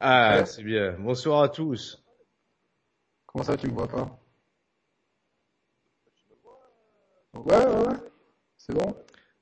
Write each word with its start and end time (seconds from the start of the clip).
Ah, 0.00 0.44
c'est 0.46 0.62
bien. 0.62 0.94
Bonsoir 0.98 1.42
à 1.42 1.48
tous. 1.48 2.02
Comment 3.26 3.44
ça, 3.44 3.56
tu 3.56 3.66
me 3.66 3.72
vois 3.72 3.88
pas? 3.88 4.08
Ouais, 7.34 7.56
ouais, 7.56 7.86
ouais. 7.88 7.94
C'est 8.56 8.74
bon 8.74 8.94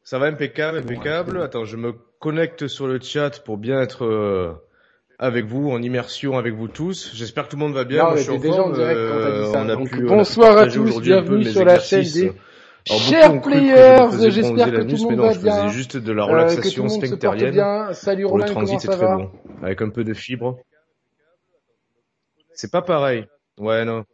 Ça 0.03 0.19
va 0.19 0.27
impeccable, 0.27 0.79
impeccable. 0.79 1.43
Attends, 1.43 1.65
je 1.65 1.77
me 1.77 1.93
connecte 1.93 2.69
sur 2.69 2.87
le 2.87 3.01
chat 3.01 3.43
pour 3.45 3.59
bien 3.59 3.81
être 3.81 4.05
euh, 4.05 4.53
avec 5.19 5.45
vous, 5.47 5.71
en 5.71 5.83
immersion 5.83 6.39
avec 6.39 6.55
vous 6.55 6.69
tous. 6.69 7.11
J'espère 7.15 7.45
que 7.45 7.51
tout 7.51 7.57
le 7.57 7.63
monde 7.65 7.75
va 7.75 7.85
bien. 7.85 7.99
Non, 7.99 8.05
Moi, 8.07 8.15
mais 8.15 8.23
je 8.23 8.31
suis 8.33 8.51
en 8.51 8.53
forme. 8.55 8.75
direct 8.75 8.99
Euh, 8.99 9.53
on 9.53 9.69
a 9.69 9.77
on 9.77 9.85
a 9.85 9.89
pu 9.89 10.03
bonsoir 10.07 10.57
à 10.59 10.67
tous, 10.67 11.01
bienvenue 11.01 11.45
sur 11.45 11.65
la 11.65 11.79
chaîne 11.79 12.03
des 12.03 12.33
chers 12.87 13.41
players. 13.43 14.31
J'espère 14.31 14.55
bronzer 14.55 14.71
que 14.73 14.83
tout 14.83 15.09
le 15.09 15.17
monde 15.17 15.35
va 15.35 15.35
bien. 15.35 15.69
juste 15.69 15.97
de 15.97 16.13
la 16.13 16.23
Euh, 16.25 16.27
relaxation 16.27 16.89
sphinctérienne. 16.89 17.93
Salut 17.93 18.25
le 18.25 18.45
transit, 18.45 18.81
ça 18.81 18.93
c'est 18.93 18.99
très 18.99 19.07
bon. 19.15 19.31
Avec 19.63 19.83
un 19.83 19.91
peu 19.91 20.05
de 20.05 20.15
fibre. 20.15 20.59
C'est 22.53 22.71
pas 22.71 22.83
pareil. 22.83 23.27
Ouais, 23.59 23.85
non. 23.85 24.05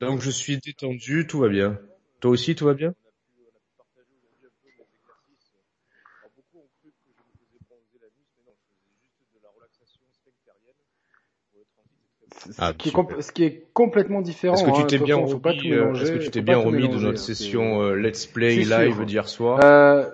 Donc 0.00 0.20
je 0.20 0.30
suis 0.30 0.58
détendu, 0.58 1.26
tout 1.26 1.38
va 1.38 1.48
bien. 1.48 1.78
Toi 2.20 2.32
aussi, 2.32 2.54
tout 2.54 2.64
va 2.66 2.74
bien? 2.74 2.94
Ah, 12.58 12.72
ce, 12.72 12.76
qui 12.76 12.88
est 12.88 12.90
super. 12.92 13.04
compl- 13.04 13.20
ce 13.22 13.32
qui 13.32 13.44
est 13.44 13.66
complètement 13.72 14.20
différent. 14.20 14.54
Est-ce 14.54 14.64
que 14.64 14.70
tu 14.70 14.80
hein. 14.82 14.86
t'es 14.86 14.98
bien 14.98 15.16
pas 15.18 15.52
tout 15.52 15.58
remis, 15.58 15.72
euh, 15.72 15.74
mélanger, 15.80 16.02
est-ce 16.02 16.12
que 16.12 16.18
tu 16.18 16.24
faut 16.26 16.30
t'es 16.30 16.40
pas 16.40 16.44
bien 16.52 16.60
tout 16.62 16.68
remis 16.68 16.88
de 16.88 16.94
notre 16.94 17.08
hein, 17.08 17.16
session 17.16 17.82
euh, 17.82 17.94
Let's 17.94 18.26
Play 18.26 18.64
sûr. 18.64 18.78
live 18.78 19.04
d'hier 19.04 19.28
soir? 19.28 19.60
Euh, 19.64 20.04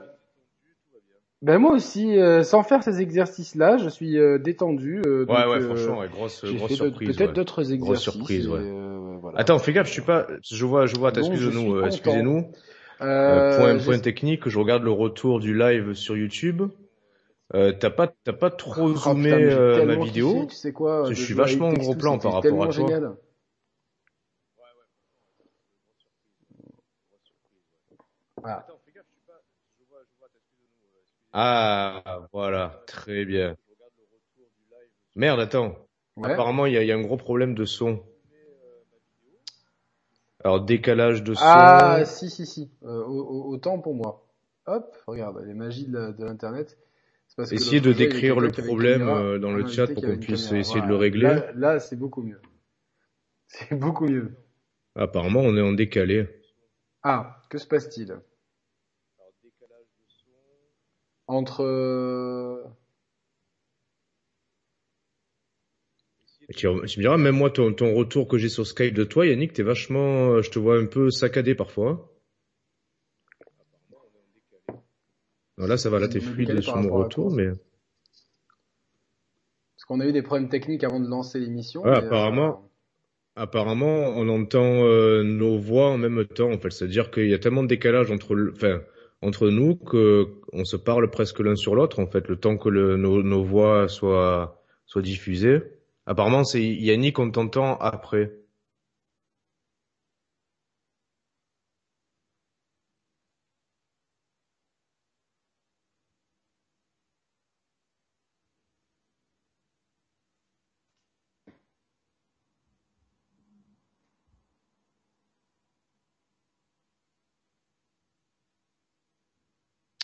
ben 1.42 1.59
moi 1.59 1.73
aussi, 1.73 2.19
euh, 2.19 2.42
sans 2.42 2.62
faire 2.62 2.83
ces 2.83 3.01
exercices-là, 3.01 3.78
je 3.78 3.88
suis 3.88 4.19
euh, 4.19 4.38
détendu. 4.38 5.00
euh, 5.06 5.25
donc, 5.25 5.36
Ouais, 5.36 5.47
ouais, 5.47 5.56
euh, 5.56 5.61
franchement, 5.75 6.00
ouais, 6.00 6.09
grosse, 6.09 6.42
j'ai 6.44 6.55
grosse 6.55 6.69
fait 6.72 6.77
d'autres- 6.77 6.91
surprise. 6.98 7.17
peut-être 7.17 7.28
ouais. 7.31 7.34
d'autres 7.34 7.72
exercices. 7.72 8.03
surprise, 8.12 8.48
ouais. 8.48 8.61
et, 8.61 8.64
euh, 8.64 9.16
voilà. 9.22 9.39
Attends, 9.39 9.59
fais 9.59 9.72
gaffe, 9.72 9.87
je 9.87 9.92
suis 9.92 10.03
pas, 10.03 10.27
je 10.42 10.64
vois, 10.66 10.84
je 10.87 10.97
vois, 10.97 11.12
Donc, 11.12 11.25
je 11.25 11.31
excusez-nous, 11.31 11.77
euh. 11.77 11.84
Euh, 13.03 13.59
Euh, 13.59 13.78
point 13.83 13.98
technique, 13.98 14.47
je 14.48 14.59
regarde 14.59 14.83
le 14.83 14.91
retour 14.91 15.41
du 15.41 15.56
live 15.56 15.94
sur 15.94 16.16
YouTube. 16.16 16.62
Euh, 17.53 17.73
t'as 17.73 17.91
pas, 17.91 18.06
t'as 18.06 18.33
pas 18.33 18.51
trop 18.51 18.91
Oh, 18.91 18.95
zoomé 18.95 19.31
putain, 19.31 19.41
euh, 19.43 19.84
ma 19.84 19.97
vidéo. 19.97 20.33
kiffé, 20.33 20.47
tu 20.47 20.55
sais 20.55 20.73
quoi, 20.73 21.11
Je 21.11 21.15
suis 21.15 21.34
vachement 21.34 21.69
en 21.69 21.73
gros 21.73 21.95
plan 21.95 22.19
par 22.19 22.34
rapport 22.34 22.62
à 22.62 22.69
toi. 22.69 22.87
génial. 22.87 23.17
Voilà. 28.37 28.67
Ah, 31.33 32.28
voilà, 32.33 32.83
très 32.87 33.25
bien. 33.25 33.56
Merde, 35.15 35.41
attends. 35.41 35.77
Ouais. 36.17 36.33
Apparemment, 36.33 36.67
il 36.67 36.75
y 36.75 36.77
a, 36.77 36.83
il 36.83 36.89
y 36.89 36.93
a 36.93 36.97
un 36.97 37.03
gros 37.03 37.17
problème 37.17 37.55
de 37.55 37.65
son. 37.65 38.03
Alors, 40.43 40.61
décalage 40.65 41.23
de 41.23 41.34
son. 41.34 41.43
Ah, 41.45 42.03
si, 42.05 42.31
si, 42.31 42.47
si. 42.47 42.71
Euh, 42.83 43.05
au- 43.05 43.23
au- 43.25 43.53
autant 43.53 43.78
pour 43.78 43.95
moi. 43.95 44.27
Hop, 44.67 44.97
regarde, 45.06 45.43
les 45.45 45.55
magies 45.55 45.87
de 45.87 46.25
l'internet. 46.25 46.78
Essayez 47.50 47.80
de 47.80 47.92
décrire 47.92 48.41
le 48.41 48.50
problème, 48.50 49.00
caméra, 49.00 49.22
euh, 49.22 49.38
dans 49.38 49.52
le 49.52 49.66
chat 49.66 49.86
pour 49.86 50.02
qu'on 50.02 50.19
puisse 50.19 50.46
caméra. 50.46 50.60
essayer 50.60 50.80
de 50.80 50.86
le 50.86 50.96
régler. 50.96 51.22
Là, 51.22 51.52
là 51.55 51.80
c'est 51.80 51.97
beaucoup 51.97 52.22
mieux. 52.22 52.41
C'est 53.47 53.74
beaucoup 53.74 54.06
mieux. 54.06 54.36
Apparemment, 54.94 55.41
on 55.41 55.56
est 55.56 55.60
en 55.60 55.72
décalé. 55.72 56.28
Ah, 57.02 57.42
que 57.50 57.58
se 57.58 57.66
passe-t-il? 57.66 58.16
Entre... 61.27 61.62
euh, 61.62 62.62
tu 66.56 66.66
me 66.69 67.00
diras, 67.00 67.16
même 67.16 67.36
moi, 67.36 67.50
ton, 67.50 67.72
ton 67.72 67.94
retour 67.94 68.27
que 68.27 68.36
j'ai 68.38 68.48
sur 68.48 68.66
Skype 68.66 68.94
de 68.94 69.04
toi, 69.04 69.26
Yannick, 69.26 69.53
t'es 69.53 69.62
vachement, 69.62 70.32
euh, 70.32 70.42
je 70.42 70.50
te 70.50 70.59
vois 70.59 70.78
un 70.78 70.86
peu 70.86 71.10
saccadé 71.10 71.54
parfois. 71.54 72.09
Là, 75.66 75.76
ça 75.76 75.91
va, 75.91 75.98
là, 75.98 76.09
t'es 76.09 76.21
fluide 76.21 76.60
sur 76.60 76.76
mon 76.76 76.91
retour, 76.94 77.32
mais 77.34 77.48
Parce 79.76 79.84
qu'on 79.87 80.00
a 80.00 80.06
eu 80.06 80.12
des 80.12 80.22
problèmes 80.22 80.48
techniques 80.48 80.84
avant 80.84 81.00
de 81.00 81.09
lancer 81.09 81.38
l'émission. 81.41 81.84
Apparemment. 81.84 82.62
euh, 83.37 83.43
apparemment, 83.43 84.12
on 84.16 84.28
entend 84.28 84.84
euh, 84.84 85.22
nos 85.22 85.59
voix 85.59 85.88
en 85.91 85.98
même 85.98 86.25
temps. 86.26 86.50
En 86.53 86.59
fait, 86.59 86.71
c'est-à-dire 86.71 87.10
qu'il 87.10 87.28
y 87.28 87.34
a 87.34 87.38
tellement 87.38 87.62
de 87.62 87.69
décalage 87.69 88.10
entre, 88.10 88.34
le- 88.34 88.53
enfin, 88.53 88.81
entre 89.22 89.48
nous 89.48 89.76
que 89.76 90.28
on 90.53 90.65
se 90.65 90.76
parle 90.76 91.10
presque 91.10 91.41
l'un 91.41 91.56
sur 91.56 91.75
l'autre. 91.75 92.00
En 92.00 92.06
fait, 92.06 92.28
le 92.28 92.37
temps 92.37 92.56
que 92.56 92.69
le, 92.69 92.97
nos, 92.97 93.22
nos 93.22 93.42
voix 93.42 93.88
soient 93.88 94.62
soient 94.87 95.03
diffusées. 95.03 95.62
Apparemment, 96.06 96.44
c'est 96.44 96.62
Yannick, 96.65 97.19
on 97.19 97.31
t'entend 97.31 97.77
après. 97.78 98.32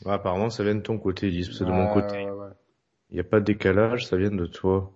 Ouais, 0.07 0.13
apparemment, 0.13 0.51
ça 0.51 0.63
vient 0.63 0.75
de 0.77 0.81
ton 0.81 0.99
côté, 0.99 1.31
Lise. 1.31 1.51
C'est 1.59 1.65
de 1.65 1.73
mon 1.73 1.93
côté. 1.93 2.31
ouais. 2.31 2.49
Il 3.11 3.15
n'y 3.15 3.21
a 3.21 3.25
pas 3.25 3.41
de 3.41 3.45
décalage, 3.45 4.07
ça 4.07 4.17
vient 4.17 4.31
de 4.31 4.47
toi. 4.47 4.93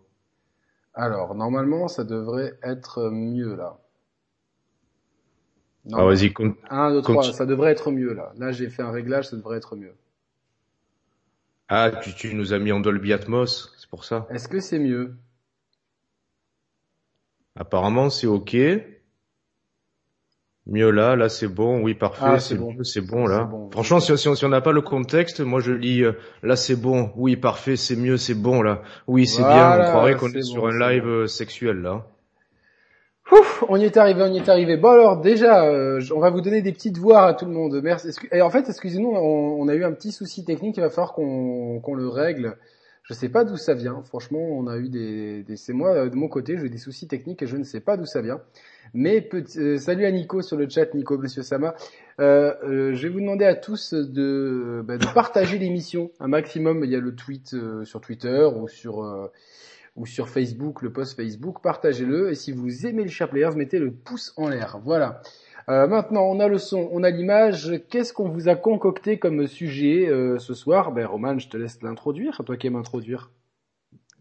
Alors, 0.95 1.35
normalement, 1.35 1.89
ça 1.89 2.05
devrait 2.05 2.59
être 2.63 3.11
mieux, 3.11 3.55
là. 3.57 3.79
Non. 5.87 5.99
Ah, 5.99 6.05
vas-y, 6.05 6.33
con- 6.33 6.57
1, 6.69 6.93
2, 6.93 7.03
3, 7.03 7.15
Continue. 7.17 7.35
ça 7.35 7.47
devrait 7.47 7.73
être 7.73 7.91
mieux, 7.91 8.13
là. 8.13 8.33
Là, 8.37 8.53
j'ai 8.53 8.69
fait 8.69 8.83
un 8.83 8.91
réglage, 8.91 9.29
ça 9.29 9.37
devrait 9.37 9.57
être 9.57 9.77
mieux. 9.77 9.95
Ah, 11.69 11.91
tu, 12.03 12.13
tu 12.15 12.35
nous 12.35 12.53
as 12.53 12.59
mis 12.59 12.73
en 12.73 12.81
Dolby 12.81 13.13
Atmos, 13.13 13.73
c'est 13.79 13.89
pour 13.89 14.05
ça. 14.05 14.27
Est-ce 14.31 14.49
que 14.49 14.61
c'est 14.61 14.79
mieux? 14.81 15.17
Apparemment, 17.57 18.11
c'est 18.11 18.27
ok. 18.27 18.57
Mieux 20.73 20.91
là, 20.91 21.17
là 21.17 21.29
c'est 21.29 21.49
bon, 21.49 21.83
oui 21.83 21.95
parfait, 21.95 22.23
Ah, 22.25 22.39
c'est 22.39 22.55
bon. 22.55 22.73
c'est 22.85 23.01
bon 23.01 23.27
là. 23.27 23.43
bon. 23.45 23.69
Franchement, 23.73 23.99
si, 23.99 24.17
si, 24.17 24.29
on- 24.29 24.35
si 24.37 24.45
on 24.45 24.49
n'a 24.51 24.61
pas 24.61 24.71
le 24.73 24.81
contexte, 24.83 25.41
moi 25.41 25.59
je 25.61 25.73
lis 25.73 26.03
euh, 26.05 26.13
là 26.45 26.55
c'est 26.55 26.77
bon, 26.77 27.11
oui 27.17 27.37
parfait, 27.37 27.75
c'est 27.77 27.97
mieux, 27.97 28.17
c'est 28.17 28.35
bon 28.35 28.63
là, 28.63 28.81
oui 29.09 29.27
c'est 29.27 29.43
bien. 29.43 29.81
On 29.81 29.85
croirait 29.91 30.15
qu'on 30.15 30.31
est 30.31 30.43
sur 30.43 30.63
bon, 30.63 30.69
un 30.69 30.79
live 30.93 31.03
bon. 31.03 31.09
euh, 31.09 31.27
sexuel 31.27 31.79
là. 31.83 32.07
Ouf, 33.33 33.65
on 33.69 33.77
y 33.77 33.85
est 33.85 33.97
arrivé, 33.97 34.23
on 34.23 34.33
y 34.33 34.39
est 34.39 34.49
arrivé. 34.49 34.77
Bon 34.77 34.91
alors 34.91 35.21
déjà, 35.21 35.65
euh, 35.65 36.01
on 36.15 36.19
va 36.21 36.31
vous 36.31 36.41
donner 36.41 36.63
des 36.63 36.73
petites 36.73 36.99
voix 36.99 37.27
à 37.27 37.35
tout 37.35 37.45
le 37.47 37.53
monde. 37.53 37.81
Merci. 37.83 38.09
Et 38.33 38.43
en 38.43 38.51
fait, 38.51 38.69
excusez-nous, 38.69 39.11
on, 39.11 39.61
on 39.61 39.69
a 39.69 39.75
eu 39.75 39.85
un 39.85 39.93
petit 39.93 40.11
souci 40.11 40.45
technique. 40.45 40.77
Il 40.79 40.81
va 40.81 40.91
falloir 40.91 41.13
qu'on 41.13 41.79
qu'on 41.81 41.95
le 41.95 42.09
règle. 42.09 42.57
Je 43.11 43.15
sais 43.17 43.29
pas 43.29 43.43
d'où 43.43 43.57
ça 43.57 43.75
vient. 43.75 44.05
Franchement, 44.05 44.39
on 44.39 44.69
a 44.69 44.79
eu 44.79 44.89
des, 44.89 45.43
des 45.43 45.57
c'est 45.57 45.73
moi 45.73 45.91
euh, 45.97 46.09
de 46.11 46.15
mon 46.15 46.29
côté, 46.29 46.57
j'ai 46.57 46.69
des 46.69 46.79
soucis 46.79 47.09
techniques 47.09 47.43
et 47.43 47.47
je 47.49 47.57
ne 47.57 47.65
sais 47.65 47.81
pas 47.81 47.97
d'où 47.97 48.07
ça 48.07 48.23
vient. 48.23 48.41
Mais 48.95 49.21
petit- 49.21 49.59
euh, 49.59 49.79
salut 49.79 50.05
à 50.05 50.13
Nico 50.13 50.43
sur 50.43 50.57
le 50.57 50.69
chat, 50.69 50.95
Nico 50.95 51.19
Monsieur 51.19 51.43
Sama. 51.43 51.75
Euh, 52.21 52.55
euh, 52.63 52.95
je 52.95 53.03
vais 53.03 53.13
vous 53.13 53.19
demander 53.19 53.47
à 53.47 53.57
tous 53.57 53.95
de, 53.95 54.85
bah, 54.87 54.97
partager 55.13 55.59
l'émission 55.59 56.13
un 56.21 56.29
maximum. 56.29 56.85
Il 56.85 56.91
y 56.93 56.95
a 56.95 57.01
le 57.01 57.13
tweet 57.17 57.57
sur 57.83 58.01
Twitter 58.01 58.49
ou 58.57 58.69
sur 58.69 59.31
ou 59.97 60.07
sur 60.07 60.29
Facebook, 60.29 60.83
le 60.83 60.93
post 60.93 61.17
Facebook, 61.17 61.61
partagez-le. 61.65 62.31
Et 62.31 62.37
si 62.37 62.53
vous 62.53 62.87
aimez 62.87 63.03
les 63.03 63.09
Share 63.11 63.29
Players, 63.29 63.57
mettez 63.57 63.81
le 63.81 63.91
pouce 63.91 64.33
en 64.37 64.49
l'air. 64.49 64.79
Voilà. 64.85 65.21
Euh, 65.71 65.87
maintenant, 65.87 66.23
on 66.25 66.41
a 66.41 66.49
le 66.49 66.59
son, 66.59 66.89
on 66.93 67.05
a 67.05 67.11
l'image. 67.11 67.81
Qu'est-ce 67.91 68.13
qu'on 68.13 68.29
vous 68.29 68.49
a 68.49 68.57
concocté 68.57 69.19
comme 69.19 69.47
sujet 69.47 70.09
euh, 70.09 70.39
ce 70.39 70.53
soir? 70.53 70.91
Ben, 70.91 71.07
Roman, 71.07 71.39
je 71.39 71.49
te 71.49 71.57
laisse 71.57 71.81
l'introduire. 71.83 72.43
Toi 72.45 72.57
qui 72.57 72.67
aimes 72.67 72.77
introduire. 72.77 73.31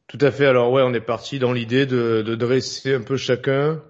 Tout 0.08 0.20
à 0.22 0.30
fait. 0.30 0.46
Alors 0.46 0.72
ouais, 0.72 0.84
on 0.86 0.94
est 0.94 1.02
parti 1.02 1.40
dans 1.40 1.52
l'idée 1.52 1.88
de, 1.88 2.22
de 2.22 2.36
dresser 2.36 2.94
un 2.94 3.02
peu 3.02 3.18
chacun. 3.18 3.82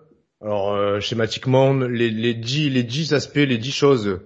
Alors 0.41 0.73
euh, 0.73 1.01
schématiquement, 1.01 1.73
les, 1.73 2.09
les 2.09 2.33
dix 2.33 2.69
les 2.69 2.83
dix 2.83 3.13
aspects, 3.13 3.35
les 3.35 3.57
dix 3.57 3.73
choses 3.73 4.21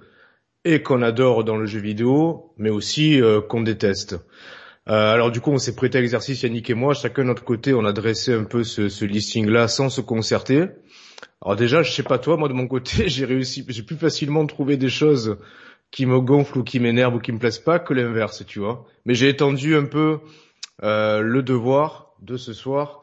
et 0.64 0.84
qu'on 0.84 1.02
adore 1.02 1.44
dans 1.44 1.58
le 1.58 1.66
jeu 1.66 1.80
vidéo, 1.80 2.54
mais 2.58 2.70
aussi 2.70 3.20
euh, 3.20 3.42
qu'on 3.42 3.62
déteste. 3.62 4.14
Euh, 4.88 5.14
alors 5.14 5.32
du 5.32 5.42
coup, 5.42 5.52
on 5.52 5.58
s'est 5.58 5.76
prêté 5.76 5.98
à 5.98 6.02
l'exercice, 6.02 6.44
Yannick 6.44 6.70
et 6.70 6.74
moi, 6.74 6.94
chacun 6.94 7.24
de 7.24 7.28
notre 7.30 7.44
côté, 7.44 7.74
on 7.74 7.84
a 7.84 7.94
dressé 7.94 8.34
un 8.34 8.44
peu 8.44 8.64
ce, 8.64 8.90
ce 8.90 9.06
listing-là 9.06 9.68
sans 9.68 9.90
se 9.90 10.02
concerter. 10.02 10.68
Alors 11.44 11.58
déjà, 11.58 11.84
je 11.84 11.92
sais 11.92 12.04
pas 12.04 12.20
toi, 12.20 12.38
moi 12.38 12.48
de 12.48 12.54
mon 12.54 12.68
côté, 12.68 13.04
j'ai 13.10 13.26
réussi, 13.26 13.66
j'ai 13.68 13.84
plus 13.84 13.98
facilement 13.98 14.46
trouvé 14.46 14.78
des 14.78 14.90
choses 14.90 15.38
qui 15.92 16.06
me 16.06 16.20
gonflent 16.20 16.60
ou 16.60 16.64
qui 16.64 16.80
m'énervent 16.80 17.16
ou 17.16 17.20
qui 17.20 17.32
me 17.32 17.40
plaisent 17.40 17.60
pas 17.60 17.80
que 17.80 17.94
l'inverse, 17.94 18.46
tu 18.46 18.60
vois. 18.60 18.86
Mais 19.06 19.14
j'ai 19.14 19.30
étendu 19.30 19.76
un 19.76 19.86
peu 19.86 20.20
euh, 20.82 21.22
le 21.22 21.44
devoir 21.44 22.14
de 22.22 22.38
ce 22.38 22.54
soir. 22.54 23.02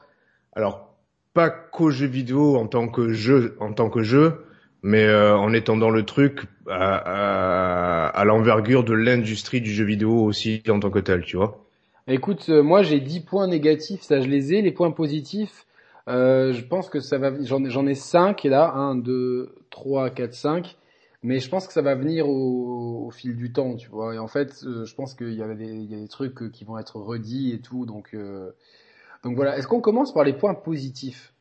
Alors 0.55 0.95
pas 1.35 1.51
qu'au 1.51 1.91
jeu 1.91 2.07
vidéo 2.07 2.57
en 2.57 2.67
tant 2.67 2.89
que 2.89 3.13
jeu, 3.13 3.57
en 3.61 3.73
tant 3.73 3.91
que 3.91 4.03
jeu, 4.03 4.45
mais 4.83 5.05
euh, 5.05 5.37
en 5.37 5.53
étendant 5.53 5.91
le 5.91 6.05
truc 6.05 6.47
à, 6.69 6.97
à, 6.97 8.07
à 8.09 8.25
l'envergure 8.25 8.83
de 8.83 8.95
l'industrie 8.95 9.61
du 9.61 9.71
jeu 9.71 9.85
vidéo 9.85 10.25
aussi 10.25 10.63
en 10.69 10.81
tant 10.81 10.91
que 10.91 10.99
tel, 10.99 11.23
tu 11.23 11.37
vois. 11.37 11.65
Écoute, 12.09 12.47
euh, 12.49 12.63
moi 12.63 12.83
j'ai 12.83 12.99
10 12.99 13.21
points 13.21 13.47
négatifs, 13.47 14.03
ça 14.03 14.21
je 14.21 14.27
les 14.27 14.55
ai. 14.55 14.63
Les 14.63 14.73
points 14.73 14.91
positifs, 14.91 15.67
euh, 16.11 16.53
je 16.53 16.65
pense 16.65 16.89
que 16.91 17.01
ça 17.01 17.19
va, 17.19 17.33
j'en 17.43 17.65
j'en 17.69 17.87
ai 17.87 17.95
5 17.95 18.45
là, 18.45 18.73
1, 18.75 18.97
2, 18.97 19.55
3, 19.71 20.11
4, 20.11 20.35
5. 20.35 20.77
Mais 21.23 21.39
je 21.41 21.49
pense 21.51 21.67
que 21.67 21.73
ça 21.75 21.83
va 21.83 21.95
venir 21.95 22.29
au, 22.29 23.07
au 23.07 23.11
fil 23.11 23.37
du 23.37 23.53
temps, 23.53 23.77
tu 23.77 23.89
vois. 23.91 24.15
Et 24.15 24.19
en 24.19 24.29
fait, 24.29 24.63
euh, 24.65 24.85
je 24.87 24.95
pense 24.95 25.15
qu'il 25.15 25.35
y, 25.35 25.43
a 25.43 25.55
des- 25.55 25.67
il 25.67 25.91
y 25.91 25.95
a 25.95 25.99
des 26.01 26.09
trucs 26.09 26.43
euh, 26.43 26.49
qui 26.51 26.65
vont 26.65 26.79
être 26.79 26.97
redits 26.99 27.53
et 27.53 27.61
tout. 27.61 27.85
Donc, 27.87 28.15
euh, 28.15 28.53
donc 29.25 29.37
voilà. 29.37 29.59
Est-ce 29.59 29.69
qu'on 29.69 29.81
commence 29.83 30.15
par 30.15 30.25
les 30.25 30.35
points 30.35 30.55
positifs? 30.55 31.35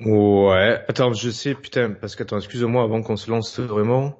Ouais. 0.00 0.82
Attends, 0.88 1.12
je 1.12 1.30
sais, 1.30 1.54
putain, 1.54 1.92
parce 1.92 2.16
que 2.16 2.22
attends, 2.22 2.38
excuse-moi, 2.38 2.82
avant 2.82 3.02
qu'on 3.02 3.16
se 3.16 3.30
lance 3.30 3.60
vraiment, 3.60 4.16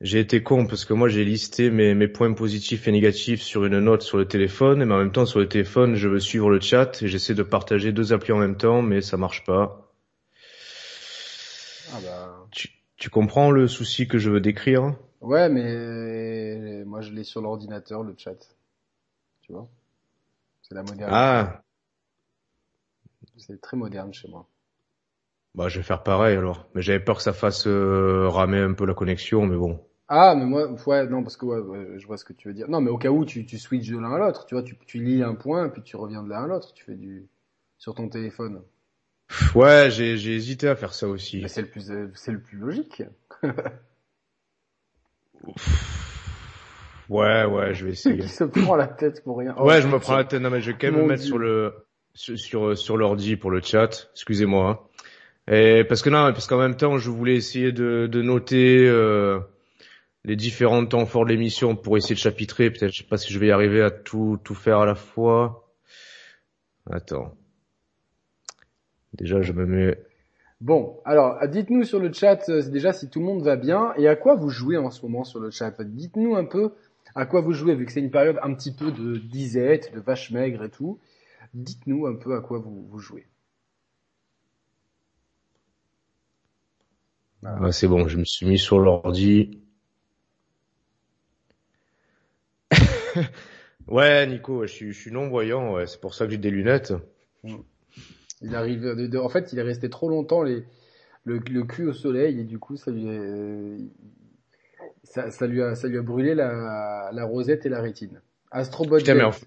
j'ai 0.00 0.18
été 0.18 0.42
con 0.42 0.66
parce 0.66 0.84
que 0.84 0.92
moi 0.92 1.08
j'ai 1.08 1.24
listé 1.24 1.70
mes, 1.70 1.94
mes 1.94 2.08
points 2.08 2.32
positifs 2.32 2.88
et 2.88 2.90
négatifs 2.92 3.42
sur 3.42 3.64
une 3.64 3.78
note 3.78 4.02
sur 4.02 4.18
le 4.18 4.26
téléphone, 4.26 4.84
mais 4.84 4.92
en 4.92 4.98
même 4.98 5.12
temps 5.12 5.24
sur 5.24 5.38
le 5.38 5.48
téléphone, 5.48 5.94
je 5.94 6.08
veux 6.08 6.18
suivre 6.18 6.50
le 6.50 6.58
chat 6.60 7.00
et 7.00 7.06
j'essaie 7.06 7.34
de 7.34 7.44
partager 7.44 7.92
deux 7.92 8.12
applis 8.12 8.32
en 8.32 8.38
même 8.38 8.56
temps, 8.56 8.82
mais 8.82 9.00
ça 9.02 9.16
marche 9.16 9.44
pas. 9.44 9.92
Ah 11.92 12.00
bah. 12.00 12.48
Tu, 12.50 12.68
tu 12.98 13.08
comprends 13.08 13.50
le 13.50 13.68
souci 13.68 14.06
que 14.06 14.18
je 14.18 14.28
veux 14.30 14.40
décrire? 14.40 14.96
Ouais, 15.20 15.48
mais 15.48 16.84
moi 16.84 17.00
je 17.02 17.12
l'ai 17.12 17.24
sur 17.24 17.40
l'ordinateur, 17.40 18.02
le 18.02 18.14
chat. 18.16 18.36
Tu 19.42 19.52
vois? 19.52 19.68
C'est 20.62 20.74
la 20.74 20.82
modernité. 20.84 21.14
Ah, 21.14 21.62
C'est 23.38 23.58
très 23.62 23.78
moderne 23.78 24.12
chez 24.12 24.28
moi. 24.28 24.46
bah 25.54 25.68
je 25.68 25.76
vais 25.78 25.82
faire 25.84 26.02
pareil 26.02 26.36
alors. 26.38 26.68
Mais 26.74 26.80
j'avais 26.82 27.00
peur 27.00 27.16
que 27.18 27.22
ça 27.22 27.32
fasse 27.34 27.66
euh, 27.66 28.28
ramer 28.30 28.60
un 28.60 28.72
peu 28.72 28.86
la 28.86 28.94
connexion, 28.94 29.44
mais 29.46 29.56
bon. 29.56 29.78
Ah, 30.08 30.34
mais 30.34 30.44
moi, 30.46 30.68
ouais, 30.86 31.06
non, 31.06 31.22
parce 31.22 31.36
que 31.36 31.44
ouais, 31.46 31.58
ouais, 31.60 31.98
je 31.98 32.06
vois 32.06 32.16
ce 32.16 32.24
que 32.24 32.32
tu 32.32 32.48
veux 32.48 32.54
dire. 32.54 32.68
Non, 32.68 32.80
mais 32.80 32.90
au 32.90 32.98
cas 32.98 33.10
où 33.10 33.24
tu, 33.26 33.44
tu 33.46 33.58
switches 33.58 33.88
de 33.90 33.98
l'un 33.98 34.12
à 34.12 34.18
l'autre, 34.18 34.46
tu 34.46 34.54
vois, 34.54 34.62
tu, 34.62 34.76
tu 34.86 35.02
lis 35.04 35.22
un 35.22 35.34
point, 35.34 35.68
puis 35.68 35.82
tu 35.82 35.96
reviens 35.96 36.22
de 36.22 36.28
l'un 36.30 36.44
à 36.44 36.46
l'autre, 36.46 36.72
tu 36.74 36.84
fais 36.84 36.94
du 36.94 37.26
sur 37.78 37.94
ton 37.94 38.08
téléphone. 38.08 38.62
Ouais, 39.54 39.88
j'ai 39.90 40.16
j'ai 40.16 40.34
hésité 40.34 40.68
à 40.68 40.76
faire 40.76 40.94
ça 40.94 41.06
aussi. 41.08 41.42
Mais 41.42 41.48
c'est 41.48 41.62
le 41.62 41.68
plus, 41.68 41.92
c'est 42.14 42.32
le 42.32 42.40
plus 42.40 42.56
logique. 42.58 43.02
Ouais, 47.08 47.44
ouais, 47.44 47.74
je 47.74 47.84
vais 47.86 47.92
essayer. 47.92 48.18
Qui 48.20 48.28
se 48.28 48.44
prend 48.44 48.76
la 48.76 48.86
tête 48.86 49.22
pour 49.24 49.38
rien. 49.38 49.54
Ouais, 49.58 49.78
Oh, 49.78 49.82
je 49.82 49.88
me 49.88 49.98
prends 49.98 50.16
la 50.16 50.24
tête. 50.24 50.40
Non, 50.40 50.50
mais 50.50 50.60
je 50.60 50.70
vais 50.70 50.78
quand 50.78 50.88
même 50.88 50.96
Mon 50.96 51.02
me 51.02 51.08
mettre 51.08 51.22
Dieu. 51.22 51.28
sur 51.28 51.38
le 51.38 51.74
sur 52.14 52.38
sur, 52.38 52.76
sur 52.78 52.96
l'ordi 52.96 53.36
pour 53.36 53.50
le 53.50 53.60
chat. 53.62 54.08
Excusez-moi. 54.14 54.70
hein. 54.70 54.78
Et 55.54 55.84
parce 55.84 56.02
que 56.02 56.10
non, 56.10 56.32
parce 56.32 56.46
qu'en 56.46 56.58
même 56.58 56.76
temps, 56.76 56.98
je 56.98 57.10
voulais 57.10 57.36
essayer 57.36 57.72
de 57.72 58.06
de 58.10 58.22
noter 58.22 58.86
euh, 58.88 59.40
les 60.24 60.36
différents 60.36 60.84
temps 60.86 61.06
forts 61.06 61.24
de 61.24 61.30
l'émission 61.30 61.76
pour 61.76 61.96
essayer 61.96 62.14
de 62.14 62.20
chapitrer. 62.20 62.70
Peut-être, 62.70 62.92
je 62.92 62.98
sais 62.98 63.08
pas 63.08 63.16
si 63.16 63.32
je 63.32 63.38
vais 63.38 63.48
y 63.48 63.50
arriver 63.50 63.82
à 63.82 63.90
tout 63.90 64.38
tout 64.42 64.54
faire 64.54 64.78
à 64.78 64.86
la 64.86 64.94
fois. 64.94 65.72
Attends. 66.90 67.34
Déjà, 69.14 69.40
je 69.40 69.52
me 69.52 69.66
mets. 69.66 69.98
Bon, 70.60 71.00
alors 71.04 71.38
dites-nous 71.46 71.84
sur 71.84 72.00
le 72.00 72.12
chat 72.12 72.48
euh, 72.48 72.68
déjà 72.68 72.92
si 72.92 73.08
tout 73.08 73.20
le 73.20 73.26
monde 73.26 73.42
va 73.42 73.54
bien 73.54 73.92
et 73.96 74.08
à 74.08 74.16
quoi 74.16 74.34
vous 74.34 74.50
jouez 74.50 74.76
en 74.76 74.90
ce 74.90 75.02
moment 75.02 75.22
sur 75.22 75.38
le 75.38 75.50
chat? 75.50 75.72
Dites-nous 75.82 76.34
un 76.34 76.44
peu 76.44 76.72
à 77.14 77.26
quoi 77.26 77.40
vous 77.40 77.52
jouez 77.52 77.74
vu 77.74 77.86
que 77.86 77.92
c'est 77.92 78.00
une 78.00 78.10
période 78.10 78.38
un 78.42 78.54
petit 78.54 78.74
peu 78.74 78.90
de 78.90 79.18
disette, 79.18 79.94
de 79.94 80.00
vache 80.00 80.30
maigre 80.30 80.64
et 80.64 80.70
tout. 80.70 80.98
Dites-nous 81.54 82.06
un 82.06 82.16
peu 82.16 82.34
à 82.34 82.40
quoi 82.40 82.58
vous, 82.58 82.86
vous 82.88 82.98
jouez. 82.98 83.26
Ah, 87.44 87.70
c'est 87.70 87.86
bon, 87.86 88.08
je 88.08 88.18
me 88.18 88.24
suis 88.24 88.46
mis 88.46 88.58
sur 88.58 88.80
l'ordi. 88.80 89.62
ouais, 93.88 94.26
Nico, 94.26 94.66
je 94.66 94.72
suis 94.72 94.92
je 94.92 95.00
suis 95.00 95.10
non 95.12 95.28
voyant. 95.28 95.72
Ouais, 95.74 95.86
c'est 95.86 96.00
pour 96.00 96.14
ça 96.14 96.26
que 96.26 96.32
j'ai 96.32 96.38
des 96.38 96.50
lunettes. 96.50 96.92
Il 98.42 98.54
arrive 98.54 98.82
de, 98.82 99.06
de- 99.06 99.18
en 99.18 99.28
fait, 99.28 99.52
il 99.52 99.58
est 99.58 99.62
resté 99.62 99.90
trop 99.90 100.08
longtemps 100.08 100.42
les, 100.42 100.64
le, 101.24 101.38
le 101.38 101.64
cul 101.64 101.86
au 101.88 101.92
soleil 101.94 102.40
et 102.40 102.44
du 102.44 102.58
coup, 102.58 102.76
ça 102.76 102.90
lui, 102.90 103.08
est- 103.08 103.78
ça, 105.02 105.30
ça 105.30 105.46
lui 105.46 105.62
a, 105.62 105.74
ça 105.74 105.88
lui 105.88 105.98
a 105.98 106.02
brûlé 106.02 106.34
la, 106.34 107.10
la 107.12 107.24
rosette 107.24 107.66
et 107.66 107.68
la 107.68 107.80
rétine. 107.80 108.20
Astrobot 108.50 108.98
en 109.24 109.32
fait- 109.32 109.46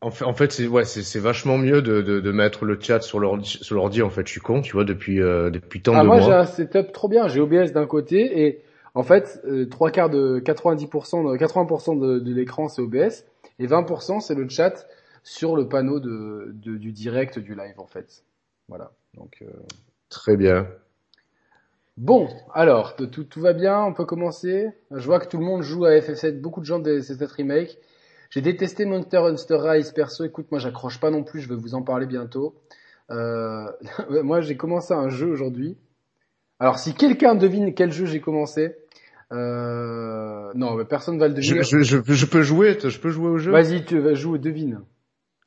En 0.00 0.10
c'est 0.50 0.66
ouais, 0.66 0.84
c'est 0.84 1.18
vachement 1.20 1.58
mieux 1.58 1.82
de, 1.82 2.02
de 2.02 2.20
de 2.20 2.32
mettre 2.32 2.64
le 2.64 2.78
chat 2.80 3.00
sur 3.00 3.20
l'ordi. 3.20 3.48
Sur 3.62 3.76
l'ordi, 3.76 4.02
en 4.02 4.10
fait, 4.10 4.26
je 4.26 4.32
suis 4.32 4.40
con, 4.40 4.60
tu 4.62 4.72
vois, 4.72 4.84
depuis 4.84 5.20
euh, 5.20 5.50
depuis 5.50 5.82
tant 5.82 5.96
Ah, 5.96 6.02
de 6.02 6.04
moi, 6.04 6.18
j'ai 6.20 6.32
mois. 6.32 6.32
un 6.32 6.46
setup 6.46 6.92
trop 6.92 7.08
bien. 7.08 7.28
J'ai 7.28 7.40
OBS 7.40 7.72
d'un 7.72 7.86
côté 7.86 8.46
et 8.46 8.62
en 8.98 9.04
fait, 9.04 9.40
euh, 9.44 9.66
trois 9.68 9.92
quarts 9.92 10.10
de 10.10 10.40
90%, 10.40 11.22
de, 11.32 11.36
80% 11.38 11.98
de, 12.00 12.18
de 12.18 12.34
l'écran 12.34 12.68
c'est 12.68 12.82
OBS 12.82 13.24
et 13.60 13.66
20% 13.68 14.20
c'est 14.20 14.34
le 14.34 14.48
chat 14.48 14.88
sur 15.22 15.54
le 15.54 15.68
panneau 15.68 16.00
de, 16.00 16.50
de- 16.54 16.76
du 16.76 16.90
direct 16.90 17.38
du 17.38 17.54
live 17.54 17.78
en 17.78 17.86
fait. 17.86 18.24
Voilà. 18.68 18.90
Donc 19.14 19.38
euh, 19.42 19.46
Très 20.08 20.36
bien. 20.36 20.66
bon, 21.96 22.28
alors 22.54 22.96
tout, 22.96 23.06
tout, 23.06 23.22
tout 23.22 23.40
va 23.40 23.52
bien. 23.52 23.84
On 23.84 23.92
peut 23.92 24.04
commencer. 24.04 24.68
Je 24.90 25.06
vois 25.06 25.20
que 25.20 25.28
tout 25.28 25.38
le 25.38 25.44
monde 25.44 25.62
joue 25.62 25.84
à 25.84 25.90
FF7. 25.92 26.40
Beaucoup 26.40 26.60
de 26.60 26.66
gens 26.66 26.80
de 26.80 26.98
FF7 26.98 27.24
remake. 27.36 27.78
J'ai 28.30 28.40
détesté 28.40 28.84
Monster 28.84 29.18
Hunter 29.18 29.58
Rise 29.60 29.92
perso. 29.92 30.24
Écoute, 30.24 30.46
moi 30.50 30.58
j'accroche 30.58 30.98
pas 30.98 31.10
non 31.10 31.22
plus. 31.22 31.40
Je 31.40 31.48
vais 31.48 31.54
vous 31.56 31.74
en 31.76 31.82
parler 31.82 32.06
bientôt. 32.06 32.56
Euh, 33.10 33.70
moi 34.24 34.40
j'ai 34.40 34.56
commencé 34.56 34.92
un 34.92 35.08
jeu 35.08 35.28
aujourd'hui. 35.30 35.76
Alors 36.60 36.78
si 36.80 36.94
quelqu'un 36.94 37.36
devine 37.36 37.72
quel 37.74 37.92
jeu 37.92 38.04
j'ai 38.06 38.20
commencé, 38.20 38.74
euh... 39.32 40.50
non, 40.54 40.74
mais 40.74 40.84
personne 40.84 41.18
va 41.18 41.28
le 41.28 41.34
deviner. 41.34 41.62
je, 41.62 41.80
je, 41.82 41.98
je 42.06 42.26
peux 42.26 42.42
jouer, 42.42 42.78
je 42.82 42.98
peux 42.98 43.10
jouer 43.10 43.28
au 43.28 43.38
jeu. 43.38 43.50
Vas-y, 43.52 43.84
tu 43.84 43.98
vas 43.98 44.14
jouer, 44.14 44.38
devine. 44.38 44.80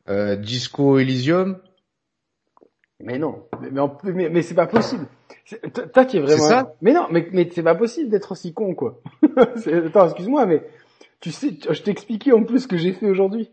Euh, 0.09 0.35
Disco 0.35 0.99
Elysium. 0.99 1.57
Mais 2.99 3.17
non, 3.17 3.47
mais, 3.61 3.71
mais, 3.71 3.79
en- 3.79 3.97
mais, 4.03 4.29
mais 4.29 4.41
c'est 4.43 4.53
pas 4.55 4.67
possible. 4.67 5.07
Toi 5.93 6.05
qui 6.05 6.17
es 6.17 6.19
vraiment. 6.19 6.43
C'est 6.43 6.49
ça? 6.49 6.73
Mais 6.81 6.93
non, 6.93 7.07
mais, 7.11 7.27
mais 7.33 7.49
c'est 7.51 7.63
pas 7.63 7.75
possible 7.75 8.09
d'être 8.09 8.31
aussi 8.31 8.53
con, 8.53 8.75
quoi. 8.75 9.01
Attends, 9.37 10.05
excuse-moi, 10.05 10.45
mais 10.45 10.63
tu 11.19 11.31
sais, 11.31 11.57
je 11.69 11.81
t'ai 11.81 11.91
expliqué 11.91 12.31
en 12.31 12.43
plus 12.43 12.61
ce 12.61 12.67
que 12.67 12.77
j'ai 12.77 12.93
fait 12.93 13.09
aujourd'hui. 13.09 13.49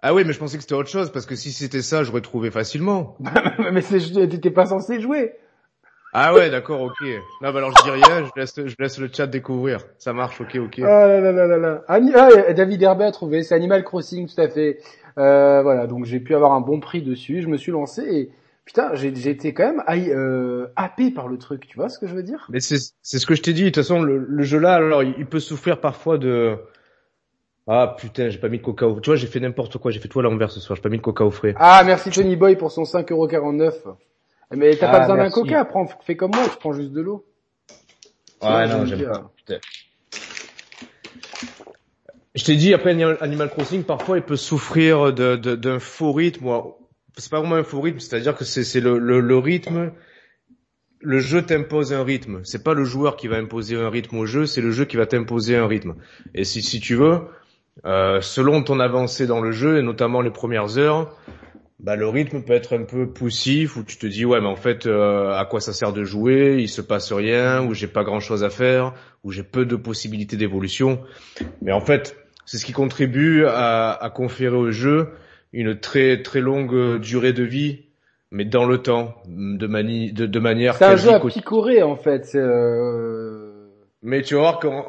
Ah 0.00 0.14
oui, 0.14 0.24
mais 0.26 0.32
je 0.32 0.38
pensais 0.38 0.56
que 0.56 0.62
c'était 0.62 0.74
autre 0.74 0.88
chose 0.88 1.12
parce 1.12 1.26
que 1.26 1.36
si 1.36 1.52
c'était 1.52 1.82
ça, 1.82 2.02
j'aurais 2.02 2.22
trouvé 2.22 2.50
facilement. 2.50 3.16
mais 3.72 3.82
t'étais 3.82 4.50
pas 4.50 4.66
censé 4.66 5.00
jouer. 5.00 5.32
Ah 6.14 6.34
ouais, 6.34 6.50
d'accord, 6.50 6.82
ok. 6.82 7.00
Non, 7.40 7.52
bah 7.52 7.58
alors 7.58 7.70
je 7.70 7.82
dis 7.82 7.90
rien, 8.04 8.24
je 8.24 8.30
laisse, 8.40 8.54
je 8.56 8.74
laisse 8.78 8.98
le 8.98 9.08
chat 9.12 9.26
découvrir. 9.26 9.80
Ça 9.98 10.12
marche, 10.12 10.40
ok, 10.40 10.56
ok. 10.56 10.80
Ah 10.82 11.06
là 11.06 11.20
là 11.20 11.32
là 11.32 11.46
là 11.46 11.56
là. 11.58 11.84
Ani- 11.88 12.12
ah, 12.14 12.52
David 12.52 12.82
Herbert 12.82 13.08
a 13.08 13.12
trouvé, 13.12 13.42
c'est 13.42 13.54
Animal 13.54 13.82
Crossing, 13.82 14.28
tout 14.28 14.40
à 14.40 14.48
fait. 14.48 14.78
Euh, 15.18 15.62
voilà, 15.62 15.86
donc 15.86 16.04
j'ai 16.04 16.20
pu 16.20 16.34
avoir 16.34 16.52
un 16.52 16.60
bon 16.60 16.80
prix 16.80 17.02
dessus. 17.02 17.40
Je 17.42 17.48
me 17.48 17.56
suis 17.56 17.72
lancé 17.72 18.02
et 18.02 18.30
putain, 18.64 18.94
j'ai 18.94 19.14
j'ai 19.14 19.30
été 19.30 19.54
quand 19.54 19.64
même 19.64 19.82
euh, 19.88 20.66
happé 20.76 21.10
par 21.10 21.28
le 21.28 21.38
truc. 21.38 21.66
Tu 21.66 21.76
vois 21.76 21.88
ce 21.88 21.98
que 21.98 22.06
je 22.06 22.14
veux 22.14 22.22
dire? 22.22 22.46
Mais 22.50 22.60
c'est 22.60 22.78
c'est 23.02 23.18
ce 23.18 23.26
que 23.26 23.34
je 23.34 23.42
t'ai 23.42 23.52
dit. 23.54 23.62
De 23.64 23.68
toute 23.68 23.76
façon, 23.76 24.02
le, 24.02 24.18
le 24.18 24.42
jeu 24.42 24.58
là, 24.58 24.74
alors 24.74 25.02
il 25.02 25.14
il 25.18 25.26
peut 25.26 25.40
souffrir 25.40 25.80
parfois 25.80 26.18
de. 26.18 26.56
Ah 27.66 27.94
putain, 27.98 28.28
j'ai 28.28 28.38
pas 28.38 28.48
mis 28.48 28.58
de 28.58 28.62
coca 28.62 28.86
au. 28.86 29.00
Tu 29.00 29.08
vois, 29.10 29.16
j'ai 29.16 29.26
fait 29.28 29.40
n'importe 29.40 29.78
quoi. 29.78 29.90
J'ai 29.90 30.00
fait 30.00 30.08
tout 30.08 30.20
à 30.20 30.22
l'envers 30.22 30.50
ce 30.50 30.60
soir. 30.60 30.76
J'ai 30.76 30.82
pas 30.82 30.88
mis 30.88 30.98
de 30.98 31.02
coca 31.02 31.24
au 31.24 31.30
frais. 31.30 31.54
Ah, 31.58 31.82
merci 31.86 32.10
Tony 32.10 32.36
Boy 32.36 32.56
pour 32.56 32.72
son 32.72 32.84
5,49€. 32.84 33.96
Mais 34.54 34.76
t'as 34.76 34.88
Ah, 34.88 34.92
pas 34.92 35.00
besoin 35.00 35.16
d'un 35.16 35.30
coca, 35.30 35.64
prends, 35.64 35.86
fais 36.04 36.16
comme 36.16 36.30
moi, 36.32 36.44
tu 36.50 36.56
prends 36.58 36.72
juste 36.72 36.92
de 36.92 37.00
l'eau. 37.00 37.24
Ouais, 38.42 38.66
non, 38.66 38.84
je 38.84 38.96
j'aime 38.96 39.08
me 39.08 39.12
pas. 39.12 39.32
Putain. 39.36 39.58
Je 42.34 42.44
t'ai 42.44 42.56
dit, 42.56 42.72
après 42.72 42.90
Animal 43.20 43.50
Crossing, 43.50 43.84
parfois 43.84 44.16
il 44.16 44.22
peut 44.22 44.36
souffrir 44.36 45.12
de 45.12 45.36
de- 45.36 45.54
d'un 45.54 45.78
faux 45.78 46.12
rythme. 46.12 46.50
C'est 47.18 47.30
pas 47.30 47.40
vraiment 47.40 47.56
un 47.56 47.62
faux 47.64 47.80
rythme, 47.82 48.00
c'est-à-dire 48.00 48.34
que 48.36 48.44
c'est 48.44 48.64
c'est 48.64 48.80
le, 48.80 48.98
le 48.98 49.20
le 49.20 49.36
rythme. 49.38 49.92
Le 51.04 51.18
jeu 51.18 51.42
t'impose 51.42 51.92
un 51.92 52.04
rythme. 52.04 52.40
C'est 52.44 52.62
pas 52.62 52.74
le 52.74 52.84
joueur 52.84 53.16
qui 53.16 53.26
va 53.28 53.36
imposer 53.36 53.76
un 53.76 53.90
rythme 53.90 54.16
au 54.18 54.24
jeu, 54.26 54.46
c'est 54.46 54.60
le 54.60 54.70
jeu 54.70 54.84
qui 54.86 54.96
va 54.96 55.04
t'imposer 55.06 55.56
un 55.56 55.66
rythme. 55.66 55.94
Et 56.34 56.44
si 56.44 56.62
si 56.62 56.80
tu 56.80 56.94
veux, 56.94 57.18
euh, 57.84 58.20
selon 58.20 58.62
ton 58.62 58.80
avancée 58.80 59.26
dans 59.26 59.40
le 59.40 59.50
jeu 59.52 59.78
et 59.78 59.82
notamment 59.82 60.20
les 60.22 60.30
premières 60.30 60.78
heures, 60.78 61.14
bah 61.82 61.96
le 61.96 62.08
rythme 62.08 62.42
peut 62.42 62.52
être 62.52 62.76
un 62.76 62.84
peu 62.84 63.08
poussif 63.08 63.76
où 63.76 63.82
tu 63.82 63.96
te 63.96 64.06
dis 64.06 64.24
ouais 64.24 64.40
mais 64.40 64.46
en 64.46 64.56
fait 64.56 64.86
euh, 64.86 65.32
à 65.32 65.44
quoi 65.44 65.60
ça 65.60 65.72
sert 65.72 65.92
de 65.92 66.04
jouer, 66.04 66.58
il 66.60 66.68
se 66.68 66.80
passe 66.80 67.12
rien, 67.12 67.64
ou 67.64 67.74
j'ai 67.74 67.88
pas 67.88 68.04
grand 68.04 68.20
chose 68.20 68.44
à 68.44 68.50
faire, 68.50 68.94
ou 69.24 69.32
j'ai 69.32 69.42
peu 69.42 69.66
de 69.66 69.76
possibilités 69.76 70.36
d'évolution. 70.36 71.00
Mais 71.60 71.72
en 71.72 71.80
fait, 71.80 72.16
c'est 72.46 72.58
ce 72.58 72.64
qui 72.64 72.72
contribue 72.72 73.44
à, 73.46 73.92
à 73.92 74.10
conférer 74.10 74.56
au 74.56 74.70
jeu 74.70 75.08
une 75.52 75.78
très 75.78 76.22
très 76.22 76.40
longue 76.40 77.00
durée 77.00 77.32
de 77.32 77.42
vie, 77.42 77.86
mais 78.30 78.44
dans 78.44 78.64
le 78.64 78.78
temps, 78.78 79.14
de, 79.26 79.66
mani 79.66 80.12
de, 80.12 80.26
de 80.26 80.38
manière 80.38 80.76
C'est 80.76 80.84
un 80.84 80.96
jeu 80.96 81.12
à 81.12 81.20
picorer 81.20 81.82
en 81.82 81.96
fait. 81.96 82.34
Euh... 82.34 83.50
Mais 84.02 84.22
tu 84.22 84.34
vas 84.34 84.40
voir 84.40 84.58
quand 84.60 84.84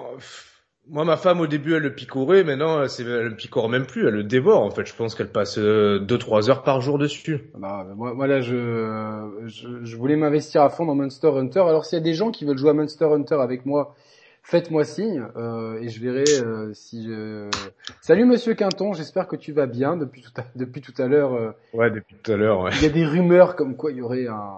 moi 0.89 1.05
ma 1.05 1.17
femme 1.17 1.39
au 1.39 1.47
début 1.47 1.73
elle 1.75 1.83
le 1.83 1.93
picorait, 1.93 2.43
maintenant 2.43 2.83
elle 2.83 3.23
le 3.27 3.35
picore 3.35 3.69
même 3.69 3.85
plus, 3.85 4.07
elle 4.07 4.13
le 4.15 4.23
dévore 4.23 4.61
en 4.61 4.69
fait. 4.69 4.85
Je 4.85 4.95
pense 4.95 5.15
qu'elle 5.15 5.31
passe 5.31 5.57
2-3 5.57 6.49
heures 6.49 6.63
par 6.63 6.81
jour 6.81 6.97
dessus. 6.97 7.41
Bah, 7.57 7.85
moi, 7.95 8.13
moi 8.13 8.27
là, 8.27 8.41
je, 8.41 9.29
je, 9.45 9.83
je 9.83 9.97
voulais 9.97 10.15
m'investir 10.15 10.61
à 10.61 10.69
fond 10.69 10.85
dans 10.85 10.95
Monster 10.95 11.27
Hunter. 11.35 11.61
Alors 11.61 11.85
s'il 11.85 11.97
y 11.97 12.01
a 12.01 12.03
des 12.03 12.13
gens 12.13 12.31
qui 12.31 12.45
veulent 12.45 12.57
jouer 12.57 12.71
à 12.71 12.73
Monster 12.73 13.05
Hunter 13.05 13.35
avec 13.35 13.65
moi 13.65 13.95
faites-moi 14.45 14.83
signe 14.83 15.23
euh, 15.37 15.79
et 15.79 15.87
je 15.87 16.01
verrai 16.01 16.25
euh, 16.43 16.73
si 16.73 17.05
je... 17.05 17.49
Salut 18.01 18.25
Monsieur 18.25 18.53
Quinton, 18.55 18.91
j'espère 18.91 19.27
que 19.29 19.37
tu 19.37 19.53
vas 19.53 19.67
bien 19.67 19.95
depuis 19.95 20.21
tout 20.21 20.33
à, 20.35 20.43
depuis 20.55 20.81
tout 20.81 20.93
à 20.97 21.07
l'heure. 21.07 21.33
euh, 21.33 21.51
Ouais, 21.73 21.89
depuis 21.89 22.17
tout 22.21 22.29
à 22.31 22.35
l'heure. 22.35 22.59
Ouais. 22.59 22.71
il 22.75 22.83
y 22.83 22.85
a 22.85 22.89
des 22.89 23.05
rumeurs 23.05 23.55
comme 23.55 23.77
quoi 23.77 23.91
il 23.91 23.97
y 23.99 24.01
aurait 24.01 24.27
un 24.27 24.51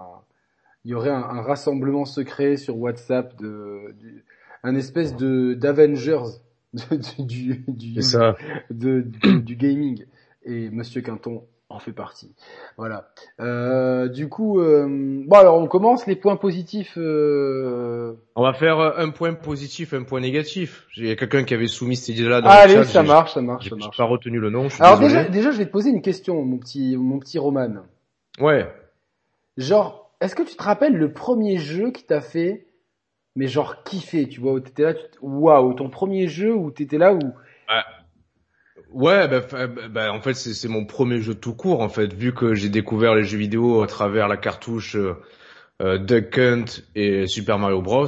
il 0.86 0.92
y 0.92 0.94
aurait 0.96 1.10
un, 1.12 1.24
un 1.24 1.42
rassemblement 1.42 2.06
secret 2.06 2.58
sur 2.58 2.78
WhatsApp 2.78 3.36
de 3.40 3.94
du, 4.00 4.24
un 4.68 4.76
espèce 4.76 5.16
de 5.16 5.54
d'Avengers 5.54 6.40
du 7.20 7.64
du, 7.68 7.94
C'est 7.96 8.02
ça. 8.02 8.36
de, 8.70 9.02
du, 9.02 9.42
du 9.42 9.56
gaming 9.56 10.06
et 10.44 10.70
Monsieur 10.70 11.02
Quinton 11.02 11.44
en 11.70 11.80
fait 11.80 11.94
partie. 11.94 12.32
Voilà. 12.78 13.10
Euh, 13.40 14.08
du 14.08 14.30
coup, 14.30 14.60
euh, 14.62 14.86
bon 15.26 15.36
alors 15.38 15.58
on 15.58 15.68
commence 15.68 16.06
les 16.06 16.16
points 16.16 16.36
positifs. 16.36 16.94
Euh... 16.98 18.14
On 18.36 18.44
va 18.44 18.54
faire 18.54 18.80
euh, 18.80 18.92
un 18.98 19.10
point 19.10 19.34
positif, 19.34 19.94
un 19.94 20.04
point 20.04 20.20
négatif. 20.22 20.86
Il 20.96 21.08
y 21.08 21.12
a 21.12 21.16
quelqu'un 21.16 21.44
qui 21.44 21.54
avait 21.54 21.68
soumis 21.68 21.96
cette 21.96 22.10
idée-là 22.16 22.42
dans 22.42 22.50
Allez, 22.50 22.76
le 22.76 22.84
chat. 22.84 22.90
ça 22.90 23.02
j'ai- 23.02 23.08
marche, 23.08 23.34
ça 23.34 23.42
marche, 23.42 23.64
J'ai 23.64 23.70
ça 23.72 23.76
j'ai 23.80 23.86
marche. 23.86 23.98
pas 23.98 24.04
retenu 24.04 24.40
le 24.40 24.50
nom. 24.52 24.70
Je 24.70 24.76
suis 24.76 24.84
Alors 24.84 25.00
déjà, 25.00 25.24
déjà, 25.24 25.52
je 25.52 25.58
vais 25.58 25.66
te 25.66 25.72
poser 25.72 25.90
une 25.90 26.02
question, 26.04 26.44
mon 26.46 26.58
petit, 26.60 26.96
mon 26.98 27.18
petit 27.20 27.40
Roman. 27.40 27.70
Ouais. 28.40 28.68
Genre, 29.58 30.12
est-ce 30.22 30.36
que 30.36 30.44
tu 30.44 30.56
te 30.56 30.64
rappelles 30.64 30.96
le 30.96 31.12
premier 31.14 31.58
jeu 31.58 31.92
qui 31.92 32.04
t'a 32.04 32.22
fait, 32.22 32.65
mais 33.36 33.48
genre 33.48 33.84
kiffer, 33.84 34.28
tu 34.28 34.40
vois, 34.40 34.54
où 34.54 34.60
t'étais 34.60 34.84
là, 34.84 34.94
tu 34.94 35.02
waouh, 35.22 35.74
ton 35.74 35.90
premier 35.90 36.28
jeu 36.28 36.54
où 36.54 36.72
t'étais 36.72 36.98
là 36.98 37.14
où, 37.14 37.20
Ouais, 38.92 39.28
bah, 39.28 39.42
fa- 39.42 39.68
bah, 39.68 40.12
en 40.14 40.22
fait 40.22 40.34
c'est 40.34 40.68
mon 40.68 40.86
premier 40.86 41.22
jeu 41.22 41.36
tout 41.36 41.54
court 41.54 41.82
en 41.82 41.90
fait, 41.90 42.14
vu 42.14 42.34
que 42.34 42.54
j'ai 42.56 42.70
découvert 42.70 43.14
les 43.14 43.24
jeux 43.24 43.38
vidéo 43.38 43.82
à 43.82 43.88
travers 43.88 44.28
la 44.28 44.38
cartouche 44.38 44.96
euh, 44.96 45.16
euh, 45.82 45.98
Duck 45.98 46.38
Hunt 46.38 46.66
et 46.96 47.28
Super 47.28 47.60
Mario 47.60 47.82
Bros. 47.82 48.08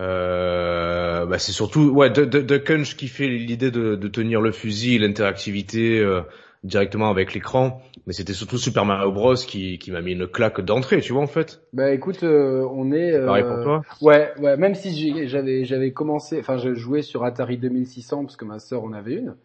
Euh, 0.00 1.24
bah, 1.26 1.38
c'est 1.38 1.52
surtout 1.52 1.90
ouais 1.90 2.10
Duck 2.10 2.70
Hunt 2.70 2.82
je 2.82 2.96
kiffais 2.96 3.28
l'idée 3.28 3.70
de, 3.70 3.94
de 3.94 4.08
tenir 4.08 4.40
le 4.40 4.50
fusil, 4.50 4.98
l'interactivité 4.98 6.00
euh, 6.00 6.22
directement 6.64 7.10
avec 7.10 7.34
l'écran, 7.34 7.82
mais 8.06 8.14
c'était 8.14 8.32
surtout 8.32 8.56
Super 8.56 8.86
Mario 8.86 9.12
Bros. 9.12 9.34
qui, 9.34 9.78
qui 9.78 9.92
m'a 9.92 10.00
mis 10.00 10.12
une 10.12 10.26
claque 10.26 10.62
d'entrée, 10.62 11.00
tu 11.00 11.12
vois 11.12 11.22
en 11.22 11.26
fait. 11.26 11.62
bah 11.74 11.92
écoute, 11.92 12.22
euh, 12.22 12.66
on 12.72 12.90
est, 12.90 13.12
euh, 13.12 13.26
Pareil 13.26 13.44
pour 13.44 13.62
toi. 13.62 13.82
ouais, 14.00 14.32
ouais, 14.40 14.56
même 14.56 14.74
si 14.74 15.28
j'avais, 15.28 15.64
j'avais 15.64 15.92
commencé, 15.92 16.40
enfin, 16.40 16.56
je 16.56 16.74
jouais 16.74 17.02
sur 17.02 17.22
Atari 17.24 17.58
2600 17.58 18.24
parce 18.24 18.36
que 18.36 18.46
ma 18.46 18.58
sœur 18.58 18.82
en 18.82 18.94
avait 18.94 19.14
une, 19.14 19.36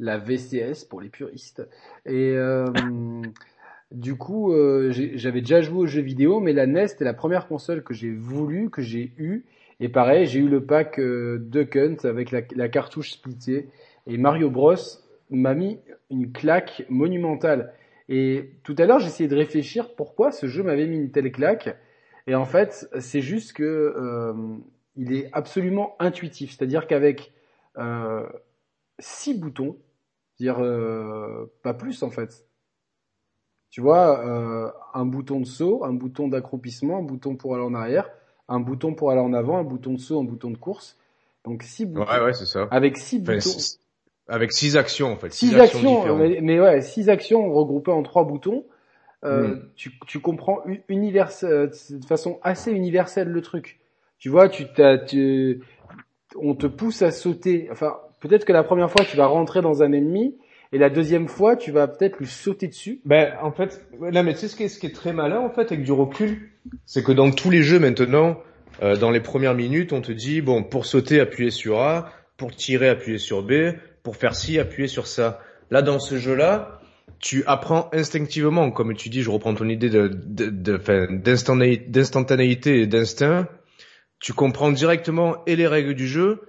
la 0.00 0.18
VCS 0.18 0.84
pour 0.88 1.00
les 1.00 1.08
puristes, 1.08 1.66
et 2.04 2.32
euh, 2.34 2.66
du 3.92 4.16
coup, 4.16 4.52
euh, 4.52 4.90
j'avais 5.14 5.40
déjà 5.40 5.60
joué 5.60 5.78
aux 5.78 5.86
jeux 5.86 6.02
vidéo, 6.02 6.40
mais 6.40 6.52
la 6.52 6.66
NES 6.66 6.88
c'était 6.88 7.04
la 7.04 7.14
première 7.14 7.46
console 7.46 7.84
que 7.84 7.94
j'ai 7.94 8.10
voulu, 8.10 8.68
que 8.68 8.82
j'ai 8.82 9.12
eu, 9.16 9.44
et 9.78 9.88
pareil, 9.88 10.26
j'ai 10.26 10.40
eu 10.40 10.48
le 10.48 10.64
pack 10.64 10.98
euh, 10.98 11.38
Duck 11.38 11.76
Hunt 11.76 11.96
avec 12.02 12.32
la, 12.32 12.40
la 12.56 12.68
cartouche 12.68 13.12
splittée, 13.12 13.68
et 14.08 14.18
Mario 14.18 14.50
Bros 14.50 14.74
m'a 15.34 15.54
mis 15.54 15.78
une 16.10 16.32
claque 16.32 16.84
monumentale. 16.88 17.72
Et 18.08 18.52
tout 18.62 18.74
à 18.78 18.86
l'heure, 18.86 19.00
j'essayais 19.00 19.28
de 19.28 19.36
réfléchir 19.36 19.94
pourquoi 19.94 20.30
ce 20.30 20.46
jeu 20.46 20.62
m'avait 20.62 20.86
mis 20.86 20.96
une 20.96 21.10
telle 21.10 21.30
claque. 21.32 21.76
Et 22.26 22.34
en 22.34 22.44
fait, 22.44 22.88
c'est 22.98 23.20
juste 23.20 23.52
que 23.52 23.62
euh, 23.64 24.56
il 24.96 25.12
est 25.12 25.30
absolument 25.32 25.96
intuitif. 25.98 26.50
C'est-à-dire 26.56 26.86
qu'avec 26.86 27.32
euh, 27.78 28.26
six 28.98 29.34
boutons, 29.34 29.76
dire 30.38 30.62
euh, 30.62 31.52
pas 31.62 31.74
plus 31.74 32.02
en 32.02 32.10
fait. 32.10 32.46
Tu 33.70 33.80
vois, 33.80 34.24
euh, 34.24 34.70
un 34.94 35.04
bouton 35.04 35.40
de 35.40 35.46
saut, 35.46 35.84
un 35.84 35.92
bouton 35.92 36.28
d'accroupissement, 36.28 36.98
un 36.98 37.02
bouton 37.02 37.34
pour 37.34 37.54
aller 37.56 37.64
en 37.64 37.74
arrière, 37.74 38.08
un 38.48 38.60
bouton 38.60 38.94
pour 38.94 39.10
aller 39.10 39.20
en 39.20 39.32
avant, 39.32 39.58
un 39.58 39.64
bouton 39.64 39.94
de 39.94 39.98
saut, 39.98 40.20
un 40.20 40.24
bouton 40.24 40.50
de 40.50 40.56
course. 40.56 40.96
Donc 41.44 41.62
six 41.62 41.84
boutons. 41.84 42.10
Ouais 42.10 42.24
ouais 42.24 42.32
c'est 42.32 42.46
ça. 42.46 42.68
Avec 42.70 42.96
six 42.96 43.20
Enfin, 43.20 43.34
boutons. 43.34 43.50
Avec 44.28 44.52
six 44.52 44.76
actions 44.76 45.12
en 45.12 45.16
fait. 45.16 45.32
Six 45.32 45.54
actions, 45.56 45.80
différentes. 45.80 46.18
mais, 46.18 46.38
mais 46.40 46.60
ouais, 46.60 46.80
six 46.80 47.08
actions 47.08 47.52
regroupées 47.52 47.92
en 47.92 48.02
trois 48.02 48.24
boutons. 48.24 48.64
Euh, 49.24 49.54
Mm. 49.54 49.62
tu, 49.74 49.92
tu 50.06 50.20
comprends 50.20 50.62
univers, 50.88 51.30
euh, 51.44 51.68
de 51.90 52.04
façon 52.04 52.38
assez 52.42 52.70
universelle 52.70 53.28
le 53.28 53.40
truc. 53.40 53.80
Tu 54.18 54.28
vois, 54.28 54.48
tu 54.50 54.64
t'as, 54.74 54.98
tu, 54.98 55.60
on 56.36 56.54
te 56.54 56.66
pousse 56.66 57.00
à 57.00 57.10
sauter. 57.10 57.68
Enfin, 57.70 57.96
peut-être 58.20 58.44
que 58.44 58.52
la 58.52 58.62
première 58.64 58.90
fois 58.90 59.04
tu 59.04 59.16
vas 59.16 59.26
rentrer 59.26 59.62
dans 59.62 59.82
un 59.82 59.92
ennemi 59.92 60.36
et 60.72 60.78
la 60.78 60.90
deuxième 60.90 61.28
fois 61.28 61.56
tu 61.56 61.70
vas 61.70 61.88
peut-être 61.88 62.18
lui 62.18 62.26
sauter 62.26 62.68
dessus. 62.68 63.00
Ben, 63.06 63.32
en 63.42 63.50
fait, 63.50 63.86
là, 63.98 64.22
mais 64.22 64.34
tu 64.34 64.40
sais 64.40 64.48
ce 64.48 64.56
qui 64.56 64.64
est, 64.64 64.68
ce 64.68 64.78
qui 64.78 64.86
est 64.86 64.94
très 64.94 65.14
malin, 65.14 65.40
en 65.40 65.50
fait, 65.50 65.72
avec 65.72 65.84
du 65.84 65.92
recul, 65.92 66.50
c'est 66.84 67.02
que 67.02 67.12
dans 67.12 67.30
tous 67.30 67.50
les 67.50 67.62
jeux 67.62 67.78
maintenant, 67.78 68.36
euh, 68.82 68.96
dans 68.96 69.10
les 69.10 69.20
premières 69.20 69.54
minutes, 69.54 69.92
on 69.94 70.00
te 70.02 70.12
dit, 70.12 70.42
bon, 70.42 70.64
pour 70.64 70.84
sauter, 70.84 71.20
appuyer 71.20 71.50
sur 71.50 71.80
A, 71.80 72.10
pour 72.36 72.54
tirer, 72.54 72.88
appuyer 72.88 73.18
sur 73.18 73.42
B, 73.42 73.52
pour 74.04 74.14
faire 74.16 74.36
ci, 74.36 74.60
appuyer 74.60 74.86
sur 74.86 75.08
ça. 75.08 75.40
Là, 75.72 75.82
dans 75.82 75.98
ce 75.98 76.18
jeu-là, 76.18 76.78
tu 77.18 77.42
apprends 77.46 77.88
instinctivement, 77.92 78.70
comme 78.70 78.94
tu 78.94 79.08
dis, 79.08 79.22
je 79.22 79.30
reprends 79.30 79.54
ton 79.54 79.68
idée 79.68 79.88
de, 79.90 80.08
de, 80.08 80.50
de, 80.50 80.76
d'instantanéité 81.88 82.80
et 82.82 82.86
d'instinct, 82.86 83.48
tu 84.20 84.32
comprends 84.34 84.70
directement 84.70 85.36
et 85.46 85.56
les 85.56 85.66
règles 85.66 85.94
du 85.94 86.06
jeu, 86.06 86.42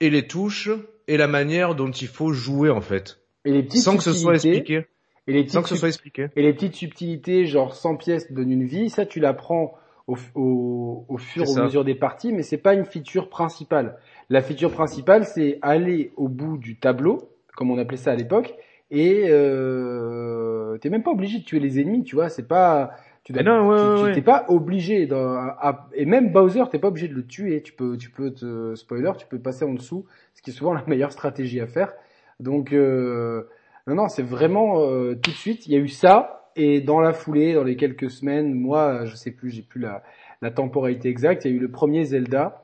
et 0.00 0.08
les 0.08 0.26
touches, 0.26 0.70
et 1.08 1.16
la 1.16 1.26
manière 1.26 1.74
dont 1.74 1.90
il 1.90 2.08
faut 2.08 2.32
jouer, 2.32 2.70
en 2.70 2.80
fait. 2.80 3.18
Et 3.44 3.52
les 3.52 3.62
petites 3.64 3.82
Sans 3.82 3.96
que 3.96 4.02
ce 4.02 4.12
soit 4.12 4.38
subtilités- 4.38 4.56
expliqué. 4.76 4.86
Et 5.26 5.32
les 5.32 5.48
Sans 5.48 5.62
que 5.62 5.68
ce 5.68 5.76
soit 5.76 5.88
expliqué. 5.88 6.28
Et 6.36 6.42
les 6.42 6.52
petites 6.52 6.76
subtilités, 6.76 7.44
genre 7.46 7.74
100 7.74 7.96
pièces 7.96 8.32
donnent 8.32 8.52
une 8.52 8.64
vie, 8.66 8.88
ça 8.88 9.04
tu 9.04 9.18
l'apprends 9.20 9.74
au, 10.06 10.16
au, 10.34 11.04
au 11.08 11.18
fur 11.18 11.44
et 11.44 11.60
à 11.60 11.64
mesure 11.64 11.84
des 11.84 11.94
parties, 11.94 12.32
mais 12.32 12.42
c'est 12.42 12.56
pas 12.58 12.74
une 12.74 12.84
feature 12.84 13.28
principale. 13.28 13.98
La 14.30 14.40
feature 14.40 14.72
principale, 14.72 15.24
c'est 15.24 15.58
aller 15.60 16.12
au 16.16 16.28
bout 16.28 16.56
du 16.56 16.76
tableau, 16.78 17.30
comme 17.56 17.70
on 17.70 17.78
appelait 17.78 17.96
ça 17.98 18.12
à 18.12 18.16
l'époque, 18.16 18.54
et 18.90 19.26
euh, 19.28 20.78
t'es 20.78 20.88
même 20.88 21.02
pas 21.02 21.10
obligé 21.10 21.40
de 21.40 21.44
tuer 21.44 21.60
les 21.60 21.80
ennemis, 21.80 22.04
tu 22.04 22.14
vois, 22.14 22.28
c'est 22.28 22.48
pas... 22.48 22.92
Tu 23.22 23.34
non, 23.34 23.68
ouais, 23.68 23.76
tu- 23.76 23.86
ouais, 23.86 23.96
tu- 23.98 24.04
ouais. 24.04 24.12
t'es 24.14 24.22
pas 24.22 24.46
obligé 24.48 25.06
à- 25.12 25.88
et 25.92 26.06
même 26.06 26.32
Bowser 26.32 26.64
t'es 26.72 26.78
pas 26.78 26.88
obligé 26.88 27.06
de 27.06 27.12
le 27.12 27.26
tuer 27.26 27.60
tu 27.60 27.74
peux 27.74 27.98
tu 27.98 28.08
peux 28.08 28.32
te 28.32 28.74
spoiler 28.74 29.12
tu 29.18 29.26
peux 29.26 29.38
passer 29.38 29.66
en 29.66 29.74
dessous 29.74 30.06
ce 30.34 30.40
qui 30.40 30.50
est 30.50 30.52
souvent 30.54 30.72
la 30.74 30.82
meilleure 30.86 31.12
stratégie 31.12 31.60
à 31.60 31.66
faire 31.66 31.92
donc 32.40 32.72
euh, 32.72 33.46
non, 33.86 33.94
non, 33.94 34.08
c'est 34.08 34.22
vraiment 34.22 34.80
euh, 34.82 35.14
tout 35.14 35.30
de 35.30 35.36
suite. 35.36 35.66
Il 35.66 35.72
y 35.72 35.76
a 35.76 35.78
eu 35.78 35.88
ça 35.88 36.50
et 36.56 36.80
dans 36.80 37.00
la 37.00 37.12
foulée, 37.12 37.54
dans 37.54 37.64
les 37.64 37.76
quelques 37.76 38.10
semaines, 38.10 38.54
moi, 38.54 39.04
je 39.04 39.16
sais 39.16 39.30
plus, 39.30 39.50
j'ai 39.50 39.62
plus 39.62 39.80
la, 39.80 40.02
la 40.42 40.50
temporalité 40.50 41.08
exacte. 41.08 41.44
Il 41.44 41.50
y 41.50 41.54
a 41.54 41.56
eu 41.56 41.60
le 41.60 41.70
premier 41.70 42.04
Zelda. 42.04 42.62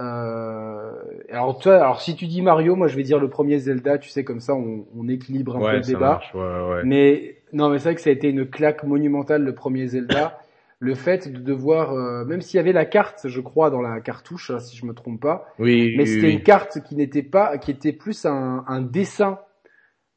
Euh, 0.00 0.92
alors 1.30 1.58
toi, 1.58 1.76
alors 1.76 2.00
si 2.00 2.16
tu 2.16 2.26
dis 2.26 2.42
Mario, 2.42 2.76
moi 2.76 2.88
je 2.88 2.96
vais 2.96 3.02
dire 3.02 3.18
le 3.18 3.28
premier 3.28 3.58
Zelda. 3.58 3.98
Tu 3.98 4.08
sais 4.10 4.24
comme 4.24 4.40
ça, 4.40 4.54
on, 4.54 4.86
on 4.96 5.08
équilibre 5.08 5.56
un 5.56 5.60
peu 5.60 5.76
le 5.76 5.82
ça 5.82 5.92
débat. 5.92 6.00
marche, 6.08 6.34
ouais, 6.34 6.40
ouais. 6.40 6.82
Mais 6.84 7.36
non, 7.52 7.68
mais 7.68 7.78
c'est 7.78 7.84
vrai 7.90 7.94
que 7.94 8.00
ça 8.00 8.10
a 8.10 8.12
été 8.12 8.28
une 8.30 8.46
claque 8.48 8.84
monumentale 8.84 9.42
le 9.42 9.54
premier 9.54 9.86
Zelda. 9.86 10.38
le 10.80 10.96
fait 10.96 11.32
de 11.32 11.38
devoir, 11.38 11.92
euh, 11.92 12.24
même 12.24 12.40
s'il 12.40 12.56
y 12.56 12.60
avait 12.60 12.72
la 12.72 12.84
carte, 12.84 13.28
je 13.28 13.40
crois, 13.40 13.70
dans 13.70 13.80
la 13.82 14.00
cartouche, 14.00 14.50
hein, 14.50 14.58
si 14.58 14.76
je 14.76 14.84
me 14.84 14.92
trompe 14.94 15.20
pas, 15.20 15.46
Oui, 15.60 15.94
mais 15.96 16.02
oui, 16.02 16.08
c'était 16.08 16.26
oui. 16.26 16.32
une 16.32 16.42
carte 16.42 16.80
qui 16.82 16.96
n'était 16.96 17.22
pas, 17.22 17.56
qui 17.58 17.70
était 17.70 17.92
plus 17.92 18.26
un, 18.26 18.64
un 18.66 18.80
dessin. 18.80 19.38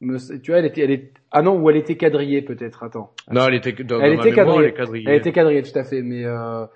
Me- 0.00 0.18
Tu 0.40 0.50
vois, 0.50 0.58
elle 0.58 0.66
était, 0.66 0.80
elle 0.80 0.90
est, 0.90 1.12
ah 1.30 1.42
non, 1.42 1.56
ou 1.60 1.70
elle 1.70 1.76
était 1.76 1.96
quadrillée 1.96 2.42
peut-être. 2.42 2.82
Attends, 2.82 3.12
Non, 3.30 3.46
elle 3.46 3.54
était, 3.54 3.72
dans, 3.84 4.00
Elle 4.00 4.16
dans 4.16 4.22
était 4.24 4.30
mémoire, 4.30 4.56
quadrillée. 4.56 4.64
elle 4.64 4.70
est 4.70 4.76
quadrillée. 4.76 5.04
elle 5.08 5.16
était 5.18 5.32
quadrillée 5.32 5.62
tout 5.62 5.78
à 5.78 5.84
fait, 5.84 6.02
mais 6.02 6.24
euh, 6.24 6.66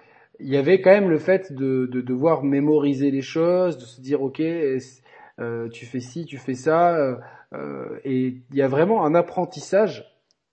il 0.40 0.48
y 0.48 0.56
avait 0.56 0.80
quand 0.80 0.90
même 0.90 1.10
le 1.10 1.18
fait 1.18 1.52
de, 1.52 1.86
de 1.86 2.00
devoir 2.00 2.42
mémoriser 2.42 3.10
les 3.10 3.22
choses, 3.22 3.78
de 3.78 3.84
se 3.84 4.00
dire 4.00 4.22
ok, 4.22 4.40
euh, 4.40 5.68
tu 5.68 5.86
fais 5.86 6.00
ci, 6.00 6.24
tu 6.26 6.36
fais 6.36 6.54
ça, 6.54 6.96
euh, 6.96 7.16
euh, 7.54 7.98
et 8.04 8.36
il 8.50 8.56
y 8.56 8.62
a 8.62 8.68
vraiment 8.68 9.04
un 9.04 9.14
apprentissage 9.14 10.04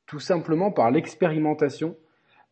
tout 0.06 0.20
simplement 0.20 0.72
par 0.72 0.90
l'expérimentation, 0.92 1.96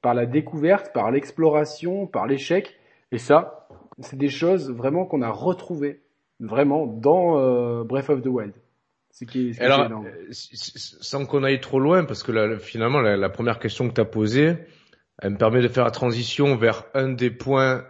par 0.02 0.14
la 0.14 0.26
découverte, 0.26 0.92
par 0.94 1.12
l'exploration, 1.12 2.08
par 2.08 2.28
l'échec, 2.28 2.76
et 3.12 3.18
ça, 3.18 3.68
c'est 4.00 4.18
des 4.18 4.30
choses 4.30 4.72
vraiment 4.72 5.06
qu'on 5.06 5.22
a 5.22 5.30
retrouvées 5.30 6.02
vraiment 6.40 6.86
dans 6.86 7.40
euh, 7.40 7.84
Breath 7.84 8.10
of 8.10 8.22
the 8.22 8.28
Wild. 8.28 8.54
Qui 9.30 9.50
est, 9.50 9.54
ce 9.54 9.60
qui 9.60 9.64
est 9.64 9.66
Alors, 9.66 10.04
euh, 10.04 10.28
sans 10.32 11.26
qu'on 11.26 11.44
aille 11.44 11.62
trop 11.62 11.80
loin, 11.80 12.04
parce 12.04 12.22
que 12.22 12.34
là, 12.34 12.60
finalement, 12.60 13.00
la, 13.00 13.16
la 13.16 13.30
première 13.30 13.60
question 13.60 13.88
que 13.88 13.94
tu 13.94 14.02
as 14.02 14.06
posée, 14.06 14.58
elle 15.22 15.32
me 15.32 15.38
permet 15.38 15.62
de 15.62 15.68
faire 15.68 15.86
la 15.86 15.92
transition 15.92 16.56
vers 16.56 16.86
un 16.94 17.10
des 17.10 17.32
points 17.32 17.86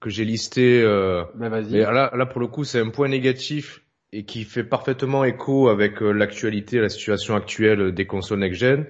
que 0.00 0.10
j'ai 0.10 0.24
listé. 0.24 0.82
Euh, 0.82 1.24
vas-y. 1.34 1.72
mais 1.72 1.80
là, 1.80 2.10
là, 2.14 2.26
pour 2.26 2.40
le 2.40 2.46
coup, 2.46 2.64
c'est 2.64 2.80
un 2.80 2.90
point 2.90 3.08
négatif 3.08 3.82
et 4.12 4.24
qui 4.24 4.44
fait 4.44 4.64
parfaitement 4.64 5.24
écho 5.24 5.68
avec 5.68 6.02
euh, 6.02 6.10
l'actualité, 6.10 6.80
la 6.80 6.88
situation 6.88 7.36
actuelle 7.36 7.92
des 7.92 8.06
consoles 8.06 8.40
next-gen. 8.40 8.86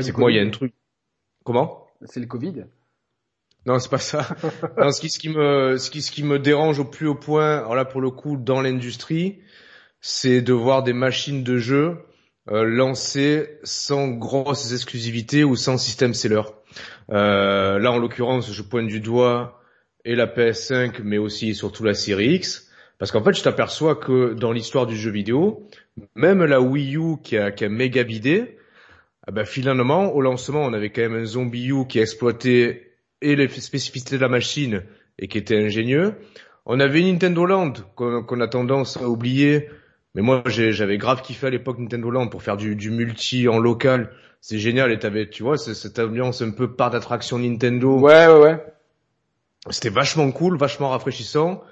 C'est 0.00 0.12
que 0.12 0.20
moi, 0.20 0.32
il 0.32 0.36
y 0.36 0.40
a 0.40 0.42
un 0.42 0.50
truc... 0.50 0.72
Comment? 1.44 1.86
C'est 2.04 2.20
le 2.20 2.26
Covid? 2.26 2.64
Non, 3.66 3.78
c'est 3.78 3.90
pas 3.90 3.98
ça. 3.98 4.26
non, 4.78 4.90
ce 4.90 5.00
qui, 5.00 5.10
ce 5.10 5.18
qui 5.18 5.28
me, 5.28 5.76
ce 5.76 5.90
qui, 5.90 6.02
ce 6.02 6.10
qui 6.10 6.22
me 6.22 6.38
dérange 6.38 6.78
au 6.78 6.84
plus 6.84 7.06
haut 7.06 7.14
point, 7.14 7.58
alors 7.58 7.74
là 7.74 7.84
pour 7.84 8.00
le 8.00 8.10
coup 8.10 8.36
dans 8.36 8.62
l'industrie, 8.62 9.40
c'est 10.00 10.40
de 10.40 10.52
voir 10.52 10.82
des 10.82 10.92
machines 10.92 11.42
de 11.42 11.58
jeu 11.58 11.98
euh, 12.50 12.64
lancées 12.64 13.58
sans 13.64 14.08
grosses 14.08 14.72
exclusivités 14.72 15.44
ou 15.44 15.56
sans 15.56 15.76
système 15.76 16.14
seller. 16.14 16.42
Euh, 17.10 17.78
là, 17.78 17.92
en 17.92 17.98
l'occurrence, 17.98 18.52
je 18.52 18.62
pointe 18.62 18.86
du 18.86 19.00
doigt 19.00 19.62
et 20.04 20.14
la 20.14 20.26
PS5, 20.26 21.00
mais 21.02 21.18
aussi 21.18 21.54
surtout 21.54 21.84
la 21.84 21.94
série 21.94 22.34
X. 22.34 22.70
Parce 22.98 23.12
qu'en 23.12 23.22
fait, 23.22 23.34
je 23.34 23.42
t'aperçois 23.42 23.94
que 23.94 24.34
dans 24.34 24.52
l'histoire 24.52 24.86
du 24.86 24.96
jeu 24.96 25.10
vidéo, 25.10 25.68
même 26.14 26.44
la 26.44 26.60
Wii 26.60 26.96
U 26.96 27.16
qui 27.22 27.36
a, 27.36 27.52
qui 27.52 27.64
a 27.64 27.68
méga 27.68 28.02
bidé, 28.04 28.58
ah 29.26 29.30
ben 29.30 29.44
finalement, 29.44 30.14
au 30.14 30.20
lancement, 30.20 30.62
on 30.62 30.72
avait 30.72 30.90
quand 30.90 31.02
même 31.02 31.16
un 31.16 31.24
zombie 31.24 31.68
U 31.68 31.86
qui 31.86 31.98
exploitait 31.98 32.92
et 33.20 33.36
les 33.36 33.48
spécificités 33.48 34.16
de 34.16 34.22
la 34.22 34.28
machine 34.28 34.82
et 35.18 35.28
qui 35.28 35.38
était 35.38 35.56
ingénieux. 35.56 36.14
On 36.66 36.80
avait 36.80 37.02
Nintendo 37.02 37.46
Land 37.46 37.72
qu'on 37.94 38.40
a 38.40 38.48
tendance 38.48 38.96
à 38.96 39.08
oublier, 39.08 39.68
mais 40.18 40.24
moi 40.24 40.42
j'avais 40.46 40.98
grave 40.98 41.22
kiffé 41.22 41.46
à 41.46 41.50
l'époque 41.50 41.78
Nintendo 41.78 42.10
Land 42.10 42.26
pour 42.26 42.42
faire 42.42 42.56
du, 42.56 42.74
du 42.74 42.90
multi 42.90 43.46
en 43.46 43.60
local. 43.60 44.10
C'est 44.40 44.58
génial 44.58 44.90
et 44.90 44.98
t'avais, 44.98 45.30
tu 45.30 45.44
vois, 45.44 45.56
cette 45.56 45.96
ambiance 46.00 46.42
un 46.42 46.50
peu 46.50 46.72
part 46.72 46.90
d'attraction 46.90 47.38
Nintendo. 47.38 48.00
Ouais, 48.00 48.26
ouais, 48.26 48.40
ouais. 48.40 48.64
C'était 49.70 49.90
vachement 49.90 50.28
cool, 50.32 50.58
vachement 50.58 50.88
rafraîchissant. 50.88 51.62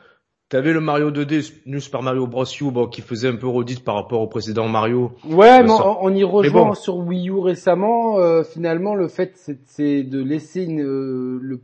T'avais 0.48 0.72
le 0.72 0.78
Mario 0.78 1.10
2D, 1.10 1.54
New 1.66 1.80
Super 1.80 2.02
Mario 2.02 2.28
Bros. 2.28 2.44
U, 2.44 2.70
bon, 2.70 2.86
qui 2.86 3.02
faisait 3.02 3.26
un 3.26 3.34
peu 3.34 3.48
redite 3.48 3.82
par 3.82 3.96
rapport 3.96 4.20
au 4.20 4.28
précédent 4.28 4.68
Mario. 4.68 5.10
Ouais, 5.28 5.64
mais 5.64 5.72
on, 6.00 6.14
y 6.14 6.22
rejoint 6.22 6.74
sur 6.74 6.98
Wii 6.98 7.30
U 7.30 7.40
récemment. 7.40 8.20
Euh, 8.20 8.44
finalement, 8.44 8.94
le 8.94 9.08
fait, 9.08 9.32
c'est 9.64 10.04
de 10.04 10.22
laisser 10.22 10.62
une, 10.62 10.82
euh, 10.82 11.40
le, 11.42 11.62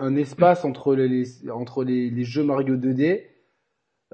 un 0.00 0.16
espace 0.16 0.64
entre 0.64 0.94
les, 0.94 1.26
entre 1.50 1.84
les, 1.84 2.08
les, 2.08 2.24
jeux 2.24 2.44
Mario 2.44 2.76
2D. 2.76 3.33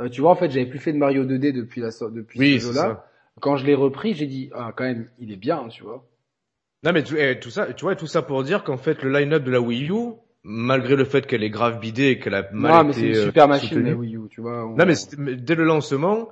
Euh, 0.00 0.08
tu 0.08 0.20
vois, 0.22 0.30
en 0.30 0.36
fait, 0.36 0.50
j'avais 0.50 0.66
plus 0.66 0.78
fait 0.78 0.92
de 0.92 0.98
Mario 0.98 1.24
2D 1.24 1.52
depuis 1.52 1.80
la 1.80 1.90
depuis 2.10 2.38
oui, 2.38 2.60
ce 2.60 2.68
jeu-là. 2.68 3.06
Quand 3.40 3.56
je 3.56 3.66
l'ai 3.66 3.74
repris, 3.74 4.14
j'ai 4.14 4.26
dit 4.26 4.50
ah 4.54 4.72
quand 4.74 4.84
même, 4.84 5.08
il 5.18 5.32
est 5.32 5.36
bien, 5.36 5.68
tu 5.68 5.82
vois. 5.82 6.06
Non 6.82 6.92
mais 6.92 7.04
eh, 7.16 7.38
tout 7.38 7.50
ça, 7.50 7.72
tu 7.72 7.84
vois, 7.84 7.94
tout 7.94 8.06
ça 8.06 8.22
pour 8.22 8.42
dire 8.42 8.64
qu'en 8.64 8.78
fait 8.78 9.02
le 9.02 9.10
line-up 9.10 9.44
de 9.44 9.50
la 9.50 9.60
Wii 9.60 9.90
U, 9.90 10.14
malgré 10.42 10.96
le 10.96 11.04
fait 11.04 11.26
qu'elle 11.26 11.42
est 11.42 11.50
grave 11.50 11.78
bidée 11.78 12.08
et 12.08 12.18
qu'elle 12.18 12.34
a 12.34 12.48
mal 12.52 12.72
non, 12.72 12.84
mais 12.84 12.92
c'est 12.94 13.08
une 13.08 13.16
euh, 13.16 13.24
super 13.26 13.48
machine 13.48 13.84
la 13.84 13.94
Wii 13.94 14.16
U, 14.16 14.20
tu 14.30 14.40
vois. 14.40 14.72
Non 14.76 14.86
mais 14.86 14.94
dès 15.36 15.54
le 15.54 15.64
lancement, 15.64 16.28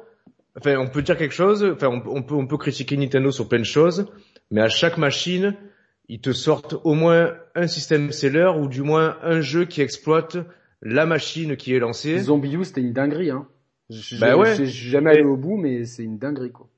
enfin 0.56 0.78
on 0.78 0.88
peut 0.88 1.02
dire 1.02 1.18
quelque 1.18 1.34
chose, 1.34 1.64
enfin 1.70 1.88
on, 1.88 2.22
peut 2.22 2.34
on 2.34 2.46
peut 2.46 2.56
critiquer 2.56 2.96
Nintendo 2.96 3.30
sur 3.30 3.46
plein 3.48 3.58
de 3.58 3.64
choses, 3.64 4.06
mais 4.50 4.62
à 4.62 4.68
chaque 4.68 4.96
machine, 4.96 5.54
ils 6.08 6.20
te 6.20 6.32
sortent 6.32 6.76
au 6.82 6.94
moins 6.94 7.34
un 7.54 7.66
système 7.66 8.10
seller 8.10 8.50
ou 8.58 8.68
du 8.68 8.82
moins 8.82 9.18
un 9.22 9.42
jeu 9.42 9.66
qui 9.66 9.82
exploite 9.82 10.38
la 10.80 11.04
machine 11.04 11.56
qui 11.56 11.75
est 11.75 11.78
lancée. 11.78 12.18
Zombie 12.20 12.54
U 12.54 12.64
c'était 12.64 12.80
une 12.80 12.94
dinguerie 12.94 13.30
hein. 13.30 13.46
Bah 14.21 14.37
ouais. 14.37 14.64
Jamais 14.66 15.11
allé 15.11 15.23
au 15.23 15.37
bout 15.37 15.57
mais 15.57 15.85
c'est 15.85 16.04
une 16.04 16.18
dinguerie 16.18 16.52
quoi. 16.52 16.68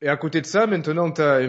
Et 0.00 0.08
à 0.08 0.16
côté 0.16 0.40
de 0.40 0.46
ça, 0.46 0.66
maintenant 0.66 1.10
t'as 1.10 1.46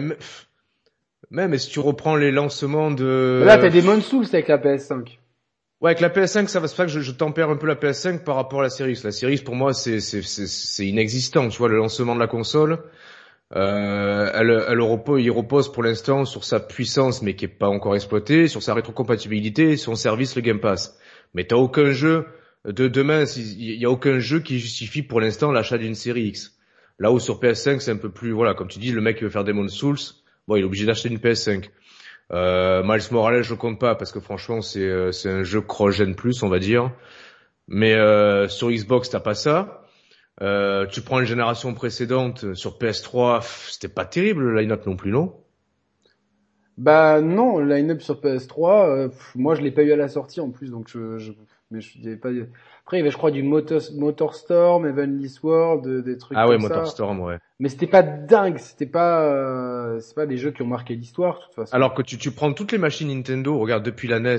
même 1.30 1.58
si 1.58 1.70
tu 1.70 1.80
reprends 1.80 2.16
les 2.16 2.30
lancements 2.30 2.90
de... 2.90 3.42
Là, 3.44 3.58
t'as 3.58 3.70
des 3.70 3.82
Souls 4.00 4.26
avec 4.32 4.48
la 4.48 4.58
PS5. 4.58 5.18
Ouais, 5.80 5.90
avec 5.90 6.00
la 6.00 6.08
PS5, 6.08 6.46
ça 6.46 6.60
va 6.60 6.68
se 6.68 6.74
faire 6.74 6.86
que 6.86 6.92
je, 6.92 7.00
je, 7.00 7.12
tempère 7.12 7.50
un 7.50 7.56
peu 7.56 7.66
la 7.66 7.74
PS5 7.74 8.20
par 8.20 8.36
rapport 8.36 8.60
à 8.60 8.62
la 8.62 8.70
Series. 8.70 9.00
La 9.04 9.10
Series, 9.10 9.38
pour 9.38 9.54
moi, 9.54 9.74
c'est 9.74 10.00
c'est 10.00 10.86
inexistant. 10.86 11.48
Tu 11.48 11.58
vois, 11.58 11.68
le 11.68 11.76
lancement 11.76 12.14
de 12.14 12.20
la 12.20 12.26
console, 12.26 12.78
euh, 13.54 14.30
elle, 14.32 14.64
elle 14.68 14.80
repose, 14.80 15.22
il 15.22 15.30
repose 15.30 15.70
pour 15.70 15.82
l'instant 15.82 16.24
sur 16.24 16.44
sa 16.44 16.60
puissance, 16.60 17.20
mais 17.20 17.34
qui 17.34 17.44
est 17.46 17.48
pas 17.48 17.68
encore 17.68 17.94
exploitée, 17.96 18.48
sur 18.48 18.62
sa 18.62 18.72
rétrocompatibilité, 18.72 19.76
son 19.76 19.94
service, 19.94 20.36
le 20.36 20.42
Game 20.42 20.60
Pass. 20.60 20.98
Mais 21.34 21.44
t'as 21.44 21.56
aucun 21.56 21.90
jeu 21.90 22.26
de 22.64 22.88
demain, 22.88 23.24
il 23.36 23.80
y 23.80 23.84
a 23.84 23.90
aucun 23.90 24.18
jeu 24.18 24.40
qui 24.40 24.58
justifie 24.58 25.02
pour 25.02 25.20
l'instant 25.20 25.52
l'achat 25.52 25.78
d'une 25.78 25.94
série 25.94 26.28
X. 26.28 26.58
Là 26.98 27.12
où 27.12 27.18
sur 27.18 27.40
PS5, 27.40 27.80
c'est 27.80 27.90
un 27.90 27.96
peu 27.96 28.10
plus, 28.10 28.30
voilà, 28.30 28.54
comme 28.54 28.68
tu 28.68 28.78
dis, 28.78 28.92
le 28.92 29.00
mec 29.00 29.18
qui 29.18 29.24
veut 29.24 29.30
faire 29.30 29.44
Demon's 29.44 29.72
Souls, 29.72 29.98
Bon, 30.46 30.56
il 30.56 30.60
est 30.60 30.64
obligé 30.64 30.84
d'acheter 30.84 31.08
une 31.08 31.18
PS5. 31.18 31.70
Euh, 32.32 32.82
Miles 32.84 33.02
Morales, 33.10 33.42
je 33.42 33.54
compte 33.54 33.80
pas 33.80 33.94
parce 33.94 34.12
que 34.12 34.20
franchement, 34.20 34.60
c'est 34.60 34.86
euh, 34.86 35.10
c'est 35.10 35.30
un 35.30 35.42
jeu 35.42 35.60
cross-gen 35.60 36.14
plus, 36.14 36.42
on 36.42 36.48
va 36.48 36.58
dire. 36.58 36.92
Mais 37.66 37.94
euh, 37.94 38.48
sur 38.48 38.70
Xbox, 38.70 39.08
t'as 39.08 39.20
pas 39.20 39.34
ça. 39.34 39.84
Euh, 40.42 40.86
tu 40.86 41.00
prends 41.00 41.20
une 41.20 41.26
génération 41.26 41.72
précédente 41.74 42.54
sur 42.54 42.78
PS3, 42.78 43.42
c'était 43.70 43.92
pas 43.92 44.04
terrible 44.04 44.42
le 44.42 44.60
line-up 44.60 44.84
non 44.86 44.96
plus, 44.96 45.12
non? 45.12 45.34
Bah 46.76 47.20
non, 47.20 47.58
le 47.58 47.72
line-up 47.72 48.02
sur 48.02 48.20
PS3, 48.20 48.88
euh, 48.88 49.08
moi 49.36 49.54
je 49.54 49.62
l'ai 49.62 49.70
pas 49.70 49.82
eu 49.82 49.92
à 49.92 49.96
la 49.96 50.08
sortie 50.08 50.40
en 50.40 50.50
plus, 50.50 50.70
donc 50.70 50.88
je, 50.88 51.18
je 51.18 51.30
mais 51.70 51.80
je 51.80 52.14
pas. 52.16 52.28
Après, 52.82 52.98
il 52.98 53.00
y 53.00 53.02
avait, 53.02 53.10
je 53.10 53.16
crois, 53.16 53.30
du 53.30 53.42
Motor, 53.42 53.80
Motorstorm, 53.96 54.86
Heavenly 54.86 55.28
Sword, 55.28 55.82
des 55.82 56.18
trucs 56.18 56.36
ah 56.38 56.48
ouais, 56.48 56.58
Motorstorm, 56.58 57.20
ouais. 57.20 57.38
Mais 57.58 57.68
c'était 57.68 57.86
pas 57.86 58.02
dingue, 58.02 58.58
c'était 58.58 58.86
pas, 58.86 59.24
euh, 59.24 60.00
c'est 60.00 60.14
pas 60.14 60.26
des 60.26 60.36
jeux 60.36 60.50
qui 60.50 60.62
ont 60.62 60.66
marqué 60.66 60.94
l'histoire, 60.94 61.38
de 61.38 61.44
toute 61.44 61.54
façon. 61.54 61.74
Alors 61.74 61.94
que 61.94 62.02
tu, 62.02 62.18
tu 62.18 62.30
prends 62.30 62.52
toutes 62.52 62.72
les 62.72 62.78
machines 62.78 63.08
Nintendo, 63.08 63.58
regarde 63.58 63.84
depuis 63.84 64.08
la 64.08 64.20
NES, 64.20 64.36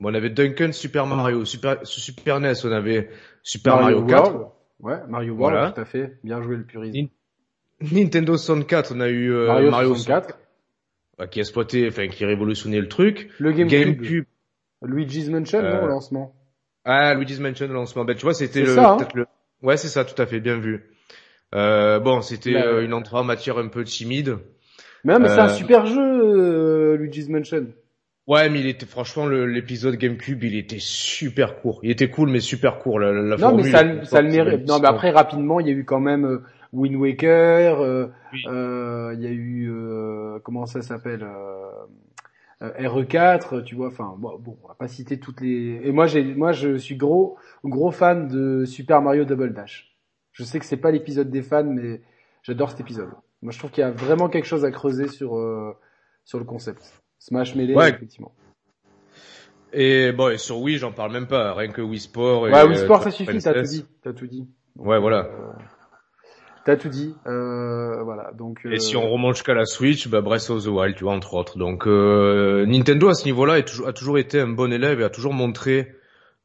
bon, 0.00 0.10
on 0.10 0.14
avait 0.14 0.30
Duncan 0.30 0.72
Super 0.72 1.06
Mario, 1.06 1.44
Super, 1.44 1.78
Super 1.84 2.40
NES, 2.40 2.52
on 2.64 2.72
avait 2.72 3.08
Super 3.42 3.76
Mario, 3.76 4.04
4. 4.04 4.52
Ouais, 4.80 4.98
Mario 5.08 5.34
World, 5.34 5.74
tout 5.74 5.80
à 5.80 5.84
fait. 5.86 6.18
Bien 6.22 6.42
joué 6.42 6.56
le 6.56 6.64
purisme. 6.64 7.08
Nintendo 7.80 8.36
64, 8.36 8.92
on 8.94 9.00
a 9.00 9.08
eu 9.08 9.32
euh, 9.32 9.46
Mario, 9.46 9.70
Mario 9.70 9.94
64. 9.94 10.38
qui 11.30 11.40
exploitait, 11.40 11.88
enfin, 11.88 12.08
qui 12.08 12.24
révolutionnait 12.24 12.80
le 12.80 12.88
truc. 12.88 13.30
Le 13.38 13.52
GameCube. 13.52 14.02
Game 14.02 14.24
Luigi's 14.82 15.28
Mansion, 15.30 15.62
non, 15.62 15.68
au 15.68 15.84
euh, 15.84 15.88
lancement. 15.88 16.35
Ah, 16.88 17.14
Luigi's 17.14 17.40
Mansion 17.40 17.68
au 17.68 17.72
lancement. 17.72 18.04
Ben, 18.04 18.14
tu 18.14 18.22
vois, 18.22 18.32
c'était 18.32 18.62
le, 18.62 18.78
hein 18.78 18.96
le, 19.12 19.26
ouais, 19.62 19.76
c'est 19.76 19.88
ça, 19.88 20.04
tout 20.04 20.20
à 20.22 20.26
fait, 20.26 20.38
bien 20.38 20.56
vu. 20.56 20.84
Euh, 21.52 21.98
bon, 21.98 22.20
c'était 22.20 22.54
euh, 22.54 22.84
une 22.84 22.94
entrée 22.94 23.16
en 23.16 23.24
matière 23.24 23.58
un 23.58 23.66
peu 23.66 23.82
timide. 23.82 24.38
Mais, 25.02 25.18
mais 25.18 25.28
c'est 25.28 25.40
un 25.40 25.48
euh, 25.48 25.54
super 25.54 25.86
jeu, 25.86 26.00
euh, 26.00 26.96
Luigi's 26.96 27.28
Mansion. 27.28 27.66
Ouais, 28.28 28.48
mais 28.48 28.60
il 28.60 28.68
était 28.68 28.86
franchement 28.86 29.26
l'épisode 29.26 29.96
GameCube, 29.96 30.44
il 30.44 30.56
était 30.56 30.78
super 30.78 31.60
court. 31.60 31.80
Il 31.82 31.90
était 31.90 32.08
cool, 32.08 32.30
mais 32.30 32.40
super 32.40 32.78
court. 32.78 33.00
La, 33.00 33.12
la 33.12 33.36
non, 33.36 33.56
mais 33.56 33.64
ça, 33.64 33.82
ça 34.04 34.22
le 34.22 34.30
mérite. 34.30 34.66
Non, 34.68 34.78
mais 34.80 34.88
après 34.88 35.10
rapidement, 35.10 35.58
il 35.58 35.66
y 35.66 35.70
a 35.70 35.74
eu 35.74 35.84
quand 35.84 36.00
même 36.00 36.40
Wind 36.72 36.96
Waker. 36.96 38.10
Il 38.32 39.20
y 39.20 39.26
a 39.26 39.30
eu 39.30 39.72
comment 40.42 40.66
ça 40.66 40.82
s'appelle 40.82 41.22
euh, 41.22 41.70
RE4, 42.60 43.64
tu 43.64 43.74
vois. 43.74 43.88
Enfin, 43.88 44.14
bon, 44.18 44.38
bon, 44.38 44.58
on 44.62 44.68
va 44.68 44.74
pas 44.74 44.88
citer 44.88 45.18
toutes 45.18 45.40
les. 45.40 45.80
Et 45.84 45.92
moi, 45.92 46.06
j'ai, 46.06 46.22
moi, 46.22 46.52
je 46.52 46.76
suis 46.76 46.96
gros, 46.96 47.36
gros 47.64 47.90
fan 47.90 48.28
de 48.28 48.64
Super 48.64 49.02
Mario 49.02 49.24
Double 49.24 49.52
Dash. 49.52 49.94
Je 50.32 50.44
sais 50.44 50.58
que 50.58 50.64
c'est 50.64 50.76
pas 50.76 50.90
l'épisode 50.90 51.30
des 51.30 51.42
fans, 51.42 51.64
mais 51.64 52.00
j'adore 52.42 52.70
cet 52.70 52.80
épisode. 52.80 53.10
Moi, 53.42 53.52
je 53.52 53.58
trouve 53.58 53.70
qu'il 53.70 53.82
y 53.82 53.84
a 53.84 53.90
vraiment 53.90 54.28
quelque 54.28 54.46
chose 54.46 54.64
à 54.64 54.70
creuser 54.70 55.08
sur 55.08 55.36
euh, 55.36 55.72
sur 56.24 56.38
le 56.38 56.44
concept. 56.44 57.02
Smash 57.18 57.54
Melee, 57.54 57.74
effectivement. 57.74 58.32
Et 59.72 60.12
bon, 60.12 60.30
et 60.30 60.38
sur 60.38 60.58
Wii, 60.60 60.78
j'en 60.78 60.92
parle 60.92 61.12
même 61.12 61.26
pas. 61.26 61.52
Rien 61.52 61.70
que 61.70 61.82
Wii 61.82 62.00
Sport. 62.00 62.48
Et, 62.48 62.52
ouais, 62.52 62.62
Wii 62.64 62.78
Sport, 62.78 63.02
ça 63.02 63.10
suffit. 63.10 63.38
T'as 63.38 63.52
tout 63.54 63.62
dit. 63.62 63.86
T'as 64.02 64.12
tout 64.12 64.26
dit. 64.26 64.48
ouais, 64.76 64.98
voilà. 64.98 65.26
Euh, 65.26 65.52
T'as 66.66 66.74
tout 66.74 66.88
dit, 66.88 67.14
euh, 67.28 68.02
voilà. 68.02 68.32
Donc. 68.36 68.66
Et 68.68 68.80
si 68.80 68.96
on 68.96 69.08
remonte 69.08 69.36
jusqu'à 69.36 69.54
la 69.54 69.66
Switch, 69.66 70.08
bah 70.08 70.20
Breath 70.20 70.50
of 70.50 70.64
the 70.64 70.66
Wild, 70.66 70.96
tu 70.96 71.04
vois, 71.04 71.12
entre 71.12 71.34
autres. 71.34 71.58
Donc 71.58 71.86
euh, 71.86 72.66
Nintendo 72.66 73.06
à 73.06 73.14
ce 73.14 73.24
niveau-là 73.24 73.62
a 73.86 73.92
toujours 73.92 74.18
été 74.18 74.40
un 74.40 74.48
bon 74.48 74.72
élève 74.72 75.00
et 75.00 75.04
a 75.04 75.08
toujours 75.08 75.32
montré 75.32 75.94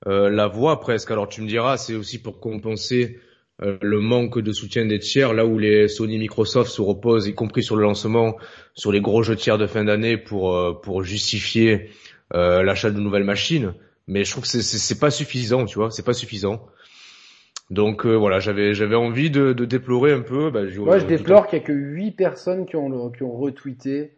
euh, 0.06 0.30
la 0.30 0.46
voie 0.46 0.80
presque. 0.80 1.10
Alors 1.10 1.28
tu 1.28 1.42
me 1.42 1.48
diras, 1.48 1.78
c'est 1.78 1.96
aussi 1.96 2.22
pour 2.22 2.40
compenser 2.40 3.20
euh, 3.64 3.80
le 3.82 4.00
manque 4.00 4.38
de 4.38 4.52
soutien 4.52 4.86
des 4.86 5.00
tiers, 5.00 5.34
là 5.34 5.48
où 5.48 5.58
les 5.58 5.88
Sony, 5.88 6.20
Microsoft 6.20 6.70
se 6.70 6.84
reposent, 6.84 7.26
y 7.26 7.34
compris 7.34 7.64
sur 7.64 7.76
le 7.76 7.82
lancement, 7.82 8.38
sur 8.76 8.92
les 8.92 9.02
gros 9.02 9.24
jeux 9.24 9.36
tiers 9.36 9.58
de 9.58 9.66
fin 9.66 9.86
d'année 9.86 10.18
pour 10.18 10.56
euh, 10.56 10.74
pour 10.74 11.02
justifier 11.02 11.90
l'achat 12.32 12.92
de 12.92 13.00
nouvelles 13.00 13.24
machines. 13.24 13.74
Mais 14.08 14.24
je 14.24 14.30
trouve 14.30 14.44
que 14.44 14.50
c'est 14.50 15.00
pas 15.00 15.10
suffisant, 15.10 15.66
tu 15.66 15.80
vois, 15.80 15.90
c'est 15.90 16.06
pas 16.06 16.14
suffisant. 16.14 16.68
Donc 17.72 18.06
euh, 18.06 18.16
voilà, 18.16 18.42
j'avais 18.42 18.74
j'avais 18.74 18.98
envie 18.98 19.32
de, 19.32 19.54
de, 19.54 19.64
déplorer 19.64 20.12
un 20.12 20.22
peu. 20.22 20.52
Bah, 20.52 20.60
Moi, 20.78 21.00
je 21.00 21.06
déplore 21.06 21.48
qu'il 21.48 21.58
y 21.58 21.62
a 21.62 21.66
que 21.66 21.72
8 21.72 22.12
personnes 22.12 22.66
qui 22.66 22.76
ont 22.76 23.10
qui 23.10 23.24
ont 23.24 23.32
retweeté 23.32 24.12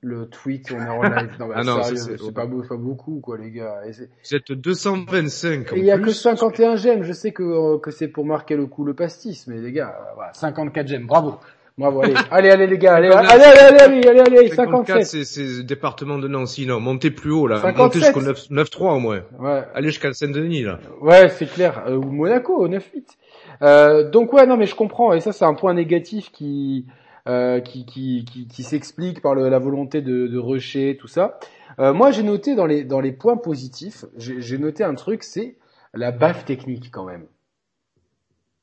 le 0.00 0.26
tweet 0.26 0.72
on 0.72 0.80
est 0.80 0.88
en 0.88 1.02
live. 1.02 1.30
Non, 1.38 1.50
ah 1.54 1.62
non, 1.62 1.82
c'est 1.84 2.34
pas, 2.34 2.48
pas 2.48 2.76
beaucoup 2.76 3.20
quoi 3.20 3.38
les 3.38 3.52
gars. 3.52 3.80
Êtes 4.32 4.50
225. 4.50 5.68
il 5.76 5.84
y 5.84 5.92
a 5.92 6.00
que 6.00 6.10
51 6.10 6.74
j'aime. 6.74 7.04
Je 7.04 7.12
sais 7.12 7.30
que 7.30 7.44
euh, 7.44 7.78
que 7.78 7.92
c'est 7.92 8.08
pour 8.08 8.24
marquer 8.24 8.56
le 8.56 8.66
coup 8.66 8.84
le 8.84 8.94
pastis, 8.94 9.46
mais 9.46 9.60
les 9.60 9.70
gars, 9.70 9.96
voilà, 10.16 10.32
54 10.32 10.88
j'aime. 10.88 11.06
Bravo. 11.06 11.38
Bravo, 11.80 12.02
allez. 12.02 12.14
allez, 12.30 12.50
allez, 12.50 12.66
les 12.66 12.78
gars, 12.78 12.96
allez, 12.96 13.08
allez, 13.08 13.28
allez, 13.28 13.80
allez, 13.80 14.06
allez, 14.06 14.20
allez, 14.20 14.48
57. 14.50 15.04
c'est, 15.04 15.24
c'est 15.24 15.62
département 15.62 16.18
de 16.18 16.28
Nancy, 16.28 16.66
non, 16.66 16.78
montez 16.78 17.10
plus 17.10 17.32
haut, 17.32 17.46
là. 17.46 17.56
57. 17.62 17.78
Montez 17.78 17.98
jusqu'au 18.00 18.54
9-3 18.54 18.96
au 18.96 18.98
moins. 18.98 19.22
Ouais. 19.38 19.64
Allez 19.74 19.88
jusqu'à 19.88 20.12
Saint-Denis, 20.12 20.62
là. 20.62 20.78
Ouais, 21.00 21.30
c'est 21.30 21.46
clair. 21.46 21.82
Euh, 21.86 21.96
ou 21.96 22.12
Monaco, 22.12 22.54
au 22.54 22.68
9-8. 22.68 22.82
Euh, 23.62 24.10
donc 24.10 24.32
ouais, 24.34 24.46
non, 24.46 24.58
mais 24.58 24.66
je 24.66 24.74
comprends. 24.74 25.14
Et 25.14 25.20
ça, 25.20 25.32
c'est 25.32 25.46
un 25.46 25.54
point 25.54 25.72
négatif 25.72 26.30
qui, 26.32 26.86
euh, 27.28 27.60
qui, 27.60 27.86
qui, 27.86 28.26
qui, 28.30 28.46
qui 28.46 28.62
s'explique 28.62 29.22
par 29.22 29.34
le, 29.34 29.48
la 29.48 29.58
volonté 29.58 30.02
de, 30.02 30.26
de 30.26 30.38
rusher, 30.38 30.98
tout 31.00 31.08
ça. 31.08 31.38
Euh, 31.78 31.94
moi, 31.94 32.10
j'ai 32.10 32.22
noté 32.22 32.54
dans 32.54 32.66
les, 32.66 32.84
dans 32.84 33.00
les 33.00 33.12
points 33.12 33.38
positifs, 33.38 34.04
j'ai 34.16 34.58
noté 34.58 34.84
un 34.84 34.94
truc, 34.94 35.22
c'est 35.22 35.56
la 35.94 36.10
baffe 36.10 36.44
technique 36.44 36.90
quand 36.92 37.04
même. 37.04 37.26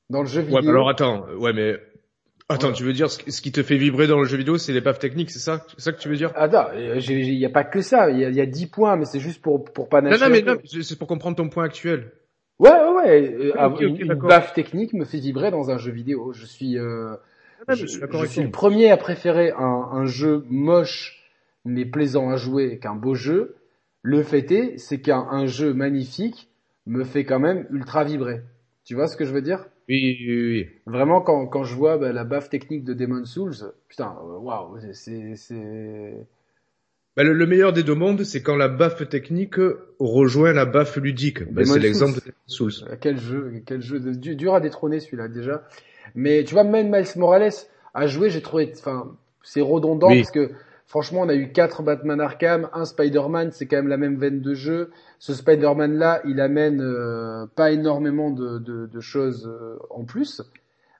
Dans 0.09 0.21
le 0.21 0.27
jeu 0.27 0.41
vidéo. 0.41 0.61
Ouais, 0.61 0.69
alors 0.69 0.87
attends, 0.87 1.25
ouais, 1.39 1.51
mais 1.51 1.77
Attends, 2.49 2.71
tu 2.71 2.83
veux 2.83 2.93
dire 2.93 3.11
ce 3.11 3.41
qui 3.41 3.51
te 3.51 3.61
fait 3.61 3.75
vibrer 3.75 4.07
dans 4.07 4.19
le 4.19 4.25
jeu 4.25 4.37
vidéo, 4.37 4.57
c'est 4.57 4.71
les 4.71 4.79
baffes 4.79 4.99
techniques, 4.99 5.31
c'est 5.31 5.39
ça, 5.39 5.65
c'est 5.67 5.81
ça 5.81 5.91
que 5.91 5.99
tu 5.99 6.07
veux 6.07 6.15
dire? 6.15 6.31
Ah 6.35 6.47
non, 6.47 6.65
il 6.73 7.33
y 7.33 7.45
a 7.45 7.49
pas 7.49 7.65
que 7.65 7.81
ça. 7.81 8.09
Il 8.09 8.19
y 8.19 8.25
a, 8.25 8.29
y 8.29 8.39
a 8.39 8.45
10 8.45 8.67
points, 8.67 8.95
mais 8.95 9.05
c'est 9.05 9.19
juste 9.19 9.41
pour 9.41 9.65
pour 9.65 9.89
pas. 9.89 10.01
Non, 10.01 10.17
non, 10.17 10.29
mais 10.29 10.41
non, 10.41 10.57
c'est 10.63 10.97
pour 10.97 11.07
comprendre 11.07 11.35
ton 11.35 11.49
point 11.49 11.65
actuel. 11.65 12.11
Ouais, 12.59 12.71
ouais, 12.71 12.95
ouais. 12.95 13.53
Ah, 13.57 13.71
une, 13.79 14.13
baffe 14.15 14.53
technique 14.53 14.93
me 14.93 15.05
fait 15.05 15.19
vibrer 15.19 15.51
dans 15.51 15.69
un 15.71 15.77
jeu 15.77 15.91
vidéo. 15.91 16.31
Je 16.33 16.45
suis, 16.45 16.77
euh, 16.77 17.15
ah, 17.67 17.75
je, 17.75 17.85
je, 17.85 18.25
suis 18.25 18.41
le 18.41 18.49
premier 18.49 18.89
à 18.91 18.97
préférer 18.97 19.51
un, 19.51 19.89
un 19.91 20.05
jeu 20.05 20.43
moche 20.47 21.17
mais 21.67 21.85
plaisant 21.85 22.29
à 22.29 22.37
jouer 22.37 22.79
qu'un 22.79 22.95
beau 22.95 23.13
jeu. 23.13 23.57
Le 24.01 24.23
fait 24.23 24.51
est, 24.51 24.77
c'est 24.77 25.01
qu'un 25.01 25.45
jeu 25.45 25.73
magnifique 25.73 26.49
me 26.85 27.03
fait 27.03 27.25
quand 27.25 27.39
même 27.39 27.67
ultra 27.71 28.03
vibrer. 28.03 28.41
Tu 28.85 28.95
vois 28.95 29.07
ce 29.07 29.17
que 29.17 29.25
je 29.25 29.33
veux 29.33 29.41
dire? 29.41 29.67
Oui, 29.87 30.17
oui, 30.19 30.51
oui. 30.51 30.69
Vraiment, 30.85 31.21
quand, 31.21 31.47
quand 31.47 31.63
je 31.63 31.75
vois 31.75 31.97
bah, 31.97 32.11
la 32.11 32.23
baffe 32.23 32.49
technique 32.49 32.83
de 32.83 32.93
Demon 32.93 33.25
Souls, 33.25 33.55
putain, 33.87 34.15
waouh, 34.21 34.77
c'est... 34.93 35.35
c'est... 35.35 36.27
Bah, 37.15 37.23
le, 37.23 37.45
meilleur 37.47 37.73
des 37.73 37.83
deux 37.83 37.95
mondes, 37.95 38.23
c'est 38.23 38.43
quand 38.43 38.55
la 38.55 38.67
baffe 38.67 39.07
technique 39.09 39.55
rejoint 39.99 40.53
la 40.53 40.65
baffe 40.65 40.97
ludique. 40.97 41.51
Bah, 41.51 41.65
c'est 41.65 41.79
l'exemple 41.79 42.15
de 42.15 42.19
Demon 42.19 42.33
Souls. 42.45 42.71
Euh, 42.83 42.95
quel 42.99 43.17
jeu, 43.17 43.63
quel 43.65 43.81
jeu 43.81 43.99
de, 43.99 44.11
dur 44.11 44.53
à 44.53 44.59
détrôner 44.59 44.99
celui-là 44.99 45.27
déjà. 45.27 45.63
Mais 46.13 46.43
tu 46.43 46.53
vois, 46.53 46.63
même 46.63 46.91
Miles 46.91 47.07
Morales 47.15 47.51
à 47.93 48.05
jouer, 48.07 48.29
j'ai 48.29 48.41
trouvé, 48.41 48.71
enfin, 48.77 49.15
c'est 49.41 49.61
redondant 49.61 50.09
parce 50.09 50.31
que 50.31 50.51
Franchement, 50.87 51.21
on 51.23 51.29
a 51.29 51.35
eu 51.35 51.51
quatre 51.51 51.83
Batman 51.83 52.21
Arkham, 52.21 52.69
un 52.71 52.85
Spider-Man, 52.85 53.51
c'est 53.51 53.65
quand 53.65 53.75
même 53.75 53.89
la 53.89 53.97
même 53.97 54.15
veine 54.15 54.39
de 54.39 54.53
jeu. 54.53 54.89
Ce 55.19 55.33
Spider-Man 55.33 55.97
là, 55.97 56.21
il 56.25 56.39
amène 56.39 56.81
euh, 56.81 57.45
pas 57.55 57.71
énormément 57.71 58.31
de, 58.31 58.59
de, 58.59 58.85
de 58.85 58.99
choses 58.99 59.47
euh, 59.47 59.77
en 59.89 60.05
plus, 60.05 60.41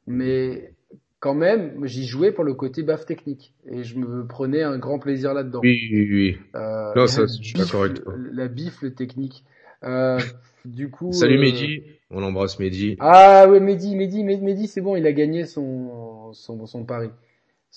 mais 0.08 0.74
quand 1.20 1.36
même, 1.36 1.86
j'y 1.86 2.06
jouais 2.06 2.32
pour 2.32 2.44
le 2.44 2.54
côté 2.54 2.84
baf 2.84 3.06
technique 3.06 3.54
et 3.70 3.84
je 3.84 3.98
me 3.98 4.26
prenais 4.26 4.64
un 4.64 4.78
grand 4.78 5.00
plaisir 5.00 5.34
là-dedans. 5.34 5.60
Oui, 5.62 5.90
oui, 5.92 6.08
oui. 6.12 6.38
Euh, 6.56 6.94
non, 6.96 7.08
ça, 7.08 7.24
je 7.26 7.44
suis 7.44 7.54
d'accord 7.54 7.84
avec 7.84 8.04
toi. 8.04 8.14
La 8.32 8.48
bifle 8.48 8.92
technique. 8.92 9.44
Euh, 9.84 10.20
du 10.66 10.90
coup. 10.90 11.12
Salut 11.12 11.38
Mehdi, 11.38 11.84
on 12.10 12.24
embrasse 12.24 12.60
Mehdi. 12.60 12.98
Ah 13.00 13.48
ouais, 13.48 13.60
Mehdi, 13.60 13.96
Mehdi, 13.96 14.24
Mehdi, 14.24 14.68
c'est 14.68 14.82
bon, 14.82 14.96
il 14.96 15.06
a 15.06 15.14
gagné 15.14 15.46
son 15.46 16.34
son, 16.34 16.66
son 16.66 16.84
pari 16.86 17.10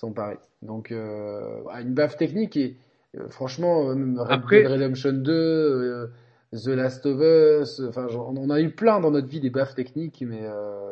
son 0.00 0.12
pari. 0.12 0.36
Donc 0.62 0.92
euh, 0.92 1.62
une 1.80 1.94
baffe 1.94 2.16
technique 2.16 2.56
et 2.56 2.76
euh, 3.16 3.28
franchement 3.28 3.90
euh, 3.90 4.22
Red 4.22 4.66
Redemption 4.66 5.12
2, 5.12 6.10
The 6.52 6.68
Last 6.68 7.06
of 7.06 7.20
Us, 7.20 7.80
enfin 7.88 8.06
on 8.12 8.50
a 8.50 8.60
eu 8.60 8.70
plein 8.70 9.00
dans 9.00 9.10
notre 9.10 9.28
vie 9.28 9.40
des 9.40 9.50
baffes 9.50 9.74
techniques, 9.74 10.24
mais 10.26 10.42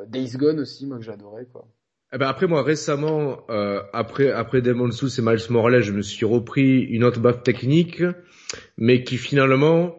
Days 0.08 0.36
Gone 0.36 0.60
aussi, 0.60 0.86
moi 0.86 0.98
que 0.98 1.04
j'adorais 1.04 1.46
quoi. 1.52 1.66
Eh 2.12 2.18
ben 2.18 2.28
après 2.28 2.46
moi 2.46 2.62
récemment, 2.62 3.38
après 3.92 4.30
après 4.30 4.62
Demon's 4.62 4.96
Souls 4.96 5.10
et 5.18 5.22
Miles 5.22 5.50
Morales, 5.50 5.82
je 5.82 5.92
me 5.92 6.02
suis 6.02 6.24
repris 6.24 6.82
une 6.82 7.02
autre 7.02 7.20
baffe 7.20 7.42
technique, 7.42 8.02
mais 8.76 9.02
qui 9.02 9.16
finalement 9.16 9.96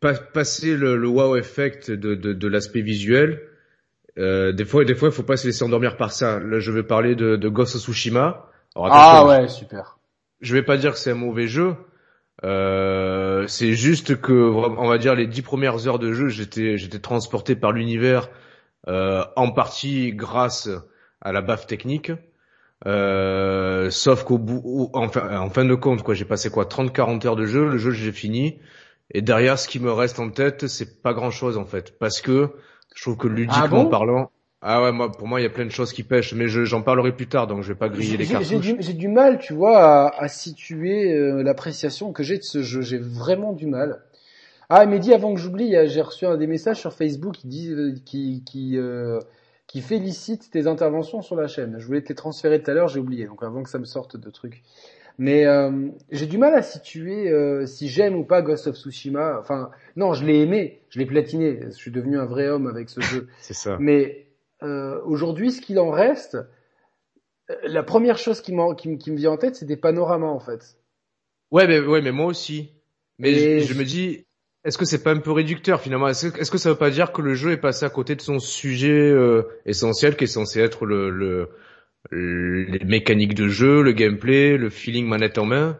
passé 0.00 0.76
le, 0.76 0.96
le 0.96 1.08
wow 1.08 1.36
effect 1.36 1.90
de, 1.90 2.14
de, 2.14 2.34
de 2.34 2.48
l'aspect 2.48 2.82
visuel, 2.82 3.40
euh, 4.18 4.52
des 4.52 4.64
fois, 4.64 4.84
des 4.84 4.94
fois, 4.94 5.08
il 5.08 5.14
faut 5.14 5.22
pas 5.22 5.36
se 5.36 5.46
laisser 5.46 5.64
endormir 5.64 5.96
par 5.96 6.12
ça. 6.12 6.38
Là, 6.38 6.58
je 6.58 6.70
vais 6.70 6.82
parler 6.82 7.14
de, 7.14 7.36
de 7.36 7.48
Ghost 7.48 7.76
of 7.76 7.82
Tsushima. 7.82 8.46
ah 8.74 9.26
ouais, 9.26 9.48
super. 9.48 9.98
Je 10.40 10.54
vais 10.54 10.62
pas 10.62 10.76
dire 10.76 10.92
que 10.92 10.98
c'est 10.98 11.12
un 11.12 11.14
mauvais 11.14 11.46
jeu. 11.46 11.74
Euh, 12.44 13.46
c'est 13.46 13.72
juste 13.72 14.20
que, 14.20 14.32
on 14.32 14.88
va 14.88 14.98
dire, 14.98 15.14
les 15.14 15.26
dix 15.26 15.42
premières 15.42 15.86
heures 15.86 15.98
de 15.98 16.12
jeu, 16.12 16.28
j'étais, 16.28 16.78
j'étais 16.78 16.98
transporté 16.98 17.54
par 17.54 17.72
l'univers, 17.72 18.28
euh, 18.88 19.24
en 19.36 19.50
partie 19.50 20.12
grâce 20.12 20.68
à 21.20 21.32
la 21.32 21.40
baffe 21.40 21.66
technique. 21.66 22.12
Euh, 22.86 23.90
sauf 23.90 24.24
qu'au 24.24 24.38
bout, 24.38 24.90
en 24.92 25.08
fin, 25.08 25.38
en 25.38 25.50
fin 25.50 25.64
de 25.64 25.74
compte, 25.74 26.02
quoi, 26.02 26.14
j'ai 26.14 26.24
passé 26.24 26.50
quoi, 26.50 26.64
30-40 26.64 27.26
heures 27.26 27.36
de 27.36 27.46
jeu. 27.46 27.68
Le 27.68 27.78
jeu, 27.78 27.92
j'ai 27.92 28.12
fini. 28.12 28.58
Et 29.12 29.22
derrière, 29.22 29.58
ce 29.58 29.68
qui 29.68 29.78
me 29.78 29.92
reste 29.92 30.18
en 30.18 30.30
tête, 30.30 30.66
c'est 30.66 31.02
pas 31.02 31.12
grand 31.12 31.30
chose 31.30 31.58
en 31.58 31.66
fait, 31.66 31.98
parce 31.98 32.20
que 32.20 32.50
je 32.94 33.02
trouve 33.02 33.16
que 33.16 33.28
ludiquement 33.28 33.84
ah 33.86 33.90
parlant, 33.90 34.32
ah 34.64 34.80
ouais, 34.80 34.92
moi, 34.92 35.10
pour 35.10 35.26
moi, 35.26 35.40
il 35.40 35.42
y 35.42 35.46
a 35.46 35.50
plein 35.50 35.66
de 35.66 35.72
choses 35.72 35.92
qui 35.92 36.04
pêchent, 36.04 36.34
mais 36.34 36.46
j'en 36.46 36.82
parlerai 36.82 37.10
plus 37.10 37.26
tard, 37.26 37.48
donc 37.48 37.62
je 37.62 37.68
vais 37.68 37.78
pas 37.78 37.88
griller 37.88 38.16
les 38.16 38.26
cartouches. 38.26 38.76
J'ai 38.78 38.92
du, 38.92 39.08
mal, 39.08 39.38
tu 39.40 39.54
vois, 39.54 39.78
à, 39.78 40.22
à 40.22 40.28
situer 40.28 41.12
euh, 41.12 41.42
l'appréciation 41.42 42.12
que 42.12 42.22
j'ai 42.22 42.38
de 42.38 42.44
ce 42.44 42.62
jeu. 42.62 42.80
J'ai 42.80 42.98
vraiment 42.98 43.52
du 43.52 43.66
mal. 43.66 44.04
Ah, 44.68 44.86
mais 44.86 45.00
dis 45.00 45.12
avant 45.12 45.34
que 45.34 45.40
j'oublie, 45.40 45.74
j'ai 45.88 46.00
reçu 46.00 46.26
un 46.26 46.36
des 46.36 46.46
messages 46.46 46.78
sur 46.78 46.92
Facebook 46.92 47.34
qui 47.34 47.48
dit, 47.48 47.72
euh, 47.72 47.94
qui, 48.04 48.44
qui, 48.46 48.78
euh, 48.78 49.18
qui 49.66 49.80
félicite 49.80 50.48
tes 50.52 50.68
interventions 50.68 51.22
sur 51.22 51.34
la 51.34 51.48
chaîne. 51.48 51.74
Je 51.78 51.86
voulais 51.86 52.02
te 52.02 52.10
les 52.10 52.14
transférer 52.14 52.62
tout 52.62 52.70
à 52.70 52.74
l'heure, 52.74 52.86
j'ai 52.86 53.00
oublié, 53.00 53.26
donc 53.26 53.42
avant 53.42 53.64
que 53.64 53.68
ça 53.68 53.80
me 53.80 53.84
sorte 53.84 54.16
de 54.16 54.30
trucs. 54.30 54.62
Mais 55.18 55.44
j'ai 56.10 56.26
du 56.26 56.38
mal 56.38 56.54
à 56.54 56.62
situer 56.62 57.30
si 57.66 57.88
j'aime 57.88 58.16
ou 58.16 58.24
pas 58.24 58.42
Ghost 58.42 58.68
of 58.68 58.76
Tsushima. 58.76 59.38
Enfin, 59.40 59.70
non, 59.96 60.14
je 60.14 60.24
l'ai 60.24 60.40
aimé, 60.40 60.80
je 60.88 61.00
l'ai 61.00 61.06
platiné. 61.06 61.60
Je 61.66 61.70
suis 61.70 61.90
devenu 61.90 62.18
un 62.18 62.24
vrai 62.24 62.48
homme 62.48 62.66
avec 62.66 62.88
ce 62.88 63.00
jeu. 63.00 63.28
C'est 63.40 63.54
ça. 63.54 63.76
Mais 63.78 64.26
euh, 64.62 65.00
aujourd'hui, 65.04 65.52
ce 65.52 65.60
qu'il 65.60 65.78
en 65.78 65.90
reste, 65.90 66.38
la 67.64 67.82
première 67.82 68.18
chose 68.18 68.40
qui, 68.40 68.54
qui, 68.78 68.98
qui 68.98 69.10
me 69.10 69.16
vient 69.16 69.32
en 69.32 69.36
tête, 69.36 69.56
c'est 69.56 69.66
des 69.66 69.76
panoramas 69.76 70.28
en 70.28 70.40
fait. 70.40 70.76
Ouais, 71.50 71.66
mais 71.66 71.80
ouais, 71.80 72.00
mais 72.00 72.12
moi 72.12 72.26
aussi. 72.26 72.72
Mais 73.18 73.60
je, 73.60 73.74
me 73.74 73.84
dis, 73.84 74.26
est-ce 74.64 74.78
que 74.78 74.84
c'est 74.84 75.02
pas 75.02 75.12
un 75.12 75.20
peu 75.20 75.32
réducteur 75.32 75.80
finalement? 75.80 76.08
Est-ce 76.08 76.28
que, 76.28 76.40
est 76.40 76.50
que 76.50 76.58
ça 76.58 76.70
veut 76.70 76.76
pas 76.76 76.90
dire 76.90 77.12
que 77.12 77.22
le 77.22 77.34
jeu 77.34 77.52
est 77.52 77.58
passé 77.58 77.84
à 77.84 77.90
côté 77.90 78.16
de 78.16 78.22
son 78.22 78.38
sujet 78.38 79.14
essentiel, 79.66 80.16
qui 80.16 80.24
est 80.24 80.28
censé 80.28 80.60
être 80.60 80.86
le, 80.86 81.10
le 81.10 81.50
les 82.10 82.84
mécaniques 82.84 83.34
de 83.34 83.48
jeu, 83.48 83.82
le 83.82 83.92
gameplay, 83.92 84.56
le 84.56 84.70
feeling 84.70 85.06
manette 85.06 85.38
en 85.38 85.44
main? 85.44 85.78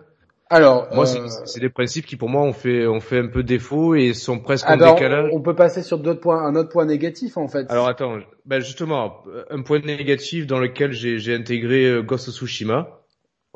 Alors, 0.53 0.89
moi, 0.93 1.07
euh... 1.09 1.29
c'est 1.47 1.61
des 1.61 1.71
principes 1.71 2.05
qui 2.05 2.17
pour 2.17 2.29
moi 2.29 2.43
ont 2.43 2.53
fait 2.53 2.87
ont 2.87 3.01
fait 3.01 3.19
un 3.19 3.29
peu 3.29 3.43
défaut 3.43 3.95
et 3.95 4.13
sont 4.13 4.39
presque 4.39 4.69
en 4.69 4.77
décalage. 4.77 5.31
On 5.33 5.41
peut 5.41 5.55
passer 5.55 5.83
sur 5.83 5.99
d'autres 5.99 6.21
points, 6.21 6.43
un 6.45 6.55
autre 6.57 6.69
point 6.69 6.85
négatif 6.85 7.39
en 7.39 7.49
fait. 7.49 7.71
Alors 7.71 7.89
attends, 7.89 8.19
ben 8.45 8.61
justement, 8.61 9.25
un 9.49 9.63
point 9.63 9.81
négatif 9.81 10.47
dans 10.47 10.59
lequel 10.59 10.93
j'ai 10.93 11.35
intégré 11.35 11.87
euh, 11.87 12.03
Ghost 12.03 12.29
of 12.29 12.35
Tsushima. 12.35 13.01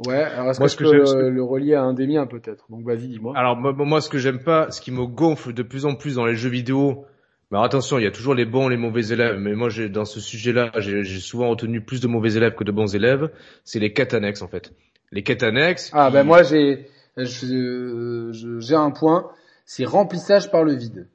Ouais, 0.06 0.22
alors 0.22 0.50
est-ce 0.50 0.76
que, 0.76 0.85
je 0.85 1.28
le 1.28 1.42
relier 1.42 1.74
à 1.74 1.82
un 1.82 1.92
des 1.92 2.06
miens 2.06 2.26
peut-être? 2.26 2.64
Donc 2.70 2.85
vas-y, 2.85 3.09
dis-moi. 3.09 3.35
Alors 3.37 3.56
moi, 3.56 3.72
moi, 3.72 4.00
ce 4.00 4.09
que 4.09 4.18
j'aime 4.18 4.42
pas, 4.42 4.70
ce 4.70 4.80
qui 4.80 4.90
me 4.90 5.04
gonfle 5.06 5.52
de 5.52 5.62
plus 5.62 5.85
en 5.85 5.96
plus 5.96 6.14
dans 6.14 6.24
les 6.24 6.35
jeux 6.35 6.50
vidéo, 6.50 7.04
mais 7.50 7.59
attention, 7.59 7.98
il 7.98 8.04
y 8.04 8.06
a 8.06 8.11
toujours 8.11 8.35
les 8.35 8.46
bons, 8.46 8.68
les 8.68 8.76
mauvais 8.76 9.09
élèves. 9.09 9.38
Mais 9.38 9.54
moi, 9.54 9.68
j'ai 9.68 9.88
dans 9.88 10.04
ce 10.06 10.18
sujet-là, 10.18 10.72
j'ai 10.78 11.04
souvent 11.04 11.50
retenu 11.50 11.80
plus 11.80 12.00
de 12.00 12.09
mauvais 12.09 12.35
élèves 12.35 12.54
que 12.54 12.64
de 12.64 12.72
bons 12.72 12.94
élèves. 12.94 13.30
C'est 13.64 13.78
les 13.78 13.92
quêtes 13.92 14.14
annexes, 14.14 14.42
en 14.42 14.48
fait. 14.48 14.72
Les 15.12 15.22
quêtes 15.22 15.42
annexes. 15.42 15.90
Ah 15.92 16.10
ben 16.10 16.24
moi, 16.24 16.42
j'ai 16.42 16.88
j'ai 17.16 18.74
un 18.74 18.90
point. 18.90 19.30
C'est 19.64 19.84
remplissage 19.84 20.50
par 20.50 20.64
le 20.64 20.74
vide. 20.74 21.08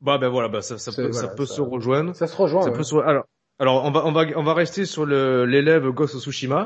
Bah 0.00 0.18
ben 0.18 0.28
voilà, 0.28 0.48
bah 0.48 0.62
ça, 0.62 0.78
ça 0.78 0.92
peut, 0.92 1.12
ça 1.12 1.28
peut 1.28 1.46
se 1.46 1.60
rejoindre. 1.60 2.14
Ça 2.14 2.26
se 2.26 2.36
rejoint. 2.36 2.62
Ça 2.62 2.70
peut 2.70 2.84
se... 2.84 2.94
Alors, 2.96 3.24
alors 3.58 3.84
on 3.84 3.90
va 3.90 4.06
on 4.06 4.12
va 4.12 4.24
on 4.36 4.44
va 4.44 4.54
rester 4.54 4.84
sur 4.84 5.06
l'élève 5.06 5.88
Ghost 5.90 6.14
of 6.14 6.22
Tsushima. 6.22 6.64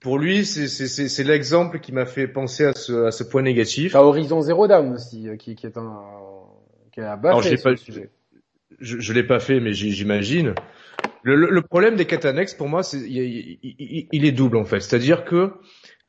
Pour 0.00 0.18
lui, 0.18 0.44
c'est 0.46 1.24
l'exemple 1.24 1.80
qui 1.80 1.92
m'a 1.92 2.06
fait 2.06 2.28
penser 2.28 2.64
à 2.64 2.72
ce, 2.72 3.06
à 3.06 3.10
ce 3.10 3.24
point 3.24 3.42
négatif. 3.42 3.96
À 3.96 4.02
Horizon 4.04 4.40
Zero 4.40 4.68
Dawn 4.68 4.94
aussi, 4.94 5.28
euh, 5.28 5.36
qui, 5.36 5.56
qui 5.56 5.66
est 5.66 5.76
un, 5.76 6.04
alors, 7.02 7.42
je 7.42 7.62
pas, 7.62 7.74
Je, 8.80 9.12
l'ai 9.12 9.22
pas 9.22 9.40
fait, 9.40 9.60
mais 9.60 9.72
j'imagine. 9.72 10.54
Le, 11.22 11.60
problème 11.62 11.96
des 11.96 12.06
quêtes 12.06 12.24
annexes, 12.24 12.54
pour 12.54 12.68
moi, 12.68 12.82
c'est 12.82 13.00
il, 13.00 14.24
est 14.24 14.32
double 14.32 14.56
en 14.56 14.64
fait. 14.64 14.80
C'est-à-dire 14.80 15.24
que 15.24 15.52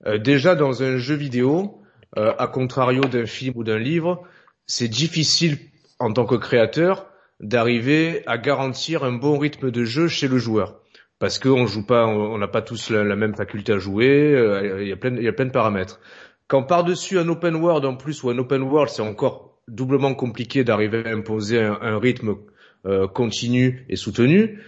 euh, 0.06 0.18
déjà 0.18 0.56
dans 0.56 0.84
un 0.84 0.98
jeu 0.98 1.16
vidéo, 1.16 1.82
euh, 2.18 2.34
à 2.38 2.48
contrario 2.48 3.02
d'un 3.02 3.26
film 3.26 3.54
ou 3.58 3.64
d'un 3.64 3.80
livre, 3.80 4.24
c'est 4.66 4.88
difficile 4.88 5.58
en 6.00 6.14
tant 6.14 6.26
que 6.26 6.36
créateur 6.36 7.08
d'arriver 7.40 8.24
à 8.28 8.38
garantir 8.38 9.04
un 9.04 9.14
bon 9.14 9.38
rythme 9.38 9.72
de 9.72 9.84
jeu 9.84 10.08
chez 10.08 10.28
le 10.28 10.38
joueur 10.38 10.80
parce 11.20 11.38
qu'on 11.38 11.68
joue 11.68 11.86
pas, 11.86 12.08
on 12.08 12.38
n'a 12.38 12.48
pas 12.48 12.62
tous 12.62 12.90
la, 12.90 13.16
même 13.16 13.36
faculté 13.36 13.74
à 13.74 13.78
jouer. 13.78 14.34
Euh, 14.34 14.82
il 14.82 14.88
y 14.88 14.92
a 14.94 14.96
plein, 14.96 15.16
il 15.16 15.24
y 15.24 15.28
a 15.28 15.34
plein 15.34 15.46
de 15.46 15.52
paramètres. 15.52 16.00
Quand 16.48 16.64
par 16.64 16.84
dessus 16.84 17.20
un 17.20 17.28
open 17.28 17.56
world 17.56 17.86
en 17.86 17.96
plus 17.96 18.24
ou 18.24 18.30
un 18.30 18.38
open 18.38 18.64
world, 18.64 18.90
c'est 18.90 19.02
encore 19.02 19.60
doublement 19.68 20.16
compliqué 20.16 20.64
d'arriver 20.64 21.04
à 21.06 21.10
imposer 21.10 21.62
un, 21.62 22.00
rythme 22.00 22.38
euh, 22.86 23.08
continu 23.08 23.86
et 23.90 23.98
soutenu. 23.98 24.60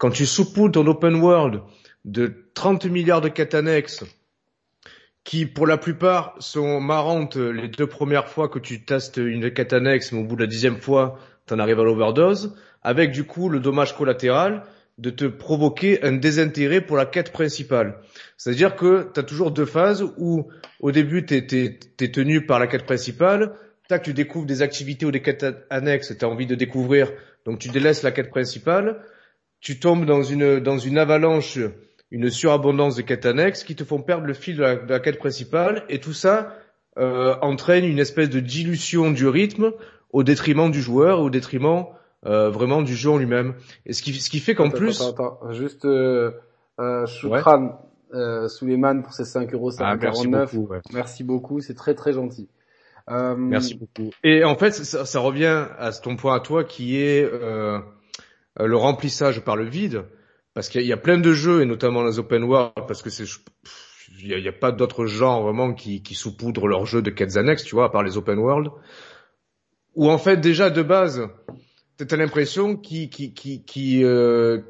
Quand 0.00 0.10
tu 0.10 0.24
saupoudres 0.24 0.72
ton 0.82 0.86
open 0.86 1.16
world 1.16 1.60
de 2.06 2.46
30 2.54 2.86
milliards 2.86 3.20
de 3.20 3.28
quêtes 3.28 3.54
annexes, 3.54 4.02
qui 5.24 5.44
pour 5.44 5.66
la 5.66 5.76
plupart 5.76 6.36
sont 6.38 6.80
marrantes 6.80 7.36
les 7.36 7.68
deux 7.68 7.86
premières 7.86 8.26
fois 8.26 8.48
que 8.48 8.58
tu 8.58 8.82
testes 8.82 9.18
une 9.18 9.52
quête 9.52 9.74
annexe, 9.74 10.12
mais 10.12 10.20
au 10.20 10.24
bout 10.24 10.36
de 10.36 10.40
la 10.40 10.46
dixième 10.46 10.78
fois, 10.78 11.18
tu 11.46 11.52
en 11.52 11.58
arrives 11.58 11.80
à 11.80 11.84
l'overdose, 11.84 12.56
avec 12.82 13.12
du 13.12 13.24
coup 13.24 13.50
le 13.50 13.60
dommage 13.60 13.94
collatéral 13.94 14.62
de 14.96 15.10
te 15.10 15.26
provoquer 15.26 16.02
un 16.02 16.12
désintérêt 16.12 16.80
pour 16.80 16.96
la 16.96 17.04
quête 17.04 17.30
principale. 17.30 17.98
C'est-à-dire 18.38 18.76
que 18.76 19.10
tu 19.12 19.20
as 19.20 19.22
toujours 19.22 19.50
deux 19.50 19.66
phases 19.66 20.02
où 20.16 20.48
au 20.80 20.92
début 20.92 21.26
tu 21.26 21.34
es, 21.36 22.08
tenu 22.10 22.46
par 22.46 22.58
la 22.58 22.68
quête 22.68 22.86
principale, 22.86 23.52
tac, 23.86 24.02
tu 24.02 24.14
découvres 24.14 24.46
des 24.46 24.62
activités 24.62 25.04
ou 25.04 25.10
des 25.10 25.20
quêtes 25.20 25.44
annexes, 25.68 26.16
tu 26.18 26.24
as 26.24 26.28
envie 26.28 26.46
de 26.46 26.54
découvrir, 26.54 27.12
donc 27.44 27.58
tu 27.58 27.68
délaisses 27.68 28.02
la 28.02 28.12
quête 28.12 28.30
principale, 28.30 29.02
tu 29.60 29.78
tombes 29.78 30.04
dans 30.04 30.22
une, 30.22 30.60
dans 30.60 30.78
une 30.78 30.98
avalanche 30.98 31.58
une 32.10 32.28
surabondance 32.28 32.96
de 32.96 33.02
quêtes 33.02 33.26
annexes 33.26 33.62
qui 33.62 33.76
te 33.76 33.84
font 33.84 34.02
perdre 34.02 34.26
le 34.26 34.34
fil 34.34 34.56
de 34.56 34.62
la, 34.62 35.00
quête 35.00 35.18
principale 35.18 35.84
et 35.88 36.00
tout 36.00 36.12
ça 36.12 36.56
euh, 36.98 37.36
entraîne 37.40 37.84
une 37.84 38.00
espèce 38.00 38.28
de 38.28 38.40
dilution 38.40 39.12
du 39.12 39.28
rythme 39.28 39.72
au 40.12 40.24
détriment 40.24 40.70
du 40.70 40.82
joueur, 40.82 41.20
au 41.20 41.30
détriment 41.30 41.86
euh, 42.26 42.50
vraiment 42.50 42.82
du 42.82 42.96
jeu 42.96 43.10
en 43.10 43.16
lui-même. 43.16 43.54
Et 43.86 43.92
ce 43.92 44.02
qui, 44.02 44.12
ce 44.14 44.28
qui 44.28 44.40
fait 44.40 44.54
qu'en 44.54 44.70
plus... 44.70 45.00
Attends, 45.00 45.38
attends, 45.38 45.52
juste 45.52 45.84
euh, 45.84 46.32
euh, 46.80 47.06
Shukran, 47.06 47.80
euh, 48.12 48.48
Suleiman 48.48 49.02
pour 49.02 49.12
ses 49.12 49.24
5 49.24 49.52
euros 49.54 49.70
ah, 49.78 49.96
merci 49.96 50.26
beaucoup, 50.26 50.68
merci 50.92 51.24
beaucoup, 51.24 51.60
c'est 51.60 51.74
très 51.74 51.94
très 51.94 52.12
gentil. 52.12 52.48
Euh... 53.08 53.36
Merci 53.36 53.74
beaucoup. 53.74 54.10
Et 54.24 54.44
en 54.44 54.56
fait, 54.56 54.72
ça, 54.72 55.04
ça, 55.04 55.20
revient 55.20 55.66
à 55.78 55.92
ton 55.92 56.16
point 56.16 56.34
à 56.34 56.40
toi 56.40 56.64
qui 56.64 56.96
est 56.96 57.22
euh, 57.24 57.78
le 58.66 58.76
remplissage 58.76 59.44
par 59.44 59.56
le 59.56 59.64
vide 59.64 60.04
parce 60.54 60.68
qu'il 60.68 60.82
y, 60.82 60.92
a 60.92 60.96
plein 60.96 61.18
de 61.18 61.32
jeux 61.32 61.62
et 61.62 61.64
notamment 61.64 62.02
les 62.02 62.18
open 62.18 62.42
world 62.42 62.72
parce 62.88 63.02
que 63.02 63.10
c'est 63.10 63.24
il 64.18 64.26
y 64.26 64.48
a, 64.48 64.52
pas 64.52 64.72
d'autres 64.72 65.06
genres 65.06 65.42
vraiment 65.42 65.72
qui, 65.72 66.02
qui 66.02 66.14
saupoudrent 66.14 66.66
leurs 66.66 66.84
jeux 66.84 67.02
de 67.02 67.10
quêtes 67.10 67.36
annexes, 67.36 67.64
tu 67.64 67.74
vois, 67.74 67.86
à 67.86 67.88
part 67.88 68.02
les 68.02 68.16
open 68.16 68.38
world, 68.38 68.68
où 69.94 70.10
en 70.10 70.18
fait 70.18 70.36
déjà 70.38 70.68
de 70.68 70.82
base, 70.82 71.28
t'as 71.96 72.16
l'impression 72.16 72.76
qu'ils 72.76 73.08
qui, 73.08 73.32
qui, 73.32 73.64
qui, 73.64 74.04
euh, 74.04 74.60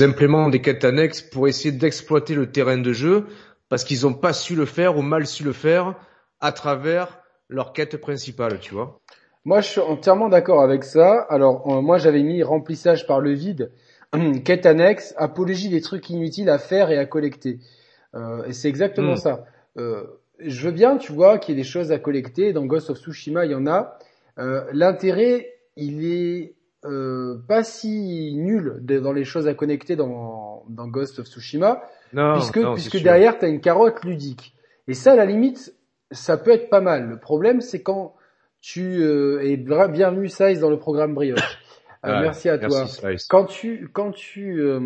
implémentent 0.00 0.52
des 0.52 0.60
quêtes 0.60 0.84
annexes 0.84 1.20
pour 1.20 1.48
essayer 1.48 1.72
d'exploiter 1.72 2.34
le 2.34 2.50
terrain 2.50 2.78
de 2.78 2.92
jeu 2.92 3.26
parce 3.68 3.84
qu'ils 3.84 4.06
ont 4.06 4.14
pas 4.14 4.32
su 4.32 4.54
le 4.54 4.66
faire 4.66 4.96
ou 4.96 5.02
mal 5.02 5.26
su 5.26 5.44
le 5.44 5.52
faire 5.52 5.94
à 6.40 6.52
travers 6.52 7.18
leur 7.48 7.72
quête 7.72 7.96
principale, 7.96 8.60
tu 8.60 8.74
vois. 8.74 8.99
Moi, 9.44 9.60
je 9.60 9.68
suis 9.68 9.80
entièrement 9.80 10.28
d'accord 10.28 10.62
avec 10.62 10.84
ça. 10.84 11.26
Alors, 11.28 11.66
euh, 11.70 11.80
moi, 11.80 11.98
j'avais 11.98 12.22
mis 12.22 12.42
remplissage 12.42 13.06
par 13.06 13.20
le 13.20 13.32
vide 13.32 13.72
quête 14.44 14.66
annexe, 14.66 15.14
apologie 15.16 15.68
des 15.68 15.80
trucs 15.80 16.10
inutiles 16.10 16.50
à 16.50 16.58
faire 16.58 16.90
et 16.90 16.98
à 16.98 17.06
collecter. 17.06 17.58
Euh, 18.14 18.44
et 18.44 18.52
c'est 18.52 18.68
exactement 18.68 19.12
hmm. 19.12 19.16
ça. 19.16 19.44
Euh, 19.78 20.04
je 20.38 20.66
veux 20.66 20.72
bien, 20.72 20.96
tu 20.96 21.12
vois, 21.12 21.38
qu'il 21.38 21.54
y 21.54 21.58
ait 21.58 21.62
des 21.62 21.68
choses 21.68 21.92
à 21.92 21.98
collecter. 21.98 22.52
Dans 22.52 22.64
Ghost 22.64 22.90
of 22.90 22.98
Tsushima, 22.98 23.44
il 23.44 23.52
y 23.52 23.54
en 23.54 23.66
a. 23.66 23.98
Euh, 24.38 24.64
L'intérêt, 24.72 25.54
il 25.76 26.04
est 26.04 26.54
euh, 26.84 27.36
pas 27.46 27.62
si 27.62 28.34
nul 28.36 28.78
dans 28.80 29.12
les 29.12 29.24
choses 29.24 29.46
à 29.48 29.54
connecter 29.54 29.96
dans, 29.96 30.64
dans 30.68 30.88
Ghost 30.88 31.18
of 31.18 31.26
Tsushima, 31.26 31.82
non, 32.12 32.34
puisque, 32.34 32.60
puisque 32.72 33.02
derrière, 33.02 33.38
tu 33.38 33.44
as 33.44 33.48
une 33.48 33.60
carotte 33.60 34.02
ludique. 34.04 34.54
Et 34.88 34.94
ça, 34.94 35.12
à 35.12 35.16
la 35.16 35.26
limite, 35.26 35.74
ça 36.10 36.36
peut 36.36 36.50
être 36.50 36.70
pas 36.70 36.80
mal. 36.80 37.08
Le 37.08 37.18
problème, 37.18 37.60
c'est 37.60 37.82
quand 37.82 38.14
tu... 38.60 39.02
Euh, 39.02 39.40
et 39.42 39.56
bienvenue, 39.56 40.28
Size, 40.28 40.60
dans 40.60 40.70
le 40.70 40.78
programme 40.78 41.14
Brioche. 41.14 41.58
Euh, 42.06 42.22
merci 42.22 42.48
à 42.48 42.56
toi. 42.56 42.86
Quand 43.28 43.44
tu 43.44 43.90
quand 43.92 44.10
tu 44.10 44.62
euh, 44.62 44.80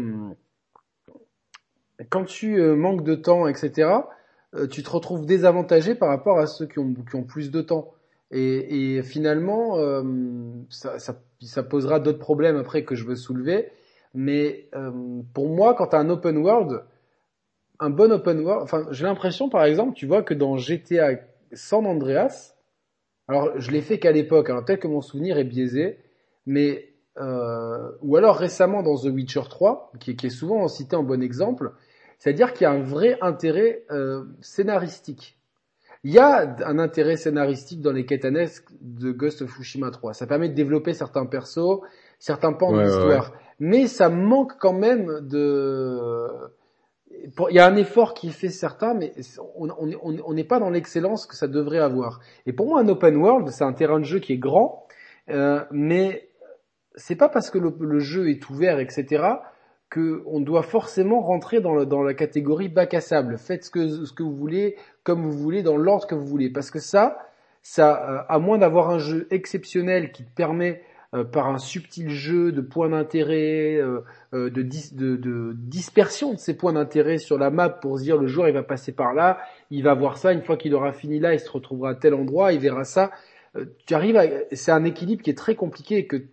quand 2.10 2.24
tu 2.24 2.60
euh, 2.60 2.74
manques 2.74 3.04
de 3.04 3.14
temps, 3.14 3.46
etc. 3.46 3.88
tu 4.68 4.82
te 4.82 4.90
retrouves 4.90 5.24
désavantagé 5.24 5.94
par 5.94 6.08
rapport 6.08 6.40
à 6.40 6.48
ceux 6.48 6.66
qui 6.66 6.80
ont 6.80 6.92
qui 7.08 7.14
ont 7.14 7.22
plus 7.22 7.52
de 7.52 7.60
temps. 7.60 7.92
Et, 8.32 8.96
et 8.96 9.02
finalement, 9.04 9.76
ça, 10.70 10.98
ça, 10.98 11.22
ça, 11.40 11.62
posera 11.62 12.00
d'autres 12.00 12.18
problèmes 12.18 12.56
après 12.56 12.82
que 12.82 12.96
je 12.96 13.04
veux 13.04 13.14
soulever. 13.14 13.70
Mais 14.12 14.68
pour 15.34 15.48
moi, 15.50 15.74
quand 15.74 15.86
tu 15.86 15.94
as 15.94 16.00
un 16.00 16.10
open 16.10 16.38
world, 16.38 16.82
un 17.78 17.90
bon 17.90 18.10
open 18.10 18.40
world, 18.40 18.64
enfin, 18.64 18.88
j'ai 18.90 19.04
l'impression, 19.04 19.48
par 19.48 19.62
exemple, 19.62 19.94
tu 19.94 20.06
vois 20.06 20.24
que 20.24 20.34
dans 20.34 20.56
GTA 20.56 21.10
San 21.52 21.86
Andreas, 21.86 22.53
alors 23.28 23.58
je 23.58 23.70
l'ai 23.70 23.80
fait 23.80 23.98
qu'à 23.98 24.12
l'époque, 24.12 24.50
alors 24.50 24.64
peut-être 24.64 24.80
que 24.80 24.88
mon 24.88 25.00
souvenir 25.00 25.38
est 25.38 25.44
biaisé, 25.44 25.98
mais 26.46 26.88
euh, 27.18 27.90
ou 28.02 28.16
alors 28.16 28.36
récemment 28.36 28.82
dans 28.82 28.96
The 28.96 29.06
Witcher 29.06 29.42
3, 29.48 29.92
qui, 30.00 30.16
qui 30.16 30.26
est 30.26 30.30
souvent 30.30 30.66
cité 30.68 30.96
en 30.96 31.02
bon 31.02 31.22
exemple, 31.22 31.72
c'est-à-dire 32.18 32.52
qu'il 32.52 32.64
y 32.64 32.66
a 32.66 32.72
un 32.72 32.82
vrai 32.82 33.18
intérêt 33.20 33.84
euh, 33.90 34.24
scénaristique. 34.40 35.38
Il 36.04 36.12
y 36.12 36.18
a 36.18 36.56
un 36.66 36.78
intérêt 36.78 37.16
scénaristique 37.16 37.80
dans 37.80 37.92
les 37.92 38.04
quêtes 38.04 38.26
de 38.26 39.10
Ghost 39.10 39.40
of 39.40 39.50
Tsushima 39.50 39.90
3. 39.90 40.12
Ça 40.12 40.26
permet 40.26 40.50
de 40.50 40.54
développer 40.54 40.92
certains 40.92 41.24
persos, 41.24 41.80
certains 42.18 42.52
pans 42.52 42.72
de 42.72 42.82
l'histoire. 42.82 43.32
Mais 43.58 43.86
ça 43.86 44.10
manque 44.10 44.58
quand 44.58 44.74
même 44.74 45.20
de... 45.22 46.28
Il 47.50 47.54
y 47.54 47.58
a 47.58 47.66
un 47.66 47.76
effort 47.76 48.14
qui 48.14 48.30
fait 48.30 48.50
certain, 48.50 48.94
mais 48.94 49.12
on 49.56 50.34
n'est 50.34 50.44
pas 50.44 50.58
dans 50.58 50.70
l'excellence 50.70 51.26
que 51.26 51.34
ça 51.34 51.48
devrait 51.48 51.78
avoir. 51.78 52.20
Et 52.46 52.52
pour 52.52 52.66
moi, 52.66 52.80
un 52.80 52.88
open 52.88 53.16
world, 53.16 53.48
c'est 53.48 53.64
un 53.64 53.72
terrain 53.72 53.98
de 53.98 54.04
jeu 54.04 54.18
qui 54.18 54.34
est 54.34 54.38
grand, 54.38 54.86
euh, 55.30 55.64
mais 55.70 56.28
c'est 56.96 57.16
pas 57.16 57.28
parce 57.28 57.50
que 57.50 57.58
le, 57.58 57.98
jeu 57.98 58.28
est 58.28 58.48
ouvert, 58.50 58.78
etc., 58.78 59.24
que 59.90 60.22
on 60.26 60.40
doit 60.40 60.62
forcément 60.62 61.20
rentrer 61.20 61.60
dans, 61.60 61.74
la 61.74 62.14
catégorie 62.14 62.68
bac 62.68 62.94
à 62.94 63.00
sable. 63.00 63.38
Faites 63.38 63.64
ce 63.64 63.70
que, 63.70 64.04
ce 64.04 64.12
que 64.12 64.22
vous 64.22 64.34
voulez, 64.34 64.76
comme 65.02 65.22
vous 65.22 65.38
voulez, 65.38 65.62
dans 65.62 65.76
l'ordre 65.76 66.06
que 66.06 66.14
vous 66.14 66.26
voulez. 66.26 66.50
Parce 66.50 66.70
que 66.70 66.80
ça, 66.80 67.18
ça, 67.62 68.10
euh, 68.10 68.22
à 68.28 68.38
moins 68.38 68.58
d'avoir 68.58 68.90
un 68.90 68.98
jeu 68.98 69.26
exceptionnel 69.30 70.12
qui 70.12 70.24
te 70.24 70.34
permet 70.34 70.82
euh, 71.14 71.24
par 71.24 71.48
un 71.48 71.58
subtil 71.58 72.10
jeu 72.10 72.52
de 72.52 72.60
points 72.60 72.88
d'intérêt, 72.88 73.76
euh, 73.76 74.00
de, 74.32 74.48
de, 74.48 75.16
de, 75.16 75.52
dispersion 75.54 76.32
de 76.32 76.38
ces 76.38 76.56
points 76.56 76.72
d'intérêt 76.72 77.18
sur 77.18 77.38
la 77.38 77.50
map 77.50 77.68
pour 77.68 77.98
se 77.98 78.04
dire 78.04 78.16
le 78.16 78.26
joueur 78.26 78.48
il 78.48 78.54
va 78.54 78.62
passer 78.62 78.92
par 78.92 79.14
là, 79.14 79.38
il 79.70 79.82
va 79.82 79.94
voir 79.94 80.18
ça, 80.18 80.32
une 80.32 80.42
fois 80.42 80.56
qu'il 80.56 80.74
aura 80.74 80.92
fini 80.92 81.20
là, 81.20 81.34
il 81.34 81.40
se 81.40 81.50
retrouvera 81.50 81.90
à 81.90 81.94
tel 81.94 82.14
endroit, 82.14 82.52
il 82.52 82.60
verra 82.60 82.84
ça. 82.84 83.10
tu 83.86 83.94
arrives 83.94 84.16
à, 84.16 84.24
c'est 84.52 84.72
un 84.72 84.84
équilibre 84.84 85.22
qui 85.22 85.30
est 85.30 85.38
très 85.38 85.54
compliqué 85.54 85.98
et 85.98 86.06
que 86.06 86.24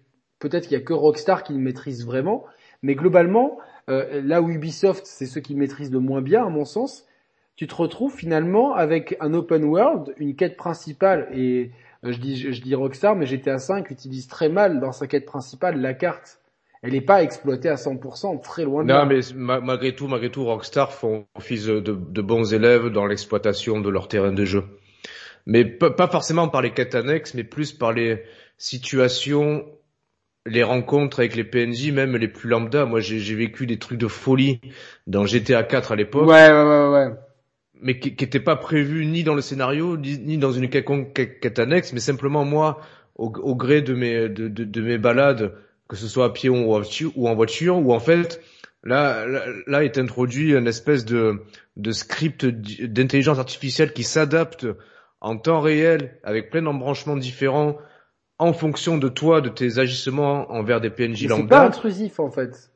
Peut-être 0.42 0.64
qu'il 0.68 0.78
y 0.78 0.82
a 0.82 0.84
que 0.84 0.94
Rockstar 0.94 1.44
qui 1.44 1.54
le 1.54 1.60
maîtrise 1.60 2.04
vraiment, 2.04 2.46
mais 2.82 2.96
globalement, 2.96 3.60
euh, 3.90 4.22
là 4.24 4.42
où 4.42 4.50
Ubisoft, 4.50 5.06
c'est 5.06 5.28
ceux 5.28 5.40
qui 5.40 5.56
maîtrisent 5.56 5.92
le 5.92 6.00
moins 6.00 6.22
bien, 6.22 6.44
à 6.44 6.50
mon 6.50 6.66
sens, 6.66 7.06
tu 7.56 7.68
te 7.68 7.76
retrouves 7.76 8.16
finalement 8.16 8.74
avec 8.74 9.16
un 9.20 9.36
open 9.36 9.64
world, 9.64 10.16
une 10.18 10.36
quête 10.36 10.58
principale, 10.58 11.30
et 11.32 11.66
euh, 11.66 11.68
je, 12.04 12.18
dis, 12.18 12.54
je, 12.54 12.62
dis 12.62 12.76
Rockstar, 12.76 13.16
mais 13.16 13.26
GTA 13.26 13.58
5 13.58 13.90
utilise 13.92 14.28
très 14.28 14.50
mal 14.50 14.80
dans 14.80 14.92
sa 14.92 15.08
quête 15.08 15.26
principale 15.26 15.80
la 15.80 15.94
carte. 15.94 16.40
Elle 16.84 16.94
n'est 16.94 17.02
pas 17.02 17.22
exploitée 17.22 17.70
à 17.70 17.76
100%, 17.76 18.42
très 18.42 18.64
loin 18.64 18.84
de 18.84 18.90
là. 18.90 19.06
Non, 19.06 19.10
mais 19.10 19.22
malgré 19.62 19.94
tout, 19.94 20.08
malgré 20.08 20.32
tout, 20.32 20.44
Rockstar 20.44 20.92
font 20.92 21.28
office 21.36 21.66
de, 21.66 21.80
de 21.80 22.22
bons 22.22 22.54
élèves 22.54 22.88
dans 22.88 23.06
l'exploitation 23.06 23.82
de 23.82 23.90
leur 23.90 24.08
terrain 24.08 24.32
de 24.32 24.46
jeu. 24.46 24.64
Mais 25.46 25.66
pas 25.66 26.08
forcément 26.08 26.48
par 26.50 26.62
les 26.62 26.72
quêtes 26.72 26.96
annexes, 26.96 27.34
mais 27.34 27.44
plus 27.44 27.72
par 27.72 27.94
les 27.94 28.24
situations 28.58 29.66
les 30.46 30.64
rencontres 30.64 31.20
avec 31.20 31.36
les 31.36 31.44
PNJ, 31.44 31.92
même 31.92 32.16
les 32.18 32.28
plus 32.28 32.50
lambda. 32.50 32.86
Moi, 32.86 33.00
j'ai 33.00 33.36
vécu 33.36 33.68
des 33.68 33.78
trucs 33.78 34.00
de 34.00 34.08
folie 34.08 34.60
dans 35.08 35.26
GTA 35.26 35.64
4 35.64 35.92
à 35.92 35.96
l'époque. 35.96 36.28
Ouais, 36.28 36.52
ouais, 36.52 36.64
ouais, 36.64 36.88
ouais. 36.88 37.08
Mais 37.82 38.00
qui 38.00 38.10
n'étaient 38.10 38.40
pas 38.40 38.56
prévus 38.56 39.06
ni 39.06 39.24
dans 39.24 39.34
le 39.34 39.42
scénario, 39.42 39.98
ni, 39.98 40.38
dans 40.38 40.52
une 40.52 40.70
quelconque 40.70 41.14
quête 41.14 41.60
annexe, 41.60 41.94
mais 41.94 42.00
simplement 42.00 42.46
moi, 42.46 42.80
au, 43.16 43.56
gré 43.56 43.82
de 43.82 43.94
mes, 43.94 44.30
de, 44.30 44.48
de, 44.48 44.82
mes 44.82 44.98
balades, 44.98 45.54
que 45.88 45.96
ce 45.96 46.08
soit 46.08 46.26
à 46.26 46.30
pied 46.30 46.50
ou, 46.50 46.74
en 46.74 47.36
voiture, 47.36 47.78
où 47.78 47.94
en 47.94 48.00
fait, 48.00 48.42
là, 48.84 49.26
là, 49.68 49.84
est 49.84 49.98
introduit 49.98 50.54
une 50.54 50.68
espèce 50.68 51.06
de, 51.06 51.42
de 51.78 51.92
script 51.92 52.46
d'intelligence 52.46 53.40
artificielle 53.40 53.94
qui 53.94 54.04
s'adapte 54.04 54.68
en 55.20 55.38
temps 55.38 55.62
réel, 55.62 56.18
avec 56.24 56.50
plein 56.50 56.64
d'embranchements 56.64 57.18
différents, 57.18 57.78
en 58.40 58.54
fonction 58.54 58.98
de 58.98 59.08
toi, 59.08 59.42
de 59.42 59.50
tes 59.50 59.78
agissements 59.78 60.52
envers 60.52 60.82
des 60.82 60.90
PNJ 60.90 61.28
lambda. 61.28 61.44
C'est 61.44 61.48
pas 61.48 61.66
intrusif 61.66 62.20
en 62.20 62.32
fait. 62.32 62.71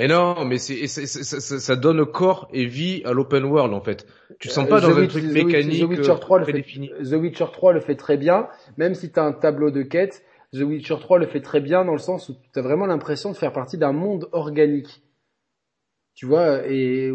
Et 0.00 0.06
non, 0.06 0.44
mais 0.44 0.58
c'est, 0.58 0.86
ça, 0.86 1.76
donne 1.76 2.06
corps 2.06 2.48
et 2.52 2.66
vie 2.66 3.02
à 3.04 3.12
l'open 3.12 3.44
world 3.44 3.74
en 3.74 3.80
fait. 3.80 4.06
Tu 4.38 4.46
te 4.46 4.52
sens 4.52 4.68
pas 4.68 4.80
dans 4.80 4.96
un 4.96 5.06
truc 5.08 5.24
mécanique. 5.24 5.82
The 5.82 5.88
Witcher 5.88 6.14
3 6.20 6.38
le 6.38 6.44
fait, 6.44 6.62
The 6.62 7.12
Witcher 7.14 7.46
3 7.52 7.72
le 7.72 7.80
fait 7.80 7.96
très 7.96 8.16
bien, 8.16 8.48
même 8.76 8.94
si 8.94 9.10
tu 9.10 9.18
as 9.18 9.24
un 9.24 9.32
tableau 9.32 9.72
de 9.72 9.82
quête. 9.82 10.22
The 10.52 10.60
Witcher 10.60 10.98
3 11.00 11.18
le 11.18 11.26
fait 11.26 11.40
très 11.40 11.60
bien 11.60 11.84
dans 11.84 11.92
le 11.92 11.98
sens 11.98 12.28
où 12.28 12.34
tu 12.34 12.58
as 12.58 12.62
vraiment 12.62 12.86
l'impression 12.86 13.32
de 13.32 13.36
faire 13.36 13.52
partie 13.52 13.76
d'un 13.76 13.92
monde 13.92 14.28
organique. 14.30 15.02
Tu 16.14 16.26
vois, 16.26 16.64
et, 16.66 17.12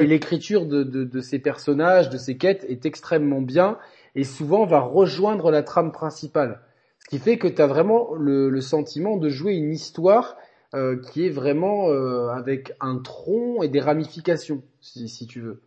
l'écriture 0.00 0.66
de, 0.66 0.84
de, 0.84 1.04
de 1.04 1.20
ces 1.20 1.38
personnages, 1.38 2.08
de 2.08 2.18
ces 2.18 2.38
quêtes 2.38 2.64
est 2.68 2.86
extrêmement 2.86 3.42
bien 3.42 3.78
et 4.14 4.24
souvent 4.24 4.64
va 4.64 4.80
rejoindre 4.80 5.50
la 5.50 5.62
trame 5.62 5.92
principale. 5.92 6.62
Ce 6.98 7.08
qui 7.08 7.18
fait 7.18 7.36
que 7.36 7.46
tu 7.46 7.60
as 7.60 7.66
vraiment 7.66 8.14
le, 8.14 8.48
le, 8.48 8.60
sentiment 8.60 9.16
de 9.16 9.28
jouer 9.28 9.54
une 9.54 9.72
histoire 9.72 10.36
euh, 10.76 10.96
qui 10.96 11.24
est 11.24 11.30
vraiment 11.30 11.88
euh, 11.88 12.28
avec 12.28 12.74
un 12.80 12.98
tronc 12.98 13.62
et 13.62 13.68
des 13.68 13.80
ramifications, 13.80 14.62
si, 14.82 15.08
si 15.08 15.26
tu 15.26 15.40
veux. 15.40 15.62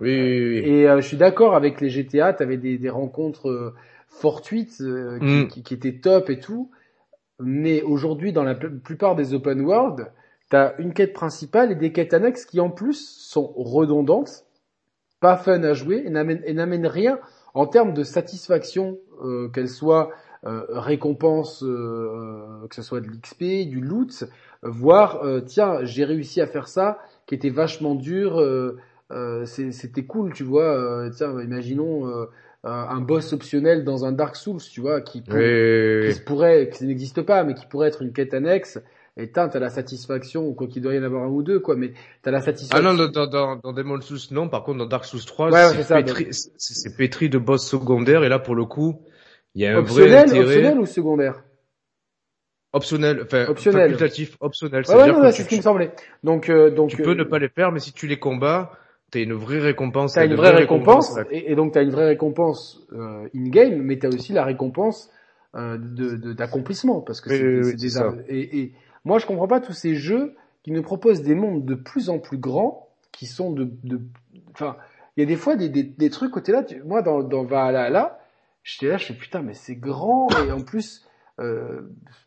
Oui, 0.00 0.10
oui, 0.10 0.60
oui. 0.60 0.68
Et 0.68 0.88
euh, 0.88 1.00
je 1.00 1.06
suis 1.06 1.16
d'accord 1.16 1.54
avec 1.54 1.80
les 1.80 1.88
GTA, 1.88 2.34
tu 2.34 2.42
avais 2.42 2.56
des, 2.56 2.76
des, 2.76 2.90
rencontres 2.90 3.74
fortuites 4.08 4.78
qui, 4.78 4.84
mm. 4.84 5.48
qui, 5.48 5.62
qui, 5.62 5.74
étaient 5.74 6.00
top 6.00 6.30
et 6.30 6.40
tout. 6.40 6.68
Mais 7.38 7.82
aujourd'hui, 7.82 8.32
dans 8.32 8.42
la 8.42 8.56
plupart 8.56 9.14
des 9.14 9.34
open 9.34 9.60
world, 9.60 10.10
tu 10.50 10.56
as 10.56 10.74
une 10.80 10.94
quête 10.94 11.12
principale 11.12 11.70
et 11.70 11.76
des 11.76 11.92
quêtes 11.92 12.12
annexes 12.12 12.44
qui 12.44 12.58
en 12.58 12.70
plus 12.70 13.08
sont 13.08 13.52
redondantes, 13.56 14.46
pas 15.20 15.36
fun 15.36 15.62
à 15.62 15.74
jouer 15.74 16.02
et 16.04 16.10
n'amènent 16.10 16.86
rien 16.88 17.20
en 17.54 17.66
termes 17.66 17.94
de 17.94 18.02
satisfaction, 18.02 18.98
qu'elles 19.52 19.68
soient 19.68 20.10
euh, 20.46 20.64
récompense, 20.70 21.62
euh, 21.62 22.66
que 22.68 22.74
ce 22.74 22.82
soit 22.82 23.00
de 23.00 23.08
l'XP, 23.08 23.68
du 23.68 23.80
loot, 23.80 24.24
voire 24.62 25.22
tiens 25.46 25.84
j'ai 25.84 26.04
réussi 26.04 26.40
à 26.40 26.46
faire 26.46 26.68
ça, 26.68 26.98
qui 27.26 27.34
était 27.34 27.50
vachement 27.50 27.94
dur. 27.94 28.40
Euh, 28.40 28.76
euh, 29.12 29.44
c'était 29.44 30.04
cool, 30.04 30.32
tu 30.32 30.44
vois. 30.44 30.76
Euh, 30.76 31.10
tiens, 31.10 31.40
imaginons 31.40 32.08
euh, 32.08 32.26
un 32.64 33.00
boss 33.00 33.32
optionnel 33.32 33.84
dans 33.84 34.04
un 34.04 34.12
Dark 34.12 34.36
Souls, 34.36 34.60
tu 34.60 34.80
vois, 34.80 35.00
qui, 35.00 35.22
pourrait, 35.22 36.70
qui 36.72 36.84
n'existe 36.84 37.22
pas, 37.22 37.44
mais 37.44 37.54
qui 37.54 37.66
pourrait 37.66 37.88
être 37.88 38.02
une 38.02 38.12
quête 38.12 38.34
annexe. 38.34 38.80
Et 39.16 39.32
t'as 39.32 39.58
la 39.58 39.70
satisfaction, 39.70 40.46
ou 40.46 40.54
quoi 40.54 40.68
qu'il 40.68 40.82
doit 40.82 40.94
y 40.94 40.98
en 40.98 41.02
avoir 41.02 41.24
un 41.24 41.28
ou 41.28 41.42
deux, 41.42 41.58
quoi, 41.58 41.76
mais 41.76 41.92
t'as 42.22 42.30
la 42.30 42.40
satisfaction. 42.40 42.88
Ah 42.88 42.94
non, 42.94 43.08
dans, 43.08 43.26
dans, 43.26 43.56
dans 43.56 43.72
Demon 43.72 44.00
Souls, 44.00 44.18
non. 44.30 44.48
Par 44.48 44.62
contre, 44.62 44.78
dans 44.78 44.86
Dark 44.86 45.04
Souls 45.04 45.24
3, 45.24 45.50
ouais, 45.50 45.82
c'est 45.82 45.94
pétri, 45.94 46.30
pétri 46.96 47.28
de 47.28 47.38
boss 47.38 47.66
secondaires, 47.66 48.22
et 48.22 48.28
là, 48.28 48.38
pour 48.38 48.54
le 48.54 48.64
coup, 48.64 49.02
il 49.54 49.62
y 49.62 49.66
a 49.66 49.76
un 49.76 49.78
optionnel, 49.78 50.10
vrai 50.10 50.20
intérêt. 50.20 50.44
Optionnel 50.44 50.78
ou 50.78 50.86
secondaire? 50.86 51.42
Optionnel, 52.72 53.22
enfin 53.24 53.46
optionnel. 53.48 53.90
facultatif, 53.90 54.36
optionnel. 54.40 54.84
Ouais, 54.88 54.94
ouais, 54.94 55.12
non, 55.12 55.30
c'est 55.32 55.42
ce 55.42 55.48
qui 55.48 55.56
me 55.56 55.62
semblait. 55.62 55.90
Donc, 56.22 56.48
euh, 56.48 56.70
donc 56.70 56.90
tu 56.90 57.02
peux 57.02 57.14
ne 57.14 57.24
pas 57.24 57.40
les 57.40 57.48
faire, 57.48 57.72
mais 57.72 57.80
si 57.80 57.92
tu 57.92 58.06
les 58.06 58.20
combats, 58.20 58.70
t'as 59.10 59.20
une 59.20 59.32
vraie 59.32 59.58
récompense. 59.58 60.12
T'as 60.12 60.24
une 60.24 60.36
vraie 60.36 60.54
récompense, 60.54 61.18
et, 61.32 61.50
et, 61.50 61.56
donc 61.56 61.72
t'as 61.72 61.82
une 61.82 61.90
vraie 61.90 62.06
récompense 62.06 62.86
euh, 62.92 63.28
in 63.34 63.48
game, 63.48 63.82
mais 63.82 63.98
t'as 63.98 64.08
aussi 64.08 64.32
la 64.32 64.44
récompense 64.44 65.10
euh, 65.56 65.78
de 65.78 66.32
d'accomplissement 66.32 67.00
parce 67.00 67.20
que 67.20 67.62
c'est 67.64 67.74
des 67.74 67.88
ça. 67.88 68.14
Et, 68.28 68.60
et, 68.60 68.72
moi 69.04 69.18
je 69.18 69.26
comprends 69.26 69.48
pas 69.48 69.60
tous 69.60 69.72
ces 69.72 69.96
jeux 69.96 70.36
qui 70.62 70.70
nous 70.70 70.82
proposent 70.82 71.22
des 71.22 71.34
mondes 71.34 71.64
de 71.64 71.74
plus 71.74 72.08
en 72.08 72.20
plus 72.20 72.38
grands, 72.38 72.88
qui 73.10 73.26
sont 73.26 73.50
de, 73.50 73.68
de, 73.82 74.00
enfin, 74.52 74.76
il 75.16 75.20
y 75.20 75.22
a 75.24 75.26
des 75.26 75.34
fois 75.34 75.56
des, 75.56 75.68
des, 75.68 75.82
des 75.82 76.10
trucs 76.10 76.30
côté 76.30 76.52
là. 76.52 76.62
Tu, 76.62 76.80
moi 76.84 77.02
dans 77.02 77.24
dans 77.24 77.42
Valhalla, 77.42 78.19
j'étais 78.72 78.88
là, 78.88 78.96
je 78.96 79.06
fais 79.06 79.14
putain 79.14 79.42
mais 79.42 79.54
c'est 79.54 79.76
grand 79.76 80.28
et 80.46 80.52
en 80.52 80.60
plus 80.60 81.06
euh, 81.40 81.80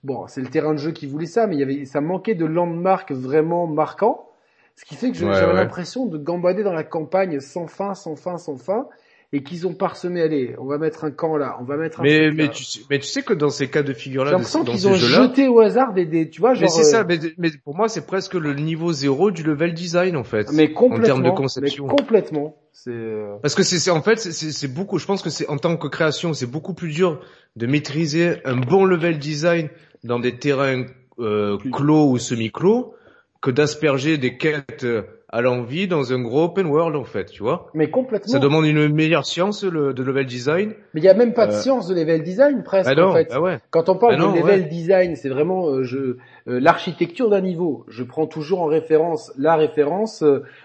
bon, 0.03 0.25
c'est 0.27 0.41
le 0.41 0.47
terrain 0.47 0.73
de 0.73 0.79
jeu 0.79 0.91
qui 0.91 1.05
voulait 1.05 1.27
ça, 1.27 1.45
mais 1.45 1.55
il 1.55 1.59
y 1.59 1.63
avait, 1.63 1.85
ça 1.85 2.01
manquait 2.01 2.35
de 2.35 2.45
landmark 2.45 3.11
vraiment 3.11 3.67
marquant, 3.67 4.27
ce 4.75 4.85
qui 4.85 4.95
fait 4.95 5.11
que 5.11 5.17
j'avais 5.17 5.53
l'impression 5.53 6.07
de 6.07 6.17
gambader 6.17 6.63
dans 6.63 6.73
la 6.73 6.83
campagne 6.83 7.39
sans 7.39 7.67
fin, 7.67 7.93
sans 7.93 8.15
fin, 8.15 8.37
sans 8.37 8.57
fin, 8.57 8.87
et 9.35 9.41
qu'ils 9.41 9.65
ont 9.65 9.73
parsemé, 9.73 10.21
allez, 10.21 10.55
on 10.59 10.65
va 10.65 10.77
mettre 10.77 11.03
un 11.03 11.11
camp 11.11 11.37
là, 11.37 11.57
on 11.59 11.63
va 11.63 11.75
mettre 11.75 11.99
un 11.99 12.03
mais, 12.03 12.29
mais 12.31 12.49
tu 12.49 12.63
sais, 12.63 12.81
mais 12.91 12.99
tu 12.99 13.07
sais 13.07 13.23
que 13.23 13.33
dans 13.33 13.49
ces 13.49 13.67
cas 13.67 13.81
de 13.81 13.91
figure 13.91 14.23
là, 14.23 14.29
j'ai 14.29 14.35
l'impression 14.35 14.63
qu'ils 14.63 14.87
ont 14.87 14.93
jeté 14.93 15.47
au 15.47 15.59
hasard 15.59 15.91
des, 15.93 16.05
des 16.05 16.29
tu 16.29 16.39
vois, 16.39 16.53
genre. 16.53 16.61
Mais 16.61 16.67
c'est 16.67 16.83
ça, 16.83 16.99
euh, 16.99 17.05
mais, 17.07 17.19
mais, 17.39 17.49
pour 17.65 17.75
moi 17.75 17.89
c'est 17.89 18.05
presque 18.05 18.35
le 18.35 18.53
niveau 18.53 18.93
zéro 18.93 19.31
du 19.31 19.41
level 19.41 19.73
design 19.73 20.15
en 20.15 20.23
fait. 20.23 20.51
Mais 20.53 20.71
complètement. 20.71 21.03
En 21.03 21.05
termes 21.07 21.23
de 21.23 21.31
conception. 21.31 21.87
Mais 21.87 21.95
complètement. 21.95 22.55
Euh, 22.87 23.35
Parce 23.41 23.55
que 23.55 23.63
c'est, 23.63 23.89
en 23.89 24.03
fait, 24.03 24.17
c'est 24.19 24.67
beaucoup. 24.71 24.99
Je 24.99 25.05
pense 25.07 25.23
que 25.23 25.31
c'est 25.31 25.49
en 25.49 25.57
tant 25.57 25.77
que 25.77 25.87
création, 25.87 26.33
c'est 26.33 26.49
beaucoup 26.49 26.75
plus 26.75 26.89
dur 26.89 27.19
de 27.55 27.65
maîtriser 27.65 28.37
un 28.45 28.57
bon 28.57 28.85
level 28.85 29.17
design 29.17 29.69
dans 30.03 30.19
des 30.19 30.37
terrains 30.37 30.85
euh, 31.19 31.57
clos 31.71 32.11
ou 32.11 32.19
semi-clos 32.19 32.93
que 33.41 33.49
d'asperger 33.49 34.17
des 34.17 34.37
quêtes 34.37 34.85
à 35.33 35.41
l'envie 35.41 35.87
dans 35.87 36.13
un 36.13 36.21
gros 36.21 36.43
open 36.43 36.67
world 36.67 36.95
en 36.95 37.05
fait, 37.05 37.25
tu 37.25 37.41
vois. 37.41 37.71
Mais 37.73 37.89
complètement. 37.89 38.31
Ça 38.31 38.37
demande 38.37 38.65
une 38.65 38.93
meilleure 38.93 39.25
science 39.25 39.63
le, 39.63 39.91
de 39.91 40.03
level 40.03 40.27
design. 40.27 40.73
Mais 40.93 41.01
il 41.01 41.03
y 41.03 41.09
a 41.09 41.15
même 41.15 41.33
pas 41.33 41.47
de 41.47 41.53
euh, 41.53 41.59
science 41.59 41.87
de 41.87 41.95
level 41.95 42.21
design 42.21 42.61
presque 42.61 42.87
bah 42.87 43.01
non, 43.01 43.09
en 43.09 43.13
fait. 43.13 43.29
Bah 43.31 43.41
ouais. 43.41 43.57
Quand 43.71 43.89
on 43.89 43.97
parle 43.97 44.17
bah 44.17 44.31
de 44.31 44.37
level 44.37 44.69
design, 44.69 45.15
c'est 45.15 45.29
vraiment 45.29 45.69
euh, 45.69 45.83
je 45.83 46.17
l'architecture 46.45 47.29
d'un 47.29 47.41
niveau. 47.41 47.85
Je 47.87 48.03
prends 48.03 48.27
toujours 48.27 48.61
en 48.61 48.65
référence 48.65 49.31
la 49.37 49.55
référence. 49.55 50.23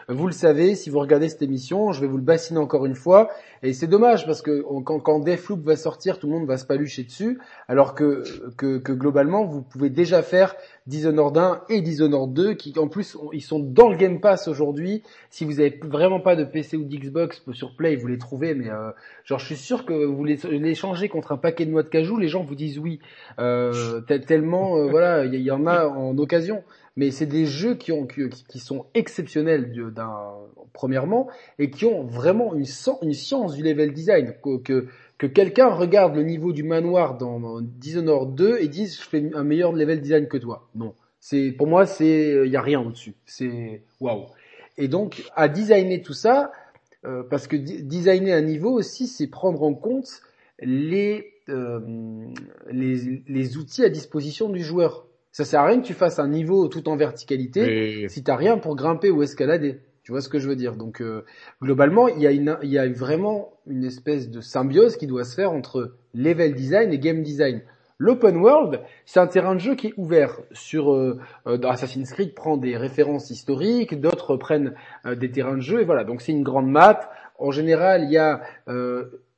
vous 0.09 0.27
le 0.27 0.33
savez, 0.33 0.75
si 0.75 0.91
vous 0.91 0.99
regardez 0.99 1.29
cette 1.29 1.43
émission, 1.43 1.93
je 1.93 2.01
vais 2.01 2.07
vous 2.07 2.17
le 2.17 2.23
bassiner 2.23 2.59
encore 2.59 2.87
une 2.87 2.95
fois. 2.95 3.29
Et 3.62 3.73
c'est 3.73 3.87
dommage 3.87 4.25
parce 4.27 4.43
que 4.43 4.62
quand, 4.85 5.01
quand 5.01 5.19
Deathloop 5.21 5.64
va 5.64 5.77
sortir, 5.77 6.19
tout 6.19 6.29
le 6.29 6.35
monde 6.35 6.47
va 6.47 6.59
se 6.59 6.64
palucher 6.64 7.03
dessus, 7.03 7.38
alors 7.67 7.95
que, 7.95 8.23
que, 8.57 8.79
que 8.79 8.93
globalement, 8.93 9.45
vous 9.45 9.62
pouvez 9.62 9.91
déjà 9.91 10.23
faire 10.23 10.55
Dishonored 10.88 11.37
1 11.37 11.62
et 11.69 11.83
Dishonored 11.83 12.33
2 12.33 12.55
qui 12.55 12.73
en 12.79 12.88
plus 12.88 13.17
ils 13.35 13.43
sont 13.43 13.59
dans 13.59 13.91
le 13.91 13.97
Game 13.97 14.21
Pass 14.21 14.49
aujourd'hui. 14.49 15.03
Si 15.29 15.45
vous 15.45 15.61
avez 15.61 15.79
vraiment 15.83 16.19
pas 16.19 16.35
de 16.35 16.45
PC 16.45 16.79
ou 16.79 16.85
d'Xbox 16.85 17.43
sur 17.53 17.77
Play, 17.77 17.95
vous 17.97 18.07
les 18.07 18.17
trouvez 18.17 18.55
mais 18.55 18.71
euh, 18.71 18.91
genre 19.25 19.38
je 19.38 19.45
suis 19.45 19.57
sûr 19.57 19.85
que 19.85 19.93
vous 19.93 20.25
les, 20.25 20.38
les 20.51 20.75
changez 20.75 21.11
contre 21.11 21.33
un 21.33 21.37
paquet 21.37 21.67
de 21.67 21.71
noix 21.71 21.83
de 21.83 21.88
cajou, 21.88 22.17
les 22.17 22.29
gens 22.29 22.43
vous 22.43 22.55
disent 22.55 22.79
oui. 22.79 23.01
Euh, 23.38 24.01
tellement 24.01 24.79
euh, 24.79 24.88
voilà, 24.88 25.27
il 25.27 25.35
y, 25.35 25.51
en 25.51 25.67
a 25.67 25.67
en 25.68 26.16
occasion. 26.18 26.62
Mais 26.96 27.12
c'est 27.12 27.26
des 27.26 27.46
jeux 27.46 27.76
qui 27.76 27.92
ont 27.92 28.07
qui, 28.07 28.28
qui 28.28 28.59
sont 28.59 28.87
exceptionnels 28.94 29.72
d'un 29.94 30.33
premièrement 30.72 31.28
et 31.61 31.70
qui 31.70 31.85
ont 31.85 32.04
vraiment 32.04 32.54
une, 32.54 32.64
science 32.64 33.54
du 33.54 33.62
level 33.62 33.92
design 33.92 34.35
que 34.42 34.88
que 35.18 35.26
quelqu'un 35.26 35.68
regarde 35.68 36.14
le 36.14 36.22
niveau 36.22 36.52
du 36.52 36.62
manoir 36.62 37.18
dans 37.18 37.61
Dishonored 37.61 38.35
2 38.35 38.59
et 38.61 38.68
dise 38.68 39.00
je 39.00 39.09
fais 39.09 39.31
un 39.35 39.44
meilleur 39.44 39.72
level 39.72 40.00
design 40.00 40.28
que 40.28 40.37
toi. 40.38 40.68
Non, 40.74 40.94
pour 41.57 41.66
moi 41.66 41.85
il 42.00 42.46
y 42.46 42.57
a 42.57 42.62
rien 42.62 42.81
au-dessus. 42.81 43.14
C'est 43.26 43.83
waouh. 44.00 44.26
Et 44.76 44.88
donc 44.88 45.24
à 45.35 45.48
designer 45.48 46.02
tout 46.02 46.14
ça 46.14 46.52
euh, 47.04 47.22
parce 47.28 47.46
que 47.46 47.57
designer 47.57 48.33
un 48.33 48.42
niveau 48.42 48.70
aussi 48.70 49.07
c'est 49.09 49.26
prendre 49.26 49.62
en 49.62 49.74
compte 49.74 50.20
les, 50.61 51.33
euh, 51.48 51.81
les 52.70 53.22
les 53.28 53.57
outils 53.57 53.85
à 53.85 53.88
disposition 53.88 54.48
du 54.48 54.62
joueur. 54.62 55.08
Ça 55.38 55.44
sert 55.44 55.61
à 55.61 55.66
rien 55.66 55.81
que 55.81 55.87
tu 55.87 55.94
fasses 55.94 56.18
un 56.18 56.27
niveau 56.27 56.66
tout 56.66 56.88
en 56.88 56.96
verticalité 56.96 58.09
si 58.09 58.24
t'as 58.24 58.35
rien 58.35 58.59
pour 58.59 58.74
grimper 58.74 59.09
ou 59.09 59.22
escalader. 59.22 59.79
Tu 60.03 60.11
vois 60.11 60.20
ce 60.20 60.29
que 60.29 60.40
je 60.40 60.48
veux 60.48 60.57
dire? 60.57 60.74
Donc 60.74 61.01
euh, 61.01 61.24
globalement, 61.62 62.09
il 62.09 62.20
y, 62.20 62.27
a 62.27 62.33
une, 62.33 62.59
il 62.64 62.70
y 62.70 62.77
a 62.77 62.88
vraiment 62.88 63.53
une 63.68 63.85
espèce 63.85 64.31
de 64.31 64.40
symbiose 64.40 64.96
qui 64.96 65.07
doit 65.07 65.22
se 65.22 65.37
faire 65.37 65.53
entre 65.53 65.94
level 66.12 66.55
design 66.55 66.92
et 66.92 66.98
game 66.98 67.22
design. 67.22 67.62
L'open 67.98 68.38
world, 68.38 68.81
c'est 69.07 69.20
un 69.20 69.29
terrain 69.29 69.55
de 69.55 69.61
jeu 69.61 69.77
qui 69.77 69.87
est 69.87 69.94
ouvert. 69.96 70.40
Sur 70.51 70.92
euh, 70.92 71.20
euh 71.46 71.57
Assassin's 71.68 72.11
Creed 72.11 72.35
prend 72.35 72.57
des 72.57 72.77
références 72.77 73.31
historiques, 73.31 74.01
d'autres 74.01 74.37
prennent 74.37 74.74
euh, 75.07 75.14
des 75.14 75.31
terrains 75.31 75.55
de 75.55 75.62
jeu 75.62 75.83
et 75.83 75.85
voilà. 75.85 76.03
Donc 76.03 76.20
c'est 76.20 76.33
une 76.33 76.42
grande 76.42 76.68
map. 76.68 77.12
En 77.38 77.53
général, 77.53 78.03
il 78.03 78.11
y 78.11 78.18
a 78.18 78.42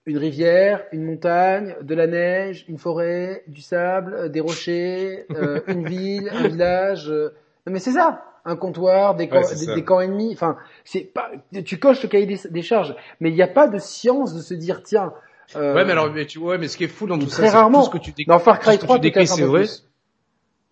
une 0.07 0.19
rivière, 0.19 0.85
une 0.93 1.05
montagne, 1.05 1.77
de 1.83 1.95
la 1.95 2.07
neige, 2.07 2.65
une 2.69 2.79
forêt, 2.79 3.45
du 3.47 3.61
sable, 3.61 4.31
des 4.31 4.41
rochers, 4.41 5.27
une 5.67 5.85
ville, 5.89 6.31
un 6.33 6.49
village. 6.49 7.09
Non 7.09 7.73
mais 7.73 7.79
c'est 7.79 7.93
ça 7.93 8.25
un 8.45 8.57
comptoir, 8.57 9.15
des 9.15 9.29
camps, 9.29 9.41
des, 9.75 9.85
camps 9.85 10.01
ennemis. 10.01 10.33
Enfin, 10.33 10.57
c'est 10.85 11.01
pas, 11.01 11.31
tu 11.65 11.79
coches 11.79 12.03
le 12.03 12.09
cahier 12.09 12.27
des, 12.27 12.63
charges, 12.63 12.95
mais 13.21 13.31
il 13.31 13.35
n'y 13.35 13.43
a 13.43 13.49
pas 13.49 13.69
de 13.69 13.79
science 13.79 14.35
de 14.35 14.41
se 14.41 14.55
dire 14.55 14.83
tiens. 14.83 15.13
Euh, 15.57 15.75
ouais, 15.75 15.85
mais 15.85 15.93
alors, 15.93 16.11
mais 16.13 16.27
tu 16.27 16.39
vois, 16.39 16.59
mais 16.59 16.69
ce 16.69 16.77
qui 16.77 16.85
est 16.85 16.89
fou 16.89 17.07
dans 17.07 17.19
tout 17.19 17.27
très 17.27 17.49
ça, 17.49 17.59
rarement. 17.59 17.81
Tout 17.81 17.99
ce 17.99 18.11
que 18.11 18.13
tu 18.13 18.25
dans 18.25 18.39
Far 18.39 18.59
Cry 18.61 18.79
3, 18.79 19.01
c'est 19.27 19.43
vrai. 19.43 19.65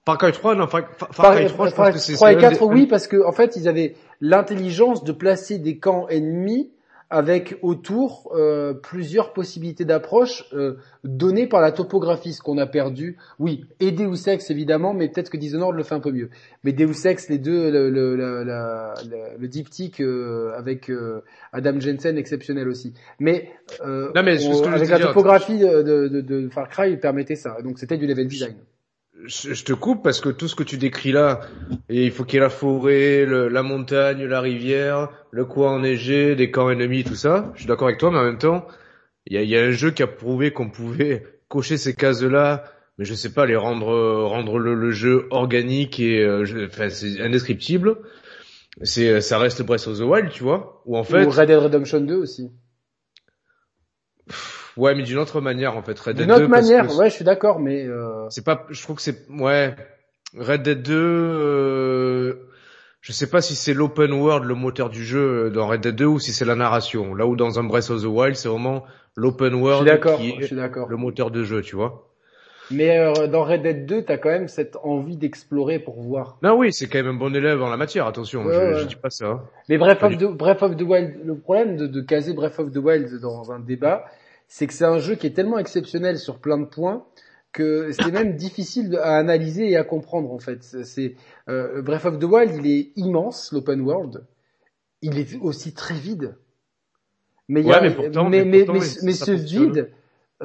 Far 0.07 0.19
Cry 0.19 0.33
3, 0.33 0.55
non, 0.55 0.67
Far, 0.67 0.89
Cry 0.89 1.47
3, 1.47 1.69
je 1.69 1.75
pense 1.75 1.91
que 1.91 1.99
c'est 1.99 2.15
3 2.15 2.33
et 2.33 2.37
4, 2.39 2.63
oui, 2.63 2.87
parce 2.87 3.07
que 3.07 3.25
en 3.25 3.33
fait, 3.33 3.57
ils 3.57 3.69
avaient 3.69 3.97
l'intelligence 4.21 5.05
de 5.05 5.13
placer 5.13 5.59
des 5.59 5.79
camps 5.79 6.09
ennemis 6.09 6.71
avec 7.11 7.57
autour 7.63 8.33
euh, 8.35 8.75
plusieurs 8.75 9.33
possibilités 9.33 9.85
d'approche 9.85 10.45
euh, 10.53 10.77
données 11.05 11.47
par 11.47 11.61
la 11.61 11.73
topographie, 11.73 12.35
ce 12.35 12.43
qu'on 12.43 12.59
a 12.59 12.67
perdu. 12.67 13.17
Oui, 13.39 13.65
et 13.81 13.93
Deus 13.93 14.29
Ex 14.29 14.51
évidemment, 14.51 14.93
mais 14.93 15.09
peut-être 15.09 15.31
que 15.31 15.39
Dishonored 15.39 15.75
le 15.75 15.83
fait 15.83 15.95
un 15.95 16.01
peu 16.01 16.13
mieux. 16.13 16.29
Mais 16.65 16.73
Deus 16.73 17.07
Ex, 17.07 17.31
les 17.31 17.39
deux, 17.39 17.71
le, 17.71 17.89
le, 17.89 18.15
le, 18.17 18.45
le, 18.45 19.39
le 19.39 19.49
diptyque 19.49 20.01
euh, 20.01 20.53
avec 20.57 20.91
euh, 20.91 21.23
Adam 21.53 21.81
Jensen 21.81 22.19
exceptionnel 22.19 22.69
aussi. 22.69 22.93
Mais, 23.19 23.51
non, 23.83 24.23
mais 24.23 24.37
avec 24.67 24.89
la 24.91 24.99
topographie 24.99 25.59
de, 25.59 26.09
de, 26.09 26.21
de, 26.21 26.49
Far 26.51 26.69
Cry, 26.69 26.91
il 26.91 27.01
permettait 27.01 27.37
ça. 27.37 27.57
Donc 27.63 27.79
c'était 27.79 27.97
du 27.97 28.07
level 28.07 28.27
design 28.27 28.57
je 29.25 29.65
te 29.65 29.73
coupe 29.73 30.03
parce 30.03 30.21
que 30.21 30.29
tout 30.29 30.49
ce 30.49 30.55
que 30.55 30.63
tu 30.63 30.77
décris 30.77 31.13
là, 31.13 31.41
et 31.89 32.05
il 32.05 32.11
faut 32.11 32.25
qu'il 32.25 32.35
y 32.35 32.39
ait 32.39 32.43
la 32.43 32.51
forêt, 32.51 33.27
la 33.27 33.63
montagne, 33.63 34.25
la 34.25 34.41
rivière, 34.41 35.09
le 35.31 35.45
coin 35.45 35.73
enneigé, 35.73 36.37
des 36.37 36.51
camps 36.51 36.71
ennemis, 36.71 37.05
tout 37.05 37.15
ça. 37.15 37.51
Je 37.55 37.61
suis 37.61 37.69
d'accord 37.69 37.89
avec 37.89 37.99
toi, 37.99 38.11
mais 38.11 38.19
en 38.19 38.25
même 38.25 38.39
temps, 38.39 38.67
il 39.27 39.35
y 39.35 39.39
a, 39.39 39.43
y 39.43 39.57
a, 39.57 39.65
un 39.65 39.71
jeu 39.71 39.91
qui 39.91 40.03
a 40.03 40.07
prouvé 40.07 40.53
qu'on 40.53 40.71
pouvait 40.71 41.25
cocher 41.49 41.77
ces 41.77 41.95
cases-là, 41.95 42.65
mais 42.99 43.05
je 43.05 43.15
sais 43.15 43.33
pas, 43.33 43.47
les 43.47 43.57
rendre 43.57 44.25
rendre 44.25 44.59
le, 44.59 44.91
jeu 44.91 45.27
organique 45.31 46.01
et 46.01 46.23
euh, 46.23 46.67
enfin 46.67 46.89
c'est 46.89 47.21
indescriptible. 47.21 47.97
C'est 48.83 49.21
ça 49.21 49.39
reste 49.39 49.63
Breath 49.63 49.89
of 49.89 49.99
the 49.99 50.03
Wild, 50.03 50.31
tu 50.31 50.45
vois, 50.45 50.83
ou 50.87 50.97
en 50.97 51.03
fait. 51.03 51.25
Ou 51.25 51.31
Red 51.31 51.49
Dead 51.49 51.59
Redemption 51.59 52.01
2 52.01 52.15
aussi. 52.15 52.51
Ouais, 54.79 54.95
mais 54.95 55.03
d'une 55.03 55.19
autre 55.19 55.41
manière 55.41 55.77
en 55.77 55.83
fait. 55.83 55.99
Red 55.99 56.17
Dead 56.17 56.27
d'une 56.27 56.35
autre 56.35 56.49
manière, 56.49 56.97
ouais, 56.97 57.11
je 57.11 57.15
suis 57.15 57.25
d'accord, 57.25 57.59
mais 57.59 57.85
euh... 57.85 58.29
c'est 58.31 58.45
pas. 58.45 58.65
Je 58.71 58.81
trouve 58.81 58.97
que 58.97 59.03
c'est 59.03 59.29
ouais. 59.29 59.75
Red 60.39 60.63
Dead 60.63 60.83
2, 60.83 60.95
euh... 60.95 62.35
je 63.01 63.13
sais 63.13 63.29
pas 63.29 63.41
si 63.41 63.57
c'est 63.57 63.75
l'open 63.75 64.13
world 64.13 64.45
le 64.45 64.55
moteur 64.55 64.89
du 64.89 65.05
jeu 65.05 65.47
euh, 65.47 65.51
dans 65.51 65.67
Red 65.67 65.81
Dead 65.81 65.97
2 65.97 66.05
ou 66.05 66.19
si 66.21 66.33
c'est 66.33 66.45
la 66.45 66.55
narration. 66.55 67.15
Là 67.15 67.27
où 67.27 67.35
dans 67.35 67.59
un 67.59 67.65
Breath 67.65 67.91
of 67.91 68.03
the 68.03 68.07
Wild, 68.07 68.37
c'est 68.37 68.49
vraiment 68.49 68.85
l'open 69.17 69.55
world 69.55 69.85
qui 70.17 70.31
est 70.31 70.53
le 70.53 70.97
moteur 70.97 71.33
de 71.33 71.43
jeu, 71.43 71.61
tu 71.61 71.75
vois. 71.75 72.05
Mais 72.71 72.99
euh, 72.99 73.27
dans 73.27 73.45
Red 73.45 73.63
Dead 73.63 73.87
2, 73.87 74.03
t'as 74.03 74.19
quand 74.19 74.29
même 74.29 74.47
cette 74.47 74.77
envie 74.85 75.17
d'explorer 75.17 75.79
pour 75.79 76.01
voir. 76.03 76.39
Non, 76.43 76.57
oui, 76.57 76.73
c'est 76.73 76.87
quand 76.87 76.99
même 76.99 77.15
un 77.15 77.19
bon 77.19 77.35
élève 77.35 77.63
en 77.63 77.71
la 77.71 77.79
matière. 77.79 78.07
Attention, 78.07 78.45
je, 78.45 78.81
je, 78.81 78.85
dis 78.85 78.95
pas 78.95 79.11
ça. 79.11 79.43
Mais 79.69 79.79
Breath 79.79 80.03
of, 80.03 80.19
the, 80.19 80.25
Breath 80.25 80.63
of 80.63 80.77
the 80.77 80.83
Wild, 80.83 81.15
le 81.25 81.37
problème 81.37 81.77
de, 81.77 81.87
de 81.87 82.01
caser 82.01 82.35
Breath 82.35 82.59
of 82.59 82.71
the 82.71 82.77
Wild 82.77 83.21
dans 83.21 83.51
un 83.51 83.59
débat, 83.59 84.05
c'est 84.49 84.67
que 84.67 84.73
c'est 84.73 84.85
un 84.85 84.99
jeu 84.99 85.15
qui 85.15 85.27
est 85.27 85.33
tellement 85.33 85.59
exceptionnel 85.59 86.19
sur 86.19 86.39
plein 86.39 86.59
de 86.59 86.65
points 86.65 87.07
que 87.53 87.93
c'est 87.93 88.11
même 88.11 88.37
difficile 88.37 88.97
à 88.97 89.17
analyser 89.17 89.71
et 89.71 89.77
à 89.77 89.85
comprendre 89.85 90.33
en 90.33 90.39
fait. 90.39 90.63
C'est 90.63 91.15
euh, 91.49 91.83
Breath 91.83 92.05
of 92.05 92.19
the 92.19 92.25
Wild, 92.25 92.55
il 92.57 92.67
est 92.71 92.93
immense 92.97 93.53
l'open 93.53 93.81
world, 93.81 94.25
il 95.03 95.19
est 95.19 95.37
aussi 95.41 95.73
très 95.73 95.95
vide. 95.95 96.37
Mais, 97.49 97.63
y 97.63 97.73
a, 97.73 97.81
mais, 97.81 98.45
mais, 98.45 98.45
mais, 98.45 98.67
mais, 99.03 99.13
ce 99.13 99.31
vide 99.31 99.91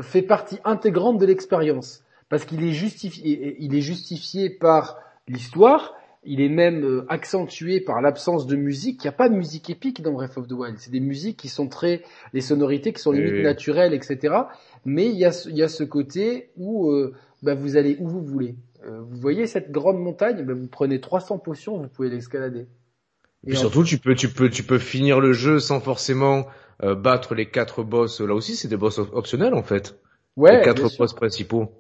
fait 0.02 0.22
partie 0.22 0.60
intégrante 0.64 1.18
de 1.18 1.26
l'expérience 1.26 2.04
parce 2.30 2.46
qu'il 2.46 2.64
est 2.64 2.72
justifié, 2.72 3.58
il 3.60 3.76
est 3.76 3.82
justifié 3.82 4.50
par 4.50 4.98
l'histoire. 5.28 5.96
Il 6.26 6.42
est 6.42 6.50
même 6.50 6.84
euh, 6.86 7.06
accentué 7.10 7.82
par 7.82 8.02
l'absence 8.02 8.48
de 8.48 8.56
musique. 8.56 9.04
Il 9.04 9.08
n'y 9.08 9.10
a 9.10 9.14
pas 9.14 9.30
de 9.30 9.36
musique 9.36 9.70
épique 9.70 10.02
dans 10.02 10.14
Breath 10.14 10.38
of 10.38 10.48
the 10.48 10.54
Wild. 10.54 10.78
C'est 10.78 10.92
des 10.92 11.00
musiques 11.00 11.38
qui 11.38 11.50
sont 11.50 11.68
très, 11.68 12.02
des 12.34 12.42
sonorités 12.42 12.94
qui 12.94 13.02
sont 13.02 13.12
limite 13.12 13.44
naturelles, 13.44 13.94
etc. 13.94 14.36
Mais 14.86 15.08
il 15.08 15.18
y 15.18 15.26
a, 15.26 15.46
il 15.50 15.58
y 15.58 15.64
a 15.64 15.68
ce 15.68 15.84
côté 15.84 16.50
où 16.56 16.92
euh, 16.92 17.14
bah, 17.42 17.56
vous 17.56 17.76
allez 17.78 17.98
où 18.00 18.08
vous 18.08 18.24
voulez. 18.24 18.56
Euh, 18.86 19.02
vous 19.02 19.20
voyez 19.20 19.48
cette 19.48 19.72
grande 19.72 20.00
montagne, 20.00 20.44
bah, 20.46 20.54
vous 20.54 20.68
prenez 20.68 21.00
300 21.00 21.40
potions, 21.40 21.78
vous 21.78 21.88
pouvez 21.88 22.10
l'escalader. 22.10 22.68
Et, 23.46 23.56
surtout, 23.56 23.84
tu 23.84 23.98
peux, 23.98 24.16
tu 24.16 24.30
peux, 24.30 24.50
tu 24.50 24.64
peux 24.64 24.80
finir 24.80 25.20
le 25.20 25.34
jeu 25.34 25.60
sans 25.60 25.82
forcément 25.82 26.48
euh, 26.84 26.96
battre 26.96 27.36
les 27.36 27.50
quatre 27.50 27.84
boss. 27.84 28.22
Là 28.22 28.34
aussi, 28.34 28.56
c'est 28.56 28.70
des 28.70 28.78
boss 28.78 29.00
optionnels 29.00 29.54
en 29.54 29.64
fait. 29.64 30.00
Ouais. 30.38 30.58
Les 30.58 30.64
quatre 30.64 30.98
boss 30.98 31.14
principaux. 31.14 31.72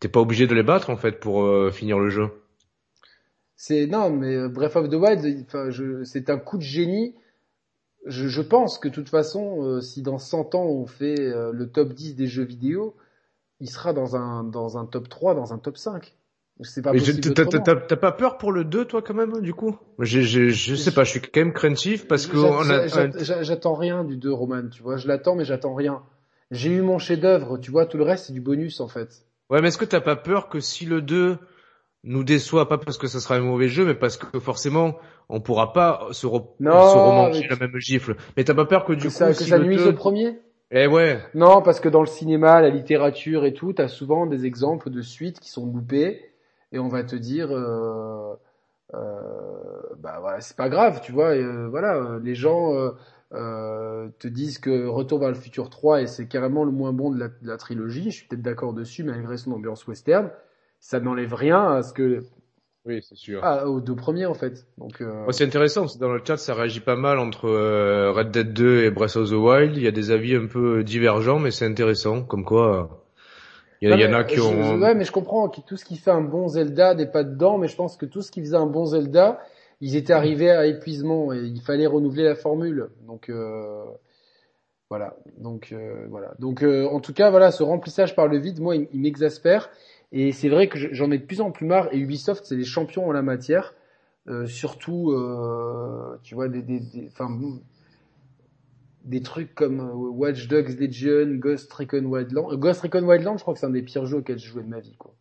T'es 0.00 0.08
pas 0.08 0.20
obligé 0.20 0.46
de 0.46 0.54
les 0.54 0.62
battre 0.62 0.90
en 0.90 0.96
fait 0.96 1.20
pour 1.20 1.72
finir 1.72 1.98
le 1.98 2.08
jeu. 2.08 2.28
C'est 3.60 3.86
non, 3.86 4.08
mais 4.08 4.48
Breath 4.48 4.76
of 4.76 4.88
the 4.88 4.94
Wild, 4.94 5.44
enfin, 5.46 5.68
c'est 6.04 6.30
un 6.30 6.38
coup 6.38 6.56
de 6.56 6.62
génie 6.62 7.14
je, 8.06 8.28
je, 8.28 8.42
pense 8.42 8.78
que 8.78 8.88
de 8.88 8.94
toute 8.94 9.08
façon, 9.08 9.62
euh, 9.62 9.80
si 9.80 10.02
dans 10.02 10.18
100 10.18 10.54
ans 10.54 10.64
on 10.64 10.86
fait 10.86 11.18
euh, 11.18 11.52
le 11.52 11.68
top 11.68 11.92
10 11.92 12.14
des 12.14 12.26
jeux 12.26 12.44
vidéo, 12.44 12.96
il 13.60 13.68
sera 13.68 13.92
dans 13.92 14.16
un, 14.16 14.44
dans 14.44 14.78
un 14.78 14.86
top 14.86 15.08
3, 15.08 15.34
dans 15.34 15.52
un 15.52 15.58
top 15.58 15.76
5. 15.76 16.14
C'est 16.62 16.82
pas 16.82 16.92
possible. 16.92 17.20
T'as 17.34 17.96
pas 17.96 18.12
peur 18.12 18.36
pour 18.36 18.50
le 18.50 18.64
2, 18.64 18.84
toi, 18.84 19.00
quand 19.00 19.14
même, 19.14 19.40
du 19.40 19.54
coup? 19.54 19.78
Je 20.00 20.20
Je 20.20 20.74
sais 20.74 20.90
pas, 20.90 21.04
je 21.04 21.10
suis 21.10 21.20
quand 21.20 21.40
même 21.40 21.52
craintif 21.52 22.08
parce 22.08 22.26
que... 22.26 22.36
J'attends 23.42 23.74
rien 23.74 24.02
du 24.02 24.16
2, 24.16 24.32
Roman, 24.32 24.68
tu 24.68 24.82
vois. 24.82 24.96
Je 24.96 25.06
l'attends, 25.06 25.36
mais 25.36 25.44
j'attends 25.44 25.74
rien. 25.74 26.02
J'ai 26.50 26.70
eu 26.70 26.80
mon 26.80 26.98
chef-d'œuvre, 26.98 27.58
tu 27.58 27.70
vois, 27.70 27.86
tout 27.86 27.96
le 27.96 28.04
reste, 28.04 28.26
c'est 28.26 28.32
du 28.32 28.40
bonus, 28.40 28.80
en 28.80 28.88
fait. 28.88 29.24
Ouais, 29.50 29.60
mais 29.60 29.68
est-ce 29.68 29.78
que 29.78 29.84
t'as 29.84 30.00
pas 30.00 30.16
peur 30.16 30.48
que 30.48 30.58
si 30.58 30.84
le 30.84 31.00
2 31.00 31.38
nous 32.04 32.24
déçoit, 32.24 32.68
pas 32.68 32.78
parce 32.78 32.98
que 32.98 33.06
ce 33.06 33.20
sera 33.20 33.36
un 33.36 33.40
mauvais 33.40 33.68
jeu, 33.68 33.84
mais 33.84 33.94
parce 33.94 34.16
que 34.16 34.38
forcément, 34.38 34.96
on 35.28 35.40
pourra 35.40 35.72
pas 35.72 36.06
se, 36.12 36.26
re 36.26 36.54
se 36.60 37.48
la 37.48 37.56
même 37.56 37.78
gifle. 37.78 38.16
Mais 38.36 38.44
t'as 38.44 38.54
pas 38.54 38.66
peur 38.66 38.84
que 38.84 38.92
du 38.92 39.04
coup, 39.04 39.10
ça, 39.10 39.28
que 39.28 39.34
ça 39.34 39.58
nuise 39.58 39.86
au 39.86 39.92
premier? 39.92 40.38
Eh 40.70 40.86
ouais. 40.86 41.20
Non, 41.34 41.62
parce 41.62 41.80
que 41.80 41.88
dans 41.88 42.00
le 42.00 42.06
cinéma, 42.06 42.60
la 42.60 42.70
littérature 42.70 43.44
et 43.44 43.54
tout, 43.54 43.72
t'as 43.72 43.88
souvent 43.88 44.26
des 44.26 44.44
exemples 44.44 44.90
de 44.90 45.00
suites 45.00 45.40
qui 45.40 45.50
sont 45.50 45.66
loupées, 45.66 46.30
et 46.72 46.78
on 46.78 46.88
va 46.88 47.02
te 47.02 47.16
dire, 47.16 47.50
euh, 47.50 48.34
euh, 48.94 48.98
bah 49.98 50.18
voilà, 50.20 50.40
c'est 50.40 50.56
pas 50.56 50.68
grave, 50.68 51.00
tu 51.02 51.12
vois. 51.12 51.34
Et, 51.34 51.42
euh, 51.42 51.68
voilà, 51.68 52.18
les 52.22 52.34
gens 52.34 52.74
euh, 53.34 54.08
te 54.18 54.28
disent 54.28 54.58
que 54.58 54.86
Retour 54.86 55.18
vers 55.18 55.28
le 55.28 55.34
futur 55.34 55.68
3 55.68 56.02
et 56.02 56.06
c'est 56.06 56.26
carrément 56.26 56.64
le 56.64 56.70
moins 56.70 56.92
bon 56.92 57.10
de 57.10 57.18
la, 57.18 57.28
de 57.28 57.46
la 57.46 57.56
trilogie. 57.56 58.10
Je 58.10 58.16
suis 58.16 58.28
peut-être 58.28 58.42
d'accord 58.42 58.72
dessus, 58.72 59.04
malgré 59.04 59.36
son 59.36 59.52
ambiance 59.52 59.86
western 59.86 60.30
ça 60.80 61.00
n'enlève 61.00 61.34
rien 61.34 61.76
à 61.76 61.82
ce 61.82 61.92
que 61.92 62.22
oui, 62.88 63.04
c'est 63.06 63.16
sûr. 63.16 63.40
Ah, 63.42 63.68
aux 63.68 63.82
deux 63.82 63.94
premiers 63.94 64.24
en 64.24 64.32
fait. 64.32 64.66
Donc 64.78 65.02
euh... 65.02 65.30
c'est 65.30 65.44
intéressant 65.44 65.82
parce 65.82 65.96
que 65.96 66.00
dans 66.00 66.10
le 66.10 66.22
chat 66.24 66.38
ça 66.38 66.54
réagit 66.54 66.80
pas 66.80 66.96
mal 66.96 67.18
entre 67.18 67.44
euh, 67.44 68.12
Red 68.12 68.30
Dead 68.30 68.54
2 68.54 68.84
et 68.84 68.90
Breath 68.90 69.16
of 69.16 69.28
the 69.28 69.34
Wild. 69.34 69.76
Il 69.76 69.82
y 69.82 69.86
a 69.86 69.90
des 69.90 70.10
avis 70.10 70.34
un 70.34 70.46
peu 70.46 70.82
divergents, 70.82 71.38
mais 71.38 71.50
c'est 71.50 71.66
intéressant. 71.66 72.22
Comme 72.22 72.46
quoi, 72.46 73.04
il 73.82 73.90
y, 73.90 74.06
en 74.06 74.12
a 74.14 74.24
qui 74.24 74.40
ont. 74.40 74.78
ouais, 74.78 74.94
mais 74.94 75.04
je 75.04 75.12
comprends 75.12 75.50
que 75.50 75.60
tout 75.60 75.76
ce 75.76 75.84
qui 75.84 75.96
fait 75.96 76.10
un 76.10 76.22
bon 76.22 76.48
Zelda 76.48 76.94
n'est 76.94 77.10
pas 77.10 77.24
dedans, 77.24 77.58
mais 77.58 77.68
je 77.68 77.76
pense 77.76 77.98
que 77.98 78.06
tout 78.06 78.22
ce 78.22 78.30
qui 78.30 78.40
faisait 78.40 78.56
un 78.56 78.66
bon 78.66 78.86
Zelda, 78.86 79.38
ils 79.82 79.94
étaient 79.94 80.14
arrivés 80.14 80.50
à 80.50 80.64
épuisement 80.64 81.34
et 81.34 81.40
il 81.40 81.60
fallait 81.60 81.86
renouveler 81.86 82.24
la 82.24 82.36
formule. 82.36 82.88
Donc 83.06 83.28
euh... 83.28 83.84
voilà. 84.88 85.14
Donc 85.36 85.74
voilà. 86.08 86.32
Donc 86.38 86.62
en 86.62 87.00
tout 87.00 87.12
cas 87.12 87.28
voilà, 87.28 87.50
ce 87.50 87.62
remplissage 87.62 88.16
par 88.16 88.28
le 88.28 88.38
vide, 88.38 88.60
moi, 88.60 88.76
il, 88.76 88.88
il 88.94 89.02
m'exaspère. 89.02 89.68
Et 90.12 90.32
c'est 90.32 90.48
vrai 90.48 90.68
que 90.68 90.78
j'en 90.94 91.10
ai 91.10 91.18
de 91.18 91.24
plus 91.24 91.40
en 91.40 91.50
plus 91.50 91.66
marre. 91.66 91.88
Et 91.92 91.98
Ubisoft, 91.98 92.44
c'est 92.46 92.56
les 92.56 92.64
champions 92.64 93.06
en 93.06 93.12
la 93.12 93.22
matière. 93.22 93.74
Euh, 94.28 94.46
surtout, 94.46 95.12
euh, 95.12 96.16
tu 96.22 96.34
vois, 96.34 96.48
des, 96.48 96.62
des, 96.62 96.80
des, 96.80 97.08
des 99.04 99.22
trucs 99.22 99.54
comme 99.54 99.80
euh, 99.80 99.92
Watch 99.92 100.48
Dogs 100.48 100.78
Legion, 100.78 101.34
Ghost 101.36 101.72
Recon 101.72 102.04
Wildlands. 102.04 102.52
Euh, 102.52 102.56
Ghost 102.56 102.82
Recon 102.82 103.04
Wildlands, 103.04 103.38
je 103.38 103.42
crois 103.42 103.54
que 103.54 103.60
c'est 103.60 103.66
un 103.66 103.70
des 103.70 103.82
pires 103.82 104.06
jeux 104.06 104.18
auxquels 104.18 104.38
j'ai 104.38 104.48
joué 104.48 104.62
de 104.62 104.68
ma 104.68 104.80
vie, 104.80 104.96
quoi. 104.98 105.14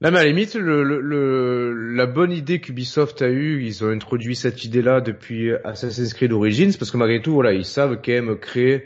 Là, 0.00 0.10
mais 0.10 0.18
à 0.18 0.22
la 0.22 0.28
limite, 0.28 0.54
le, 0.54 0.82
le, 0.82 1.94
la 1.94 2.06
bonne 2.06 2.32
idée 2.32 2.60
qu'Ubisoft 2.60 3.22
a 3.22 3.28
eue, 3.28 3.62
ils 3.64 3.84
ont 3.84 3.88
introduit 3.88 4.34
cette 4.34 4.64
idée-là 4.64 5.00
depuis 5.00 5.52
Assassin's 5.62 6.12
Creed 6.12 6.32
Origins, 6.32 6.72
parce 6.76 6.90
que 6.90 6.96
malgré 6.96 7.22
tout, 7.22 7.32
voilà, 7.34 7.52
ils 7.52 7.64
savent 7.64 8.00
quand 8.04 8.10
même 8.10 8.36
créer 8.36 8.82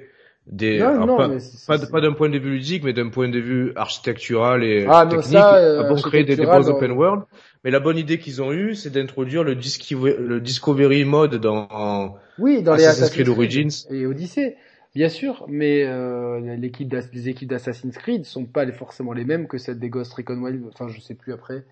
des 0.47 0.79
pas, 0.79 1.79
pas, 1.79 2.01
d'un 2.01 2.13
point 2.13 2.29
de 2.29 2.39
vue 2.39 2.51
ludique 2.51 2.85
mais 2.85 2.93
d'un 2.93 3.09
point 3.09 3.29
de 3.29 3.39
vue 3.39 3.73
architectural 3.75 4.63
et 4.63 4.87
ah, 4.89 5.05
technique 5.05 5.33
ça, 5.33 5.57
euh, 5.57 5.95
créer 5.97 6.23
des, 6.23 6.37
des 6.37 6.47
open 6.47 6.93
world 6.93 7.25
mais 7.65 7.73
la 7.73 7.81
bonne 7.81 7.99
idée 7.99 8.19
qu'ils 8.19 8.41
ont 8.43 8.53
eue 8.53 8.77
c'est 8.77 8.91
d'introduire 8.91 9.43
le, 9.43 9.55
le 9.55 10.41
discovery 10.41 11.05
mode 11.05 11.37
dans 11.37 12.17
oui 12.39 12.63
dans 12.63 12.73
Assassin's 12.73 13.11
les 13.11 13.25
Creed 13.25 13.29
Origins 13.29 13.71
et 13.91 14.07
Odyssey 14.07 14.57
bien 14.95 15.09
sûr 15.09 15.45
mais 15.49 15.83
euh, 15.85 16.55
l'équipe 16.57 16.95
les 17.13 17.29
équipes 17.29 17.49
d'Assassin's 17.49 17.97
Creed 17.97 18.25
sont 18.25 18.45
pas 18.45 18.71
forcément 18.71 19.13
les 19.13 19.25
mêmes 19.25 19.49
que 19.49 19.59
celles 19.59 19.81
des 19.81 19.89
Ghost 19.89 20.15
Recon 20.15 20.41
Wild 20.41 20.63
enfin 20.73 20.87
je 20.87 21.01
sais 21.01 21.15
plus 21.15 21.33
après 21.33 21.65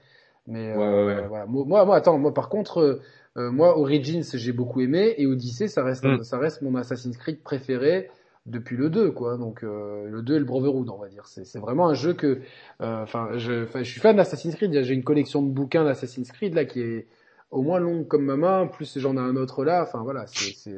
mais 0.48 0.72
euh, 0.76 1.26
voilà. 1.28 1.46
moi, 1.46 1.84
moi 1.84 1.96
attends 1.96 2.18
moi 2.18 2.34
par 2.34 2.48
contre 2.48 3.00
euh, 3.36 3.50
moi 3.52 3.78
Origins 3.78 4.24
j'ai 4.34 4.52
beaucoup 4.52 4.80
aimé 4.80 5.14
et 5.16 5.26
Odyssey 5.26 5.68
ça 5.68 5.84
reste 5.84 6.04
hmm. 6.04 6.24
ça 6.24 6.38
reste 6.38 6.60
mon 6.62 6.74
Assassin's 6.74 7.16
Creed 7.16 7.40
préféré 7.40 8.10
depuis 8.46 8.76
le 8.76 8.90
2 8.90 9.10
quoi. 9.10 9.36
Donc 9.36 9.62
euh, 9.62 10.08
le 10.08 10.22
2 10.22 10.36
et 10.36 10.38
le 10.38 10.44
Brotherhood 10.44 10.88
on 10.90 10.98
va 10.98 11.08
dire. 11.08 11.26
C'est 11.26 11.58
vraiment 11.58 11.88
un 11.88 11.94
jeu 11.94 12.14
que 12.14 12.40
euh, 12.80 13.02
enfin 13.02 13.30
je 13.36 13.66
je 13.74 13.82
suis 13.82 14.00
fan 14.00 14.16
d'Assassin's 14.16 14.54
Creed. 14.54 14.82
J'ai 14.82 14.94
une 14.94 15.04
collection 15.04 15.42
de 15.42 15.50
bouquins 15.50 15.84
d'Assassin's 15.84 16.30
Creed 16.30 16.54
là 16.54 16.64
qui 16.64 16.80
est 16.80 17.06
au 17.50 17.62
moins 17.62 17.78
longue 17.78 18.06
comme 18.06 18.24
ma 18.24 18.36
main. 18.36 18.66
Plus 18.66 18.98
j'en 18.98 19.16
ai 19.16 19.20
un 19.20 19.36
autre 19.36 19.64
là. 19.64 19.82
Enfin 19.82 20.02
voilà 20.02 20.26
c'est 20.26 20.70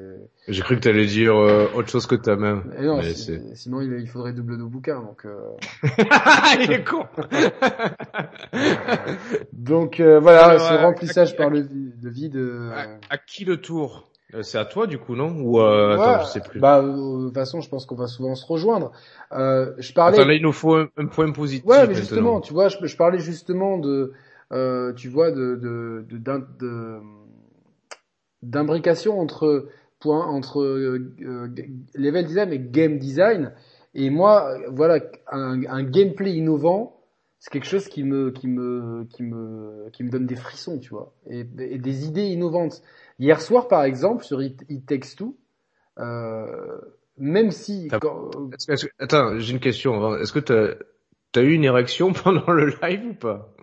j'ai 0.47 0.62
cru 0.62 0.77
que 0.77 0.83
tu 0.83 0.89
allais 0.89 1.07
dire 1.07 1.35
euh, 1.35 1.67
autre 1.75 1.89
chose 1.89 2.07
que 2.07 2.14
ta 2.14 2.37
même 2.37 2.62
non, 2.81 3.01
sinon 3.55 3.81
il, 3.81 3.93
il, 3.99 4.09
faudrait 4.09 4.33
double 4.33 4.59
de 4.59 4.64
bouquins 4.64 5.01
donc 5.01 5.27
il 6.62 6.73
est 6.73 6.85
con. 6.85 7.05
Donc 9.53 10.01
voilà 10.01 10.59
ce 10.61 10.75
remplissage 10.75 11.37
par 11.37 11.51
le, 11.51 11.67
le 12.01 12.11
vide 12.11 12.41
à 13.11 13.19
qui 13.19 13.45
le 13.45 13.57
tour? 13.57 14.05
euh, 14.05 14.16
c'est 14.43 14.59
à 14.59 14.64
toi 14.64 14.87
du 14.87 14.99
coup, 14.99 15.14
non? 15.14 15.31
Ou 15.41 15.61
euh, 15.61 15.97
attends, 15.97 16.24
je 16.24 16.31
sais 16.31 16.41
plus. 16.41 16.59
Bah, 16.59 16.81
euh, 16.81 17.18
de 17.18 17.24
toute 17.27 17.35
façon, 17.35 17.61
je 17.61 17.68
pense 17.68 17.87
qu'on 17.87 17.95
va 17.95 18.09
souvent 18.09 18.35
se 18.35 18.45
rejoindre. 18.45 18.93
Euh, 19.33 19.72
je 19.79 19.93
parlais. 19.93 20.18
Attends, 20.18 20.29
là, 20.29 20.35
il 20.35 20.43
nous 20.43 20.53
faut 20.53 20.74
un, 20.74 21.07
point 21.07 21.31
positif. 21.31 21.64
Ouais, 21.66 21.87
mais 21.87 21.95
justement, 21.95 22.41
tu 22.41 22.53
vois, 22.53 22.68
je, 22.68 22.77
je, 22.83 22.97
parlais 22.97 23.20
justement 23.20 23.79
de, 23.79 24.12
euh, 24.53 24.93
tu 24.95 25.09
vois, 25.09 25.31
de 25.31 25.55
de 25.55 26.05
de, 26.59 26.99
d'imbrication 28.43 29.18
entre 29.20 29.68
point 30.01 30.27
entre 30.27 30.61
euh, 30.61 31.14
level 31.95 32.27
design 32.27 32.53
et 32.53 32.59
game 32.59 32.99
design. 32.99 33.53
Et 33.95 34.11
moi, 34.11 34.59
voilà, 34.70 35.01
un, 35.31 35.64
un 35.64 35.83
gameplay 35.83 36.33
innovant, 36.33 37.01
c'est 37.39 37.51
quelque 37.51 37.66
chose 37.66 37.89
qui 37.89 38.03
me 38.03 38.31
qui 38.31 38.49
me 38.49 39.07
qui 39.09 39.22
me 39.22 39.89
qui 39.93 40.03
me 40.03 40.11
donne 40.11 40.27
des 40.27 40.37
frissons, 40.37 40.79
tu 40.79 40.91
vois, 40.91 41.14
et, 41.31 41.47
et 41.61 41.79
des 41.79 42.07
idées 42.07 42.27
innovantes. 42.27 42.83
Hier 43.19 43.41
soir, 43.41 43.69
par 43.69 43.85
exemple, 43.85 44.25
sur 44.25 44.43
It, 44.43 44.87
Takes 44.87 45.17
Two, 45.17 45.39
euh, 45.99 46.79
même 47.17 47.51
si... 47.51 47.89
attends, 48.99 49.39
j'ai 49.39 49.53
une 49.53 49.61
question. 49.61 50.17
Est-ce 50.17 50.33
que 50.33 50.39
tu 50.39 50.53
as 51.39 51.43
eu 51.43 51.53
une 51.53 51.64
érection 51.64 52.12
pendant 52.25 52.53
le 52.53 52.75
live 52.83 53.07
ou 53.11 53.14
pas? 53.14 53.55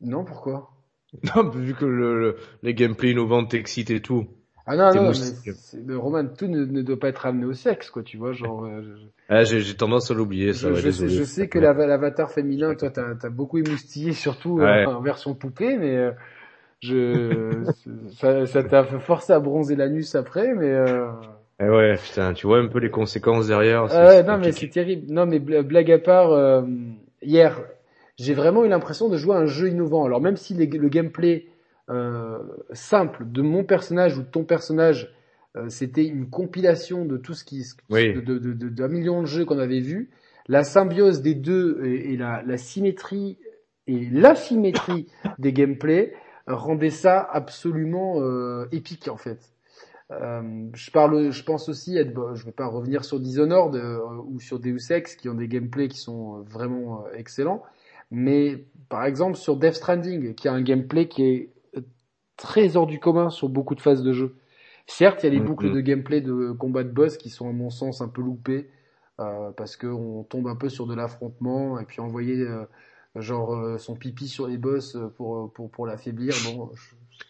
Non, 0.00 0.24
pourquoi? 0.24 0.70
Non, 1.34 1.48
vu 1.48 1.74
que 1.74 1.86
le, 1.86 2.36
les 2.62 2.74
gameplays 2.74 3.12
innovants 3.12 3.44
t'excitent 3.46 3.90
et 3.90 4.00
tout. 4.00 4.26
Ah 4.70 4.76
non, 4.76 4.92
non, 4.94 5.12
mais 5.86 5.94
Roman, 5.94 6.26
tout 6.26 6.46
ne, 6.46 6.82
doit 6.82 6.98
pas 6.98 7.08
être 7.08 7.24
amené 7.24 7.46
au 7.46 7.54
sexe, 7.54 7.88
quoi, 7.88 8.02
tu 8.02 8.18
vois, 8.18 8.32
genre... 8.32 8.66
Euh, 8.66 8.82
ah, 9.30 9.42
j'ai 9.42 9.74
tendance 9.74 10.10
à 10.10 10.14
l'oublier, 10.14 10.52
ça. 10.52 10.74
Je, 10.74 10.90
sais, 10.90 11.08
je, 11.08 11.24
sais, 11.24 11.48
que 11.48 11.58
l'avatar 11.58 12.30
féminin, 12.30 12.74
toi, 12.74 12.90
t'as 12.90 13.14
as 13.22 13.30
beaucoup 13.30 13.56
émoustillé, 13.56 14.12
surtout 14.12 14.60
euh, 14.60 14.84
en 14.84 15.00
version 15.00 15.34
poupée, 15.34 15.78
mais... 15.78 16.12
Je, 16.80 17.64
ça, 18.46 18.62
t'a 18.62 18.84
forcé 18.84 19.32
à 19.32 19.40
bronzer 19.40 19.76
l'anus 19.76 20.14
après, 20.14 20.54
mais. 20.54 20.70
Euh... 20.70 21.10
Eh 21.60 21.68
ouais, 21.68 21.96
putain, 21.96 22.32
tu 22.34 22.46
vois 22.46 22.58
un 22.58 22.68
peu 22.68 22.78
les 22.78 22.90
conséquences 22.90 23.48
derrière. 23.48 23.92
Euh, 23.92 24.22
non, 24.22 24.38
mais 24.38 24.52
c'est 24.52 24.68
terrible. 24.68 25.12
Non, 25.12 25.26
mais 25.26 25.40
blague 25.40 25.90
à 25.90 25.98
part, 25.98 26.30
euh, 26.30 26.62
hier, 27.20 27.60
j'ai 28.16 28.34
vraiment 28.34 28.64
eu 28.64 28.68
l'impression 28.68 29.08
de 29.08 29.16
jouer 29.16 29.34
à 29.34 29.38
un 29.40 29.46
jeu 29.46 29.68
innovant. 29.68 30.04
Alors 30.04 30.20
même 30.20 30.36
si 30.36 30.54
le 30.54 30.88
gameplay 30.88 31.46
euh, 31.90 32.38
simple 32.72 33.24
de 33.24 33.40
mon 33.40 33.64
personnage 33.64 34.18
ou 34.18 34.22
de 34.22 34.28
ton 34.28 34.44
personnage, 34.44 35.10
euh, 35.56 35.68
c'était 35.70 36.04
une 36.04 36.28
compilation 36.28 37.06
de 37.06 37.16
tout 37.16 37.32
ce 37.32 37.44
qui, 37.44 37.64
oui. 37.88 38.12
de, 38.12 38.20
de, 38.20 38.38
de, 38.38 38.68
de, 38.68 38.86
million 38.86 39.22
de 39.22 39.26
jeux 39.26 39.46
qu'on 39.46 39.58
avait 39.58 39.80
vu. 39.80 40.10
la 40.48 40.64
symbiose 40.64 41.22
des 41.22 41.34
deux 41.34 41.80
et, 41.84 42.16
la, 42.16 42.42
la, 42.44 42.58
symétrie 42.58 43.38
et 43.86 44.06
l'asymétrie 44.12 45.06
des 45.38 45.52
gameplays 45.54 46.12
rendait 46.54 46.90
ça 46.90 47.20
absolument 47.20 48.20
euh, 48.20 48.66
épique 48.72 49.08
en 49.08 49.16
fait. 49.16 49.52
Euh, 50.10 50.68
je 50.72 50.90
parle, 50.90 51.30
je 51.30 51.42
pense 51.42 51.68
aussi, 51.68 51.98
être, 51.98 52.14
bon, 52.14 52.34
je 52.34 52.44
vais 52.44 52.52
pas 52.52 52.66
revenir 52.66 53.04
sur 53.04 53.20
Dishonored 53.20 53.76
euh, 53.76 53.98
ou 54.26 54.40
sur 54.40 54.58
Deus 54.58 54.90
Ex 54.90 55.16
qui 55.16 55.28
ont 55.28 55.34
des 55.34 55.48
gameplays 55.48 55.88
qui 55.88 55.98
sont 55.98 56.40
vraiment 56.42 57.04
excellents, 57.14 57.62
mais 58.10 58.64
par 58.88 59.04
exemple 59.04 59.36
sur 59.36 59.56
Death 59.56 59.74
Stranding 59.74 60.34
qui 60.34 60.48
a 60.48 60.52
un 60.52 60.62
gameplay 60.62 61.08
qui 61.08 61.24
est 61.24 61.50
très 62.36 62.76
hors 62.76 62.86
du 62.86 62.98
commun 62.98 63.28
sur 63.28 63.48
beaucoup 63.48 63.74
de 63.74 63.80
phases 63.80 64.02
de 64.02 64.12
jeu. 64.12 64.36
Certes, 64.86 65.22
il 65.22 65.26
y 65.26 65.28
a 65.28 65.32
les 65.32 65.40
boucles 65.40 65.66
mm-hmm. 65.66 65.74
de 65.74 65.80
gameplay 65.80 66.20
de 66.22 66.52
combat 66.52 66.84
de 66.84 66.90
boss 66.90 67.18
qui 67.18 67.28
sont 67.28 67.48
à 67.48 67.52
mon 67.52 67.68
sens 67.68 68.00
un 68.00 68.08
peu 68.08 68.22
loupées 68.22 68.70
parce 69.56 69.76
qu'on 69.76 70.24
tombe 70.30 70.46
un 70.46 70.54
peu 70.54 70.68
sur 70.68 70.86
de 70.86 70.94
l'affrontement 70.94 71.78
et 71.80 71.84
puis 71.84 72.00
envoyer 72.00 72.46
genre 73.20 73.54
euh, 73.54 73.78
son 73.78 73.94
pipi 73.94 74.28
sur 74.28 74.46
les 74.46 74.58
boss 74.58 74.96
pour 75.16 75.52
pour 75.52 75.70
pour 75.70 75.86
l'affaiblir. 75.86 76.34
Bon, 76.44 76.70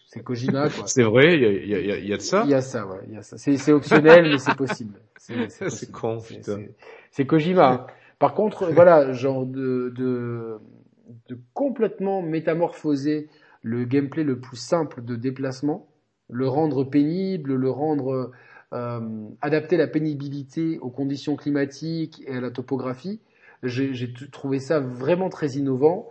c'est 0.07 0.23
Kojima 0.23 0.69
quoi. 0.69 0.87
c'est 0.87 1.03
vrai, 1.03 1.35
il 1.35 1.69
y 1.69 1.75
a, 1.75 1.79
y, 1.79 1.91
a, 1.91 1.99
y 1.99 2.13
a 2.13 2.17
de 2.17 2.21
ça? 2.21 2.43
Il 2.45 2.51
y 2.51 2.53
a 2.53 2.61
ça, 2.61 2.85
ouais, 2.87 2.99
il 3.07 3.13
y 3.13 3.17
a 3.17 3.21
ça. 3.21 3.37
C'est 3.37 3.57
c'est 3.57 3.71
optionnel 3.71 4.29
mais 4.29 4.37
c'est 4.37 4.55
possible. 4.55 4.99
C'est 5.17 5.91
con, 5.91 6.19
putain. 6.19 6.63
C'est 7.11 7.25
Kojima. 7.25 7.87
Par 8.17 8.33
contre, 8.33 8.67
voilà, 8.71 9.13
genre 9.13 9.45
de 9.45 9.93
de 9.95 10.59
de 11.27 11.37
complètement 11.53 12.21
métamorphoser 12.21 13.29
le 13.61 13.83
gameplay 13.85 14.23
le 14.23 14.39
plus 14.39 14.57
simple 14.57 15.03
de 15.03 15.15
déplacement, 15.15 15.87
le 16.29 16.47
rendre 16.47 16.83
pénible, 16.83 17.55
le 17.55 17.69
rendre 17.69 18.31
euh, 18.71 19.27
adapter 19.41 19.77
la 19.77 19.87
pénibilité 19.87 20.77
aux 20.79 20.91
conditions 20.91 21.35
climatiques 21.35 22.21
et 22.27 22.35
à 22.35 22.41
la 22.41 22.51
topographie. 22.51 23.19
J'ai 23.63 24.13
trouvé 24.31 24.59
ça 24.59 24.79
vraiment 24.79 25.29
très 25.29 25.51
innovant 25.51 26.09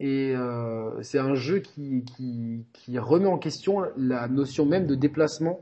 et 0.00 0.34
euh, 0.34 1.02
c'est 1.02 1.18
un 1.18 1.34
jeu 1.34 1.58
qui, 1.58 2.04
qui, 2.04 2.64
qui, 2.72 2.98
remet 2.98 3.26
en 3.26 3.36
question 3.36 3.82
la 3.98 4.28
notion 4.28 4.64
même 4.64 4.86
de 4.86 4.94
déplacement 4.94 5.60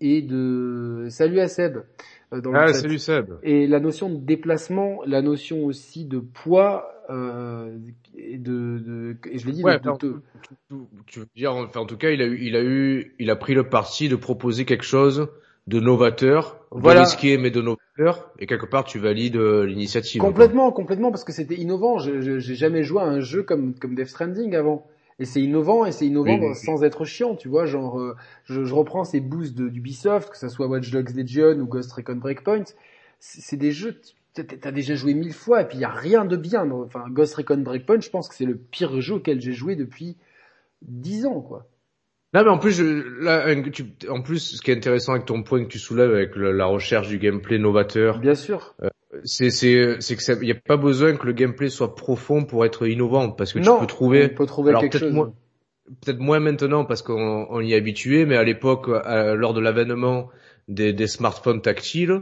et 0.00 0.22
de 0.22 1.06
salut 1.08 1.38
à 1.38 1.46
Seb. 1.46 1.78
Euh, 2.32 2.40
dans 2.40 2.52
ah, 2.52 2.72
salut 2.72 2.98
Seb. 2.98 3.34
Et 3.44 3.68
la 3.68 3.78
notion 3.78 4.10
de 4.10 4.16
déplacement, 4.16 5.02
la 5.06 5.22
notion 5.22 5.64
aussi 5.64 6.04
de 6.04 6.18
poids 6.18 6.90
euh, 7.10 7.76
et 8.16 8.38
de, 8.38 8.78
de 8.78 9.16
et 9.30 9.38
je 9.38 9.46
l'ai 9.46 9.52
dit. 9.52 9.62
Ouais, 9.62 9.78
tu 11.06 11.20
veux 11.20 11.26
dire, 11.36 11.54
enfin, 11.54 11.80
en 11.80 11.86
tout 11.86 11.96
cas, 11.96 12.10
il 12.10 12.22
a 12.22 12.26
eu, 12.26 12.38
il 12.40 12.56
a 12.56 12.62
eu, 12.62 13.14
il 13.20 13.30
a 13.30 13.36
pris 13.36 13.54
le 13.54 13.68
parti 13.68 14.08
de 14.08 14.16
proposer 14.16 14.64
quelque 14.64 14.84
chose 14.84 15.28
de 15.66 15.78
novateur, 15.78 16.59
voilà. 16.70 17.04
de 17.04 17.36
mais 17.36 17.50
de 17.50 17.60
novateur, 17.60 18.32
et 18.38 18.46
quelque 18.46 18.66
part 18.66 18.84
tu 18.84 18.98
valides 18.98 19.36
euh, 19.36 19.66
l'initiative. 19.66 20.20
Complètement, 20.20 20.70
complètement, 20.70 21.10
parce 21.10 21.24
que 21.24 21.32
c'était 21.32 21.56
innovant. 21.56 21.98
Je 21.98 22.38
J'ai 22.38 22.54
jamais 22.54 22.82
joué 22.82 23.02
à 23.02 23.06
un 23.06 23.20
jeu 23.20 23.42
comme 23.42 23.74
comme 23.74 23.94
Death 23.94 24.08
Stranding 24.08 24.54
avant. 24.54 24.86
Et 25.18 25.26
c'est 25.26 25.42
innovant, 25.42 25.84
et 25.84 25.92
c'est 25.92 26.06
innovant 26.06 26.54
sans 26.54 26.82
être 26.82 27.04
chiant, 27.04 27.34
tu 27.34 27.48
vois. 27.48 27.66
Genre, 27.66 28.00
euh, 28.00 28.16
je, 28.44 28.64
je, 28.64 28.72
reprends 28.72 29.04
ces 29.04 29.20
boosts 29.20 29.54
d'Ubisoft, 29.54 30.30
que 30.30 30.38
ce 30.38 30.48
soit 30.48 30.66
Watch 30.66 30.90
Dogs 30.90 31.14
Legion 31.14 31.58
ou 31.58 31.66
Ghost 31.66 31.92
Recon 31.92 32.16
Breakpoint. 32.16 32.64
C'est 33.18 33.58
des 33.58 33.70
jeux, 33.70 34.00
t'as 34.32 34.70
déjà 34.70 34.94
joué 34.94 35.12
mille 35.12 35.34
fois, 35.34 35.60
et 35.60 35.68
puis 35.68 35.76
il 35.76 35.82
y 35.82 35.84
a 35.84 35.90
rien 35.90 36.24
de 36.24 36.36
bien. 36.36 36.70
Enfin, 36.70 37.04
Ghost 37.10 37.34
Recon 37.34 37.58
Breakpoint, 37.58 38.00
je 38.00 38.08
pense 38.08 38.30
que 38.30 38.34
c'est 38.34 38.46
le 38.46 38.56
pire 38.56 38.98
jeu 39.02 39.16
auquel 39.16 39.42
j'ai 39.42 39.52
joué 39.52 39.76
depuis 39.76 40.16
dix 40.80 41.26
ans, 41.26 41.42
quoi. 41.42 41.66
Non, 42.32 42.44
mais 42.44 42.50
en 42.50 42.58
plus, 42.58 42.72
je, 42.72 42.84
là, 43.24 43.46
en 44.08 44.22
plus, 44.22 44.56
ce 44.56 44.62
qui 44.62 44.70
est 44.70 44.76
intéressant 44.76 45.12
avec 45.12 45.26
ton 45.26 45.42
point 45.42 45.64
que 45.64 45.68
tu 45.68 45.78
soulèves 45.78 46.12
avec 46.12 46.36
la 46.36 46.66
recherche 46.66 47.08
du 47.08 47.18
gameplay 47.18 47.58
novateur. 47.58 48.20
Bien 48.20 48.36
sûr. 48.36 48.74
Euh, 48.82 48.88
c'est 49.24 49.50
c'est 49.50 49.96
c'est 49.98 50.14
que 50.14 50.42
il 50.42 50.48
y 50.48 50.52
a 50.52 50.54
pas 50.54 50.76
besoin 50.76 51.16
que 51.16 51.26
le 51.26 51.32
gameplay 51.32 51.68
soit 51.68 51.96
profond 51.96 52.44
pour 52.44 52.64
être 52.64 52.86
innovant 52.86 53.30
parce 53.30 53.52
que 53.52 53.58
tu 53.58 53.68
peux 53.80 53.86
trouver. 53.86 54.30
On 54.32 54.36
peut 54.36 54.46
trouver 54.46 54.74
quelque 54.80 54.98
chose. 54.98 55.12
Moins, 55.12 55.32
peut-être 56.00 56.20
moins 56.20 56.38
maintenant 56.38 56.84
parce 56.84 57.02
qu'on 57.02 57.46
on 57.50 57.60
y 57.60 57.72
est 57.72 57.76
habitué, 57.76 58.24
mais 58.26 58.36
à 58.36 58.44
l'époque, 58.44 58.86
lors 58.86 59.52
de 59.52 59.60
l'avènement 59.60 60.28
des, 60.68 60.92
des 60.92 61.08
smartphones 61.08 61.60
tactiles, 61.60 62.20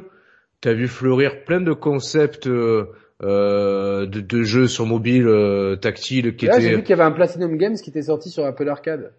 t'as 0.60 0.72
vu 0.72 0.88
fleurir 0.88 1.44
plein 1.44 1.60
de 1.60 1.72
concepts. 1.72 2.46
Euh, 2.46 2.86
euh 3.20 4.06
de, 4.06 4.20
de, 4.20 4.42
jeux 4.44 4.68
sur 4.68 4.86
mobile 4.86 5.26
euh, 5.26 5.74
tactiles 5.74 6.36
qui 6.36 6.46
étaient. 6.46 6.60
J'ai 6.60 6.76
vu 6.76 6.82
qu'il 6.82 6.90
y 6.90 6.92
avait 6.92 7.02
un 7.02 7.10
Platinum 7.10 7.56
Games 7.56 7.74
qui 7.74 7.90
était 7.90 8.02
sorti 8.02 8.30
sur 8.30 8.44
Apple 8.44 8.68
Arcade. 8.68 9.12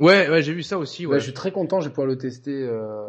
Ouais, 0.00 0.30
ouais, 0.30 0.42
j'ai 0.42 0.54
vu 0.54 0.62
ça 0.62 0.78
aussi. 0.78 1.06
Ouais. 1.06 1.18
je 1.18 1.24
suis 1.24 1.32
très 1.34 1.52
content, 1.52 1.80
je 1.80 1.86
vais 1.86 1.90
pouvoir 1.90 2.08
le 2.08 2.16
tester. 2.16 2.52
Euh... 2.52 3.04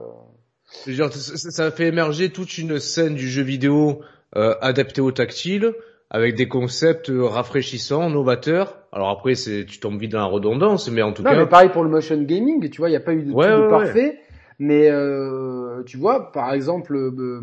Genre, 0.88 1.12
ça, 1.12 1.72
fait 1.72 1.88
émerger 1.88 2.30
toute 2.30 2.58
une 2.58 2.80
scène 2.80 3.16
du 3.16 3.30
jeu 3.30 3.42
vidéo 3.42 4.02
euh, 4.36 4.56
adapté 4.62 5.02
au 5.02 5.12
tactile, 5.12 5.74
avec 6.10 6.36
des 6.36 6.48
concepts 6.48 7.12
rafraîchissants, 7.14 8.10
novateurs. 8.10 8.78
Alors 8.92 9.10
après, 9.10 9.36
c'est 9.36 9.66
tu 9.66 9.80
tombes 9.80 10.00
vite 10.00 10.12
dans 10.12 10.20
la 10.20 10.26
redondance, 10.26 10.90
mais 10.92 11.02
en 11.02 11.14
tout 11.14 11.24
non, 11.24 11.32
cas. 11.32 11.38
Mais 11.38 11.46
pareil 11.48 11.70
pour 11.70 11.84
le 11.84 11.90
motion 11.90 12.22
gaming, 12.22 12.70
tu 12.70 12.78
vois, 12.78 12.90
il 12.90 12.92
n'y 12.92 12.98
a 12.98 13.02
pas 13.02 13.14
eu 13.14 13.24
de, 13.24 13.32
ouais, 13.32 13.70
parfait, 13.70 14.20
mais 14.60 14.90
euh, 14.90 15.84
tu 15.84 15.98
vois, 15.98 16.32
par 16.32 16.54
exemple, 16.54 16.96
euh, 16.96 17.42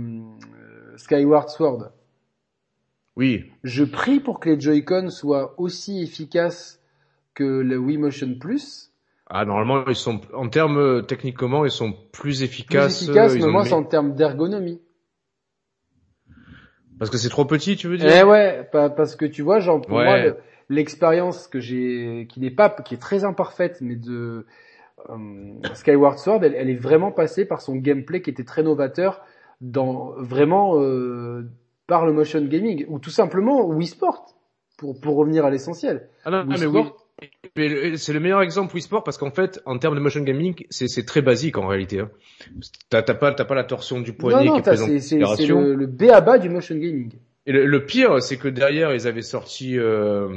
Skyward 0.96 1.49
Sword. 1.49 1.90
Oui. 3.16 3.46
Je 3.64 3.84
prie 3.84 4.20
pour 4.20 4.40
que 4.40 4.51
les 4.51 4.61
Joy-Con 4.61 5.11
soient 5.11 5.55
aussi 5.59 6.03
efficaces 6.03 6.80
que 7.34 7.44
le 7.44 7.76
Wii 7.76 7.99
Motion 7.99 8.34
Plus 8.38 8.88
ah, 9.30 9.44
normalement, 9.44 9.84
ils 9.86 9.94
sont, 9.94 10.20
en 10.32 10.48
termes, 10.48 11.04
techniquement, 11.06 11.64
ils 11.64 11.70
sont 11.70 11.92
plus 12.12 12.42
efficaces. 12.42 12.98
Plus 12.98 13.10
efficaces, 13.10 13.34
mais 13.34 13.46
moi, 13.46 13.64
c'est 13.64 13.74
en 13.74 13.84
termes 13.84 14.14
d'ergonomie. 14.14 14.80
Parce 16.98 17.10
que 17.10 17.18
c'est 17.18 17.28
trop 17.28 17.44
petit, 17.44 17.76
tu 17.76 17.88
veux 17.88 17.98
dire? 17.98 18.10
Eh 18.10 18.24
ouais, 18.24 18.68
parce 18.72 19.16
que 19.16 19.26
tu 19.26 19.42
vois, 19.42 19.60
genre, 19.60 19.80
pour 19.80 19.98
moi, 19.98 20.18
l'expérience 20.68 21.46
que 21.46 21.60
j'ai, 21.60 22.26
qui 22.30 22.40
n'est 22.40 22.50
pas, 22.50 22.70
qui 22.70 22.94
est 22.94 22.98
très 22.98 23.24
imparfaite, 23.24 23.78
mais 23.80 23.96
de 23.96 24.46
euh, 25.10 25.16
Skyward 25.74 26.18
Sword, 26.18 26.44
elle, 26.44 26.54
elle, 26.54 26.70
est 26.70 26.74
vraiment 26.74 27.12
passée 27.12 27.44
par 27.44 27.60
son 27.60 27.76
gameplay 27.76 28.20
qui 28.20 28.30
était 28.30 28.44
très 28.44 28.62
novateur 28.62 29.20
dans 29.60 30.12
vraiment 30.18 30.80
euh, 30.80 31.48
par 31.86 32.04
le 32.04 32.12
motion 32.12 32.44
gaming 32.44 32.84
ou 32.88 32.98
tout 32.98 33.10
simplement 33.10 33.64
Wii 33.64 33.86
Sport 33.86 34.34
pour 34.76 35.00
pour 35.00 35.16
revenir 35.16 35.44
à 35.44 35.50
l'essentiel. 35.50 36.08
Ah 36.24 36.30
non, 36.30 36.44
mais 36.44 36.66
oui 36.66 36.82
c'est 37.56 38.12
le 38.12 38.20
meilleur 38.20 38.42
exemple 38.42 38.74
Wii 38.74 38.82
Sport 38.82 39.02
parce 39.02 39.18
qu'en 39.18 39.30
fait, 39.30 39.60
en 39.66 39.78
termes 39.78 39.94
de 39.94 40.00
motion 40.00 40.22
gaming, 40.22 40.54
c'est 40.70 41.04
très 41.06 41.22
basique 41.22 41.58
en 41.58 41.66
réalité. 41.66 42.00
Hein. 42.00 42.10
T'as 42.90 43.02
pas, 43.02 43.32
pas 43.32 43.54
la 43.54 43.64
torsion 43.64 44.00
du 44.00 44.12
poignet 44.12 44.44
non, 44.44 44.44
non, 44.44 44.52
qui 44.54 44.58
est 44.60 44.62
présente. 44.62 44.98
C'est 45.00 45.46
le, 45.46 45.74
le 45.74 45.86
B 45.86 46.04
à 46.12 46.20
bas 46.20 46.38
du 46.38 46.48
motion 46.48 46.76
gaming. 46.76 47.12
Et 47.46 47.52
le, 47.52 47.84
pire, 47.86 48.22
c'est 48.22 48.36
que 48.36 48.48
derrière, 48.48 48.92
ils 48.94 49.06
avaient 49.06 49.22
sorti 49.22 49.78
euh, 49.78 50.28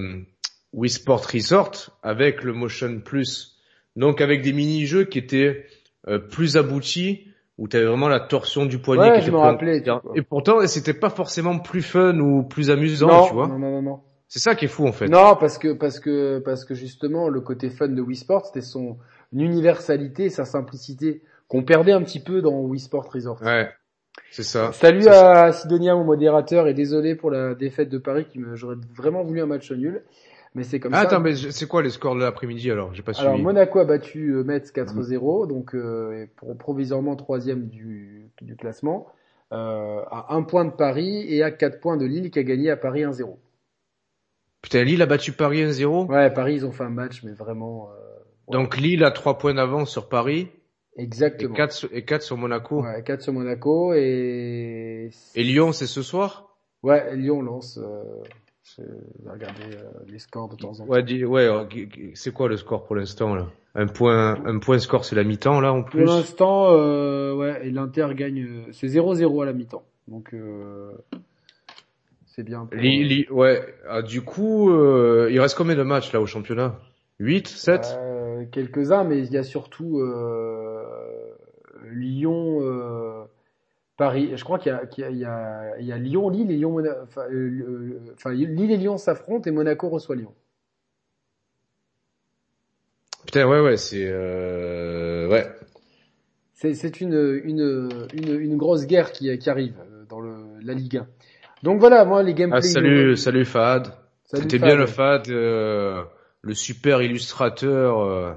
Wii 0.73 0.89
Sport 0.89 1.25
Resort 1.33 1.89
avec 2.03 2.43
le 2.43 2.53
Motion 2.53 3.01
Plus, 3.03 3.57
donc 3.97 4.21
avec 4.21 4.41
des 4.41 4.53
mini-jeux 4.53 5.03
qui 5.03 5.19
étaient 5.19 5.65
euh, 6.07 6.19
plus 6.19 6.55
aboutis 6.55 7.27
où 7.57 7.67
tu 7.67 7.75
avais 7.75 7.85
vraiment 7.85 8.07
la 8.07 8.21
torsion 8.21 8.65
du 8.65 8.79
poignet 8.79 9.11
ouais, 9.11 9.19
qui 9.19 9.25
je 9.25 9.31
me 9.31 9.37
rappelais, 9.37 9.83
et 10.15 10.21
pourtant 10.21 10.65
c'était 10.65 10.93
pas 10.93 11.09
forcément 11.09 11.59
plus 11.59 11.83
fun 11.83 12.17
ou 12.17 12.43
plus 12.43 12.71
amusant 12.71 13.27
tu 13.27 13.33
vois 13.33 13.47
non 13.47 13.59
non 13.59 13.81
non 13.81 13.99
c'est 14.31 14.39
ça 14.39 14.55
qui 14.55 14.63
est 14.63 14.69
fou 14.69 14.87
en 14.87 14.93
fait. 14.93 15.09
Non, 15.09 15.35
parce 15.35 15.57
que 15.57 15.73
parce 15.73 15.99
que 15.99 16.39
parce 16.39 16.63
que 16.63 16.73
justement 16.73 17.27
le 17.27 17.41
côté 17.41 17.69
fun 17.69 17.89
de 17.89 18.01
Wii 18.01 18.15
Sport, 18.15 18.45
c'était 18.45 18.61
son 18.61 18.97
universalité, 19.33 20.29
sa 20.29 20.45
simplicité 20.45 21.21
qu'on 21.49 21.63
perdait 21.63 21.91
un 21.91 22.01
petit 22.01 22.21
peu 22.21 22.41
dans 22.41 22.61
Wii 22.61 22.79
Sport 22.79 23.11
Resort. 23.11 23.41
Ouais. 23.41 23.69
C'est 24.31 24.43
ça. 24.43 24.71
Salut 24.71 25.05
à 25.09 25.51
Sidonia 25.51 25.95
mon 25.95 26.05
modérateur 26.05 26.69
et 26.69 26.73
désolé 26.73 27.15
pour 27.15 27.29
la 27.29 27.55
défaite 27.55 27.89
de 27.89 27.97
Paris 27.97 28.23
qui 28.23 28.39
me 28.39 28.55
j'aurais 28.55 28.77
vraiment 28.95 29.21
voulu 29.21 29.41
un 29.41 29.47
match 29.47 29.69
nul. 29.73 30.01
Mais 30.55 30.63
c'est 30.63 30.79
comme 30.79 30.93
ah, 30.93 31.01
ça. 31.01 31.07
Attends, 31.07 31.19
mais 31.19 31.35
c'est 31.35 31.67
quoi 31.67 31.81
les 31.81 31.89
scores 31.89 32.15
de 32.15 32.21
l'après-midi 32.21 32.71
alors? 32.71 32.93
J'ai 32.93 33.03
pas 33.03 33.11
suivi. 33.11 33.27
Alors 33.27 33.37
Monaco 33.37 33.79
a 33.79 33.85
battu 33.85 34.29
euh, 34.29 34.45
Metz 34.45 34.71
4-0, 34.71 35.49
donc 35.49 35.75
euh, 35.75 36.25
pour 36.37 36.57
provisoirement 36.57 37.17
troisième 37.17 37.67
du, 37.67 38.29
du 38.41 38.55
classement, 38.55 39.07
euh, 39.51 40.01
à 40.09 40.27
un 40.29 40.43
point 40.43 40.63
de 40.63 40.71
Paris 40.71 41.25
et 41.27 41.43
à 41.43 41.51
quatre 41.51 41.81
points 41.81 41.97
de 41.97 42.05
Lille 42.05 42.31
qui 42.31 42.39
a 42.39 42.43
gagné 42.43 42.69
à 42.69 42.77
Paris 42.77 43.01
1-0. 43.01 43.35
Putain, 44.61 44.83
Lille 44.83 45.01
a 45.01 45.05
battu 45.05 45.31
Paris 45.31 45.63
1-0 45.63 46.07
Ouais, 46.07 46.31
Paris, 46.31 46.55
ils 46.55 46.65
ont 46.65 46.71
fait 46.71 46.83
un 46.83 46.89
match, 46.89 47.23
mais 47.23 47.33
vraiment... 47.33 47.89
Euh, 47.89 48.51
Donc 48.51 48.77
Lille 48.77 49.03
a 49.03 49.11
3 49.11 49.37
points 49.37 49.53
d'avance 49.53 49.89
sur 49.89 50.09
Paris 50.09 50.49
Exactement. 50.97 51.53
Et 51.53 51.57
4, 51.57 51.71
sur, 51.71 51.89
et 51.93 52.05
4 52.05 52.21
sur 52.21 52.37
Monaco 52.37 52.83
Ouais, 52.83 53.01
4 53.03 53.21
sur 53.21 53.33
Monaco 53.33 53.93
et... 53.93 55.09
Et 55.35 55.43
Lyon, 55.43 55.71
c'est 55.71 55.87
ce 55.87 56.01
soir? 56.01 56.57
Ouais, 56.83 57.15
Lyon 57.15 57.41
lance... 57.41 57.79
Euh... 57.81 58.23
Je 58.77 58.83
vais 58.83 59.31
regarder 59.31 59.75
euh, 59.75 59.89
les 60.07 60.19
scores 60.19 60.49
de 60.49 60.55
temps 60.55 60.71
en 60.79 60.85
temps. 60.85 60.91
Ouais, 60.91 61.23
ouais 61.25 61.47
euh, 61.47 61.65
c'est 62.13 62.31
quoi 62.31 62.47
le 62.47 62.57
score 62.57 62.85
pour 62.85 62.95
l'instant 62.95 63.35
là? 63.35 63.47
Un 63.75 63.87
point, 63.87 64.35
un 64.45 64.59
point 64.59 64.79
score, 64.79 65.03
c'est 65.03 65.15
la 65.15 65.23
mi-temps 65.23 65.59
là 65.59 65.73
en 65.73 65.83
plus? 65.83 66.05
Pour 66.05 66.13
l'instant, 66.13 66.71
euh, 66.71 67.33
ouais, 67.33 67.67
et 67.67 67.71
l'Inter 67.71 68.09
gagne, 68.15 68.65
c'est 68.71 68.87
0-0 68.87 69.41
à 69.41 69.45
la 69.45 69.53
mi-temps. 69.53 69.83
Donc, 70.07 70.33
euh, 70.33 70.91
c'est 72.41 72.45
bien. 72.45 72.67
ouais. 73.29 73.75
Ah, 73.87 74.01
du 74.01 74.21
coup, 74.21 74.71
euh, 74.71 75.29
il 75.31 75.39
reste 75.39 75.55
combien 75.55 75.75
de 75.75 75.83
matchs 75.83 76.11
là 76.11 76.21
au 76.21 76.25
championnat? 76.25 76.79
8, 77.19 77.47
7 77.47 77.97
euh, 77.99 78.45
Quelques-uns, 78.51 79.03
mais 79.03 79.19
il 79.19 79.31
y 79.31 79.37
a 79.37 79.43
surtout 79.43 79.99
euh, 79.99 80.83
Lyon, 81.91 83.27
Paris, 83.97 84.31
je 84.35 84.43
crois 84.43 84.57
qu'il 84.57 84.71
y 84.71 84.75
a, 84.75 84.85
qu'il 84.87 85.03
y 85.03 85.05
a, 85.05 85.09
il 85.11 85.19
y 85.19 85.25
a, 85.25 85.79
il 85.79 85.85
y 85.85 85.91
a 85.91 85.97
Lyon, 85.97 86.29
Lille 86.29 86.49
et 86.49 86.55
Lyon, 86.55 86.83
enfin, 87.03 87.27
Lille 87.29 88.71
et 88.71 88.77
Lyon 88.77 88.97
s'affrontent 88.97 89.47
et 89.47 89.51
Monaco 89.53 89.89
reçoit 89.89 90.15
Lyon. 90.15 90.33
Putain, 93.25 93.47
ouais, 93.47 93.61
ouais, 93.61 93.77
c'est 93.77 94.11
ouais. 94.11 95.45
C'est, 96.53 96.73
c'est 96.73 97.01
une, 97.01 97.41
une, 97.43 98.07
une, 98.13 98.39
une 98.39 98.57
grosse 98.57 98.85
guerre 98.87 99.11
qui, 99.11 99.35
qui 99.37 99.49
arrive 99.49 99.75
dans 100.09 100.19
le, 100.19 100.59
la 100.61 100.73
Ligue 100.73 100.97
1. 100.97 101.07
Donc 101.63 101.79
voilà, 101.79 102.05
moi 102.05 102.23
les 102.23 102.33
gameplays. 102.33 102.59
Ah, 102.59 102.61
salut, 102.61 103.15
salut 103.17 103.45
Fad. 103.45 103.87
Salut, 104.25 104.43
C'était 104.43 104.59
bien 104.59 104.75
le 104.75 104.85
Fad, 104.85 105.27
euh, 105.29 106.03
le 106.41 106.53
super 106.53 107.01
illustrateur 107.01 107.99
euh, 107.99 108.31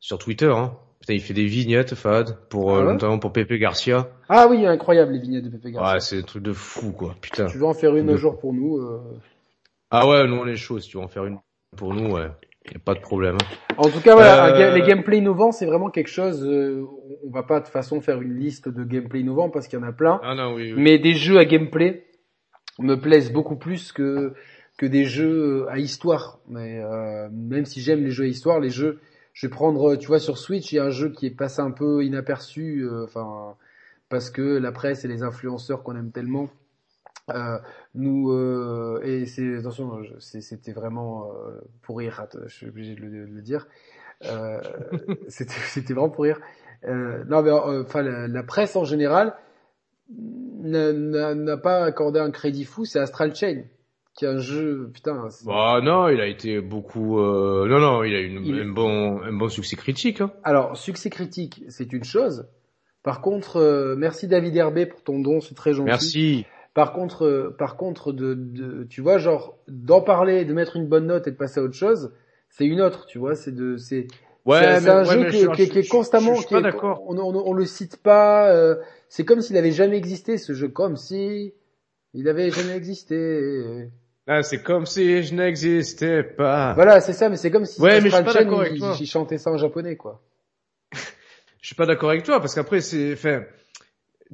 sur 0.00 0.18
Twitter. 0.18 0.50
Hein. 0.54 0.72
Putain, 1.00 1.14
il 1.14 1.20
fait 1.20 1.34
des 1.34 1.46
vignettes 1.46 1.94
Fad 1.94 2.36
pour 2.50 2.72
euh, 2.74 2.80
Ah 2.80 2.86
ouais 2.86 2.92
notamment 2.92 3.18
pour 3.18 3.32
Pepe 3.32 3.54
Garcia. 3.54 4.08
Ah 4.28 4.46
oui, 4.50 4.66
incroyable 4.66 5.12
les 5.12 5.18
vignettes 5.20 5.44
de 5.44 5.50
Pepe 5.50 5.72
Garcia. 5.72 5.94
Ouais, 5.94 6.00
c'est 6.00 6.18
un 6.18 6.22
truc 6.22 6.42
de 6.42 6.52
fou 6.52 6.92
quoi. 6.92 7.14
Putain. 7.20 7.46
Tu 7.46 7.58
veux 7.58 7.64
en 7.66 7.74
faire 7.74 7.94
une 7.96 8.08
un 8.10 8.12
De- 8.12 8.16
jour 8.18 8.38
pour 8.38 8.52
nous 8.52 8.78
euh. 8.78 9.00
Ah 9.90 10.06
ouais, 10.08 10.26
nous 10.26 10.36
on 10.36 10.46
est 10.46 10.56
chaud. 10.56 10.78
Si 10.80 10.90
tu 10.90 10.96
veux 10.98 11.02
en 11.04 11.08
faire 11.08 11.24
une 11.24 11.38
pour 11.76 11.94
nous, 11.94 12.10
ouais, 12.14 12.26
y 12.72 12.76
a 12.76 12.80
pas 12.84 12.94
de 12.94 13.00
problème. 13.00 13.36
En 13.78 13.88
tout 13.88 14.00
cas, 14.00 14.14
voilà, 14.14 14.54
Euh, 14.56 14.74
les 14.74 14.82
gameplays 14.82 15.18
innovants, 15.18 15.52
c'est 15.52 15.66
vraiment 15.66 15.88
quelque 15.88 16.08
chose. 16.10 16.44
euh, 16.44 16.82
on- 17.24 17.30
va 17.30 17.42
pas 17.42 17.60
de 17.60 17.68
façon 17.68 18.00
faire 18.00 18.20
une 18.22 18.34
liste 18.38 18.68
de 18.70 18.82
gameplays 18.84 19.20
innovants 19.20 19.50
parce 19.50 19.68
qu'il 19.68 19.78
y 19.78 19.82
en 19.82 19.86
a 19.86 19.92
plein. 19.92 20.18
Ah 20.24 20.34
non, 20.34 20.54
oui. 20.54 20.72
oui. 20.74 20.82
Mais 20.82 20.98
des 20.98 21.12
jeux 21.12 21.38
à 21.38 21.44
gameplay 21.44 22.04
me 22.78 22.96
plaisent 22.96 23.32
beaucoup 23.32 23.56
plus 23.56 23.92
que 23.92 24.34
que 24.76 24.86
des 24.86 25.04
jeux 25.04 25.66
à 25.68 25.78
histoire. 25.78 26.40
Mais 26.48 26.80
euh, 26.80 27.28
même 27.32 27.64
si 27.64 27.80
j'aime 27.80 28.04
les 28.04 28.10
jeux 28.10 28.24
à 28.24 28.28
histoire, 28.28 28.60
les 28.60 28.70
jeux, 28.70 29.00
je 29.32 29.46
vais 29.46 29.50
prendre, 29.50 29.96
tu 29.96 30.06
vois, 30.06 30.20
sur 30.20 30.38
Switch, 30.38 30.72
il 30.72 30.76
y 30.76 30.78
a 30.78 30.84
un 30.84 30.90
jeu 30.90 31.10
qui 31.10 31.26
est 31.26 31.30
passé 31.30 31.60
un 31.60 31.72
peu 31.72 32.04
inaperçu, 32.04 32.82
euh, 32.82 33.04
enfin 33.04 33.56
parce 34.08 34.30
que 34.30 34.42
la 34.42 34.72
presse 34.72 35.04
et 35.04 35.08
les 35.08 35.22
influenceurs 35.22 35.82
qu'on 35.82 35.96
aime 35.96 36.12
tellement. 36.12 36.48
Euh, 37.30 37.58
nous 37.94 38.30
euh, 38.30 39.00
et 39.04 39.26
c'est 39.26 39.56
attention, 39.56 40.00
c'était 40.18 40.72
vraiment 40.72 41.30
euh, 41.30 41.60
pour 41.82 41.98
rire. 41.98 42.26
Je 42.46 42.54
suis 42.54 42.68
obligé 42.68 42.94
de 42.94 43.00
le, 43.02 43.10
de 43.10 43.32
le 43.32 43.42
dire. 43.42 43.66
Euh, 44.24 44.60
c'était 45.28 45.92
vraiment 45.92 46.08
pour 46.08 46.24
rire. 46.24 46.40
Non 46.86 47.42
mais 47.42 47.50
enfin 47.50 48.02
la 48.02 48.42
presse 48.44 48.76
en 48.76 48.84
général 48.84 49.34
n'a- 50.58 51.56
pas 51.56 51.84
accordé 51.84 52.20
un 52.20 52.30
crédit 52.30 52.64
fou, 52.64 52.84
c'est 52.84 52.98
Astral 52.98 53.34
Chain, 53.34 53.62
qui 54.14 54.24
est 54.24 54.28
un 54.28 54.38
jeu, 54.38 54.90
putain. 54.92 55.28
Bah 55.46 55.80
non, 55.82 56.08
il 56.08 56.20
a 56.20 56.26
été 56.26 56.60
beaucoup. 56.60 57.18
Euh... 57.20 57.66
Non, 57.68 57.78
non, 57.80 58.02
il 58.04 58.14
a 58.14 58.20
eu 58.20 58.26
une- 58.26 58.44
Il- 58.44 58.60
un 58.60 58.68
bon, 58.68 59.20
un 59.22 59.32
bon 59.32 59.48
succès 59.48 59.76
critique. 59.76 60.20
Hein. 60.20 60.32
Alors, 60.44 60.76
succès 60.76 61.10
critique, 61.10 61.62
c'est 61.68 61.92
une 61.92 62.04
chose. 62.04 62.46
Par 63.02 63.20
contre, 63.20 63.56
euh, 63.58 63.94
merci 63.96 64.26
David 64.26 64.56
Herbé 64.56 64.84
pour 64.86 65.02
ton 65.02 65.20
don, 65.20 65.40
c'est 65.40 65.54
très 65.54 65.72
gentil. 65.72 65.86
Merci. 65.86 66.46
Par 66.74 66.92
contre, 66.92 67.24
euh, 67.24 67.54
par 67.58 67.76
contre, 67.76 68.12
de, 68.12 68.34
de, 68.34 68.84
tu 68.90 69.00
vois, 69.00 69.18
genre 69.18 69.56
d'en 69.68 70.00
parler, 70.00 70.44
de 70.44 70.52
mettre 70.52 70.76
une 70.76 70.86
bonne 70.88 71.06
note 71.06 71.26
et 71.26 71.30
de 71.30 71.36
passer 71.36 71.60
à 71.60 71.62
autre 71.62 71.74
chose, 71.74 72.12
c'est 72.50 72.66
une 72.66 72.80
autre, 72.80 73.06
tu 73.06 73.18
vois. 73.18 73.34
C'est 73.34 73.52
de, 73.54 73.76
c'est, 73.76 74.06
Ouais, 74.48 74.80
c'est, 74.80 74.88
un 74.88 75.04
ouais, 75.04 75.06
jeu 75.06 75.30
qui, 75.30 75.38
je- 75.40 75.46
est- 75.62 75.68
qui 75.82 75.88
constamment, 75.88 76.34
Je, 76.34 76.40
je 76.42 76.46
suis 76.46 76.48
qui 76.48 76.54
pas 76.54 76.60
est- 76.60 76.62
d'accord. 76.62 77.02
on, 77.06 77.18
on, 77.18 77.34
on 77.46 77.52
le 77.52 77.66
cite 77.66 77.98
pas. 77.98 78.50
euh, 78.52 78.76
c'est 79.08 79.24
comme 79.24 79.40
s'il 79.40 79.56
avait 79.56 79.72
jamais 79.72 79.96
existé 79.96 80.38
ce 80.38 80.52
jeu, 80.54 80.68
comme 80.68 80.96
si 80.96 81.52
il 82.14 82.28
avait 82.28 82.50
jamais 82.50 82.74
existé. 82.76 83.88
Ah, 84.26 84.42
c'est 84.42 84.62
comme 84.62 84.84
si 84.86 85.22
je 85.22 85.34
n'existais 85.34 86.22
pas. 86.22 86.74
Voilà, 86.74 87.00
c'est 87.00 87.12
ça, 87.14 87.28
mais 87.28 87.36
c'est 87.36 87.50
comme 87.50 87.64
si 87.64 87.80
Ouais, 87.80 88.00
mais 88.00 88.10
je 88.10 88.14
suis 88.14 88.24
pas 88.24 88.32
d'accord 88.34 88.60
avec 88.60 88.72
il, 88.74 88.78
toi. 88.78 88.96
il 89.00 89.06
chantait 89.06 89.38
ça 89.38 89.50
en 89.50 89.56
japonais, 89.56 89.96
quoi. 89.96 90.22
Je 91.60 91.66
suis 91.66 91.74
pas 91.74 91.86
d'accord 91.86 92.10
avec 92.10 92.22
toi 92.22 92.40
parce 92.40 92.54
qu'après 92.54 92.80
c'est, 92.80 93.12
enfin, 93.14 93.42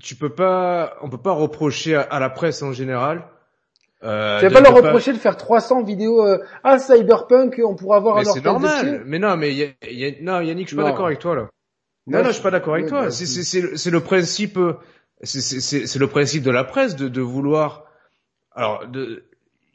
tu 0.01 0.15
peux 0.15 0.35
pas, 0.35 0.97
on 1.03 1.09
peut 1.09 1.19
pas 1.23 1.33
reprocher 1.33 1.95
à, 1.97 2.03
à 2.03 2.21
la 2.21 2.31
presse 2.31 2.63
en 2.63 2.73
général. 2.73 3.25
Euh, 4.05 4.39
Tu 4.41 4.47
vas 4.47 4.51
pas 4.53 4.61
leur 4.61 4.75
de 4.75 4.87
reprocher 4.87 5.13
de 5.13 5.19
faire 5.19 5.37
300 5.37 5.83
vidéos, 5.83 6.27
euh, 6.27 6.39
ah, 6.63 6.79
Cyberpunk, 6.79 7.61
on 7.65 7.75
pourra 7.75 7.97
avoir 7.97 8.17
Mais 8.17 8.29
un 8.29 8.33
c'est 8.33 8.45
normal. 8.45 9.03
Mais 9.07 9.19
non, 9.19 9.37
mais 9.37 9.55
y 9.55 9.63
a, 9.65 9.69
y 9.91 10.05
a- 10.05 10.13
non, 10.21 10.41
Yannick, 10.43 10.67
je 10.67 10.69
suis 10.71 10.77
pas 10.77 10.83
Non. 10.83 10.89
d'accord 10.91 11.07
avec 11.07 11.19
toi 11.21 11.35
là. 11.35 11.49
Moi, 12.07 12.19
Non, 12.19 12.25
non, 12.25 12.29
je 12.29 12.35
suis 12.35 12.43
pas 12.43 12.51
d'accord 12.51 12.75
avec 12.75 12.87
toi. 12.89 13.05
bah, 13.05 13.11
C'est, 13.11 13.25
c'est, 13.25 13.43
c'est, 13.77 13.91
le- 13.91 14.01
principe, 14.01 14.59
euh, 14.59 14.75
c'est, 15.23 15.41
c'est, 15.41 15.61
c'est, 15.61 15.87
c'est 15.87 15.99
le 15.99 16.07
principe 16.07 16.43
de 16.43 16.51
la 16.51 16.65
presse 16.65 16.97
de, 16.97 17.09
de 17.09 17.21
vouloir. 17.23 17.85
Alors, 18.55 18.87
de, 18.87 19.25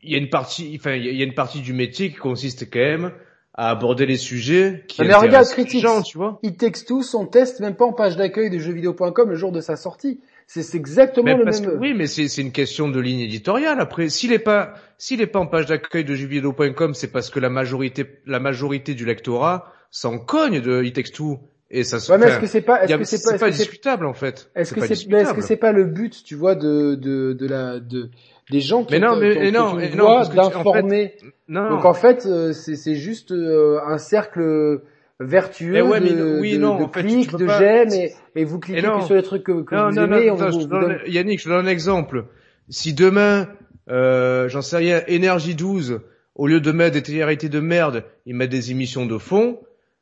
il 0.04 0.12
y 0.12 0.16
a 0.16 0.20
une 0.20 0.30
partie, 0.30 0.78
enfin, 0.80 0.92
il 0.94 1.06
y 1.06 1.22
a- 1.22 1.26
une 1.26 1.34
partie 1.34 1.62
du 1.62 1.74
métier 1.74 2.10
qui 2.12 2.18
consiste 2.18 2.70
quand 2.72 2.80
même 2.80 3.12
à 3.56 3.72
aborder 3.72 4.06
les 4.06 4.16
sujets 4.18 4.86
qui 4.88 5.02
Ah, 5.02 5.06
mais 5.06 5.16
regarde, 5.16 5.48
critique. 5.48 5.84
tu 6.06 6.18
vois. 6.20 6.40
It 6.44 6.58
Takes 6.60 6.86
Two, 6.86 7.02
son 7.02 7.26
test 7.26 7.60
même 7.62 7.76
pas 7.76 7.86
en 7.86 7.94
page 7.94 8.16
d'accueil 8.16 8.50
de 8.52 8.60
jeuxvideo.com 8.60 9.28
le 9.30 9.36
jour 9.36 9.52
de 9.52 9.60
sa 9.60 9.76
sortie. 9.76 10.22
C'est 10.52 10.74
exactement 10.76 11.26
Mais 11.26 11.38
le 11.38 11.46
même. 11.46 11.62
que- 11.64 11.78
oui, 11.78 11.94
mais 11.94 12.08
c'est, 12.08 12.26
une 12.42 12.52
question 12.52 12.90
de 12.90 13.00
ligne 13.00 13.20
éditoriale. 13.20 13.80
Après, 13.80 14.10
s'il 14.10 14.34
est 14.34 14.40
pas, 14.40 14.74
s'il 14.98 15.22
est 15.22 15.28
pas 15.28 15.38
en 15.38 15.46
page 15.46 15.68
d'accueil 15.68 16.04
de 16.04 16.16
jeuxvideo.com, 16.16 16.96
c'est 16.96 17.12
parce 17.12 17.30
que 17.30 17.40
la 17.40 17.50
majorité, 17.52 18.04
la 18.26 18.40
majorité 18.40 18.96
du 18.96 19.06
lectorat 19.06 19.72
s'en 19.92 20.18
cogne 20.18 20.60
de 20.60 20.82
It 20.84 20.96
Takes 20.96 21.12
Two 21.14 21.38
et 21.70 21.84
ça 21.84 22.00
se. 22.00 22.12
Ouais, 22.12 22.18
mais 22.18 22.26
est-ce 22.30 22.40
que 22.40 22.48
c'est 22.48 22.62
pas, 22.62 22.84
est-ce 22.84 22.94
a- 22.94 22.98
que 22.98 23.04
c'est 23.04 23.22
pas, 23.24 23.36
est-ce 23.36 23.40
pas 23.46 23.52
discutable 23.52 24.08
en 24.08 24.14
fait. 24.16 24.50
est-ce 24.56 24.74
que 24.74 24.82
c'est, 24.82 25.08
mais 25.08 25.22
est-ce 25.22 25.36
que 25.36 25.42
c'est 25.42 25.56
pas 25.56 25.72
le 25.72 25.84
but, 25.86 26.24
tu 26.26 26.34
vois, 26.34 26.56
de, 26.56 26.96
de, 26.96 27.34
de 27.34 27.48
la, 27.48 27.80
de, 27.80 28.10
des 28.50 28.60
gens 28.60 28.84
qui 28.84 28.94
Mais 29.00 29.06
ont, 29.06 29.12
non, 29.12 29.20
mais- 29.20 29.50
ont 29.50 29.52
non, 29.52 29.78
tu- 29.78 30.00
en 30.00 30.24
fait, 30.24 30.36
d'informer. 30.36 31.14
Donc 31.48 31.86
en 31.86 31.94
fait, 31.94 32.26
euh, 32.26 32.54
c'est 32.54 32.76
c'est 32.76 32.96
juste 32.96 33.32
euh, 33.32 33.80
un 33.86 34.00
cercle 34.00 34.82
vertueux 35.20 35.76
Eh 35.78 35.82
ouais, 35.82 36.00
mais 36.00 36.14
de, 36.14 36.40
oui, 36.40 36.54
de, 36.54 36.60
non, 36.60 36.86
tu 36.88 37.02
clics, 37.02 37.30
j'aime 37.38 37.92
et, 37.94 38.14
et 38.36 38.44
vous 38.46 38.60
cliquez 38.60 38.80
Et 38.80 38.82
non. 38.82 39.00
que 39.00 39.06
sur 39.06 39.16
les 39.16 39.24
trucs 39.24 39.44
que, 39.44 39.64
que 39.64 39.76
non, 39.76 39.90
vous 39.90 39.96
non, 39.96 40.08
non, 40.08 40.16
aimez 40.18 40.26
et 40.28 40.32
on 40.32 40.36
vous, 40.36 40.46
je 40.46 40.52
vous 40.52 40.64
te 40.64 40.70
donne- 40.70 40.82
donne. 40.82 41.00
Yannick, 41.08 41.40
je 41.40 41.46
te 41.46 41.50
donne 41.50 41.66
un 41.66 41.70
exemple. 41.70 42.26
Si 42.70 42.94
demain, 42.94 43.48
euh, 43.90 44.48
j'en 44.50 44.62
sais 44.62 44.78
rien, 44.78 45.02
Énergie 45.08 45.56
12, 45.56 46.02
au 46.36 46.48
lieu 46.48 46.62
de 46.62 46.72
mettre 46.72 46.94
des 46.94 47.04
télé-réalités 47.04 47.50
de 47.50 47.60
merde, 47.60 48.04
ils 48.26 48.36
mettent 48.36 48.52
des 48.52 48.72
émissions 48.72 49.06
de 49.06 49.18
fond, 49.18 49.60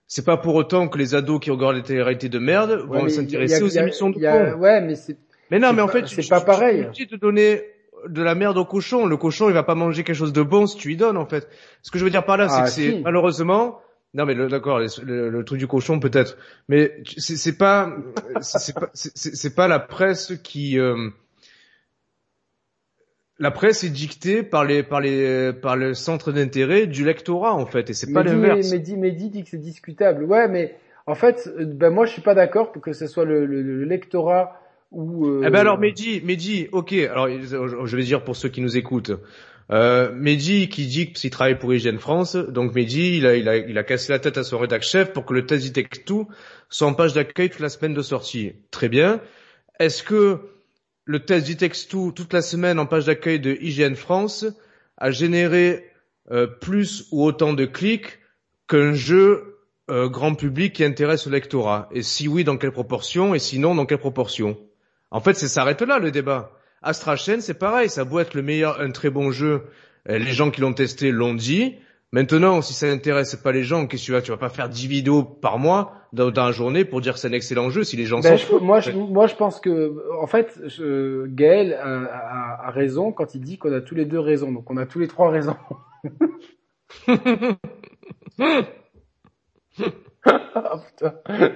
c'est 0.08 0.26
pas 0.26 0.38
pour 0.38 0.56
autant 0.56 0.88
que 0.88 0.98
les 0.98 1.16
ados 1.16 1.40
qui 1.40 1.50
regardent 1.52 1.76
les 1.78 1.84
télé-réalités 1.84 2.30
de 2.30 2.40
merde 2.40 2.84
vont 2.88 3.08
s'intéresser 3.10 3.62
aux 3.64 3.68
il 3.68 3.74
y 3.76 3.80
a- 3.80 3.84
émissions 3.84 4.10
de 4.10 4.16
il 4.18 4.22
y 4.22 4.28
a- 4.28 4.52
fond. 4.54 4.60
Ouais, 4.60 4.82
mais 4.82 4.96
c'est 4.96 5.18
Mais 5.50 5.60
non, 5.60 5.74
mais 5.74 5.82
en 5.82 5.88
fait, 5.88 6.08
c'est 6.08 6.22
tu- 6.22 6.30
pas 6.30 6.40
tu- 6.42 6.46
pareil. 6.46 6.78
Tu 6.78 6.84
es 6.84 6.88
obligé 6.88 7.06
de 7.08 7.16
donner 7.18 7.62
de 8.08 8.22
la 8.22 8.36
merde 8.36 8.58
au 8.58 8.66
cochon. 8.66 9.06
Le 9.08 9.18
cochon, 9.18 9.50
il 9.50 9.54
va 9.54 9.64
pas 9.64 9.76
manger 9.76 10.04
quelque 10.04 10.16
chose 10.16 10.32
de 10.34 10.42
bon 10.44 10.68
si 10.68 10.78
tu 10.78 10.90
lui 10.90 10.98
donnes, 10.98 11.18
en 11.18 11.26
fait. 11.26 11.48
Ce 11.82 11.90
que 11.90 11.98
je 11.98 12.04
veux 12.04 12.10
dire 12.12 12.24
par 12.26 12.38
là, 12.38 12.48
c'est 12.50 12.60
Ah, 12.60 12.64
que 12.66 12.70
c'est 12.70 12.92
si. 12.92 13.02
malheureusement. 13.04 13.80
Non, 14.14 14.26
mais 14.26 14.36
d'accord, 14.36 14.80
le, 14.80 14.88
le- 15.04 15.30
le 15.30 15.44
truc 15.44 15.60
du 15.60 15.68
cochon 15.68 16.00
peut-être, 16.00 16.38
mais 16.70 17.04
c'est 17.18 17.58
pas, 17.58 17.94
c'est 18.42 18.74
pas, 18.74 18.90
pas 19.56 19.68
la 19.68 19.80
presse 19.80 20.34
qui. 20.44 20.80
euh, 20.80 21.10
la 23.40 23.52
presse 23.52 23.84
est 23.84 23.90
dictée 23.90 24.42
par 24.42 24.66
les 24.66 24.82
par 24.82 25.00
les 25.02 25.54
par 25.54 25.76
le 25.76 25.94
centre 25.94 26.32
d'intérêt 26.32 26.88
du 26.88 27.06
lectorat 27.06 27.54
en 27.54 27.66
fait 27.68 27.90
et 27.90 27.94
c'est 27.94 28.12
pas 28.12 28.24
Mehdi, 28.24 28.36
l'inverse. 28.36 28.72
Mehdi, 28.72 28.98
Mehdi 28.98 29.30
dit 29.30 29.44
que 29.44 29.50
c'est 29.50 29.58
discutable. 29.58 30.24
Ouais, 30.24 30.48
mais 30.48 30.76
en 31.06 31.14
fait, 31.14 31.48
ben 31.60 31.92
moi 31.92 32.06
je 32.06 32.14
suis 32.14 32.22
pas 32.24 32.34
d'accord 32.34 32.72
pour 32.72 32.82
que 32.82 32.94
ce 32.94 33.06
soit 33.06 33.26
le, 33.26 33.46
le, 33.46 33.62
le 33.62 33.84
lectorat 33.84 34.60
ou. 34.92 35.28
Euh... 35.28 35.44
Eh 35.46 35.50
ben 35.52 35.60
alors 35.60 35.78
Mehdi, 35.78 36.22
Mehdi, 36.24 36.68
ok. 36.72 36.94
Alors 36.94 37.28
je 37.30 37.96
vais 37.96 38.04
dire 38.04 38.24
pour 38.24 38.36
ceux 38.36 38.50
qui 38.50 38.62
nous 38.62 38.76
écoutent, 38.76 39.12
euh, 39.72 40.12
Mehdi 40.14 40.70
qui 40.70 40.88
dit 40.88 41.12
qu'il 41.12 41.30
travaille 41.30 41.60
pour 41.60 41.74
Hygiène 41.74 42.00
France, 42.00 42.36
donc 42.36 42.74
Mehdi, 42.74 43.18
il 43.18 43.78
a, 43.78 43.84
cassé 43.84 44.14
la 44.14 44.20
tête 44.20 44.38
à 44.38 44.44
son 44.44 44.60
rédac 44.60 44.82
chef 44.82 45.12
pour 45.12 45.26
que 45.26 45.34
le 45.34 45.46
test 45.46 45.74
Tech 45.74 45.88
tout 46.06 46.28
soit 46.70 46.88
en 46.88 46.94
page 46.94 47.14
d'accueil 47.14 47.50
toute 47.50 47.60
la 47.60 47.70
semaine 47.70 47.94
de 47.94 48.02
sortie. 48.02 48.54
Très 48.72 48.90
bien. 48.90 49.22
Est-ce 49.80 50.04
que 50.04 50.40
le 51.06 51.20
test 51.24 51.46
Ditex 51.46 51.88
2 51.88 52.12
toute 52.12 52.34
la 52.34 52.42
semaine 52.42 52.80
en 52.80 52.86
page 52.86 53.06
d'accueil 53.06 53.40
de 53.40 53.58
Hygiène 53.62 53.96
France 53.96 54.46
a 54.98 55.12
généré 55.12 55.86
euh, 56.32 56.48
plus 56.48 57.08
ou 57.12 57.24
autant 57.24 57.54
de 57.54 57.66
clics 57.66 58.20
qu'un 58.68 58.94
jeu 58.94 59.58
euh, 59.90 60.10
grand 60.10 60.36
public 60.36 60.74
qui 60.74 60.84
intéresse 60.84 61.26
le 61.26 61.32
lectorat? 61.32 61.88
Et 61.92 62.04
si 62.04 62.28
oui, 62.28 62.44
dans 62.44 62.58
quelle 62.58 62.72
proportion? 62.72 63.34
Et 63.36 63.40
sinon, 63.40 63.76
dans 63.76 63.86
quelle 63.86 64.00
proportion? 64.00 64.58
En 65.12 65.22
fait, 65.22 65.36
ça 65.36 65.48
s'arrête 65.48 65.82
là 65.82 66.00
le 66.00 66.12
débat. 66.12 66.57
Astra 66.82 67.16
Chain, 67.16 67.38
c'est 67.40 67.58
pareil, 67.58 67.90
ça 67.90 68.04
beau 68.06 68.20
être 68.20 68.34
le 68.34 68.42
meilleur, 68.44 68.80
un 68.82 68.92
très 68.92 69.10
bon 69.10 69.32
jeu, 69.32 69.64
euh, 70.10 70.18
les 70.20 70.32
gens 70.32 70.52
qui 70.52 70.62
l'ont 70.62 70.74
testé 70.74 71.12
l'ont 71.12 71.34
dit. 71.34 71.76
Maintenant, 72.14 72.62
si 72.62 72.74
ça 72.74 72.88
n'intéresse 72.88 73.36
pas 73.36 73.52
les 73.52 73.64
gens, 73.64 73.86
qu'est-ce 73.86 74.04
que 74.04 74.06
tu 74.06 74.12
vas 74.14 74.22
Tu 74.22 74.32
vas 74.32 74.38
pas 74.38 74.48
faire 74.50 74.70
10 74.70 74.88
vidéos 74.88 75.24
par 75.24 75.60
mois 75.60 75.94
dans, 76.14 76.32
dans 76.32 76.46
la 76.46 76.52
journée 76.54 76.86
pour 76.86 77.02
dire 77.02 77.14
que 77.14 77.20
c'est 77.20 77.28
un 77.28 77.34
excellent 77.34 77.70
jeu 77.70 77.84
si 77.84 77.98
les 77.98 78.06
gens 78.06 78.22
Ben, 78.22 78.38
s'en 78.38 78.60
je- 78.60 78.64
moi, 78.64 78.80
je, 78.80 78.92
moi, 78.92 79.28
je 79.28 79.36
pense 79.36 79.60
que, 79.60 79.94
en 80.22 80.26
fait, 80.28 80.58
je, 80.68 81.26
Gaël 81.28 81.74
a, 81.74 82.04
a- 82.06 82.68
a 82.68 82.72
raison 82.72 83.12
quand 83.12 83.36
il 83.36 83.42
dit 83.42 83.58
qu'on 83.58 83.74
a 83.74 83.82
tous 83.82 83.96
les 83.96 84.06
deux 84.06 84.20
raison. 84.20 84.52
Donc, 84.54 84.72
on 84.72 84.78
a 84.78 84.86
tous 84.86 85.00
les 85.00 85.08
trois 85.10 85.30
raison. 85.32 85.56
Ah, 90.26 90.80
putain, 90.86 91.14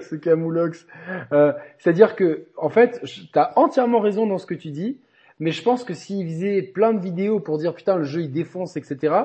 ce 0.10 0.16
camoulox. 0.16 0.86
Euh, 1.34 1.54
C'est-à-dire 1.80 2.16
que, 2.16 2.46
en 2.58 2.70
fait, 2.70 3.02
tu 3.04 3.28
as 3.38 3.58
entièrement 3.58 4.00
raison 4.00 4.28
dans 4.28 4.38
ce 4.38 4.46
que 4.46 4.54
tu 4.54 4.70
dis, 4.70 5.00
mais 5.42 5.52
je 5.52 5.64
pense 5.64 5.84
que 5.84 5.96
s'il 5.96 6.26
faisait 6.28 6.62
plein 6.62 6.94
de 6.94 7.02
vidéos 7.02 7.40
pour 7.40 7.58
dire 7.58 7.74
putain 7.74 7.98
le 7.98 8.04
jeu 8.04 8.22
il 8.22 8.32
défonce, 8.32 8.78
etc., 8.78 9.16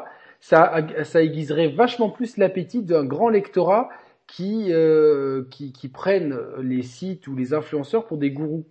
ça, 0.41 0.75
ça 1.05 1.23
aiguiserait 1.23 1.69
vachement 1.69 2.11
plus 2.11 2.39
l'appétit 2.39 2.83
d'un 2.83 3.05
grand 3.05 3.29
lectorat 3.29 3.91
qui, 4.27 4.73
euh, 4.73 5.45
qui 5.51 5.73
qui 5.73 5.89
prennent 5.89 6.39
les 6.61 6.83
sites 6.83 7.29
ou 7.29 7.37
les 7.37 7.53
influenceurs 7.53 8.07
pour 8.07 8.17
des 8.17 8.31
gourous. 8.31 8.67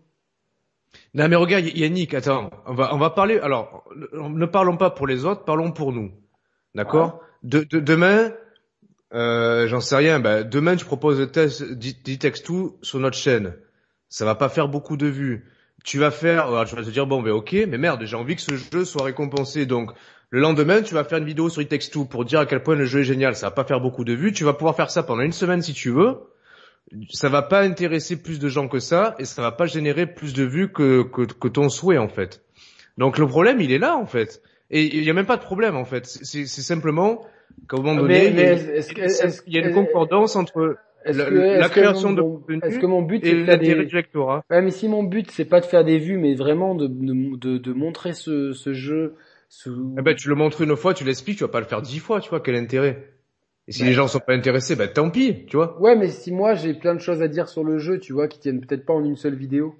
Non 1.13 1.27
mais 1.27 1.35
regarde 1.35 1.65
Yannick, 1.65 2.15
attends, 2.15 2.49
on 2.65 2.73
va 2.73 2.93
on 2.95 2.97
va 2.97 3.11
parler. 3.11 3.37
Alors, 3.39 3.87
ne 4.11 4.45
parlons 4.47 4.77
pas 4.77 4.89
pour 4.89 5.05
les 5.05 5.23
autres, 5.23 5.45
parlons 5.45 5.71
pour 5.71 5.93
nous. 5.93 6.11
D'accord? 6.73 7.21
De, 7.43 7.63
de, 7.63 7.79
Demain, 7.79 8.33
euh, 9.13 9.67
j'en 9.67 9.81
sais 9.81 9.95
rien. 9.95 10.19
Ben, 10.19 10.43
demain, 10.43 10.75
tu 10.75 10.85
proposes 10.85 11.19
le 11.19 11.31
test 11.31 11.63
D-Text2 11.63 12.73
sur 12.81 12.99
notre 12.99 13.17
chaîne. 13.17 13.53
Ça 14.09 14.25
va 14.25 14.33
pas 14.33 14.49
faire 14.49 14.67
beaucoup 14.67 14.97
de 14.97 15.07
vues. 15.07 15.45
Tu 15.85 15.99
vas 15.99 16.11
faire, 16.11 16.47
alors, 16.47 16.65
tu 16.65 16.75
vas 16.75 16.83
te 16.83 16.89
dire 16.89 17.05
bon 17.05 17.21
ben 17.21 17.31
ok, 17.31 17.53
mais 17.67 17.77
merde, 17.77 18.03
j'ai 18.05 18.15
envie 18.15 18.35
que 18.35 18.41
ce 18.41 18.55
jeu 18.55 18.83
soit 18.83 19.03
récompensé. 19.03 19.65
Donc 19.65 19.91
le 20.31 20.39
lendemain, 20.41 20.81
tu 20.81 20.93
vas 20.93 21.03
faire 21.03 21.19
une 21.19 21.25
vidéo 21.25 21.47
sur 21.47 21.61
D-Text2 21.61 22.07
pour 22.07 22.25
dire 22.25 22.39
à 22.39 22.45
quel 22.45 22.63
point 22.63 22.75
le 22.75 22.85
jeu 22.85 23.01
est 23.01 23.05
génial. 23.05 23.35
Ça 23.35 23.47
va 23.47 23.51
pas 23.51 23.63
faire 23.63 23.79
beaucoup 23.79 24.03
de 24.03 24.13
vues. 24.13 24.33
Tu 24.33 24.43
vas 24.43 24.53
pouvoir 24.53 24.75
faire 24.75 24.89
ça 24.89 25.03
pendant 25.03 25.21
une 25.21 25.31
semaine 25.31 25.61
si 25.61 25.73
tu 25.73 25.91
veux 25.91 26.17
ça 27.09 27.29
va 27.29 27.41
pas 27.41 27.61
intéresser 27.61 28.21
plus 28.21 28.39
de 28.39 28.47
gens 28.47 28.67
que 28.67 28.79
ça 28.79 29.15
et 29.19 29.25
ça 29.25 29.41
va 29.41 29.51
pas 29.51 29.65
générer 29.65 30.05
plus 30.05 30.33
de 30.33 30.43
vues 30.43 30.71
que, 30.71 31.03
que, 31.03 31.23
que 31.23 31.47
ton 31.47 31.69
souhait 31.69 31.97
en 31.97 32.09
fait. 32.09 32.41
Donc 32.97 33.17
le 33.17 33.27
problème 33.27 33.59
il 33.59 33.71
est 33.71 33.79
là 33.79 33.97
en 33.97 34.05
fait. 34.05 34.41
Et 34.71 34.97
il 34.97 35.03
y 35.03 35.09
a 35.09 35.13
même 35.13 35.25
pas 35.25 35.37
de 35.37 35.43
problème 35.43 35.75
en 35.75 35.85
fait. 35.85 36.05
C'est 36.05 36.45
simplement 36.45 37.25
qu'à 37.69 37.77
un 37.77 37.81
moment 37.81 38.01
donné, 38.01 38.27
il, 38.27 39.53
y 39.53 39.57
a, 39.57 39.67
une 39.67 39.73
concordance 39.73 40.35
entre 40.35 40.77
la, 41.05 41.69
création 41.69 42.13
de 42.13 42.21
contenu 42.21 42.59
que 42.79 42.85
mon 42.85 43.01
but, 43.01 43.23
et 43.25 43.57
du 43.57 43.95
lectorat. 43.95 44.43
Ouais, 44.49 44.61
mais 44.61 44.71
si 44.71 44.87
mon 44.87 45.03
but 45.03 45.29
c'est 45.31 45.45
pas 45.45 45.59
de 45.59 45.65
faire 45.65 45.83
des 45.83 45.97
vues, 45.97 46.17
mais 46.17 46.35
vraiment 46.35 46.75
de, 46.75 46.87
de, 46.87 47.57
de, 47.57 47.73
montrer 47.73 48.13
ce, 48.13 48.53
ce 48.53 48.73
jeu. 48.73 49.15
Ce... 49.49 49.69
Eh 49.97 50.01
ben, 50.01 50.15
tu 50.15 50.29
le 50.29 50.35
montres 50.35 50.61
une 50.61 50.75
fois, 50.75 50.93
tu 50.93 51.03
l'expliques, 51.03 51.37
tu 51.37 51.43
vas 51.43 51.49
pas 51.49 51.59
le 51.59 51.65
faire 51.65 51.81
dix 51.81 51.99
fois, 51.99 52.19
tu 52.19 52.29
vois, 52.29 52.39
quel 52.39 52.55
intérêt 52.55 53.15
et 53.67 53.71
si 53.71 53.83
les 53.83 53.93
gens 53.93 54.07
sont 54.07 54.19
pas 54.19 54.33
intéressés, 54.33 54.75
bah 54.75 54.87
tant 54.87 55.09
pis, 55.09 55.45
tu 55.47 55.57
vois. 55.57 55.79
Ouais, 55.81 55.95
mais 55.95 56.09
si 56.09 56.31
moi 56.31 56.53
j'ai 56.53 56.75
plein 56.75 56.93
de 56.93 56.99
choses 56.99 57.23
à 57.23 57.27
dire 57.27 57.47
sur 57.47 57.63
le 57.63 57.79
jeu, 57.79 57.99
tu 57.99 58.13
vois, 58.13 58.27
qui 58.27 58.39
tiennent 58.39 58.61
peut-être 58.61 58.85
pas 58.85 58.93
en 58.93 59.03
une 59.03 59.15
seule 59.15 59.35
vidéo. 59.35 59.75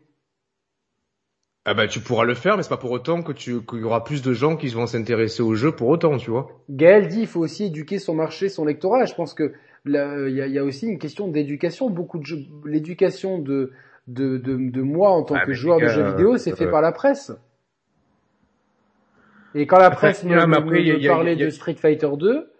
Ah 1.65 1.73
bah 1.73 1.87
tu 1.87 1.99
pourras 1.99 2.25
le 2.25 2.35
faire, 2.35 2.57
mais 2.57 2.63
c'est 2.63 2.69
pas 2.69 2.77
pour 2.77 2.91
autant 2.91 3.21
que 3.23 3.31
tu 3.31 3.61
qu'il 3.61 3.79
y 3.79 3.83
aura 3.83 4.03
plus 4.03 4.21
de 4.21 4.33
gens 4.33 4.55
qui 4.55 4.67
vont 4.67 4.85
s'intéresser 4.85 5.41
au 5.41 5.55
jeu 5.55 5.71
pour 5.71 5.87
autant, 5.87 6.17
tu 6.17 6.29
vois. 6.29 6.47
Gaël 6.69 7.07
dit 7.07 7.21
il 7.21 7.27
faut 7.27 7.39
aussi 7.39 7.65
éduquer 7.65 7.99
son 7.99 8.15
marché, 8.15 8.49
son 8.49 8.65
lectorat. 8.65 9.05
Je 9.05 9.15
pense 9.15 9.33
que 9.33 9.53
il 9.85 9.91
y 9.91 10.41
a, 10.41 10.47
y 10.47 10.57
a, 10.57 10.63
aussi 10.63 10.87
une 10.87 10.99
question 10.99 11.27
d'éducation. 11.27 11.89
Beaucoup 11.89 12.17
de 12.17 12.25
l'éducation 12.65 13.39
de, 13.39 13.71
de, 14.07 14.37
de 14.37 14.71
de 14.71 14.81
moi 14.81 15.11
en 15.11 15.23
tant 15.23 15.35
ah, 15.35 15.45
que 15.45 15.53
joueur 15.53 15.79
de 15.79 15.87
jeux 15.87 16.03
vidéo, 16.03 16.37
c'est 16.37 16.55
fait 16.55 16.69
par 16.69 16.81
la 16.81 16.91
presse. 16.91 17.31
Et 19.53 19.67
quand 19.67 19.77
la 19.77 19.89
presse 19.89 20.23
me, 20.23 21.07
parlait 21.07 21.35
de 21.35 21.49
Street 21.49 21.75
Fighter 21.75 22.09
2, 22.17 22.51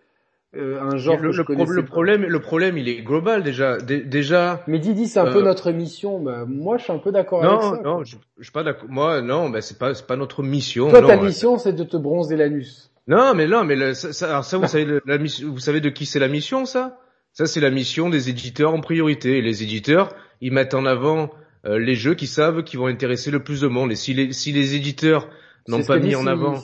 euh, 0.55 0.79
un 0.79 0.95
genre 0.95 1.17
le, 1.19 1.31
le 1.31 1.83
problème 1.83 2.21
le 2.21 2.39
problème 2.39 2.77
il 2.77 2.87
est 2.87 3.01
global 3.01 3.43
déjà. 3.43 3.77
Déjà 3.77 4.63
mais 4.67 4.79
Didi 4.79 5.07
c'est 5.07 5.19
un 5.19 5.29
peu 5.29 5.39
euh, 5.39 5.43
notre 5.43 5.71
mission. 5.71 6.21
Bah, 6.21 6.45
moi 6.47 6.77
je 6.77 6.83
suis 6.83 6.93
un 6.93 6.97
peu 6.97 7.11
d'accord 7.11 7.43
avec 7.43 7.61
ça 7.61 7.81
non 7.83 8.05
je, 8.05 8.15
je 8.37 8.43
suis 8.43 8.53
pas 8.53 8.63
d'accord 8.63 8.87
moi 8.87 9.21
non 9.21 9.49
bah, 9.49 9.59
c'est 9.59 9.77
pas 9.77 9.93
c'est 9.93 10.07
pas 10.07 10.15
notre 10.15 10.43
mission 10.43 10.89
toi 10.89 11.01
ta 11.01 11.17
mission 11.17 11.57
c'est 11.57 11.73
de 11.73 11.83
te 11.83 11.97
bronzer 11.97 12.37
l'anus. 12.37 12.89
Non 13.07 13.33
mais 13.33 13.47
non 13.47 13.65
mais 13.65 13.93
ça, 13.95 14.13
ça, 14.13 14.29
alors 14.29 14.45
ça 14.45 14.57
vous 14.57 14.67
savez 14.67 14.99
la 15.05 15.17
mission 15.17 15.49
vous 15.49 15.59
savez 15.59 15.81
de 15.81 15.89
qui 15.89 16.05
c'est 16.05 16.19
la 16.19 16.29
mission 16.29 16.65
ça? 16.65 17.01
Ça 17.35 17.45
c'est 17.45 17.59
la 17.59 17.69
mission 17.69 18.09
des 18.09 18.29
éditeurs 18.29 18.73
en 18.73 18.81
priorité. 18.81 19.37
Et 19.37 19.41
les 19.41 19.61
éditeurs 19.61 20.15
ils 20.41 20.51
mettent 20.51 20.73
en 20.73 20.85
avant 20.85 21.31
euh, 21.65 21.77
les 21.77 21.93
jeux 21.93 22.15
qui 22.15 22.25
savent 22.25 22.63
qui 22.63 22.77
vont 22.77 22.87
intéresser 22.87 23.29
le 23.29 23.43
plus 23.43 23.61
de 23.61 23.67
monde. 23.67 23.91
Et 23.91 23.95
si 23.95 24.15
les 24.15 24.33
si 24.33 24.51
les 24.51 24.73
éditeurs 24.73 25.29
n'ont 25.67 25.83
pas 25.83 25.99
mis 25.99 26.15
en 26.15 26.25
avant 26.25 26.55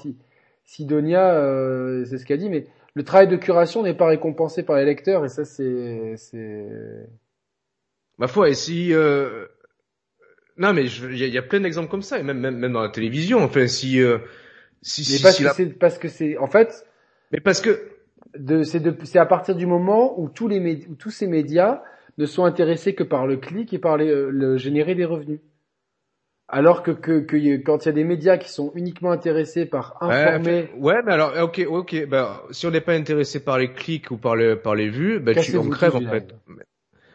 Sidonia 0.64 1.34
c'est 2.06 2.18
ce 2.18 2.26
qu'a 2.26 2.38
dit 2.38 2.50
mais 2.50 2.66
le 2.94 3.04
travail 3.04 3.28
de 3.28 3.36
curation 3.36 3.84
n'est 3.84 3.94
pas 3.94 4.08
récompensé 4.08 4.64
par 4.64 4.78
les 4.78 4.86
lecteurs 4.86 5.24
et 5.26 5.30
ça 5.30 5.46
c'est 5.46 6.16
ma 8.18 8.28
foi 8.28 8.50
et 8.50 8.54
si 8.54 8.94
euh... 8.94 9.48
non 10.58 10.74
mais 10.74 10.86
il 10.86 11.18
y, 11.18 11.38
a 11.38 11.42
plein 11.42 11.60
d'exemples 11.60 11.90
comme 11.90 12.02
ça 12.02 12.20
et 12.20 12.24
même, 12.24 12.40
même 12.40 12.58
même 12.58 12.74
dans 12.74 12.82
la 12.82 12.90
télévision. 12.90 13.44
Enfin 13.44 13.68
si 13.68 14.02
euh... 14.02 14.20
si 14.82 15.06
mais 15.12 15.20
parce, 15.22 15.38
que 15.38 15.54
c'est 15.54 15.66
parce 15.66 15.98
que 15.98 16.08
c'est 16.08 16.38
en 16.38 16.48
fait 16.48 16.86
mais 17.34 17.42
parce 17.42 17.60
que 17.60 17.91
de 18.38 18.64
c'est 18.64 18.80
de 18.80 18.96
c'est 19.04 19.20
à 19.20 19.26
partir 19.26 19.56
du 19.56 19.66
moment 19.66 20.20
où 20.20 20.30
tous 20.30 20.48
les 20.48 20.86
où 20.90 20.96
tous 20.96 21.12
ces 21.12 21.28
médias 21.28 21.82
ne 22.18 22.26
sont 22.26 22.46
intéressés 22.46 22.94
que 22.96 23.04
par 23.04 23.28
le 23.28 23.38
clic 23.38 23.74
et 23.74 23.80
par 23.80 23.98
les, 23.98 24.10
euh, 24.10 24.30
le 24.30 24.58
générer 24.58 24.96
des 24.96 25.06
revenus 25.06 25.40
alors 26.52 26.84
que, 26.84 26.92
que, 26.92 27.20
que, 27.22 27.58
quand 27.64 27.86
il 27.86 27.88
y 27.88 27.90
a 27.90 27.94
des 27.94 28.04
médias 28.04 28.38
qui 28.38 28.50
sont 28.50 28.72
uniquement 28.76 29.12
intéressés 29.12 29.66
par 29.66 29.96
informer. 30.02 30.70
Ouais, 30.78 31.02
mais 31.06 31.14
alors, 31.14 31.34
ok, 31.42 31.66
ok, 31.68 32.08
ben, 32.08 32.42
si 32.52 32.68
on 32.68 32.72
n'est 32.72 32.82
pas 32.82 32.94
intéressé 32.94 33.40
par 33.40 33.58
les 33.58 33.72
clics 33.72 34.12
ou 34.12 34.18
par 34.18 34.36
les, 34.36 34.58
par 34.58 34.76
les 34.76 34.90
vues, 34.90 35.20
ben, 35.20 35.34
tu, 35.34 35.58
on 35.58 35.70
crève, 35.70 35.96
en 35.96 36.02
fait. 36.02 36.36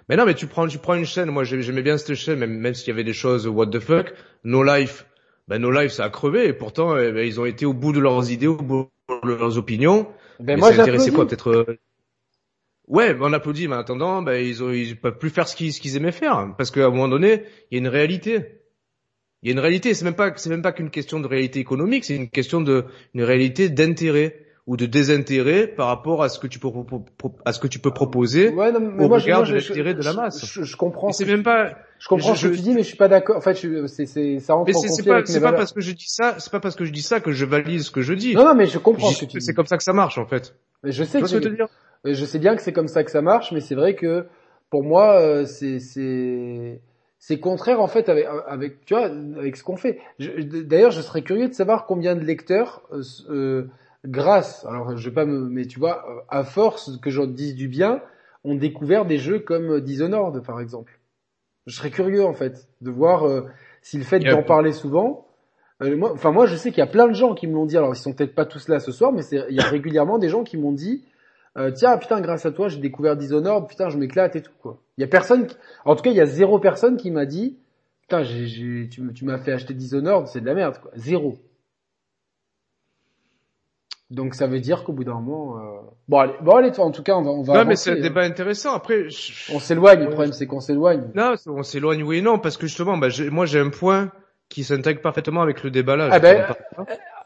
Mais 0.08 0.16
non, 0.16 0.24
mais 0.24 0.34
tu 0.34 0.46
prends, 0.46 0.66
tu 0.66 0.78
prends 0.78 0.94
une 0.94 1.04
chaîne, 1.04 1.30
moi, 1.30 1.44
j'aimais 1.44 1.82
bien 1.82 1.98
cette 1.98 2.14
chaîne, 2.14 2.38
même, 2.38 2.58
même 2.58 2.74
s'il 2.74 2.88
y 2.88 2.90
avait 2.92 3.04
des 3.04 3.12
choses 3.12 3.46
what 3.46 3.66
the 3.66 3.78
fuck, 3.78 4.14
No 4.42 4.62
Life. 4.62 5.06
Ben, 5.48 5.60
No 5.60 5.70
Life, 5.70 5.92
ça 5.92 6.04
a 6.04 6.10
crevé, 6.10 6.46
et 6.46 6.52
pourtant, 6.54 6.96
eh 6.96 7.12
ben, 7.12 7.26
ils 7.26 7.38
ont 7.38 7.44
été 7.44 7.66
au 7.66 7.74
bout 7.74 7.92
de 7.92 8.00
leurs 8.00 8.30
idées, 8.30 8.46
au 8.46 8.56
bout 8.56 8.88
de 9.22 9.28
leurs 9.28 9.58
opinions. 9.58 10.08
Ben, 10.40 10.58
moi, 10.58 10.68
intéressé 10.68 11.12
quoi, 11.12 11.26
peut-être, 11.26 11.50
euh, 11.50 11.78
Ouais, 12.88 13.16
on 13.20 13.32
applaudit, 13.32 13.66
mais 13.66 13.74
en 13.74 13.80
attendant, 13.80 14.22
ben, 14.22 14.34
ils 14.34 14.62
ont, 14.62 14.70
ils 14.70 14.96
peuvent 14.96 15.18
plus 15.18 15.30
faire 15.30 15.48
ce 15.48 15.56
qu'ils, 15.56 15.72
ce 15.72 15.80
qu'ils 15.80 15.96
aimaient 15.96 16.12
faire. 16.12 16.54
Parce 16.56 16.70
qu'à 16.70 16.86
un 16.86 16.90
moment 16.90 17.08
donné, 17.08 17.42
il 17.70 17.74
y 17.74 17.76
a 17.76 17.78
une 17.78 17.88
réalité. 17.88 18.60
Il 19.42 19.48
y 19.48 19.50
a 19.50 19.52
une 19.52 19.60
réalité, 19.60 19.92
c'est 19.92 20.04
même 20.04 20.14
pas 20.14 20.32
c'est 20.36 20.50
même 20.50 20.62
pas 20.62 20.72
qu'une 20.72 20.90
question 20.90 21.20
de 21.20 21.26
réalité 21.26 21.60
économique, 21.60 22.04
c'est 22.04 22.16
une 22.16 22.30
question 22.30 22.60
de 22.60 22.86
une 23.14 23.22
réalité 23.22 23.68
d'intérêt 23.68 24.45
ou 24.66 24.76
de 24.76 24.86
désintérêt 24.86 25.68
par 25.68 25.86
rapport 25.86 26.22
à 26.24 26.28
ce 26.28 26.40
que 26.40 26.48
tu 26.48 26.58
peux 26.58 26.68
à 27.44 27.52
ce 27.52 27.60
que 27.60 27.68
tu 27.68 27.78
peux 27.78 27.92
proposer 27.92 28.48
ouais, 28.48 28.72
non, 28.72 28.80
mais 28.80 29.04
au 29.04 29.08
moi, 29.08 29.18
regard 29.18 29.44
de 29.44 29.54
l'intérêt 29.54 29.94
de 29.94 30.02
la 30.02 30.12
masse. 30.12 30.44
Je, 30.44 30.64
je, 30.64 30.76
comprends. 30.76 31.12
C'est 31.12 31.24
même 31.24 31.44
pas. 31.44 31.70
Je 32.00 32.08
comprends 32.08 32.34
ce 32.34 32.48
que 32.48 32.54
tu 32.54 32.62
dis, 32.62 32.74
mais 32.74 32.82
je 32.82 32.88
suis 32.88 32.96
pas 32.96 33.08
d'accord. 33.08 33.36
En 33.36 33.40
fait, 33.40 33.54
c'est 33.86 34.06
c'est 34.06 34.40
ça 34.40 34.54
rentre 34.54 34.66
mais 34.66 34.74
c'est 34.74 35.04
pas 35.04 35.24
c'est 35.24 35.40
pas 35.40 35.52
parce 35.52 35.72
que 35.72 35.80
je 35.80 35.92
dis 35.92 36.08
ça, 36.08 36.34
c'est 36.38 36.50
pas 36.50 36.60
parce 36.60 36.74
que 36.74 36.84
je 36.84 36.92
dis 36.92 37.02
ça 37.02 37.20
que 37.20 37.30
je 37.30 37.44
valide 37.44 37.80
ce 37.80 37.92
que 37.92 38.02
je 38.02 38.12
dis. 38.12 38.34
Non 38.34 38.44
non, 38.44 38.54
mais 38.54 38.66
je 38.66 38.78
comprends 38.78 39.10
ce 39.10 39.24
que 39.24 39.30
tu 39.30 39.38
dis. 39.38 39.44
C'est 39.44 39.54
comme 39.54 39.66
ça 39.66 39.76
que 39.76 39.84
ça 39.84 39.92
marche 39.92 40.18
en 40.18 40.26
fait. 40.26 40.56
Mais 40.82 40.90
je 40.90 41.04
sais 41.04 41.22
que, 41.22 41.26
que 41.26 41.48
dire? 41.48 41.68
je 42.04 42.24
sais 42.24 42.38
bien 42.38 42.56
que 42.56 42.62
c'est 42.62 42.72
comme 42.72 42.88
ça 42.88 43.04
que 43.04 43.10
ça 43.10 43.22
marche, 43.22 43.52
mais 43.52 43.60
c'est 43.60 43.74
vrai 43.76 43.94
que 43.94 44.26
pour 44.70 44.82
moi, 44.82 45.20
euh, 45.20 45.44
c'est 45.44 45.78
c'est 45.78 46.80
c'est 47.18 47.38
contraire 47.38 47.80
en 47.80 47.86
fait 47.88 48.08
avec, 48.08 48.26
avec 48.46 48.84
tu 48.84 48.94
vois 48.94 49.06
avec 49.06 49.56
ce 49.56 49.64
qu'on 49.64 49.76
fait. 49.76 49.98
D'ailleurs, 50.18 50.90
je 50.90 51.00
serais 51.00 51.22
curieux 51.22 51.48
de 51.48 51.54
savoir 51.54 51.86
combien 51.86 52.14
de 52.14 52.24
lecteurs 52.24 52.82
euh, 52.92 53.02
euh, 53.30 53.70
grâce, 54.06 54.64
alors 54.66 54.96
je 54.96 55.08
vais 55.08 55.14
pas 55.14 55.24
me, 55.24 55.48
mais 55.48 55.66
tu 55.66 55.78
vois, 55.78 56.04
euh, 56.08 56.20
à 56.28 56.44
force 56.44 56.98
que 57.00 57.10
j'en 57.10 57.26
dise 57.26 57.54
du 57.54 57.68
bien, 57.68 58.00
ont 58.44 58.54
découvert 58.54 59.04
des 59.04 59.18
jeux 59.18 59.40
comme 59.40 59.80
Dishonored 59.80 60.44
par 60.44 60.60
exemple. 60.60 60.98
Je 61.66 61.74
serais 61.74 61.90
curieux 61.90 62.24
en 62.24 62.32
fait 62.32 62.68
de 62.80 62.90
voir 62.90 63.26
euh, 63.26 63.42
si 63.82 63.98
le 63.98 64.04
fait 64.04 64.20
d'en 64.20 64.42
parler 64.42 64.72
souvent. 64.72 65.26
moi, 65.80 66.12
enfin 66.12 66.30
moi, 66.30 66.46
je 66.46 66.56
sais 66.56 66.70
qu'il 66.70 66.78
y 66.78 66.86
a 66.86 66.90
plein 66.90 67.08
de 67.08 67.14
gens 67.14 67.34
qui 67.34 67.46
me 67.48 67.54
l'ont 67.54 67.66
dit. 67.66 67.76
Alors 67.76 67.92
ils 67.92 67.98
sont 67.98 68.12
peut-être 68.12 68.34
pas 68.34 68.46
tous 68.46 68.68
là 68.68 68.78
ce 68.78 68.92
soir, 68.92 69.12
mais 69.12 69.22
il 69.30 69.54
y 69.54 69.60
a 69.60 69.68
régulièrement 69.68 70.18
des 70.18 70.28
gens 70.28 70.44
qui 70.44 70.56
m'ont 70.56 70.72
dit 70.72 71.04
euh, 71.56 71.70
tiens 71.70 71.96
putain 71.96 72.20
grâce 72.20 72.44
à 72.44 72.50
toi 72.50 72.68
j'ai 72.68 72.80
découvert 72.80 73.16
Dishonored 73.16 73.66
putain 73.66 73.88
je 73.88 73.96
m'éclate 73.96 74.36
et 74.36 74.42
tout 74.42 74.52
quoi 74.60 74.78
il 74.98 75.00
y 75.00 75.04
a 75.04 75.06
personne 75.06 75.46
qui... 75.46 75.56
en 75.86 75.96
tout 75.96 76.02
cas 76.02 76.10
il 76.10 76.16
y 76.16 76.20
a 76.20 76.26
zéro 76.26 76.58
personne 76.58 76.98
qui 76.98 77.10
m'a 77.10 77.24
dit 77.24 77.56
putain 78.02 78.22
tu, 78.24 78.90
tu 78.90 79.24
m'as 79.24 79.38
fait 79.38 79.52
acheter 79.52 79.72
Dishonored 79.72 80.26
c'est 80.26 80.42
de 80.42 80.46
la 80.46 80.54
merde 80.54 80.78
quoi 80.78 80.90
zéro 80.96 81.38
donc 84.10 84.34
ça 84.34 84.46
veut 84.46 84.60
dire 84.60 84.84
qu'au 84.84 84.92
bout 84.92 85.04
d'un 85.04 85.14
moment 85.14 85.58
euh... 85.58 85.80
bon 86.08 86.18
allez 86.18 86.34
bon 86.40 86.52
allez 86.52 86.78
en 86.78 86.92
tout 86.92 87.02
cas 87.02 87.14
on 87.16 87.22
va 87.22 87.30
on 87.30 87.42
va 87.42 87.54
non 87.54 87.64
mais 87.64 87.76
c'est 87.76 87.90
un 87.90 88.00
débat 88.00 88.22
hein. 88.22 88.30
intéressant 88.30 88.72
après 88.72 89.06
on 89.52 89.58
s'éloigne 89.58 90.00
le 90.00 90.10
problème 90.10 90.32
c'est 90.32 90.46
qu'on 90.46 90.60
s'éloigne 90.60 91.10
non 91.14 91.34
on 91.46 91.62
s'éloigne 91.62 92.04
oui 92.04 92.18
et 92.18 92.22
non 92.22 92.38
parce 92.38 92.56
que 92.56 92.66
justement 92.66 92.96
bah, 92.98 93.08
moi 93.30 93.46
j'ai 93.46 93.58
un 93.58 93.70
point 93.70 94.12
qui 94.48 94.62
s'intègre 94.62 95.00
parfaitement 95.00 95.42
avec 95.42 95.64
le 95.64 95.70
débat 95.70 95.96
là 95.96 96.08
ah 96.12 96.18
ben, 96.20 96.46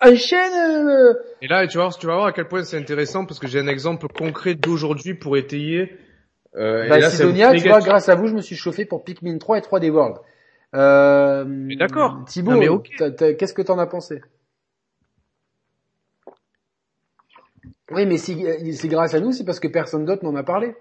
enchaîne. 0.00 0.52
Euh... 0.52 1.14
Et 1.42 1.48
là, 1.48 1.66
tu 1.66 1.78
vois, 1.78 1.90
tu 1.90 2.06
vas 2.06 2.14
voir 2.14 2.26
à 2.26 2.32
quel 2.32 2.48
point 2.48 2.64
c'est 2.64 2.78
intéressant 2.78 3.26
parce 3.26 3.38
que 3.38 3.46
j'ai 3.46 3.60
un 3.60 3.68
exemple 3.68 4.08
concret 4.08 4.54
d'aujourd'hui 4.54 5.14
pour 5.14 5.36
étayer. 5.36 5.92
Euh, 6.56 6.88
bah, 6.88 6.98
et 6.98 7.00
là, 7.00 7.10
Sidonia, 7.10 7.54
tu 7.54 7.68
vois, 7.68 7.80
grâce 7.80 8.08
à 8.08 8.14
vous, 8.14 8.26
je 8.26 8.34
me 8.34 8.40
suis 8.40 8.56
chauffé 8.56 8.84
pour 8.84 9.04
Pikmin 9.04 9.38
3 9.38 9.58
et 9.58 9.60
3D 9.60 9.90
World. 9.90 10.16
Euh, 10.74 11.44
D'accord. 11.76 12.24
Thibaut, 12.26 12.58
qu'est-ce 12.78 13.54
que 13.54 13.62
t'en 13.62 13.78
as 13.78 13.86
pensé? 13.86 14.20
Oui, 17.90 18.06
mais 18.06 18.18
si 18.18 18.44
c'est 18.72 18.88
grâce 18.88 19.14
à 19.14 19.20
nous, 19.20 19.32
c'est 19.32 19.44
parce 19.44 19.60
que 19.60 19.68
personne 19.68 20.04
d'autre 20.04 20.24
n'en 20.24 20.34
a 20.36 20.42
parlé. 20.42 20.74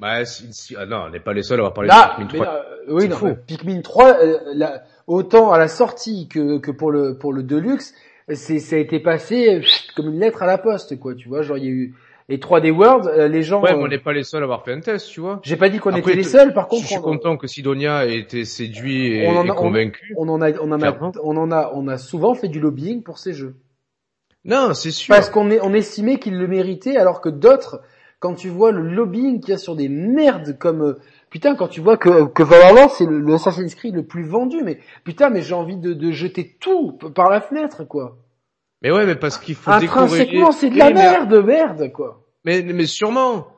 Bah, 0.00 0.24
si, 0.24 0.52
si, 0.52 0.74
ah 0.76 0.86
non, 0.86 1.04
on 1.06 1.10
n'est 1.10 1.20
pas 1.20 1.32
les 1.32 1.42
seuls 1.42 1.60
à 1.60 1.62
avoir 1.62 1.74
parlé 1.74 1.88
de 1.88 2.16
Pikmin 2.16 2.44
3. 2.44 2.46
Euh, 2.46 2.62
oui, 2.88 3.08
non, 3.08 3.36
Pikmin 3.46 3.80
3, 3.82 4.06
euh, 4.06 4.38
la, 4.54 4.82
autant 5.06 5.52
à 5.52 5.58
la 5.58 5.68
sortie 5.68 6.28
que, 6.28 6.58
que 6.58 6.70
pour 6.70 6.90
le 6.90 7.16
pour 7.18 7.32
le 7.32 7.42
Deluxe, 7.42 7.94
c'est 8.28 8.58
ça 8.58 8.76
a 8.76 8.78
été 8.78 9.00
passé 9.00 9.60
comme 9.96 10.08
une 10.08 10.18
lettre 10.18 10.42
à 10.42 10.46
la 10.46 10.58
poste 10.58 10.98
quoi 10.98 11.14
tu 11.14 11.28
vois 11.28 11.42
genre 11.42 11.58
il 11.58 11.64
y 11.64 11.68
a 11.68 11.70
eu 11.70 11.94
et 12.28 12.38
3D 12.38 12.70
World 12.70 13.06
euh, 13.06 13.28
les 13.28 13.42
gens 13.42 13.62
ouais 13.62 13.74
on 13.74 13.88
n'est 13.88 13.98
pas 13.98 14.12
les 14.12 14.22
seuls 14.22 14.42
à 14.42 14.44
avoir 14.44 14.64
fait 14.64 14.72
un 14.72 14.80
test 14.80 15.08
tu 15.08 15.20
vois. 15.20 15.40
J'ai 15.42 15.56
pas 15.56 15.68
dit 15.68 15.78
qu'on 15.78 15.94
était 15.94 16.14
les 16.14 16.22
seuls 16.22 16.54
par 16.54 16.68
contre 16.68 16.82
je 16.82 16.88
suis 16.88 17.00
content 17.00 17.36
que 17.36 17.46
Sidonia 17.46 18.06
ait 18.06 18.18
été 18.18 18.44
séduit 18.44 19.18
et, 19.18 19.28
convaincu. 19.56 20.14
on, 20.16 20.28
en 20.28 20.40
a 20.40 20.52
on 20.60 20.70
en 20.70 20.82
a 20.82 20.98
on 21.22 21.36
en 21.36 21.50
a 21.50 21.72
on 21.74 21.88
a 21.88 21.98
souvent 21.98 22.34
fait 22.34 22.48
du 22.48 22.60
lobbying 22.60 23.02
pour 23.02 23.18
ces 23.18 23.32
jeux 23.32 23.56
non 24.44 24.74
c'est 24.74 24.90
sûr 24.90 25.14
parce 25.14 25.30
qu'on 25.30 25.50
est 25.50 25.60
on 25.62 25.72
estimait 25.74 26.18
qu'ils 26.18 26.38
le 26.38 26.48
méritaient 26.48 26.96
alors 26.96 27.20
que 27.20 27.28
d'autres 27.28 27.80
quand 28.18 28.34
tu 28.34 28.48
vois 28.48 28.70
le 28.70 28.82
lobbying 28.82 29.40
qu'il 29.40 29.50
y 29.50 29.54
a 29.54 29.58
sur 29.58 29.74
des 29.74 29.88
merdes 29.88 30.56
comme 30.58 30.96
putain, 31.28 31.56
quand 31.56 31.66
tu 31.66 31.80
vois 31.80 31.96
que, 31.96 32.26
que 32.26 32.44
Valhalla, 32.44 32.88
c'est 32.90 33.04
le, 33.06 33.18
le 33.18 33.34
Assassin's 33.34 33.74
Creed 33.74 33.96
le 33.96 34.04
plus 34.04 34.22
vendu, 34.24 34.62
mais 34.62 34.78
putain, 35.02 35.28
mais 35.28 35.42
j'ai 35.42 35.54
envie 35.54 35.76
de, 35.76 35.92
de 35.92 36.12
jeter 36.12 36.56
tout 36.60 36.92
par 36.92 37.30
la 37.30 37.40
fenêtre, 37.40 37.82
quoi. 37.84 38.18
Mais 38.82 38.92
ouais, 38.92 39.06
mais 39.06 39.16
parce 39.16 39.38
qu'il 39.38 39.56
faut 39.56 39.70
Intrinsèquement, 39.72 40.52
c'est 40.52 40.70
de 40.70 40.78
la 40.78 40.90
mais- 40.90 40.94
merde, 40.94 41.34
merde, 41.44 41.90
quoi. 41.92 42.22
Mais, 42.44 42.62
mais 42.62 42.86
sûrement. 42.86 43.48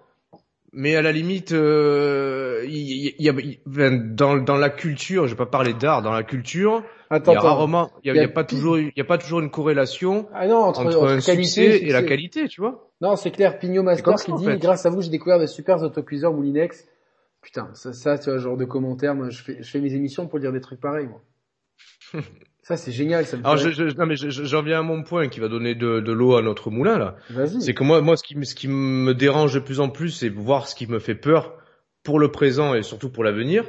Mais 0.73 0.97
à 0.97 1.03
la 1.03 1.13
limite, 1.13 1.53
euh, 1.53 2.65
il 2.67 2.77
y, 2.77 3.15
il 3.19 3.25
y 3.25 3.29
a, 3.29 3.91
dans, 3.91 4.37
dans 4.37 4.57
la 4.57 4.71
culture, 4.71 5.27
je 5.27 5.33
vais 5.33 5.37
pas 5.39 5.47
parler 5.47 5.75
d'art, 5.75 6.01
dans 6.01 6.13
la 6.13 6.23
culture, 6.23 6.83
il 7.11 7.15
Attends, 7.17 7.33
y 7.33 7.37
a 7.37 7.39
attends. 7.39 7.49
rarement, 7.57 7.91
il 8.03 8.09
y 8.09 8.11
a, 8.11 8.15
y 8.15 8.19
a 8.19 8.23
il 8.23 8.27
y 8.27 8.31
a 8.31 8.33
pas 8.33 8.45
toujours, 8.45 8.79
il 8.79 8.93
y 8.97 9.01
a 9.01 9.05
pas 9.05 9.19
toujours 9.19 9.41
une 9.41 9.51
corrélation 9.51 10.27
Ah 10.33 10.47
non, 10.47 10.57
entre, 10.57 10.81
entre, 10.81 10.97
entre 10.99 11.25
qualité 11.25 11.45
succès 11.73 11.79
et 11.87 11.93
la 11.93 12.03
qualité, 12.03 12.49
tu 12.49 12.61
vois. 12.61 12.91
Non, 13.01 13.17
c'est 13.17 13.31
clair, 13.31 13.59
Pignot 13.59 13.83
Master 13.83 14.15
qui 14.17 14.33
dit, 14.35 14.45
fait. 14.45 14.59
grâce 14.59 14.87
à 14.87 14.91
vous, 14.91 15.03
j'ai 15.03 15.11
découvert 15.11 15.39
de 15.39 15.47
super 15.47 15.83
autocuiseurs 15.83 16.33
Moulinex. 16.33 16.87
Putain, 17.43 17.69
ça, 17.75 17.93
ça, 17.93 18.19
tu 18.19 18.31
vois, 18.31 18.39
genre 18.39 18.57
de 18.57 18.65
commentaires, 18.65 19.15
moi, 19.15 19.29
je 19.29 19.43
fais, 19.43 19.59
je 19.63 19.71
fais 19.71 19.81
mes 19.81 19.93
émissions 19.95 20.27
pour 20.27 20.41
dire 20.41 20.51
des 20.53 20.61
trucs 20.63 20.81
pareils, 20.81 21.07
moi. 21.07 21.21
ça, 22.63 22.77
c'est 22.79 22.93
génial, 22.93 23.27
ça 23.27 23.37
me 23.37 23.45
Alors, 23.45 23.59
fait- 23.59 23.73
je, 23.73 23.89
je- 23.91 23.97
non, 23.97 24.07
mais 24.07 24.17
je- 24.17 24.31
je- 24.31 24.45
j'en 24.45 24.63
viens 24.63 24.79
à 24.79 24.83
mon 24.83 25.03
point 25.03 25.29
qui 25.29 25.41
va 25.41 25.49
donner 25.49 25.75
de, 25.75 26.01
de 26.01 26.13
l'eau 26.13 26.37
à 26.37 26.43
notre 26.43 26.71
moulin, 26.71 26.97
là. 26.99 27.17
Vas-y. 27.31 27.61
C'est 27.61 27.75
que 27.75 27.85
moi, 27.85 28.01
moi, 28.01 28.17
ce 28.17 28.23
qui, 28.23 28.37
me- 28.37 28.45
ce 28.45 28.55
qui 28.55 28.69
me 28.69 29.13
dérange 29.15 29.53
de 29.53 29.61
plus 29.61 29.81
en 29.81 29.91
plus, 29.91 30.11
c'est 30.11 30.31
voir 30.31 30.69
ce 30.69 30.75
qui 30.75 30.87
me 30.87 30.99
fait 30.99 31.15
peur 31.15 31.55
pour 32.03 32.19
le 32.19 32.31
présent 32.31 32.75
et 32.75 32.83
surtout 32.83 33.11
pour 33.11 33.25
l'avenir. 33.25 33.65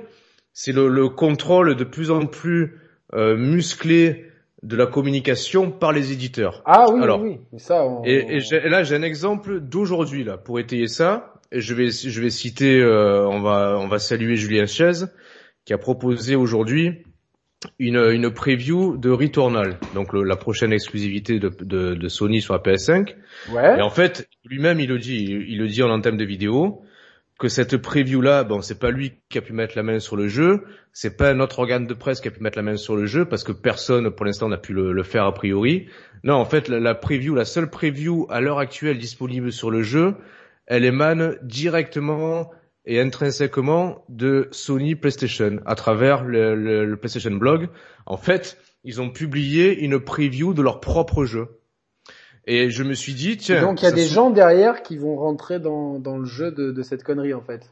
C'est 0.53 0.71
le, 0.71 0.87
le 0.87 1.09
contrôle 1.09 1.75
de 1.75 1.83
plus 1.83 2.11
en 2.11 2.25
plus 2.27 2.79
euh, 3.13 3.35
musclé 3.37 4.25
de 4.63 4.75
la 4.75 4.87
communication 4.87 5.69
par 5.71 5.91
les 5.91 6.11
éditeurs. 6.11 6.63
Ah 6.65 6.87
oui, 6.91 7.01
Alors, 7.03 7.21
oui, 7.21 7.37
oui. 7.51 7.59
Ça, 7.59 7.85
on... 7.85 8.03
Et, 8.03 8.35
et 8.37 8.39
j'ai- 8.39 8.65
et 8.65 8.69
là, 8.69 8.83
j'ai 8.83 8.95
un 8.95 9.03
exemple 9.03 9.59
d'aujourd'hui 9.59 10.23
là 10.23 10.37
pour 10.37 10.59
étayer 10.59 10.87
ça. 10.87 11.33
Et 11.51 11.61
je 11.61 11.73
vais, 11.75 11.89
je 11.91 12.21
vais 12.21 12.31
citer, 12.31 12.79
euh, 12.81 13.27
on 13.27 13.41
va, 13.41 13.77
on 13.79 13.87
va 13.87 13.99
saluer 13.99 14.35
Julien 14.35 14.65
Chaise 14.65 15.13
qui 15.65 15.73
a 15.73 15.77
proposé 15.77 16.35
aujourd'hui 16.35 17.03
une, 17.79 17.97
une 17.97 18.31
preview 18.31 18.97
de 18.97 19.09
Returnal, 19.11 19.79
donc 19.93 20.11
le- 20.13 20.23
la 20.23 20.35
prochaine 20.35 20.73
exclusivité 20.73 21.39
de, 21.39 21.49
de, 21.49 21.93
de 21.95 22.07
Sony 22.07 22.41
sur 22.41 22.53
la 22.53 22.59
PS5. 22.59 23.15
Ouais. 23.53 23.77
Et 23.77 23.81
en 23.81 23.89
fait, 23.89 24.27
lui-même, 24.43 24.79
il 24.79 24.89
le 24.89 24.97
dit, 24.99 25.23
il, 25.23 25.49
il 25.49 25.57
le 25.59 25.67
dit 25.67 25.81
en 25.83 25.89
entame 25.91 26.17
de 26.17 26.25
vidéo, 26.25 26.81
que 27.37 27.49
cette 27.49 27.77
preview-là, 27.77 28.43
bon, 28.45 28.61
c'est 28.61 28.79
pas 28.79 28.91
lui 28.91 29.13
qui 29.29 29.37
a 29.37 29.41
pu 29.41 29.51
mettre 29.53 29.75
la 29.75 29.83
main 29.83 29.99
sur 29.99 30.15
le 30.15 30.27
jeu, 30.27 30.63
c'est 30.93 31.17
pas 31.17 31.31
un 31.31 31.39
autre 31.41 31.59
organe 31.59 31.85
de 31.85 31.93
presse 31.93 32.21
qui 32.21 32.29
a 32.29 32.31
pu 32.31 32.41
mettre 32.41 32.57
la 32.57 32.63
main 32.63 32.77
sur 32.77 32.95
le 32.95 33.05
jeu, 33.05 33.25
parce 33.25 33.43
que 33.43 33.51
personne, 33.51 34.09
pour 34.09 34.25
l'instant, 34.25 34.47
n'a 34.47 34.57
pu 34.57 34.71
le, 34.73 35.03
faire 35.03 35.25
a 35.25 35.33
priori. 35.33 35.87
Non, 36.23 36.35
en 36.35 36.45
fait, 36.45 36.69
la, 36.69 36.95
preview, 36.95 37.35
la 37.35 37.43
seule 37.45 37.69
preview 37.69 38.25
à 38.29 38.39
l'heure 38.39 38.59
actuelle 38.59 38.97
disponible 38.97 39.51
sur 39.51 39.69
le 39.69 39.81
jeu, 39.81 40.15
elle 40.65 40.85
émane 40.85 41.37
directement 41.43 42.51
et 42.85 43.01
intrinsèquement 43.01 44.05
de 44.09 44.47
Sony 44.51 44.95
PlayStation, 44.95 45.59
à 45.65 45.75
travers 45.75 46.23
le- 46.23 46.85
le 46.85 46.97
PlayStation 46.97 47.31
Blog. 47.31 47.67
En 48.05 48.17
fait, 48.17 48.57
ils 48.85 49.01
ont 49.01 49.09
publié 49.09 49.77
une 49.83 49.99
preview 49.99 50.53
de 50.53 50.61
leur 50.61 50.79
propre 50.79 51.25
jeu. 51.25 51.47
Et 52.47 52.69
je 52.69 52.83
me 52.83 52.93
suis 52.93 53.13
dit, 53.13 53.31
Et 53.31 53.37
tiens, 53.37 53.61
donc, 53.61 53.81
il 53.81 53.85
y 53.85 53.87
a 53.87 53.91
des 53.91 54.05
se- 54.07 54.13
gens 54.13 54.29
derrière 54.29 54.83
qui 54.83 54.97
vont 54.97 55.15
rentrer 55.15 55.59
dans, 55.59 55.99
dans 55.99 56.17
le 56.17 56.25
jeu 56.25 56.51
de, 56.51 56.71
de 56.71 56.81
cette 56.83 57.03
connerie, 57.03 57.33
en 57.33 57.41
fait. 57.41 57.71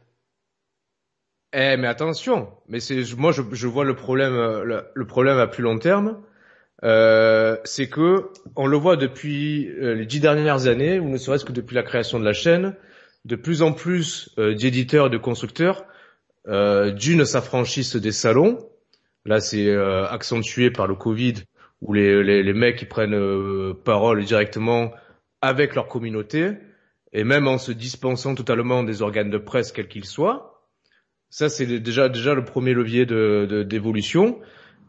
Eh, 1.55 1.77
mais 1.77 1.87
attention, 1.87 2.49
mais 2.67 2.79
c'est 2.79 3.03
moi 3.15 3.31
je, 3.31 3.43
je 3.51 3.67
vois 3.67 3.85
le 3.85 3.95
problème, 3.95 4.33
euh, 4.33 4.63
le, 4.63 4.83
le 4.95 5.05
problème 5.05 5.37
à 5.37 5.45
plus 5.45 5.61
long 5.61 5.77
terme, 5.77 6.19
euh, 6.83 7.57
c'est 7.63 7.89
que 7.89 8.29
on 8.55 8.65
le 8.65 8.75
voit 8.77 8.97
depuis 8.97 9.69
euh, 9.69 9.93
les 9.93 10.05
dix 10.07 10.19
dernières 10.19 10.65
années, 10.65 10.99
ou 10.99 11.07
ne 11.09 11.17
serait-ce 11.17 11.45
que 11.45 11.51
depuis 11.51 11.75
la 11.75 11.83
création 11.83 12.19
de 12.19 12.25
la 12.25 12.33
chaîne, 12.33 12.75
de 13.25 13.35
plus 13.35 13.61
en 13.61 13.71
plus 13.71 14.31
euh, 14.39 14.55
d'éditeurs 14.55 15.07
et 15.07 15.09
de 15.11 15.17
constructeurs 15.17 15.85
d'une 16.45 17.23
s'affranchissent 17.23 17.95
des 17.95 18.11
salons. 18.11 18.59
Là, 19.25 19.39
c'est 19.39 19.73
accentué 20.09 20.71
par 20.71 20.87
le 20.87 20.95
Covid, 20.95 21.35
où 21.83 21.93
les, 21.93 22.23
les, 22.23 22.43
les 22.43 22.53
mecs 22.53 22.81
ils 22.81 22.87
prennent 22.87 23.13
euh, 23.13 23.73
parole 23.73 24.23
directement 24.23 24.91
avec 25.41 25.75
leur 25.75 25.87
communauté, 25.87 26.51
et 27.11 27.23
même 27.23 27.47
en 27.47 27.57
se 27.57 27.71
dispensant 27.71 28.33
totalement 28.33 28.83
des 28.83 29.01
organes 29.01 29.29
de 29.29 29.37
presse 29.37 29.71
quels 29.71 29.89
qu'ils 29.89 30.05
soient. 30.05 30.67
Ça, 31.29 31.49
c'est 31.49 31.79
déjà 31.79 32.09
déjà 32.09 32.33
le 32.33 32.45
premier 32.45 32.73
levier 32.73 33.05
de 33.05 33.63
d'évolution. 33.67 34.39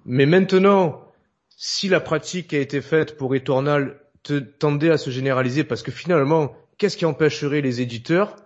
Mais 0.06 0.26
maintenant, 0.26 1.02
si 1.48 1.88
la 1.88 2.00
pratique 2.00 2.48
qui 2.48 2.56
a 2.56 2.60
été 2.60 2.80
faite 2.80 3.16
pour 3.16 3.34
Eternal 3.34 4.00
te- 4.22 4.38
tendait 4.38 4.90
à 4.90 4.98
se 4.98 5.10
généraliser, 5.10 5.64
parce 5.64 5.82
que 5.82 5.90
finalement, 5.92 6.54
qu'est-ce 6.78 6.96
qui 6.96 7.06
empêcherait 7.06 7.62
les 7.62 7.80
éditeurs 7.80 8.36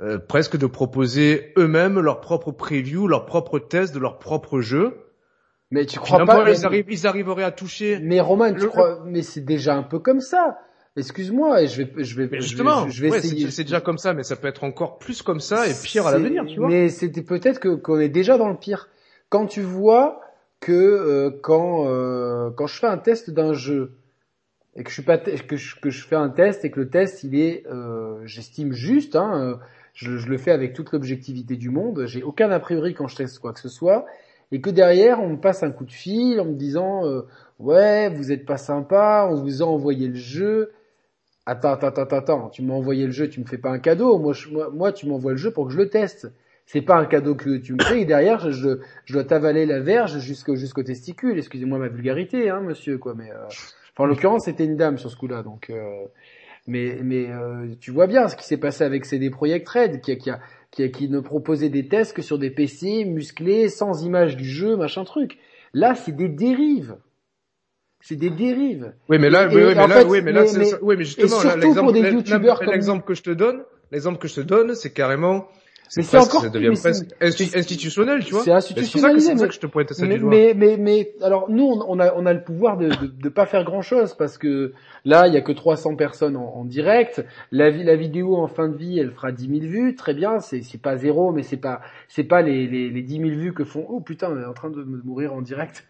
euh, 0.00 0.18
presque 0.18 0.56
de 0.56 0.66
proposer 0.66 1.52
eux-mêmes 1.56 2.00
leur 2.00 2.20
propre 2.20 2.52
preview, 2.52 3.06
leur 3.08 3.26
propre 3.26 3.58
test 3.58 3.94
de 3.94 4.00
leur 4.00 4.18
propre 4.18 4.60
jeu? 4.60 4.96
Mais 5.74 5.86
tu 5.86 5.98
crois 5.98 6.24
pas... 6.24 6.48
ils, 6.50 6.64
arrivent, 6.64 6.86
ils 6.88 7.06
arriveraient 7.06 7.42
à 7.42 7.50
toucher. 7.50 7.98
Mais 8.00 8.20
Roman, 8.20 8.54
tu 8.54 8.68
crois... 8.68 9.02
Mais 9.04 9.22
c'est 9.22 9.44
déjà 9.44 9.74
un 9.74 9.82
peu 9.82 9.98
comme 9.98 10.20
ça. 10.20 10.58
Excuse-moi, 10.96 11.62
et 11.62 11.66
je 11.66 11.82
vais, 11.82 12.04
je 12.04 12.16
vais, 12.16 12.22
Mais 12.22 12.28
je 12.28 12.34
vais- 12.36 12.40
justement, 12.40 12.88
je 12.88 13.02
vais, 13.02 13.10
ouais, 13.10 13.18
essayer. 13.18 13.50
c'est 13.50 13.64
déjà 13.64 13.80
comme 13.80 13.98
ça, 13.98 14.14
mais 14.14 14.22
ça 14.22 14.36
peut 14.36 14.46
être 14.46 14.62
encore 14.62 14.98
plus 14.98 15.22
comme 15.22 15.40
ça 15.40 15.66
et 15.66 15.72
pire 15.82 16.06
à 16.06 16.12
l'avenir, 16.12 16.44
tu 16.46 16.60
vois. 16.60 16.68
Mais 16.68 16.88
c'était 16.88 17.22
peut-être 17.22 17.58
que 17.58 17.74
qu'on 17.74 17.98
est 17.98 18.08
déjà 18.08 18.38
dans 18.38 18.48
le 18.48 18.56
pire. 18.56 18.88
Quand 19.28 19.46
tu 19.46 19.60
vois 19.60 20.20
que 20.60 20.70
euh, 20.72 21.30
quand 21.42 21.88
euh, 21.88 22.50
quand 22.56 22.68
je 22.68 22.78
fais 22.78 22.86
un 22.86 22.98
test 22.98 23.30
d'un 23.30 23.52
jeu 23.54 23.96
et 24.76 24.84
que 24.84 24.90
je 24.90 24.94
suis 24.94 25.02
pas 25.02 25.18
que 25.18 25.56
je, 25.56 25.80
que 25.80 25.90
je 25.90 26.06
fais 26.06 26.14
un 26.14 26.28
test 26.28 26.64
et 26.64 26.70
que 26.70 26.78
le 26.78 26.88
test 26.88 27.24
il 27.24 27.34
est 27.38 27.66
euh, 27.66 28.20
j'estime 28.24 28.72
juste 28.72 29.16
hein, 29.16 29.32
euh, 29.34 29.56
je, 29.92 30.16
je 30.16 30.28
le 30.28 30.38
fais 30.38 30.52
avec 30.52 30.72
toute 30.72 30.92
l'objectivité 30.92 31.56
du 31.56 31.70
monde, 31.70 32.04
j'ai 32.06 32.22
aucun 32.22 32.50
a 32.50 32.60
priori 32.60 32.94
quand 32.94 33.08
je 33.08 33.16
teste 33.16 33.40
quoi 33.40 33.52
que 33.52 33.60
ce 33.60 33.68
soit 33.68 34.06
et 34.54 34.60
que 34.60 34.70
derrière 34.70 35.20
on 35.20 35.30
me 35.30 35.36
passe 35.40 35.62
un 35.62 35.70
coup 35.70 35.84
de 35.84 35.92
fil 35.92 36.40
en 36.40 36.44
me 36.46 36.54
disant 36.54 37.04
euh, 37.06 37.22
ouais, 37.58 38.08
vous 38.10 38.32
êtes 38.32 38.46
pas 38.46 38.56
sympa, 38.56 39.28
on 39.30 39.42
vous 39.42 39.62
a 39.62 39.66
envoyé 39.66 40.08
le 40.08 40.14
jeu 40.14 40.72
Attends, 41.46 41.72
attends, 41.72 41.88
attends, 41.88 42.16
attends, 42.16 42.48
tu 42.48 42.62
m'as 42.62 42.72
envoyé 42.74 43.04
le 43.04 43.12
jeu, 43.12 43.28
tu 43.28 43.40
me 43.40 43.44
fais 43.44 43.58
pas 43.58 43.70
un 43.70 43.78
cadeau. 43.78 44.18
Moi, 44.18 44.32
je- 44.32 44.48
moi, 44.48 44.70
moi, 44.72 44.92
tu 44.92 45.06
m'envoies 45.06 45.32
le 45.32 45.36
jeu 45.38 45.50
pour 45.52 45.66
que 45.66 45.72
je 45.74 45.78
le 45.78 45.90
teste. 45.90 46.32
C'est 46.66 46.80
pas 46.80 46.96
un 46.96 47.04
cadeau 47.04 47.34
que 47.34 47.58
tu 47.58 47.74
me 47.74 47.82
fais 47.84 48.00
et 48.00 48.04
derrière, 48.06 48.50
je, 48.50 48.78
dois 49.10 49.24
t'avaler 49.24 49.66
la 49.66 49.80
verge 49.80 50.18
jusqu'au 50.20 50.82
testicule. 50.82 51.36
Excusez-moi 51.38 51.78
ma 51.78 51.88
vulgarité, 51.88 52.48
hein, 52.48 52.60
monsieur, 52.62 52.96
quoi. 52.96 53.14
Mais, 53.14 53.30
euh, 53.30 53.36
en 53.98 54.06
l'occurrence, 54.06 54.46
c'était 54.46 54.64
une 54.64 54.76
dame 54.76 54.96
sur 54.96 55.10
ce 55.10 55.16
coup-là, 55.16 55.42
donc. 55.42 55.68
euh, 55.68 56.06
mais, 56.66 56.98
mais 57.02 57.30
euh, 57.30 57.74
tu 57.80 57.90
vois 57.90 58.06
bien 58.06 58.28
ce 58.28 58.36
qui 58.36 58.44
s'est 58.46 58.56
passé 58.56 58.84
avec 58.84 59.04
CD 59.04 59.28
Projekt 59.30 59.68
Red, 59.68 60.00
qui, 60.74 60.90
qui 60.90 61.08
ne 61.08 61.20
proposait 61.20 61.68
des 61.68 61.86
tests 61.88 62.14
que 62.14 62.22
sur 62.22 62.38
des 62.38 62.50
PC 62.50 63.04
musclés, 63.04 63.68
sans 63.68 64.04
image 64.04 64.36
du 64.36 64.44
jeu, 64.44 64.76
machin 64.76 65.04
truc. 65.04 65.38
Là, 65.72 65.94
c'est 65.94 66.14
des 66.16 66.28
dérives. 66.28 66.96
C'est 68.00 68.16
des 68.16 68.30
dérives. 68.30 68.92
Oui, 69.08 69.18
mais 69.18 69.30
là, 69.30 69.44
Et- 69.44 69.54
oui, 69.54 69.62
et 69.62 69.64
oui, 69.66 69.74
mais 69.74 69.86
là, 69.86 69.88
fait, 69.88 70.04
oui, 70.04 70.20
mais 70.22 70.32
là, 70.32 70.44
mais- 70.58 70.74
oui, 70.82 70.94
mais 70.98 71.04
justement, 71.04 71.42
l'exemple, 71.56 71.92
comme- 71.92 72.70
l'exemple 72.70 73.04
que 73.04 73.14
je 73.14 73.22
te 73.22 73.30
donne, 73.30 73.62
l'exemple 73.90 74.18
que 74.18 74.28
je 74.28 74.34
te 74.34 74.40
donne, 74.40 74.74
c'est 74.74 74.92
carrément, 74.92 75.46
Mais 75.96 76.02
c'est 76.02 76.16
encore 76.18 76.42
ça 76.42 76.48
devient 76.48 76.72
presque 76.80 77.06
institutionnel, 77.54 78.24
tu 78.24 78.34
vois. 78.34 78.42
C'est 78.42 78.50
Mais 78.52 78.60
C'est 78.60 78.74
pour 78.92 79.00
ça 79.00 79.08
que 79.10 79.14
institutionnalisé, 79.14 79.26
c'est 79.32 79.38
ça 79.38 79.48
que 79.48 79.54
je 79.54 79.60
te 79.60 79.66
pointe 79.66 79.92
ça 79.92 80.06
mais, 80.06 80.18
mais, 80.18 80.54
mais, 80.54 80.76
mais, 80.76 81.12
alors 81.22 81.50
nous, 81.50 81.64
on, 81.64 82.00
a, 82.00 82.12
on 82.14 82.26
a 82.26 82.32
le 82.32 82.42
pouvoir 82.42 82.76
de, 82.78 82.88
de, 82.88 83.06
de 83.06 83.28
pas 83.28 83.46
faire 83.46 83.64
grand 83.64 83.82
chose 83.82 84.14
parce 84.14 84.38
que 84.38 84.72
là, 85.04 85.28
il 85.28 85.34
y 85.34 85.36
a 85.36 85.40
que 85.40 85.52
300 85.52 85.94
personnes 85.96 86.36
en, 86.36 86.54
en 86.56 86.64
direct. 86.64 87.24
La, 87.52 87.70
vi- 87.70 87.84
la 87.84 87.96
vidéo 87.96 88.36
en 88.36 88.48
fin 88.48 88.68
de 88.68 88.76
vie, 88.76 88.98
elle 88.98 89.12
fera 89.12 89.30
10 89.30 89.48
000 89.60 89.60
vues, 89.70 89.94
très 89.94 90.14
bien. 90.14 90.40
C'est, 90.40 90.62
c'est 90.62 90.80
pas 90.80 90.96
zéro, 90.96 91.32
mais 91.32 91.42
c'est 91.42 91.56
pas, 91.58 91.80
c'est 92.08 92.24
pas 92.24 92.42
les, 92.42 92.66
les, 92.66 92.90
les 92.90 93.02
10 93.02 93.18
000 93.18 93.28
vues 93.30 93.54
que 93.54 93.64
font. 93.64 93.86
Oh 93.88 94.00
putain, 94.00 94.30
on 94.32 94.40
est 94.40 94.44
en 94.46 94.54
train 94.54 94.70
de 94.70 94.82
mourir 94.82 95.32
en 95.34 95.42
direct. 95.42 95.86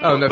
Ah, 0.00 0.16
on 0.16 0.22
a, 0.22 0.28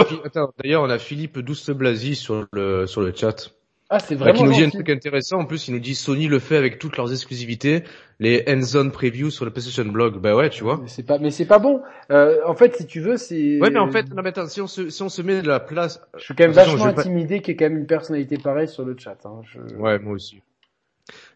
d'ailleurs, 0.63 0.83
on 0.83 0.91
a 0.91 0.99
Philippe 0.99 1.39
Douce 1.39 1.71
Blasi 1.71 2.15
sur 2.17 2.47
le, 2.53 2.87
sur 2.87 3.03
le 3.03 3.13
chat. 3.15 3.51
Ah, 3.89 4.01
c'est 4.01 4.17
Bah, 4.17 4.25
vraiment 4.33 4.39
qui 4.39 4.45
nous 4.45 4.53
dit 4.53 4.65
un 4.65 4.71
truc 4.71 4.91
intéressant. 4.91 5.39
En 5.39 5.45
plus, 5.45 5.69
il 5.69 5.75
nous 5.75 5.81
dit 5.81 5.95
Sony 5.95 6.27
le 6.27 6.41
fait 6.41 6.57
avec 6.57 6.79
toutes 6.81 6.97
leurs 6.97 7.13
exclusivités, 7.13 7.85
les 8.19 8.43
hands-on 8.49 8.91
previews 8.91 9.31
sur 9.31 9.45
le 9.45 9.53
PlayStation 9.53 9.85
Blog. 9.85 10.19
Bah 10.21 10.35
ouais, 10.35 10.51
tu 10.51 10.65
vois. 10.65 10.81
Mais 10.83 10.89
c'est 10.89 11.05
pas, 11.05 11.19
mais 11.19 11.31
c'est 11.31 11.45
pas 11.47 11.61
bon. 11.61 11.83
Euh, 12.11 12.41
en 12.47 12.55
fait, 12.57 12.75
si 12.77 12.87
tu 12.87 13.01
veux, 13.01 13.17
c'est. 13.17 13.61
Ouais, 13.61 13.71
mais 13.71 13.79
en 13.79 13.91
fait, 13.93 14.13
non, 14.13 14.23
mais 14.23 14.31
attends, 14.31 14.49
si 14.49 14.61
on 14.61 14.67
se, 14.67 14.91
si 14.91 15.03
on 15.03 15.09
se 15.09 15.23
met 15.23 15.41
de 15.41 15.47
la 15.47 15.61
place, 15.61 16.01
je 16.17 16.25
suis 16.25 16.35
quand 16.35 16.45
même 16.45 16.53
vachement 16.53 16.85
vais 16.87 16.95
pas- 16.95 17.01
intimidé 17.03 17.41
qu'il 17.41 17.53
y 17.53 17.55
ait 17.55 17.57
quand 17.57 17.67
même 17.67 17.79
une 17.79 17.87
personnalité 17.87 18.39
pareille 18.39 18.69
sur 18.69 18.85
le 18.85 18.97
chat. 18.99 19.19
Hein. 19.25 19.43
Je... 19.53 19.77
Ouais, 19.77 19.99
moi 20.01 20.15
aussi. 20.15 20.41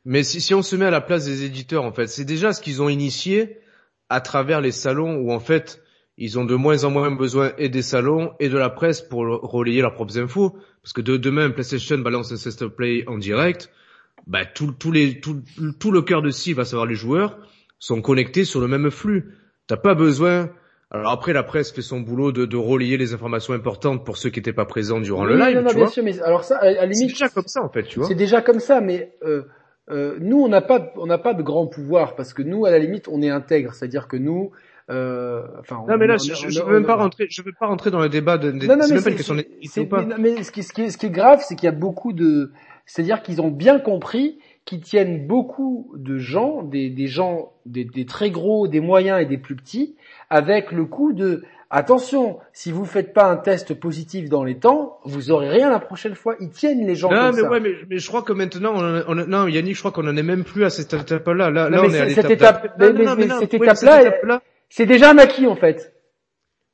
Mais 0.04 0.24
si, 0.24 0.40
si 0.40 0.52
on 0.52 0.62
se 0.62 0.74
met 0.74 0.86
à 0.86 0.90
la 0.90 1.00
place 1.00 1.26
des 1.26 1.44
éditeurs, 1.44 1.84
en 1.84 1.92
fait, 1.92 2.08
c'est 2.08 2.24
déjà 2.24 2.52
ce 2.52 2.60
qu'ils 2.60 2.82
ont 2.82 2.88
initié 2.88 3.58
à 4.08 4.20
travers 4.20 4.60
les 4.60 4.72
salons 4.72 5.14
où, 5.18 5.30
en 5.30 5.38
fait, 5.38 5.80
ils 6.20 6.38
ont 6.38 6.44
de 6.44 6.54
moins 6.54 6.84
en 6.84 6.90
moins 6.90 7.10
besoin 7.10 7.52
et 7.58 7.68
des 7.68 7.82
salons 7.82 8.32
et 8.38 8.48
de 8.48 8.56
la 8.58 8.70
presse 8.70 9.00
pour 9.00 9.20
relayer 9.20 9.80
leurs 9.80 9.94
propres 9.94 10.18
infos. 10.18 10.54
Parce 10.82 10.92
que 10.92 11.00
de 11.00 11.16
demain, 11.16 11.50
PlayStation 11.50 11.98
balance 11.98 12.30
un 12.30 12.36
Sister 12.36 12.68
Play 12.68 13.04
en 13.08 13.18
direct, 13.18 13.70
bah, 14.26 14.44
tout, 14.44 14.70
tout 14.78 14.92
les, 14.92 15.18
tout, 15.20 15.42
tout 15.80 15.90
le 15.90 16.02
cœur 16.02 16.22
de 16.22 16.30
cible, 16.30 16.60
à 16.60 16.64
savoir 16.64 16.86
les 16.86 16.94
joueurs, 16.94 17.38
sont 17.78 18.00
connectés 18.02 18.44
sur 18.44 18.60
le 18.60 18.68
même 18.68 18.90
flux. 18.90 19.34
T'as 19.66 19.78
pas 19.78 19.94
besoin, 19.94 20.50
alors 20.90 21.10
après, 21.12 21.32
la 21.32 21.42
presse 21.42 21.72
fait 21.72 21.82
son 21.82 22.00
boulot 22.00 22.32
de, 22.32 22.44
de 22.44 22.56
relayer 22.56 22.98
les 22.98 23.14
informations 23.14 23.54
importantes 23.54 24.04
pour 24.04 24.16
ceux 24.18 24.28
qui 24.28 24.40
n'étaient 24.40 24.52
pas 24.52 24.66
présents 24.66 25.00
durant 25.00 25.24
le 25.24 25.36
live, 25.38 25.56
non, 25.56 25.62
non, 25.62 25.68
tu 25.68 25.74
bien 25.76 25.84
vois. 25.84 25.92
sûr, 25.92 26.04
mais 26.04 26.20
alors 26.20 26.44
ça, 26.44 26.56
à, 26.58 26.66
à 26.66 26.72
la 26.72 26.80
C'est 26.80 26.86
limite, 27.00 27.10
déjà 27.10 27.28
comme 27.28 27.46
ça, 27.46 27.62
en 27.62 27.70
fait, 27.70 27.84
tu 27.84 27.98
vois. 27.98 28.08
C'est 28.08 28.14
déjà 28.14 28.42
comme 28.42 28.60
ça, 28.60 28.80
mais 28.80 29.14
euh, 29.24 29.44
euh, 29.90 30.16
nous 30.20 30.38
on 30.42 30.48
n'a 30.48 30.60
pas 30.60 30.92
on 30.96 31.06
n'a 31.06 31.18
pas 31.18 31.34
de 31.34 31.42
grand 31.42 31.66
pouvoir 31.66 32.14
parce 32.14 32.34
que 32.34 32.42
nous 32.42 32.66
à 32.66 32.70
la 32.70 32.78
limite 32.78 33.08
on 33.08 33.22
est 33.22 33.30
intègre, 33.30 33.72
c'est-à-dire 33.74 34.06
que 34.08 34.16
nous 34.16 34.50
euh, 34.90 35.42
enfin 35.58 35.84
non 35.88 35.96
mais 35.96 36.06
là 36.06 36.16
je, 36.16 36.34
je, 36.34 36.62
veux 36.62 36.72
même 36.72 36.86
pas 36.86 36.96
rentrer 36.96 37.26
je 37.30 37.42
veux 37.42 37.52
pas 37.58 37.66
rentrer 37.66 37.90
dans 37.90 38.00
le 38.00 38.08
débat 38.08 38.38
de, 38.38 38.50
non, 38.50 38.76
non, 38.76 38.88
pas 38.88 39.10
une 39.10 39.16
question 39.16 39.34
mais, 39.34 39.86
pas. 39.86 40.04
mais, 40.04 40.16
mais 40.18 40.42
ce 40.42 40.50
qui, 40.50 40.62
ce 40.62 40.72
qui 40.72 40.82
est, 40.82 40.90
ce 40.90 40.98
qui 40.98 41.06
est 41.06 41.10
grave 41.10 41.40
c'est 41.46 41.54
qu'il 41.54 41.66
y 41.66 41.68
a 41.68 41.72
beaucoup 41.72 42.12
de 42.12 42.52
c'est-à-dire 42.86 43.22
qu'ils 43.22 43.40
ont 43.40 43.50
bien 43.50 43.78
compris 43.78 44.38
qu'ils 44.64 44.80
tiennent 44.80 45.26
beaucoup 45.26 45.92
de 45.96 46.18
gens 46.18 46.62
des, 46.62 46.90
des 46.90 47.06
gens 47.06 47.52
des, 47.66 47.84
des 47.84 48.04
très 48.04 48.30
gros 48.30 48.68
des 48.68 48.80
moyens 48.80 49.20
et 49.20 49.26
des 49.26 49.38
plus 49.38 49.56
petits 49.56 49.96
avec 50.28 50.72
le 50.72 50.84
coup 50.84 51.12
de 51.12 51.42
Attention, 51.72 52.40
si 52.52 52.72
vous 52.72 52.84
faites 52.84 53.12
pas 53.12 53.26
un 53.26 53.36
test 53.36 53.74
positif 53.74 54.28
dans 54.28 54.42
les 54.42 54.58
temps, 54.58 54.98
vous 55.04 55.30
aurez 55.30 55.48
rien 55.48 55.70
la 55.70 55.78
prochaine 55.78 56.16
fois. 56.16 56.34
Ils 56.40 56.50
tiennent 56.50 56.84
les 56.84 56.96
gens 56.96 57.12
non, 57.12 57.16
comme 57.16 57.36
mais 57.36 57.42
ça. 57.42 57.48
Ouais, 57.48 57.60
mais, 57.60 57.70
mais 57.88 57.98
je 57.98 58.08
crois 58.08 58.22
que 58.22 58.32
maintenant, 58.32 58.72
on, 58.74 59.04
on, 59.06 59.14
non, 59.14 59.46
Yannick, 59.46 59.76
je 59.76 59.78
crois 59.78 59.92
qu'on 59.92 60.08
en 60.08 60.16
est 60.16 60.22
même 60.24 60.42
plus 60.42 60.64
à 60.64 60.70
cette 60.70 60.92
étape-là. 60.92 61.48
Là, 61.48 61.70
là, 61.70 61.70
non, 61.70 61.84
on 61.84 61.88
mais 61.88 61.98
est 61.98 62.00
à 62.00 62.10
cette 62.10 62.28
l'étape. 62.28 62.64
étape, 62.64 62.76
mais, 62.76 62.90
c'est 64.70 64.86
déjà 64.86 65.10
un 65.10 65.18
acquis 65.18 65.46
en 65.46 65.56
fait. 65.56 65.92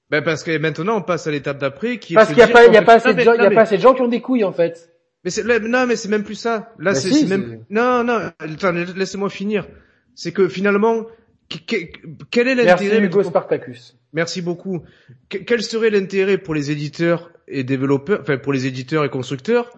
Ben 0.08 0.22
parce 0.22 0.44
que 0.44 0.56
maintenant, 0.58 0.98
on 0.98 1.02
passe 1.02 1.26
à 1.26 1.32
l'étape 1.32 1.58
d'après, 1.58 1.98
qui 1.98 2.14
parce 2.14 2.28
qu'il 2.28 2.36
n'y 2.36 2.42
a 2.42 2.48
pas, 2.48 2.66
il 2.66 2.72
y 2.72 2.76
a 2.76 2.82
pas 2.82 2.94
assez 2.94 3.12
de 3.12 3.20
gens, 3.20 3.32
il 3.32 3.42
y 3.42 3.46
a 3.46 3.50
pas 3.50 3.62
assez 3.62 3.76
de 3.76 3.82
gens 3.82 3.94
qui 3.94 4.02
ont 4.02 4.08
des 4.08 4.20
couilles 4.20 4.44
en 4.44 4.52
fait. 4.52 4.92
Mais 5.24 5.30
c'est, 5.30 5.42
non, 5.42 5.86
mais 5.88 5.96
c'est 5.96 6.08
même 6.08 6.22
plus 6.22 6.36
ça. 6.36 6.72
Là, 6.78 6.94
c'est 6.94 7.10
si, 7.10 7.26
même, 7.26 7.64
non, 7.68 8.04
non, 8.04 8.30
attends, 8.38 8.70
laissez-moi 8.70 9.28
finir. 9.28 9.66
C'est 10.14 10.30
que 10.30 10.46
finalement, 10.46 11.06
quel 11.48 12.46
est 12.46 12.54
l'intérêt 12.54 13.00
Merci 13.00 13.04
Hugo 13.06 13.22
Spartacus. 13.24 13.98
Merci 14.12 14.40
beaucoup. 14.40 14.82
Quel 15.28 15.62
serait 15.62 15.90
l'intérêt 15.90 16.38
pour 16.38 16.54
les 16.54 16.70
éditeurs 16.70 17.32
et 17.48 17.64
développeurs, 17.64 18.20
enfin 18.22 18.38
pour 18.38 18.52
les 18.52 18.66
éditeurs 18.66 19.04
et 19.04 19.10
constructeurs, 19.10 19.76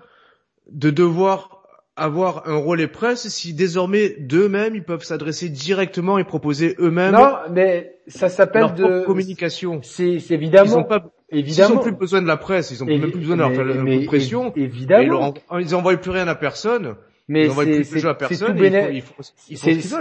de 0.70 0.90
devoir 0.90 1.62
avoir 1.96 2.48
un 2.48 2.56
relais 2.56 2.86
presse 2.86 3.28
si 3.28 3.54
désormais 3.54 4.16
d'eux-mêmes 4.20 4.76
ils 4.76 4.84
peuvent 4.84 5.02
s'adresser 5.02 5.48
directement 5.48 6.18
et 6.18 6.24
proposer 6.24 6.76
eux-mêmes. 6.78 7.12
Non, 7.12 7.32
mais 7.50 7.97
ça 8.08 8.28
s'appelle 8.28 8.74
de 8.74 9.04
communication. 9.04 9.80
C'est 9.82 10.20
évidemment. 10.30 10.70
Ils 10.70 10.76
ont 10.76 10.84
pas. 10.84 11.04
Évidemment. 11.30 11.74
Ils 11.74 11.78
ont 11.78 11.82
plus 11.82 11.92
besoin 11.92 12.22
de 12.22 12.26
la 12.26 12.36
presse, 12.36 12.70
ils 12.70 12.82
ont 12.82 12.86
même 12.86 13.10
plus 13.10 13.20
besoin 13.20 13.36
de 13.36 13.42
leur 13.42 13.52
faire 13.54 13.64
de 13.64 14.06
pression. 14.06 14.52
Évidemment. 14.56 15.34
Ils, 15.52 15.60
ils 15.60 15.74
envoient 15.74 15.96
plus 15.96 16.10
rien 16.10 16.28
à 16.28 16.34
personne. 16.34 16.96
Mais 17.28 17.48
c'est 17.50 18.38
tout 18.38 18.54
bénéf. 18.54 19.12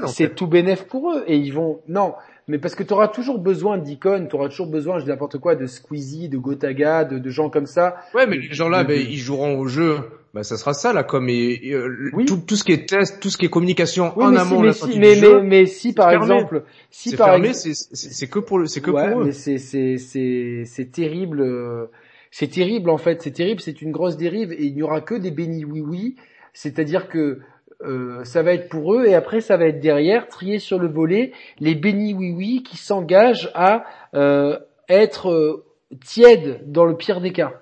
C'est 0.08 0.36
tout 0.36 0.48
bénéf 0.48 0.84
pour 0.88 1.12
eux 1.12 1.24
et 1.28 1.36
ils 1.36 1.54
vont 1.54 1.82
non. 1.88 2.14
Mais 2.48 2.58
parce 2.58 2.76
que 2.76 2.84
tu 2.84 2.94
auras 2.94 3.10
toujours 3.10 3.40
besoin 3.40 3.78
d'icônes, 3.78 4.30
tu 4.30 4.36
auras 4.38 4.48
toujours 4.48 4.68
besoin, 4.68 5.00
je 5.00 5.04
dis 5.04 5.10
n'importe 5.10 5.38
quoi, 5.38 5.56
de 5.56 5.66
Squeezie, 5.66 6.30
de 6.30 6.38
Gotaga, 6.38 7.04
de, 7.04 7.20
de 7.20 7.30
gens 7.30 7.50
comme 7.50 7.66
ça. 7.66 7.98
Ouais, 8.14 8.26
mais 8.26 8.38
les 8.38 8.54
gens 8.54 8.70
là, 8.70 8.86
ben, 8.86 8.98
ils 8.98 9.18
joueront 9.18 9.60
au 9.60 9.68
jeu. 9.68 9.98
Ben, 10.38 10.44
ça 10.44 10.56
sera 10.56 10.76
ça 10.76 10.94
là, 10.94 11.04
comme 11.04 11.30
et, 11.30 11.74
oui. 12.14 12.26
tout, 12.26 12.38
tout, 12.38 12.56
ce 12.56 12.64
qui 12.64 12.72
est 12.72 12.88
test, 12.88 13.20
tout 13.20 13.32
ce 13.32 13.40
qui 13.40 13.48
est 13.48 13.50
communication 13.50 14.14
oui, 14.16 14.26
en 14.26 14.32
mais 14.34 14.40
amont, 14.40 14.72
si, 14.72 15.00
mais, 15.00 15.16
mais, 15.20 15.22
mais, 15.22 15.42
mais, 15.42 15.66
si 15.66 15.94
par 15.94 16.12
exemple, 16.12 16.64
si 16.92 17.16
par 17.16 17.34
exemple, 17.34 17.74
c'est 17.74 18.30
que 18.30 18.38
pour 18.38 18.68
c'est 18.68 18.82
que 18.82 18.92
ouais, 18.92 19.10
pour 19.10 19.22
eux. 19.22 19.26
Mais 19.26 19.32
c'est 19.32 19.58
c'est 19.58 19.98
c'est 19.98 20.62
c'est 20.66 20.92
terrible, 20.92 21.90
c'est 22.30 22.52
terrible 22.52 22.92
en 22.92 23.00
fait, 23.00 23.20
c'est 23.24 23.32
terrible, 23.32 23.62
c'est 23.62 23.82
une 23.82 23.92
grosse 23.92 24.16
dérive 24.16 24.52
et 24.52 24.66
il 24.66 24.76
n'y 24.76 24.84
aura 24.84 25.02
que 25.02 25.16
des 25.16 25.32
bénis 25.32 25.66
oui 25.66 25.82
oui, 25.82 26.16
c'est-à-dire 26.54 27.10
que 27.10 27.40
euh, 27.84 28.24
ça 28.24 28.44
va 28.44 28.54
être 28.54 28.70
pour 28.70 28.94
eux 28.94 29.08
et 29.08 29.16
après 29.16 29.42
ça 29.42 29.58
va 29.58 29.66
être 29.66 29.80
derrière 29.80 30.28
trier 30.28 30.60
sur 30.60 30.78
le 30.78 30.88
volet 30.88 31.32
les 31.60 31.74
bénis 31.74 32.14
oui 32.14 32.32
oui 32.32 32.64
qui 32.64 32.78
s'engagent 32.78 33.50
à 33.56 33.86
euh, 34.14 34.60
être 34.88 35.32
euh, 35.32 35.66
tièdes 36.06 36.62
dans 36.72 36.86
le 36.86 36.96
pire 36.96 37.22
des 37.22 37.32
cas. 37.32 37.62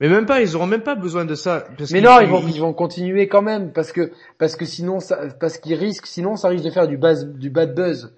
Mais 0.00 0.08
même 0.08 0.26
pas, 0.26 0.42
ils 0.42 0.54
auront 0.56 0.66
même 0.66 0.82
pas 0.82 0.94
besoin 0.94 1.24
de 1.24 1.34
ça. 1.34 1.66
Parce 1.78 1.90
mais 1.90 2.02
non, 2.02 2.20
ils 2.20 2.28
vont, 2.28 2.46
ils 2.46 2.60
vont 2.60 2.74
continuer 2.74 3.28
quand 3.28 3.42
même 3.42 3.72
parce 3.72 3.92
que 3.92 4.12
parce 4.38 4.54
que 4.54 4.66
sinon 4.66 5.00
ça, 5.00 5.20
parce 5.40 5.56
qu'ils 5.56 5.74
risquent, 5.74 6.06
sinon 6.06 6.36
ça 6.36 6.48
risque 6.48 6.64
de 6.64 6.70
faire 6.70 6.86
du 6.86 6.98
buzz, 6.98 7.26
du 7.26 7.50
bad 7.50 7.74
buzz. 7.74 8.14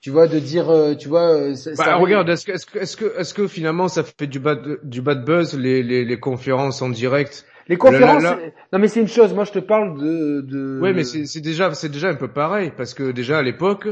Tu 0.00 0.10
vois, 0.10 0.26
de 0.26 0.40
dire, 0.40 0.68
euh, 0.68 0.96
tu 0.96 1.08
vois. 1.08 1.54
Ça, 1.54 1.70
bah, 1.78 1.94
regarde, 1.94 2.28
est-ce 2.28 2.44
que 2.44 2.52
est-ce 2.52 2.66
que 2.66 2.78
est-ce 2.78 2.96
que 2.96 3.18
est-ce 3.18 3.32
que 3.32 3.46
finalement 3.46 3.86
ça 3.86 4.02
fait 4.02 4.26
du 4.26 4.40
bad 4.40 4.80
du 4.82 5.00
bad 5.00 5.24
buzz 5.24 5.56
les 5.56 5.82
les, 5.82 6.04
les 6.04 6.20
conférences 6.20 6.82
en 6.82 6.88
direct? 6.88 7.46
Les 7.68 7.76
conférences, 7.76 8.22
là, 8.22 8.36
là, 8.36 8.50
non 8.72 8.78
mais 8.80 8.88
c'est 8.88 9.00
une 9.00 9.08
chose. 9.08 9.32
Moi, 9.32 9.44
je 9.44 9.52
te 9.52 9.60
parle 9.60 9.98
de. 10.00 10.40
de... 10.40 10.80
Oui, 10.82 10.92
mais 10.92 11.04
c'est 11.04 11.40
déjà, 11.40 11.72
c'est 11.74 11.88
déjà 11.88 12.08
un 12.08 12.16
peu 12.16 12.28
pareil 12.28 12.72
parce 12.76 12.94
que 12.94 13.12
déjà 13.12 13.38
à 13.38 13.42
l'époque, 13.42 13.88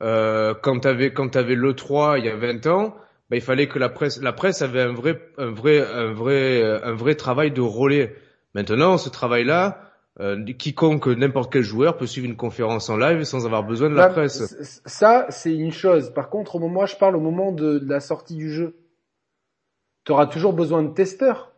euh, 0.00 0.54
quand 0.62 0.78
t'avais 0.78 1.12
quand 1.12 1.28
t'avais 1.28 1.56
le 1.56 1.74
3 1.74 2.20
il 2.20 2.26
y 2.26 2.28
a 2.28 2.36
20 2.36 2.66
ans, 2.68 2.94
bah, 3.30 3.36
il 3.36 3.42
fallait 3.42 3.68
que 3.68 3.78
la 3.78 3.88
presse, 3.88 4.20
la 4.22 4.32
presse 4.32 4.62
avait 4.62 4.80
un 4.80 4.92
vrai, 4.92 5.20
un 5.36 5.50
vrai, 5.50 5.80
un 5.80 6.12
vrai, 6.12 6.62
un 6.62 6.94
vrai 6.94 7.14
travail 7.14 7.50
de 7.50 7.60
relais. 7.60 8.14
Maintenant, 8.54 8.96
ce 8.96 9.10
travail-là, 9.10 9.88
euh, 10.20 10.44
quiconque, 10.52 11.06
n'importe 11.06 11.52
quel 11.52 11.62
joueur 11.62 11.96
peut 11.96 12.06
suivre 12.06 12.26
une 12.26 12.36
conférence 12.36 12.88
en 12.88 12.96
live 12.96 13.22
sans 13.24 13.46
avoir 13.46 13.62
besoin 13.62 13.90
de 13.90 13.94
la 13.94 14.08
Là, 14.08 14.12
presse. 14.12 14.80
Ça, 14.86 15.26
c'est 15.28 15.54
une 15.54 15.72
chose. 15.72 16.12
Par 16.14 16.28
contre, 16.30 16.56
au 16.56 16.58
moment, 16.58 16.86
je 16.86 16.96
parle 16.96 17.16
au 17.16 17.20
moment 17.20 17.52
de, 17.52 17.78
de 17.78 17.88
la 17.88 18.00
sortie 18.00 18.34
du 18.34 18.52
jeu. 18.52 18.74
Tu 20.04 20.12
auras 20.12 20.26
toujours 20.26 20.54
besoin 20.54 20.82
de 20.82 20.92
testeurs. 20.92 21.52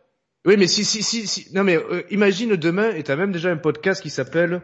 Oui, 0.45 0.57
mais 0.57 0.67
si, 0.67 0.83
si, 0.83 1.03
si, 1.03 1.27
si. 1.27 1.53
non 1.53 1.63
mais 1.63 1.77
euh, 1.77 2.01
imagine 2.09 2.55
demain, 2.55 2.89
et 2.95 3.03
t'as 3.03 3.15
même 3.15 3.31
déjà 3.31 3.49
un 3.49 3.57
podcast 3.57 4.01
qui 4.01 4.09
s'appelle 4.09 4.61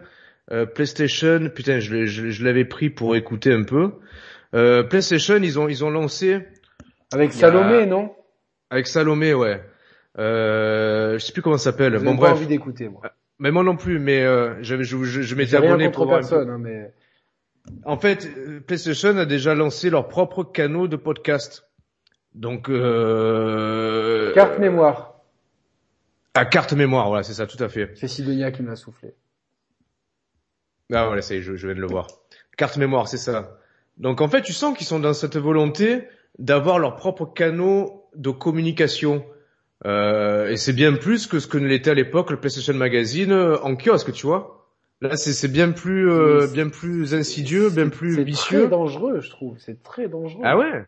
euh, 0.51 0.65
PlayStation. 0.65 1.49
Putain, 1.53 1.79
je, 1.79 2.05
je, 2.05 2.29
je 2.29 2.43
l'avais 2.43 2.65
pris 2.65 2.89
pour 2.89 3.15
écouter 3.15 3.53
un 3.53 3.63
peu. 3.63 3.91
Euh, 4.53 4.83
PlayStation, 4.83 5.37
ils 5.37 5.59
ont, 5.59 5.67
ils 5.67 5.85
ont 5.85 5.89
lancé. 5.89 6.39
Avec 7.13 7.33
Salomé, 7.33 7.83
a... 7.83 7.85
non? 7.85 8.15
Avec 8.69 8.87
Salomé, 8.87 9.33
ouais. 9.33 9.63
Euh, 10.17 11.13
je 11.17 11.25
sais 11.25 11.31
plus 11.31 11.41
comment 11.41 11.57
ça 11.57 11.71
s'appelle. 11.71 11.97
Bon 11.99 12.15
pas 12.15 12.27
bref. 12.27 12.31
envie 12.33 12.47
d'écouter, 12.47 12.89
moi. 12.89 13.01
Mais 13.39 13.51
moi 13.51 13.63
non 13.63 13.75
plus. 13.77 13.99
Mais 13.99 14.21
euh, 14.23 14.61
je, 14.63 14.81
je, 14.81 15.03
je, 15.03 15.21
je 15.21 15.35
m'étais 15.35 15.55
abonné 15.55 15.89
pour 15.91 16.07
personne, 16.09 16.49
hein, 16.49 16.57
mais. 16.59 16.93
En 17.83 17.97
fait, 17.97 18.27
PlayStation 18.65 19.17
a 19.17 19.25
déjà 19.25 19.53
lancé 19.53 19.89
leur 19.89 20.07
propre 20.07 20.43
canaux 20.43 20.87
de 20.87 20.95
podcast. 20.95 21.69
Donc. 22.33 22.69
Euh... 22.69 24.33
Carte 24.33 24.59
mémoire. 24.59 25.15
À 26.33 26.45
carte 26.45 26.73
mémoire, 26.73 27.07
voilà, 27.07 27.23
c'est 27.23 27.33
ça, 27.33 27.47
tout 27.47 27.61
à 27.63 27.67
fait. 27.67 27.91
C'est 27.95 28.07
Sidonia 28.07 28.51
qui 28.51 28.61
me 28.61 28.69
l'a 28.69 28.75
soufflé. 28.75 29.15
Ah 30.93 31.07
voilà, 31.07 31.21
ça 31.21 31.33
y 31.33 31.37
est, 31.37 31.41
je, 31.41 31.55
je 31.55 31.67
viens 31.67 31.75
de 31.75 31.81
le 31.81 31.87
voir. 31.87 32.07
Carte 32.57 32.77
mémoire, 32.77 33.07
c'est 33.07 33.17
ça. 33.17 33.57
Donc 33.97 34.21
en 34.21 34.27
fait, 34.27 34.43
tu 34.43 34.53
sens 34.53 34.77
qu'ils 34.77 34.85
sont 34.87 34.99
dans 34.99 35.13
cette 35.13 35.35
volonté 35.35 36.07
d'avoir 36.39 36.79
leurs 36.79 36.95
propres 36.95 37.25
canaux 37.25 38.05
de 38.15 38.29
communication. 38.29 39.23
Euh, 39.85 40.49
et 40.49 40.57
c'est 40.57 40.73
bien 40.73 40.93
plus 40.93 41.27
que 41.27 41.39
ce 41.39 41.47
que 41.47 41.57
ne 41.57 41.67
l'était 41.67 41.91
à 41.91 41.93
l'époque 41.93 42.31
le 42.31 42.38
PlayStation 42.38 42.73
Magazine 42.73 43.31
euh, 43.31 43.57
en 43.61 43.75
kiosque, 43.75 44.11
tu 44.11 44.25
vois. 44.25 44.65
Là, 45.01 45.15
c'est 45.15 45.51
bien 45.51 45.71
plus, 45.71 46.09
euh, 46.09 46.47
bien 46.51 46.69
plus 46.69 47.13
insidieux, 47.13 47.69
bien 47.69 47.89
plus 47.89 48.23
vicieux. 48.23 48.61
C'est 48.61 48.67
très 48.67 48.69
dangereux, 48.69 49.19
je 49.21 49.29
trouve. 49.29 49.55
C'est 49.59 49.83
très 49.83 50.07
dangereux. 50.07 50.41
Ah 50.43 50.57
ouais. 50.57 50.85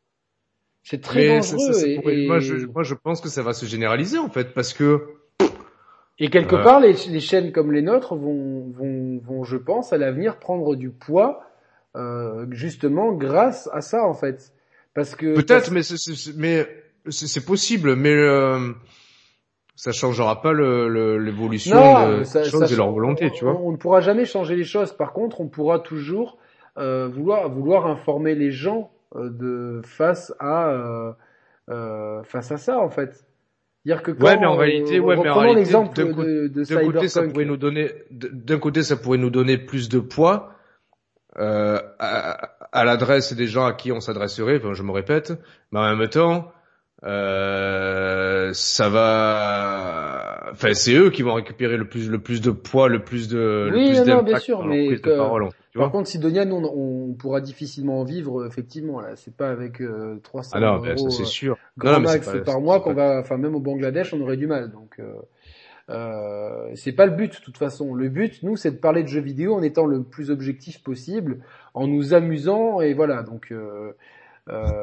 C'est 0.82 1.02
très 1.02 1.20
Mais 1.20 1.36
dangereux. 1.38 1.74
ça, 1.74 1.74
ça, 1.74 1.88
et, 1.88 1.96
pourrait, 1.98 2.24
et... 2.24 2.28
Moi, 2.28 2.40
je, 2.40 2.66
moi, 2.66 2.82
je 2.82 2.96
pense 2.96 3.22
que 3.22 3.30
ça 3.30 3.44
va 3.44 3.54
se 3.54 3.68
généraliser 3.68 4.18
en 4.18 4.30
fait, 4.30 4.56
parce 4.56 4.74
que 4.74 5.20
et 6.20 6.30
quelque 6.30 6.56
euh... 6.56 6.64
part, 6.64 6.80
les, 6.80 6.94
les, 6.94 7.20
chaînes 7.20 7.52
comme 7.52 7.72
les 7.72 7.82
nôtres 7.82 8.16
vont, 8.16 8.70
vont, 8.72 9.20
vont 9.20 9.44
je 9.44 9.58
pense, 9.58 9.94
à 9.94 9.98
l'avenir 9.98 10.38
prendre 10.38 10.76
du 10.76 10.90
poids, 10.90 11.42
euh, 11.96 12.46
justement 12.52 13.14
grâce 13.14 13.70
à 13.74 13.82
ça 13.82 14.04
en 14.04 14.14
fait, 14.14 14.54
parce 15.00 15.16
que 15.16 15.34
peut-être, 15.34 15.72
mais 15.72 15.82
c'est, 15.82 16.36
mais 16.36 16.68
c'est 17.10 17.46
possible, 17.46 17.96
mais 17.96 18.14
euh, 18.14 18.74
ça 19.78 19.94
changera 19.94 20.42
pas 20.42 20.52
l'évolution 20.52 22.18
de 22.18 22.24
ça, 22.26 22.44
choses 22.44 22.74
et 22.74 22.76
leur 22.76 22.92
volonté, 22.92 23.32
tu 23.32 23.46
vois. 23.46 23.54
On, 23.54 23.70
on, 23.70 23.72
ne 23.72 23.78
pourra 23.78 24.02
jamais 24.02 24.26
changer 24.26 24.58
les 24.58 24.66
choses. 24.66 24.92
Par 24.92 25.14
contre, 25.14 25.40
on 25.40 25.48
pourra 25.48 25.80
toujours 25.80 26.38
euh, 26.78 27.08
vouloir 27.08 27.48
vouloir 27.48 27.88
informer 27.88 28.36
les 28.36 28.52
gens 28.52 28.92
euh, 29.16 29.30
de 29.30 29.82
face 29.86 30.34
à 30.38 30.70
euh, 31.70 32.24
face 32.24 32.52
à 32.52 32.58
ça 32.58 32.78
en 32.78 32.90
fait. 32.90 33.26
Dire 33.86 34.04
que 34.04 34.12
quand, 34.12 34.26
ouais, 34.26 34.38
mais 34.38 34.48
en 34.48 34.58
réalité, 34.58 35.00
ouais, 35.00 35.16
mais 35.16 35.30
en 35.30 35.40
réalité, 35.40 35.60
l'exemple 35.60 35.96
d'un 35.96 36.08
de, 36.08 36.48
de, 36.50 36.64
d'un 36.66 36.92
côté, 36.92 37.08
ça 37.08 37.24
pourrait 37.24 37.46
nous 37.46 37.56
donner, 37.56 37.90
d'un 38.12 38.60
côté, 38.60 38.84
ça 38.84 38.98
pourrait 38.98 39.18
nous 39.18 39.30
donner 39.30 39.58
plus 39.58 39.88
de 39.88 40.00
poids 40.00 40.52
à, 41.38 42.59
à 42.72 42.84
l'adresse 42.86 43.34
des 43.34 43.48
gens 43.48 43.66
à 43.66 43.74
qui 43.74 43.92
on 43.92 44.00
s'adresserait. 44.00 44.62
Je 44.74 44.84
me 44.84 44.92
répète, 44.92 45.34
mais 45.72 45.80
en 45.80 45.96
même 45.96 46.10
temps, 46.10 46.52
euh, 47.06 48.52
ça 48.54 48.90
va. 48.90 50.50
Enfin, 50.52 50.74
c'est 50.74 50.94
eux 50.94 51.10
qui 51.12 51.22
vont 51.22 51.34
récupérer 51.34 51.78
le 51.78 51.88
plus, 51.88 52.10
le 52.10 52.20
plus 52.20 52.42
de 52.42 52.52
poids, 52.52 52.90
le 52.90 53.04
plus 53.04 53.30
de, 53.30 53.70
oui, 53.72 53.90
le 53.90 54.02
plus 54.02 54.10
non, 54.10 54.18
non, 54.18 54.24
bien 54.24 54.40
sûr, 54.40 54.66
mais 54.66 54.98
que, 54.98 55.16
parole, 55.16 55.50
par 55.76 55.92
contre, 55.92 56.10
Sidonia, 56.10 56.46
nous, 56.46 56.56
on, 56.58 57.10
on, 57.10 57.14
pourra 57.14 57.40
difficilement 57.42 58.02
en 58.02 58.04
vivre, 58.04 58.46
effectivement. 58.46 59.00
Là, 59.00 59.16
c'est 59.16 59.36
pas 59.36 59.50
avec 59.50 59.82
euh, 59.82 60.20
300 60.24 60.52
ah 60.54 60.60
non, 60.60 60.76
euros 60.76 60.84
ben, 60.84 61.10
c'est 61.10 61.26
sûr. 61.26 61.58
grand 61.78 61.94
non, 61.94 62.00
max 62.02 62.26
pas, 62.26 62.40
par 62.40 62.60
mois 62.60 62.82
qu'on 62.82 62.94
va, 62.94 63.20
enfin 63.20 63.38
même 63.38 63.56
au 63.56 63.60
Bangladesh, 63.60 64.14
on 64.14 64.22
aurait 64.22 64.38
du 64.38 64.48
mal. 64.48 64.72
Donc, 64.72 64.96
euh, 65.00 65.14
euh, 65.90 66.70
c'est 66.76 66.92
pas 66.92 67.06
le 67.06 67.14
but, 67.14 67.40
de 67.40 67.44
toute 67.44 67.58
façon. 67.58 67.94
Le 67.94 68.10
but, 68.10 68.44
nous, 68.44 68.56
c'est 68.56 68.72
de 68.72 68.78
parler 68.78 69.04
de 69.04 69.08
jeux 69.08 69.22
vidéo 69.22 69.56
en 69.56 69.64
étant 69.64 69.86
le 69.86 70.04
plus 70.04 70.32
objectif 70.32 70.84
possible, 70.84 71.40
en 71.74 71.88
nous 71.88 72.14
amusant 72.14 72.82
et 72.82 72.94
voilà. 72.94 73.24
Donc, 73.24 73.52
euh, 73.52 73.94
euh, 74.50 74.82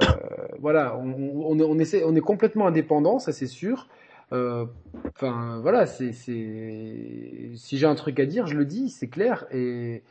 voilà, 0.60 0.96
on, 0.98 1.78
est 1.88 2.20
complètement 2.20 2.66
indépendant, 2.66 3.18
ça 3.18 3.32
c'est 3.32 3.46
sûr. 3.46 3.88
euh, 4.32 4.66
enfin 5.08 5.58
voilà, 5.62 5.86
c'est 5.86 6.12
si 6.12 7.78
j'ai 7.78 7.86
un 7.86 7.94
truc 7.94 8.20
à 8.20 8.26
dire, 8.26 8.46
je 8.46 8.56
le 8.56 8.64
dis, 8.64 8.90
c'est 8.90 9.08
clair 9.08 9.46
et 9.52 10.02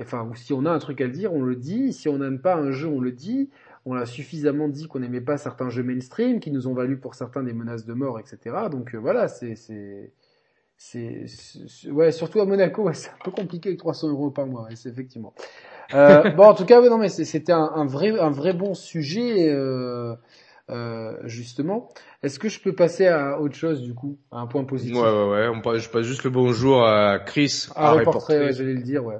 enfin 0.00 0.28
si 0.34 0.52
on 0.52 0.64
a 0.66 0.70
un 0.70 0.78
truc 0.78 1.00
à 1.00 1.08
dire, 1.08 1.32
on 1.32 1.42
le 1.42 1.56
dit. 1.56 1.92
Si 1.92 2.08
on 2.08 2.18
n'aime 2.18 2.40
pas 2.40 2.56
un 2.56 2.72
jeu, 2.72 2.88
on 2.88 3.00
le 3.00 3.12
dit. 3.12 3.50
On 3.86 3.94
a 3.94 4.06
suffisamment 4.06 4.68
dit 4.68 4.88
qu'on 4.88 5.00
n'aimait 5.00 5.20
pas 5.20 5.36
certains 5.36 5.68
jeux 5.68 5.82
mainstream 5.82 6.40
qui 6.40 6.50
nous 6.50 6.68
ont 6.68 6.74
valu 6.74 6.96
pour 6.96 7.14
certains 7.14 7.42
des 7.42 7.52
menaces 7.52 7.84
de 7.84 7.92
mort, 7.92 8.18
etc. 8.18 8.38
Donc 8.70 8.94
euh, 8.94 8.98
voilà, 8.98 9.28
c'est 9.28 10.12
c'est 10.76 11.26
ouais 11.90 12.12
surtout 12.12 12.40
à 12.40 12.46
Monaco, 12.46 12.90
c'est 12.92 13.10
un 13.10 13.24
peu 13.24 13.30
compliqué 13.30 13.70
avec 13.70 13.78
300 13.78 14.08
euros 14.08 14.30
par 14.30 14.46
mois, 14.46 14.68
c'est 14.74 14.88
effectivement. 14.88 15.34
Euh, 15.92 16.30
bon, 16.36 16.44
en 16.44 16.54
tout 16.54 16.64
cas, 16.64 16.80
non, 16.80 16.98
mais 16.98 17.08
c'était 17.08 17.52
un, 17.52 17.70
un, 17.74 17.86
vrai, 17.86 18.18
un 18.18 18.30
vrai 18.30 18.52
bon 18.52 18.74
sujet, 18.74 19.50
euh, 19.50 20.14
euh, 20.70 21.12
justement. 21.24 21.90
Est-ce 22.22 22.38
que 22.38 22.48
je 22.48 22.60
peux 22.60 22.72
passer 22.72 23.06
à 23.06 23.40
autre 23.40 23.54
chose, 23.54 23.82
du 23.82 23.94
coup, 23.94 24.18
à 24.32 24.38
un 24.38 24.46
point 24.46 24.64
positif? 24.64 24.96
Ouais, 24.96 25.02
ouais, 25.02 25.28
ouais. 25.30 25.48
On 25.48 25.60
passe, 25.60 25.82
je 25.82 25.90
passe 25.90 26.06
juste 26.06 26.24
le 26.24 26.30
bonjour 26.30 26.86
à 26.86 27.18
Chris. 27.18 27.68
À, 27.74 27.90
à 27.90 27.92
reporter, 27.92 28.52
j'allais 28.52 28.74
le 28.74 28.82
dire, 28.82 29.04
ouais. 29.04 29.18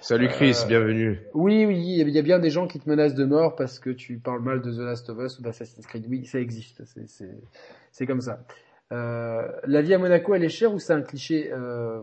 Salut 0.00 0.28
Chris, 0.28 0.56
euh, 0.64 0.66
bienvenue. 0.66 1.20
Oui, 1.32 1.64
oui, 1.64 1.78
il 2.00 2.08
y 2.08 2.18
a 2.18 2.22
bien 2.22 2.40
des 2.40 2.50
gens 2.50 2.66
qui 2.66 2.80
te 2.80 2.88
menacent 2.88 3.14
de 3.14 3.24
mort 3.24 3.54
parce 3.54 3.78
que 3.78 3.90
tu 3.90 4.18
parles 4.18 4.42
mal 4.42 4.60
de 4.60 4.72
The 4.72 4.80
Last 4.80 5.08
of 5.10 5.18
Us 5.20 5.38
ou 5.38 5.42
d'Assassin's 5.42 5.86
Creed. 5.86 6.06
Oui, 6.08 6.26
ça 6.26 6.40
existe, 6.40 6.82
c'est 7.92 8.06
comme 8.06 8.20
ça. 8.20 8.44
Euh, 8.92 9.48
la 9.66 9.82
vie 9.82 9.94
à 9.94 9.98
Monaco, 9.98 10.34
elle 10.34 10.44
est 10.44 10.48
chère 10.48 10.72
ou 10.72 10.78
c'est 10.78 10.92
un 10.92 11.02
cliché 11.02 11.50
euh, 11.52 12.02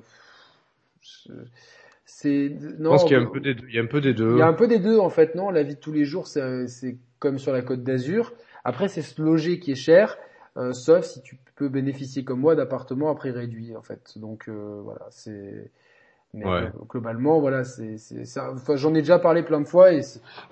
c'est 2.05 2.49
non. 2.79 2.91
Je 2.91 2.95
pense 2.95 3.03
qu'il 3.05 3.17
y 3.17 3.19
a 3.19 3.23
un 3.23 3.25
peu 3.25 3.39
des 3.39 3.53
deux. 3.53 3.67
Il 3.69 3.75
y 3.75 3.79
a 3.79 3.81
un 3.81 3.87
peu 3.87 4.01
des 4.01 4.13
deux. 4.13 4.33
Il 4.33 4.39
y 4.39 4.41
a 4.41 4.47
un 4.47 4.53
peu 4.53 4.67
des 4.67 4.79
deux 4.79 4.99
en 4.99 5.09
fait. 5.09 5.35
Non, 5.35 5.51
la 5.51 5.63
vie 5.63 5.75
de 5.75 5.79
tous 5.79 5.93
les 5.93 6.05
jours, 6.05 6.27
c'est 6.27 6.97
comme 7.19 7.37
sur 7.37 7.53
la 7.53 7.61
Côte 7.61 7.83
d'Azur. 7.83 8.33
Après, 8.63 8.87
c'est 8.87 9.01
ce 9.01 9.21
loger 9.21 9.59
qui 9.59 9.71
est 9.71 9.75
cher, 9.75 10.17
euh, 10.57 10.73
sauf 10.73 11.05
si 11.05 11.21
tu 11.21 11.37
peux 11.55 11.69
bénéficier 11.69 12.23
comme 12.23 12.39
moi 12.39 12.55
d'appartements 12.55 13.09
à 13.09 13.15
prix 13.15 13.31
réduit 13.31 13.75
en 13.75 13.81
fait. 13.81 14.17
Donc 14.17 14.49
euh, 14.49 14.81
voilà, 14.83 15.07
c'est 15.11 15.71
mais 16.33 16.45
ouais. 16.45 16.51
Euh, 16.51 16.69
globalement, 16.87 17.39
voilà, 17.39 17.63
c'est, 17.63 17.97
c'est, 17.97 18.25
ça, 18.25 18.51
enfin, 18.53 18.75
j'en 18.75 18.93
ai 18.93 18.99
déjà 18.99 19.17
parlé 19.17 19.41
plein 19.41 19.59
de 19.59 19.67
fois 19.67 19.93
et 19.93 20.01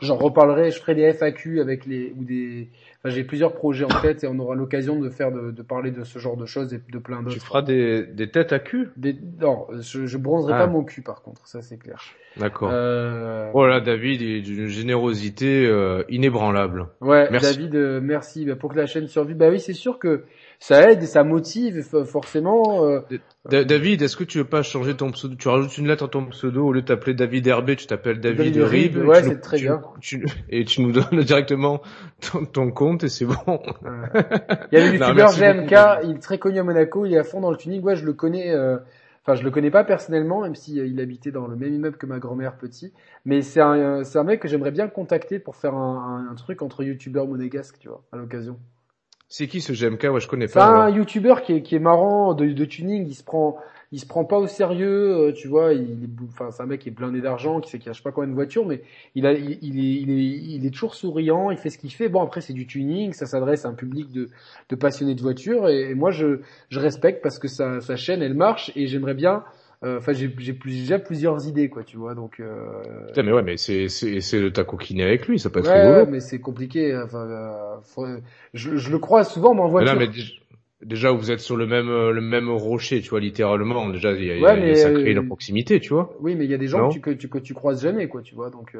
j'en 0.02 0.16
reparlerai. 0.16 0.72
Je 0.72 0.80
ferai 0.80 0.96
des 0.96 1.14
FAQ 1.14 1.62
avec 1.62 1.86
les 1.86 2.14
ou 2.18 2.24
des. 2.24 2.70
Enfin, 2.98 3.14
j'ai 3.14 3.24
plusieurs 3.24 3.54
projets 3.54 3.86
en 3.86 4.02
tête 4.02 4.24
et 4.24 4.28
on 4.28 4.40
aura 4.40 4.56
l'occasion 4.56 5.00
de 5.00 5.08
faire 5.10 5.32
de, 5.32 5.52
de, 5.52 5.62
parler 5.62 5.92
de 5.92 6.04
ce 6.04 6.18
genre 6.18 6.36
de 6.36 6.48
choses 6.48 6.74
et 6.74 6.82
de 6.92 6.98
plein 6.98 7.22
d'autres. 7.22 7.36
Tu 7.36 7.40
feras 7.40 7.62
des, 7.62 8.08
des 8.08 8.32
têtes 8.32 8.54
à 8.54 8.60
cul? 8.60 8.90
Des, 8.98 9.16
Non, 9.40 9.68
je, 9.80 10.08
je 10.08 10.18
bronzerai 10.18 10.54
ah. 10.54 10.66
pas 10.66 10.68
mon 10.68 10.84
cul 10.84 11.04
par 11.04 11.22
contre, 11.22 11.48
ça 11.48 11.62
c'est 11.62 11.78
clair. 11.78 12.02
D'accord. 12.38 12.70
Euh... 12.72 13.50
Voilà, 13.54 13.80
David 13.80 14.22
est 14.24 14.42
d'une 14.42 14.68
générosité 14.68 15.66
euh, 15.66 16.04
inébranlable. 16.10 16.88
Ouais, 17.02 17.28
merci. 17.32 17.56
David, 17.56 17.76
euh, 17.76 18.00
merci. 18.02 18.46
Bah, 18.46 18.56
pour 18.56 18.72
que 18.72 18.78
la 18.78 18.86
chaîne 18.88 19.08
survive, 19.08 19.38
bah 19.38 19.50
oui, 19.50 19.60
c'est 19.60 19.74
sûr 19.74 20.00
que 20.00 20.24
ça 20.60 20.92
aide 20.92 21.04
et 21.04 21.06
ça 21.06 21.24
motive 21.24 21.84
forcément. 22.06 22.84
Euh, 22.86 23.02
David, 23.46 24.02
est-ce 24.02 24.18
que 24.18 24.24
tu 24.24 24.40
veux 24.40 24.46
pas 24.46 24.64
changer 24.64 24.96
ton 24.96 25.12
pseudo 25.12 25.36
Tu 25.36 25.48
rajoutes 25.48 25.78
une 25.78 25.88
lettre 25.88 26.06
à 26.06 26.08
ton 26.08 26.26
pseudo 26.26 26.66
au 26.66 26.74
lieu 26.74 26.82
de 26.82 26.88
t'appeler 26.88 27.14
David 27.14 27.48
Herbé, 27.48 27.76
tu 27.76 27.86
t'appelles 27.86 28.20
David, 28.20 28.56
David 28.56 28.64
Rib. 28.64 28.98
Ouais, 28.98 29.24
c'est 29.24 29.40
très 29.40 29.58
bien. 29.60 29.82
et 30.50 30.66
tu 30.66 30.82
nous 30.82 30.92
donnes 30.92 31.22
directement 31.22 31.82
ton, 32.54 32.72
compte 32.72 33.04
et 33.04 33.10
c'est 33.10 33.26
bon. 33.26 33.36
Il 34.72 34.80
y 34.80 34.82
a 34.82 34.86
le 34.86 34.98
youtubeur 34.98 35.32
GMK, 35.32 36.04
il 36.04 36.16
est 36.16 36.22
très 36.22 36.40
connu 36.40 36.60
à 36.60 36.64
Monaco, 36.64 37.06
il 37.06 37.14
est 37.14 37.20
à 37.20 37.24
fond 37.24 37.40
dans 37.40 37.52
le 37.52 37.58
tuning. 37.58 37.82
Ouais, 37.82 37.96
je 37.96 38.06
le 38.06 38.14
connais. 38.14 38.52
Euh... 38.52 38.78
Enfin, 39.24 39.36
je 39.36 39.44
le 39.44 39.52
connais 39.52 39.72
pas 39.72 39.84
personnellement, 39.84 40.42
même 40.42 40.56
si 40.56 40.80
euh, 40.80 40.88
il 40.88 41.02
habitait 41.02 41.32
dans 41.32 41.48
le 41.48 41.58
même 41.58 41.74
immeuble 41.74 41.98
que 41.98 42.06
ma 42.06 42.18
grand-mère 42.18 42.56
petit. 42.56 42.94
Mais 43.26 43.42
c'est 43.42 43.60
un, 43.60 44.06
c'est 44.06 44.18
un 44.18 44.24
mec 44.24 44.40
que 44.40 44.48
j'aimerais 44.48 44.72
bien 44.72 44.88
contacter 44.88 45.38
pour 45.38 45.58
faire 45.58 45.74
un, 45.74 46.26
un, 46.28 46.32
un 46.32 46.36
truc 46.36 46.62
entre 46.62 46.82
youtubeurs 46.82 47.28
monégasques, 47.28 47.78
tu 47.78 47.90
vois, 47.90 48.02
à 48.14 48.16
l'occasion. 48.16 48.58
C'est 49.30 49.48
qui 49.48 49.60
ce 49.60 49.74
GMK 49.74 50.04
Ouais, 50.04 50.20
je 50.22 50.28
connais 50.28 50.48
pas. 50.48 50.52
C'est 50.52 50.60
un 50.60 50.90
youtubeur 50.90 51.42
qui 51.42 51.54
est, 51.54 51.62
qui 51.62 51.76
est 51.76 51.80
marrant 51.80 52.34
de, 52.34 52.46
de, 52.46 52.66
tuning. 52.66 53.06
Il 53.08 53.14
se 53.14 53.24
prend, 53.24 53.58
il 53.92 54.00
se 54.00 54.06
prend 54.06 54.24
pas 54.24 54.38
au 54.38 54.48
sérieux. 54.48 55.18
Euh, 55.18 55.34
tu 55.34 55.50
vois, 55.50 55.74
il 55.74 56.08
enfin, 56.30 56.50
c'est 56.52 56.64
un 56.64 56.66
mec 56.66 56.80
qui 56.82 56.90
est 56.90 56.94
blindé 56.94 57.20
d'argent, 57.20 57.60
qui 57.60 57.70
sait 57.70 57.78
qu'il 57.78 57.90
a 57.90 57.94
je 57.94 57.98
sais 57.98 58.04
pas 58.04 58.14
combien 58.14 58.30
de 58.30 58.36
voitures, 58.36 58.66
mais 58.66 58.82
il 59.16 59.26
a, 59.26 59.34
il, 59.34 59.60
il, 59.62 59.80
est, 59.80 60.02
il 60.02 60.12
est, 60.12 60.56
il 60.56 60.66
est 60.66 60.70
toujours 60.70 60.96
souriant. 60.96 61.52
Il 61.52 61.58
fait 61.58 61.70
ce 61.70 61.78
qu'il 61.78 61.92
fait. 61.92 62.08
Bon, 62.08 62.22
après, 62.22 62.40
c'est 62.40 62.54
du 62.54 62.68
tuning. 62.68 63.12
Ça 63.12 63.26
s'adresse 63.26 63.66
à 63.66 63.70
un 63.70 63.74
public 63.74 64.12
de, 64.14 64.30
de 64.70 64.76
passionnés 64.76 65.16
de 65.16 65.22
voitures. 65.22 65.68
Et, 65.68 65.90
et 65.90 65.96
moi, 65.96 66.12
je, 66.12 66.40
je 66.70 66.80
respecte 66.80 67.22
parce 67.22 67.38
que 67.38 67.50
sa, 67.50 67.82
sa 67.82 67.98
chaîne, 67.98 68.22
elle 68.22 68.34
marche. 68.34 68.72
Et 68.78 68.88
j'aimerais 68.88 69.14
bien 69.16 69.44
enfin 69.84 70.14
j'ai 70.14 70.34
j'ai 70.40 70.54
déjà 70.54 71.00
plusieurs 71.00 71.48
idées 71.48 71.70
quoi 71.70 71.84
tu 71.84 71.98
vois 71.98 72.16
donc 72.16 72.40
euh... 72.40 72.82
Putain, 73.08 73.24
mais 73.24 73.32
ouais 73.32 73.44
mais 73.44 73.58
c'est 73.58 73.90
c'est 73.90 74.40
le 74.40 74.52
tacoquiné 74.52 75.04
avec 75.04 75.28
lui 75.28 75.40
ça 75.40 75.50
peut 75.50 75.60
être 75.60 75.70
ouais, 75.70 75.82
rigolo 75.82 76.06
mais 76.10 76.20
c'est 76.20 76.40
compliqué 76.40 76.98
enfin 76.98 77.28
euh, 77.28 78.18
je, 78.54 78.76
je 78.78 78.92
le 78.92 79.00
crois 79.00 79.24
souvent 79.24 79.54
mais 79.54 79.62
en 79.62 79.68
voiture. 79.68 79.96
mais, 79.96 80.10
déjà 80.82 81.12
vous 81.12 81.32
êtes 81.32 81.40
sur 81.40 81.58
le 81.58 81.68
même 81.68 81.90
euh, 81.90 82.12
le 82.12 82.22
même 82.22 82.50
rocher 82.50 83.02
tu 83.02 83.10
vois 83.10 83.20
littéralement. 83.20 83.90
Déjà 83.90 84.14
il 84.14 84.26
y 84.26 84.32
a, 84.32 84.40
ouais, 84.40 84.76
ça 84.76 84.92
crée 84.92 85.14
la 85.14 85.24
proximité 85.24 85.80
tu 85.80 85.94
vois. 85.94 86.16
oui 86.22 86.36
mais 86.36 86.46
il 86.46 86.52
y 86.52 86.56
a 86.56 86.58
des 86.58 86.68
gens 86.68 86.90
que 86.90 86.94
tu, 86.94 87.02
que 87.02 87.12
tu 87.12 87.30
que 87.30 87.38
tu 87.38 87.54
croises 87.54 87.84
jamais 87.84 88.08
quoi 88.08 88.22
tu 88.22 88.36
vois 88.36 88.50
donc 88.50 88.76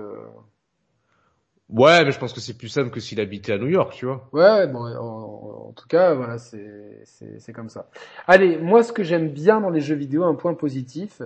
Ouais, 1.70 2.06
mais 2.06 2.12
je 2.12 2.20
pense 2.20 2.32
que 2.32 2.40
c'est 2.40 2.58
plus 2.58 2.70
simple 2.70 2.92
que 2.92 3.00
s'il 3.00 3.20
habitait 3.20 3.54
à 3.54 3.58
New 3.58 3.68
York, 3.68 3.94
tu 3.94 4.06
vois. 4.06 4.30
Ouais, 4.32 4.68
bon, 4.68 4.86
en, 4.86 5.74
tout 5.74 5.88
cas, 5.88 6.14
voilà, 6.14 6.38
c'est 6.38 7.04
c'est 7.04 7.54
comme 7.54 7.70
ça. 7.70 7.90
Allez, 8.26 8.58
moi, 8.58 8.84
ce 8.84 8.94
que 8.94 9.04
j'aime 9.04 9.30
bien 9.30 9.60
dans 9.60 9.70
les 9.70 9.82
jeux 9.82 9.96
vidéo, 9.96 10.24
un 10.24 10.36
point 10.36 10.54
positif, 10.54 11.22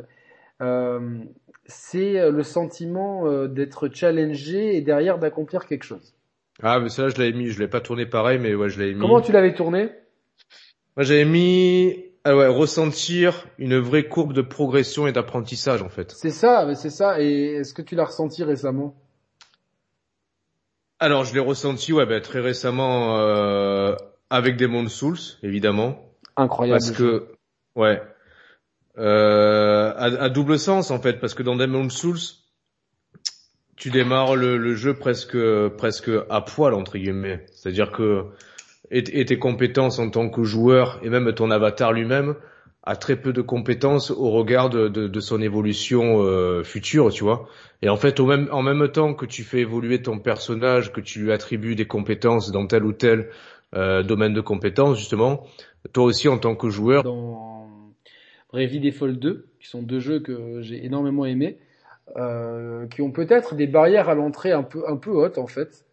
euh, 0.62 1.20
c'est 1.66 2.32
le 2.32 2.44
sentiment 2.44 3.28
euh, 3.28 3.48
d'être 3.48 3.90
challengé 3.94 4.76
et 4.76 4.82
derrière 4.82 5.20
d'accomplir 5.20 5.68
quelque 5.68 5.84
chose. 5.84 6.16
Ah, 6.64 6.80
mais 6.80 6.90
ça, 6.90 7.10
je 7.10 7.18
l'avais 7.18 7.34
mis, 7.34 7.48
je 7.48 7.60
l'ai 7.60 7.68
pas 7.68 7.82
tourné 7.82 8.08
pareil, 8.08 8.40
mais 8.40 8.56
ouais, 8.56 8.70
je 8.70 8.80
l'avais 8.80 8.94
mis. 8.94 9.00
Comment 9.00 9.22
tu 9.22 9.32
l'avais 9.32 9.54
tourné? 9.54 9.92
Moi, 10.98 11.04
j'avais 11.04 11.26
mis 11.26 12.12
ah 12.24 12.36
ouais, 12.36 12.48
ressentir 12.48 13.48
une 13.58 13.78
vraie 13.80 14.08
courbe 14.08 14.34
de 14.34 14.42
progression 14.42 15.08
et 15.08 15.12
d'apprentissage 15.12 15.82
en 15.82 15.90
fait. 15.90 16.12
C'est 16.12 16.30
ça, 16.30 16.74
c'est 16.76 16.90
ça. 16.90 17.20
Et 17.20 17.56
est-ce 17.56 17.74
que 17.74 17.82
tu 17.82 17.96
l'as 17.96 18.06
ressenti 18.06 18.44
récemment? 18.44 18.96
Alors, 21.02 21.26
je 21.26 21.34
l'ai 21.34 21.40
ressenti, 21.40 21.94
ouais, 21.94 22.06
bah, 22.06 22.22
très 22.22 22.40
récemment 22.40 23.18
euh, 23.18 23.96
avec 24.30 24.56
Demon's 24.56 24.94
Souls, 24.94 25.18
évidemment. 25.42 26.00
Incroyable. 26.38 26.80
Parce 26.80 26.92
que, 26.92 27.26
ouais, 27.76 28.00
euh, 29.00 29.94
à, 29.98 30.30
double 30.30 30.60
sens 30.60 30.92
en 30.92 31.00
fait, 31.00 31.20
parce 31.20 31.34
que 31.34 31.42
dans 31.42 31.56
Demon's 31.56 31.92
Souls, 31.92 32.20
tu 33.78 33.90
démarres 33.90 34.36
le, 34.36 34.76
jeu 34.76 34.94
presque 34.94 35.38
presque 35.70 36.12
à 36.30 36.42
poil 36.42 36.76
entre 36.76 37.00
guillemets. 37.00 37.46
C'est-à-dire 37.52 37.92
que 37.92 38.26
et, 38.92 39.26
tes 39.26 39.40
compétences 39.40 39.98
en 39.98 40.10
tant 40.12 40.30
que 40.30 40.44
joueur 40.44 41.00
et 41.02 41.10
même 41.10 41.34
ton 41.34 41.50
avatar 41.50 41.94
lui-même 41.94 42.36
a 42.84 42.96
très 42.96 43.16
peu 43.16 43.34
de 43.34 43.42
compétences 43.42 44.12
au 44.12 44.30
regard 44.30 44.70
de, 44.70 44.88
de, 44.88 45.20
son 45.20 45.42
évolution 45.42 46.24
euh, 46.24 46.64
future, 46.64 47.12
tu 47.12 47.24
vois. 47.24 47.48
Et 47.82 47.90
en 47.90 47.98
fait, 47.98 48.20
au 48.20 48.26
même, 48.26 48.48
en 48.52 48.62
même 48.62 48.88
temps 48.90 49.14
que 49.14 49.26
tu 49.26 49.44
fais 49.44 49.60
évoluer 49.60 50.02
ton 50.02 50.20
personnage, 50.20 50.92
que 50.92 51.02
tu 51.02 51.20
lui 51.20 51.32
attribues 51.32 51.76
des 51.76 51.88
compétences 51.88 52.52
dans 52.52 52.68
tel 52.68 52.84
ou 52.86 52.94
tel 52.94 53.30
euh, 53.76 54.04
domaine 54.04 54.34
de 54.34 54.42
compétences, 54.42 55.00
justement, 55.00 55.46
toi 55.94 56.04
aussi 56.04 56.28
en 56.28 56.38
tant 56.38 56.56
que 56.56 56.70
joueur. 56.70 57.04
Dans 57.04 57.92
Bravely 58.52 58.80
Default 58.80 59.14
2, 59.14 59.48
qui 59.60 59.68
sont 59.68 59.82
deux 59.82 60.00
jeux 60.00 60.20
que 60.20 60.62
j'ai 60.62 60.86
énormément 60.86 61.26
aimés, 61.26 61.58
euh, 62.18 62.86
qui 62.88 63.02
ont 63.02 63.12
peut-être 63.12 63.56
des 63.56 63.68
barrières 63.68 64.10
à 64.10 64.16
l'entrée 64.16 64.52
un 64.52 64.64
peu, 64.64 64.84
un 64.88 64.98
peu 64.98 65.12
hautes 65.12 65.38
en 65.38 65.48
fait, 65.48 65.86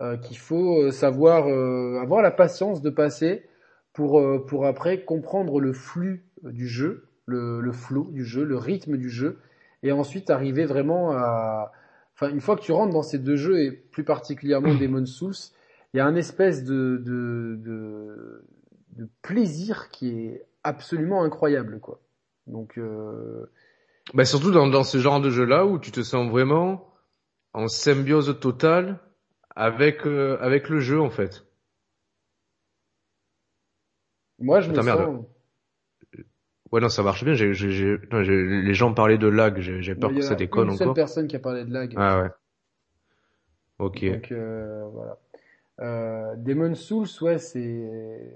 euh, 0.00 0.16
qu'il 0.16 0.38
faut 0.38 0.82
euh, 0.82 0.90
savoir 0.90 1.46
euh, 1.46 2.00
avoir 2.00 2.22
la 2.22 2.30
patience 2.30 2.80
de 2.80 2.90
passer 2.90 3.44
pour, 3.92 4.20
euh, 4.20 4.44
pour 4.44 4.66
après 4.66 5.04
comprendre 5.04 5.60
le 5.60 5.72
flux 5.72 6.24
du 6.42 6.66
jeu, 6.66 7.08
le, 7.26 7.60
le 7.60 7.72
flow 7.72 8.08
du 8.10 8.24
jeu, 8.24 8.44
le 8.44 8.56
rythme 8.56 8.96
du 8.96 9.10
jeu 9.10 9.38
et 9.82 9.92
ensuite 9.92 10.30
arriver 10.30 10.64
vraiment 10.64 11.12
à, 11.12 11.72
enfin 12.14 12.30
une 12.30 12.40
fois 12.40 12.56
que 12.56 12.62
tu 12.62 12.72
rentres 12.72 12.92
dans 12.92 13.02
ces 13.02 13.18
deux 13.18 13.36
jeux 13.36 13.60
et 13.60 13.70
plus 13.70 14.04
particulièrement 14.04 14.74
Demon's 14.80 15.10
Souls, 15.10 15.34
il 15.92 15.98
y 15.98 16.00
a 16.00 16.06
un 16.06 16.16
espèce 16.16 16.64
de, 16.64 17.00
de, 17.04 17.56
de, 17.64 18.44
de 18.96 19.08
plaisir 19.22 19.88
qui 19.90 20.10
est 20.10 20.46
absolument 20.64 21.22
incroyable 21.22 21.80
quoi. 21.80 22.00
Donc 22.46 22.78
euh... 22.78 23.46
bah 24.14 24.24
surtout 24.24 24.50
dans, 24.50 24.66
dans 24.66 24.84
ce 24.84 24.98
genre 24.98 25.20
de 25.20 25.30
jeu 25.30 25.44
là 25.44 25.66
où 25.66 25.78
tu 25.78 25.92
te 25.92 26.02
sens 26.02 26.30
vraiment 26.30 26.92
en 27.52 27.68
symbiose 27.68 28.38
totale 28.40 29.00
avec 29.54 30.06
euh, 30.06 30.38
avec 30.40 30.68
le 30.68 30.80
jeu 30.80 31.00
en 31.00 31.10
fait. 31.10 31.44
Moi 34.38 34.60
je 34.60 34.70
me 34.70 34.82
sens 34.82 35.24
Ouais, 36.70 36.80
non, 36.80 36.88
ça 36.88 37.02
marche 37.02 37.24
bien. 37.24 37.34
J'ai, 37.34 37.54
j'ai, 37.54 37.96
non, 38.12 38.20
les 38.20 38.74
gens 38.74 38.92
parlaient 38.92 39.18
de 39.18 39.28
lag. 39.28 39.58
J'ai, 39.60 39.94
peur 39.94 40.12
que 40.12 40.20
ça 40.20 40.34
déconne 40.34 40.70
encore. 40.70 40.74
Il 40.74 40.78
y 40.78 40.82
a 40.82 40.84
une 40.84 40.88
seule 40.88 40.94
personne 40.94 41.28
qui 41.28 41.36
a 41.36 41.38
parlé 41.38 41.64
de 41.64 41.72
lag. 41.72 41.92
Ah 41.96 42.22
ouais. 42.22 42.28
Ok. 43.78 44.04
Donc 44.04 44.32
euh, 44.32 44.84
voilà. 44.92 45.18
Euh, 45.80 46.34
Demon 46.36 46.74
Souls, 46.74 47.06
ouais, 47.22 47.38
c'est. 47.38 48.34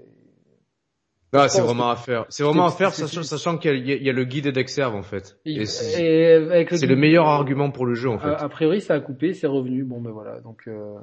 Ah, 1.33 1.49
c'est 1.49 1.61
vraiment 1.61 1.89
à 1.89 1.95
faire. 1.95 2.25
C'est 2.29 2.43
vraiment 2.43 2.67
à 2.67 2.71
faire, 2.71 2.93
sachant, 2.93 3.23
sachant 3.23 3.57
qu'il 3.57 3.87
y, 3.87 4.03
y, 4.03 4.09
a 4.09 4.13
le 4.13 4.23
guide 4.23 4.49
d'Exerve 4.49 4.95
en 4.95 5.01
fait. 5.01 5.37
Et, 5.45 5.65
c'est 5.65 6.39
le, 6.39 6.87
le, 6.87 6.95
meilleur 6.95 7.27
argument 7.27 7.71
pour 7.71 7.87
le 7.87 7.95
jeu 7.95 8.09
en 8.09 8.19
fait. 8.19 8.27
A, 8.27 8.43
a 8.43 8.49
priori, 8.49 8.81
ça 8.81 8.93
a 8.93 8.99
coupé, 8.99 9.33
c'est 9.33 9.47
revenu. 9.47 9.83
Bon 9.83 9.99
ben 9.99 10.11
voilà, 10.11 10.39
donc. 10.41 10.67
Euh... 10.67 10.95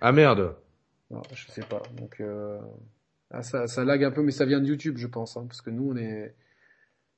Ah 0.00 0.12
merde. 0.12 0.56
Non, 1.10 1.20
je 1.34 1.46
sais 1.50 1.62
pas. 1.62 1.82
Donc. 1.98 2.16
Euh... 2.20 2.58
Ah, 3.30 3.42
ça, 3.42 3.66
ça 3.66 3.84
lag 3.84 4.02
un 4.04 4.10
peu, 4.10 4.22
mais 4.22 4.30
ça 4.30 4.46
vient 4.46 4.60
de 4.60 4.66
YouTube, 4.66 4.96
je 4.96 5.06
pense, 5.06 5.36
hein, 5.36 5.44
parce 5.46 5.60
que 5.60 5.70
nous, 5.70 5.92
on 5.92 5.96
est, 5.96 6.34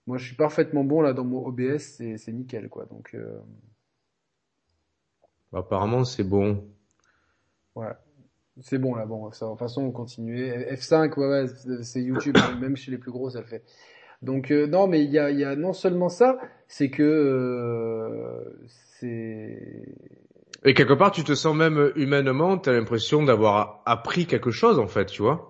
moi, 0.07 0.19
je 0.19 0.27
suis 0.27 0.37
parfaitement 0.37 0.85
bon 0.85 1.01
là 1.03 1.12
dans 1.12 1.24
mon 1.24 1.47
OBS, 1.47 1.78
c'est, 1.78 2.16
c'est 2.16 2.32
nickel, 2.32 2.69
quoi. 2.69 2.87
Donc, 2.87 3.15
euh... 3.15 3.41
apparemment, 5.53 6.05
c'est 6.05 6.24
bon. 6.24 6.65
Ouais, 7.77 7.93
c'est 8.61 8.78
bon 8.78 8.95
là. 8.95 9.07
Bon, 9.07 9.31
ça, 9.31 9.47
de 9.47 9.51
toute 9.51 9.61
façon, 9.61 9.82
on 9.82 9.93
continue. 9.93 10.51
F5, 10.51 11.16
ouais, 11.19 11.28
ouais, 11.28 11.82
c'est 11.82 12.03
YouTube, 12.03 12.37
même 12.61 12.77
chez 12.77 12.91
les 12.91 12.99
plus 12.99 13.12
gros, 13.12 13.31
ça 13.31 13.41
le 13.41 13.47
fait. 13.47 13.65
Donc 14.23 14.51
euh, 14.51 14.66
non, 14.66 14.87
mais 14.87 15.03
il 15.03 15.11
y 15.11 15.19
a, 15.19 15.31
y 15.31 15.45
a, 15.45 15.57
non 15.57 15.73
seulement 15.73 16.09
ça, 16.09 16.39
c'est 16.69 16.91
que 16.91 17.03
euh, 17.03 18.69
c'est. 18.99 19.87
Et 20.65 20.74
quelque 20.74 20.93
part, 20.93 21.11
tu 21.11 21.24
te 21.24 21.35
sens 21.35 21.57
même 21.57 21.93
humainement, 21.97 22.59
t'as 22.59 22.73
l'impression 22.73 23.23
d'avoir 23.23 23.82
appris 23.87 24.27
quelque 24.27 24.51
chose 24.51 24.78
en 24.78 24.87
fait, 24.87 25.07
tu 25.07 25.23
vois. 25.23 25.49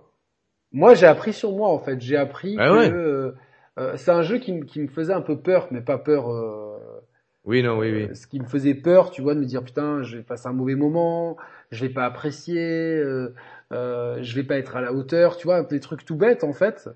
Moi, 0.73 0.95
j'ai 0.95 1.07
appris 1.07 1.33
sur 1.33 1.53
moi 1.53 1.69
en 1.71 1.79
fait. 1.79 2.01
J'ai 2.01 2.17
appris 2.17 2.63
Ah 2.63 2.71
que 2.71 2.75
ouais. 2.75 2.95
euh, 2.97 3.33
euh, 3.79 3.97
c'est 3.97 4.11
un 4.11 4.23
jeu 4.23 4.39
qui, 4.39 4.53
me- 4.53 4.65
qui 4.65 4.81
me 4.81 4.89
faisait 4.89 5.13
un 5.13 5.21
peu 5.21 5.39
peur, 5.41 5.69
mais 5.71 5.81
pas 5.81 5.99
peur. 5.99 6.31
euh, 6.31 6.79
Oui, 7.45 7.63
non, 7.63 7.79
oui, 7.79 7.93
oui. 7.93 8.11
ce 8.15 8.27
qui 8.27 8.41
me 8.41 8.45
faisait 8.47 8.75
peur, 8.75 9.11
tu 9.11 9.23
vois, 9.23 9.35
de 9.35 9.41
me 9.41 9.45
dire 9.47 9.65
putain, 9.65 10.03
je 10.03 10.19
vais 10.19 10.23
passer 10.23 10.49
un 10.49 10.53
mauvais 10.53 10.75
moment, 10.75 11.37
je 11.71 11.85
vais 11.87 11.93
pas 11.93 12.05
apprécier, 12.07 13.03
je 13.71 14.35
vais 14.35 14.45
pas 14.45 14.57
être 14.59 14.77
à 14.77 14.81
la 14.81 14.93
hauteur, 14.93 15.37
tu 15.37 15.47
vois, 15.47 15.63
des 15.63 15.81
trucs 15.81 16.05
tout 16.05 16.17
bêtes 16.17 16.45
en 16.45 16.53
fait. 16.53 16.89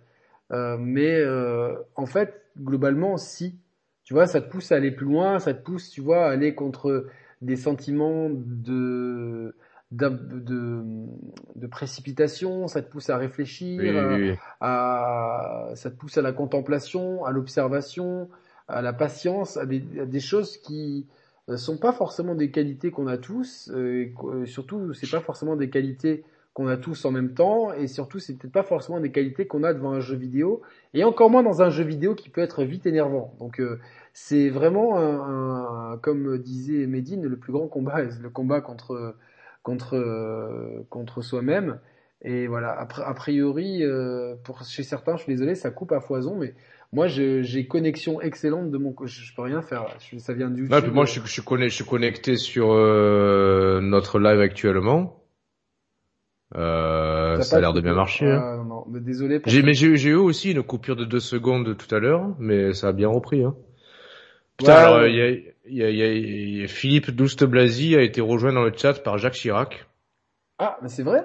Mais 0.78 1.18
euh, 1.20 1.74
en 1.96 2.06
fait, 2.06 2.42
globalement, 2.58 3.16
si, 3.16 3.58
tu 4.04 4.14
vois, 4.14 4.26
ça 4.26 4.40
te 4.40 4.48
pousse 4.50 4.72
à 4.72 4.76
aller 4.76 4.90
plus 4.92 5.06
loin, 5.06 5.38
ça 5.40 5.54
te 5.54 5.62
pousse, 5.62 5.90
tu 5.90 6.00
vois, 6.00 6.26
à 6.26 6.30
aller 6.30 6.54
contre 6.54 7.06
des 7.42 7.56
sentiments 7.56 8.28
de 8.30 9.54
de, 9.96 10.82
de 11.56 11.66
précipitation, 11.66 12.68
ça 12.68 12.82
te 12.82 12.90
pousse 12.90 13.10
à 13.10 13.16
réfléchir, 13.16 13.96
Oui, 13.96 13.98
à- 13.98 14.20
oui, 14.20 14.30
oui. 14.30 14.38
à, 14.60 15.70
ça 15.74 15.90
te 15.90 15.96
pousse 15.96 16.18
à 16.18 16.22
la 16.22 16.32
contemplation, 16.32 17.24
à 17.24 17.32
l'observation, 17.32 18.28
à 18.68 18.82
la 18.82 18.92
patience, 18.92 19.56
à 19.56 19.66
des, 19.66 19.82
à 20.00 20.06
des 20.06 20.20
choses 20.20 20.56
qui 20.58 21.06
euh, 21.48 21.56
sont 21.56 21.76
pas 21.78 21.92
forcément 21.92 22.34
des 22.34 22.50
qualités 22.50 22.90
qu'on 22.90 23.06
a 23.06 23.18
tous, 23.18 23.70
euh, 23.72 24.02
et 24.02 24.14
euh, 24.24 24.46
surtout 24.46 24.94
c'est 24.94 25.10
pas 25.10 25.20
forcément 25.20 25.56
des 25.56 25.70
qualités 25.70 26.24
qu'on 26.54 26.68
a 26.68 26.76
tous 26.76 27.04
en 27.04 27.10
même 27.10 27.34
temps, 27.34 27.72
et 27.72 27.88
surtout 27.88 28.20
c'est 28.20 28.34
peut-être 28.34 28.52
pas 28.52 28.62
forcément 28.62 29.00
des 29.00 29.10
qualités 29.10 29.46
qu'on 29.46 29.64
a 29.64 29.74
devant 29.74 29.90
un 29.92 30.00
jeu 30.00 30.16
vidéo, 30.16 30.62
et 30.94 31.02
encore 31.04 31.28
moins 31.30 31.42
dans 31.42 31.62
un 31.62 31.70
jeu 31.70 31.84
vidéo 31.84 32.14
qui 32.14 32.28
peut 32.30 32.40
être 32.40 32.62
vite 32.64 32.86
énervant. 32.86 33.34
Donc 33.40 33.60
euh, 33.60 33.78
c'est 34.12 34.48
vraiment 34.50 34.96
un, 34.98 35.92
un- 35.94 35.98
comme 35.98 36.38
disait 36.38 36.86
Medine, 36.86 37.24
le 37.26 37.36
plus 37.36 37.52
grand 37.52 37.66
combat, 37.68 38.02
le 38.02 38.30
combat 38.30 38.60
contre 38.60 39.14
contre 39.64 39.96
euh, 39.96 40.84
contre 40.90 41.20
soi-même. 41.22 41.80
Et 42.22 42.46
voilà, 42.46 42.70
a, 42.70 42.82
a 43.10 43.14
priori, 43.14 43.82
euh, 43.82 44.36
pour 44.44 44.62
chez 44.64 44.82
certains, 44.84 45.16
je 45.16 45.24
suis 45.24 45.32
désolé, 45.32 45.54
ça 45.56 45.70
coupe 45.70 45.92
à 45.92 46.00
foison, 46.00 46.36
mais 46.38 46.54
moi, 46.92 47.06
je- 47.06 47.42
j'ai 47.42 47.66
connexion 47.66 48.20
excellente 48.20 48.70
de 48.70 48.78
mon, 48.78 48.94
je, 49.04 49.20
je 49.22 49.34
peux 49.34 49.42
rien 49.42 49.60
faire. 49.60 49.82
là. 49.82 49.90
Je- 49.98 50.16
ça 50.18 50.32
vient. 50.32 50.48
Non, 50.48 50.80
puis 50.80 50.90
moi, 50.90 51.04
je 51.04 51.10
suis, 51.12 51.20
je 51.24 51.30
suis, 51.32 51.42
conne- 51.42 51.64
je 51.64 51.74
suis 51.74 51.84
connecté 51.84 52.36
sur 52.36 52.72
euh, 52.72 53.80
notre 53.82 54.18
live 54.20 54.40
actuellement. 54.40 55.20
Euh, 56.56 57.40
ça 57.40 57.56
a 57.56 57.60
l'air 57.60 57.72
de 57.72 57.80
bien 57.80 57.94
marcher. 57.94 58.30
hein. 58.30 58.40
Ah, 58.42 58.56
non, 58.58 58.64
non, 58.64 58.84
mais 58.88 59.00
désolé. 59.00 59.40
Pour 59.40 59.50
J'ai, 59.50 59.62
mais 59.62 59.74
j'ai 59.74 59.88
eu 59.88 60.14
aussi 60.14 60.52
une 60.52 60.62
coupure 60.62 60.94
de 60.96 61.04
deux 61.04 61.20
secondes 61.20 61.76
tout 61.76 61.92
à 61.94 61.98
l'heure, 61.98 62.34
mais 62.38 62.72
ça 62.74 62.88
a 62.88 62.92
bien 62.92 63.08
repris. 63.08 63.42
Hein. 63.42 63.54
Putain, 64.56 64.72
Ouais, 64.74 64.78
alors 64.78 65.06
il 65.06 65.14
y 65.14 65.20
a, 65.22 65.28
il 65.30 65.74
y, 65.74 65.82
a, 65.84 65.90
il 65.90 66.56
y 66.60 66.64
a- 66.64 66.68
Philippe 66.68 67.10
Douste-Blazy 67.10 67.94
a 67.96 68.02
été 68.02 68.20
rejoint 68.20 68.52
dans 68.52 68.64
le 68.64 68.72
chat 68.76 68.94
par 69.02 69.18
Jacques 69.18 69.34
Chirac. 69.34 69.86
Ah, 70.58 70.78
mais 70.82 70.88
c'est 70.88 71.02
vrai? 71.04 71.24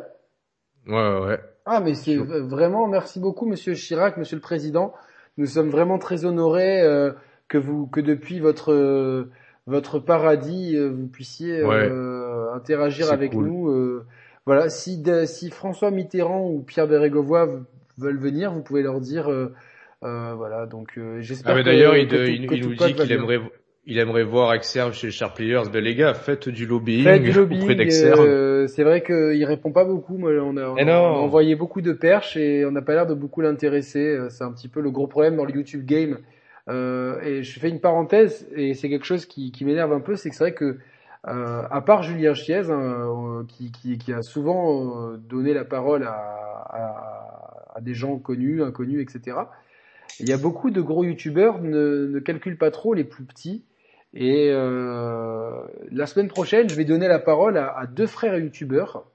Ouais, 0.88 1.20
ouais. 1.20 1.40
Ah, 1.66 1.82
mais 1.82 1.94
c'est 1.94 2.16
vraiment, 2.18 2.88
merci 2.88 3.20
beaucoup, 3.20 3.46
Monsieur 3.46 3.74
Chirac, 3.76 4.18
Monsieur 4.18 4.38
le 4.38 4.42
Président. 4.42 4.94
Nous 5.38 5.46
sommes 5.46 5.70
vraiment 5.70 6.00
très 6.00 6.26
honorés 6.26 6.82
euh, 6.82 7.12
que 7.48 7.58
vous, 7.58 7.86
que 7.88 8.02
depuis 8.02 8.40
votre 8.40 8.74
euh, 8.74 9.30
votre 9.68 10.00
paradis, 10.00 10.76
euh, 10.76 10.90
vous 10.90 11.08
puissiez 11.08 11.62
interagir 12.56 13.12
avec 13.12 13.34
cool. 13.34 13.46
nous. 13.46 14.02
voilà, 14.46 14.70
si 14.70 14.98
de- 14.98 15.26
si 15.26 15.52
François 15.52 15.92
Mitterrand 15.92 16.50
ou 16.50 16.62
Pierre 16.64 16.88
Bérégovoy 16.88 17.48
veulent 17.98 18.18
venir, 18.20 18.52
vous 18.52 18.62
pouvez 18.64 18.82
leur 18.82 19.00
dire. 19.00 19.30
Euh, 20.04 20.34
voilà, 20.36 20.66
donc 20.66 20.90
euh, 20.98 21.20
j'espère 21.22 21.54
Ah, 21.54 21.56
mais 21.58 21.64
d'ailleurs, 21.64 21.96
il, 21.98 22.08
nous 22.42 22.76
dit 22.76 22.94
qu'il 22.94 23.12
aimerait, 23.12 23.40
il 23.86 23.98
aimerait 24.00 24.24
voir 24.24 24.54
Exerve 24.54 24.94
chez 24.94 25.12
Sharp 25.12 25.36
Players. 25.36 25.64
Ben 25.72 25.84
les 25.84 25.96
gars, 25.96 26.14
faites 26.14 26.48
du 26.50 26.66
lobbying, 26.66 27.04
Faites 27.04 27.22
du 27.24 27.30
auprès 27.32 27.40
lobbying. 27.42 27.76
d'Exerve. 27.76 28.20
euh, 28.22 28.68
c'est 28.68 28.84
vrai 28.84 29.02
qu'il 29.04 29.44
répond 29.46 29.72
pas 29.72 29.84
beaucoup. 29.86 30.18
Moi, 30.18 30.32
on 30.42 30.56
a, 30.58 30.64
on 30.68 30.76
a- 30.76 30.82
Eh 30.82 30.86
non. 30.86 30.92
on 30.94 31.16
a 31.16 31.20
envoyé 31.20 31.56
beaucoup 31.56 31.82
de 31.82 31.92
perches 31.94 32.38
et 32.38 32.66
on 32.66 32.72
n'a 32.72 32.82
pas 32.82 32.94
l'air 32.94 33.08
de 33.08 33.14
beaucoup 33.14 33.42
l'intéresser. 33.42 34.18
C'est 34.30 34.44
un 34.44 34.52
petit 34.52 34.68
peu 34.68 34.80
le 34.82 34.92
gros 34.92 35.08
problème 35.08 35.36
dans 35.36 35.46
le 35.46 35.54
YouTube 35.54 35.86
game. 35.86 36.20
Euh, 36.70 37.20
et 37.22 37.42
je 37.44 37.60
fais 37.60 37.70
une 37.70 37.80
parenthèse 37.80 38.48
et 38.56 38.76
c'est 38.76 38.90
quelque 38.90 39.06
chose 39.06 39.26
qui, 39.26 39.52
qui 39.52 39.66
m'énerve 39.66 39.92
un 39.92 40.02
peu, 40.02 40.16
c'est 40.16 40.30
que 40.30 40.36
c'est 40.36 40.44
vrai 40.44 40.54
que 40.54 40.78
euh, 41.28 41.64
à 41.72 41.82
part 41.82 42.04
Julien 42.04 42.36
Chiez, 42.36 42.70
hein, 42.70 43.44
qui, 43.48 43.72
qui, 43.72 43.98
qui 43.98 44.14
a 44.14 44.22
souvent 44.22 45.14
donné 45.18 45.54
la 45.56 45.66
parole 45.66 46.04
à, 46.04 46.12
à, 46.70 47.74
à 47.76 47.82
des 47.82 47.94
gens 47.96 48.18
connus, 48.20 48.62
inconnus, 48.62 49.02
etc. 49.02 49.38
Il 50.20 50.30
y 50.30 50.34
a 50.34 50.38
beaucoup 50.38 50.72
de 50.72 50.82
gros 50.82 51.04
youtubeurs 51.04 51.62
ne, 51.62 52.08
ne 52.08 52.20
calculent 52.20 52.58
pas 52.58 52.72
trop 52.72 52.94
les 52.94 53.04
plus 53.04 53.24
petits. 53.24 53.66
Et 54.14 54.50
euh, 54.52 55.62
la 55.92 56.06
semaine 56.08 56.30
prochaine, 56.30 56.68
je 56.70 56.76
vais 56.76 56.86
donner 56.86 57.08
la 57.08 57.20
parole 57.20 57.58
à, 57.58 57.78
à 57.78 57.86
deux 57.86 58.08
frères 58.08 58.38
youtubeurs. 58.38 59.06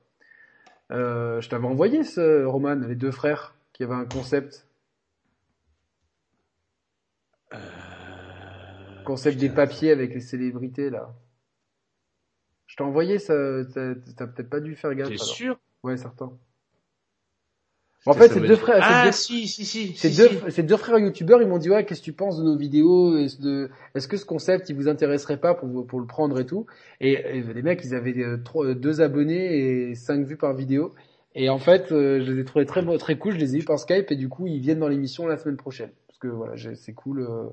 Euh, 0.92 1.40
je 1.40 1.48
t'avais 1.48 1.66
envoyé 1.66 2.04
ce 2.04 2.44
Roman, 2.44 2.74
les 2.74 2.94
deux 2.94 3.10
frères 3.10 3.54
qui 3.72 3.82
avaient 3.82 3.94
un 3.94 4.04
concept, 4.04 4.68
concept 9.04 9.38
des 9.38 9.50
papiers 9.50 9.90
avec 9.90 10.14
les 10.14 10.20
célébrités 10.20 10.90
là. 10.90 11.12
Je 12.66 12.76
t'ai 12.76 12.82
envoyé 12.82 13.18
ça, 13.18 13.34
t'as 13.72 14.26
peut-être 14.26 14.50
pas 14.50 14.60
dû 14.60 14.74
faire 14.74 14.94
gaffe. 14.94 15.08
T'es 15.08 15.16
sûr? 15.16 15.58
Ouais, 15.82 15.96
certain. 15.96 16.32
En 18.06 18.12
fait, 18.12 18.28
c'est 18.28 18.40
deux 18.40 18.56
frères. 18.56 18.78
Ah, 18.82 19.06
deux- 19.06 19.12
si, 19.12 19.48
si, 19.48 19.64
si. 19.64 19.94
Ces 19.96 20.10
si, 20.10 20.16
deux, 20.16 20.28
si. 20.28 20.52
ces 20.52 20.62
deux 20.62 20.76
frères 20.76 20.98
youtubeurs, 20.98 21.40
ils 21.40 21.48
m'ont 21.48 21.58
dit 21.58 21.70
ouais, 21.70 21.84
qu'est-ce 21.84 22.00
que 22.00 22.04
tu 22.04 22.12
penses 22.12 22.38
de 22.38 22.44
nos 22.44 22.56
vidéos? 22.56 23.16
Est-ce 23.16 23.40
de, 23.40 23.70
que 23.94 24.16
ce 24.16 24.24
concept, 24.26 24.68
il 24.68 24.76
vous 24.76 24.88
intéresserait 24.88 25.38
pas 25.38 25.54
pour 25.54 25.86
pour 25.86 26.00
le 26.00 26.06
prendre 26.06 26.38
et 26.38 26.44
tout? 26.46 26.66
Et, 27.00 27.12
et 27.12 27.42
les 27.42 27.62
mecs, 27.62 27.82
ils 27.84 27.94
avaient 27.94 28.18
euh, 28.18 28.36
trois, 28.44 28.74
deux 28.74 29.00
abonnés 29.00 29.90
et 29.90 29.94
cinq 29.94 30.26
vues 30.26 30.36
par 30.36 30.54
vidéo. 30.54 30.92
Et 31.34 31.48
en 31.48 31.58
fait, 31.58 31.90
euh, 31.92 32.20
je 32.24 32.30
les 32.32 32.40
ai 32.42 32.44
trouvés 32.44 32.66
très 32.66 32.84
très 32.98 33.16
cool. 33.16 33.32
Je 33.34 33.38
les 33.38 33.56
ai 33.56 33.60
eus 33.60 33.64
par 33.64 33.78
Skype 33.78 34.10
et 34.10 34.16
du 34.16 34.28
coup, 34.28 34.46
ils 34.46 34.60
viennent 34.60 34.80
dans 34.80 34.88
l'émission 34.88 35.26
la 35.26 35.38
semaine 35.38 35.56
prochaine. 35.56 35.90
Parce 36.06 36.18
que 36.18 36.28
voilà, 36.28 36.54
c'est 36.74 36.92
cool. 36.92 37.22
euh, 37.22 37.44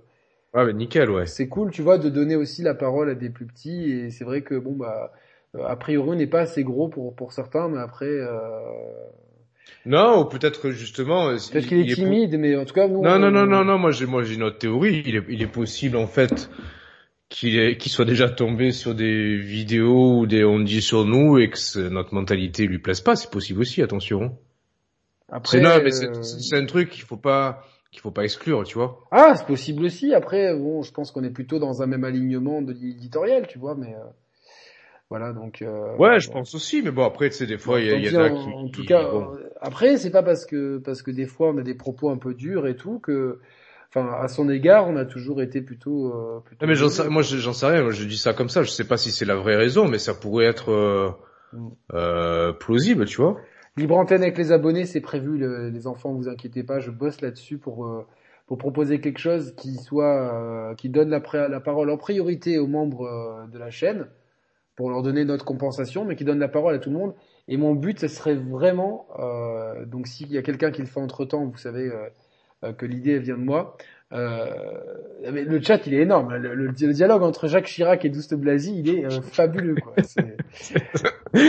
Ouais, 0.53 0.65
mais 0.65 0.73
nickel, 0.73 1.09
ouais. 1.09 1.25
c'est 1.27 1.47
cool, 1.47 1.71
tu 1.71 1.81
vois, 1.81 1.97
de 1.97 2.09
donner 2.09 2.35
aussi 2.35 2.61
la 2.61 2.73
parole 2.73 3.09
à 3.09 3.15
des 3.15 3.29
plus 3.29 3.45
petits. 3.45 3.89
Et 3.91 4.09
c'est 4.09 4.25
vrai 4.25 4.41
que 4.41 4.55
bon 4.55 4.73
bah, 4.73 5.13
euh, 5.55 5.63
a 5.65 5.77
priori, 5.77 6.09
on 6.09 6.15
n'est 6.15 6.27
pas 6.27 6.41
assez 6.41 6.63
gros 6.65 6.89
pour 6.89 7.15
pour 7.15 7.31
certains, 7.31 7.69
mais 7.69 7.79
après. 7.79 8.05
Euh, 8.05 8.59
Non, 9.85 10.21
ou 10.21 10.25
peut-être 10.25 10.69
justement. 10.71 11.29
euh, 11.29 11.37
Peut-être 11.51 11.67
qu'il 11.67 11.89
est 11.89 11.95
timide, 11.95 12.37
mais 12.37 12.55
en 12.55 12.65
tout 12.65 12.73
cas, 12.73 12.87
nous. 12.87 13.01
Non, 13.01 13.17
non, 13.17 13.27
on- 13.27 13.31
non, 13.31 13.45
non, 13.47 13.63
non. 13.65 13.77
Moi, 13.79 13.91
j'ai, 13.91 14.05
moi, 14.05 14.23
j'ai 14.23 14.35
une 14.35 14.43
autre 14.43 14.59
théorie. 14.59 15.01
Il 15.05 15.15
est, 15.15 15.23
il 15.29 15.41
est 15.41 15.47
possible 15.47 15.97
en 15.97 16.07
fait 16.07 16.49
qu'il 17.29 17.77
qu'il 17.77 17.91
soit 17.91 18.05
déjà 18.05 18.29
tombé 18.29 18.71
sur 18.71 18.93
des 18.93 19.37
vidéos 19.37 20.19
où 20.19 20.27
des 20.27 20.43
on 20.43 20.59
dit 20.59 20.81
sur 20.81 21.05
nous 21.05 21.39
et 21.39 21.49
que 21.49 21.89
notre 21.89 22.13
mentalité 22.13 22.67
lui 22.67 22.77
plaise 22.79 23.01
pas. 23.01 23.15
C'est 23.15 23.31
possible 23.31 23.61
aussi. 23.61 23.81
Attention. 23.81 24.37
Après, 25.29 25.57
C'est 25.57 25.63
non, 25.63 25.81
mais 25.83 25.91
c'est, 25.91 26.09
euh, 26.09 26.21
c'est 26.23 26.57
un 26.57 26.65
truc 26.65 26.89
qu'il 26.89 27.03
faut 27.03 27.15
pas, 27.17 27.63
qu'il 27.91 28.01
faut 28.01 28.11
pas 28.11 28.23
exclure, 28.25 28.63
tu 28.65 28.75
vois. 28.77 28.99
Ah, 29.11 29.33
c'est 29.35 29.47
possible 29.47 29.85
aussi. 29.85 30.13
Après, 30.13 30.53
bon, 30.55 30.83
je 30.83 30.91
pense 30.91 31.09
qu'on 31.11 31.23
est 31.23 31.29
plutôt 31.31 31.57
dans 31.57 31.81
un 31.81 31.87
même 31.87 32.03
alignement 32.03 32.61
de 32.61 32.73
l'éditorial, 32.73 33.47
tu 33.47 33.57
vois, 33.57 33.73
mais 33.75 33.95
euh, 33.95 34.03
voilà, 35.09 35.31
donc. 35.31 35.61
euh, 35.61 35.95
Ouais, 35.97 36.19
je 36.19 36.29
pense 36.29 36.53
aussi. 36.53 36.81
Mais 36.81 36.91
bon, 36.91 37.05
après, 37.05 37.29
tu 37.29 37.37
sais, 37.37 37.45
des 37.47 37.57
fois, 37.57 37.79
il 37.79 37.87
y, 37.87 37.91
a- 37.91 37.97
y 37.97 38.15
a 38.15 38.25
en, 38.25 38.35
qui. 38.35 38.49
en 38.49 38.67
tout 38.67 38.81
qui- 38.81 38.87
cas, 38.87 39.09
bon. 39.09 39.37
Après, 39.61 39.97
c'est 39.97 40.09
pas 40.11 40.23
parce 40.23 40.45
que 40.45 40.77
parce 40.79 41.01
que 41.01 41.11
des 41.11 41.25
fois 41.27 41.49
on 41.49 41.57
a 41.57 41.61
des 41.63 41.75
propos 41.75 42.09
un 42.09 42.17
peu 42.17 42.33
durs 42.33 42.67
et 42.67 42.75
tout 42.75 42.99
que, 42.99 43.39
enfin, 43.89 44.09
à 44.19 44.27
son 44.27 44.49
égard, 44.49 44.87
on 44.87 44.95
a 44.97 45.05
toujours 45.05 45.41
été 45.41 45.61
plutôt. 45.61 46.07
euh, 46.13 46.39
plutôt 46.43 46.65
Non, 46.65 46.69
mais 46.69 46.75
j'en 46.75 46.89
sais, 46.89 47.07
moi, 47.09 47.21
je- 47.21 47.37
j'en 47.37 47.53
sais 47.53 47.67
rien. 47.67 47.81
Moi, 47.83 47.91
je 47.91 48.03
dis 48.05 48.17
ça 48.17 48.33
comme 48.33 48.49
ça. 48.49 48.63
Je 48.63 48.69
sais 48.71 48.87
pas 48.87 48.97
si 48.97 49.11
c'est 49.11 49.25
la 49.25 49.35
vraie 49.35 49.55
raison, 49.55 49.87
mais 49.87 49.99
ça 49.99 50.13
pourrait 50.13 50.45
être 50.45 50.71
euh, 50.71 51.09
Mm. 51.53 51.67
euh, 51.93 52.53
plausible, 52.53 53.05
tu 53.05 53.17
vois. 53.21 53.37
Libre 53.77 53.97
antenne 53.97 54.21
avec 54.21 54.37
les 54.37 54.51
abonnés, 54.51 54.85
c'est 54.85 55.01
prévu. 55.01 55.37
le- 55.37 55.69
les 55.69 55.87
enfants, 55.87 56.13
vous 56.13 56.27
inquiétez 56.27 56.63
pas, 56.63 56.79
je 56.79 56.91
bosse 56.91 57.21
là-dessus 57.21 57.57
pour 57.57 57.85
euh, 57.85 58.05
pour 58.47 58.57
proposer 58.57 58.99
quelque 58.99 59.19
chose 59.19 59.53
qui 59.55 59.75
soit 59.77 60.33
euh, 60.33 60.75
qui 60.75 60.89
donne 60.89 61.09
la 61.09 61.21
parole 61.21 61.89
en 61.89 61.97
priorité 61.97 62.59
aux 62.59 62.67
membres 62.67 63.05
euh, 63.05 63.47
de 63.47 63.57
la 63.57 63.69
chaîne 63.69 64.07
pour 64.75 64.89
leur 64.89 65.03
donner 65.03 65.23
notre 65.25 65.45
compensation, 65.45 66.03
mais 66.05 66.15
qui 66.17 66.25
donne 66.25 66.39
la 66.39 66.47
parole 66.49 66.73
à 66.75 66.79
tout 66.79 66.89
le 66.89 66.97
monde. 66.97 67.13
Et 67.53 67.57
mon 67.57 67.75
but, 67.75 67.99
ce 67.99 68.07
serait 68.07 68.35
vraiment, 68.35 69.07
euh, 69.19 69.85
donc 69.85 70.07
s'il 70.07 70.31
y 70.31 70.37
a 70.37 70.41
quelqu'un 70.41 70.71
qui 70.71 70.79
le 70.81 70.87
fait 70.87 71.01
entre 71.01 71.25
temps, 71.25 71.45
vous 71.45 71.57
savez 71.57 71.87
euh, 71.89 72.07
euh, 72.63 72.71
que 72.71 72.85
l'idée 72.85 73.19
vient 73.19 73.37
de 73.37 73.43
moi. 73.43 73.75
Euh, 74.13 74.45
mais 75.31 75.43
le 75.43 75.61
chat, 75.61 75.85
il 75.85 75.93
est 75.93 76.01
énorme. 76.01 76.33
Le, 76.35 76.53
le- 76.55 76.67
le 76.67 76.93
dialogue 76.93 77.23
entre 77.23 77.47
Jacques 77.47 77.65
Chirac 77.65 78.03
et 78.05 78.09
Douste 78.09 78.35
Blazy, 78.35 78.79
il 78.79 78.89
est 78.89 79.05
euh, 79.05 79.21
fabuleux. 79.21 79.75
quoi. 79.75 79.93
C'est- 80.03 80.37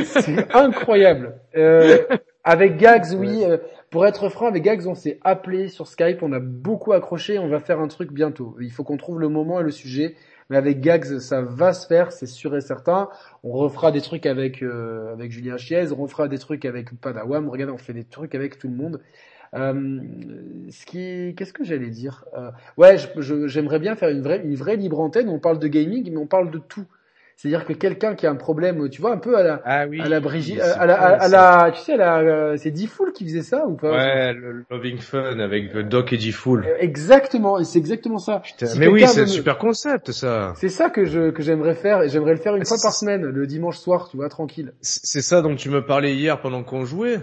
C'est 0.04 0.52
incroyable. 0.54 1.34
Euh, 1.56 1.98
Avec 2.44 2.76
Gags, 2.78 3.06
oui. 3.16 3.44
pour 3.90 4.04
être 4.06 4.28
franc, 4.28 4.46
avec 4.48 4.64
Gags, 4.64 4.86
on 4.88 4.94
s'est 4.96 5.18
appelé 5.22 5.68
sur 5.68 5.86
Skype, 5.86 6.22
on 6.22 6.32
a 6.32 6.40
beaucoup 6.40 6.92
accroché, 6.92 7.38
on 7.38 7.46
va 7.48 7.60
faire 7.60 7.78
un 7.80 7.88
truc 7.88 8.12
bientôt. 8.12 8.56
Il 8.60 8.72
faut 8.72 8.82
qu'on 8.84 8.96
trouve 8.96 9.20
le 9.20 9.28
moment 9.28 9.60
et 9.60 9.62
le 9.62 9.70
sujet. 9.70 10.16
Mais 10.52 10.58
avec 10.58 10.82
Gags, 10.82 11.18
ça 11.18 11.40
va 11.40 11.72
se 11.72 11.86
faire, 11.86 12.12
c'est 12.12 12.26
sûr 12.26 12.54
et 12.54 12.60
certain. 12.60 13.08
On 13.42 13.52
refera 13.52 13.90
des 13.90 14.02
trucs 14.02 14.26
avec 14.26 14.62
euh, 14.62 15.10
avec 15.14 15.32
Julien 15.32 15.56
Chiez, 15.56 15.90
on 15.92 16.02
refera 16.02 16.28
des 16.28 16.36
trucs 16.36 16.66
avec 16.66 16.92
Padawam. 17.00 17.48
Regarde, 17.48 17.70
on 17.70 17.78
fait 17.78 17.94
des 17.94 18.04
trucs 18.04 18.34
avec 18.34 18.58
tout 18.58 18.68
le 18.68 18.74
monde. 18.74 19.00
Euh, 19.54 20.00
ce 20.68 20.84
qu'est-ce 21.32 21.54
que 21.54 21.64
j'allais 21.64 21.88
dire? 21.88 22.26
Euh, 22.36 22.50
Ouais, 22.76 22.96
j'aimerais 23.46 23.78
bien 23.78 23.96
faire 23.96 24.10
une 24.10 24.20
vraie 24.20 24.42
une 24.44 24.54
vraie 24.54 24.76
libre 24.76 25.00
antenne. 25.00 25.30
On 25.30 25.38
parle 25.38 25.58
de 25.58 25.68
gaming, 25.68 26.10
mais 26.10 26.18
on 26.18 26.26
parle 26.26 26.50
de 26.50 26.58
tout. 26.58 26.84
C'est-à-dire 27.42 27.64
que 27.64 27.72
quelqu'un 27.72 28.14
qui 28.14 28.24
a 28.24 28.30
un 28.30 28.36
problème, 28.36 28.88
tu 28.88 29.00
vois, 29.00 29.10
un 29.10 29.16
peu 29.16 29.36
à 29.36 29.42
la 29.42 29.60
Ah 29.64 29.84
oui. 29.88 30.00
à 30.00 30.08
la 30.08 30.20
Brigitte, 30.20 30.60
c'est 30.62 30.78
à 30.78 30.86
la, 30.86 30.94
à, 30.94 31.26
la, 31.28 31.72
tu 31.72 31.80
sais, 31.80 31.94
à 31.94 31.96
la, 31.96 32.18
euh, 32.20 32.56
c'est 32.56 32.70
D-Fool 32.70 33.12
qui 33.12 33.24
faisait 33.24 33.42
ça 33.42 33.66
ou 33.66 33.74
pas? 33.74 33.90
Ouais, 33.90 34.32
le 34.32 34.64
Loving 34.70 34.98
Fun 34.98 35.40
avec 35.40 35.76
Doc 35.88 36.12
et. 36.12 36.64
Euh, 36.68 36.76
Exactement, 36.78 37.60
c'est 37.64 37.80
exactement 37.80 38.18
ça. 38.18 38.38
Putain, 38.38 38.66
Si 38.66 38.78
mais 38.78 38.86
oui, 38.86 39.04
c'est 39.08 39.22
un 39.22 39.24
me- 39.24 39.26
super 39.26 39.58
concept, 39.58 40.12
ça. 40.12 40.52
C'est 40.56 40.68
ça 40.68 40.88
que 40.88 41.04
je 41.04 41.30
que 41.30 41.42
j'aimerais 41.42 41.74
faire, 41.74 42.02
et 42.02 42.08
j'aimerais 42.08 42.34
le 42.34 42.38
faire 42.38 42.54
une 42.54 42.64
fois 42.64 42.76
par 42.80 42.92
semaine, 42.92 43.22
le 43.22 43.46
dimanche 43.48 43.78
soir, 43.78 44.06
tu 44.08 44.16
vois, 44.16 44.28
tranquille. 44.28 44.72
C'est 44.80 45.20
ça 45.22 45.42
dont 45.42 45.56
tu 45.56 45.68
me 45.68 45.84
parlais 45.84 46.14
hier 46.14 46.40
pendant 46.40 46.62
qu'on 46.62 46.84
jouait. 46.84 47.18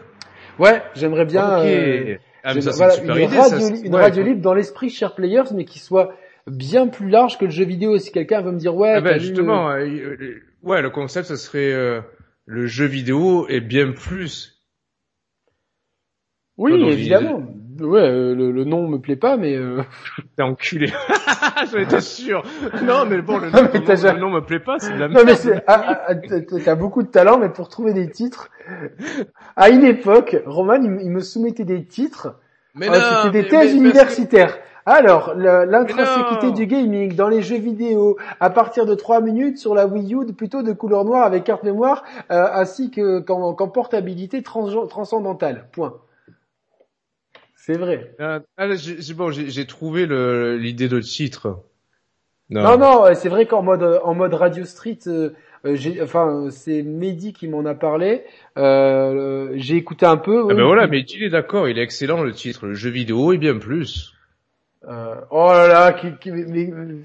Ouais, 0.60 0.82
j'aimerais 0.96 1.24
bien. 1.24 1.60
ok. 1.60 1.66
euh, 1.66 2.16
ah, 2.44 2.54
mais 2.54 2.60
ça, 2.60 2.72
voilà, 2.72 2.98
une 2.98 3.24
idée, 3.24 3.38
radio, 3.38 3.60
ça. 3.60 3.74
une 3.86 3.96
ouais, 3.96 4.02
radio 4.02 4.22
libre 4.24 4.42
dans 4.42 4.54
l'esprit 4.54 4.90
Share 4.90 5.16
Players, 5.16 5.54
mais 5.56 5.64
qui 5.64 5.80
soit 5.80 6.14
bien 6.50 6.88
plus 6.88 7.10
large 7.10 7.38
que 7.38 7.46
le 7.46 7.52
jeu 7.52 7.66
vidéo. 7.66 7.98
Si 7.98 8.12
quelqu'un 8.12 8.42
veut 8.42 8.52
me 8.52 8.58
dire 8.60 8.76
ouais, 8.76 8.94
Ah 8.96 9.02
ben, 9.02 9.20
justement, 9.20 9.70
euh, 9.72 9.80
euh, 9.86 10.18
euh, 10.22 10.42
ouais, 10.64 10.82
le 10.82 10.90
concept, 10.90 11.28
ce 11.28 11.36
serait 11.36 11.72
euh, 11.74 12.02
le 12.46 12.66
jeu 12.68 12.86
vidéo 12.86 13.48
est 13.48 13.62
bien 13.62 13.92
plus. 13.92 14.62
oui, 16.58 16.74
évidemment. 16.90 17.44
Ouais, 17.80 18.10
le, 18.12 18.52
le 18.52 18.64
nom 18.66 18.90
me 18.90 18.98
plaît 19.00 19.16
pas, 19.16 19.38
mais 19.38 19.56
euh, 19.56 19.82
T'es 20.36 20.44
enculé. 20.44 20.92
J'en 21.72 21.78
étais 21.80 22.02
sûr. 22.02 22.44
Non, 22.84 23.06
mais 23.06 23.22
bon, 23.22 23.38
le 23.38 23.50
nom, 23.50 23.62
mais 23.64 23.80
le 23.80 23.80
nom- 23.80 23.96
jamais- 23.96 24.14
le 24.16 24.20
nom 24.20 24.30
me 24.32 24.42
plaît 24.42 24.60
pas, 24.60 24.80
c'est 24.80 24.94
de 24.94 25.00
la 25.00 25.08
Non 25.08 25.20
mais 25.20 25.24
merde. 25.28 25.38
c'est, 25.40 25.64
ah, 25.66 25.86
ah, 25.88 26.02
ah, 26.10 26.16
t'as 26.66 26.76
beaucoup 26.76 27.04
de 27.04 27.08
talent, 27.08 27.40
mais 27.40 27.48
pour 27.48 27.70
trouver 27.70 27.94
des 27.94 28.10
titres, 28.12 28.50
à 29.56 29.70
une 29.70 29.86
époque, 29.86 30.36
Roman, 30.46 30.74
il, 30.84 30.92
me- 30.92 31.02
il 31.02 31.10
me 31.10 31.22
soumettait 31.22 31.64
des 31.64 31.86
titres, 31.86 32.36
Mais 32.76 32.88
ah, 32.90 32.98
non, 33.00 33.06
c'était 33.24 33.32
des 33.32 33.44
mais- 33.44 33.48
thèses 33.50 33.52
mais 33.52 33.58
parce 33.62 33.72
que- 33.72 33.78
universitaires. 33.78 34.58
Alors, 34.90 35.36
non. 35.36 36.52
du 36.52 36.66
gaming 36.66 37.16
dans 37.16 37.30
les 37.30 37.44
jeux 37.44 37.60
vidéo, 37.60 38.18
à 38.40 38.50
partir 38.50 38.88
de 38.88 38.96
3 38.96 39.22
minutes 39.22 39.60
sur 39.60 39.76
la 39.76 39.86
Wii 39.86 40.16
U, 40.16 40.34
plutôt 40.34 40.64
de 40.64 40.74
couleur 40.74 41.06
noire 41.06 41.26
avec 41.26 41.44
carte 41.44 41.64
mémoire, 41.64 42.04
euh, 42.32 42.48
ainsi 42.52 42.90
que 42.90 43.20
qu'en 43.20 43.68
portabilité 43.68 44.42
trans- 44.42 44.88
transcendantale. 44.88 45.68
Point. 45.72 45.94
C'est 47.56 47.78
vrai. 47.78 48.16
Ah, 48.18 48.40
ah, 48.58 48.74
j'ai 48.74 49.14
bon, 49.14 49.32
trouvé 49.68 50.08
l'idée 50.58 50.88
de 50.88 51.00
titre. 51.02 51.60
Non, 52.50 52.80
non, 52.80 53.06
euh, 53.06 53.14
c'est 53.14 53.30
vrai 53.30 53.46
qu'en 53.46 53.62
mode 53.62 54.02
en 54.04 54.16
mode 54.16 54.34
Radio 54.34 54.66
Street, 54.66 54.98
euh, 55.06 55.36
euh, 55.66 55.76
j'ai, 55.76 56.02
enfin, 56.02 56.48
c'est 56.50 56.82
Mehdi 56.82 57.32
qui 57.32 57.48
m'en 57.48 57.64
a 57.66 57.76
parlé. 57.76 58.24
Euh, 58.58 59.52
j'ai 59.54 59.76
écouté 59.76 60.08
un 60.08 60.18
peu. 60.18 60.48
Ah 60.50 60.56
ben 60.56 60.66
voilà, 60.66 60.88
mais 60.88 61.02
il 61.02 61.24
est 61.24 61.30
d'accord, 61.30 61.70
il 61.70 61.78
est 61.78 61.84
excellent 61.84 62.24
le 62.24 62.32
titre. 62.32 62.66
Le 62.66 62.74
jeu 62.74 62.90
vidéo 62.90 63.34
est 63.34 63.38
bien 63.38 63.60
plus. 63.60 64.16
Euh, 64.90 65.16
oh 65.30 65.50
là 65.52 65.68
là, 65.68 65.94
qui, 65.94 66.08
qui- 66.20 66.32
mais- 66.32 66.46
mais- 66.46 67.02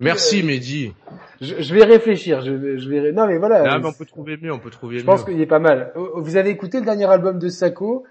Merci 0.00 0.42
Euh, 0.42 0.46
Mehdi. 0.46 0.94
je, 1.40 1.60
je 1.60 1.74
vais 1.74 1.84
réfléchir. 1.84 2.40
Je, 2.42 2.52
vais- 2.52 2.78
je 2.78 2.88
vais. 2.88 3.12
Non, 3.12 3.26
mais 3.26 3.36
voilà. 3.38 3.64
Ah, 3.66 3.76
euh, 3.76 3.80
mais 3.80 3.88
on 3.88 3.92
peut 3.92 4.06
trouver 4.06 4.36
mieux, 4.36 4.52
on 4.52 4.60
peut 4.60 4.70
trouver 4.70 4.96
je 4.98 5.00
mieux. 5.02 5.06
pense 5.06 5.24
qu'il 5.24 5.40
est 5.40 5.46
pas 5.46 5.58
mal. 5.58 5.92
Euh, 5.96 6.08
Vous 6.16 6.36
avez 6.36 6.50
écouté 6.50 6.78
le 6.78 6.84
dernier 6.84 7.06
album 7.06 7.38
de 7.38 7.48
Sako 7.48 8.04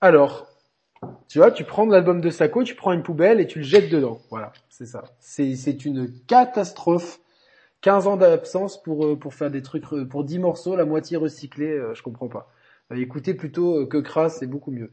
Alors, 0.00 0.46
tu 1.28 1.38
vois, 1.38 1.50
tu 1.50 1.64
prends 1.64 1.84
l'album 1.84 2.22
de 2.22 2.30
Sako, 2.30 2.64
tu 2.64 2.74
prends 2.74 2.92
une 2.92 3.02
poubelle 3.02 3.40
et 3.40 3.46
tu 3.46 3.58
le 3.58 3.64
jettes 3.64 3.90
dedans. 3.90 4.20
Voilà, 4.30 4.52
c'est 4.70 4.86
ça. 4.86 5.04
C'est 5.20 5.54
c'est 5.54 5.84
une 5.84 6.08
catastrophe. 6.26 7.20
15 7.82 8.06
ans 8.06 8.16
d'absence 8.16 8.82
pour 8.82 9.04
euh, 9.04 9.14
pour 9.14 9.34
faire 9.34 9.50
des 9.50 9.60
trucs 9.60 9.84
pour 10.08 10.24
10 10.24 10.38
morceaux, 10.38 10.74
la 10.76 10.86
moitié 10.86 11.18
recyclée, 11.18 11.78
je 11.92 12.02
comprends 12.02 12.28
pas. 12.28 12.48
Écoutez 12.94 13.34
plutôt 13.34 13.80
euh, 13.80 13.86
que 13.86 13.98
Crass, 13.98 14.38
c'est 14.38 14.46
beaucoup 14.46 14.70
mieux. 14.70 14.90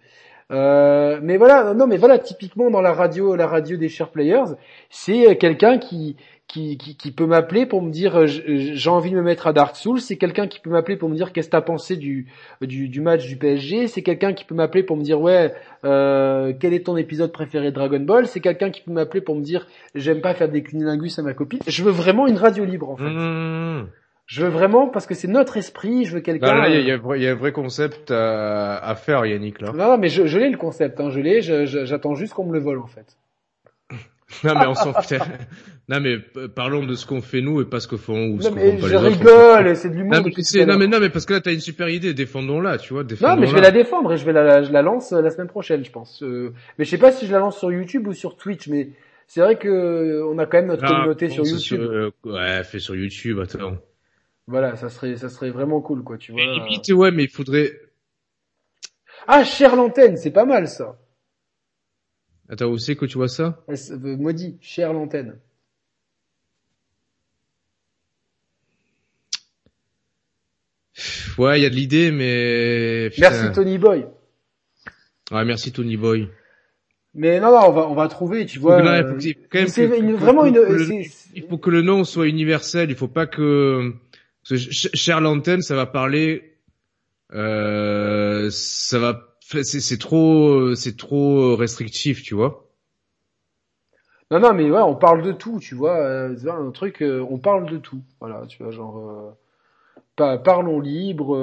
Euh, 0.51 1.19
mais 1.23 1.37
voilà, 1.37 1.73
non 1.73 1.87
mais 1.87 1.97
voilà, 1.97 2.19
typiquement 2.19 2.69
dans 2.69 2.81
la 2.81 2.91
radio, 2.91 3.35
la 3.35 3.47
radio 3.47 3.77
des 3.77 3.87
share 3.87 4.09
players, 4.09 4.55
c'est 4.89 5.29
euh, 5.29 5.35
quelqu'un 5.35 5.77
qui 5.77 6.17
qui, 6.47 6.77
qui, 6.77 7.11
peut 7.13 7.25
m'appeler 7.25 7.65
pour 7.65 7.81
me 7.81 7.89
dire 7.89 8.19
euh, 8.19 8.25
j'ai 8.27 8.89
envie 8.89 9.11
de 9.11 9.15
me 9.15 9.21
mettre 9.21 9.47
à 9.47 9.53
Dark 9.53 9.77
Souls, 9.77 10.01
c'est 10.01 10.17
quelqu'un 10.17 10.47
qui 10.47 10.59
peut 10.59 10.69
m'appeler 10.69 10.97
pour 10.97 11.07
me 11.07 11.15
dire 11.15 11.31
qu'est-ce 11.31 11.47
que 11.47 11.51
t'as 11.51 11.61
pensé 11.61 11.95
du, 11.95 12.27
du 12.59 12.89
du 12.89 12.99
match 12.99 13.25
du 13.25 13.37
PSG, 13.37 13.87
c'est 13.87 14.01
quelqu'un 14.01 14.33
qui 14.33 14.43
peut 14.43 14.55
m'appeler 14.55 14.83
pour 14.83 14.97
me 14.97 15.01
dire 15.01 15.21
ouais 15.21 15.53
euh, 15.85 16.51
quel 16.59 16.73
est 16.73 16.85
ton 16.85 16.97
épisode 16.97 17.31
préféré 17.31 17.67
de 17.67 17.75
Dragon 17.75 18.01
Ball, 18.01 18.27
c'est 18.27 18.41
quelqu'un 18.41 18.69
qui 18.69 18.81
peut 18.81 18.91
m'appeler 18.91 19.21
pour 19.21 19.35
me 19.35 19.41
dire 19.41 19.65
j'aime 19.95 20.19
pas 20.19 20.33
faire 20.33 20.49
des 20.49 20.61
cunilingus 20.61 21.17
à 21.19 21.21
ma 21.21 21.33
copine. 21.33 21.59
Je 21.65 21.83
veux 21.85 21.91
vraiment 21.91 22.27
une 22.27 22.37
radio 22.37 22.65
libre 22.65 22.89
en 22.89 22.97
fait. 22.97 23.09
Mmh. 23.09 23.87
Je 24.31 24.43
veux 24.43 24.49
vraiment 24.49 24.87
parce 24.87 25.05
que 25.07 25.13
c'est 25.13 25.27
notre 25.27 25.57
esprit, 25.57 26.05
je 26.05 26.13
veux 26.13 26.21
quelqu'un. 26.21 26.55
là, 26.55 26.69
il 26.69 26.73
y, 26.73 26.89
a- 26.91 26.95
euh, 26.95 27.17
y 27.17 27.25
a 27.25 27.27
y 27.27 27.27
un 27.27 27.35
vrai 27.35 27.51
concept 27.51 28.11
à, 28.11 28.77
à 28.77 28.95
faire, 28.95 29.25
Yannick, 29.25 29.59
là. 29.59 29.73
Non, 29.73 29.89
non, 29.89 29.97
mais 29.97 30.07
je, 30.07 30.25
je 30.25 30.39
l'ai 30.39 30.49
le 30.49 30.55
concept, 30.57 31.01
hein, 31.01 31.09
je 31.09 31.19
l'ai, 31.19 31.41
j'attends 31.41 32.15
juste 32.15 32.33
qu'on 32.33 32.45
me 32.45 32.53
le 32.53 32.59
vole 32.59 32.79
en 32.79 32.87
fait. 32.87 33.17
Non, 34.45 34.55
mais 34.55 34.65
on 34.67 34.73
s'en 34.73 34.93
fout. 34.93 35.19
Non, 35.89 35.99
mais 35.99 36.17
p- 36.19 36.47
parlons 36.47 36.85
de 36.85 36.95
ce 36.95 37.05
qu'on 37.05 37.19
fait 37.21 37.41
nous 37.41 37.59
et 37.59 37.65
pas 37.65 37.81
ce 37.81 37.89
que 37.89 37.97
font 37.97 38.29
ou 38.29 38.39
ce 38.39 38.47
Non 38.47 38.53
que 38.55 38.59
mais 38.59 38.71
font 38.71 38.77
pas 38.79 38.87
je 38.87 38.95
rigole, 38.95 39.75
c'est 39.75 39.89
de 39.89 39.95
l'humour. 39.95 40.13
Non 40.13 40.77
mais, 40.77 40.87
non, 40.87 40.99
non, 41.01 41.09
parce 41.09 41.25
que 41.25 41.33
là, 41.33 41.41
t'as 41.41 41.51
une 41.51 41.59
super 41.59 41.89
idée, 41.89 42.13
défendons-la, 42.13 42.77
tu 42.77 42.93
vois, 42.93 43.03
Non, 43.03 43.35
mais 43.35 43.47
je 43.47 43.53
vais 43.53 43.59
la 43.61 43.71
défendre 43.71 44.13
et 44.13 44.17
je 44.17 44.23
vais 44.25 44.31
la, 44.31 44.63
je 44.63 44.71
la 44.71 44.81
lance 44.81 45.11
euh, 45.11 45.21
la 45.21 45.31
semaine 45.31 45.49
prochaine, 45.49 45.83
je 45.83 45.91
pense. 45.91 46.23
Euh, 46.23 46.53
mais 46.77 46.85
je 46.85 46.89
sais 46.89 46.97
pas 46.97 47.11
si 47.11 47.27
je 47.27 47.33
la 47.33 47.39
lance 47.39 47.57
sur 47.59 47.69
YouTube 47.73 48.07
ou 48.07 48.13
sur 48.13 48.37
Twitch, 48.37 48.69
mais 48.69 48.91
c'est 49.27 49.41
vrai 49.41 49.57
que 49.57 49.67
euh, 49.67 50.25
on 50.25 50.37
a 50.37 50.45
quand 50.45 50.59
même 50.59 50.67
notre 50.67 50.85
Ah, 50.85 50.87
communauté 50.87 51.27
sur 51.27 51.43
YouTube. 51.45 51.81
euh, 51.81 52.11
ouais, 52.23 52.63
fait 52.63 52.79
sur 52.79 52.95
YouTube, 52.95 53.37
attends. 53.41 53.75
Voilà, 54.51 54.75
ça 54.75 54.89
serait, 54.89 55.15
ça 55.15 55.29
serait 55.29 55.49
vraiment 55.49 55.79
cool, 55.79 56.03
quoi, 56.03 56.17
tu 56.17 56.33
vois. 56.33 56.41
Mais 56.41 56.53
limite, 56.59 56.89
ouais, 56.89 57.09
mais 57.09 57.23
il 57.23 57.29
faudrait... 57.29 57.71
Ah, 59.25 59.45
cher 59.45 59.77
l'antenne, 59.77 60.17
c'est 60.17 60.31
pas 60.31 60.43
mal 60.43 60.67
ça. 60.67 60.99
Attends, 62.49 62.65
où 62.67 62.77
c'est 62.77 62.97
que 62.97 63.05
tu 63.05 63.17
vois 63.17 63.29
ça? 63.29 63.63
Euh, 63.69 63.75
euh, 63.91 64.17
Maudit, 64.17 64.57
cher 64.59 64.91
l'antenne. 64.91 65.39
Ouais, 71.37 71.61
il 71.61 71.63
y 71.63 71.65
a 71.65 71.69
de 71.69 71.75
l'idée, 71.75 72.11
mais... 72.11 73.09
putain. 73.09 73.29
Merci 73.29 73.55
Tony 73.55 73.77
Boy. 73.77 74.05
Ouais, 75.31 75.45
merci 75.45 75.71
Tony 75.71 75.95
Boy. 75.95 76.27
Mais 77.13 77.39
non, 77.39 77.51
non, 77.51 77.69
on 77.69 77.71
va, 77.71 77.87
on 77.87 77.95
va 77.95 78.09
trouver, 78.09 78.45
tu 78.45 78.59
vois. 78.59 78.81
là, 78.81 78.99
il 78.99 79.07
faut 79.07 79.15
que- 79.15 79.47
quand 79.49 80.01
même 80.01 80.15
vraiment 80.15 80.43
une. 80.43 81.05
Il 81.35 81.43
faut 81.47 81.57
que 81.57 81.69
le 81.69 81.81
nom 81.83 82.03
soit 82.03 82.27
universel, 82.27 82.89
il 82.89 82.97
faut 82.97 83.07
pas 83.07 83.27
que... 83.27 83.93
cher 84.43 85.21
l'antenne, 85.21 85.61
ça 85.61 85.75
va 85.75 85.85
parler... 85.85 86.57
Euh, 87.33 88.49
ça 88.51 88.99
va... 88.99 89.27
C'est 89.41 89.99
trop... 89.99 90.75
C'est 90.75 90.97
trop 90.97 91.55
restrictif, 91.55 92.23
tu 92.23 92.35
vois. 92.35 92.67
Non, 94.31 94.39
non, 94.39 94.53
mais 94.53 94.69
ouais, 94.71 94.79
on 94.81 94.95
parle 94.95 95.21
de 95.23 95.31
tout, 95.33 95.59
tu 95.59 95.75
vois. 95.75 95.97
euh, 95.97 96.35
c'est 96.37 96.49
un 96.49 96.71
truc, 96.71 97.01
euh, 97.01 97.25
on 97.29 97.37
parle 97.37 97.69
de 97.69 97.77
tout. 97.77 98.01
Voilà, 98.19 98.45
tu 98.47 98.63
vois, 98.63 98.71
genre. 98.71 98.97
euh, 98.97 99.31
pa- 100.15 100.37
parlons 100.37 100.79
libre, 100.79 101.35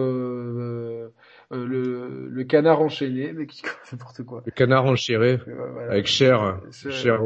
le, 1.51 2.29
le 2.29 2.45
canard 2.45 2.81
enchaîné, 2.81 3.33
mais 3.33 3.47
qui 3.47 3.62
n'importe 3.93 4.23
quoi. 4.25 4.43
Le 4.47 4.53
canard 4.53 4.85
voilà. 4.85 5.93
avec 5.93 6.07
cher... 6.07 6.61
Cher... 6.73 7.20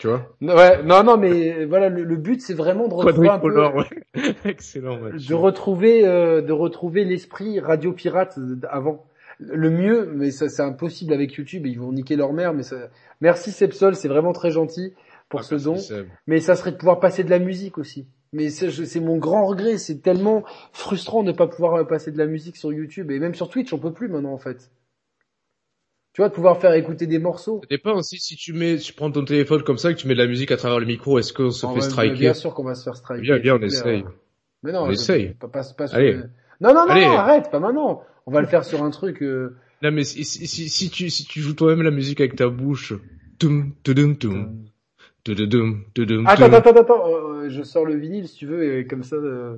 Tu 0.00 0.06
vois 0.08 0.26
Non, 0.40 0.56
ouais, 0.56 0.82
non, 0.82 1.04
non, 1.04 1.18
mais 1.18 1.66
voilà, 1.66 1.90
le, 1.90 2.04
le 2.04 2.16
but 2.16 2.40
c'est 2.40 2.54
vraiment 2.54 2.88
de 2.88 2.94
retrouver 2.94 3.28
un 3.28 3.38
peu, 3.38 3.66
ouais. 3.68 3.84
Excellent, 4.46 4.98
Mathieu. 4.98 5.28
de 5.28 5.34
retrouver, 5.34 6.06
euh, 6.08 6.40
de 6.40 6.52
retrouver 6.52 7.04
l'esprit 7.04 7.60
radio 7.60 7.92
pirate 7.92 8.38
avant. 8.70 9.04
Le 9.38 9.68
mieux, 9.70 10.10
mais 10.14 10.30
ça 10.30 10.48
c'est 10.48 10.62
impossible 10.62 11.12
avec 11.12 11.34
YouTube, 11.34 11.66
ils 11.66 11.78
vont 11.78 11.92
niquer 11.92 12.16
leur 12.16 12.32
mère, 12.32 12.54
mais 12.54 12.62
ça... 12.62 12.76
merci 13.20 13.52
Sepsol, 13.52 13.94
c'est 13.94 14.08
vraiment 14.08 14.32
très 14.32 14.50
gentil 14.50 14.94
pour 15.28 15.40
Ah, 15.40 15.42
ce 15.42 15.54
merci, 15.56 15.92
don. 15.92 16.06
Mais 16.26 16.40
ça 16.40 16.56
serait 16.56 16.72
de 16.72 16.76
pouvoir 16.78 16.98
passer 16.98 17.22
de 17.22 17.30
la 17.30 17.38
musique 17.38 17.76
aussi. 17.76 18.06
Mais 18.32 18.48
c'est 18.48 19.00
mon 19.00 19.18
grand 19.18 19.44
regret, 19.44 19.76
c'est 19.76 20.00
tellement 20.00 20.44
frustrant 20.72 21.22
de 21.22 21.32
ne 21.32 21.36
pas 21.36 21.46
pouvoir 21.46 21.74
euh, 21.74 21.84
passer 21.84 22.10
de 22.10 22.16
la 22.18 22.26
musique 22.26 22.56
sur 22.56 22.72
YouTube 22.72 23.10
et 23.10 23.18
même 23.18 23.34
sur 23.34 23.50
Twitch, 23.50 23.70
on 23.74 23.78
peut 23.78 23.92
plus 23.92 24.08
maintenant 24.08 24.32
en 24.32 24.38
fait. 24.38 24.70
Tu 26.12 26.20
vois, 26.22 26.28
de 26.28 26.34
pouvoir 26.34 26.60
faire 26.60 26.74
écouter 26.74 27.06
des 27.06 27.18
morceaux. 27.20 27.60
Ça 27.62 27.68
dépend 27.70 27.94
aussi 27.94 28.18
si 28.18 28.34
tu 28.36 28.52
mets, 28.52 28.76
tu 28.78 28.92
prends 28.92 29.10
ton 29.12 29.24
téléphone 29.24 29.62
comme 29.62 29.78
ça, 29.78 29.92
que 29.94 29.98
tu 29.98 30.08
mets 30.08 30.14
de 30.14 30.18
la 30.18 30.26
musique 30.26 30.50
à 30.50 30.56
travers 30.56 30.80
le 30.80 30.86
micro, 30.86 31.18
est-ce 31.20 31.32
qu'on 31.32 31.50
se 31.52 31.66
Ah 31.66 31.70
fait 31.72 31.80
striker 31.82 32.18
Bien 32.18 32.34
sûr 32.34 32.52
qu'on 32.52 32.64
va 32.64 32.74
se 32.74 32.82
faire 32.82 32.96
striker. 32.96 33.22
Bien, 33.22 33.38
bien, 33.38 33.56
on 33.56 33.62
essaye. 33.62 34.04
Mais 34.64 34.72
non, 34.72 34.80
On 34.82 34.86
je- 34.88 34.92
essaye. 34.94 35.34
Pas, 35.34 35.46
pas, 35.48 35.62
pas 35.76 35.86
sur 35.86 35.96
Allez. 35.96 36.12
le- 36.14 36.30
Non, 36.60 36.74
non, 36.74 36.86
non, 36.86 36.90
Allez. 36.90 37.06
non, 37.06 37.12
arrête, 37.16 37.50
pas 37.50 37.60
maintenant. 37.60 38.02
On 38.26 38.32
va 38.32 38.40
le 38.40 38.46
faire 38.48 38.64
sur 38.64 38.82
un 38.82 38.90
truc. 38.90 39.22
euh, 39.22 39.56
Non 39.82 39.90
mais 39.92 40.04
si, 40.04 40.24
si, 40.24 40.46
si, 40.46 40.68
si 40.68 40.90
tu, 40.90 41.08
si 41.10 41.24
tu 41.24 41.40
joues 41.40 41.54
toi-même 41.54 41.82
la 41.82 41.90
musique 41.90 42.20
avec 42.20 42.34
ta 42.36 42.48
bouche, 42.48 42.92
tum, 43.38 43.72
tudum, 43.84 44.16
tum, 44.16 44.64
tudum, 45.24 45.84
tudum, 45.94 46.26
Attends, 46.26 46.44
tum. 46.46 46.54
attends, 46.54 46.70
attends, 46.70 46.80
attends. 46.80 47.08
euh, 47.08 47.48
je 47.48 47.62
sors 47.62 47.84
le 47.86 47.94
vinyle 47.94 48.28
si 48.28 48.34
tu 48.36 48.46
veux 48.46 48.78
et 48.78 48.86
comme 48.86 49.02
ça. 49.04 49.16
euh, 49.16 49.56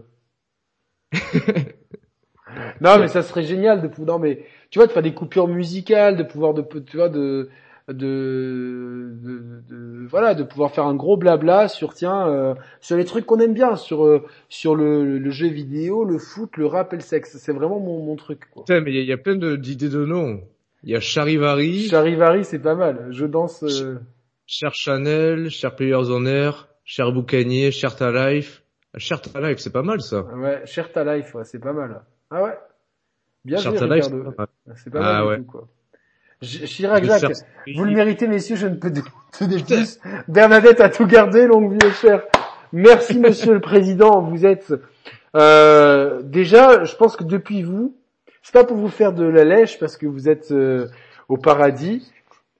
non, 2.81 2.99
mais 2.99 3.09
ça 3.09 3.23
serait 3.23 3.43
génial 3.45 3.81
de 3.83 3.89
pouvoir, 3.89 4.19
non, 4.19 4.23
mais 4.25 4.45
tu 4.73 4.79
vois, 4.79 4.87
de 4.87 4.93
faire 4.93 5.03
des 5.03 5.13
coupures 5.13 5.49
musicales, 5.49 6.17
de 6.17 6.23
pouvoir, 6.23 6.55
de, 6.55 6.63
tu 6.63 6.97
vois, 6.97 7.11
de, 7.11 7.51
de, 7.89 7.93
de, 7.93 9.63
de, 9.69 10.07
voilà, 10.09 10.35
de 10.35 10.45
pouvoir 10.45 10.73
faire 10.73 10.87
un 10.87 10.95
gros 10.95 11.19
blabla 11.19 11.69
sur 11.69 11.93
tiens, 11.93 12.27
euh, 12.27 12.55
sur 12.81 12.97
les 12.97 13.05
trucs 13.05 13.27
qu'on 13.27 13.39
aime 13.39 13.53
bien, 13.53 13.77
sur 13.77 14.07
euh, 14.07 14.25
sur 14.49 14.75
le, 14.75 15.19
le, 15.19 15.31
jeu 15.31 15.49
vidéo, 15.49 16.05
le 16.05 16.17
foot, 16.17 16.57
le 16.57 16.65
rap 16.65 16.95
et 16.95 16.97
le 16.97 17.03
sexe. 17.03 17.37
C'est 17.37 17.53
vraiment 17.53 17.81
mon, 17.81 18.03
mon 18.03 18.17
truc. 18.17 18.49
Quoi. 18.51 18.65
Putain, 18.65 18.81
mais 18.81 18.95
il 18.95 19.05
y, 19.05 19.13
a 19.13 19.19
plein 19.19 19.37
d'idées 19.37 19.91
de, 19.91 20.07
noms. 20.07 20.41
Il 20.85 20.91
y 20.91 20.97
a 20.97 21.01
Charivari. 21.01 21.89
Charivari, 21.89 22.47
c'est 22.47 22.59
pas 22.59 22.75
mal. 22.75 23.09
Je 23.11 23.27
danse. 23.27 23.63
Euh... 23.65 23.99
Cher 24.47 24.73
Chanel, 24.73 25.51
Cher 25.51 25.77
Players 25.77 26.09
on 26.09 26.25
Air, 26.25 26.69
Cher 26.83 27.13
Boucanier, 27.13 27.73
Cher 27.73 27.95
Ta 27.95 28.11
Life. 28.11 28.63
Cher 28.97 29.21
Ta 29.21 29.39
Life, 29.47 29.59
c'est 29.59 29.73
pas 29.73 29.83
mal 29.83 30.01
ça. 30.01 30.23
Ouais, 30.35 30.63
Cher 30.65 30.91
Ta 30.91 31.05
Life, 31.15 31.35
ouais, 31.35 31.45
c'est 31.45 31.61
pas 31.61 31.75
mal. 31.75 32.01
Ah 32.31 32.43
ouais. 32.43 32.55
Bien 33.45 33.59
joué, 33.59 33.73
Life, 33.89 34.07
c'est 34.77 34.91
pas 34.91 35.01
mal. 35.01 35.15
ah, 35.15 35.27
ouais. 35.27 35.39
tout, 35.39 35.45
quoi. 35.45 35.69
Chirac 36.41 37.05
Jacques, 37.05 37.33
vous 37.77 37.85
le 37.85 37.93
méritez 37.93 38.27
messieurs, 38.27 38.57
je 38.57 38.67
ne 38.67 38.75
peux 38.75 38.91
donner 38.91 39.63
plus. 39.65 39.99
Bernadette 40.29 40.81
a 40.81 40.89
tout 40.89 41.07
gardé, 41.07 41.47
longue 41.47 41.73
vie 41.73 41.87
et 41.87 41.93
cher. 41.93 42.23
Merci 42.73 43.19
monsieur 43.19 43.53
le 43.55 43.61
président, 43.73 44.23
vous 44.23 44.45
êtes 44.45 44.73
euh, 45.35 46.21
déjà, 46.23 46.85
je 46.85 46.95
pense 46.97 47.17
que 47.17 47.25
depuis 47.25 47.63
vous, 47.63 47.97
c'est 48.43 48.53
pas 48.53 48.65
pour 48.65 48.77
vous 48.77 48.89
faire 48.89 49.13
de 49.13 49.25
la 49.25 49.45
lèche 49.45 49.79
parce 49.79 49.97
que 49.97 50.07
vous 50.07 50.29
êtes 50.29 50.51
euh, 50.53 50.89
au 51.29 51.37
paradis 51.37 52.13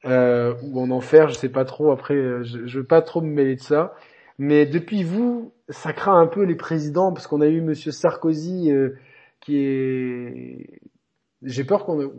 euh, 0.05 0.55
ou 0.63 0.81
en 0.81 0.91
enfer, 0.91 1.29
je 1.29 1.35
sais 1.35 1.49
pas 1.49 1.65
trop. 1.65 1.91
Après, 1.91 2.15
euh, 2.15 2.43
je, 2.43 2.67
je 2.67 2.79
veux 2.79 2.85
pas 2.85 3.03
trop 3.03 3.21
me 3.21 3.31
mêler 3.31 3.57
de 3.57 3.61
ça. 3.61 3.95
Mais 4.39 4.65
depuis 4.65 5.03
vous, 5.03 5.53
ça 5.69 5.93
craint 5.93 6.19
un 6.19 6.27
peu 6.27 6.43
les 6.43 6.55
présidents 6.55 7.13
parce 7.13 7.27
qu'on 7.27 7.41
a 7.41 7.47
eu 7.47 7.61
Monsieur 7.61 7.93
Sarkozy 7.93 8.71
euh, 8.71 8.97
qui 9.43 9.59
est 9.59 10.81
j'ai 11.43 11.65
peur 11.65 11.85
qu'on 11.85 12.13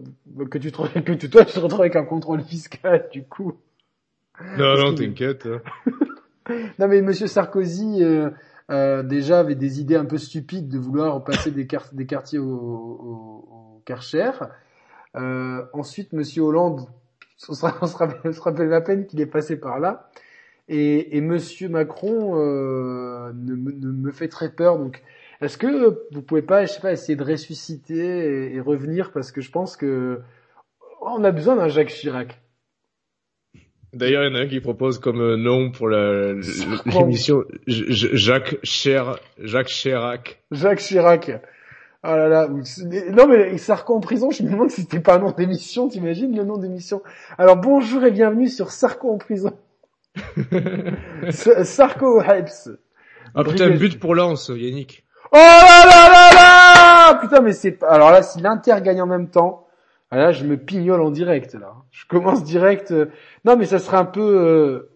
que 0.51 0.57
tu 0.57 0.71
te 0.71 0.99
que 0.99 1.13
tu, 1.13 1.29
toi 1.29 1.45
tu 1.45 1.53
te 1.53 1.59
retrouves 1.59 1.81
avec 1.81 1.95
un 1.95 2.05
contrôle 2.05 2.41
fiscal 2.41 3.09
du 3.11 3.23
coup. 3.23 3.53
Non 4.57 4.77
non 4.77 4.93
t'inquiète. 4.93 5.47
Hein. 5.47 5.61
non 6.79 6.87
mais 6.87 7.01
Monsieur 7.01 7.27
Sarkozy 7.27 8.03
euh, 8.03 8.29
euh, 8.71 9.03
déjà 9.03 9.39
avait 9.39 9.55
des 9.55 9.81
idées 9.81 9.95
un 9.95 10.05
peu 10.05 10.17
stupides 10.17 10.69
de 10.69 10.77
vouloir 10.77 11.23
passer 11.23 11.51
des, 11.51 11.67
des 11.93 12.05
quartiers 12.05 12.39
au, 12.39 12.45
au, 12.45 13.47
au 13.51 13.81
Karcher. 13.85 14.31
Euh, 15.15 15.63
ensuite 15.73 16.13
Monsieur 16.13 16.43
Hollande, 16.43 16.87
on 17.49 17.53
se, 17.53 17.65
on 17.81 17.87
se, 17.87 17.97
rappelle, 17.97 18.31
rappelle 18.39 18.69
la 18.69 18.81
peine 18.81 19.05
qu'il 19.05 19.21
est 19.21 19.25
passé 19.27 19.57
par 19.57 19.79
là. 19.79 20.09
Et, 20.69 21.17
et 21.17 21.21
Monsieur 21.21 21.67
Macron 21.67 22.39
euh, 22.39 23.31
ne, 23.35 23.53
ne, 23.55 23.91
me 23.91 24.11
fait 24.11 24.29
très 24.29 24.49
peur 24.49 24.77
donc 24.79 25.03
est-ce 25.43 25.57
que 25.57 25.99
vous 26.11 26.21
pouvez 26.21 26.41
pas, 26.41 26.65
je 26.65 26.71
sais 26.71 26.81
pas, 26.81 26.91
essayer 26.91 27.15
de 27.15 27.23
ressusciter 27.23 28.53
et, 28.53 28.59
revenir 28.59 29.11
parce 29.11 29.31
que 29.31 29.41
je 29.41 29.51
pense 29.51 29.75
que 29.75 30.21
on 31.01 31.23
a 31.23 31.31
besoin 31.31 31.57
d'un 31.57 31.67
Jacques 31.67 31.89
Chirac. 31.89 32.39
D'ailleurs, 33.91 34.23
il 34.23 34.33
y 34.33 34.35
en 34.35 34.39
a 34.39 34.43
un 34.43 34.47
qui 34.47 34.59
propose 34.61 34.99
comme 34.99 35.21
euh, 35.21 35.37
nom 35.37 35.71
pour 35.71 35.89
l'émission 35.89 37.43
Jacques 37.67 38.59
Chirac. 38.63 39.21
Jacques 39.37 39.67
Chirac. 39.67 40.43
Jacques 40.51 40.79
Chirac. 40.79 41.31
Oh 42.05 42.07
là 42.07 42.27
là. 42.27 42.49
Non 43.11 43.27
mais 43.27 43.57
Sarko 43.57 43.95
en 43.95 44.01
prison, 44.01 44.29
je 44.29 44.43
me 44.43 44.51
demande 44.51 44.69
si 44.71 44.81
c'était 44.81 44.99
pas 44.99 45.15
un 45.15 45.19
nom 45.19 45.31
d'émission, 45.31 45.87
t'imagines 45.87 46.35
le 46.35 46.43
nom 46.43 46.57
d'émission? 46.57 47.01
Alors 47.37 47.55
bonjour 47.55 48.03
et 48.03 48.11
bienvenue 48.11 48.49
sur 48.49 48.71
Sarko 48.71 49.11
en 49.11 49.17
prison. 49.17 49.57
Sarko 51.29 52.21
Hypes. 52.21 52.77
Ah 53.35 53.43
putain, 53.43 53.69
but 53.71 53.99
pour 53.99 54.15
Lance, 54.15 54.51
Yannick. 54.53 55.05
Oh 55.33 55.37
là 55.37 55.85
là 55.87 56.29
là 56.35 57.19
Putain, 57.19 57.41
mais 57.41 57.53
c'est 57.53 57.71
pas... 57.71 57.89
Alors 57.89 58.11
là, 58.11 58.21
si 58.21 58.39
l'Inter 58.39 58.75
gagne 58.83 59.01
en 59.01 59.07
même 59.07 59.29
temps, 59.29 59.67
ah 60.11 60.17
là, 60.17 60.31
je 60.31 60.45
me 60.45 60.57
pignole 60.57 61.01
en 61.01 61.09
direct, 61.09 61.55
là. 61.55 61.73
Je 61.89 62.05
commence 62.05 62.43
direct... 62.43 62.91
Euh, 62.91 63.07
non, 63.43 63.57
mais 63.57 63.65
ça 63.65 63.79
serait 63.79 63.97
un 63.97 64.05
peu... 64.05 64.21
Euh... 64.21 64.89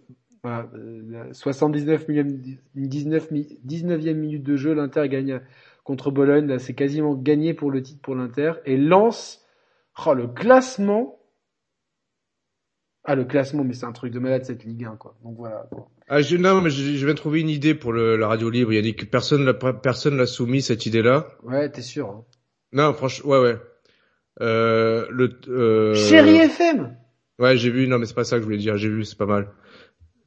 79 1.32 2.08
millième, 2.08 2.40
19, 2.76 3.32
19e 3.32 4.14
minute 4.14 4.44
de 4.44 4.56
jeu, 4.56 4.74
l'Inter 4.74 5.10
gagne 5.10 5.42
contre 5.84 6.12
Bologne. 6.12 6.48
Là, 6.48 6.60
c'est 6.60 6.76
quasiment 6.76 7.16
gagné 7.16 7.54
pour 7.54 7.72
le 7.72 7.82
titre 7.82 8.02
pour 8.02 8.16
l'Inter. 8.16 8.54
Et 8.66 8.78
lance 8.78 9.44
oh, 10.06 10.14
le 10.14 10.28
classement. 10.28 11.18
Ah, 13.10 13.16
le 13.16 13.24
classement, 13.24 13.64
mais 13.64 13.74
c'est 13.74 13.86
un 13.86 13.94
truc 13.94 14.12
de 14.12 14.20
malade 14.20 14.44
cette 14.44 14.66
Ligue 14.66 14.84
1, 14.84 14.98
quoi. 14.98 15.16
Donc 15.24 15.38
voilà. 15.38 15.66
Quoi. 15.72 15.90
Ah, 16.10 16.22
je, 16.22 16.36
non, 16.36 16.60
mais 16.60 16.70
je, 16.70 16.84
je, 16.84 17.06
viens 17.06 17.14
de 17.14 17.20
trouver 17.20 17.40
une 17.40 17.50
idée 17.50 17.74
pour 17.74 17.94
le, 17.94 18.18
la 18.18 18.28
radio 18.28 18.50
libre. 18.50 18.74
Il 18.74 18.86
y 18.86 18.90
a 18.90 18.94
que 18.94 19.06
personne 19.06 19.46
l'a, 19.46 19.54
personne 19.54 20.18
l'a 20.18 20.26
soumis 20.26 20.62
cette 20.62 20.86
idée-là. 20.86 21.30
Ouais, 21.44 21.70
t'es 21.70 21.82
sûr. 21.82 22.10
Hein. 22.10 22.26
Non, 22.74 22.94
franchement, 22.94 23.32
ouais, 23.32 23.40
ouais. 23.40 23.58
Euh, 24.42 25.08
le. 25.10 25.40
Euh... 25.48 25.96
Chérie 25.96 26.36
FM. 26.36 26.98
Ouais, 27.40 27.56
j'ai 27.56 27.70
vu. 27.70 27.88
Non, 27.88 27.98
mais 27.98 28.06
c'est 28.08 28.14
pas 28.14 28.26
ça 28.26 28.36
que 28.36 28.42
je 28.42 28.46
voulais 28.46 28.58
dire. 28.58 28.76
J'ai 28.76 28.90
vu, 28.90 29.06
c'est 29.06 29.18
pas 29.18 29.26
mal. 29.26 29.52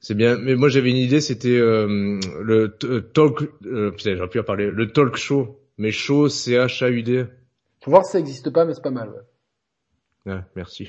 C'est 0.00 0.14
bien. 0.14 0.38
Mais 0.38 0.54
moi, 0.54 0.70
j'avais 0.70 0.88
une 0.88 0.96
idée. 0.96 1.20
C'était 1.20 1.58
euh, 1.58 2.18
le 2.42 2.74
euh, 2.84 3.00
talk. 3.00 3.42
Euh, 3.66 3.90
putain, 3.90 4.16
j'aurais 4.16 4.30
pu 4.30 4.40
en 4.40 4.44
parler. 4.44 4.70
Le 4.70 4.90
talk 4.90 5.16
show, 5.16 5.60
mais 5.76 5.90
show, 5.90 6.30
C 6.30 6.52
H 6.52 6.82
A 6.82 6.88
U 6.88 7.02
D. 7.02 7.26
Faut 7.82 7.90
voir 7.90 8.06
si 8.06 8.12
ça 8.12 8.18
existe 8.18 8.48
pas, 8.50 8.64
mais 8.64 8.72
c'est 8.72 8.82
pas 8.82 8.90
mal. 8.90 9.10
Ouais. 9.10 10.32
Ah, 10.32 10.44
merci. 10.56 10.88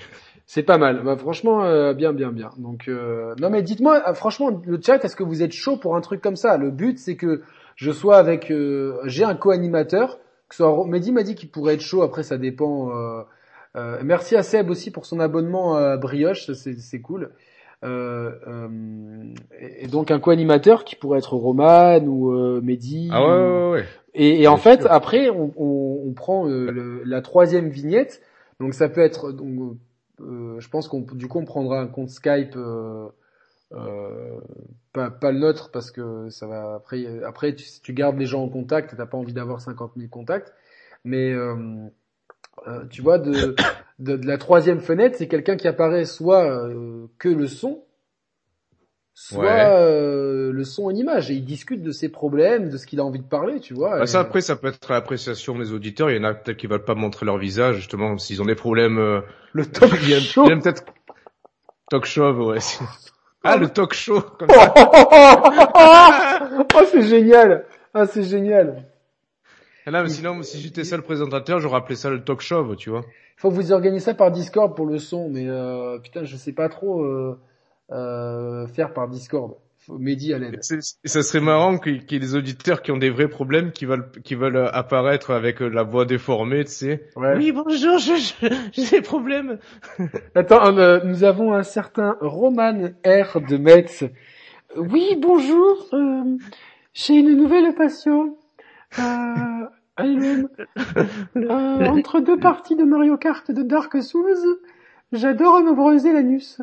C'est 0.53 0.63
pas 0.63 0.77
mal. 0.77 1.01
Bah, 1.05 1.15
franchement, 1.15 1.63
euh, 1.63 1.93
bien, 1.93 2.11
bien, 2.11 2.33
bien. 2.33 2.49
Donc, 2.57 2.89
euh... 2.89 3.33
non, 3.39 3.49
mais 3.49 3.61
dites-moi, 3.61 4.03
euh, 4.05 4.13
franchement, 4.13 4.49
le 4.65 4.81
chat, 4.85 5.01
est-ce 5.05 5.15
que 5.15 5.23
vous 5.23 5.43
êtes 5.43 5.53
chaud 5.53 5.77
pour 5.77 5.95
un 5.95 6.01
truc 6.01 6.19
comme 6.19 6.35
ça? 6.35 6.57
Le 6.57 6.71
but, 6.71 6.99
c'est 6.99 7.15
que 7.15 7.41
je 7.77 7.89
sois 7.89 8.17
avec, 8.17 8.51
euh, 8.51 8.99
j'ai 9.05 9.23
un 9.23 9.33
co-animateur. 9.33 10.19
Que 10.49 10.55
soit 10.55 10.85
Mehdi 10.87 11.13
m'a 11.13 11.23
dit 11.23 11.35
qu'il 11.35 11.49
pourrait 11.49 11.75
être 11.75 11.81
chaud. 11.81 12.01
Après, 12.01 12.23
ça 12.23 12.37
dépend. 12.37 12.91
merci 14.03 14.35
à 14.35 14.43
Seb 14.43 14.69
aussi 14.69 14.91
pour 14.91 15.05
son 15.05 15.21
abonnement 15.21 15.77
à 15.77 15.95
Brioche, 15.95 16.51
c'est 16.51 16.99
cool. 16.99 17.29
et 17.81 17.87
donc 19.89 20.11
un 20.11 20.19
co-animateur 20.19 20.83
qui 20.83 20.97
pourrait 20.97 21.19
être 21.19 21.33
Roman 21.33 21.99
ou 21.99 22.29
Mehdi. 22.59 23.07
Ah 23.13 23.21
ouais, 23.25 23.29
ouais, 23.29 23.71
ouais. 23.71 23.85
Et, 24.15 24.41
et 24.41 24.49
en 24.49 24.57
fait, 24.57 24.85
après, 24.89 25.29
on, 25.29 25.53
on, 25.55 26.03
on 26.09 26.11
prend 26.11 26.43
le, 26.43 27.03
la 27.05 27.21
troisième 27.21 27.69
vignette. 27.69 28.21
Donc 28.61 28.75
ça 28.75 28.89
peut 28.89 29.01
être 29.01 29.31
donc 29.31 29.59
euh, 29.59 29.77
je 30.59 30.67
pense 30.69 30.87
qu'on 30.87 31.01
du 31.01 31.27
coup 31.27 31.39
on 31.39 31.45
prendra 31.45 31.79
un 31.79 31.87
compte 31.87 32.09
Skype 32.09 32.55
euh, 32.55 33.07
euh, 33.73 34.39
pas, 34.93 35.31
le 35.31 35.39
nôtre 35.39 35.71
parce 35.71 35.91
que 35.91 36.29
ça 36.29 36.47
va 36.47 36.75
après 36.75 37.23
après 37.23 37.55
tu, 37.55 37.93
gardes 37.93 38.17
les 38.17 38.25
gens 38.25 38.43
en 38.43 38.49
contact 38.49 38.95
t'as 38.95 39.05
pas 39.05 39.17
envie 39.17 39.33
d'avoir 39.33 39.61
50 39.61 39.93
000 39.95 40.09
contacts. 40.09 40.53
Mais 41.03 41.31
euh, 41.31 41.87
tu 42.89 43.01
vois 43.01 43.17
de, 43.17 43.55
la 43.99 44.37
troisième 44.37 44.79
fenêtre 44.79 45.15
c'est 45.17 45.27
quelqu'un 45.27 45.55
qui 45.55 45.67
apparaît 45.67 46.05
soit 46.05 46.69
que 47.17 47.29
le 47.29 47.47
son 47.47 47.83
soit 49.27 49.43
ouais. 49.43 50.51
le 50.51 50.63
son 50.63 50.89
et 50.89 50.93
l'image 50.93 51.31
et 51.31 51.35
il 51.35 51.45
discute 51.45 51.83
de 51.83 51.91
ses 51.91 52.09
problèmes 52.09 52.69
de 52.69 52.77
ce 52.77 52.87
qu'il 52.87 52.99
a 52.99 53.05
envie 53.05 53.19
de 53.19 53.27
parler 53.27 53.59
tu 53.59 53.73
vois 53.73 53.99
bah 53.99 54.05
ça 54.05 54.19
après 54.19 54.41
ça 54.41 54.55
peut 54.55 54.67
être 54.67 54.91
l'appréciation 54.91 55.57
des 55.57 55.73
auditeurs 55.73 56.09
il 56.09 56.17
y 56.17 56.19
en 56.19 56.23
a 56.23 56.33
peut-être 56.33 56.57
qui 56.57 56.67
veulent 56.67 56.83
pas 56.83 56.95
montrer 56.95 57.25
leur 57.25 57.37
visage 57.37 57.75
justement 57.75 58.17
s'ils 58.17 58.41
ont 58.41 58.45
des 58.45 58.55
problèmes 58.55 59.23
le 59.53 59.65
talk 59.65 59.95
show. 60.19 60.45
Il 60.49 60.59
peut-être 60.59 60.85
talk 61.89 62.05
show, 62.05 62.31
ouais. 62.51 62.59
Ah, 63.43 63.57
le 63.57 63.69
talk 63.69 63.93
show. 63.93 64.21
Comme 64.21 64.49
ça. 64.49 64.73
oh, 66.75 66.83
c'est 66.91 67.01
génial. 67.01 67.65
Ah, 67.93 68.05
c'est 68.05 68.23
génial. 68.23 68.85
Ah 69.87 69.91
non, 69.91 70.03
mais 70.03 70.09
sinon, 70.09 70.43
si 70.43 70.61
j'étais 70.61 70.83
seul 70.83 71.01
présentateur, 71.01 71.59
j'aurais 71.59 71.77
appelé 71.77 71.95
ça 71.95 72.11
le 72.11 72.23
talk 72.23 72.41
show, 72.41 72.75
tu 72.75 72.91
vois. 72.91 73.01
Il 73.37 73.41
faut 73.41 73.49
que 73.49 73.55
vous 73.55 73.71
organiser 73.71 74.05
ça 74.05 74.13
par 74.13 74.31
Discord 74.31 74.75
pour 74.75 74.85
le 74.85 74.99
son, 74.99 75.27
mais 75.29 75.49
euh, 75.49 75.97
putain, 75.97 76.23
je 76.23 76.37
sais 76.37 76.53
pas 76.53 76.69
trop 76.69 77.03
euh, 77.03 77.39
euh, 77.91 78.67
faire 78.67 78.93
par 78.93 79.07
Discord. 79.07 79.55
Mehdi 79.89 80.31
à 80.33 80.37
l'aide. 80.37 80.59
Ça 80.61 81.23
serait 81.23 81.41
marrant 81.41 81.79
qu'il 81.79 82.03
y 82.09 82.15
ait 82.15 82.19
des 82.19 82.35
auditeurs 82.35 82.83
qui 82.83 82.91
ont 82.91 82.97
des 82.97 83.09
vrais 83.09 83.27
problèmes, 83.27 83.71
qui 83.71 83.85
veulent, 83.85 84.11
qui 84.23 84.35
veulent 84.35 84.69
apparaître 84.71 85.31
avec 85.31 85.61
euh, 85.61 85.69
la 85.69 85.81
voix 85.81 86.05
déformée, 86.05 86.65
tu 86.65 86.71
sais. 86.71 87.09
Ouais. 87.15 87.35
Oui, 87.35 87.51
bonjour, 87.51 87.97
j'ai 87.97 88.89
des 88.91 89.01
problèmes. 89.01 89.57
Attends, 90.35 90.77
euh, 90.77 90.99
nous 91.03 91.23
avons 91.23 91.53
un 91.53 91.63
certain 91.63 92.15
Roman 92.21 92.89
R 93.05 93.41
de 93.41 93.57
Metz. 93.57 94.03
Oui, 94.77 95.17
bonjour, 95.19 95.87
euh, 95.93 96.37
j'ai 96.93 97.15
une 97.15 97.35
nouvelle 97.35 97.73
passion. 97.73 98.37
Euh, 98.99 99.65
euh, 99.99 101.85
entre 101.87 102.19
deux 102.19 102.39
parties 102.39 102.75
de 102.75 102.83
Mario 102.83 103.17
Kart 103.17 103.51
de 103.51 103.63
Dark 103.63 104.01
Souls, 104.01 104.59
j'adore 105.11 105.61
me 105.61 105.73
breuser 105.73 106.13
l'anus. 106.13 106.61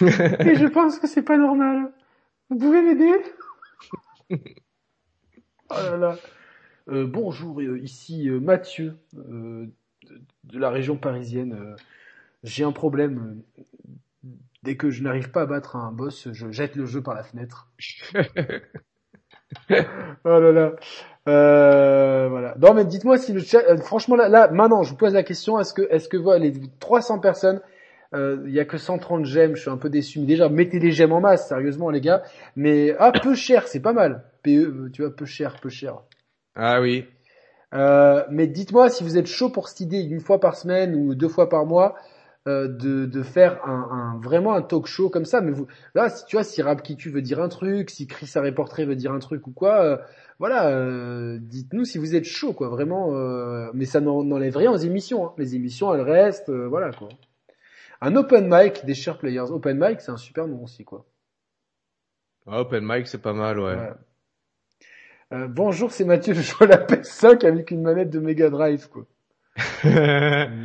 Et 0.00 0.54
je 0.54 0.66
pense 0.66 0.98
que 0.98 1.06
c'est 1.06 1.22
pas 1.22 1.36
normal. 1.36 1.92
Vous 2.50 2.58
pouvez 2.58 2.82
m'aider? 2.82 3.12
Oh 5.70 5.74
là 5.76 5.96
là. 5.96 6.16
Euh, 6.90 7.06
bonjour, 7.06 7.60
euh, 7.60 7.78
ici 7.78 8.28
euh, 8.28 8.38
Mathieu 8.38 8.98
euh, 9.16 9.66
de, 10.44 10.58
la 10.58 10.68
région 10.70 10.96
parisienne. 10.96 11.76
J'ai 12.42 12.64
un 12.64 12.72
problème. 12.72 13.42
Dès 14.62 14.76
que 14.76 14.90
je 14.90 15.02
n'arrive 15.02 15.30
pas 15.30 15.42
à 15.42 15.46
battre 15.46 15.76
un 15.76 15.92
boss, 15.92 16.28
je 16.32 16.50
jette 16.50 16.76
le 16.76 16.86
jeu 16.86 17.02
par 17.02 17.14
la 17.14 17.22
fenêtre. 17.22 17.68
oh 19.70 19.80
là 20.24 20.52
là. 20.52 20.72
voilà. 21.24 22.28
voilà. 22.28 22.54
Non 22.58 22.74
mais 22.74 22.84
dites-moi 22.84 23.18
si 23.18 23.32
le 23.32 23.40
chat, 23.40 23.76
franchement 23.78 24.16
là, 24.16 24.28
là, 24.28 24.50
maintenant 24.50 24.82
je 24.82 24.90
vous 24.90 24.96
pose 24.96 25.14
la 25.14 25.22
question, 25.22 25.58
est-ce 25.58 25.72
que, 25.74 25.82
est-ce 25.90 26.08
que 26.08 26.16
voilà, 26.16 26.44
les 26.44 26.52
300 26.80 27.18
personnes, 27.20 27.60
euh, 28.14 28.42
il 28.46 28.52
y 28.54 28.60
a 28.60 28.64
que 28.64 28.78
130 28.78 29.24
j'aime, 29.24 29.56
je 29.56 29.62
suis 29.62 29.70
un 29.70 29.76
peu 29.76 29.90
déçu. 29.90 30.20
Mais 30.20 30.26
déjà, 30.26 30.48
mettez 30.48 30.78
des 30.78 30.90
j'aime 30.92 31.12
en 31.12 31.20
masse, 31.20 31.48
sérieusement 31.48 31.90
les 31.90 32.00
gars. 32.00 32.22
Mais 32.56 32.94
ah, 32.98 33.12
peu 33.12 33.34
cher, 33.34 33.66
c'est 33.68 33.80
pas 33.80 33.92
mal. 33.92 34.24
PE, 34.42 34.90
tu 34.92 35.02
vois, 35.02 35.14
peu 35.14 35.24
cher, 35.24 35.56
peu 35.60 35.68
cher. 35.68 35.98
Ah 36.54 36.80
oui. 36.80 37.06
Euh, 37.74 38.22
mais 38.30 38.46
dites-moi 38.46 38.88
si 38.88 39.02
vous 39.02 39.18
êtes 39.18 39.26
chaud 39.26 39.50
pour 39.50 39.68
cette 39.68 39.80
idée 39.80 40.00
une 40.00 40.20
fois 40.20 40.38
par 40.38 40.54
semaine 40.56 40.94
ou 40.94 41.14
deux 41.16 41.28
fois 41.28 41.48
par 41.48 41.66
mois 41.66 41.96
euh, 42.46 42.68
de, 42.68 43.04
de 43.06 43.22
faire 43.22 43.58
un, 43.66 43.88
un, 44.16 44.20
vraiment 44.22 44.54
un 44.54 44.62
talk 44.62 44.86
show 44.86 45.08
comme 45.08 45.24
ça. 45.24 45.40
Mais 45.40 45.50
vous, 45.50 45.66
là, 45.94 46.08
si 46.10 46.24
tu 46.26 46.36
vois, 46.36 46.44
si 46.44 46.62
Rab 46.62 46.82
Kitu 46.82 47.10
veut 47.10 47.22
dire 47.22 47.40
un 47.42 47.48
truc, 47.48 47.90
si 47.90 48.06
Chris 48.06 48.30
Harry 48.36 48.52
Portrait 48.52 48.84
veut 48.84 48.94
dire 48.96 49.12
un 49.12 49.18
truc 49.18 49.46
ou 49.48 49.50
quoi, 49.52 49.82
euh, 49.82 49.96
voilà, 50.38 50.68
euh, 50.68 51.38
dites-nous 51.40 51.84
si 51.84 51.98
vous 51.98 52.14
êtes 52.14 52.24
chaud, 52.26 52.52
quoi, 52.52 52.68
vraiment. 52.68 53.14
euh, 53.16 53.70
mais 53.74 53.86
ça 53.86 54.00
n'en- 54.00 54.22
n'enlève 54.24 54.56
rien 54.56 54.70
aux 54.72 54.76
émissions. 54.76 55.26
Hein. 55.26 55.32
Les 55.38 55.56
émissions, 55.56 55.92
elles 55.94 56.02
restent, 56.02 56.50
euh, 56.50 56.68
voilà, 56.68 56.90
quoi. 56.92 57.08
Un 58.00 58.16
open 58.16 58.48
mic 58.50 58.84
des 58.84 58.94
Share 58.94 59.18
Players. 59.18 59.50
Open 59.50 59.78
mic, 59.78 60.00
c'est 60.00 60.12
un 60.12 60.16
super 60.16 60.46
nom 60.46 60.62
aussi, 60.64 60.84
quoi. 60.84 61.06
Ah, 62.46 62.60
open 62.60 62.84
mic, 62.86 63.06
c'est 63.06 63.22
pas 63.22 63.32
mal, 63.32 63.58
ouais. 63.58 63.74
Ouais. 63.74 63.92
Euh, 65.32 65.48
bonjour, 65.48 65.90
c'est 65.90 66.04
Mathieu, 66.04 66.34
je 66.34 66.42
joue 66.42 66.64
à 66.64 66.66
la 66.66 66.76
PS5 66.76 67.46
avec 67.46 67.70
une 67.70 67.82
manette 67.82 68.10
de 68.10 68.20
Mega 68.20 68.50
Drive, 68.50 68.88
quoi. 68.88 69.06
Ouais. 69.84 70.48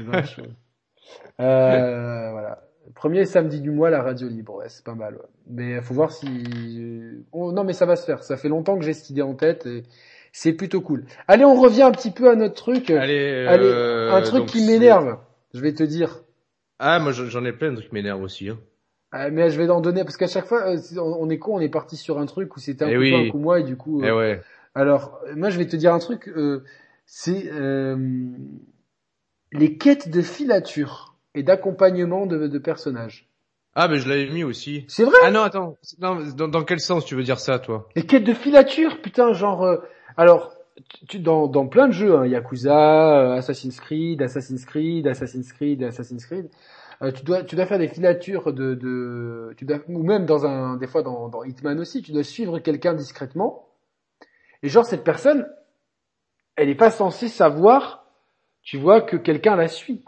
Euh, 1.40 2.32
voilà. 2.32 2.62
Premier 2.96 3.26
samedi 3.26 3.62
du 3.62 3.72
mois, 3.72 3.90
la 3.90 4.04
radio 4.04 4.28
libre. 4.28 4.56
Ouais, 4.56 4.68
c'est 4.68 4.84
pas 4.84 4.94
mal. 4.94 5.16
Ouais. 5.16 5.22
Mais 5.48 5.82
faut 5.82 5.94
voir 5.94 6.12
si. 6.12 6.28
Oh, 7.32 7.52
non, 7.52 7.64
mais 7.64 7.74
ça 7.74 7.86
va 7.86 7.96
se 7.96 8.06
faire. 8.06 8.24
Ça 8.24 8.36
fait 8.36 8.50
longtemps 8.50 8.78
que 8.78 8.84
j'ai 8.84 8.94
cette 8.94 9.10
idée 9.10 9.22
en 9.22 9.36
tête 9.36 9.66
et 9.66 9.84
c'est 10.32 10.54
plutôt 10.54 10.82
cool. 10.82 11.06
Allez, 11.28 11.46
on 11.46 11.60
revient 11.60 11.84
un 11.84 11.92
petit 11.92 12.12
peu 12.12 12.30
à 12.30 12.36
notre 12.36 12.56
truc. 12.56 12.90
Allez, 12.90 13.46
Allez, 13.48 13.66
euh, 13.66 14.12
un 14.12 14.22
truc 14.22 14.46
qui 14.48 14.68
m'énerve. 14.68 15.18
Je 15.54 15.62
vais 15.62 15.74
te 15.74 15.84
dire. 15.84 16.24
Ah, 16.80 17.00
moi 17.00 17.12
j'en 17.12 17.46
ai 17.46 17.52
plein 17.52 17.72
de 17.72 17.76
trucs 17.76 17.90
qui 17.90 17.94
m'énervent 17.94 18.24
aussi. 18.24 18.50
Hein. 18.50 18.58
Ah, 19.12 19.30
mais 19.30 19.50
je 19.50 19.60
vais 19.62 19.70
en 19.70 19.82
donner 19.82 20.04
parce 20.04 20.18
qu'à 20.18 20.28
chaque 20.28 20.46
fois, 20.46 20.70
euh, 20.76 20.78
on 21.00 21.30
est 21.30 21.40
con, 21.40 21.58
on 21.58 21.60
est 21.60 21.70
parti 21.70 21.98
sur 21.98 22.20
un 22.20 22.26
truc 22.26 22.56
où 22.56 22.60
c'était 22.60 22.86
un 22.86 22.90
Eh 22.90 22.94
coup 22.96 23.00
oui. 23.02 23.10
toi, 23.12 23.20
un 23.20 23.30
coup 23.30 23.40
moi 23.40 23.60
et 23.60 23.64
du 23.64 23.76
coup. 23.76 24.02
Eh 24.04 24.08
euh, 24.10 24.18
ouais. 24.18 24.42
Alors, 24.76 25.20
moi, 25.36 25.50
je 25.50 25.58
vais 25.58 25.68
te 25.68 25.76
dire 25.76 25.94
un 25.94 26.00
truc. 26.00 26.28
euh, 26.30 26.64
c'est 27.06 27.52
euh, 27.52 27.98
les 29.52 29.78
quêtes 29.78 30.10
de 30.10 30.22
filature 30.22 31.16
et 31.34 31.44
d'accompagnement 31.44 32.26
de, 32.28 32.48
de 32.48 32.60
personnages. 32.60 33.28
Ah, 33.76 33.88
mais 33.88 33.98
je 33.98 34.08
l'avais 34.10 34.28
mis 34.30 34.44
aussi. 34.44 34.86
C'est 34.88 35.04
vrai? 35.04 35.18
Ah 35.24 35.32
non, 35.32 35.42
attends. 35.42 35.78
Non, 36.00 36.20
dans, 36.36 36.48
dans 36.48 36.64
quel 36.64 36.80
sens 36.80 37.06
tu 37.06 37.16
veux 37.16 37.24
dire 37.24 37.40
ça, 37.40 37.60
toi? 37.60 37.90
Les 37.96 38.06
quêtes 38.06 38.24
de 38.24 38.34
filature, 38.34 39.02
putain, 39.02 39.34
genre... 39.34 39.64
euh, 39.64 39.78
alors, 40.18 40.54
tu, 41.08 41.20
dans, 41.20 41.48
dans 41.48 41.68
plein 41.68 41.88
de 41.88 41.94
jeux, 41.94 42.16
hein, 42.16 42.26
Yakuza, 42.26 43.22
euh, 43.22 43.34
Assassin's 43.36 43.80
Creed, 43.80 44.22
Assassin's 44.22 44.66
Creed, 44.66 45.08
Assassin's 45.08 45.52
Creed, 45.54 45.84
Assassin's 45.84 46.26
Creed, 46.26 46.50
euh, 47.02 47.12
tu 47.12 47.24
dois 47.24 47.44
tu 47.44 47.56
dois 47.56 47.66
faire 47.66 47.80
des 47.80 47.88
filatures 47.88 48.54
de... 48.54 48.74
de 48.76 49.54
tu 49.58 49.66
dois, 49.66 49.80
ou 49.88 50.04
même 50.04 50.26
dans 50.26 50.46
un... 50.46 50.78
Des 50.78 50.88
fois 50.88 51.02
dans, 51.04 51.30
dans 51.30 51.44
Hitman 51.44 51.80
aussi, 51.80 52.02
tu 52.02 52.12
dois 52.12 52.24
suivre 52.24 52.60
quelqu'un 52.60 52.94
discrètement. 52.94 53.68
Et 54.64 54.70
genre, 54.70 54.86
cette 54.86 55.04
personne, 55.04 55.48
elle 56.56 56.68
n'est 56.68 56.76
pas 56.76 56.92
censée 56.92 57.30
savoir, 57.30 58.06
tu 58.62 58.78
vois, 58.78 59.02
que 59.02 59.16
quelqu'un 59.16 59.56
la 59.56 59.68
suit. 59.70 60.04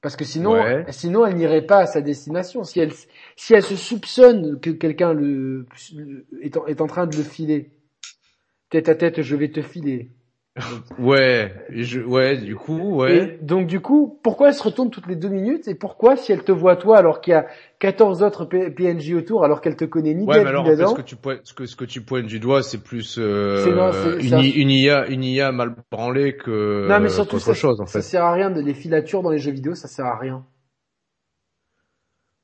Parce 0.00 0.14
que 0.14 0.24
sinon, 0.24 0.52
Ouais. 0.52 0.84
sinon 0.90 1.26
elle 1.26 1.34
n'irait 1.34 1.66
pas 1.66 1.78
à 1.78 1.86
sa 1.86 2.00
destination. 2.00 2.62
Si 2.62 2.78
elle, 2.78 2.92
si 3.34 3.54
elle 3.54 3.64
se 3.64 3.74
soupçonne 3.74 4.60
que 4.60 4.70
quelqu'un 4.70 5.12
le, 5.12 5.66
le- 5.96 6.26
est, 6.40 6.56
en, 6.56 6.66
est 6.66 6.80
en 6.80 6.86
train 6.86 7.06
de 7.06 7.16
le 7.16 7.24
filer, 7.24 7.72
tête 8.70 8.88
à 8.88 8.94
tête, 8.94 9.22
je 9.22 9.36
vais 9.36 9.50
te 9.50 9.62
filer. 9.62 10.10
Ouais, 10.98 11.54
je, 11.70 12.00
ouais, 12.00 12.36
du 12.36 12.56
coup, 12.56 12.96
ouais. 12.96 13.22
Et 13.22 13.38
donc 13.42 13.66
du 13.66 13.80
coup, 13.80 14.20
pourquoi 14.22 14.48
elle 14.48 14.54
se 14.54 14.62
retourne 14.62 14.90
toutes 14.90 15.06
les 15.08 15.16
deux 15.16 15.28
minutes 15.28 15.66
et 15.66 15.74
pourquoi 15.74 16.16
si 16.16 16.30
elle 16.30 16.44
te 16.44 16.52
voit 16.52 16.76
toi 16.76 16.98
alors 16.98 17.20
qu'il 17.20 17.32
y 17.32 17.34
a 17.34 17.46
14 17.80 18.22
autres 18.22 18.44
PNJ 18.44 19.14
autour 19.14 19.44
alors 19.44 19.60
qu'elle 19.60 19.76
te 19.76 19.84
connaît 19.84 20.14
ni 20.14 20.26
Ouais, 20.26 20.38
d'elle 20.38 20.42
mais 20.42 20.48
alors 20.50 20.66
ni 20.66 20.68
en 20.68 20.74
fait, 20.74 20.86
ce 20.86 20.94
que 20.94 21.00
tu 21.02 21.16
pointes, 21.16 21.40
ce 21.44 21.54
que, 21.54 21.64
ce 21.66 21.74
que 21.74 21.84
tu 21.86 22.02
pointes 22.02 22.26
du 22.26 22.38
doigt, 22.38 22.62
c'est 22.62 22.82
plus 22.82 23.16
euh, 23.18 23.72
non, 23.72 23.92
une, 24.20 24.38
ça- 24.38 24.40
une 24.40 24.70
IA, 24.70 25.06
une 25.08 25.24
IA 25.24 25.52
mal 25.52 25.74
branlée 25.90 26.36
que 26.36 26.50
Non 26.82 26.98
mais 26.98 27.08
surtout 27.08 27.38
qu'autre 27.38 27.52
ça, 27.54 27.54
chose 27.54 27.80
en 27.80 27.86
ça 27.86 28.00
fait. 28.00 28.02
sert 28.02 28.24
à 28.24 28.32
rien 28.32 28.50
de 28.50 28.60
les 28.60 28.74
filatures 28.74 29.22
dans 29.22 29.30
les 29.30 29.38
jeux 29.38 29.52
vidéo, 29.52 29.76
ça 29.76 29.86
sert 29.86 30.06
à 30.06 30.18
rien. 30.18 30.44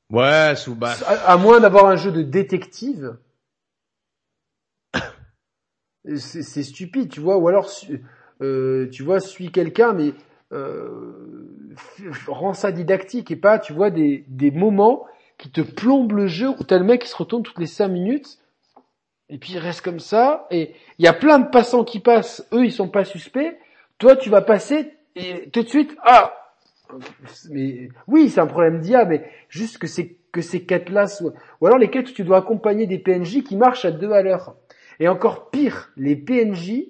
Ouais, 0.09 0.55
sous 0.55 0.75
bah, 0.75 0.97
À, 1.05 1.13
à 1.33 1.37
moins 1.37 1.59
d'avoir 1.61 1.85
un 1.85 1.95
jeu 1.95 2.11
de 2.11 2.21
détective. 2.21 3.17
C'est 6.17 6.63
stupide, 6.63 7.09
tu 7.09 7.19
vois, 7.19 7.37
ou 7.37 7.47
alors 7.47 7.69
euh, 8.41 8.87
tu 8.91 9.03
vois, 9.03 9.19
suis 9.19 9.51
quelqu'un, 9.51 9.93
mais 9.93 10.13
euh, 10.51 11.49
rends 12.27 12.53
ça 12.53 12.71
didactique 12.71 13.31
et 13.31 13.35
pas, 13.35 13.59
tu 13.59 13.73
vois, 13.73 13.89
des, 13.89 14.23
des 14.27 14.51
moments 14.51 15.05
qui 15.37 15.49
te 15.49 15.61
plombent 15.61 16.13
le 16.13 16.27
jeu 16.27 16.49
où 16.49 16.63
t'as 16.63 16.77
le 16.77 16.85
mec 16.85 17.03
qui 17.03 17.09
se 17.09 17.15
retourne 17.15 17.43
toutes 17.43 17.59
les 17.59 17.65
cinq 17.65 17.89
minutes 17.89 18.39
et 19.29 19.37
puis 19.37 19.53
il 19.53 19.59
reste 19.59 19.81
comme 19.81 19.99
ça 19.99 20.47
et 20.51 20.73
il 20.97 21.05
y 21.05 21.07
a 21.07 21.13
plein 21.13 21.39
de 21.39 21.49
passants 21.49 21.83
qui 21.83 21.99
passent, 21.99 22.47
eux 22.53 22.65
ils 22.65 22.71
sont 22.71 22.89
pas 22.89 23.03
suspects, 23.03 23.57
toi 23.97 24.15
tu 24.15 24.29
vas 24.29 24.41
passer 24.41 24.93
et 25.15 25.49
tout 25.49 25.63
de 25.63 25.67
suite 25.67 25.95
ah! 26.03 26.33
Mais 27.49 27.89
oui 28.07 28.29
c'est 28.29 28.39
un 28.39 28.47
problème 28.47 28.79
d'IA 28.79 29.05
mais 29.05 29.29
juste 29.49 29.79
que 29.79 29.87
c'est 29.87 30.17
que 30.31 30.41
ces 30.41 30.65
quêtes 30.65 30.89
là 30.89 31.07
soient 31.07 31.33
ou 31.59 31.67
alors 31.67 31.79
les 31.79 31.89
quêtes 31.89 32.13
tu 32.13 32.23
dois 32.23 32.37
accompagner 32.37 32.85
des 32.85 32.99
PNJ 32.99 33.43
qui 33.43 33.57
marchent 33.57 33.85
à 33.85 33.91
deux 33.91 34.11
à 34.11 34.21
l'heure 34.21 34.55
et 34.99 35.07
encore 35.07 35.49
pire 35.49 35.91
les 35.97 36.15
PNJ 36.15 36.83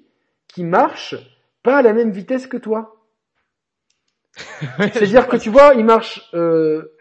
qui 0.47 0.63
marchent 0.63 1.15
pas 1.63 1.77
à 1.77 1.81
la 1.81 1.93
même 1.93 2.11
vitesse 2.11 2.47
que 2.47 2.57
toi 2.57 2.95
c'est-à-dire 4.79 5.27
que 5.27 5.37
tu 5.37 5.49
vois, 5.49 5.73
il 5.75 5.85
marche 5.85 6.29
euh, 6.33 6.93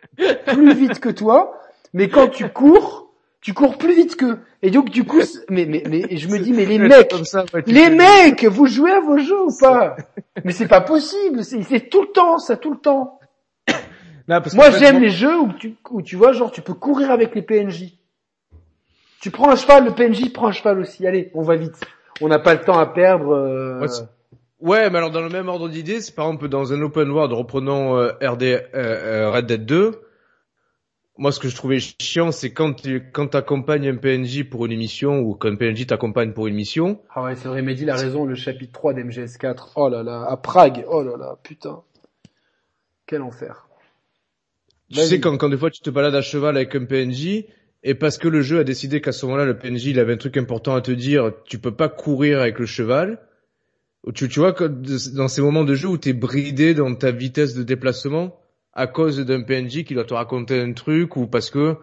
plus 0.46 0.74
vite 0.74 1.00
que 1.00 1.08
toi, 1.08 1.60
mais 1.92 2.08
quand 2.08 2.28
tu 2.28 2.48
cours, 2.48 3.12
tu 3.40 3.54
cours 3.54 3.76
plus 3.76 3.94
vite 3.94 4.16
qu'eux. 4.16 4.38
Et 4.62 4.70
donc 4.70 4.90
du 4.90 5.04
coup, 5.04 5.20
mais 5.50 5.66
mais 5.66 5.82
mais 5.88 6.16
je 6.16 6.28
me 6.28 6.38
dis 6.38 6.52
mais 6.52 6.64
les 6.64 6.78
mecs, 6.78 7.10
Comme 7.10 7.24
ça, 7.24 7.44
ouais, 7.52 7.62
les 7.66 7.90
mecs, 7.90 8.44
vous 8.44 8.66
jouez 8.66 8.92
à 8.92 9.00
vos 9.00 9.18
jeux 9.18 9.42
ou 9.42 9.56
pas 9.58 9.96
Mais 10.44 10.52
c'est 10.52 10.68
pas 10.68 10.80
possible, 10.80 11.44
c'est 11.44 11.88
tout 11.90 12.02
le 12.02 12.08
temps, 12.08 12.38
ça 12.38 12.56
tout 12.56 12.72
le 12.72 12.78
temps. 12.78 13.18
Non, 14.26 14.40
parce 14.40 14.54
Moi 14.54 14.70
j'aime 14.70 15.00
les 15.00 15.10
jeux 15.10 15.38
où 15.38 15.52
tu 15.52 15.74
où 15.90 16.00
tu 16.00 16.16
vois 16.16 16.32
genre 16.32 16.50
tu 16.50 16.62
peux 16.62 16.72
courir 16.72 17.10
avec 17.10 17.34
les 17.34 17.42
PNJ. 17.42 17.92
Tu 19.24 19.30
prends 19.30 19.48
un 19.48 19.56
cheval, 19.56 19.86
le 19.86 19.94
PNJ 19.94 20.30
prend 20.34 20.48
un 20.48 20.52
cheval 20.52 20.80
aussi. 20.80 21.06
Allez, 21.06 21.30
on 21.32 21.40
va 21.40 21.56
vite. 21.56 21.80
On 22.20 22.28
n'a 22.28 22.38
pas 22.38 22.52
le 22.52 22.60
temps 22.60 22.78
à 22.78 22.84
perdre. 22.84 23.30
euh, 23.34 23.88
Ouais, 24.60 24.90
mais 24.90 24.98
alors 24.98 25.10
dans 25.10 25.22
le 25.22 25.30
même 25.30 25.48
ordre 25.48 25.70
d'idée, 25.70 26.02
c'est 26.02 26.14
par 26.14 26.26
exemple 26.26 26.50
dans 26.50 26.74
un 26.74 26.82
open 26.82 27.10
world, 27.10 27.32
reprenons 27.32 27.96
euh, 27.96 28.12
RD, 28.20 28.42
euh, 28.42 29.30
Red 29.30 29.46
Dead 29.46 29.64
2. 29.64 29.92
Moi, 31.16 31.32
ce 31.32 31.40
que 31.40 31.48
je 31.48 31.56
trouvais 31.56 31.78
chiant, 31.80 32.32
c'est 32.32 32.52
quand 32.52 32.74
tu 32.74 33.10
quand 33.12 33.28
t'accompagnes 33.28 33.88
un 33.88 33.96
PNJ 33.96 34.44
pour 34.44 34.66
une 34.66 34.76
mission 34.76 35.20
ou 35.20 35.34
qu'un 35.36 35.56
PNJ 35.56 35.86
t'accompagne 35.86 36.34
pour 36.34 36.46
une 36.46 36.54
mission. 36.54 37.00
Ah 37.14 37.22
ouais, 37.22 37.34
c'est 37.34 37.48
vrai, 37.48 37.62
Mehdi 37.62 37.88
a 37.88 37.96
raison, 37.96 38.26
le 38.26 38.34
chapitre 38.34 38.74
3 38.74 38.92
d'MGS4. 38.92 39.70
Oh 39.76 39.88
là 39.88 40.02
là, 40.02 40.26
à 40.28 40.36
Prague. 40.36 40.84
Oh 40.86 41.02
là 41.02 41.16
là, 41.16 41.38
putain. 41.42 41.80
Quel 43.06 43.22
enfer. 43.22 43.68
Tu 44.92 45.00
sais 45.00 45.18
quand 45.18 45.38
quand 45.38 45.48
des 45.48 45.56
fois 45.56 45.70
tu 45.70 45.80
te 45.80 45.88
balades 45.88 46.14
à 46.14 46.20
cheval 46.20 46.58
avec 46.58 46.74
un 46.74 46.84
PNJ 46.84 47.46
et 47.84 47.94
parce 47.94 48.18
que 48.18 48.28
le 48.28 48.40
jeu 48.40 48.58
a 48.58 48.64
décidé 48.64 49.00
qu'à 49.00 49.12
ce 49.12 49.26
moment-là 49.26 49.44
le 49.44 49.56
PNJ 49.58 49.86
il 49.86 50.00
avait 50.00 50.14
un 50.14 50.16
truc 50.16 50.36
important 50.36 50.74
à 50.74 50.80
te 50.80 50.90
dire, 50.90 51.32
tu 51.44 51.58
peux 51.58 51.74
pas 51.74 51.88
courir 51.88 52.40
avec 52.40 52.58
le 52.58 52.66
cheval. 52.66 53.18
Tu, 54.14 54.28
tu 54.28 54.40
vois 54.40 54.52
dans 54.52 55.28
ces 55.28 55.40
moments 55.40 55.64
de 55.64 55.74
jeu 55.74 55.88
où 55.88 55.96
t'es 55.96 56.12
bridé 56.12 56.74
dans 56.74 56.94
ta 56.94 57.10
vitesse 57.10 57.54
de 57.54 57.62
déplacement 57.62 58.38
à 58.72 58.86
cause 58.86 59.18
d'un 59.20 59.42
PNJ 59.42 59.84
qui 59.84 59.94
doit 59.94 60.04
te 60.04 60.14
raconter 60.14 60.60
un 60.60 60.72
truc 60.72 61.16
ou 61.16 61.26
parce 61.26 61.50
que 61.50 61.76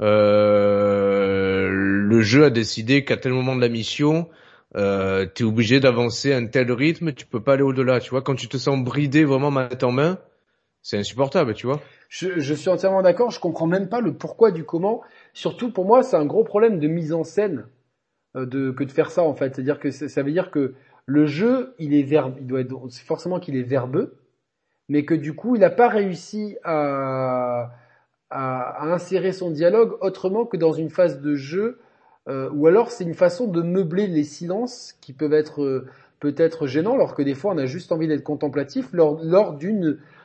euh, 0.00 1.68
le 1.70 2.22
jeu 2.22 2.44
a 2.44 2.50
décidé 2.50 3.04
qu'à 3.04 3.16
tel 3.16 3.32
moment 3.32 3.54
de 3.54 3.60
la 3.60 3.68
mission 3.68 4.28
euh, 4.76 5.26
t'es 5.26 5.44
obligé 5.44 5.80
d'avancer 5.80 6.32
à 6.32 6.36
un 6.36 6.46
tel 6.46 6.70
rythme, 6.70 7.12
tu 7.12 7.26
peux 7.26 7.42
pas 7.42 7.54
aller 7.54 7.62
au-delà. 7.62 8.00
Tu 8.00 8.10
vois 8.10 8.22
quand 8.22 8.34
tu 8.34 8.48
te 8.48 8.56
sens 8.56 8.78
bridé 8.82 9.24
vraiment 9.24 9.50
main 9.50 9.68
en 9.82 9.92
main, 9.92 10.18
c'est 10.82 10.98
insupportable, 10.98 11.54
tu 11.54 11.66
vois. 11.66 11.80
Je, 12.08 12.38
je 12.38 12.54
suis 12.54 12.68
entièrement 12.68 13.02
d'accord, 13.02 13.30
je 13.30 13.40
comprends 13.40 13.66
même 13.66 13.88
pas 13.88 14.00
le 14.00 14.14
pourquoi 14.14 14.50
du 14.50 14.64
comment. 14.64 15.02
Surtout 15.38 15.70
pour 15.70 15.84
moi, 15.84 16.02
c'est 16.02 16.16
un 16.16 16.26
gros 16.26 16.42
problème 16.42 16.80
de 16.80 16.88
mise 16.88 17.12
en 17.12 17.22
scène 17.22 17.68
euh, 18.36 18.72
que 18.72 18.82
de 18.82 18.90
faire 18.90 19.12
ça 19.12 19.22
en 19.22 19.34
fait. 19.34 19.54
C'est-à-dire 19.54 19.78
que 19.78 19.92
ça 19.92 20.22
veut 20.24 20.32
dire 20.32 20.50
que 20.50 20.74
le 21.06 21.26
jeu, 21.26 21.76
il 21.78 21.94
est 21.94 22.02
verbe, 22.02 22.34
il 22.40 22.46
doit 22.48 22.58
être 22.62 22.74
forcément 23.06 23.38
qu'il 23.38 23.54
est 23.54 23.62
verbeux, 23.62 24.16
mais 24.88 25.04
que 25.04 25.14
du 25.14 25.36
coup, 25.36 25.54
il 25.54 25.60
n'a 25.60 25.70
pas 25.70 25.86
réussi 25.86 26.56
à, 26.64 27.70
insérer 28.32 29.30
son 29.30 29.52
dialogue 29.52 29.96
autrement 30.00 30.44
que 30.44 30.56
dans 30.56 30.72
une 30.72 30.90
phase 30.90 31.20
de 31.20 31.36
jeu, 31.36 31.78
euh, 32.28 32.50
ou 32.52 32.66
alors 32.66 32.90
c'est 32.90 33.04
une 33.04 33.14
façon 33.14 33.46
de 33.46 33.62
meubler 33.62 34.08
les 34.08 34.24
silences 34.24 34.98
qui 35.00 35.12
peuvent 35.12 35.34
être 35.34 35.62
euh, 35.62 35.86
peut-être 36.18 36.66
gênants, 36.66 36.94
alors 36.94 37.14
que 37.14 37.22
des 37.22 37.36
fois 37.36 37.52
on 37.54 37.58
a 37.58 37.66
juste 37.66 37.92
envie 37.92 38.08
d'être 38.08 38.24
contemplatif 38.24 38.92
lors, 38.92 39.22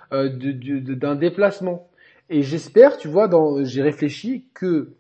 d'un 0.10 1.16
déplacement. 1.16 1.88
Et 2.32 2.42
j'espère, 2.42 2.98
tu 2.98 3.10
vois, 3.10 3.30
j'ai 3.64 3.84
réfléchi 3.84 4.48
que 4.56 4.96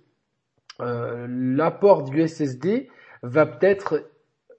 euh, 0.83 1.27
l'apport 1.29 2.03
du 2.03 2.27
SSD 2.27 2.89
va 3.21 3.45
peut-être 3.45 4.03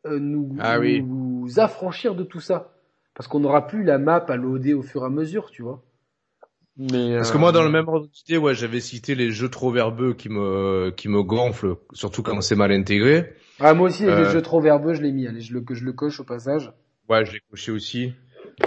euh, 0.06 0.18
nous, 0.18 0.56
Ah 0.60 0.78
oui. 0.78 1.02
nous, 1.02 1.58
affranchir 1.58 2.14
de 2.14 2.24
tout 2.24 2.40
ça. 2.40 2.72
Parce 3.14 3.28
qu'on 3.28 3.40
n'aura 3.40 3.66
plus 3.66 3.84
la 3.84 3.98
map 3.98 4.24
à 4.28 4.36
loader 4.36 4.74
au 4.74 4.82
fur 4.82 5.02
et 5.02 5.06
à 5.06 5.08
mesure, 5.08 5.50
tu 5.50 5.62
vois. 5.62 5.82
Mais 6.76 7.16
Parce 7.16 7.30
que 7.30 7.38
moi, 7.38 7.52
dans 7.52 7.62
le 7.62 7.70
même 7.70 7.86
ordre 7.86 8.08
d'idée, 8.08 8.36
ouais, 8.36 8.54
j'avais 8.54 8.80
cité 8.80 9.14
les 9.14 9.30
jeux 9.30 9.48
trop 9.48 9.70
verbeux 9.70 10.12
qui 10.14 10.28
me 10.28 10.90
qui 10.90 11.08
me 11.08 11.22
gonflent, 11.22 11.76
surtout 11.92 12.24
quand 12.24 12.40
c'est 12.40 12.56
mal 12.56 12.72
intégré. 12.72 13.32
Ah, 13.60 13.74
moi 13.74 13.86
aussi, 13.86 14.02
les 14.02 14.10
euh. 14.10 14.30
jeux 14.30 14.42
trop 14.42 14.60
verbeux, 14.60 14.94
je 14.94 15.02
l'ai 15.02 15.12
mis. 15.12 15.28
Allez, 15.28 15.40
je 15.40 15.54
le, 15.54 15.64
je 15.70 15.84
le 15.84 15.92
coche 15.92 16.18
au 16.18 16.24
passage. 16.24 16.72
Ouais, 17.08 17.24
je 17.24 17.32
l'ai 17.32 17.40
coché 17.48 17.70
aussi. 17.70 18.14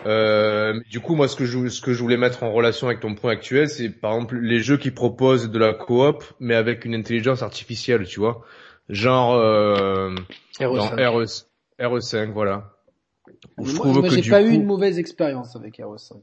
Euh, 0.05 0.79
du 0.89 0.99
coup, 0.99 1.15
moi, 1.15 1.27
ce 1.27 1.35
que 1.35 1.45
je 1.45 1.67
ce 1.69 1.81
que 1.81 1.93
je 1.93 2.01
voulais 2.01 2.17
mettre 2.17 2.43
en 2.43 2.51
relation 2.51 2.87
avec 2.87 2.99
ton 2.99 3.15
point 3.15 3.31
actuel, 3.31 3.69
c'est 3.69 3.89
par 3.89 4.13
exemple 4.13 4.37
les 4.37 4.59
jeux 4.59 4.77
qui 4.77 4.91
proposent 4.91 5.49
de 5.49 5.59
la 5.59 5.73
coop, 5.73 6.23
mais 6.39 6.55
avec 6.55 6.85
une 6.85 6.95
intelligence 6.95 7.41
artificielle, 7.41 8.05
tu 8.05 8.19
vois, 8.19 8.43
genre 8.89 9.35
euh, 9.35 10.13
RE5. 10.59 10.75
Dans 10.75 11.11
RE, 11.11 11.99
RE5, 11.99 12.31
voilà. 12.31 12.73
je 13.63 13.75
trouve 13.75 13.99
moi, 13.99 14.09
j'ai 14.09 14.29
pas 14.29 14.41
eu 14.41 14.51
une 14.51 14.65
mauvaise 14.65 14.99
expérience 14.99 15.55
avec 15.55 15.79
RE5. 15.79 16.15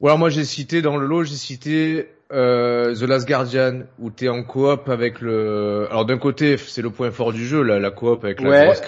Ou 0.00 0.06
alors 0.06 0.18
moi 0.18 0.30
j'ai 0.30 0.44
cité 0.44 0.80
dans 0.80 0.96
le 0.96 1.06
lot, 1.06 1.24
j'ai 1.24 1.34
cité 1.34 2.08
euh, 2.30 2.94
The 2.94 3.02
Last 3.02 3.26
Guardian 3.26 3.82
où 3.98 4.10
t'es 4.10 4.28
en 4.28 4.44
coop 4.44 4.88
avec 4.88 5.20
le. 5.20 5.88
Alors 5.90 6.04
d'un 6.04 6.18
côté 6.18 6.56
c'est 6.56 6.82
le 6.82 6.90
point 6.90 7.10
fort 7.10 7.32
du 7.32 7.44
jeu, 7.44 7.62
la, 7.62 7.80
la 7.80 7.90
coop 7.90 8.22
avec 8.22 8.40
la 8.40 8.66
grosse 8.66 8.82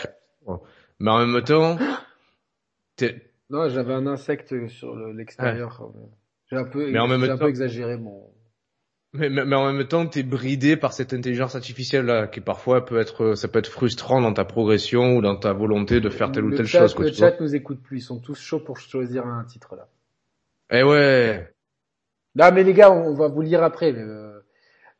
Mais 1.00 1.10
en 1.10 1.26
même 1.26 1.42
temps. 1.42 1.78
Non, 3.50 3.68
j'avais 3.68 3.94
un 3.94 4.06
insecte 4.06 4.68
sur 4.68 4.94
l'extérieur. 4.96 5.92
J'ai 6.50 6.56
un 6.56 6.64
peu, 6.64 6.90
mais 6.90 6.98
en 6.98 7.06
même 7.06 7.38
temps... 7.38 7.46
exagéré 7.46 7.96
mon. 7.96 8.28
Mais, 9.12 9.28
mais, 9.28 9.44
mais, 9.44 9.56
en 9.56 9.72
même 9.72 9.88
temps, 9.88 10.06
t'es 10.06 10.22
bridé 10.22 10.76
par 10.76 10.92
cette 10.92 11.12
intelligence 11.12 11.56
artificielle 11.56 12.06
là, 12.06 12.28
qui 12.28 12.40
parfois 12.40 12.84
peut 12.84 13.00
être, 13.00 13.34
ça 13.34 13.48
peut 13.48 13.58
être 13.58 13.70
frustrant 13.70 14.20
dans 14.20 14.32
ta 14.32 14.44
progression 14.44 15.16
ou 15.16 15.20
dans 15.20 15.34
ta 15.34 15.52
volonté 15.52 16.00
de 16.00 16.08
faire 16.10 16.30
telle 16.30 16.44
ou 16.44 16.54
telle 16.54 16.66
chose. 16.66 16.96
le 16.96 17.10
chat 17.10 17.40
nous 17.40 17.56
écoute 17.56 17.82
plus, 17.82 17.98
ils 17.98 18.02
sont 18.02 18.20
tous 18.20 18.38
chauds 18.38 18.60
pour 18.60 18.78
choisir 18.78 19.26
un 19.26 19.44
titre 19.44 19.74
là. 19.74 19.88
Eh 20.70 20.84
ouais. 20.84 21.52
Non 22.36 22.50
mais 22.52 22.62
les 22.62 22.72
gars, 22.72 22.92
on 22.92 23.14
va 23.14 23.26
vous 23.26 23.42
lire 23.42 23.64
après. 23.64 23.92
Euh, 23.92 24.38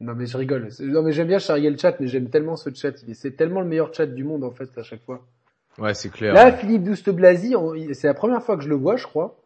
non 0.01 0.14
mais 0.16 0.27
je 0.27 0.36
rigole. 0.36 0.70
Non 0.81 1.02
mais 1.02 1.12
j'aime 1.12 1.28
bien 1.28 1.39
charrier 1.39 1.70
le 1.70 1.77
chat, 1.77 2.01
mais 2.01 2.09
j'aime 2.09 2.31
tellement 2.31 2.56
ce 2.56 2.70
chat. 2.74 2.97
C'est 3.14 3.36
tellement 3.36 3.60
le 3.60 3.68
meilleur 3.68 3.94
chat 3.94 4.06
du 4.06 4.24
monde 4.24 4.43
en 4.43 4.51
fait 4.51 4.77
à 4.77 4.82
chaque 4.82 5.05
fois. 5.05 5.24
Ouais, 5.81 5.94
c'est 5.94 6.11
clair. 6.11 6.35
Là, 6.35 6.52
Philippe 6.52 6.85
Douste 6.85 7.11
Blasi, 7.11 7.55
c'est 7.94 8.07
la 8.07 8.15
première 8.15 8.43
fois 8.43 8.57
que 8.57 8.62
je 8.62 8.69
le 8.69 8.74
vois, 8.74 8.97
je 8.97 9.05
crois. 9.05 9.40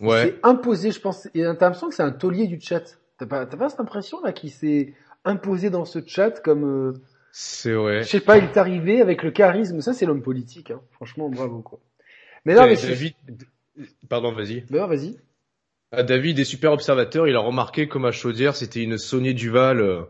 Ouais. 0.00 0.22
C'est 0.24 0.40
imposé, 0.42 0.90
je 0.90 1.00
pense. 1.00 1.26
Et 1.26 1.42
t'as 1.42 1.52
l'impression 1.52 1.88
que 1.88 1.94
c'est 1.94 2.02
un 2.02 2.10
taulier 2.10 2.48
du 2.48 2.60
chat. 2.60 2.98
T'as 3.18 3.26
pas, 3.26 3.46
t'as 3.46 3.56
pas 3.56 3.68
cette 3.68 3.80
impression 3.80 4.20
là 4.22 4.32
qu'il 4.32 4.50
s'est 4.50 4.92
imposé 5.24 5.70
dans 5.70 5.84
ce 5.84 6.00
chat 6.04 6.42
comme. 6.42 6.64
Euh... 6.64 6.92
C'est 7.30 7.72
vrai. 7.72 8.02
Je 8.02 8.08
sais 8.08 8.20
pas, 8.20 8.38
il 8.38 8.44
est 8.44 8.56
arrivé 8.56 9.00
avec 9.00 9.22
le 9.22 9.30
charisme. 9.30 9.80
Ça, 9.80 9.92
c'est 9.92 10.06
l'homme 10.06 10.22
politique. 10.22 10.72
Hein. 10.72 10.80
Franchement, 10.90 11.28
bravo 11.28 11.60
quoi. 11.62 11.78
Mais 12.44 12.54
non, 12.54 12.66
mais 12.66 12.74
David... 12.74 13.14
Pardon, 14.08 14.32
vas-y. 14.32 14.62
Ben, 14.70 14.86
vas-y. 14.86 15.16
Ah, 15.92 16.02
David 16.02 16.38
est 16.40 16.44
super 16.44 16.72
observateur, 16.72 17.28
il 17.28 17.36
a 17.36 17.40
remarqué 17.40 17.88
que 17.88 17.98
ma 17.98 18.10
chaudière 18.10 18.56
c'était 18.56 18.82
une 18.82 18.98
Sony 18.98 19.32
Duval. 19.32 19.80
Euh, 19.80 20.02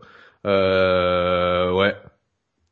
euh 0.45 1.91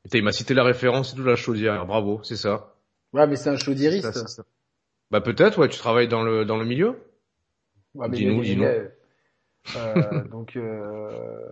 ouais. 0.05 0.19
il 0.19 0.23
m'a 0.23 0.31
cité 0.31 0.53
la 0.53 0.63
référence 0.63 1.15
de 1.15 1.23
la 1.23 1.35
chaudière, 1.35 1.85
bravo, 1.85 2.21
c'est 2.23 2.35
ça. 2.35 2.75
Ouais, 3.13 3.27
mais 3.27 3.35
c'est 3.35 3.49
un 3.49 3.57
chaudieriste. 3.57 4.41
Bah 5.11 5.21
peut-être, 5.21 5.59
ouais, 5.59 5.69
tu 5.69 5.77
travailles 5.77 6.07
dans 6.07 6.23
le 6.23 6.45
dans 6.45 6.57
le 6.57 6.65
milieu. 6.65 6.97
Ouais, 7.93 8.09
dis-nous, 8.09 8.41
dis-nous. 8.41 8.65
Euh, 9.75 10.23
donc, 10.31 10.55
euh... 10.55 11.49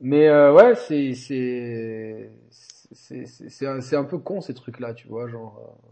mais 0.00 0.28
euh, 0.28 0.52
ouais, 0.52 0.74
c'est 0.74 1.14
c'est 1.14 2.30
c'est 2.50 3.26
c'est 3.26 3.66
un, 3.66 3.80
un 3.80 4.04
peu 4.04 4.18
con 4.18 4.40
ces 4.40 4.54
trucs 4.54 4.80
là, 4.80 4.92
tu 4.92 5.08
vois, 5.08 5.28
genre. 5.28 5.58
Euh, 5.58 5.88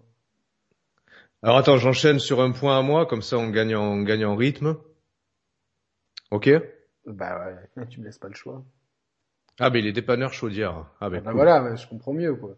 alors 1.42 1.56
attends, 1.56 1.78
j'enchaîne 1.78 2.18
sur 2.18 2.42
un 2.42 2.52
point 2.52 2.78
à 2.78 2.82
moi, 2.82 3.06
comme 3.06 3.22
ça 3.22 3.38
on 3.38 3.48
gagne 3.48 3.74
en, 3.74 4.02
gagne 4.02 4.26
en 4.26 4.36
rythme. 4.36 4.76
Ok? 6.30 6.50
Bah 7.06 7.56
ouais, 7.76 7.86
tu 7.88 8.00
me 8.00 8.04
laisses 8.04 8.18
pas 8.18 8.28
le 8.28 8.34
choix. 8.34 8.62
Ah 9.58 9.70
mais 9.70 9.80
il 9.80 9.86
est 9.86 9.92
dépanneur 9.92 10.32
chaudière. 10.32 10.86
Ah 11.00 11.10
ben 11.10 11.22
bah, 11.22 11.32
voilà, 11.32 11.74
je 11.74 11.86
comprends 11.86 12.12
mieux 12.12 12.34
quoi. 12.34 12.56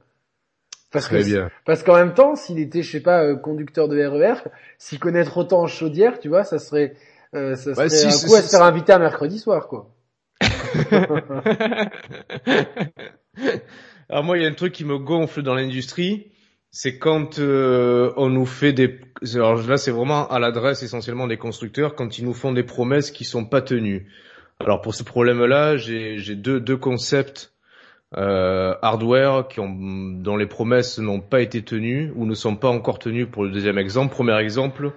Parce 0.93 1.06
Très 1.06 1.24
bien. 1.24 1.51
Parce 1.64 1.82
qu'en 1.82 1.94
même 1.94 2.12
temps, 2.12 2.36
s'il 2.36 2.59
était, 2.59 2.82
je 2.82 2.90
sais 2.90 3.01
pas, 3.01 3.24
euh, 3.24 3.35
conducteur 3.35 3.89
de 3.89 3.98
RER, 3.98 4.35
s'y 4.77 4.98
connaître 4.98 5.39
autant 5.39 5.62
en 5.62 5.66
chaudière, 5.66 6.20
tu 6.20 6.28
vois, 6.28 6.44
ça 6.44 6.59
serait, 6.59 6.94
euh, 7.35 7.55
ça 7.55 7.74
serait 7.74 8.05
un 8.05 8.10
coup 8.28 8.35
à 8.35 8.43
se 8.43 8.51
faire 8.51 8.62
inviter 8.62 8.93
un 8.93 8.98
mercredi 8.98 9.39
soir, 9.39 9.69
quoi. 9.69 9.89
Alors 14.10 14.24
moi, 14.24 14.36
il 14.36 14.43
y 14.43 14.47
a 14.47 14.48
un 14.48 14.55
truc 14.55 14.74
qui 14.74 14.85
me 14.85 14.98
gonfle 14.98 15.43
dans 15.43 15.55
l'industrie, 15.55 16.31
c'est 16.70 16.98
quand 16.98 17.39
euh, 17.39 18.12
on 18.16 18.28
nous 18.28 18.47
fait 18.47 18.73
des 18.73 18.98
alors 19.35 19.62
là 19.66 19.77
c'est 19.77 19.90
vraiment 19.90 20.27
à 20.28 20.39
l'adresse 20.39 20.82
essentiellement 20.82 21.27
des 21.27 21.36
constructeurs 21.36 21.94
quand 21.94 22.19
ils 22.19 22.24
nous 22.24 22.32
font 22.32 22.52
des 22.52 22.62
promesses 22.64 23.10
qui 23.10 23.24
sont 23.24 23.44
pas 23.44 23.62
tenues. 23.62 24.10
Alors 24.64 24.80
pour 24.80 24.94
ce 24.94 25.02
problème-là, 25.02 25.76
j'ai 25.76 26.34
deux 26.34 26.60
deux 26.60 26.76
concepts 26.76 27.52
euh, 28.16 28.74
hardware 28.82 29.48
qui 29.48 29.60
ont 29.60 29.70
dont 29.70 30.36
les 30.36 30.47
promesses 30.47 30.98
n'ont 30.98 31.20
pas 31.20 31.40
été 31.40 31.62
tenues 31.62 32.12
ou 32.16 32.26
ne 32.26 32.34
sont 32.34 32.56
pas 32.56 32.68
encore 32.68 32.98
tenues 32.98 33.26
pour 33.26 33.44
le 33.44 33.51
deuxième 33.51 33.78
exemple. 33.78 34.14
Premier 34.14 34.39
exemple, 34.39 34.93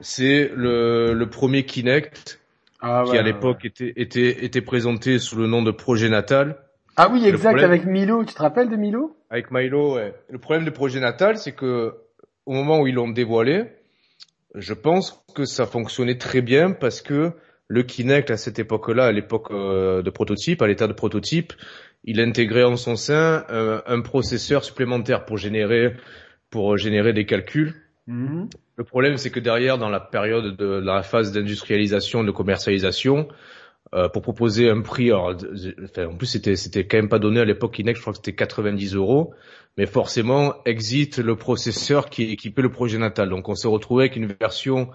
c'est 0.00 0.50
le 0.54 1.12
le 1.12 1.26
premier 1.28 1.64
Kinect 1.64 2.40
ah 2.82 3.04
qui 3.06 3.16
à 3.16 3.22
l'époque 3.22 3.64
était 3.64 3.92
était 3.96 4.44
était 4.44 4.60
présenté 4.60 5.18
sous 5.18 5.36
le 5.36 5.46
nom 5.46 5.62
de 5.62 5.70
projet 5.70 6.08
natal 6.08 6.56
ah 7.02 7.08
oui, 7.10 7.26
exact, 7.26 7.62
avec 7.62 7.86
Milo. 7.86 8.24
Tu 8.24 8.34
te 8.34 8.42
rappelles 8.42 8.68
de 8.68 8.76
Milo? 8.76 9.16
Avec 9.30 9.50
Milo, 9.50 9.94
ouais. 9.94 10.12
Le 10.28 10.38
problème 10.38 10.64
du 10.64 10.70
projet 10.70 11.00
natal, 11.00 11.38
c'est 11.38 11.52
que 11.52 11.94
au 12.44 12.52
moment 12.52 12.80
où 12.80 12.86
ils 12.86 12.94
l'ont 12.94 13.08
dévoilé, 13.08 13.64
je 14.54 14.74
pense 14.74 15.24
que 15.34 15.46
ça 15.46 15.64
fonctionnait 15.64 16.18
très 16.18 16.42
bien 16.42 16.72
parce 16.72 17.00
que 17.00 17.32
le 17.70 17.84
Kinect 17.84 18.32
à 18.32 18.36
cette 18.36 18.58
époque-là, 18.58 19.06
à 19.06 19.12
l'époque 19.12 19.52
euh, 19.52 20.02
de 20.02 20.10
prototype, 20.10 20.60
à 20.60 20.66
l'état 20.66 20.88
de 20.88 20.92
prototype, 20.92 21.52
il 22.02 22.20
intégrait 22.20 22.64
en 22.64 22.74
son 22.74 22.96
sein 22.96 23.44
euh, 23.48 23.80
un 23.86 24.00
processeur 24.00 24.64
supplémentaire 24.64 25.24
pour 25.24 25.38
générer 25.38 25.94
pour 26.50 26.76
générer 26.76 27.12
des 27.12 27.26
calculs. 27.26 27.74
Mm-hmm. 28.08 28.50
Le 28.74 28.84
problème, 28.84 29.16
c'est 29.18 29.30
que 29.30 29.38
derrière, 29.38 29.78
dans 29.78 29.88
la 29.88 30.00
période 30.00 30.56
de 30.56 30.66
la 30.66 31.04
phase 31.04 31.30
d'industrialisation, 31.30 32.24
de 32.24 32.32
commercialisation, 32.32 33.28
euh, 33.94 34.08
pour 34.08 34.22
proposer 34.22 34.68
un 34.68 34.80
prix. 34.80 35.10
Alors, 35.10 35.36
enfin, 35.84 36.06
en 36.06 36.16
plus, 36.16 36.26
c'était 36.26 36.56
c'était 36.56 36.88
quand 36.88 36.96
même 36.96 37.08
pas 37.08 37.20
donné 37.20 37.38
à 37.38 37.44
l'époque 37.44 37.74
Kinect. 37.74 37.98
Je 37.98 38.02
crois 38.02 38.12
que 38.12 38.16
c'était 38.16 38.34
90 38.34 38.96
euros. 38.96 39.32
Mais 39.78 39.86
forcément, 39.86 40.56
exit 40.64 41.18
le 41.18 41.36
processeur 41.36 42.10
qui 42.10 42.24
équipait 42.32 42.62
le 42.62 42.72
projet 42.72 42.98
Natal. 42.98 43.28
Donc, 43.28 43.48
on 43.48 43.54
s'est 43.54 43.68
retrouvé 43.68 44.06
avec 44.06 44.16
une 44.16 44.26
version 44.26 44.90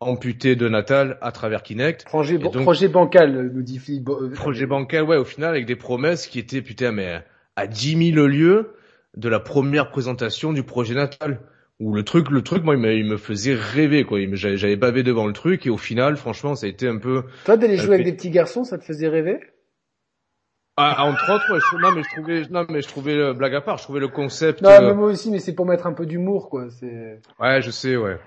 amputée 0.00 0.56
de 0.56 0.68
Natal 0.68 1.18
à 1.20 1.32
travers 1.32 1.62
Kinect. 1.62 2.04
Projet, 2.04 2.38
projet 2.38 2.88
bancal, 2.88 3.50
nous 3.52 3.62
dit 3.62 3.78
Philippe. 3.78 4.08
Euh, 4.08 4.30
projet 4.30 4.66
bancal, 4.66 5.04
ouais, 5.04 5.16
au 5.16 5.24
final, 5.24 5.50
avec 5.50 5.66
des 5.66 5.76
promesses 5.76 6.26
qui 6.26 6.38
étaient, 6.38 6.62
putain, 6.62 6.92
mais 6.92 7.22
à 7.56 7.66
10 7.66 8.12
000 8.12 8.26
lieues 8.26 8.74
de 9.16 9.28
la 9.28 9.40
première 9.40 9.90
présentation 9.90 10.52
du 10.52 10.62
projet 10.62 10.94
Natal 10.94 11.40
où 11.78 11.92
le 11.92 12.04
truc, 12.04 12.30
le 12.30 12.42
truc, 12.42 12.64
moi, 12.64 12.74
il 12.74 12.80
me, 12.80 12.94
il 12.94 13.04
me 13.04 13.16
faisait 13.16 13.54
rêver, 13.54 14.04
quoi. 14.04 14.18
J'avais 14.32 14.76
bavé 14.76 15.02
devant 15.02 15.26
le 15.26 15.32
truc 15.32 15.66
et 15.66 15.70
au 15.70 15.76
final, 15.76 16.16
franchement, 16.16 16.54
ça 16.54 16.66
a 16.66 16.68
été 16.68 16.88
un 16.88 16.98
peu. 16.98 17.24
Toi, 17.44 17.56
d'aller 17.56 17.76
jouer 17.76 17.94
avec 17.94 18.06
des 18.06 18.14
petits 18.14 18.30
garçons, 18.30 18.64
ça 18.64 18.78
te 18.78 18.84
faisait 18.84 19.08
rêver? 19.08 19.40
Ah, 20.78 21.04
entre 21.06 21.32
autres, 21.32 21.52
ouais, 21.52 21.58
je, 21.72 21.76
non 21.78 21.90
mais 21.92 22.02
je 22.02 22.08
trouvais, 22.10 22.42
non 22.50 22.66
mais 22.68 22.82
je 22.82 22.88
trouvais 22.88 23.14
euh, 23.14 23.32
blague 23.32 23.54
à 23.54 23.62
part, 23.62 23.78
je 23.78 23.84
trouvais 23.84 24.00
le 24.00 24.08
concept. 24.08 24.60
Non, 24.60 24.68
mais 24.68 24.88
euh, 24.88 24.94
moi 24.94 25.08
aussi, 25.08 25.30
mais 25.30 25.38
c'est 25.38 25.54
pour 25.54 25.64
mettre 25.64 25.86
un 25.86 25.94
peu 25.94 26.04
d'humour, 26.04 26.50
quoi. 26.50 26.68
C'est. 26.68 27.20
Ouais, 27.40 27.62
je 27.62 27.70
sais, 27.70 27.96
ouais. 27.96 28.18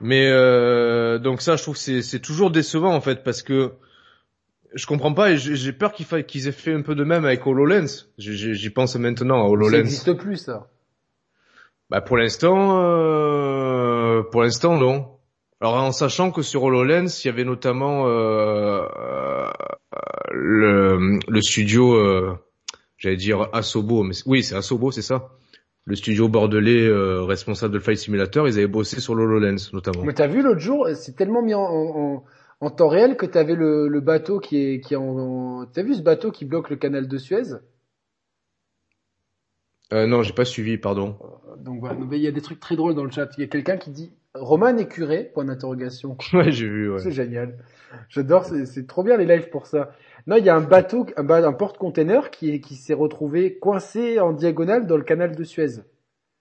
Mais 0.00 0.28
euh, 0.28 1.18
donc 1.18 1.40
ça, 1.40 1.56
je 1.56 1.62
trouve 1.62 1.76
que 1.76 2.02
c'est 2.02 2.20
toujours 2.20 2.50
décevant 2.50 2.94
en 2.94 3.00
fait 3.00 3.24
parce 3.24 3.42
que 3.42 3.72
je 4.74 4.86
comprends 4.86 5.14
pas 5.14 5.32
et 5.32 5.36
j'ai 5.38 5.72
peur 5.72 5.92
qu'ils 5.92 6.24
qu'ils 6.24 6.48
aient 6.48 6.52
fait 6.52 6.74
un 6.74 6.82
peu 6.82 6.94
de 6.94 7.04
même 7.04 7.24
avec 7.24 7.46
HoloLens. 7.46 8.06
J'y 8.18 8.70
pense 8.70 8.96
maintenant 8.96 9.44
à 9.44 9.48
HoloLens. 9.48 9.70
Ça 9.70 9.76
n'existe 9.78 10.12
plus 10.14 10.36
ça. 10.36 10.68
Bah 11.88 12.00
pour 12.00 12.16
l'instant, 12.16 12.80
euh, 12.80 14.22
pour 14.22 14.42
l'instant 14.42 14.76
non. 14.76 15.08
Alors 15.60 15.74
en 15.74 15.92
sachant 15.92 16.30
que 16.30 16.42
sur 16.42 16.64
HoloLens, 16.64 17.06
il 17.24 17.28
y 17.28 17.30
avait 17.30 17.44
notamment 17.44 18.06
euh, 18.06 18.82
euh 18.92 19.48
le, 20.32 21.18
le, 21.26 21.40
studio, 21.40 21.94
euh, 21.94 22.36
j'allais 22.98 23.16
dire 23.16 23.48
Asobo, 23.54 24.02
mais 24.02 24.14
oui 24.26 24.42
c'est 24.42 24.54
Asobo, 24.54 24.90
c'est 24.90 25.00
ça. 25.00 25.30
Le 25.88 25.94
studio 25.94 26.28
bordelais 26.28 26.84
euh, 26.84 27.22
responsable 27.22 27.72
de 27.72 27.78
Flight 27.78 27.98
Simulator, 27.98 28.48
ils 28.48 28.58
avaient 28.58 28.66
bossé 28.66 29.00
sur 29.00 29.14
l'HoloLens 29.14 29.72
notamment. 29.72 30.02
Mais 30.04 30.14
t'as 30.14 30.26
vu 30.26 30.42
l'autre 30.42 30.58
jour, 30.58 30.88
c'est 30.94 31.14
tellement 31.14 31.42
mis 31.42 31.54
en, 31.54 31.62
en, 31.62 32.24
en, 32.60 32.70
temps 32.70 32.88
réel 32.88 33.16
que 33.16 33.24
t'avais 33.24 33.54
le, 33.54 33.86
le 33.86 34.00
bateau 34.00 34.40
qui 34.40 34.56
est 34.58 34.80
qui 34.80 34.94
est 34.94 34.96
en, 34.96 35.16
en... 35.16 35.66
t'as 35.66 35.84
vu 35.84 35.94
ce 35.94 36.02
bateau 36.02 36.32
qui 36.32 36.44
bloque 36.44 36.70
le 36.70 36.76
canal 36.76 37.06
de 37.06 37.18
Suez? 37.18 37.54
Euh, 39.92 40.06
non, 40.08 40.22
j'ai 40.22 40.32
pas 40.32 40.44
suivi, 40.44 40.78
pardon. 40.78 41.16
Euh, 41.22 41.56
donc 41.56 41.78
voilà, 41.78 41.96
il 42.10 42.18
y 42.18 42.26
a 42.26 42.32
des 42.32 42.42
trucs 42.42 42.58
très 42.58 42.74
drôles 42.74 42.94
dans 42.96 43.04
le 43.04 43.10
chat. 43.12 43.28
Il 43.38 43.42
y 43.42 43.44
a 43.44 43.46
quelqu'un 43.46 43.76
qui 43.76 43.90
dit 43.90 44.12
Roman 44.34 44.76
est 44.76 44.88
curé? 44.88 45.30
Point 45.32 45.44
d'interrogation. 45.44 46.16
Ouais, 46.32 46.50
j'ai 46.50 46.68
vu. 46.68 46.92
Ouais. 46.92 46.98
C'est 46.98 47.12
génial. 47.12 47.58
J'adore, 48.08 48.44
c'est 48.44 48.86
trop 48.88 49.04
bien 49.04 49.16
les 49.16 49.24
lives 49.24 49.48
pour 49.50 49.66
ça. 49.66 49.92
Non, 50.26 50.36
il 50.36 50.44
y 50.44 50.48
a 50.48 50.56
un 50.56 50.60
bateau, 50.60 51.06
un, 51.16 51.28
un 51.30 51.52
porte-container 51.52 52.30
qui 52.30 52.60
qui 52.60 52.74
s'est 52.76 52.94
retrouvé 52.94 53.58
coincé 53.58 54.18
en 54.20 54.32
diagonale 54.32 54.86
dans 54.86 54.96
le 54.96 55.04
canal 55.04 55.36
de 55.36 55.44
Suez, 55.44 55.82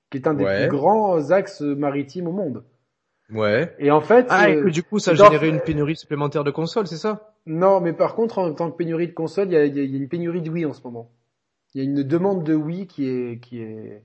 qui 0.09 0.17
est 0.17 0.27
un 0.27 0.33
des 0.33 0.43
Ouais. 0.43 0.67
plus 0.67 0.75
grands 0.77 1.29
axes 1.31 1.61
maritimes 1.61 2.27
au 2.27 2.31
monde. 2.31 2.63
Ouais. 3.31 3.75
Et 3.79 3.91
en 3.91 4.01
fait, 4.01 4.27
Ah, 4.29 4.49
et 4.49 4.55
euh, 4.57 4.63
que 4.65 4.69
du 4.69 4.83
coup, 4.83 4.99
ça 4.99 5.11
a 5.11 5.13
généré 5.15 5.47
une 5.49 5.59
pénurie 5.59 5.95
supplémentaire 5.95 6.43
de 6.43 6.51
consoles, 6.51 6.87
c'est 6.87 6.97
ça? 6.97 7.33
Non, 7.47 7.79
mais 7.81 7.93
par 7.93 8.15
contre, 8.15 8.37
en 8.39 8.53
tant 8.53 8.69
que 8.71 8.77
pénurie 8.77 9.07
de 9.07 9.13
consoles, 9.13 9.47
il 9.47 9.53
y 9.53 9.57
a, 9.57 9.65
il 9.65 9.75
y 9.75 9.79
a- 9.79 9.83
il 9.83 9.91
y 9.91 9.95
a 9.95 9.97
une 9.97 10.07
pénurie 10.09 10.41
de 10.41 10.49
Wii 10.49 10.65
en 10.65 10.73
ce 10.73 10.81
moment. 10.83 11.11
Il 11.73 11.79
y 11.79 11.81
a 11.81 11.83
une 11.89 12.03
demande 12.03 12.43
de 12.43 12.53
Wii 12.55 12.87
qui 12.87 13.07
est, 13.09 13.39
qui 13.39 13.61
est, 13.61 14.03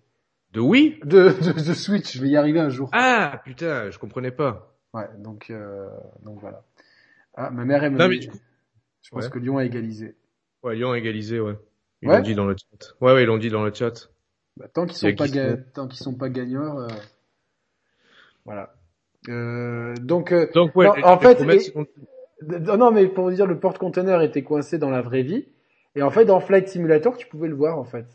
De 0.52 0.60
oui 0.60 0.98
de, 1.04 1.28
de, 1.42 1.52
de 1.52 1.74
Switch. 1.74 2.16
Je 2.16 2.22
vais 2.22 2.28
y 2.28 2.36
arriver 2.36 2.60
un 2.60 2.68
jour. 2.70 2.88
Ah, 2.92 3.40
putain, 3.44 3.90
je 3.90 3.98
comprenais 3.98 4.30
pas. 4.32 4.74
Ouais, 4.92 5.08
donc, 5.18 5.48
euh, 5.50 5.88
donc 6.24 6.40
voilà. 6.40 6.64
Ah, 7.34 7.50
ma 7.50 7.64
mère 7.64 7.84
aime. 7.84 7.96
Non, 7.96 8.08
mais 8.08 8.18
du 8.18 8.28
coup- 8.28 8.36
Je 9.02 9.10
pense 9.10 9.24
Ouais. 9.24 9.30
que 9.30 9.38
Lyon 9.38 9.58
a 9.58 9.64
égalisé. 9.64 10.14
Ouais, 10.62 10.74
Lyon 10.76 10.92
a 10.92 10.98
égalisé, 10.98 11.40
ouais. 11.40 11.54
Ils 12.02 12.08
Ouais 12.08 12.16
l'ont 12.16 12.22
dit 12.22 12.34
dans 12.34 12.46
le 12.46 12.56
chat. 12.56 12.94
Ouais, 13.00 13.12
ouais, 13.12 13.22
ils 13.22 13.26
l'ont 13.26 13.38
dit 13.38 13.50
dans 13.50 13.64
le 13.64 13.72
chat. 13.72 14.10
Bah, 14.56 14.66
tant 14.72 14.86
qu'ils 14.86 14.96
sont 14.96 15.14
pas 15.14 15.28
ga- 15.28 15.56
sont- 15.56 15.62
tant 15.74 15.88
qu'ils 15.88 15.98
sont 16.02 16.14
pas 16.14 16.28
gagnants, 16.28 16.80
euh, 16.80 16.88
voilà. 18.44 18.74
Euh, 19.28 19.94
donc, 19.96 20.32
euh, 20.32 20.46
Donc, 20.54 20.74
ouais, 20.76 20.86
Non, 20.86 20.94
les- 20.94 21.02
en 21.04 21.16
les 21.18 21.20
fait, 21.20 21.54
et- 21.56 21.60
sont- 21.60 21.86
non 22.76 22.90
mais 22.90 23.06
pour 23.06 23.24
vous 23.28 23.34
dire, 23.34 23.46
le 23.46 23.58
porte-conteneur 23.58 24.22
était 24.22 24.42
coincé 24.42 24.78
dans 24.78 24.90
la 24.90 25.02
vraie 25.02 25.22
vie, 25.22 25.46
et 25.94 26.02
en 26.02 26.10
fait 26.10 26.24
dans 26.24 26.40
Flight 26.40 26.68
Simulator, 26.68 27.16
tu 27.16 27.26
pouvais 27.26 27.48
le 27.48 27.54
voir 27.54 27.78
en 27.78 27.84
fait. 27.84 28.06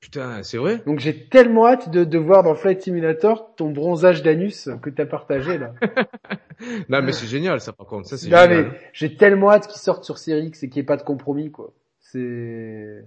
Putain, 0.00 0.42
c'est 0.42 0.58
vrai? 0.58 0.82
Donc 0.84 0.98
j'ai 0.98 1.28
tellement 1.28 1.68
hâte 1.68 1.88
de, 1.90 2.02
de 2.02 2.18
voir 2.18 2.42
dans 2.42 2.56
Flight 2.56 2.82
Simulator 2.82 3.54
ton 3.54 3.70
bronzage 3.70 4.22
d'anus 4.24 4.68
que 4.82 4.90
t'as 4.90 5.06
partagé 5.06 5.58
là. 5.58 5.74
Non, 6.88 7.02
mais 7.02 7.12
c'est 7.12 7.26
génial, 7.26 7.60
ça, 7.60 7.72
par 7.72 7.86
contre. 7.86 8.08
Ça, 8.08 8.16
c'est 8.18 8.28
Non, 8.28 8.38
génial. 8.42 8.72
mais 8.72 8.80
j'ai 8.92 9.16
tellement 9.16 9.50
hâte 9.50 9.66
qu'il 9.68 9.80
sorte 9.80 10.04
sur 10.04 10.18
Series 10.18 10.46
X 10.46 10.62
et 10.62 10.68
qu'il 10.68 10.80
n'y 10.80 10.82
ait 10.82 10.86
pas 10.86 10.96
de 10.96 11.02
compromis 11.02 11.50
quoi. 11.50 11.72
C'est. 12.00 13.04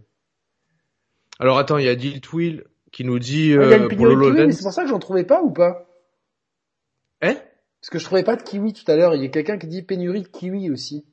Alors, 1.39 1.57
attends, 1.57 1.77
il 1.77 1.85
y 1.85 1.89
a 1.89 1.95
Dilt 1.95 2.31
Will 2.33 2.63
qui 2.91 3.03
nous 3.03 3.19
dit, 3.19 3.53
Ah, 3.59 3.63
Il 3.63 3.69
y 3.69 3.73
a 3.73 3.77
une 3.77 3.83
euh, 3.83 3.87
pour 3.89 3.97
pénurie 3.97 4.15
de 4.15 4.21
kiwi, 4.31 4.45
mais 4.47 4.51
c'est 4.53 4.63
pour 4.63 4.71
ça 4.73 4.83
que 4.83 4.89
j'en 4.89 4.99
trouvais 4.99 5.25
pas 5.25 5.41
ou 5.41 5.51
pas? 5.51 5.85
Hein? 7.21 7.35
Parce 7.81 7.89
que 7.91 7.99
je 7.99 8.05
trouvais 8.05 8.23
pas 8.23 8.35
de 8.35 8.41
kiwi 8.43 8.73
tout 8.73 8.89
à 8.89 8.95
l'heure. 8.95 9.13
Il 9.15 9.21
y 9.21 9.25
a 9.25 9.29
quelqu'un 9.29 9.57
qui 9.57 9.67
dit 9.67 9.81
pénurie 9.83 10.21
de 10.23 10.27
kiwi 10.27 10.69
aussi. 10.71 11.05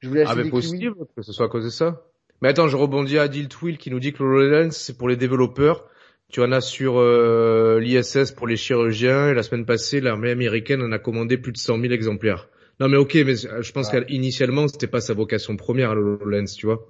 Je 0.00 0.08
voulais 0.08 0.22
Ah, 0.26 0.30
acheter 0.30 0.38
mais 0.38 0.44
des 0.44 0.50
kiwis. 0.50 0.60
possible 0.90 0.94
que 1.16 1.22
ce 1.22 1.32
soit 1.32 1.46
à 1.46 1.48
cause 1.48 1.64
de 1.64 1.70
ça. 1.70 2.02
Mais 2.42 2.48
attends, 2.50 2.68
je 2.68 2.76
rebondis 2.76 3.18
à 3.18 3.28
Dilt 3.28 3.60
Will 3.62 3.78
qui 3.78 3.90
nous 3.90 4.00
dit 4.00 4.12
que 4.12 4.22
l'HoloLens, 4.22 4.70
c'est 4.72 4.98
pour 4.98 5.08
les 5.08 5.16
développeurs. 5.16 5.88
Tu 6.34 6.42
en 6.42 6.50
as 6.50 6.62
sur 6.62 6.98
euh, 6.98 7.78
l'ISS 7.78 8.32
pour 8.32 8.48
les 8.48 8.56
chirurgiens. 8.56 9.28
Et 9.30 9.34
la 9.34 9.44
semaine 9.44 9.64
passée, 9.64 10.00
l'armée 10.00 10.30
américaine 10.32 10.82
en 10.82 10.90
a 10.90 10.98
commandé 10.98 11.38
plus 11.38 11.52
de 11.52 11.56
100 11.58 11.78
000 11.80 11.92
exemplaires. 11.92 12.48
Non, 12.80 12.88
mais 12.88 12.96
ok, 12.96 13.14
mais 13.24 13.36
je 13.36 13.70
pense 13.70 13.92
Ouais. 13.92 14.04
qu'initialement, 14.04 14.66
c'était 14.66 14.88
pas 14.88 15.00
sa 15.00 15.14
vocation 15.14 15.56
première, 15.56 15.94
l'HoloLens, 15.94 16.46
tu 16.56 16.66
vois. 16.66 16.88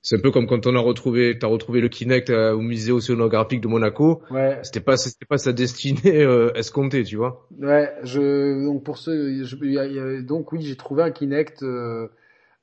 C'est 0.00 0.14
un 0.14 0.20
peu 0.20 0.30
comme 0.30 0.46
quand 0.46 0.64
on 0.68 0.76
a 0.76 0.78
retrouvé, 0.78 1.36
t'as 1.36 1.48
retrouvé 1.48 1.80
le 1.80 1.88
Kinect 1.88 2.30
euh, 2.30 2.52
au 2.52 2.60
musée 2.60 2.92
océanographique 2.92 3.60
de 3.60 3.66
Monaco. 3.66 4.22
Ouais. 4.30 4.60
C'était 4.62 4.78
pas, 4.78 4.96
c'était 4.96 5.26
pas 5.26 5.38
sa 5.38 5.52
destinée 5.52 6.22
euh, 6.22 6.52
escomptée, 6.54 7.02
tu 7.02 7.16
vois. 7.16 7.48
Ouais, 7.58 7.92
je 8.04 8.64
donc 8.64 8.84
pour 8.84 8.98
ceux, 8.98 9.42
je- 9.42 9.56
y 9.64 9.76
a- 9.76 9.86
y 9.86 9.98
a- 9.98 10.22
donc 10.22 10.52
oui, 10.52 10.62
j'ai 10.62 10.76
trouvé 10.76 11.02
un 11.02 11.10
Kinect 11.10 11.64
euh, 11.64 12.06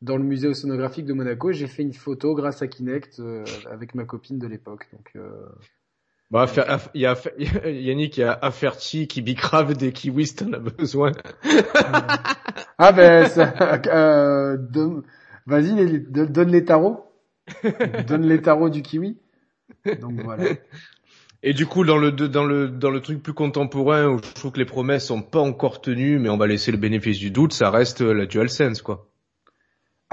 dans 0.03 0.17
le 0.17 0.23
musée 0.23 0.49
océanographique 0.49 1.05
de 1.05 1.13
Monaco. 1.13 1.51
J'ai 1.53 1.67
fait 1.67 1.81
une 1.81 1.93
photo 1.93 2.35
grâce 2.35 2.61
à 2.61 2.67
Kinect 2.67 3.19
euh, 3.19 3.43
avec 3.71 3.95
ma 3.95 4.03
copine 4.03 4.38
de 4.38 4.47
l'époque. 4.47 4.88
Donc 4.91 5.11
euh, 5.15 5.47
Bah, 6.30 6.45
il 6.93 7.01
y 7.01 7.05
a 7.05 7.15
Yannick, 7.69 8.17
il 8.17 8.21
y 8.21 8.23
a 8.23 8.34
Aferti 8.34 9.07
qui 9.07 9.21
bicrave 9.21 9.75
des 9.75 9.93
kiwis, 9.93 10.27
si 10.27 10.35
t'en 10.35 10.51
as 10.53 10.59
besoin. 10.59 11.13
ah 12.77 12.91
ben 12.91 13.27
ça, 13.27 13.53
euh, 13.88 14.57
vas-y, 15.45 15.73
les- 15.73 15.99
donne 15.99 16.51
les 16.51 16.65
tarots, 16.65 17.05
donne 18.07 18.27
les 18.27 18.41
tarots 18.41 18.69
du 18.69 18.81
kiwi. 18.81 19.17
Donc 20.01 20.19
voilà. 20.21 20.43
Et 21.43 21.53
du 21.53 21.65
coup, 21.65 21.85
dans 21.85 21.97
le 21.97 22.11
dans 22.11 22.43
le 22.45 22.67
dans 22.69 22.89
le 22.89 22.99
truc 23.01 23.21
plus 23.23 23.34
contemporain 23.34 24.07
où 24.07 24.17
je 24.17 24.34
trouve 24.34 24.51
que 24.51 24.59
les 24.59 24.65
promesses 24.65 25.05
sont 25.07 25.21
pas 25.21 25.39
encore 25.41 25.81
tenues, 25.81 26.19
mais 26.19 26.30
on 26.30 26.38
va 26.38 26.47
laisser 26.47 26.71
le 26.71 26.77
bénéfice 26.77 27.19
du 27.19 27.31
doute, 27.31 27.53
ça 27.53 27.69
reste 27.69 28.01
euh, 28.01 28.13
la 28.13 28.25
DualSense 28.25 28.81
quoi. 28.81 29.09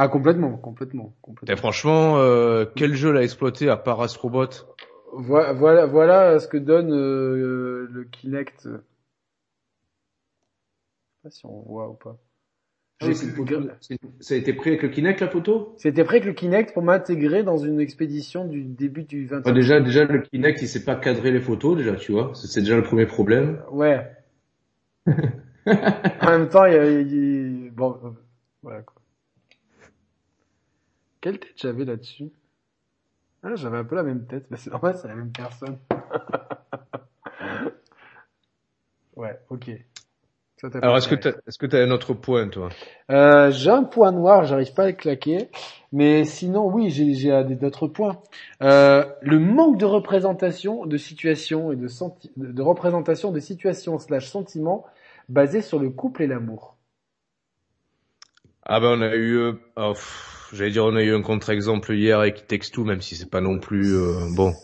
Ah 0.03 0.09
complètement, 0.09 0.57
complètement, 0.57 1.13
Et 1.13 1.21
complètement. 1.21 1.57
franchement, 1.59 2.17
euh, 2.17 2.65
quel 2.75 2.95
jeu 2.95 3.13
l'a 3.13 3.23
exploité 3.23 3.69
à 3.69 3.77
part 3.77 4.01
Astrobot? 4.01 4.49
Voilà, 5.13 5.53
voilà, 5.53 5.85
voilà 5.85 6.39
ce 6.39 6.49
que 6.49 6.57
donne 6.57 6.91
euh, 6.91 7.87
le 7.91 8.05
Kinect. 8.05 8.63
Je 8.65 8.71
sais 8.71 8.79
pas 11.23 11.31
si 11.31 11.45
on 11.45 11.61
voit 11.67 11.91
ou 11.91 11.93
pas. 11.93 12.17
J'ai- 13.03 13.13
Ça 14.21 14.33
a 14.33 14.37
été 14.39 14.55
pris 14.55 14.71
avec 14.71 14.83
le 14.83 14.89
Kinect 14.89 15.21
la 15.21 15.29
photo? 15.29 15.75
C'était 15.77 16.05
prêt 16.05 16.23
que 16.23 16.29
le 16.29 16.33
Kinect 16.33 16.73
pour 16.73 16.83
m'intégrer 16.83 17.43
dans 17.43 17.59
une 17.59 17.79
expédition 17.79 18.47
du 18.47 18.63
début 18.65 19.05
du 19.05 19.27
20 19.27 19.43
Déjà, 19.53 19.81
déjà 19.81 20.05
le 20.05 20.23
Kinect 20.23 20.63
il 20.63 20.69
sait 20.69 20.83
pas 20.83 20.97
cadrer 20.97 21.31
les 21.31 21.41
photos 21.41 21.77
déjà, 21.77 21.95
tu 21.95 22.13
vois. 22.13 22.33
C'est 22.35 22.61
déjà 22.61 22.77
le 22.77 22.85
premier 22.85 23.05
problème. 23.05 23.61
Ouais. 23.71 24.11
en 25.07 26.31
même 26.31 26.49
temps, 26.49 26.65
il 26.65 26.73
y 26.73 26.79
a, 26.79 26.85
il 27.01 27.71
bon, 27.71 27.99
euh, 28.05 28.11
voilà 28.63 28.81
quoi. 28.83 29.00
Quelle 31.21 31.39
tête 31.39 31.57
j'avais 31.57 31.85
là-dessus? 31.85 32.31
Ah, 33.43 33.55
j'avais 33.55 33.79
un 33.79 33.85
peu 33.85 33.97
la 33.97 34.03
même 34.03 34.27
tête, 34.27 34.47
mais 34.51 34.57
c'est 34.57 34.71
normal, 34.71 34.97
c'est 35.01 35.09
la 35.09 35.15
même 35.15 35.33
personne. 35.33 35.79
ouais, 39.17 39.39
ok. 39.49 39.71
Ça, 40.57 40.69
Alors 40.83 40.99
est-ce 40.99 41.09
que 41.09 41.29
est-ce 41.47 41.59
que 41.59 41.65
t'as 41.65 41.83
un 41.83 41.91
autre 41.91 42.13
point 42.13 42.49
toi? 42.49 42.69
Euh, 43.11 43.51
j'ai 43.51 43.71
un 43.71 43.85
point 43.85 44.13
noir, 44.13 44.45
j'arrive 44.45 44.75
pas 44.75 44.85
à 44.85 44.87
le 44.89 44.93
claquer. 44.93 45.49
Mais 45.93 46.25
sinon, 46.25 46.67
oui, 46.67 46.91
j'ai 46.91 47.57
d'autres 47.57 47.89
points. 47.89 48.23
Euh, 48.63 49.05
le 49.23 49.39
manque 49.39 49.79
de 49.79 49.87
représentation 49.87 50.85
de 50.85 50.97
situations 50.99 51.73
et 51.73 51.77
de, 51.77 51.89
senti 51.89 52.31
de 52.37 52.63
représentation 52.63 53.33
de 53.33 53.41
situations 53.41 53.99
slash 53.99 54.29
sentiments 54.29 54.85
basés 55.31 55.63
sur 55.63 55.79
le 55.79 55.89
couple 55.89 56.23
et 56.23 56.27
l'amour. 56.27 56.77
Ah 58.63 58.81
ben 58.81 58.99
on 58.99 59.03
a 59.03 59.17
eu, 59.17 59.37
euh, 59.37 59.53
oh, 59.77 59.95
j'allais 60.53 60.71
dire 60.71 60.85
on 60.85 60.97
a 60.97 61.03
eu 61.03 61.15
un 61.15 61.23
contre-exemple 61.23 61.93
hier 61.95 62.19
avec 62.19 62.47
Textu, 62.47 62.81
même 62.83 63.01
si 63.01 63.17
c'est 63.17 63.31
pas 63.31 63.41
non 63.41 63.59
plus 63.59 63.97
euh, 63.97 64.27
bon. 64.35 64.55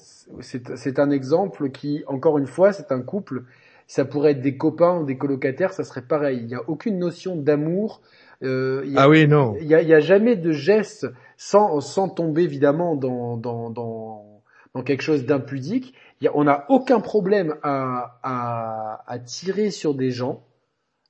C'est 0.41 0.77
c'est 0.77 0.99
un 0.99 1.11
exemple 1.11 1.71
qui, 1.71 2.03
encore 2.07 2.39
une 2.39 2.47
fois, 2.47 2.73
c'est 2.73 2.91
un 2.93 3.01
couple. 3.01 3.45
Ça 3.87 4.05
pourrait 4.05 4.33
être 4.33 4.41
des 4.43 4.57
copains 4.57 4.99
ou 4.99 5.05
des 5.05 5.17
colocataires, 5.17 5.73
ça 5.73 5.85
serait 5.85 6.03
pareil. 6.03 6.39
Il 6.41 6.47
n'y 6.47 6.57
a 6.57 6.63
aucune 6.69 6.99
notion 6.99 7.37
d'amour. 7.37 8.01
Euh, 8.43 8.83
il 8.85 8.93
y 8.93 8.97
a- 8.99 9.03
Ah 9.03 9.09
oui 9.09 9.29
non. 9.29 9.55
Il 9.61 9.67
y 9.69 9.75
a, 9.75 9.81
il 9.83 9.89
y 9.89 9.95
a 9.95 10.01
jamais 10.01 10.35
de 10.35 10.51
geste 10.51 11.07
sans, 11.37 11.81
sans 11.81 12.09
tomber 12.09 12.43
évidemment 12.43 12.97
dans, 12.97 13.37
dans, 13.37 13.71
dans, 13.71 14.43
dans 14.75 14.83
quelque 14.83 15.03
chose 15.03 15.25
d'impudique. 15.25 15.95
Il 16.21 16.25
y 16.25 16.29
a- 16.29 16.33
on 16.37 16.43
n'a 16.45 16.65
aucun 16.69 16.99
problème 16.99 17.55
à, 17.63 18.19
à, 18.25 19.05
à 19.07 19.19
tirer 19.21 19.71
sur 19.71 19.95
des 19.95 20.11
gens, 20.11 20.43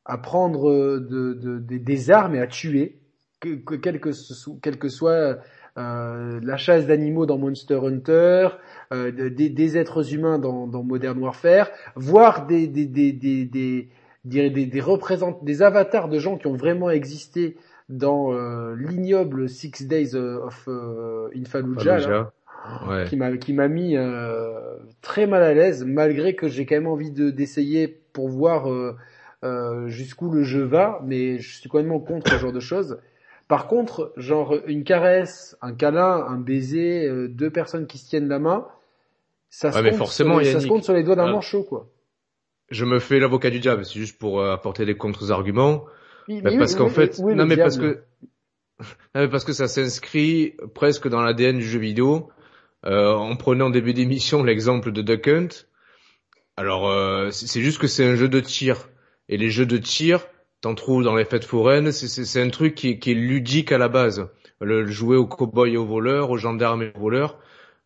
à 0.05 0.19
prendre 0.19 0.98
de, 0.98 1.32
de, 1.32 1.59
des- 1.59 1.78
des 1.78 2.11
armes 2.11 2.35
et 2.35 2.40
à 2.40 2.47
tuer, 2.47 2.98
que, 3.40 3.54
que, 3.56 3.74
quel, 3.74 4.00
que 4.00 4.12
ce, 4.12 4.50
quel 4.62 4.78
que 4.78 4.88
soit 4.88 5.38
euh, 5.78 6.40
la 6.42 6.56
chasse 6.56 6.86
d'animaux 6.86 7.26
dans 7.26 7.38
Monster 7.38 7.80
Hunter, 7.82 8.48
euh, 8.92 9.12
de- 9.12 9.28
des, 9.28 9.50
des 9.50 9.76
êtres 9.76 10.14
humains 10.14 10.38
dans, 10.38 10.66
dans 10.66 10.82
Modern 10.82 11.18
Warfare, 11.18 11.68
voire 11.96 12.46
des, 12.46 12.66
des, 12.66 12.86
des, 12.86 13.12
des, 13.12 13.44
des, 13.44 13.88
des, 14.24 14.50
des, 14.50 14.66
des 14.66 14.80
représent- 14.80 15.38
des 15.42 15.62
avatars 15.62 16.08
de 16.08 16.18
gens 16.18 16.36
qui 16.38 16.46
ont 16.46 16.56
vraiment 16.56 16.90
existé 16.90 17.56
dans 17.88 18.32
euh, 18.32 18.74
l'ignoble 18.76 19.48
Six 19.48 19.86
Days 19.86 20.14
of 20.16 20.64
euh, 20.68 21.28
in 21.36 21.44
Fallujah, 21.44 21.98
là, 21.98 22.00
Fallujah. 22.00 22.32
Ouais. 22.88 23.04
qui 23.04 23.16
m'a 23.16 23.36
qui 23.36 23.52
m'a 23.52 23.68
mis 23.68 23.96
euh, 23.96 24.58
très 25.02 25.26
mal 25.28 25.42
à 25.42 25.54
l'aise, 25.54 25.84
malgré 25.84 26.34
que 26.34 26.48
j'ai 26.48 26.66
quand 26.66 26.74
même 26.74 26.88
envie 26.88 27.12
de 27.12 27.30
d'essayer 27.30 27.86
pour 28.12 28.28
voir 28.28 28.68
euh, 28.72 28.96
euh, 29.44 29.86
jusqu'où 29.88 30.30
le 30.30 30.42
jeu 30.42 30.64
va, 30.64 31.00
mais 31.04 31.38
je 31.38 31.58
suis 31.60 31.68
complètement 31.68 32.00
contre 32.00 32.28
ce 32.28 32.38
genre 32.38 32.52
de 32.52 32.58
choses. 32.60 32.98
Par 33.48 33.68
contre, 33.68 34.12
genre 34.16 34.55
une 34.66 34.85
caresse, 34.85 35.56
un 35.62 35.73
câlin, 35.74 36.24
un 36.28 36.36
baiser, 36.39 37.06
euh, 37.09 37.28
deux 37.28 37.51
personnes 37.51 37.86
qui 37.86 37.98
se 37.98 38.09
tiennent 38.09 38.28
la 38.28 38.39
main, 38.39 38.66
ça 39.51 39.73
se 39.73 39.82
Ouais, 39.82 39.90
compte 39.90 39.98
forcément, 39.98 40.35
sur 40.35 40.40
les, 40.40 40.52
ça 40.52 40.60
se 40.60 40.66
compte 40.66 40.85
sur 40.85 40.94
les 40.94 41.02
doigts 41.05 41.16
d'un 41.16 41.27
Ah. 41.27 41.32
manchot, 41.32 41.62
quoi. 41.64 41.89
Je 42.70 42.85
me 42.85 42.98
fais 42.98 43.20
l'avocat 43.20 43.51
du 43.51 43.60
diable, 43.60 43.85
c'est 43.85 43.98
juste 43.98 44.18
pour 44.18 44.40
euh, 44.40 44.52
apporter 44.52 44.85
des 44.85 44.97
contre-arguments. 44.97 45.85
Oui, 46.28 46.43
Bah, 46.43 46.51
mais 46.51 46.59
parce 46.59 46.73
oui, 46.73 46.78
qu'en 46.78 46.89
fait, 46.89 47.18
non 47.20 47.47
mais 47.47 47.56
parce 47.56 47.77
que 47.78 48.02
non, 49.14 49.23
mais 49.23 49.28
parce 49.28 49.44
que 49.44 49.52
ça 49.52 49.68
s'inscrit 49.68 50.56
presque 50.74 51.09
dans 51.09 51.23
l'ADN 51.23 51.59
du 51.59 51.64
jeu 51.66 51.78
vidéo. 51.78 52.31
Euh, 52.85 53.12
en 53.14 53.35
prenant 53.36 53.66
en 53.66 53.70
début 53.70 53.94
d'émission 53.94 54.44
l'exemple 54.44 54.93
de 54.93 55.02
Duck 55.02 55.27
Hunt. 55.28 55.48
Alors 56.56 56.89
euh, 56.89 57.31
c'est 57.31 57.47
c'est 57.47 57.60
juste 57.62 57.78
que 57.81 57.86
c'est 57.86 58.05
un 58.05 58.16
jeu 58.16 58.28
de 58.28 58.40
tir 58.40 58.89
et 59.28 59.36
les 59.36 59.51
jeux 59.51 59.66
de 59.66 59.78
tir, 59.78 60.27
t'en 60.60 60.74
trouves 60.74 61.04
dans 61.04 61.14
les 61.16 61.24
fêtes 61.24 61.44
foraines. 61.44 61.92
C'est 61.92 62.40
un 62.42 62.48
truc 62.50 62.74
qui, 62.74 62.90
est- 62.90 62.98
qui 62.98 63.10
est 63.12 63.14
ludique 63.14 63.72
à 63.72 63.78
la 63.78 63.88
base. 63.88 64.28
Le, 64.60 64.82
le 64.82 64.90
jouer 64.90 65.16
aux 65.16 65.26
cow-boys 65.26 65.68
et 65.68 65.76
aux 65.76 65.84
voleurs, 65.84 66.30
aux 66.30 66.38
gendarmes 66.38 66.82
et 66.82 66.92
aux 66.96 67.00
voleurs. 67.00 67.38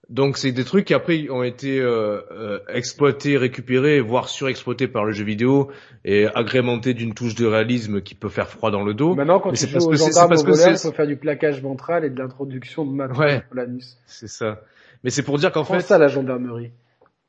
Donc 0.08 0.38
c'est 0.38 0.50
des 0.50 0.64
trucs 0.64 0.86
qui 0.86 0.94
après 0.94 1.28
ont 1.30 1.44
été 1.44 1.78
euh, 1.80 2.20
euh, 2.32 2.58
exploités, 2.68 3.36
récupérés, 3.36 4.00
voire 4.00 4.28
surexploités 4.28 4.88
par 4.88 5.04
le 5.04 5.12
jeu 5.12 5.22
vidéo 5.24 5.70
et 6.04 6.26
agrémentés 6.34 6.94
d'une 6.94 7.14
touche 7.14 7.36
de 7.36 7.46
réalisme 7.46 8.00
qui 8.00 8.16
peut 8.16 8.28
faire 8.28 8.48
froid 8.48 8.72
dans 8.72 8.82
le 8.82 8.92
dos. 8.92 9.14
Maintenant, 9.14 9.38
quand 9.38 9.52
Mais 9.52 9.56
tu 9.56 9.66
joues 9.68 9.72
parce 9.74 9.86
aux 9.86 9.92
gendarmes 9.94 10.32
au 10.32 10.42
parce 10.42 10.66
il 10.66 10.78
faut 10.78 10.92
faire 10.92 11.06
du 11.06 11.16
plaquage 11.16 11.62
ventral 11.62 12.04
et 12.04 12.10
de 12.10 12.18
l'introduction 12.18 12.84
de 12.84 12.90
matin 12.92 13.14
Ouais. 13.16 13.42
C'est 14.06 14.26
ça. 14.28 14.62
Mais 15.04 15.10
c'est 15.10 15.22
pour 15.22 15.38
dire 15.38 15.52
qu'en 15.52 15.64
fait, 15.64 15.80
ça 15.80 15.96
la 15.98 16.08
gendarmerie. 16.08 16.72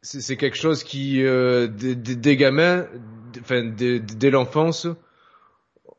c'est 0.01 0.35
quelque 0.35 0.57
chose 0.57 0.83
qui, 0.83 1.23
euh, 1.23 1.67
des, 1.67 1.93
des- 1.95 2.15
des 2.15 2.35
gamins, 2.35 2.87
enfin 3.41 3.63
dès 3.63 4.31
l'enfance, 4.31 4.87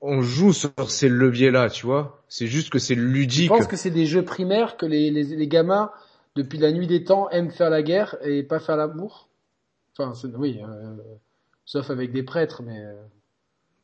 on 0.03 0.23
joue 0.23 0.53
sur 0.53 0.73
ces 0.91 1.09
leviers-là, 1.09 1.71
tu 1.71 1.87
vois. 1.87 2.23
C'est 2.29 2.47
juste 2.47 2.71
que 2.71 2.79
c'est 2.79 2.95
Je 2.95 3.01
ludique. 3.01 3.49
pense 3.49 3.67
que 3.67 3.77
c'est 3.77 3.91
des 3.91 4.07
jeux 4.07 4.25
primaires 4.25 4.77
que 4.77 4.87
les, 4.87 5.11
les, 5.11 5.23
les 5.25 5.49
gamins, 5.49 5.91
depuis 6.37 6.59
la 6.59 6.73
nuit 6.73 6.87
des 6.87 7.05
temps, 7.05 7.31
aiment 7.31 7.51
faire 7.51 7.71
la 7.71 7.83
guerre 7.83 8.17
et 8.23 8.43
pas 8.43 8.59
faire 8.61 8.77
l'amour? 8.77 9.29
Enfin, 9.99 10.13
oui, 10.37 10.61
euh, 10.63 10.97
sauf 11.65 11.91
avec 11.91 12.13
des 12.13 12.23
prêtres, 12.23 12.63
mais... 12.63 12.79
euh, 12.85 12.95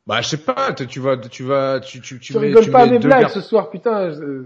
Bah 0.07 0.21
je 0.21 0.27
sais 0.29 0.37
pas, 0.37 0.73
tu 0.73 0.99
vas, 0.99 1.17
tu 1.17 1.43
vas, 1.43 1.79
tu 1.79 2.01
tu 2.01 2.19
tu 2.19 2.33
Tu 2.33 2.39
mets- 2.39 2.47
rigoles 2.47 2.63
tu 2.63 2.71
pas 2.71 2.81
à 2.81 2.85
mets 2.85 2.91
mes 2.91 2.99
deux 2.99 3.07
blagues 3.07 3.21
gar- 3.21 3.31
ce 3.31 3.41
soir, 3.41 3.69
putain. 3.69 4.11
je- 4.11 4.45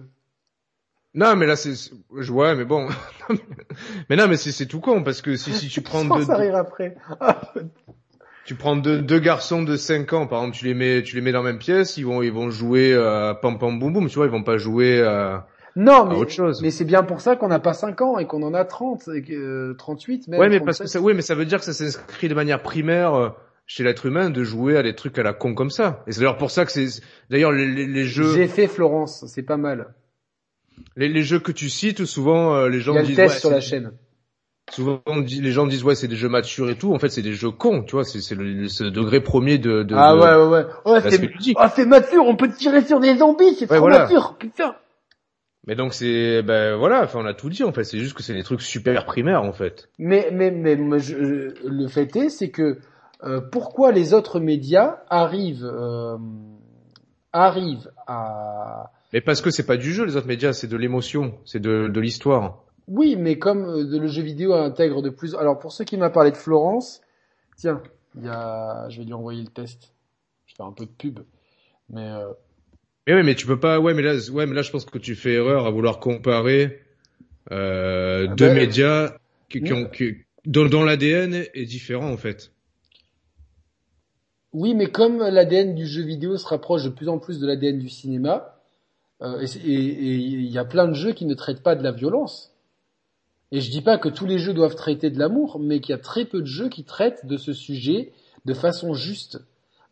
Non 1.15 1.35
mais 1.35 1.45
là 1.45 1.55
c'est, 1.55 1.73
je 2.17 2.31
ouais 2.31 2.55
mais 2.55 2.65
bon. 2.65 2.89
mais 4.09 4.15
non 4.15 4.27
mais 4.27 4.35
c'est 4.37 4.51
c'est 4.51 4.65
tout 4.65 4.79
con 4.79 5.03
parce 5.03 5.21
que 5.21 5.35
si 5.37 5.53
si 5.53 5.69
tu 5.69 5.81
prends 5.83 6.03
deux, 6.05 6.23
ça 6.23 6.37
rire 6.37 6.55
après. 6.55 6.95
tu 8.45 8.55
prends 8.55 8.75
deux, 8.75 9.01
deux 9.01 9.19
garçons 9.19 9.63
de 9.63 9.75
5 9.75 10.11
ans 10.13 10.27
par 10.27 10.39
exemple, 10.41 10.57
tu 10.57 10.65
les 10.65 10.73
mets 10.73 11.01
tu 11.03 11.15
les 11.15 11.21
mets 11.21 11.31
dans 11.31 11.43
la 11.43 11.51
même 11.51 11.59
pièce, 11.59 11.97
ils 11.97 12.05
vont 12.05 12.21
ils 12.21 12.31
vont 12.31 12.49
jouer 12.49 12.93
à 12.93 13.37
pam 13.41 13.57
pam 13.57 13.79
boum 13.79 13.93
boum, 13.93 14.07
tu 14.09 14.15
vois, 14.15 14.25
ils 14.25 14.31
vont 14.31 14.43
pas 14.43 14.57
jouer 14.57 15.01
à, 15.01 15.47
Non, 15.75 16.05
à 16.05 16.09
mais, 16.09 16.15
autre 16.15 16.31
chose. 16.31 16.61
mais 16.61 16.69
c'est 16.71 16.85
bien 16.85 17.03
pour 17.03 17.21
ça 17.21 17.35
qu'on 17.35 17.47
n'a 17.47 17.59
pas 17.59 17.73
5 17.73 18.01
ans 18.01 18.17
et 18.19 18.25
qu'on 18.27 18.43
en 18.43 18.53
a 18.53 18.65
30, 18.65 19.09
et 19.15 19.21
que, 19.21 19.33
euh, 19.71 19.73
38 19.77 20.27
même. 20.27 20.39
ouais 20.39 20.49
mais 20.49 20.59
parce 20.59 20.77
que 20.79 20.83
37. 20.83 20.87
ça 20.87 21.01
oui 21.01 21.13
mais 21.15 21.21
ça 21.21 21.35
veut 21.35 21.45
dire 21.45 21.59
que 21.59 21.65
ça 21.65 21.73
s'inscrit 21.73 22.27
de 22.27 22.33
manière 22.35 22.61
primaire 22.61 23.13
euh, 23.15 23.29
chez 23.65 23.83
l'être 23.83 24.05
humain 24.05 24.29
de 24.29 24.43
jouer 24.43 24.75
à 24.77 24.83
des 24.83 24.93
trucs 24.93 25.17
à 25.17 25.23
la 25.23 25.31
con 25.33 25.53
comme 25.55 25.69
ça. 25.71 26.03
Et 26.05 26.11
c'est 26.11 26.19
d'ailleurs 26.19 26.37
pour 26.37 26.51
ça 26.51 26.65
que 26.65 26.71
c'est 26.71 26.87
d'ailleurs 27.29 27.53
les, 27.53 27.65
les, 27.65 27.87
les 27.87 28.03
jeux 28.03 28.33
J'ai 28.35 28.47
fait 28.47 28.67
Florence, 28.67 29.23
c'est 29.27 29.41
pas 29.43 29.55
mal. 29.57 29.93
les, 30.97 31.07
les 31.07 31.23
jeux 31.23 31.39
que 31.39 31.53
tu 31.53 31.69
cites 31.69 32.03
souvent 32.03 32.53
euh, 32.55 32.67
les 32.67 32.79
Il 32.79 32.81
gens 32.81 32.93
y 32.95 32.97
a 32.97 33.01
le 33.01 33.07
disent 33.07 33.15
test 33.15 33.35
ouais, 33.35 33.39
sur 33.39 33.49
la 33.51 33.61
chaîne. 33.61 33.93
Souvent, 34.73 35.01
les 35.27 35.51
gens 35.51 35.67
disent 35.67 35.83
ouais, 35.83 35.93
c'est 35.95 36.07
des 36.07 36.15
jeux 36.15 36.29
matures 36.29 36.69
et 36.69 36.75
tout. 36.77 36.93
En 36.93 36.99
fait, 36.99 37.09
c'est 37.09 37.21
des 37.21 37.33
jeux 37.33 37.51
cons, 37.51 37.83
tu 37.83 37.91
vois. 37.91 38.03
C'est 38.03 38.21
c'est 38.21 38.33
le, 38.35 38.89
degré 38.89 39.21
premier 39.21 39.57
de. 39.59 39.83
de 39.83 39.95
Ah 39.95 40.15
de- 40.15 40.19
ouais, 40.19 40.35
ouais, 40.35 40.49
ouais. 40.49 40.65
Oh, 40.85 40.97
c'est, 41.01 41.29
oh, 41.55 41.61
c'est 41.75 41.85
mature, 41.85 42.25
on 42.25 42.35
peut 42.35 42.49
tirer 42.49 42.83
sur 42.83 42.99
des 42.99 43.17
zombies, 43.17 43.53
c'est 43.53 43.69
Ouais, 43.69 43.77
trop 43.77 43.87
voilà. 43.87 43.99
mature, 44.03 44.35
putain. 44.37 44.75
Mais 45.67 45.75
donc 45.75 45.93
c'est 45.93 46.41
ben 46.41 46.75
voilà. 46.75 47.03
Enfin, 47.03 47.19
on 47.21 47.25
a 47.25 47.33
tout 47.33 47.49
dit 47.49 47.63
en 47.63 47.71
fait. 47.71 47.83
C'est 47.83 47.99
juste 47.99 48.15
que 48.15 48.23
c'est 48.23 48.33
des 48.33 48.43
trucs 48.43 48.61
super 48.61 49.05
primaires 49.05 49.43
en 49.43 49.53
fait. 49.53 49.89
Mais, 49.99 50.29
mais, 50.33 50.49
mais, 50.51 50.75
moi, 50.75 50.97
je- 50.97 51.23
je- 51.23 51.67
le 51.67 51.87
fait 51.87 52.15
est, 52.15 52.29
c'est 52.29 52.49
que 52.49 52.79
euh, 53.23 53.39
pourquoi 53.39 53.91
les 53.91 54.13
autres 54.13 54.39
médias 54.39 54.97
arrivent, 55.09 55.63
euh, 55.71 56.17
arrivent 57.31 57.91
à, 58.07 58.91
Mais 59.13 59.21
parce 59.21 59.41
que 59.41 59.49
c'est 59.51 59.65
pas 59.65 59.77
du 59.77 59.93
jeu, 59.93 60.05
les 60.05 60.17
autres 60.17 60.27
médias, 60.27 60.53
c'est 60.53 60.67
de 60.67 60.77
l'émotion, 60.77 61.35
c'est 61.45 61.59
de 61.61 61.87
de 61.87 61.99
l'histoire. 62.01 62.62
Oui, 62.87 63.15
mais 63.15 63.39
comme 63.39 63.65
euh, 63.65 63.99
le 63.99 64.07
jeu 64.07 64.21
vidéo 64.21 64.53
intègre 64.53 65.01
de 65.01 65.09
plus, 65.09 65.35
alors 65.35 65.59
pour 65.59 65.71
ceux 65.71 65.85
qui 65.85 65.97
m'a 65.97 66.09
parlé 66.09 66.31
de 66.31 66.37
Florence, 66.37 67.01
tiens, 67.57 67.81
il 68.15 68.25
y 68.25 68.29
a, 68.29 68.89
je 68.89 68.99
vais 68.99 69.05
lui 69.05 69.13
envoyer 69.13 69.41
le 69.41 69.49
test. 69.49 69.93
Je 70.45 70.53
vais 70.53 70.57
faire 70.57 70.65
un 70.65 70.73
peu 70.73 70.85
de 70.85 70.91
pub, 70.91 71.19
mais 71.89 72.07
euh, 72.09 72.33
Mais 73.07 73.13
ouais, 73.15 73.23
mais 73.23 73.35
tu 73.35 73.47
peux 73.47 73.59
pas. 73.59 73.79
Ouais, 73.79 73.93
mais 73.93 74.01
là, 74.01 74.15
ouais, 74.31 74.45
mais 74.45 74.55
là, 74.55 74.61
je 74.61 74.71
pense 74.71 74.85
que 74.85 74.97
tu 74.97 75.15
fais 75.15 75.33
erreur 75.33 75.65
à 75.65 75.71
vouloir 75.71 75.99
comparer 75.99 76.81
euh, 77.51 78.27
Ah 78.29 78.35
deux 78.35 78.49
ben, 78.49 78.55
médias 78.55 79.17
qui, 79.49 79.61
qui 79.63 79.73
non. 79.73 79.83
ont 79.83 79.85
qui, 79.89 80.17
dont, 80.45 80.65
dont 80.67 80.83
l'ADN 80.83 81.45
est 81.53 81.65
différent 81.65 82.11
en 82.11 82.17
fait. 82.17 82.51
Oui, 84.53 84.75
mais 84.75 84.91
comme 84.91 85.17
l'ADN 85.19 85.75
du 85.75 85.85
jeu 85.87 86.03
vidéo 86.03 86.37
se 86.37 86.45
rapproche 86.47 86.83
de 86.83 86.89
plus 86.89 87.09
en 87.09 87.17
plus 87.19 87.39
de 87.39 87.47
l'ADN 87.47 87.79
du 87.79 87.89
cinéma, 87.89 88.61
euh, 89.21 89.41
et 89.41 89.73
il 89.73 90.45
y 90.51 90.57
a 90.57 90.65
plein 90.65 90.87
de 90.87 90.93
jeux 90.93 91.13
qui 91.13 91.25
ne 91.25 91.33
traitent 91.33 91.63
pas 91.63 91.75
de 91.75 91.83
la 91.83 91.91
violence. 91.91 92.52
Et 93.55 93.61
je 93.61 93.69
dis 93.69 93.81
pas 93.81 93.97
que 93.99 94.09
tous 94.09 94.25
les 94.25 94.39
jeux 94.39 94.53
doivent 94.53 94.75
traiter 94.75 95.09
de 95.11 95.19
l'amour, 95.19 95.59
mais 95.61 95.79
qu'il 95.79 95.91
y 95.93 95.95
a 95.95 96.01
très 96.01 96.25
peu 96.25 96.41
de 96.41 96.45
jeux 96.47 96.69
qui 96.69 96.83
traitent 96.83 97.25
de 97.27 97.37
ce 97.37 97.53
sujet 97.53 98.11
de 98.45 98.53
façon 98.55 98.93
juste. 98.95 99.39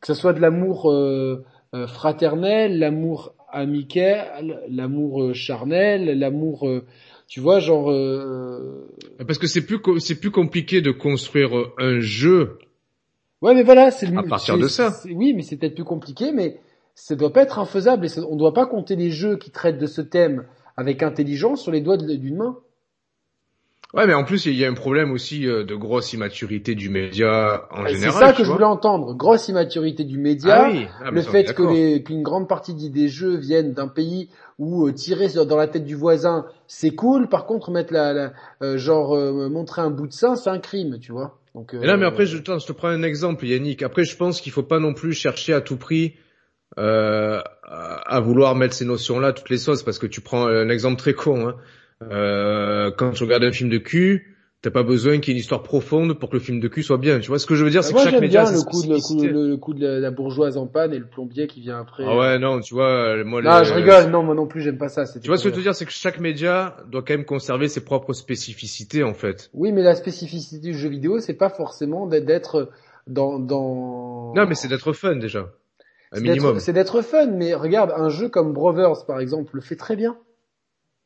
Que 0.02 0.08
ce 0.08 0.16
soit 0.16 0.34
de 0.34 0.40
l'amour 0.40 0.92
euh, 0.92 1.46
euh, 1.76 1.86
fraternel, 1.86 2.80
l'amour 2.80 3.36
amical, 3.52 4.64
l'amour 4.68 5.22
euh, 5.24 5.34
charnel, 5.34 6.18
l'amour, 6.18 6.68
euh, 6.68 6.84
tu 7.28 7.40
vois, 7.40 7.60
genre... 7.60 7.92
euh, 7.92 8.88
Parce 9.26 9.38
que 9.38 9.46
c'est 9.48 9.66
plus 9.66 9.78
c'est 10.00 10.20
plus 10.20 10.32
compliqué 10.32 10.82
de 10.82 10.90
construire 10.92 11.52
un 11.78 12.00
jeu. 12.00 12.58
Ouais, 13.44 13.54
mais 13.54 13.64
voilà, 13.64 13.92
c'est 13.92 14.08
le 14.08 14.18
À 14.18 14.24
partir 14.24 14.58
de 14.58 14.68
ça. 14.68 14.92
Oui, 15.06 15.34
mais 15.36 15.44
c'est 15.44 15.58
peut-être 15.58 15.76
plus 15.76 15.84
compliqué, 15.84 16.32
mais 16.32 16.60
ça 16.96 17.16
doit 17.16 17.32
pas 17.32 17.44
être 17.44 17.60
infaisable. 17.60 18.06
Et 18.06 18.10
ça- 18.10 18.22
on 18.28 18.36
doit 18.36 18.54
pas 18.54 18.66
compter 18.66 18.96
les 18.96 19.12
jeux 19.12 19.38
qui 19.38 19.52
traitent 19.52 19.80
de 19.80 19.86
ce 19.86 20.02
thème 20.02 20.46
avec 20.78 21.04
intelligence 21.04 21.62
sur 21.62 21.72
les 21.72 21.82
doigts 21.82 21.98
d'une 21.98 22.38
main. 22.38 22.58
Ouais, 23.94 24.08
mais 24.08 24.14
en 24.14 24.24
plus, 24.24 24.46
il 24.46 24.56
y 24.56 24.64
a 24.64 24.70
un 24.70 24.74
problème 24.74 25.12
aussi 25.12 25.46
euh, 25.46 25.66
de 25.66 25.76
grosse 25.76 26.14
immaturité 26.14 26.76
du 26.76 26.90
média 26.90 27.68
en 27.72 27.86
C'est 27.86 27.96
général. 27.96 28.28
ça 28.28 28.32
tu 28.32 28.38
que 28.42 28.44
je 28.46 28.52
voulais 28.52 28.64
entendre. 28.64 29.14
Grosse 29.16 29.50
immaturité 29.50 30.06
du 30.06 30.18
média. 30.18 30.64
Ah 30.66 30.70
oui, 30.72 30.88
ah, 31.04 31.12
le 31.12 31.22
ça, 31.22 31.32
fait 31.32 32.04
qu'une 32.06 32.24
grande 32.24 32.48
partie 32.48 32.74
des- 32.74 33.08
jeux 33.10 33.36
viennent 33.36 33.74
d'un 33.74 33.90
pays 33.90 34.30
où 34.60 34.88
euh, 34.88 34.94
tirer 34.94 35.28
dans 35.46 35.58
la 35.58 35.68
tête 35.68 35.84
du 35.84 35.96
voisin, 35.96 36.46
c'est 36.68 36.92
cool. 36.92 37.28
Par 37.28 37.46
contre, 37.46 37.70
mettre 37.70 37.92
la, 37.92 38.14
la- 38.14 38.34
euh, 38.64 38.78
genre 38.78 39.14
euh, 39.14 39.50
montrer 39.50 39.82
un 39.82 39.90
bout 39.90 40.08
de 40.08 40.14
sein, 40.14 40.38
c'est 40.38 40.50
un 40.50 40.60
crime, 40.60 40.98
tu 41.00 41.12
vois. 41.12 41.40
Donc. 41.54 41.74
Et 41.74 41.86
là, 41.86 41.98
mais 41.98 42.06
après, 42.06 42.26
je, 42.26 42.38
attends, 42.38 42.60
je 42.60 42.68
te 42.68 42.72
prends 42.72 42.88
un 42.88 43.04
exemple, 43.04 43.46
Yannick. 43.46 43.84
Après, 43.84 44.06
je 44.06 44.16
pense 44.16 44.40
qu'il 44.40 44.54
faut 44.54 44.64
pas 44.64 44.80
non 44.80 44.94
plus 44.94 45.12
chercher 45.12 45.54
à 45.54 45.60
tout 45.60 45.76
prix 45.76 46.14
à, 46.78 47.40
à 48.06 48.20
vouloir 48.22 48.56
mettre 48.56 48.74
ces 48.74 48.86
notions-là 48.86 49.34
toutes 49.34 49.50
les 49.50 49.58
sauces, 49.58 49.84
parce 49.84 50.00
que 50.00 50.08
tu 50.08 50.22
prends 50.22 50.48
un 50.48 50.70
exemple 50.70 50.96
très 50.98 51.14
con. 51.14 51.50
Hein. 51.50 51.56
Euh, 52.10 52.92
quand 52.92 53.12
tu 53.12 53.24
regardes 53.24 53.44
un 53.44 53.52
film 53.52 53.70
de 53.70 53.78
cul, 53.78 54.36
t'as 54.62 54.72
pas 54.72 54.84
besoin 54.84 55.20
qu'il 55.20 55.30
y 55.30 55.32
ait 55.32 55.38
une 55.38 55.42
histoire 55.42 55.64
profonde 55.64 56.20
pour 56.20 56.30
que 56.30 56.36
le 56.36 56.40
film 56.42 56.60
de 56.60 56.68
cul 56.68 56.84
soit 56.84 56.98
bien. 56.98 57.20
Tu 57.20 57.28
vois 57.30 57.40
ce 57.40 57.46
que 57.46 57.56
je 57.56 57.64
veux 57.64 57.70
dire, 57.70 57.82
bah, 57.82 57.88
c'est 57.88 57.94
que 57.94 58.00
chaque 58.00 58.20
média 58.22 58.44
bien 58.44 58.52
le 58.52 58.62
coup, 58.62 58.82
de, 58.84 58.94
le, 58.94 59.58
coup, 59.58 59.74
le, 59.74 59.80
de 59.80 59.88
la, 59.88 60.00
la 60.00 60.12
bourgeoise 60.12 60.58
en 60.58 60.68
panne 60.68 60.94
et 60.94 61.00
le 61.00 61.06
plombier 61.08 61.48
qui 61.48 61.62
vient 61.62 61.80
après. 61.80 62.04
Ah 62.06 62.16
ouais, 62.18 62.40
non, 62.40 62.60
tu 62.60 62.74
vois, 62.74 62.90
euh, 63.16 63.24
moi, 63.24 63.42
Non, 63.42 63.60
les- 63.60 63.66
je 63.66 63.74
rigole. 63.74 64.10
Non, 64.12 64.24
moi 64.24 64.36
non 64.36 64.48
plus, 64.48 64.62
j'aime 64.62 64.78
pas 64.78 64.90
ça. 64.90 65.06
Tu 65.06 65.28
vois 65.28 65.38
ce 65.38 65.44
que 65.44 65.50
je 65.50 65.56
veux 65.56 65.62
dire, 65.62 65.76
c'est 65.76 65.86
que 65.86 65.92
chaque 65.92 66.20
média 66.20 66.78
doit 66.92 67.02
quand 67.02 67.14
même 67.14 67.26
conserver 67.26 67.68
ses 67.68 67.84
propres 67.84 68.14
spécificités, 68.14 69.04
en 69.04 69.14
fait. 69.14 69.50
Oui, 69.54 69.72
mais 69.72 69.82
la 69.84 69.96
spécificité 69.96 70.60
du 70.72 70.78
jeu 70.78 70.90
vidéo, 70.90 71.20
c'est 71.20 71.34
pas 71.34 71.50
forcément 71.50 72.08
d'être- 72.08 72.70
dans, 73.08 73.40
dans. 73.40 74.34
Non, 74.36 74.46
mais 74.48 74.56
c'est 74.56 74.68
d'être 74.68 74.94
fun 74.94 75.16
déjà, 75.16 75.40
un 76.12 76.18
C'est 76.18 76.22
minimum. 76.22 76.54
d'être- 76.54 76.62
C'est 76.62 76.74
d'être 76.74 77.02
fun, 77.02 77.28
mais 77.28 77.54
regarde, 77.56 77.92
un 77.96 78.10
jeu 78.10 78.30
comme 78.30 78.54
Brothers, 78.54 79.06
par 79.08 79.20
exemple, 79.20 79.56
le 79.56 79.62
fait 79.62 79.76
très 79.76 79.96
bien. 79.96 80.18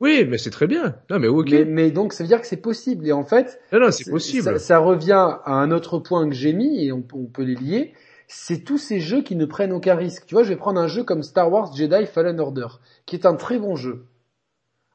Oui, 0.02 0.26
mais 0.28 0.38
c'est 0.38 0.50
très 0.50 0.68
bien. 0.68 0.96
Non, 1.10 1.20
mais 1.20 1.28
ok. 1.28 1.50
Mais, 1.52 1.66
mais 1.66 1.92
donc, 1.92 2.14
ça 2.14 2.24
veut 2.24 2.28
dire 2.28 2.42
que 2.42 2.48
c'est 2.48 2.58
possible. 2.58 3.08
Et 3.08 3.12
en 3.12 3.24
fait, 3.24 3.60
Non, 3.72 3.80
non, 3.80 3.92
c'est 3.92 4.10
possible. 4.10 4.44
Ça, 4.44 4.60
ça 4.60 4.78
revient 4.80 5.14
à 5.46 5.54
un 5.54 5.72
autre 5.72 6.00
point 6.00 6.28
que 6.28 6.36
j'ai 6.36 6.54
mis, 6.54 6.86
et 6.86 6.92
on, 6.92 7.04
on 7.14 7.26
peut 7.26 7.44
les 7.44 7.56
lier. 7.56 7.94
C'est 8.28 8.64
tous 8.64 8.78
ces 8.78 9.00
jeux 9.00 9.22
qui 9.22 9.36
ne 9.36 9.46
prennent 9.46 9.72
aucun 9.72 9.96
risque. 9.96 10.26
Tu 10.26 10.36
vois, 10.36 10.44
je 10.44 10.50
vais 10.50 10.56
prendre 10.56 10.82
un 10.82 10.88
jeu 10.88 11.04
comme 11.04 11.24
Star 11.24 11.52
Wars 11.52 11.74
Jedi 11.76 12.06
Fallen 12.08 12.40
Order, 12.40 12.68
qui 13.06 13.16
est 13.16 13.26
un 13.26 13.36
très 13.36 13.60
bon 13.60 13.76
jeu. 13.76 14.06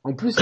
En 0.03 0.15
plus, 0.15 0.35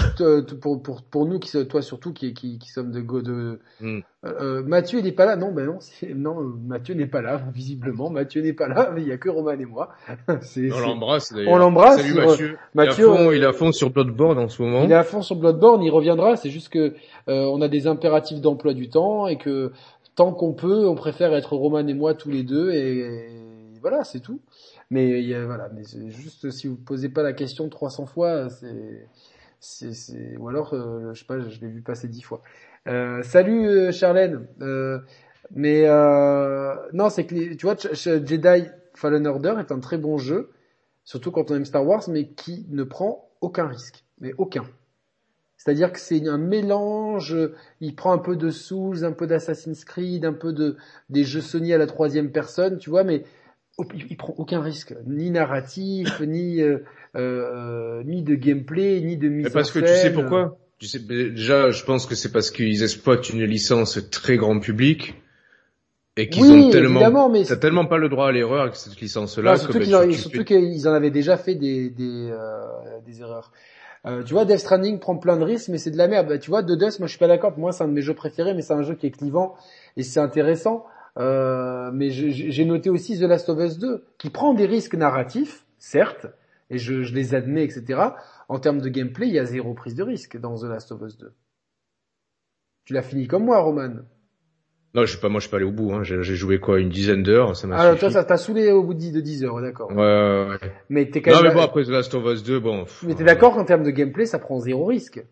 pour, 0.63 0.81
pour, 0.81 1.03
pour 1.03 1.27
nous, 1.27 1.41
qui, 1.41 1.67
toi 1.67 1.83
surtout, 1.83 2.13
qui, 2.13 2.33
qui, 2.33 2.61
qui 2.61 2.69
sommes 2.69 2.93
de, 2.93 3.01
go- 3.01 3.23
de 3.23 3.59
Hmm. 3.81 3.99
euh, 4.25 4.33
euh, 4.41 4.63
Mathieu 4.63 5.01
il 5.01 5.05
n'est 5.05 5.11
pas 5.13 5.27
là. 5.27 5.35
Non, 5.35 5.51
ben 5.51 5.67
non, 5.67 5.79
non, 6.15 6.41
euh, 6.41 6.55
Mathieu 6.65 6.95
n'est 6.95 7.09
pas 7.09 7.23
là. 7.23 7.43
Visiblement, 7.53 8.09
Mathieu 8.09 8.41
n'est 8.41 8.53
pas 8.53 8.69
là. 8.69 8.93
Mais 8.95 9.03
il 9.03 9.09
y 9.09 9.13
a 9.13 9.19
que 9.19 9.29
Roman 9.29 9.51
et 9.59 9.65
moi. 9.65 9.89
On 10.29 10.81
l'embrasse 10.81 11.33
d'ailleurs. 11.33 11.53
On 11.53 11.57
l'embrasse. 11.59 11.97
Salut 11.97 12.11
il 12.15 12.21
re- 12.21 12.27
Mathieu. 12.27 12.59
Mathieu, 12.75 13.05
il, 13.07 13.09
est 13.09 13.11
à 13.11 13.17
fond, 13.17 13.29
euh, 13.31 13.37
il 13.37 13.53
fond 13.53 13.73
sur 13.73 13.91
Bloodborne 13.91 14.39
en 14.39 14.49
ce 14.49 14.63
moment. 14.63 14.85
il 14.85 14.93
est 14.93 14.95
à 14.95 15.03
fond 15.03 15.23
sur 15.23 15.35
Bloodborne, 15.35 15.83
il 15.83 15.91
reviendra. 15.91 16.37
C'est 16.37 16.51
juste 16.51 16.69
que 16.69 16.95
euh, 17.29 17.45
on 17.47 17.61
a 17.61 17.67
des 17.69 17.89
impératifs 17.89 18.41
d'emploi 18.41 18.75
du 18.75 18.89
temps 18.89 19.27
et 19.27 19.39
que 19.39 19.73
tant 20.15 20.33
qu'on 20.33 20.53
peut, 20.53 20.87
on 20.87 20.95
préfère 20.95 21.35
être 21.35 21.55
Roman 21.57 21.85
et 21.87 21.95
moi 21.95 22.15
tous 22.15 22.31
les 22.31 22.45
deux 22.45 22.71
et, 22.71 22.99
et 22.99 23.79
voilà, 23.81 24.05
c'est 24.05 24.21
tout. 24.21 24.41
Mais 24.91 25.21
il 25.21 25.29
y 25.29 25.35
a, 25.35 25.45
voilà, 25.45 25.69
mais 25.75 25.83
juste 26.11 26.51
si 26.51 26.69
vous 26.69 26.77
posez 26.77 27.09
pas 27.09 27.23
la 27.25 27.33
question 27.33 27.69
300 27.69 28.07
fois, 28.07 28.49
c'est 28.49 29.07
ou 30.39 30.49
alors 30.49 30.75
euh, 30.75 31.13
je 31.15 31.21
sais 31.21 31.27
pas, 31.27 31.41
je 31.41 31.61
l'ai 31.61 31.69
vu 31.69 31.83
passer 31.83 32.09
10 32.09 32.23
fois. 32.23 32.43
Euh, 32.87 33.23
salut 33.23 33.67
euh, 33.67 33.93
Charlène. 33.93 34.47
Euh, 34.61 34.99
mais 35.55 35.85
euh, 35.87 36.75
non, 36.93 37.11
c'est 37.11 37.27
que 37.27 37.55
tu 37.55 37.67
vois, 37.67 37.77
Jedi 37.77 38.69
Fallen 38.95 39.27
Order 39.27 39.57
est 39.59 39.73
un 39.73 39.81
très 39.81 39.99
bon 39.99 40.19
jeu, 40.19 40.51
surtout 41.05 41.31
quand 41.31 41.51
on 41.51 41.57
aime 41.57 41.65
Star 41.65 41.87
Wars, 41.87 42.05
mais 42.09 42.29
qui 42.29 42.67
ne 42.71 42.85
prend 42.85 43.31
aucun 43.41 43.67
risque, 43.67 44.05
mais 44.21 44.33
aucun. 44.39 44.65
C'est-à-dire 45.57 45.93
que 45.93 45.99
c'est 45.99 46.29
un 46.29 46.39
mélange, 46.39 47.37
il 47.81 47.97
prend 47.97 48.13
un 48.13 48.19
peu 48.19 48.37
de 48.37 48.51
Souls, 48.51 49.05
un 49.05 49.13
peu 49.13 49.27
d'Assassin's 49.27 49.85
Creed, 49.85 50.25
un 50.25 50.33
peu 50.33 50.53
de 50.53 50.77
des 51.11 51.25
jeux 51.25 51.41
Sony 51.41 51.73
à 51.73 51.79
la 51.79 51.87
troisième 51.87 52.31
personne, 52.31 52.79
tu 52.79 52.91
vois, 52.91 53.03
mais 53.03 53.25
il, 53.95 54.17
prend 54.17 54.35
aucun 54.37 54.61
risque, 54.61 54.95
ni 55.07 55.31
narratif, 55.31 56.21
ni 56.27 56.61
euh, 56.61 56.79
euh, 57.17 58.03
ni 58.05 58.23
de 58.23 58.35
gameplay, 58.35 59.01
ni 59.01 59.17
de 59.17 59.29
mise 59.29 59.47
Mais 59.47 59.51
parce 59.51 59.71
en 59.71 59.75
que 59.75 59.79
tu 59.81 59.87
scène. 59.87 59.97
sais 59.97 60.13
pourquoi? 60.13 60.59
Tu 60.79 60.87
sais, 60.87 61.01
déjà, 61.01 61.71
je 61.71 61.85
pense 61.85 62.07
que 62.07 62.15
c'est 62.15 62.31
parce 62.31 62.51
qu'ils 62.51 62.83
exploitent 62.83 63.31
une 63.31 63.45
licence 63.45 63.99
très 64.11 64.37
grand 64.37 64.61
public 64.61 65.15
et 66.17 66.29
qu'ils 66.29 66.51
ont 66.51 66.71
tellement, 66.71 67.29
mais 67.29 67.45
t'as 67.45 67.57
tellement 67.57 67.87
pas 67.87 67.99
le 67.99 68.09
droit 68.09 68.29
à 68.29 68.33
l'erreur 68.33 68.63
avec 68.63 68.77
cette 68.77 69.01
licence-là. 69.01 69.57
surtout 69.57 69.79
ben, 69.79 70.45
qu'ils 70.45 70.89
en 70.89 70.93
avaient 70.93 71.11
déjà 71.11 71.37
fait 71.37 71.55
des 71.55 71.91
des, 71.91 72.29
euh, 72.31 72.65
des 73.07 73.21
erreurs. 73.21 73.53
Euh, 74.07 74.23
tu 74.23 74.33
vois, 74.33 74.45
Death 74.45 74.61
Stranding 74.61 75.01
prend 75.01 75.17
plein 75.17 75.37
de 75.37 75.45
risques, 75.45 75.69
mais 75.69 75.79
c'est 75.79 75.91
de 75.91 75.97
la 75.97 76.09
merde. 76.09 76.29
Bah, 76.29 76.39
tu 76.39 76.51
vois, 76.51 76.63
The 76.63 76.73
Dust, 76.73 77.01
moi 77.01 77.07
je 77.07 77.11
suis 77.11 77.19
pas 77.19 77.27
d'accord. 77.27 77.57
Moi, 77.59 77.73
c'est 77.73 77.85
un 77.85 77.89
de 77.89 77.93
mes 77.93 78.03
jeux 78.03 78.15
préférés, 78.15 78.55
mais 78.55 78.63
c'est 78.63 78.73
un 78.73 78.83
jeu 78.83 78.95
qui 78.95 79.07
est 79.07 79.11
clivant 79.11 79.55
et 79.97 80.03
c'est 80.03 80.21
intéressant. 80.21 80.87
Euh, 81.19 81.91
mais 81.93 82.11
j'ai 82.11 82.65
noté 82.65 82.91
aussi 82.91 83.19
The 83.19 83.23
Last 83.23 83.49
of 83.49 83.59
Us 83.59 83.79
2, 83.79 84.05
qui 84.19 84.31
prend 84.31 84.55
des 84.55 84.67
risques 84.67 84.95
narratifs, 84.95 85.67
certes, 85.79 86.27
et 86.71 86.79
je, 86.79 87.03
je 87.03 87.15
les 87.15 87.35
admets, 87.35 87.65
etc. 87.65 88.01
En 88.49 88.59
termes 88.59 88.81
de 88.81 88.89
gameplay, 88.89 89.27
il 89.27 89.35
y 89.35 89.39
a 89.39 89.45
zéro 89.45 89.75
prise 89.75 89.95
de 89.95 90.03
risque 90.03 90.39
dans 90.39 90.57
The 90.57 90.65
Last 90.65 90.93
of 90.93 91.03
Us 91.03 91.19
2. 91.19 91.33
Tu 92.85 92.95
l'as 92.95 93.03
fini 93.03 93.27
comme 93.27 93.45
moi, 93.45 93.59
Roman? 93.59 93.97
Non, 94.95 95.05
je 95.05 95.11
suis 95.11 95.21
pas, 95.21 95.29
moi, 95.29 95.41
je 95.41 95.43
suis 95.43 95.51
pas 95.51 95.59
allé 95.59 95.67
au 95.67 95.73
bout. 95.73 95.93
Hein. 95.93 96.03
J'ai 96.03 96.23
joué 96.23 96.61
quoi, 96.61 96.81
une 96.81 96.89
dizaine 96.89 97.23
d'heures, 97.23 97.55
ça 97.57 97.67
m'a. 97.67 97.77
Ah, 97.79 97.95
toi, 97.97 98.11
ça 98.11 98.25
t'a 98.25 98.39
saoulé 98.39 98.71
au 98.73 98.83
bout 98.83 98.95
de 98.95 99.21
10 99.21 99.45
heures, 99.45 99.61
d'accord. 99.61 99.91
Ouais, 99.91 99.97
ouais, 99.97 100.49
ouais. 100.51 100.73
Mais 100.89 101.11
t'es 101.11 101.21
quand 101.21 101.33
même. 101.33 101.43
Non, 101.43 101.49
mais 101.49 101.55
bon, 101.55 101.61
après 101.61 101.85
The 101.85 101.89
Last 101.89 102.15
of 102.15 102.25
Us 102.25 102.43
2, 102.43 102.59
bon. 102.61 102.85
mais 103.03 103.15
t'es 103.15 103.25
d'accord 103.25 103.55
qu'en 103.55 103.65
termes 103.65 103.83
de 103.83 103.91
gameplay, 103.91 104.25
ça 104.25 104.39
prend 104.39 104.59
zéro 104.59 104.87
risque? 104.87 105.23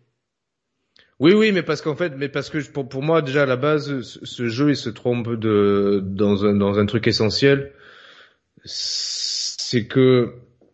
Oui, 1.19 1.33
oui, 1.33 1.51
mais 1.51 1.63
parce 1.63 1.81
qu'en 1.81 1.95
fait, 1.95 2.13
mais 2.15 2.29
parce 2.29 2.49
que 2.49 2.59
pour, 2.69 2.87
pour 2.87 3.01
moi, 3.01 3.21
déjà 3.21 3.43
à 3.43 3.45
la 3.45 3.55
base, 3.55 4.01
ce, 4.01 4.47
jeu, 4.47 4.69
il 4.69 4.75
se 4.75 4.89
trompe 4.89 5.33
de 5.33 6.01
dans 6.03 6.45
un 6.45 6.53
dans 6.53 6.77
un 6.77 6.85
truc 6.85 7.07
essentiel, 7.07 7.71
c'est 8.65 9.87
que 9.87 10.33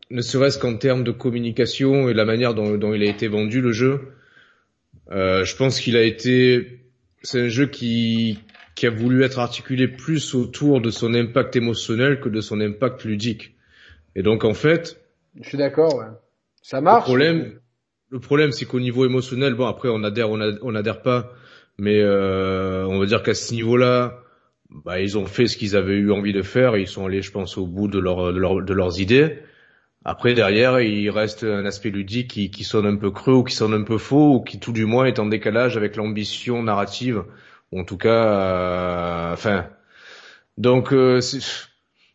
ne 0.10 0.22
serait-ce 0.22 0.60
qu'en 0.60 0.76
termes 0.76 1.04
de 1.06 1.12
communication 1.12 2.10
et 2.10 2.14
la 2.14 2.26
manière 2.26 2.54
dont, 2.54 2.78
dont 2.78 2.94
il 2.94 3.04
a 3.04 3.10
été 3.10 3.28
vendu 3.30 3.62
le 3.62 3.72
jeu, 3.72 4.02
euh, 5.12 5.46
je 5.46 5.56
pense 5.56 5.80
qu'il 5.80 5.96
a 5.96 6.04
été, 6.04 6.82
c'est 7.22 7.42
un 7.42 7.48
jeu 7.48 7.68
qui 7.68 8.40
qui 8.76 8.88
a 8.88 8.90
voulu 8.90 9.24
être 9.24 9.40
articulé 9.40 9.88
plus 9.88 10.34
autour 10.36 10.82
de 10.82 10.90
son 10.90 11.14
impact 11.14 11.56
émotionnel 11.56 12.20
que 12.20 12.28
de 12.28 12.42
son 12.42 12.60
impact 12.60 13.06
ludique. 13.06 13.56
Et 14.16 14.24
donc 14.24 14.44
en 14.44 14.54
fait, 14.54 15.00
je 15.40 15.48
suis 15.48 15.58
d'accord, 15.58 15.96
ouais. 15.96 16.06
ça 16.62 16.82
marche. 16.82 17.02
Le 17.02 17.06
problème, 17.06 17.60
le 18.14 18.20
problème, 18.20 18.52
c'est 18.52 18.66
qu'au 18.66 18.80
niveau 18.80 19.06
émotionnel, 19.06 19.56
bon 19.56 19.66
après 19.66 19.90
on 19.90 20.04
adhère, 20.04 20.30
on, 20.30 20.72
n'adhère 20.72 21.02
pas, 21.02 21.34
mais 21.80 22.00
euh, 22.00 22.86
on 22.86 23.00
va 23.00 23.08
dire 23.08 23.24
qu'à 23.24 23.34
ce 23.34 23.52
niveau-là, 23.56 24.20
bah, 24.70 25.02
ils 25.02 25.18
ont 25.18 25.26
fait 25.26 25.48
ce 25.48 25.58
qu'ils 25.58 25.76
avaient 25.76 25.96
eu 25.96 26.12
envie 26.12 26.32
de 26.32 26.44
faire, 26.44 26.78
ils 26.78 26.88
sont 26.88 27.08
allés, 27.08 27.24
je 27.24 27.32
pense, 27.32 27.58
au 27.58 27.66
bout 27.66 27.88
de, 27.88 27.98
leur, 27.98 28.32
de, 28.32 28.74
leurs 28.74 29.00
idées. 29.00 29.40
Après, 30.06 30.36
derrière, 30.36 30.80
il 30.80 31.10
reste 31.10 31.44
un 31.44 31.66
aspect 31.66 31.90
ludique 31.90 32.52
qui, 32.52 32.64
sonne 32.64 32.86
un 32.86 32.98
peu 32.98 33.10
creux 33.10 33.34
ou 33.34 33.44
qui 33.44 33.56
sonne 33.56 33.74
un 33.74 33.82
peu 33.82 33.98
faux 33.98 34.36
ou 34.36 34.42
qui 34.42 34.60
tout 34.60 34.74
du 34.74 34.86
moins 34.86 35.06
est 35.06 35.18
en 35.18 35.26
décalage 35.26 35.76
avec 35.76 35.96
l'ambition 35.96 36.62
narrative 36.62 37.24
en 37.76 37.84
tout 37.84 37.98
cas, 37.98 38.10
euh, 38.10 39.34
enfin, 39.34 39.66
donc 40.60 40.94
euh, 40.94 41.20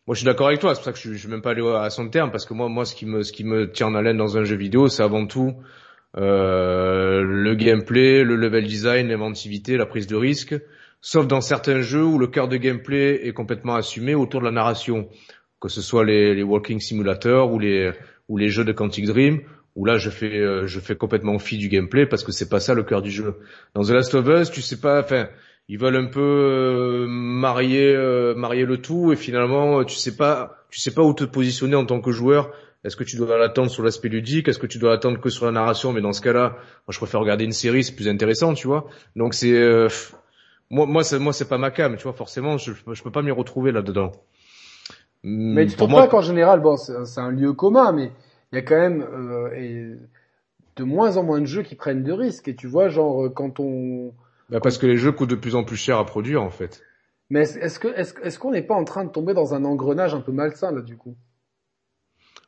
moi 0.07 0.13
je 0.13 0.19
suis 0.19 0.25
d'accord 0.25 0.47
avec 0.47 0.61
toi, 0.61 0.73
c'est 0.73 0.79
pour 0.79 0.85
ça 0.85 0.93
que 0.93 0.99
je, 0.99 1.11
je 1.11 1.17
suis 1.17 1.27
même 1.27 1.41
pas 1.41 1.51
allé 1.51 1.61
à 1.67 1.89
son 1.89 2.07
terme 2.07 2.31
parce 2.31 2.45
que 2.45 2.53
moi, 2.53 2.69
moi 2.69 2.85
ce 2.85 2.95
qui 2.95 3.05
me 3.05 3.69
tient 3.69 3.87
en 3.87 3.95
haleine 3.95 4.15
dans 4.15 4.37
un 4.37 4.45
jeu 4.45 4.55
vidéo, 4.55 4.87
c'est 4.87 5.03
avant 5.03 5.25
tout 5.25 5.57
euh, 6.17 7.21
le 7.21 7.55
gameplay, 7.55 8.23
le 8.23 8.35
level 8.35 8.65
design, 8.65 9.07
l'inventivité, 9.07 9.77
la 9.77 9.85
prise 9.85 10.07
de 10.07 10.15
risque. 10.15 10.55
Sauf 11.01 11.27
dans 11.27 11.41
certains 11.41 11.81
jeux 11.81 12.03
où 12.03 12.17
le 12.17 12.27
cœur 12.27 12.47
de 12.47 12.57
gameplay 12.57 13.27
est 13.27 13.33
complètement 13.33 13.75
assumé 13.75 14.15
autour 14.15 14.41
de 14.41 14.45
la 14.45 14.51
narration, 14.51 15.07
que 15.61 15.69
ce 15.69 15.81
soit 15.81 16.03
les, 16.03 16.43
walking 16.43 16.79
simulators 16.79 17.53
ou 17.53 17.59
les 17.59 18.49
jeux 18.49 18.65
de 18.65 18.73
Quantic 18.73 19.05
Dream, 19.05 19.41
où 19.75 19.85
là 19.85 19.97
je 19.97 20.09
fais 20.09 20.37
euh, 20.39 20.67
je 20.67 20.79
fais 20.79 20.95
complètement 20.95 21.39
fi 21.39 21.57
du 21.57 21.69
gameplay 21.69 22.05
parce 22.05 22.23
que 22.25 22.33
c'est 22.33 22.49
pas 22.49 22.59
ça 22.59 22.73
le 22.73 22.83
cœur 22.83 23.01
du 23.01 23.11
jeu. 23.11 23.35
Dans 23.75 23.83
The 23.83 23.91
Last 23.91 24.13
of 24.13 24.27
Us, 24.27 24.51
tu 24.51 24.61
sais 24.61 24.79
pas, 24.79 24.99
enfin 24.99 25.29
ils 25.69 25.79
veulent 25.79 25.95
un 25.95 26.07
peu 26.07 27.05
marier 27.07 27.95
euh, 27.95 28.35
marier 28.35 28.65
le 28.65 28.77
tout 28.77 29.13
et 29.13 29.15
finalement 29.15 29.83
tu 29.85 29.95
sais 29.95 30.17
pas 30.17 30.65
tu 30.69 30.81
sais 30.81 30.93
pas 30.93 31.03
où 31.03 31.13
te 31.13 31.23
positionner 31.23 31.75
en 31.75 31.85
tant 31.85 32.01
que 32.01 32.11
joueur. 32.11 32.51
Est-ce 32.83 32.95
que 32.95 33.03
tu 33.03 33.17
dois 33.17 33.37
l'attendre 33.37 33.69
sur 33.69 33.83
l'aspect 33.83 34.07
ludique? 34.07 34.47
Est-ce 34.47 34.59
que 34.59 34.67
tu 34.67 34.77
dois 34.77 34.91
l'attendre 34.91 35.19
que 35.19 35.29
sur 35.29 35.45
la 35.45 35.51
narration? 35.51 35.91
Mais 35.91 36.01
dans 36.01 36.13
ce 36.13 36.21
cas-là, 36.21 36.51
moi 36.51 36.89
je 36.89 36.97
préfère 36.97 37.19
regarder 37.19 37.43
une 37.43 37.51
série, 37.51 37.83
c'est 37.83 37.95
plus 37.95 38.07
intéressant, 38.07 38.53
tu 38.53 38.67
vois. 38.67 38.87
Donc 39.15 39.33
c'est 39.33 39.51
euh, 39.51 39.89
moi 40.69 40.85
moi 40.85 41.03
c'est 41.03 41.19
moi 41.19 41.33
c'est 41.33 41.49
pas 41.49 41.57
ma 41.57 41.71
cam, 41.71 41.97
tu 41.97 42.03
vois. 42.03 42.13
Forcément, 42.13 42.57
je 42.57 42.71
je 42.71 43.03
peux 43.03 43.11
pas 43.11 43.21
m'y 43.21 43.31
retrouver 43.31 43.71
là-dedans. 43.71 44.11
Mais 45.23 45.65
tu 45.67 45.75
trouves 45.75 45.91
pas 45.91 46.07
qu'en 46.07 46.21
général, 46.21 46.61
bon, 46.61 46.77
c'est 46.77 47.19
un 47.19 47.31
lieu 47.31 47.51
commun, 47.51 47.91
mais 47.91 48.11
il 48.51 48.55
y 48.55 48.59
a 48.59 48.61
quand 48.61 48.79
même 48.79 49.05
et 49.55 49.91
de 50.77 50.83
moins 50.85 51.17
en 51.17 51.23
moins 51.23 51.41
de 51.41 51.45
jeux 51.45 51.63
qui 51.63 51.75
prennent 51.75 52.03
de 52.03 52.13
risques. 52.13 52.47
Et 52.47 52.55
tu 52.55 52.67
vois, 52.67 52.87
genre 52.87 53.33
quand 53.33 53.59
on 53.59 54.13
bah 54.49 54.59
parce 54.61 54.77
que 54.77 54.87
les 54.87 54.97
jeux 54.97 55.11
coûtent 55.11 55.29
de 55.29 55.35
plus 55.35 55.55
en 55.55 55.63
plus 55.63 55.75
cher 55.75 55.97
à 55.97 56.05
produire 56.05 56.41
en 56.41 56.49
fait. 56.49 56.81
Mais 57.29 57.41
est-ce 57.41 57.79
que 57.79 57.87
est-ce 57.89 58.39
qu'on 58.39 58.51
n'est 58.51 58.63
pas 58.63 58.75
en 58.75 58.85
train 58.85 59.03
de 59.03 59.09
tomber 59.09 59.33
dans 59.33 59.53
un 59.53 59.63
engrenage 59.65 60.15
un 60.15 60.21
peu 60.21 60.31
malsain 60.31 60.71
là 60.71 60.81
du 60.81 60.97
coup? 60.97 61.15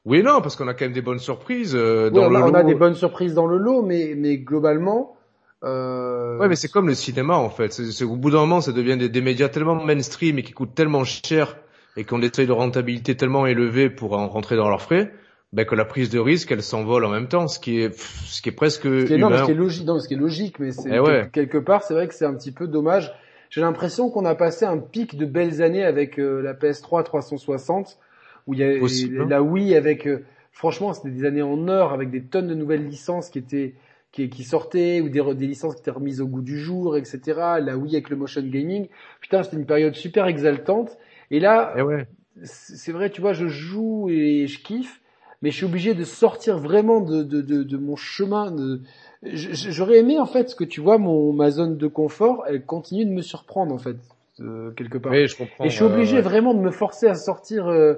Oui 0.06 0.24
non 0.24 0.42
parce 0.42 0.56
qu'on 0.56 0.68
a 0.68 0.74
quand 0.74 0.86
même 0.86 0.94
des 0.94 1.02
bonnes 1.02 1.20
surprises 1.20 1.76
euh, 1.76 2.10
dans 2.10 2.26
on 2.26 2.30
le 2.30 2.36
a, 2.36 2.40
lot. 2.40 2.50
On 2.50 2.54
a 2.54 2.64
des 2.64 2.76
bonnes 2.76 2.96
surprises 2.96 3.34
dans 3.34 3.46
le 3.46 3.58
lot 3.58 3.84
mais 3.84 4.14
mais 4.18 4.38
globalement. 4.38 5.16
Euh... 5.64 6.40
Ouais 6.40 6.48
mais 6.48 6.56
c'est 6.56 6.70
comme 6.70 6.88
le 6.88 6.96
cinéma 6.96 7.36
en 7.36 7.50
fait. 7.50 7.72
C'est 7.72 8.04
au 8.04 8.16
bout 8.16 8.32
d'un 8.32 8.40
moment 8.40 8.62
ça 8.62 8.72
devient 8.72 8.98
des, 8.98 9.10
des, 9.10 9.22
médias 9.22 9.50
tellement 9.50 9.76
mainstream 9.76 10.40
et 10.40 10.44
qui 10.44 10.54
coûtent 10.54 10.74
tellement 10.74 11.04
cher 11.04 11.58
et 11.98 12.04
qui 12.04 12.14
ont 12.14 12.20
des 12.20 12.32
seuils 12.34 12.48
de 12.48 12.52
rentabilité 12.52 13.16
tellement 13.16 13.46
élevés 13.46 13.90
pour 13.90 14.14
en 14.14 14.28
rentrer 14.28 14.56
dans 14.56 14.70
leurs 14.70 14.82
frais 14.82 15.12
ben 15.54 15.66
que 15.66 15.76
la 15.76 15.86
prise 15.86 16.10
de 16.10 16.20
risque 16.20 16.52
elle 16.52 16.64
s'envole 16.64 17.04
en 17.04 17.10
même 17.10 17.28
temps, 17.28 17.48
ce 17.48 17.60
qui 17.60 17.82
est 17.82 17.94
ce 18.00 18.42
qui 18.42 18.50
est 18.50 18.54
presque 18.54 18.84
ce 18.84 19.06
qui 19.06 19.14
est, 19.14 19.18
non, 19.18 19.36
ce 19.36 19.44
qui 19.44 19.52
est 19.52 19.56
logique, 19.56 19.86
non, 19.86 20.00
ce 20.00 20.08
qui 20.08 20.14
est 20.14 20.18
logique, 20.18 20.60
mais 20.60 20.72
c'est 20.72 20.90
eh 20.90 21.30
quelque 21.32 21.58
part 21.58 21.84
c'est 21.84 21.94
vrai 21.94 22.08
que 22.08 22.14
c'est 22.14 22.26
un 22.26 22.34
petit 22.34 22.52
peu 22.52 22.68
dommage. 22.68 23.14
J'ai 23.50 23.60
l'impression 23.60 24.10
qu'on 24.10 24.24
a 24.24 24.34
passé 24.34 24.64
un 24.64 24.78
pic 24.78 25.18
de 25.18 25.26
belles 25.26 25.62
années 25.62 25.84
avec 25.84 26.18
euh, 26.20 26.42
la 26.42 26.54
PS3 26.54 27.04
360 27.04 27.98
où 28.48 28.54
il 28.54 28.60
y 28.60 28.64
a 28.64 28.68
hein. 28.70 29.28
la 29.30 29.42
Wii 29.42 29.76
avec 29.76 30.08
euh, 30.08 30.24
franchement 30.52 30.94
c'était 30.94 31.10
des 31.10 31.26
années 31.26 31.42
en 31.42 31.68
or 31.68 31.94
avec 31.94 32.10
des 32.10 32.24
tonnes 32.24 32.48
de 32.48 32.56
nouvelles 32.56 32.86
licences 32.88 33.30
qui 33.30 33.40
étaient 33.40 33.76
qui, 34.12 34.30
qui 34.30 34.44
sortaient 34.44 35.00
ou 35.02 35.10
des, 35.10 35.22
des 35.36 35.48
licences 35.48 35.76
qui 35.76 35.82
étaient 35.82 35.92
remises 35.92 36.20
au 36.20 36.28
goût 36.28 36.42
du 36.42 36.60
jour, 36.60 36.98
etc. 36.98 37.22
La 37.62 37.78
Wii 37.78 37.96
avec 37.96 38.10
le 38.10 38.18
motion 38.18 38.42
gaming, 38.42 38.88
putain 39.22 39.44
c'était 39.44 39.58
une 39.58 39.66
période 39.66 39.96
super 39.96 40.28
exaltante. 40.28 40.98
Et 41.30 41.40
là, 41.40 41.74
eh 41.78 41.82
ouais. 41.82 42.08
c'est 42.44 42.92
vrai, 42.92 43.10
tu 43.10 43.22
vois, 43.22 43.32
je 43.32 43.48
joue 43.48 44.10
et 44.10 44.48
je 44.48 44.62
kiffe 44.62 45.02
mais 45.42 45.50
je 45.50 45.56
suis 45.56 45.66
obligé 45.66 45.94
de 45.94 46.04
sortir 46.04 46.58
vraiment 46.58 47.02
de, 47.02 47.24
de, 47.24 47.42
de, 47.42 47.64
de 47.64 47.78
mon 47.78 47.96
chemin. 47.96 48.52
De... 48.52 48.82
J'aurais 49.24 49.98
aimé 49.98 50.20
en 50.20 50.26
fait 50.26 50.56
que 50.56 50.64
tu 50.64 50.82
vois 50.82 50.98
mon 50.98 51.34
ma 51.34 51.50
zone 51.50 51.78
de 51.78 51.88
confort, 51.88 52.44
elle 52.48 52.64
continue 52.64 53.06
de 53.06 53.12
me 53.12 53.22
surprendre 53.22 53.74
en 53.74 53.80
fait 53.80 53.98
euh, 54.40 54.72
quelque 54.72 54.98
part. 54.98 55.12
Oui, 55.12 55.28
je 55.28 55.36
comprends. 55.36 55.66
Et 55.66 55.70
je 55.70 55.76
suis 55.76 55.84
obligé 55.84 56.22
vraiment 56.22 56.54
de 56.54 56.60
me 56.60 56.72
forcer 56.72 57.08
à 57.08 57.16
sortir 57.16 57.68
euh, 57.68 57.96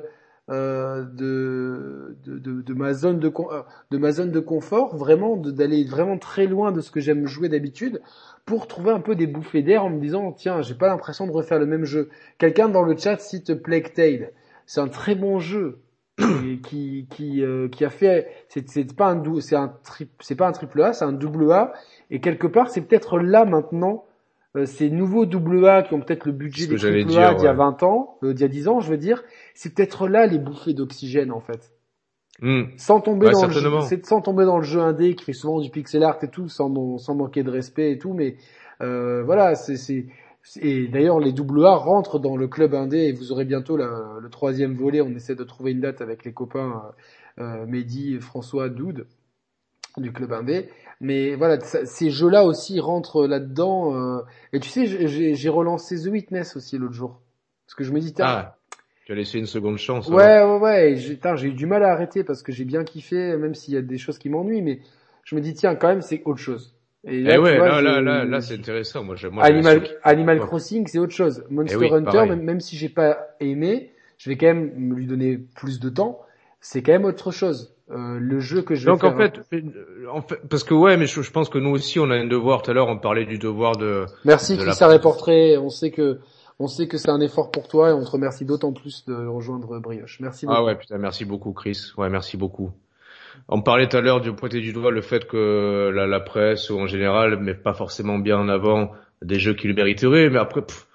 euh, 0.49 1.05
de, 1.05 2.17
de, 2.25 2.61
de, 2.61 2.73
ma 2.73 2.93
zone 2.93 3.17
de 3.17 3.27
euh, 3.27 3.61
de 3.91 3.97
ma 3.97 4.11
zone 4.11 4.29
de 4.29 4.41
confort, 4.41 4.97
vraiment 4.97 5.37
d'aller 5.37 5.85
vraiment 5.85 6.17
très 6.17 6.47
loin 6.47 6.73
de 6.73 6.81
ce 6.81 6.91
que 6.91 6.99
j'aime 6.99 7.27
jouer 7.27 7.47
d'habitude 7.47 8.01
pour 8.45 8.67
trouver 8.67 8.91
un 8.91 8.99
peu 8.99 9.15
des 9.15 9.25
bouffées 9.25 9.61
d'air 9.61 9.85
en 9.85 9.89
me 9.89 10.01
disant 10.01 10.33
tiens 10.33 10.61
j'ai 10.61 10.75
pas 10.75 10.87
l'impression 10.87 11.27
de 11.27 11.31
refaire 11.31 11.59
le 11.59 11.65
même 11.65 11.85
jeu. 11.85 12.09
Quelqu'un 12.39 12.67
dans 12.67 12.83
le 12.83 12.97
chat 12.97 13.19
cite 13.19 13.53
Plague 13.53 13.93
Tale, 13.93 14.31
c'est 14.65 14.81
un 14.81 14.89
très 14.89 15.15
bon 15.15 15.39
jeu 15.39 15.79
qui 16.63 17.07
qui 17.09 17.41
euh, 17.41 17.69
qui 17.69 17.85
a 17.85 17.89
fait 17.89 18.27
c'est 18.49 18.67
c'est 18.69 18.93
pas 18.95 19.11
un 19.11 19.39
c'est 19.39 19.55
un 19.55 19.73
c'est 20.19 20.35
pas 20.35 20.47
un 20.47 20.51
triple 20.51 20.81
A 20.81 20.91
c'est 20.91 21.05
un 21.05 21.13
double 21.13 21.51
A 21.53 21.71
et 22.11 22.19
quelque 22.19 22.47
part 22.47 22.69
c'est 22.69 22.81
peut-être 22.81 23.17
là 23.17 23.45
maintenant 23.45 24.03
euh, 24.55 24.65
ces 24.65 24.89
nouveaux 24.89 25.25
double 25.25 25.65
A 25.67 25.83
qui 25.83 25.93
ont 25.93 25.99
peut-être 25.99 26.25
le 26.25 26.31
budget 26.31 26.67
des 26.67 26.75
triple 26.75 27.17
A 27.17 27.33
d'il 27.33 27.45
y 27.45 27.47
a 27.47 27.53
20 27.53 27.83
ans 27.83 28.17
euh, 28.23 28.33
d'il 28.33 28.41
y 28.41 28.45
a 28.45 28.49
10 28.49 28.67
ans 28.67 28.79
je 28.79 28.89
veux 28.89 28.97
dire 28.97 29.23
c'est 29.53 29.73
peut-être 29.73 30.07
là 30.07 30.25
les 30.25 30.39
bouffées 30.39 30.73
d'oxygène 30.73 31.31
en 31.31 31.39
fait 31.39 31.73
hmm. 32.41 32.63
sans 32.77 33.01
tomber 33.01 33.31
dans 33.31 33.47
le 33.47 33.51
jeu, 33.51 33.69
sans 34.03 34.21
tomber 34.21 34.45
dans 34.45 34.57
le 34.57 34.63
jeu 34.63 34.79
indé 34.79 35.15
qui 35.15 35.25
fait 35.25 35.33
souvent 35.33 35.59
du 35.59 35.69
pixel 35.69 36.03
art 36.03 36.17
et 36.21 36.29
tout 36.29 36.49
sans 36.49 36.97
sans 36.97 37.15
manquer 37.15 37.43
de 37.43 37.49
respect 37.49 37.91
et 37.91 37.97
tout 37.97 38.13
mais 38.13 38.37
euh, 38.81 39.23
voilà 39.23 39.55
c'est 39.55 39.77
c'est 39.77 40.07
et 40.61 40.87
d'ailleurs, 40.87 41.19
les 41.19 41.31
AA 41.31 41.75
rentrent 41.75 42.19
dans 42.19 42.35
le 42.35 42.47
club 42.47 42.73
indé 42.73 42.97
et 42.97 43.13
vous 43.13 43.31
aurez 43.31 43.45
bientôt 43.45 43.77
le 43.77 44.29
troisième 44.29 44.75
volet. 44.75 45.01
On 45.01 45.15
essaie 45.15 45.35
de 45.35 45.43
trouver 45.43 45.71
une 45.71 45.79
date 45.79 46.01
avec 46.01 46.25
les 46.25 46.33
copains 46.33 46.83
euh, 47.39 47.43
euh 47.43 47.65
Mehdi, 47.65 48.19
François, 48.19 48.69
Doud 48.69 49.07
du 49.97 50.11
club 50.11 50.33
indé. 50.33 50.69
Mais 51.01 51.35
voilà, 51.35 51.59
ces 51.59 52.09
jeux-là 52.09 52.45
aussi 52.45 52.79
rentrent 52.79 53.25
là-dedans. 53.27 53.95
Euh, 53.95 54.21
et 54.53 54.59
tu 54.59 54.69
sais, 54.69 54.85
j'ai 54.85 55.49
relancé 55.49 56.01
The 56.01 56.07
Witness 56.07 56.55
aussi 56.55 56.77
l'autre 56.77 56.93
jour. 56.93 57.19
Parce 57.65 57.75
que 57.75 57.83
je 57.83 57.91
me 57.91 57.99
dis, 57.99 58.13
ah, 58.19 58.55
tu 59.05 59.11
as 59.11 59.15
laissé 59.15 59.37
une 59.37 59.47
seconde 59.47 59.77
chance. 59.77 60.07
Ouais, 60.07 60.43
ouais, 60.43 60.59
ouais. 60.59 60.95
J'ai 60.95 61.47
eu 61.47 61.53
du 61.53 61.65
mal 61.65 61.83
à 61.83 61.91
arrêter 61.91 62.23
parce 62.23 62.41
que 62.41 62.51
j'ai 62.51 62.65
bien 62.65 62.83
kiffé, 62.83 63.35
même 63.37 63.53
s'il 63.53 63.73
y 63.73 63.77
a 63.77 63.81
des 63.81 63.97
choses 63.97 64.17
qui 64.17 64.29
m'ennuient. 64.29 64.61
Mais 64.61 64.79
je 65.23 65.35
me 65.35 65.41
dis, 65.41 65.53
tiens, 65.53 65.75
quand 65.75 65.87
même, 65.89 66.01
c'est 66.01 66.21
autre 66.25 66.39
chose. 66.39 66.75
Et 67.05 67.21
là, 67.21 67.33
eh 67.35 67.37
ouais, 67.37 67.57
là, 67.57 67.81
là, 67.81 67.99
là, 67.99 68.23
là, 68.23 68.39
c'est 68.39 68.53
intéressant. 68.53 69.03
Moi, 69.03 69.15
moi 69.29 69.43
Animal, 69.43 69.83
Animal 70.03 70.39
Crossing, 70.39 70.87
c'est 70.87 70.99
autre 70.99 71.13
chose. 71.13 71.43
Monster 71.49 71.77
eh 71.81 71.93
Hunter, 71.93 72.25
même, 72.27 72.43
même, 72.43 72.59
si 72.61 72.77
j'ai 72.77 72.87
pas 72.87 73.35
aimé, 73.41 73.91
je 74.17 74.29
vais 74.29 74.37
quand 74.37 74.47
même 74.47 74.95
lui 74.95 75.05
donner 75.05 75.37
plus 75.37 75.81
de 75.81 75.89
temps. 75.89 76.21
C'est 76.63 76.81
quand 76.81 76.93
même 76.93 77.05
autre 77.05 77.31
chose. 77.31 77.75
Euh, 77.91 78.17
le 78.17 78.39
jeu 78.39 78.61
que 78.61 78.73
je 78.73 78.85
vais 78.85 78.91
Donc 78.91 79.01
faire, 79.01 79.13
en 79.13 79.17
fait, 79.17 79.41
en 80.09 80.21
fait, 80.21 80.39
parce 80.49 80.63
que 80.63 80.73
ouais, 80.73 80.95
mais 80.95 81.05
je, 81.05 81.21
je 81.21 81.31
pense 81.31 81.49
que 81.49 81.57
nous 81.57 81.69
aussi 81.69 81.99
on 81.99 82.09
a 82.09 82.15
un 82.15 82.25
devoir. 82.25 82.61
Tout 82.61 82.71
à 82.71 82.73
l'heure 82.73 82.87
on 82.87 82.97
parlait 82.97 83.25
du 83.25 83.37
devoir 83.37 83.75
de. 83.75 84.05
Merci 84.23 84.53
de 84.53 84.59
la 84.59 84.67
Christian 84.67 84.87
Reportrait. 84.87 85.57
On 85.57 85.69
sait 85.69 85.91
que 85.91 86.19
on 86.59 86.67
sait 86.67 86.87
que 86.87 86.97
c'est 86.97 87.09
un 87.09 87.19
effort 87.19 87.51
pour 87.51 87.67
toi 87.67 87.89
et 87.89 87.93
on 87.93 88.03
te 88.03 88.09
remercie 88.09 88.45
d'autant 88.45 88.71
plus 88.71 89.03
de 89.05 89.13
rejoindre 89.13 89.79
Brioche. 89.79 90.19
Merci 90.21 90.45
beaucoup. 90.45 90.57
Ah 90.57 90.63
ouais, 90.63 90.75
putain, 90.75 90.97
merci 90.97 91.25
beaucoup 91.25 91.51
Chris. 91.51 91.91
Ouais, 91.97 92.09
merci 92.09 92.37
beaucoup. 92.37 92.71
On 93.49 93.61
parlait 93.61 93.89
tout 93.89 93.97
à 93.97 94.01
l'heure 94.01 94.21
de 94.21 94.31
pointer 94.31 94.61
du 94.61 94.71
doigt 94.71 94.91
le 94.91 95.01
fait 95.01 95.27
que 95.27 95.91
la, 95.93 96.07
la 96.07 96.19
presse 96.21 96.69
ou 96.69 96.79
en 96.79 96.87
général 96.87 97.37
met 97.39 97.53
pas 97.53 97.73
forcément 97.73 98.17
bien 98.17 98.37
en 98.37 98.47
avant 98.47 98.91
des 99.21 99.39
jeux 99.39 99.55
qui 99.55 99.67
le 99.67 99.73
mériteraient, 99.73 100.29
mais 100.29 100.39
après, 100.39 100.61
pff, 100.61 100.87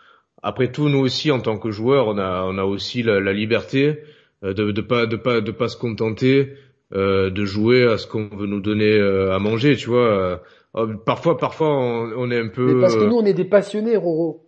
après 0.43 0.71
tout, 0.73 0.89
nous 0.89 1.01
aussi 1.01 1.31
en 1.31 1.41
tant 1.41 1.59
que 1.59 1.71
joueurs, 1.71 2.07
on 2.09 2.17
a, 2.17 2.45
on 2.45 2.57
a 2.57 2.65
aussi 2.65 3.03
la, 3.03 3.21
la 3.21 3.33
liberté 3.33 4.03
de, 4.43 4.53
de 4.73 4.81
pas, 4.81 5.07
de 5.07 5.17
pas, 5.17 5.41
de 5.41 5.51
pas 5.51 5.69
se 5.69 5.77
contenter 5.77 6.53
euh, 6.95 7.31
de 7.31 7.45
jouer 7.45 7.85
à 7.85 7.99
ce 7.99 8.07
qu'on 8.07 8.29
veut 8.29 8.47
nous 8.47 8.61
donner 8.61 8.99
euh, 8.99 9.35
à 9.35 9.39
manger, 9.39 9.77
tu 9.77 9.91
vois. 9.91 10.41
Euh, 10.77 10.97
parfois, 11.05 11.37
parfois, 11.37 11.69
on, 11.69 12.13
on 12.17 12.31
est 12.31 12.39
un 12.39 12.49
peu. 12.49 12.75
Mais 12.75 12.81
parce 12.81 12.97
que 12.97 13.03
euh, 13.03 13.09
nous, 13.09 13.17
on 13.17 13.25
est 13.25 13.35
des 13.35 13.45
passionnés, 13.45 13.97
Roro. 13.97 14.47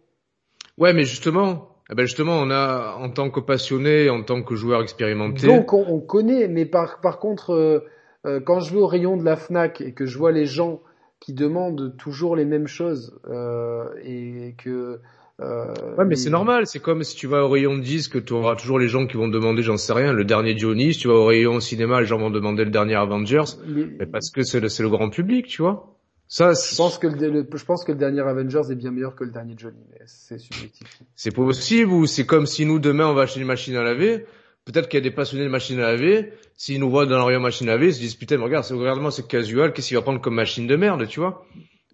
Ouais, 0.78 0.94
mais 0.94 1.04
justement, 1.04 1.76
eh 1.90 1.94
ben 1.94 2.06
justement, 2.06 2.38
on 2.38 2.50
a 2.50 2.96
en 2.98 3.10
tant 3.10 3.30
que 3.30 3.40
passionné, 3.40 4.08
en 4.08 4.22
tant 4.22 4.42
que 4.42 4.54
joueur 4.54 4.80
expérimenté. 4.82 5.46
Donc, 5.46 5.72
on, 5.72 5.84
on 5.88 6.00
connaît. 6.00 6.48
Mais 6.48 6.64
par, 6.64 7.00
par 7.00 7.18
contre, 7.18 7.50
euh, 7.50 7.80
euh, 8.26 8.40
quand 8.40 8.60
je 8.60 8.72
vais 8.72 8.80
au 8.80 8.86
rayon 8.86 9.16
de 9.16 9.24
la 9.24 9.36
Fnac 9.36 9.80
et 9.80 9.92
que 9.92 10.06
je 10.06 10.16
vois 10.16 10.32
les 10.32 10.46
gens 10.46 10.80
qui 11.18 11.34
demandent 11.34 11.96
toujours 11.98 12.34
les 12.36 12.46
mêmes 12.46 12.66
choses 12.66 13.20
euh, 13.28 13.84
et 14.02 14.54
que 14.56 15.00
euh, 15.40 15.74
Ouais, 15.96 16.04
mais 16.04 16.16
c'est 16.16 16.30
normal. 16.30 16.66
C'est 16.66 16.80
comme 16.80 17.02
si 17.02 17.16
tu 17.16 17.26
vas 17.26 17.44
au 17.44 17.48
rayon 17.48 17.76
de 17.76 17.82
disques, 17.82 18.24
tu 18.24 18.32
auras 18.32 18.56
toujours 18.56 18.78
les 18.78 18.88
gens 18.88 19.06
qui 19.06 19.16
vont 19.16 19.28
demander, 19.28 19.62
j'en 19.62 19.76
sais 19.76 19.92
rien, 19.92 20.12
le 20.12 20.24
dernier 20.24 20.56
Johnny. 20.56 20.92
Si 20.94 21.00
tu 21.00 21.08
vas 21.08 21.14
au 21.14 21.24
rayon 21.26 21.60
cinéma, 21.60 22.00
les 22.00 22.06
gens 22.06 22.18
vont 22.18 22.30
demander 22.30 22.64
le 22.64 22.70
dernier 22.70 22.94
Avengers. 22.94 23.42
les- 23.66 23.86
Mais 23.98 24.06
parce 24.06 24.30
que 24.30 24.42
c'est 24.42 24.60
le, 24.60 24.88
grand 24.88 25.10
public, 25.10 25.46
tu 25.46 25.62
vois. 25.62 25.96
Ça, 26.28 26.50
Je 26.50 26.54
c'est 26.54 26.76
pense 26.76 26.98
que 26.98 27.06
le, 27.08 27.28
le- 27.30 27.46
je 27.52 27.64
pense 27.64 27.84
que 27.84 27.92
le 27.92 27.98
dernier 27.98 28.20
Avengers 28.20 28.62
est 28.70 28.76
bien 28.76 28.90
meilleur 28.92 29.16
que 29.16 29.24
le 29.24 29.30
dernier 29.32 29.54
Johnny, 29.56 29.80
mais 29.90 29.98
c'est 30.06 30.38
subjectif. 30.38 30.86
c'est 31.16 31.34
possible 31.34 31.90
ou 31.92 32.06
c'est 32.06 32.24
comme 32.26 32.46
si 32.46 32.64
nous, 32.66 32.78
demain, 32.78 33.06
on 33.08 33.14
va 33.14 33.22
acheter 33.22 33.40
une 33.40 33.46
machine 33.46 33.74
à 33.76 33.82
laver. 33.82 34.26
Peut-être 34.64 34.88
qu'il 34.88 34.98
y 34.98 35.02
a 35.02 35.08
des 35.08 35.10
passionnés 35.10 35.44
de 35.44 35.48
machines 35.48 35.78
à 35.80 35.90
laver. 35.92 36.32
S'ils 36.56 36.78
nous 36.78 36.90
voient 36.90 37.06
dans 37.06 37.16
le 37.16 37.24
rayon 37.24 37.40
machine 37.40 37.68
à 37.68 37.72
laver, 37.72 37.88
ils 37.88 37.94
se 37.94 37.98
disent, 37.98 38.14
putain, 38.14 38.36
mais 38.36 38.44
regarde, 38.44 38.64
c'est- 38.64 38.74
regarde-moi, 38.74 39.10
c'est 39.10 39.26
casual. 39.26 39.72
Qu'est-ce 39.72 39.88
qu'il 39.88 39.96
va 39.96 40.02
prendre 40.02 40.20
comme 40.20 40.34
machine 40.34 40.66
de 40.68 40.76
merde, 40.76 41.08
tu 41.08 41.18
vois? 41.18 41.44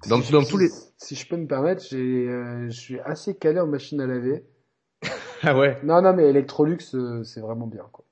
Dans- 0.09 0.20
si, 0.20 0.32
dans 0.32 0.43
si- 0.43 0.51
tous 0.51 0.59
les- 0.59 0.70
Si 0.98 1.14
je 1.14 1.28
peux 1.28 1.36
me 1.36 1.47
permettre, 1.47 1.85
j'ai, 1.89 2.28
euh, 2.28 2.66
je 2.68 2.78
suis 2.78 3.01
assez 3.01 3.35
calé 3.36 3.60
en 3.60 3.66
machine 3.66 4.01
à 4.01 4.06
laver. 4.06 4.44
Ah 5.43 5.56
ouais. 5.56 5.78
Non, 5.85 6.01
non, 6.01 6.14
mais 6.14 6.24
Electrolux, 6.24 6.78
euh, 6.94 7.23
c'est 7.23 7.40
vraiment 7.40 7.66
bien, 7.66 7.85
quoi. 7.93 8.05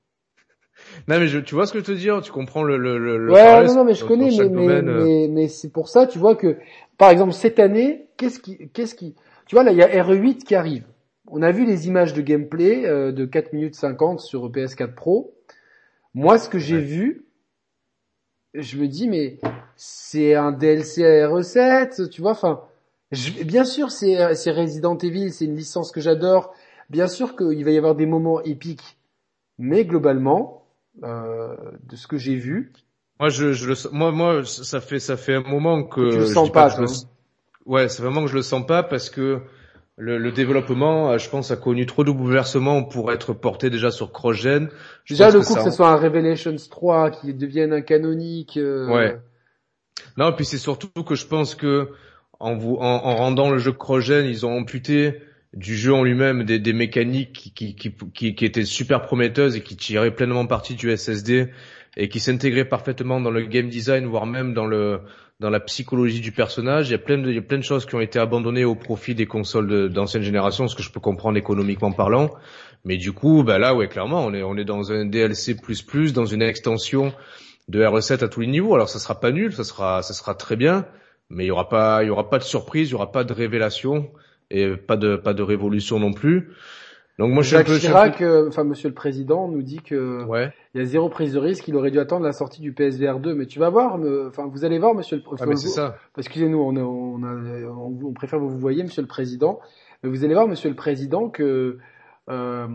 Non, 1.07 1.19
mais 1.19 1.27
je, 1.27 1.39
tu 1.39 1.55
vois 1.55 1.65
ce 1.65 1.73
que 1.73 1.79
je 1.79 1.85
te 1.85 1.91
dis, 1.91 2.09
tu 2.23 2.31
comprends 2.31 2.63
le, 2.63 2.77
le, 2.77 2.97
le, 2.97 3.31
ouais, 3.31 3.63
non, 3.65 3.75
non, 3.75 3.83
mais 3.85 3.93
je 3.95 4.03
connais, 4.05 4.29
mais, 4.31 4.49
mais, 4.49 4.67
euh. 4.67 4.81
mais, 5.03 5.27
mais 5.29 5.47
c'est 5.47 5.69
pour 5.69 5.89
ça, 5.89 6.05
tu 6.05 6.19
vois 6.19 6.35
que, 6.35 6.57
par 6.97 7.09
exemple, 7.09 7.33
cette 7.33 7.59
année, 7.59 8.07
qu'est-ce 8.17 8.39
qui, 8.39 8.69
qu'est-ce 8.69 8.93
qui, 8.95 9.15
tu 9.47 9.55
vois, 9.55 9.63
là, 9.63 9.71
il 9.71 9.77
y 9.77 9.83
a 9.83 9.87
RE8 10.03 10.43
qui 10.43 10.53
arrive. 10.55 10.83
On 11.27 11.41
a 11.41 11.51
vu 11.51 11.65
les 11.65 11.87
images 11.87 12.13
de 12.13 12.21
gameplay 12.21 12.85
euh, 12.85 13.11
de 13.11 13.25
4 13.25 13.53
minutes 13.53 13.75
50 13.75 14.19
sur 14.19 14.49
PS4 14.51 14.93
Pro. 14.93 15.33
Moi, 16.13 16.37
ce 16.37 16.49
que 16.49 16.59
j'ai 16.59 16.75
Ouais. 16.75 16.81
vu, 16.81 17.25
je 18.61 18.77
me 18.77 18.87
dis, 18.87 19.07
mais 19.07 19.39
c'est 19.75 20.35
un 20.35 20.51
DLC 20.51 21.05
à 21.05 21.27
RE7, 21.29 22.09
tu 22.09 22.21
vois, 22.21 22.31
enfin, 22.31 22.61
je- 23.11 23.43
bien 23.43 23.65
sûr, 23.65 23.91
c'est 23.91 24.35
c'est 24.35 24.51
Resident 24.51 24.97
Evil, 24.97 25.31
c'est 25.31 25.45
une 25.45 25.55
licence 25.55 25.91
que 25.91 26.01
j'adore. 26.01 26.53
Bien 26.89 27.07
sûr 27.07 27.35
qu'il 27.35 27.63
va 27.65 27.71
y 27.71 27.77
avoir 27.77 27.95
des 27.95 28.05
moments 28.05 28.41
épiques, 28.43 28.97
mais 29.59 29.85
globalement, 29.85 30.65
euh, 31.03 31.55
de 31.89 31.95
ce 31.95 32.07
que 32.07 32.17
j'ai 32.17 32.35
vu, 32.35 32.73
Moi, 33.19 33.29
je, 33.29 33.53
je 33.53 33.67
le, 33.69 33.75
moi, 33.91 34.11
moi, 34.11 34.43
ça 34.45 34.81
fait, 34.81 34.99
ça 34.99 35.17
fait 35.17 35.35
un 35.35 35.41
moment 35.41 35.83
que. 35.83 36.01
Tu 36.11 36.17
le 36.19 36.25
je 36.25 36.33
sens 36.33 36.51
pas, 36.51 36.69
je 36.69 36.81
le-. 36.81 36.87
Ouais, 37.65 37.89
c'est 37.89 38.01
vraiment 38.03 38.21
que 38.23 38.27
je 38.29 38.35
le 38.35 38.41
sens 38.43 38.65
pas 38.65 38.83
parce 38.83 39.09
que 39.09 39.41
le, 39.97 40.17
le 40.17 40.31
développement, 40.31 41.11
euh, 41.11 41.17
je 41.17 41.29
pense, 41.29 41.51
a 41.51 41.55
connu 41.55 41.85
trop 41.85 42.03
de 42.03 42.11
bouleversements 42.11 42.83
pour 42.83 43.11
être 43.13 43.33
porté 43.33 43.69
déjà 43.69 43.91
sur 43.91 44.11
cross-gen. 44.11 44.69
Je 45.05 45.13
Déjà, 45.13 45.31
le 45.31 45.39
que 45.39 45.45
coup 45.45 45.53
que 45.55 45.59
ça- 45.61 45.69
ce 45.69 45.75
soit 45.75 45.89
un 45.89 45.95
Revelations 45.95 46.55
3 46.69 47.11
qui 47.11 47.33
devienne 47.33 47.71
un 47.73 47.81
canonique. 47.81 48.57
euh, 48.57 48.87
Ouais. 48.93 49.17
Non, 50.17 50.33
puis 50.33 50.45
c'est 50.45 50.57
surtout 50.57 50.89
que 51.03 51.15
je 51.15 51.25
pense 51.25 51.55
que 51.55 51.89
en, 52.39 52.55
vous, 52.55 52.75
en, 52.75 52.81
en 52.83 53.15
rendant 53.15 53.49
le 53.49 53.57
jeu 53.57 53.71
cross-gen, 53.71 54.25
ils 54.25 54.45
ont 54.45 54.57
amputé 54.57 55.21
du 55.53 55.75
jeu 55.77 55.93
en 55.93 56.03
lui-même 56.03 56.43
des, 56.43 56.59
des 56.59 56.73
mécaniques 56.73 57.31
qui, 57.31 57.53
qui, 57.53 57.75
qui, 57.75 57.93
qui, 58.13 58.35
qui 58.35 58.45
étaient 58.45 58.65
super 58.65 59.01
prometteuses 59.01 59.55
et 59.55 59.61
qui 59.61 59.77
tiraient 59.77 60.13
pleinement 60.13 60.45
parti 60.45 60.75
du 60.75 60.95
SSD 60.95 61.47
et 61.95 62.09
qui 62.09 62.19
s'intégraient 62.19 62.65
parfaitement 62.65 63.21
dans 63.21 63.31
le 63.31 63.45
game 63.45 63.69
design, 63.69 64.05
voire 64.05 64.25
même 64.25 64.53
dans 64.53 64.65
le 64.65 64.99
dans 65.39 65.49
la 65.49 65.59
psychologie 65.59 66.21
du 66.21 66.31
personnage. 66.31 66.89
Il 66.89 66.91
y 66.91 66.95
a 66.95 66.99
plein 66.99 67.17
de, 67.17 67.29
il 67.29 67.35
y 67.35 67.39
a 67.39 67.41
plein 67.41 67.57
de 67.57 67.63
choses 67.63 67.85
qui 67.85 67.95
ont 67.95 68.01
été 68.01 68.19
abandonnées 68.19 68.63
au 68.65 68.75
profit 68.75 69.15
des 69.15 69.25
consoles 69.25 69.67
de- 69.67 69.87
d'ancienne 69.87 70.23
génération, 70.23 70.67
ce 70.67 70.75
que 70.75 70.83
je 70.83 70.91
peux 70.91 70.99
comprendre 70.99 71.37
économiquement 71.37 71.91
parlant. 71.91 72.31
Mais 72.85 72.97
du 72.97 73.11
coup, 73.13 73.43
bah 73.43 73.57
là, 73.57 73.75
ouais, 73.75 73.87
clairement, 73.87 74.23
on 74.25 74.33
est, 74.33 74.43
on 74.43 74.55
est 74.57 74.63
dans 74.65 74.91
un 74.91 75.05
DLC++, 75.05 75.55
dans 76.13 76.25
une 76.25 76.41
extension 76.41 77.13
de 77.67 77.81
RE7 77.83 78.23
à 78.23 78.27
tous 78.27 78.41
les 78.41 78.47
niveaux. 78.47 78.75
Alors 78.75 78.89
ça 78.89 78.99
sera 78.99 79.19
pas 79.19 79.31
nul, 79.31 79.53
ça 79.53 79.63
sera, 79.63 80.03
ça 80.03 80.13
sera 80.13 80.35
très 80.35 80.55
bien, 80.55 80.85
mais 81.29 81.45
il 81.45 81.47
y 81.47 81.51
aura 81.51 81.67
pas, 81.69 82.03
il 82.03 82.07
y 82.07 82.09
aura 82.09 82.29
pas 82.29 82.37
de 82.37 82.43
surprise, 82.43 82.89
il 82.89 82.91
y 82.91 82.95
aura 82.95 83.11
pas 83.11 83.23
de 83.23 83.33
révélation 83.33 84.11
et 84.51 84.69
pas 84.77 84.97
de, 84.97 85.15
pas 85.15 85.33
de 85.33 85.41
révolution 85.43 85.99
non 85.99 86.13
plus. 86.13 86.51
Donc 87.17 87.31
moi 87.31 87.43
je 87.43 87.47
suis 87.47 87.55
un 87.55 87.63
peu, 87.63 87.77
Chirac, 87.77 88.21
euh, 88.21 88.49
enfin 88.49 88.65
Monsieur 88.65 88.89
le 88.89 88.93
Président, 88.93 89.47
nous 89.47 89.61
dit 89.61 89.79
que 89.79 90.25
ouais. 90.25 90.51
il 90.73 90.81
y 90.81 90.83
a 90.83 90.85
zéro 90.85 91.07
prise 91.07 91.31
de 91.33 91.39
risque. 91.39 91.65
Il 91.69 91.75
aurait 91.77 91.91
dû 91.91 91.99
attendre 91.99 92.25
la 92.25 92.33
sortie 92.33 92.59
du 92.61 92.73
PSVR 92.73 93.19
2. 93.19 93.33
Mais 93.33 93.45
tu 93.45 93.57
vas 93.57 93.69
voir, 93.69 93.97
me- 93.97 94.27
enfin 94.27 94.47
vous 94.51 94.65
allez 94.65 94.79
voir, 94.79 94.93
Monsieur 94.93 95.15
le 95.17 95.21
Ah, 95.25 95.29
Président. 95.29 95.49
mais 95.49 95.55
c'est 95.55 95.69
ça. 95.69 95.95
Excusez-nous, 96.17 96.57
on, 96.59 96.75
on, 96.75 97.23
on, 97.23 97.99
on 98.05 98.13
préfère 98.13 98.39
vous 98.39 98.49
voyez, 98.59 98.83
Monsieur 98.83 99.01
le 99.01 99.07
Président. 99.07 99.59
Mais 100.03 100.09
vous 100.09 100.25
allez 100.25 100.33
voir, 100.33 100.47
Monsieur 100.47 100.67
le 100.69 100.75
Président, 100.75 101.29
que 101.29 101.77
euh, 102.29 102.67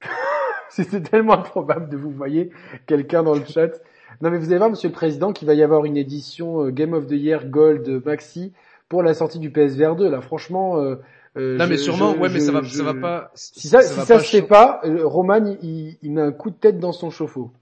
c'était 0.68 1.00
tellement 1.02 1.34
improbable 1.34 1.88
de 1.88 1.96
vous 1.96 2.10
voyez 2.10 2.50
quelqu'un 2.86 3.22
dans 3.22 3.34
le 3.34 3.44
chat. 3.44 3.80
Non, 4.20 4.30
mais 4.30 4.38
vous 4.38 4.46
allez 4.46 4.58
voir, 4.58 4.70
Monsieur 4.70 4.88
le 4.88 4.94
Président, 4.94 5.32
qu'il 5.32 5.46
va 5.46 5.54
y 5.54 5.62
avoir 5.62 5.84
une 5.84 5.96
édition 5.96 6.64
euh, 6.66 6.70
Game 6.70 6.92
of 6.92 7.06
the 7.06 7.12
Year 7.12 7.46
Gold 7.46 8.02
Maxi 8.04 8.52
pour 8.88 9.02
la 9.02 9.14
sortie 9.14 9.38
du 9.38 9.50
PSVR 9.50 9.94
2. 9.96 10.10
Là, 10.10 10.20
franchement. 10.20 10.78
euh, 10.80 10.96
euh, 11.36 11.56
Non 11.56 11.66
mais 11.66 11.76
sûrement, 11.78 12.14
je- 12.14 12.18
ouais, 12.18 12.28
mais 12.28 12.40
ça 12.40 12.52
va, 12.52 12.62
je- 12.62 12.74
ça 12.74 12.82
va 12.82 12.94
pas. 12.94 13.30
Si 13.34 13.68
ça, 13.68 13.82
si 13.82 13.94
va 13.94 14.04
ça 14.04 14.14
pas 14.16 14.20
se 14.20 14.28
fait 14.30 14.42
pas, 14.42 14.80
euh, 14.84 15.06
Roman, 15.06 15.56
il, 15.62 15.96
met 16.12 16.20
un 16.20 16.32
coup 16.32 16.50
de 16.50 16.56
tête 16.56 16.78
dans 16.78 16.92
son 16.92 17.10
chauffe-eau. 17.10 17.52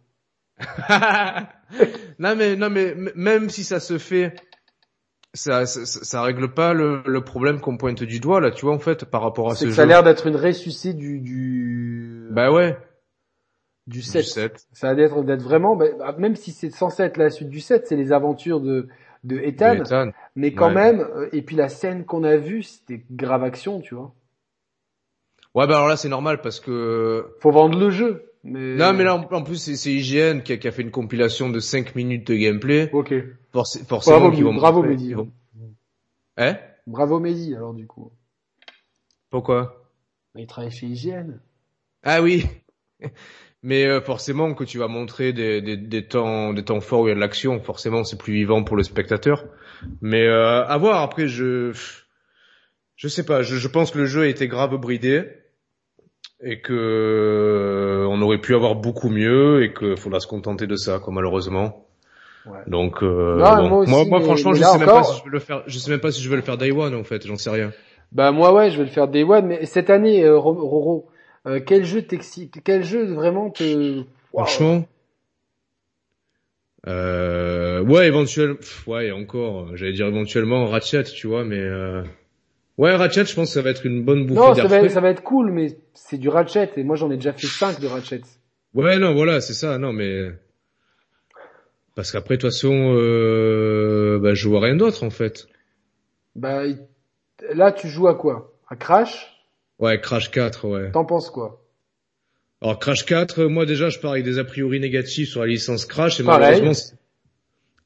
non 2.19 2.37
mais 2.37 2.57
non 2.57 2.69
mais 2.71 2.95
même 3.15 3.49
si 3.49 3.65
ça 3.65 3.81
se 3.81 3.97
fait, 3.99 4.35
ça 5.33 5.65
ça, 5.67 6.23
règle 6.23 6.53
pas 6.53 6.75
le, 6.75 7.03
le 7.07 7.25
problème 7.25 7.61
qu'on 7.61 7.77
pointe 7.77 8.03
du 8.03 8.21
doigt 8.21 8.41
là, 8.41 8.51
tu 8.51 8.67
vois 8.67 8.75
en 8.75 8.79
fait 8.79 9.05
par 9.05 9.23
rapport 9.23 9.51
à 9.51 9.55
ce 9.55 9.65
que 9.65 9.71
ça 9.71 9.83
a 9.83 9.87
l'air 9.87 10.03
d'être 10.03 10.27
une 10.27 10.37
ressuscité 10.37 10.93
du, 10.93 11.21
du, 11.21 12.27
Bah 12.31 12.51
ouais. 12.53 12.77
du 13.87 13.99
Du 13.99 14.03
7. 14.03 14.25
7. 14.25 14.67
Ça 14.73 14.91
a 14.91 14.95
l'air 14.95 15.23
d'être 15.23 15.43
vraiment, 15.43 15.77
bah, 15.77 15.87
même 16.19 16.37
si 16.37 16.53
c'est 16.53 16.71
censé 16.71 17.03
être 17.05 17.17
la 17.17 17.31
suite 17.31 17.49
du 17.49 17.61
7, 17.61 17.87
c'est 17.87 17.97
les 17.97 18.13
aventures 18.13 18.61
de, 18.61 18.89
de 19.25 19.39
Ethan. 19.39 19.75
de 19.77 19.81
Ethan. 19.83 20.11
Mais 20.37 20.53
quand 20.53 20.69
Ouais. 20.69 20.75
même, 20.75 21.01
euh, 21.01 21.29
et 21.33 21.43
puis 21.43 21.57
la 21.57 21.69
scène 21.69 22.05
qu'on 22.05 22.25
a 22.25 22.37
vue, 22.37 22.63
c'était 22.63 23.03
grave 23.11 23.45
action, 23.45 23.81
tu 23.81 23.95
vois. 23.95 24.15
Ouais 25.55 25.67
bah 25.67 25.77
alors 25.77 25.89
là 25.89 25.97
c'est 25.97 26.09
normal 26.09 26.41
parce 26.43 26.61
que 26.61 27.35
Faut 27.41 27.51
vendre 27.51 27.79
le 27.79 27.91
jeu. 27.91 28.27
Mais... 28.45 28.77
non 28.77 28.93
mais 28.95 29.03
là 29.05 29.17
en, 29.17 29.43
plus 29.43 29.57
c'est 29.57 29.77
c'est 29.77 29.93
IGN 29.93 30.41
qui 30.43 30.53
a, 30.53 30.57
qui 30.57 30.67
a 30.69 30.73
fait 30.73 30.83
une 30.83 30.91
compilation 30.93 31.51
de 31.51 31.59
5 31.59 31.95
minutes 31.97 32.27
de 32.29 32.37
gameplay. 32.37 32.89
Ok. 32.93 33.13
Forc- 33.53 33.85
forcément 33.87 34.21
Bravo, 34.21 34.43
vont 34.43 34.55
bravo, 34.55 34.83
montrer- 34.83 34.91
Mehdi. 34.97 35.13
vont- 35.15 35.31
Hein? 36.37 36.57
Bravo 36.87 37.19
Mehdi, 37.21 37.55
alors 37.57 37.75
du 37.75 37.87
coup. 37.87 38.13
Pourquoi? 39.29 39.85
Il 40.37 40.47
travaille 40.47 40.71
chez 40.71 40.87
IGN. 40.87 41.41
Ah 42.05 42.23
oui. 42.23 42.47
Mais 43.63 43.85
euh, 43.85 44.01
forcément 44.01 44.55
que 44.55 44.65
tu 44.65 44.79
vas 44.79 44.89
montrer 44.89 45.33
des, 45.35 45.61
des, 45.61 45.77
des 45.77 46.07
temps 46.07 46.55
des 46.55 46.65
temps 46.65 46.81
forts 46.81 47.01
où 47.03 47.07
il 47.07 47.11
y 47.11 47.13
a 47.13 47.15
de 47.15 47.21
l'action, 47.21 47.61
forcément 47.61 48.05
c'est 48.05 48.17
plus 48.19 48.33
vivant 48.33 48.65
pour 48.65 48.77
le 48.77 48.83
spectateur. 48.83 49.45
Mais 50.01 50.27
euh, 50.27 50.65
à 50.65 50.77
voir 50.79 51.03
après 51.03 51.27
je 51.29 51.73
je 52.97 53.09
sais 53.09 53.25
pas, 53.25 53.43
je, 53.43 53.57
je 53.57 53.69
pense 53.69 53.91
que 53.91 53.99
le 53.99 54.07
jeu 54.07 54.23
a 54.23 54.27
été 54.29 54.49
grave 54.49 54.77
bridé 54.77 55.25
et 56.43 56.61
que 56.63 56.73
euh, 56.73 58.07
on 58.09 58.23
aurait 58.23 58.41
pu 58.41 58.55
avoir 58.55 58.75
beaucoup 58.77 59.11
mieux 59.11 59.63
et 59.63 59.73
que 59.75 59.95
faudra 59.95 60.21
se 60.21 60.27
contenter 60.27 60.67
de 60.67 60.77
ça 60.77 60.99
quoi 60.99 61.13
malheureusement. 61.13 61.87
Ouais. 62.47 62.61
Donc 62.67 63.03
euh, 63.03 63.37
Non, 63.37 63.57
bon. 63.57 63.69
moi 63.69 63.79
aussi, 63.81 63.91
moi, 63.91 64.05
moi, 64.07 64.19
mais- 64.21 64.25
franchement 64.25 64.51
mais 64.53 64.57
je 64.59 64.63
sais 64.65 64.79
même 64.79 64.87
pas 64.89 65.03
si 65.05 65.19
je 65.19 65.25
veux 65.25 65.31
le 65.31 65.39
faire, 65.39 65.63
je 65.67 65.79
sais 65.79 65.91
même 65.91 66.01
pas 66.01 66.11
si 66.13 66.23
je 66.23 66.31
veux 66.31 66.37
le 66.37 66.43
faire 66.43 66.57
Day 66.57 66.71
One 66.73 66.95
en 66.95 67.05
fait, 67.05 67.27
j'en 67.27 67.37
sais 67.37 67.51
rien. 67.51 67.73
Bah 68.13 68.33
moi 68.33 68.55
ouais, 68.55 68.71
je 68.71 68.79
vais 68.79 68.85
le 68.85 68.91
faire 68.91 69.07
Day 69.07 69.23
One, 69.23 69.47
mais 69.47 69.67
cette 69.67 69.91
année, 69.91 70.25
euh, 70.25 70.39
Ro- 70.39 70.55
Roro, 70.55 71.10
euh, 71.47 71.61
quel 71.65 71.85
jeu 71.85 72.03
t'excite 72.03 72.61
Quel 72.65 72.85
jeu 72.85 73.05
vraiment 73.13 73.51
te... 73.51 74.03
Franchement. 74.31 74.85
Euh, 76.87 77.83
ouais, 77.83 78.07
éventuellement, 78.07 78.59
ouais, 78.87 79.11
encore, 79.11 79.77
j'allais 79.77 79.93
dire 79.93 80.07
éventuellement 80.07 80.67
Ratchet, 80.67 81.05
tu 81.05 81.27
vois, 81.27 81.45
mais 81.45 81.61
euh... 81.61 82.03
ouais, 82.79 82.95
Ratchet, 82.95 83.27
je 83.27 83.35
pense 83.35 83.49
que 83.49 83.55
ça 83.55 83.63
va 83.63 83.71
être 83.71 83.85
une 83.85 84.03
bonne 84.03 84.27
bouffée 84.27 84.41
Non, 84.41 84.55
ça 84.55 84.67
d'air 84.67 84.83
va, 84.83 84.89
ça 84.89 85.01
va 85.01 85.11
être 85.11 85.23
cool, 85.23 85.51
mais 85.51 85.77
c'est 85.93 86.17
du 86.17 86.31
Ratchet, 86.31 86.71
et 86.77 86.85
moi 86.85 86.97
j'en 86.97 87.11
ai 87.11 87.17
déjà 87.17 87.33
fait 87.33 87.47
5 87.47 87.81
de 87.81 87.87
Ratchet. 87.87 88.23
Ouais, 88.73 88.99
non, 88.99 89.13
voilà, 89.13 89.43
c'est 89.43 89.53
ça, 89.53 89.77
non, 89.77 89.93
mais 89.93 90.31
parce 92.01 92.13
qu'après, 92.13 92.37
de 92.37 92.41
toute 92.41 92.51
façon, 92.51 92.95
euh, 92.97 94.19
bah, 94.23 94.33
je 94.33 94.49
vois 94.49 94.61
rien 94.61 94.77
d'autre 94.77 95.05
en 95.05 95.11
fait. 95.11 95.49
Bah 96.35 96.63
là, 97.53 97.73
tu 97.73 97.89
joues 97.89 98.09
à 98.09 98.15
quoi? 98.15 98.55
À 98.69 98.77
Crash? 98.77 99.40
Ouais, 99.81 100.01
Crash 100.01 100.31
4, 100.31 100.69
ouais. 100.69 100.91
T'en 100.93 101.05
penses 101.05 101.31
quoi? 101.31 101.65
Alors 102.63 102.79
Crash 102.79 103.07
4, 103.07 103.45
moi 103.45 103.65
déjà, 103.65 103.89
je 103.89 103.99
pars 103.99 104.13
avec 104.13 104.25
des 104.25 104.39
a 104.39 104.45
priori 104.45 104.79
négatifs 104.79 105.31
sur 105.31 105.41
la 105.41 105.47
licence 105.47 105.87
Crash 105.87 106.21
et 106.21 106.23
malheureusement, 106.23 106.73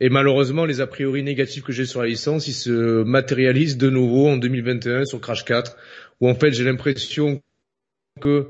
et 0.00 0.08
malheureusement, 0.08 0.64
les 0.64 0.80
a 0.80 0.88
priori 0.88 1.22
négatifs 1.22 1.62
que 1.62 1.72
j'ai 1.72 1.86
sur 1.86 2.02
la 2.02 2.08
licence, 2.08 2.48
ils 2.48 2.54
se 2.54 3.04
matérialisent 3.04 3.78
de 3.78 3.88
nouveau 3.88 4.28
en 4.28 4.36
2021 4.36 5.04
sur 5.04 5.20
Crash 5.20 5.44
4, 5.44 5.76
où 6.20 6.28
en 6.28 6.34
fait 6.34 6.50
j'ai 6.52 6.64
l'impression 6.64 7.40
que 8.20 8.48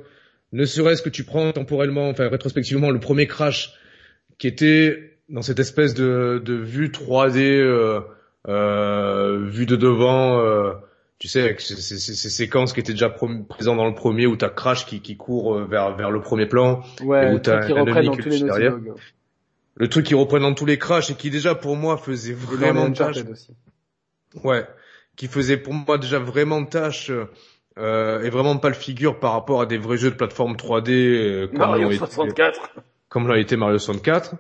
ne 0.53 0.65
serait-ce 0.65 1.03
que 1.03 1.11
tu 1.11 1.25
prends 1.25 1.53
temporellement, 1.53 2.09
enfin 2.09 2.29
rétrospectivement, 2.29 2.91
le 2.91 3.01
premier 3.01 3.27
Crash 3.27 3.75
qui 4.39 4.47
était 4.47 5.19
dans 5.29 5.43
cette 5.43 5.59
espèce 5.59 5.93
de, 5.95 6.41
de 6.43 6.55
vue 6.55 6.89
3D, 6.89 7.39
euh, 7.41 8.01
euh, 8.49 9.47
vue 9.47 9.67
de 9.67 9.77
devant, 9.77 10.41
euh, 10.41 10.73
tu 11.19 11.29
sais, 11.29 11.43
avec 11.43 11.61
ces, 11.61 11.77
ces, 11.77 11.99
ces, 11.99 12.31
séquences 12.31 12.73
qui 12.73 12.81
étaient 12.81 12.93
déjà 12.93 13.09
présentes 13.09 13.77
dans 13.77 13.87
le 13.87 13.95
premier, 13.95 14.27
où 14.27 14.37
t'as 14.37 14.49
Crash 14.49 14.85
qui, 14.85 15.01
qui 15.01 15.17
court 15.17 15.55
euh, 15.55 15.65
vers, 15.65 15.97
vers 15.97 16.11
le 16.11 16.21
premier 16.21 16.47
plan, 16.47 16.83
ouais, 17.03 17.31
et 17.31 17.35
où 17.35 17.39
t'as 17.39 17.65
un 17.65 17.87
ennemi 17.87 18.17
qui 18.19 18.43
derrière. 18.43 18.77
Le 19.77 19.89
truc 19.89 20.07
qui 20.07 20.15
reprend 20.15 20.41
dans 20.41 20.55
tous 20.55 20.67
les 20.67 20.79
Crash 20.79 21.11
et 21.11 21.15
qui 21.15 21.31
déjà 21.31 21.55
pour 21.55 21.77
moi 21.77 21.97
faisait 21.97 22.33
vraiment 22.33 22.91
tâche. 22.93 23.25
Aussi. 23.31 23.51
Ouais, 24.43 24.67
qui 25.17 25.27
faisait 25.27 25.57
pour 25.57 25.75
moi 25.75 25.99
déjà 25.99 26.19
vraiment 26.19 26.65
tâche 26.65 27.11
euh, 27.79 28.23
et 28.23 28.31
vraiment 28.31 28.57
pas 28.59 28.69
le 28.69 28.75
figure 28.75 29.19
par 29.19 29.33
rapport 29.33 29.61
à 29.61 29.67
des 29.67 29.79
vrais 29.79 29.97
jeux 29.97 30.11
de 30.11 30.17
plateforme 30.17 30.55
3D 30.55 30.91
euh, 30.91 31.47
comme 31.49 31.59
Mario 31.59 31.93
64. 31.93 32.59
Été, 32.59 32.81
comme 33.09 33.29
l'a 33.29 33.39
été 33.39 33.57
Mario 33.57 33.79
64. 33.79 34.37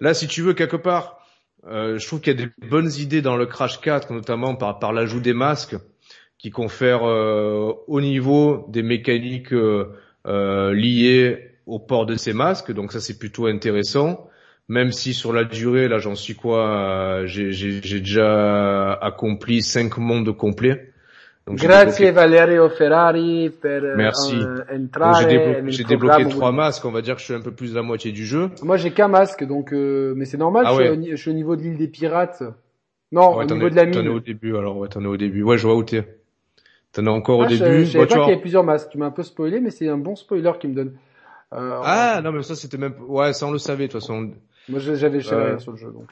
Là, 0.00 0.14
si 0.14 0.26
tu 0.26 0.42
veux 0.42 0.52
quelque 0.52 0.76
part, 0.76 1.18
euh, 1.66 1.98
je 1.98 2.06
trouve 2.06 2.20
qu'il 2.20 2.36
y 2.36 2.42
a 2.42 2.46
des 2.46 2.52
bonnes 2.66 2.90
idées 2.98 3.22
dans 3.22 3.36
le 3.36 3.46
Crash 3.46 3.80
4, 3.80 4.12
notamment 4.12 4.56
par, 4.56 4.80
par 4.80 4.92
l'ajout 4.92 5.20
des 5.20 5.32
masques 5.32 5.76
qui 6.42 6.50
confèrent 6.50 7.04
euh, 7.04 7.72
au 7.86 8.00
niveau 8.00 8.66
des 8.68 8.82
mécaniques 8.82 9.52
euh, 9.52 9.94
euh, 10.26 10.74
liées 10.74 11.52
au 11.66 11.78
port 11.78 12.04
de 12.04 12.16
ces 12.16 12.32
masques. 12.32 12.72
Donc 12.72 12.92
ça, 12.92 13.00
c'est 13.00 13.18
plutôt 13.18 13.46
intéressant. 13.46 14.28
Même 14.68 14.90
si 14.90 15.14
sur 15.14 15.32
la 15.32 15.44
durée, 15.44 15.86
là, 15.86 15.98
j'en 15.98 16.16
suis 16.16 16.34
quoi 16.34 17.22
J'ai 17.26 17.80
déjà 17.80 18.92
accompli 18.94 19.62
cinq 19.62 19.98
mondes 19.98 20.36
complets. 20.36 20.92
Grazie 21.48 22.12
Valerio 22.12 22.68
Ferrari 22.68 23.50
per 23.50 23.80
euh, 23.82 23.96
Merci. 23.96 24.36
J'ai 25.68 25.84
débloqué 25.84 26.28
trois 26.28 26.52
masques, 26.52 26.84
on 26.84 26.92
va 26.92 27.02
dire 27.02 27.16
que 27.16 27.20
je 27.20 27.26
suis 27.26 27.34
un 27.34 27.40
peu 27.40 27.50
plus 27.50 27.70
de 27.70 27.74
la 27.74 27.82
moitié 27.82 28.12
du 28.12 28.24
jeu. 28.24 28.50
Moi 28.62 28.76
j'ai 28.76 28.92
qu'un 28.92 29.08
masque, 29.08 29.44
donc 29.44 29.72
euh, 29.72 30.14
mais 30.16 30.24
c'est 30.24 30.36
normal, 30.36 30.64
ah 30.68 30.72
je, 30.78 31.16
suis 31.16 31.30
au, 31.30 31.34
niveau 31.34 31.56
de 31.56 31.62
l'île 31.62 31.76
des 31.76 31.88
pirates. 31.88 32.44
Non, 33.10 33.34
au 33.34 33.44
niveau 33.44 33.68
de 33.68 33.74
la 33.74 33.84
mine. 33.86 33.94
T'en 33.94 34.04
es 34.04 34.08
au 34.08 34.20
début, 34.20 34.56
alors 34.56 34.78
ouais, 34.78 34.88
t'en 34.88 35.02
es 35.02 35.06
au 35.06 35.16
début. 35.16 35.42
Ouais, 35.42 35.58
je 35.58 35.66
vois 35.66 35.74
où 35.74 35.82
t'es. 35.82 36.04
T'en 36.92 37.06
es 37.06 37.08
encore 37.08 37.38
au 37.38 37.42
ah, 37.44 37.46
début. 37.46 37.84
Je, 37.84 37.92
savais 37.92 38.06
pas 38.06 38.14
qu'il 38.14 38.22
y 38.22 38.32
avait 38.32 38.40
plusieurs 38.40 38.64
masques. 38.64 38.90
Tu 38.90 38.98
m'as 38.98 39.06
un 39.06 39.10
peu 39.10 39.22
spoilé, 39.22 39.60
mais 39.60 39.70
c'est 39.70 39.88
un 39.88 39.98
bon 39.98 40.14
spoiler 40.14 40.52
qui 40.60 40.68
me 40.68 40.74
donne. 40.74 40.98
Euh, 41.52 41.80
ah 41.82 42.20
non, 42.22 42.32
mais 42.32 42.42
ça 42.42 42.54
c'était 42.54 42.78
même, 42.78 42.94
ouais, 43.08 43.32
ça 43.34 43.46
on 43.46 43.50
le 43.50 43.58
savait 43.58 43.86
de 43.86 43.92
toute 43.92 44.00
façon. 44.00 44.32
Moi 44.68 44.78
j'avais, 44.78 45.20
j'avais 45.20 45.44
rien 45.44 45.58
sur 45.58 45.72
le 45.72 45.76
jeu, 45.76 45.92
donc. 45.92 46.08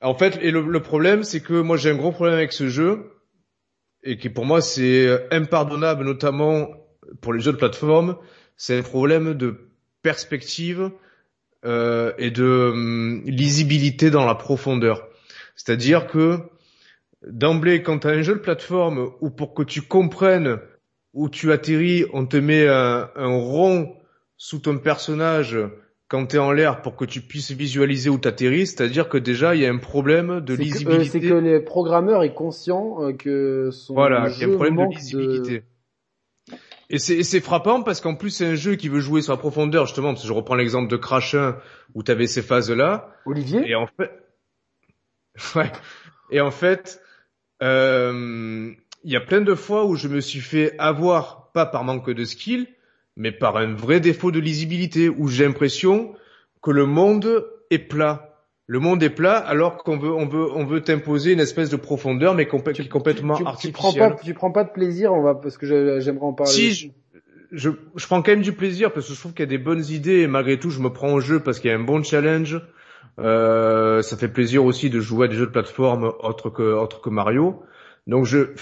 En 0.00 0.14
fait, 0.14 0.38
et 0.40 0.50
le, 0.50 0.62
le 0.62 0.80
problème, 0.80 1.24
c'est 1.24 1.40
que 1.40 1.60
moi 1.60 1.76
j'ai 1.76 1.90
un 1.90 1.96
gros 1.96 2.12
problème 2.12 2.36
avec 2.36 2.52
ce 2.52 2.68
jeu 2.68 3.10
et 4.02 4.16
qui 4.16 4.30
pour 4.30 4.46
moi 4.46 4.60
c'est 4.60 5.06
euh, 5.06 5.18
impardonnable, 5.30 6.04
notamment 6.04 6.68
pour 7.20 7.32
les 7.32 7.40
jeux 7.40 7.52
de 7.52 7.56
plateforme, 7.56 8.16
c'est 8.56 8.78
un 8.78 8.82
problème 8.82 9.34
de 9.34 9.68
perspective 10.02 10.90
euh, 11.64 12.12
et 12.18 12.30
de 12.30 12.70
hum, 12.72 13.22
lisibilité 13.26 14.10
dans 14.10 14.24
la 14.24 14.34
profondeur. 14.34 15.08
C'est-à-dire 15.56 16.06
que 16.06 16.38
d'emblée, 17.26 17.82
quand 17.82 18.00
tu 18.00 18.06
as 18.06 18.10
un 18.10 18.22
jeu 18.22 18.34
de 18.34 18.40
plateforme 18.40 19.10
où 19.20 19.30
pour 19.30 19.54
que 19.54 19.62
tu 19.62 19.82
comprennes 19.82 20.58
où 21.14 21.28
tu 21.28 21.52
atterris, 21.52 22.04
on 22.12 22.26
te 22.26 22.36
met 22.36 22.68
un, 22.68 23.10
un 23.14 23.36
rond 23.36 23.96
sous 24.36 24.60
ton 24.60 24.78
personnage 24.78 25.58
quand 26.08 26.26
tu 26.26 26.36
es 26.36 26.38
en 26.38 26.52
l'air 26.52 26.80
pour 26.80 26.96
que 26.96 27.04
tu 27.04 27.20
puisses 27.20 27.50
visualiser 27.50 28.08
où 28.08 28.18
tu 28.18 28.28
atterris, 28.28 28.68
c'est-à-dire 28.68 29.08
que 29.08 29.18
déjà 29.18 29.54
il 29.54 29.60
y 29.60 29.66
a 29.66 29.70
un 29.70 29.78
problème 29.78 30.40
de 30.40 30.54
lisibilité. 30.54 31.04
C'est 31.04 31.20
que 31.20 31.34
les 31.34 31.60
programmeurs 31.60 32.22
est 32.22 32.32
conscient 32.32 33.02
euh, 33.02 33.12
que 33.12 33.70
son 33.70 33.94
voilà, 33.94 34.28
il 34.30 34.40
y 34.40 34.44
a 34.44 34.48
un 34.48 34.56
problème 34.56 34.76
de 34.76 34.94
lisibilité. 34.94 35.62
Et 36.90 36.98
c'est 36.98 37.40
frappant 37.40 37.82
parce 37.82 38.00
qu'en 38.00 38.14
plus 38.14 38.30
c'est 38.30 38.46
un 38.46 38.54
jeu 38.54 38.76
qui 38.76 38.88
veut 38.88 39.00
jouer 39.00 39.20
sur 39.20 39.34
la 39.34 39.38
profondeur 39.38 39.84
justement. 39.84 40.08
Parce 40.08 40.22
que 40.22 40.28
je 40.28 40.32
reprends 40.32 40.54
l'exemple 40.54 40.90
de 40.90 40.96
Crash 40.96 41.34
1 41.34 41.58
où 41.94 42.02
tu 42.02 42.10
avais 42.10 42.26
ces 42.26 42.40
phases 42.40 42.70
là. 42.70 43.12
Olivier? 43.26 43.68
Et 43.68 43.74
en 43.74 43.86
fait, 43.86 44.10
ouais. 45.56 45.70
Et 46.30 46.40
en 46.40 46.50
fait, 46.50 47.02
euh, 47.62 48.70
il 49.04 49.12
y 49.12 49.16
a 49.16 49.20
plein 49.20 49.40
de 49.40 49.54
fois 49.54 49.86
où 49.86 49.94
je 49.94 50.08
me 50.08 50.20
suis 50.20 50.40
fait 50.40 50.74
avoir 50.78 51.50
pas 51.52 51.66
par 51.66 51.84
manque 51.84 52.10
de 52.10 52.24
skill, 52.24 52.66
mais 53.16 53.32
par 53.32 53.56
un 53.56 53.74
vrai 53.74 54.00
défaut 54.00 54.30
de 54.30 54.40
lisibilité 54.40 55.08
où 55.08 55.28
j'ai 55.28 55.44
l'impression 55.44 56.14
que 56.62 56.70
le 56.70 56.86
monde 56.86 57.46
est 57.70 57.78
plat. 57.78 58.24
Le 58.66 58.80
monde 58.80 59.02
est 59.02 59.10
plat 59.10 59.38
alors 59.38 59.78
qu'on 59.78 59.96
veut 59.96 60.12
on 60.12 60.26
veut 60.26 60.46
on 60.54 60.66
veut 60.66 60.82
t'imposer 60.82 61.32
une 61.32 61.40
espèce 61.40 61.70
de 61.70 61.76
profondeur 61.76 62.34
mais 62.34 62.46
qui 62.46 62.54
est 62.54 62.88
complètement 62.88 63.34
tu, 63.34 63.42
tu, 63.42 63.48
artificielle. 63.48 63.72
Tu 63.72 63.98
prends 63.98 64.10
pas 64.10 64.22
tu 64.22 64.34
prends 64.34 64.52
pas 64.52 64.64
de 64.64 64.70
plaisir 64.70 65.14
on 65.14 65.22
va 65.22 65.34
parce 65.34 65.56
que 65.56 65.66
j'aimerais 66.00 66.26
en 66.26 66.34
parler. 66.34 66.52
Si 66.52 66.74
je, 66.74 66.88
je, 67.50 67.70
je 67.96 68.06
prends 68.06 68.20
quand 68.20 68.32
même 68.32 68.42
du 68.42 68.52
plaisir 68.52 68.92
parce 68.92 69.08
que 69.08 69.14
je 69.14 69.18
trouve 69.18 69.32
qu'il 69.32 69.40
y 69.40 69.44
a 69.44 69.46
des 69.46 69.56
bonnes 69.56 69.86
idées 69.86 70.20
et 70.20 70.26
malgré 70.26 70.58
tout 70.58 70.68
je 70.68 70.80
me 70.80 70.90
prends 70.90 71.14
au 71.14 71.20
jeu 71.20 71.40
parce 71.40 71.60
qu'il 71.60 71.70
y 71.70 71.72
a 71.72 71.76
un 71.76 71.82
bon 71.82 72.02
challenge. 72.02 72.60
Euh, 73.18 74.02
ça 74.02 74.16
fait 74.16 74.28
plaisir 74.28 74.64
aussi 74.64 74.90
de 74.90 75.00
jouer 75.00 75.26
à 75.26 75.28
des 75.28 75.36
jeux 75.36 75.46
de 75.46 75.50
plateforme 75.50 76.12
autres 76.20 76.50
que 76.50 76.62
autres 76.62 77.00
que 77.00 77.10
Mario. 77.10 77.62
Donc 78.06 78.24
je 78.24 78.54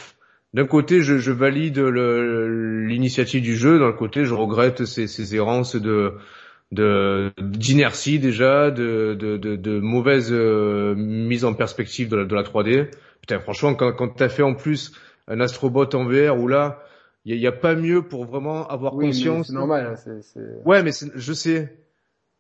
d'un 0.55 0.67
côté, 0.67 1.03
je, 1.03 1.19
je 1.19 1.33
valide 1.33 1.79
l'initiative 1.79 3.43
du 3.43 3.57
jeu, 3.57 3.79
d'un 3.79 3.93
côté, 3.93 4.25
je 4.25 4.33
regrette 4.33 4.87
ces, 4.87 5.07
ces 5.07 5.37
errances 5.37 5.77
de 5.77 6.15
d'inertie 6.73 8.19
déjà, 8.19 8.71
de, 8.71 9.15
de, 9.15 9.37
de, 9.37 9.55
de 9.55 9.79
mauvaise 9.79 10.33
euh, 10.33 10.95
mise 10.97 11.45
en 11.45 11.55
perspective 11.55 12.09
de 12.09 12.17
la, 12.17 12.25
de 12.25 12.35
la 12.35 12.43
3D. 12.43 12.91
Putain, 13.21 13.39
franchement, 13.39 13.75
quand, 13.75 13.93
quand 13.93 14.09
t'as 14.09 14.29
fait 14.29 14.43
en 14.43 14.55
plus 14.55 14.93
un 15.29 15.41
Astrobot 15.41 15.95
en 15.95 16.05
VR 16.05 16.37
où 16.41 16.49
là, 16.49 16.83
il 17.25 17.39
n'y 17.39 17.47
a, 17.47 17.51
a, 17.51 17.53
pas 17.53 17.75
mieux 17.77 18.03
pour 18.03 18.25
vraiment 18.25 18.67
avoir 18.67 18.95
oui, 18.95 19.07
conscience. 19.07 19.49
C'est 19.49 19.53
normal. 19.53 19.95
Hein, 19.95 20.21
c'est, 20.23 20.41
Ouais, 20.65 20.83
mais 20.83 20.91
je 21.15 21.33
sais. 21.33 21.77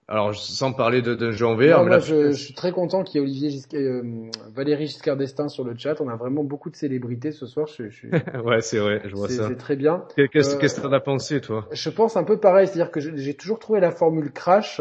Alors, 0.08 0.34
sans 0.36 0.72
parler 0.72 1.02
d'un 1.02 1.32
jeu 1.32 1.46
en 1.46 1.56
VR. 1.56 1.80
Non, 1.80 1.86
moi, 1.86 1.98
je, 1.98 2.30
je, 2.30 2.36
suis 2.36 2.54
très 2.54 2.70
content 2.70 3.02
qu'il 3.02 3.20
y 3.20 3.24
ait 3.24 3.26
Olivier 3.26 3.50
Giscard, 3.50 3.80
euh, 3.80 4.30
Valérie 4.54 4.86
Giscard 4.86 5.16
d'Estaing 5.16 5.48
sur 5.48 5.64
le 5.64 5.76
chat. 5.76 6.00
On 6.00 6.08
a 6.08 6.14
vraiment 6.14 6.44
beaucoup 6.44 6.70
de 6.70 6.76
célébrités 6.76 7.32
ce 7.32 7.44
soir. 7.46 7.66
Je, 7.66 7.88
je... 7.88 8.06
ouais, 8.44 8.60
c'est 8.60 8.78
vrai, 8.78 9.02
je 9.04 9.16
vois 9.16 9.28
ça. 9.28 9.48
C'est 9.48 9.56
très 9.56 9.74
bien. 9.74 10.04
Qu'est-ce 10.16 10.56
euh, 10.56 10.58
que 10.58 10.80
t'en 10.80 10.92
as 10.92 11.00
pensé, 11.00 11.40
toi? 11.40 11.66
Je 11.72 11.90
pense 11.90 12.16
un 12.16 12.22
peu 12.22 12.38
pareil, 12.38 12.68
c'est-à-dire 12.68 12.92
que 12.92 13.00
j'ai 13.00 13.34
toujours 13.34 13.58
trouvé 13.58 13.80
la 13.80 13.90
formule 13.90 14.30
Crash. 14.30 14.80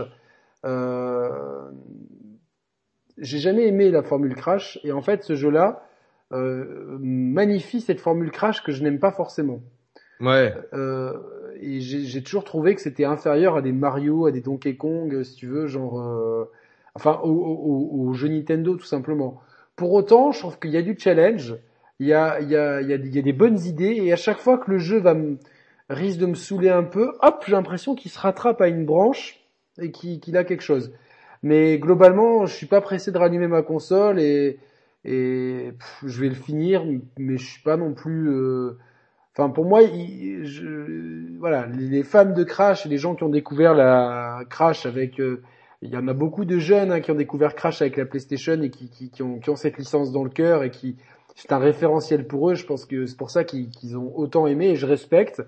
Euh... 0.64 1.72
J'ai 3.18 3.39
jamais 3.39 3.68
aimé 3.68 3.89
la 3.89 4.03
formule 4.03 4.35
Crash, 4.35 4.80
et 4.84 4.91
en 4.91 5.02
fait, 5.02 5.23
ce 5.23 5.35
jeu-là 5.35 5.88
euh, 6.34 6.97
magnifie 6.99 7.81
cette 7.81 8.02
formule 8.02 8.30
Crash 8.30 8.61
que 8.61 8.72
je 8.72 8.84
n'aime 8.84 8.99
pas 8.99 9.11
forcément. 9.11 9.61
Ouais. 10.19 10.53
Euh, 10.73 11.14
et 11.61 11.80
j'ai 11.82 12.23
toujours 12.23 12.44
trouvé 12.44 12.76
que 12.76 12.82
c'était 12.82 13.06
inférieur 13.06 13.57
à 13.57 13.61
des 13.61 13.72
Mario, 13.72 14.26
à 14.26 14.32
des 14.32 14.41
Donkey 14.41 14.76
Kong, 14.76 15.23
si 15.23 15.36
tu 15.36 15.48
veux, 15.48 15.68
genre, 15.68 15.99
euh, 15.99 16.45
enfin, 16.94 17.19
au, 17.23 17.30
au, 17.30 18.10
au, 18.10 18.14
jeu 18.14 18.27
Nintendo 18.27 18.76
tout 18.76 18.86
simplement. 18.86 19.41
Pour 19.76 19.94
autant, 19.94 20.32
je 20.32 20.40
trouve 20.40 20.60
qu'il 20.60 20.72
y 20.72 20.77
a 20.77 20.82
du 20.82 20.98
challenge, 20.98 21.56
il 21.99 22.07
y 22.07 22.14
a, 22.14 22.40
il 22.41 22.49
y 22.49 22.56
a, 22.56 22.82
il 22.82 22.90
y 22.90 22.94
a, 22.94 23.22
des 23.22 23.34
bonnes 23.34 23.60
idées, 23.60 23.99
et 24.02 24.14
à 24.14 24.15
chaque 24.15 24.40
fois 24.40 24.57
que 24.57 24.72
le 24.72 24.77
jeu 24.77 24.99
va 24.99 25.14
me, 25.14 25.38
risque 25.90 26.19
de 26.19 26.26
me 26.26 26.36
saouler 26.36 26.69
un 26.69 26.84
peu, 26.84 27.14
hop, 27.22 27.44
j'ai 27.45 27.53
l'impression 27.53 27.95
qu'il 27.95 28.11
se 28.11 28.19
rattrape 28.19 28.61
à 28.61 28.68
une 28.68 28.86
branche 28.86 29.40
et 29.80 29.91
qu'il 29.91 30.38
a 30.38 30.44
quelque 30.44 30.64
chose. 30.64 30.91
Mais 31.44 31.77
globalement, 31.77 32.45
je 32.45 32.56
suis 32.56 32.65
pas 32.65 32.82
pressé 32.82 33.11
de 33.11 33.18
rallumer 33.18 33.48
ma 33.48 33.61
console 33.61 34.19
et, 34.19 34.60
et 35.03 35.73
je 36.03 36.22
vais 36.22 36.30
le 36.30 36.36
finir, 36.36 36.84
mais 37.19 37.38
je 37.38 37.45
suis 37.45 37.61
pas 37.61 37.77
non 37.77 37.94
plus 37.94 38.30
euh, 38.30 38.77
Enfin, 39.37 39.49
pour 39.49 39.65
moi, 39.65 39.81
je, 39.83 41.37
voilà, 41.39 41.65
les 41.65 42.03
fans 42.03 42.31
de 42.31 42.43
Crash, 42.43 42.85
les 42.85 42.97
gens 42.97 43.15
qui 43.15 43.23
ont 43.23 43.29
découvert 43.29 43.73
la 43.73 44.43
Crash 44.49 44.85
avec, 44.85 45.19
euh, 45.19 45.41
il 45.81 45.89
y 45.89 45.97
en 45.97 46.07
a 46.07 46.13
beaucoup 46.13 46.45
de 46.45 46.57
jeunes 46.57 46.91
hein, 46.91 47.01
qui 47.01 47.11
ont 47.11 47.15
découvert 47.15 47.53
Crash 47.53 47.81
avec 47.81 47.97
la 47.97 48.05
PlayStation 48.05 48.61
et 48.61 48.69
qui, 48.69 49.11
ont, 49.21 49.55
cette 49.57 49.77
licence 49.77 50.13
dans 50.13 50.23
le 50.23 50.29
cœur 50.29 50.63
et 50.63 50.71
qui, 50.71 50.95
c'est 51.35 51.51
un 51.51 51.59
référentiel 51.59 52.25
pour 52.25 52.49
eux. 52.49 52.55
Je 52.55 52.65
pense 52.65 52.85
que 52.85 53.05
c'est 53.05 53.17
pour 53.17 53.29
ça 53.29 53.43
qu'ils 53.43 53.97
ont 53.97 54.17
autant 54.17 54.47
aimé 54.47 54.69
et 54.69 54.75
je 54.77 54.85
respecte. 54.85 55.43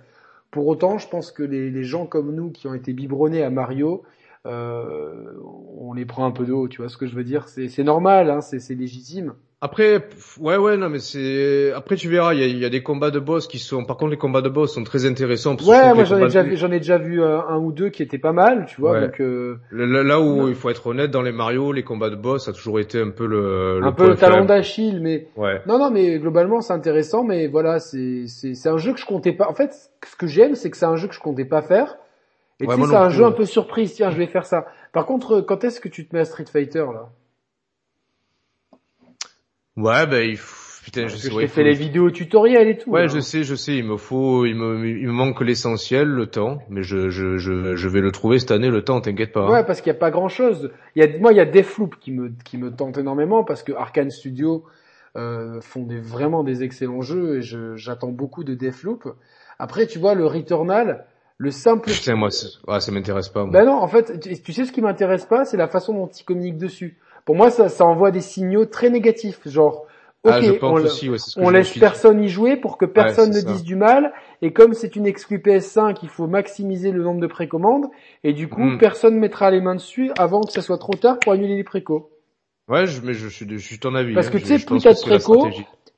Pour 0.52 0.68
autant, 0.68 0.98
je 0.98 1.08
pense 1.08 1.32
que 1.32 1.44
les, 1.44 1.70
les 1.70 1.84
gens 1.86 2.06
comme 2.06 2.36
nous 2.36 2.52
qui 2.52 2.68
ont 2.68 2.74
été 2.74 2.92
biberonnés 2.92 3.44
à 3.44 3.50
Mario, 3.50 4.04
euh, 4.46 5.34
on 5.78 5.94
les 5.94 6.06
prend 6.06 6.26
un 6.26 6.32
peu 6.32 6.46
de 6.46 6.52
haut. 6.52 6.68
Tu 6.68 6.82
vois 6.82 6.90
ce 6.90 6.98
que 6.98 7.08
je 7.08 7.16
veux 7.16 7.24
dire? 7.24 7.48
C'est 7.48 7.84
normal, 7.84 8.30
hein, 8.30 8.42
c'est 8.42 8.76
légitime. 8.76 9.34
Après, 9.60 10.02
pff, 10.02 10.38
ouais, 10.40 10.56
ouais, 10.56 10.78
non, 10.78 10.88
mais 10.88 11.00
c'est. 11.00 11.72
Après, 11.74 11.96
tu 11.96 12.10
verras, 12.10 12.36
il 12.36 12.40
y 12.40 12.44
a, 12.44 12.46
il 12.46 12.60
y 12.60 12.66
a 12.66 12.70
des 12.70 12.84
combats 12.84 13.10
de 13.10 13.18
boss 13.20 13.48
qui 13.48 13.58
sont. 13.58 13.86
Par 13.86 13.98
contre, 13.98 14.12
les 14.12 14.18
combats 14.18 14.44
de 14.44 14.50
boss 14.50 14.72
sont 14.72 14.84
très 14.84 15.08
intéressants. 15.08 15.56
parce 15.56 15.68
Ouais, 15.68 15.96
moi 15.96 16.04
j'en 16.04 16.20
ai 16.20 16.26
déjà 16.26 16.44
de- 16.44 16.50
vu, 16.50 16.58
j'en 16.58 16.72
ai 16.72 16.78
déjà 16.78 17.00
vu 17.00 17.24
euh, 17.24 17.40
un 17.42 17.58
ou 17.58 17.72
deux 17.72 17.90
qui 17.90 18.04
étaient 18.04 18.20
pas 18.20 18.34
mal, 18.34 18.68
tu 18.68 18.80
vois. 18.80 18.92
Ouais. 18.92 19.02
Donc 19.02 19.20
euh, 19.20 19.58
Là, 19.72 20.04
là 20.04 20.20
où 20.22 20.36
Non. 20.44 20.48
il 20.48 20.54
faut 20.54 20.70
être 20.70 20.86
honnête, 20.86 21.10
dans 21.10 21.24
les 21.24 21.32
Mario, 21.32 21.72
les 21.72 21.82
combats 21.84 22.12
de 22.12 22.16
boss, 22.16 22.46
ça 22.46 22.52
a 22.52 22.54
toujours 22.54 22.80
été 22.80 23.02
un 23.02 23.10
peu 23.10 23.26
le. 23.26 23.80
un 23.84 23.92
peu 23.94 24.10
le 24.10 24.16
faible. 24.16 24.46
d'Achille, 24.46 25.00
mais 25.02 25.28
Ouais. 25.36 25.60
non, 25.66 25.80
non, 25.80 25.90
mais 25.90 26.20
globalement 26.20 26.62
c'est 26.62 26.74
intéressant. 26.74 27.24
Mais 27.24 27.48
voilà, 27.48 27.80
c'est 27.80 28.26
c'est 28.28 28.54
c'est 28.54 28.70
un 28.70 28.78
jeu 28.78 28.94
que 28.94 29.00
je 29.00 29.08
comptais 29.08 29.32
pas. 29.34 29.48
En 29.50 29.56
fait, 29.56 29.74
ce 30.06 30.16
que 30.16 30.28
j'aime, 30.28 30.54
c'est 30.54 30.70
que 30.70 30.78
c'est 30.78 30.86
un 30.86 30.98
jeu 30.98 31.08
que 31.08 31.16
je 31.16 31.20
comptais 31.20 31.46
pas 31.46 31.64
faire. 31.64 31.98
Et 32.60 32.68
Ouais, 32.68 32.76
tu 32.76 32.82
sais, 32.82 32.88
c'est 32.90 32.96
un 32.96 33.08
plus, 33.08 33.16
jeu 33.16 33.26
un 33.26 33.32
peu 33.32 33.46
surprise. 33.46 33.94
Tiens, 33.96 34.12
je 34.12 34.18
vais 34.18 34.28
faire 34.28 34.46
ça. 34.46 34.68
Par 34.94 35.08
contre, 35.08 35.42
quand 35.42 35.64
est-ce 35.64 35.80
que 35.82 35.90
tu 35.90 36.08
te 36.08 36.16
mets 36.16 36.22
à 36.22 36.26
Street 36.26 36.46
Fighter 36.52 36.86
là? 36.94 37.10
Ouais, 39.78 40.08
ben, 40.08 40.28
il 40.28 40.38
faut... 40.38 40.82
putain, 40.84 41.08
je 41.08 41.16
sais. 41.16 41.30
je 41.30 41.36
ouais, 41.36 41.48
fait 41.48 41.62
faut- 41.62 41.68
les 41.68 41.74
vidéos 41.74 42.10
tutoriels 42.12 42.68
et 42.68 42.78
tout. 42.78 42.90
Ouais, 42.90 43.08
je 43.08 43.20
sais, 43.20 43.44
je 43.44 43.56
sais. 43.56 43.76
Il 43.76 43.86
me 43.86 43.98
faut, 43.98 44.46
il 44.46 44.56
me, 44.56 44.88
il 44.88 45.06
me 45.08 45.12
manque 45.14 45.40
l'essentiel, 45.42 46.08
le 46.08 46.26
temps. 46.28 46.60
Mais 46.70 46.82
je, 46.84 47.10
je, 47.10 47.38
je, 47.38 47.76
je 47.76 47.88
vais 47.88 48.02
le 48.02 48.12
trouver 48.12 48.40
cette 48.40 48.52
année, 48.52 48.70
le 48.70 48.84
temps. 48.84 49.00
T'inquiète 49.02 49.32
pas. 49.32 49.42
hein. 49.42 49.52
Ouais, 49.52 49.64
parce 49.66 49.82
qu'il 49.82 49.92
n'y 49.92 49.98
a 49.98 50.00
pas 50.00 50.12
grand 50.12 50.30
chose. 50.30 50.72
Il 50.96 51.04
y 51.04 51.06
a, 51.08 51.20
moi, 51.20 51.32
il 51.32 51.38
y 51.38 51.40
a 51.42 51.46
Deathloop 51.46 51.96
qui 52.00 52.12
me, 52.12 52.32
qui 52.44 52.58
me 52.58 52.72
tente 52.76 52.98
énormément 52.98 53.44
parce 53.44 53.62
que 53.64 53.72
Arkane 53.72 54.10
Studio 54.10 54.64
euh, 55.16 55.62
font 55.62 55.84
des, 55.84 56.00
vraiment 56.00 56.44
des 56.44 56.64
excellents 56.64 57.02
jeux 57.02 57.38
et 57.38 57.42
je, 57.42 57.76
j'attends 57.76 58.12
beaucoup 58.12 58.44
de 58.44 58.54
Deathloop. 58.56 59.04
Après, 59.60 59.86
tu 59.88 60.00
vois, 60.00 60.16
le 60.16 60.26
Returnal, 60.26 61.06
le 61.38 61.52
simple. 61.52 61.90
Putain, 61.92 62.16
moi, 62.16 62.30
ouais, 62.68 62.80
ça 62.80 62.92
m'intéresse 62.92 63.30
pas. 63.30 63.44
Moi. 63.44 63.52
Ben 63.52 63.66
non, 63.66 63.74
en 63.74 63.88
fait, 63.88 64.20
tu, 64.20 64.42
tu 64.42 64.54
sais 64.54 64.66
ce 64.66 64.72
qui 64.72 64.82
m'intéresse 64.82 65.26
pas, 65.26 65.46
c'est 65.46 65.58
la 65.58 65.68
façon 65.68 65.94
dont 65.94 66.08
ils 66.08 66.24
communiquent 66.24 66.58
dessus. 66.58 66.98
Pour 67.28 67.36
moi, 67.36 67.52
ça, 67.52 67.70
ça 67.70 67.86
envoie 67.86 68.10
des 68.10 68.22
signaux 68.22 68.66
très 68.66 68.90
négatifs, 68.90 69.42
genre. 69.48 69.86
Ok, 70.24 70.34
ah, 70.36 70.42
je 70.42 70.52
on, 70.54 70.58
pense 70.58 70.82
aussi, 70.82 71.10
ouais, 71.10 71.20
ce 71.20 71.40
on 71.40 71.50
laisse 71.52 71.78
personne 71.78 72.24
y 72.24 72.28
jouer 72.28 72.58
pour 72.58 72.78
que 72.80 72.86
personne 72.86 73.30
ne 73.30 73.34
ça. 73.40 73.52
dise 73.52 73.64
du 73.64 73.76
mal. 73.76 74.12
Et 74.42 74.52
comme 74.52 74.74
c'est 74.74 74.96
une 74.96 75.06
exclu 75.06 75.38
PS5, 75.38 75.98
il 76.04 76.10
faut 76.10 76.26
maximiser 76.26 76.92
le 76.92 77.04
nombre 77.04 77.20
de 77.22 77.28
précommandes. 77.28 77.86
Et 78.24 78.34
du 78.34 78.48
coup, 78.50 78.62
Mm. 78.64 78.78
personne 78.80 79.16
mettra 79.20 79.52
les 79.52 79.62
mains 79.62 79.76
dessus 79.76 80.10
avant 80.18 80.42
que 80.42 80.52
ça 80.52 80.62
soit 80.62 80.80
trop 80.80 80.96
tard 80.96 81.20
pour 81.20 81.34
annuler 81.34 81.56
les 81.56 81.64
précos. 81.64 82.10
Ouais, 82.70 82.88
je, 82.88 83.02
mais 83.02 83.14
je 83.14 83.28
suis, 83.28 83.46
je 83.48 83.58
suis 83.58 83.78
ton 83.78 83.94
avis. 83.94 84.14
Parce 84.16 84.28
hein. 84.28 84.32
que 84.32 84.38
tu 84.40 84.46
sais, 84.46 84.66
plus 84.66 84.82
t'as 84.82 84.94
de 84.94 85.00
préco. 85.02 85.48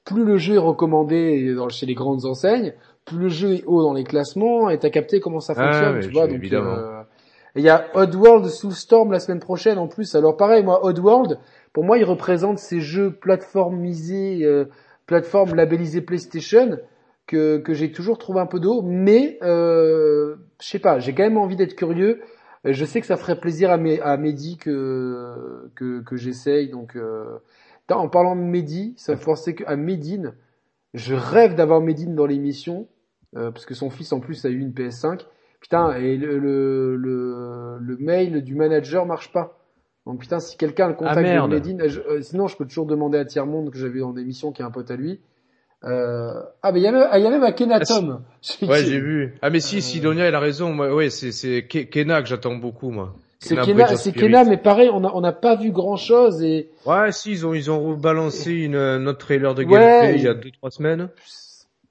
Plus 0.06 0.26
le 0.26 0.38
jeu 0.38 0.56
est 0.56 0.60
recommandé 0.60 1.54
dans, 1.54 1.70
chez 1.70 1.86
les 1.86 1.94
grandes 1.94 2.26
enseignes, 2.26 2.74
plus 3.06 3.18
le 3.20 3.30
jeu 3.30 3.54
est 3.56 3.64
haut 3.68 3.84
dans 3.84 3.94
les 3.94 4.04
classements 4.04 4.70
et 4.70 4.80
t'as 4.80 4.90
capté 4.90 5.20
comment 5.20 5.40
ça 5.40 5.54
Ah, 5.56 5.72
fonctionne, 5.72 6.00
tu 6.02 6.10
vois. 6.10 6.28
Donc, 6.28 6.36
évidemment. 6.38 6.74
euh, 6.76 6.99
il 7.56 7.64
y 7.64 7.70
a 7.70 7.86
Oddworld 7.94 8.46
Soulstorm 8.48 9.12
la 9.12 9.20
semaine 9.20 9.40
prochaine 9.40 9.78
en 9.78 9.88
plus. 9.88 10.16
Alors 10.16 10.38
pareil, 10.38 10.64
moi, 10.64 10.86
Oddworld, 10.86 11.40
pour 11.74 11.84
moi, 11.84 11.98
il 11.98 12.04
représente 12.04 12.60
ces 12.60 12.80
jeux 12.80 13.12
plateformisés, 13.12 14.44
euh, 14.44 14.66
plateforme 15.06 15.56
PlayStation 16.06 16.78
que, 17.28 17.58
que 17.58 17.74
j'ai 17.74 17.92
toujours 17.92 18.18
trouvé 18.18 18.40
un 18.40 18.46
peu 18.46 18.60
de 18.60 18.68
haut, 18.68 18.82
mais 18.84 19.38
euh, 19.44 20.36
je 20.62 20.68
sais 20.68 20.80
pas, 20.80 21.00
j'ai 21.00 21.14
quand 21.14 21.24
même 21.24 21.38
envie 21.38 21.56
d'être 21.56 21.76
curieux. 21.76 22.22
Je 22.66 22.86
sais 22.86 23.00
que 23.02 23.08
ça 23.08 23.18
ferait 23.18 23.40
plaisir 23.40 23.72
à, 23.72 23.78
Mé- 23.78 24.02
à 24.02 24.18
Mehdi 24.18 24.58
que, 24.58 25.70
que, 25.76 26.02
que 26.02 26.16
j'essaye, 26.16 26.70
donc... 26.70 26.96
Euh... 26.96 27.40
En 27.92 28.08
parlant 28.08 28.36
de 28.36 28.42
Mehdi, 28.42 28.94
ça 28.98 29.14
me 29.14 29.18
fait 29.18 29.26
penser 29.26 29.56
que- 29.56 29.64
à 29.66 29.76
Medine. 29.76 30.36
Je 30.94 31.16
rêve 31.16 31.56
d'avoir 31.56 31.82
Medine 31.82 32.14
dans 32.14 32.28
l'émission, 32.28 32.88
euh, 33.36 33.50
parce 33.50 33.66
que 33.66 33.74
son 33.74 33.90
fils 33.90 34.12
en 34.14 34.20
plus 34.20 34.46
a 34.46 34.50
eu 34.50 34.60
une 34.60 34.74
PS5. 34.74 35.22
Putain, 35.62 35.94
et 35.98 36.16
le, 36.18 36.40
le, 36.40 36.96
le, 36.96 37.78
le 37.82 37.98
mail 37.98 38.44
du 38.44 38.56
manager 38.56 39.06
marche 39.06 39.32
pas. 39.32 39.58
Donc 40.06 40.20
putain, 40.22 40.40
si 40.40 40.58
quelqu'un 40.58 40.88
le 40.88 40.94
contact 40.94 41.28
Ah. 41.30 41.48
Medine, 41.48 41.84
je- 41.88 42.00
euh, 42.00 42.22
sinon 42.22 42.48
je 42.48 42.56
peux 42.58 42.66
toujours 42.66 42.86
demander 42.86 43.18
à 43.18 43.26
Tiers-Monde 43.26 43.70
que 43.72 43.78
j'avais 43.78 44.00
dans 44.00 44.14
l'émission 44.14 44.52
qui 44.52 44.62
est 44.62 44.66
un 44.66 44.72
pote 44.72 44.90
à 44.90 44.96
lui. 44.96 45.20
Euh, 45.86 46.32
ah 46.62 46.72
mais 46.72 46.80
il 46.80 46.84
y 46.84 46.88
a 46.88 46.92
même, 46.92 47.08
ah, 47.10 47.20
il 47.20 47.24
y 47.24 47.28
a 47.28 47.30
même 47.30 47.44
Akhenaton. 47.44 48.22
Ouais, 48.68 48.84
j'ai 48.84 49.00
vu. 49.00 49.36
Ah, 49.42 49.50
mais 49.50 49.60
si, 49.60 49.82
Sidonia, 49.82 50.26
elle 50.26 50.36
a 50.36 50.40
raison. 50.40 50.74
Moi, 50.74 50.94
ouais, 50.94 51.10
c'est, 51.10 51.32
c'est 51.32 51.62
Ke- 51.70 51.90
Kena 51.90 52.22
que 52.22 52.28
j'attends 52.28 52.56
beaucoup, 52.56 52.90
moi. 52.90 53.16
C'est 53.40 53.56
Kena 53.56 53.96
c'est. 53.96 54.12
Kena, 54.12 54.44
mais 54.44 54.58
pareil, 54.58 54.90
on 54.92 55.04
a, 55.06 55.12
on 55.14 55.22
n'a 55.22 55.32
pas 55.32 55.56
vu 55.56 55.72
grand 55.72 55.96
chose 55.96 56.44
et 56.44 56.70
Ouais, 56.86 57.12
si, 57.14 57.32
ils 57.32 57.46
ont, 57.46 57.54
ils 57.54 57.72
ont 57.72 57.82
rebalancé 57.82 58.52
une, 58.52 58.76
un 58.76 59.06
autre 59.08 59.20
trailer 59.20 59.56
de 59.56 59.64
Ouais, 59.64 59.70
gameplay 59.70 60.16
il 60.16 60.24
y 60.24 60.28
a 60.28 60.34
deux, 60.34 60.52
trois 60.52 60.72
semaines. 60.72 61.10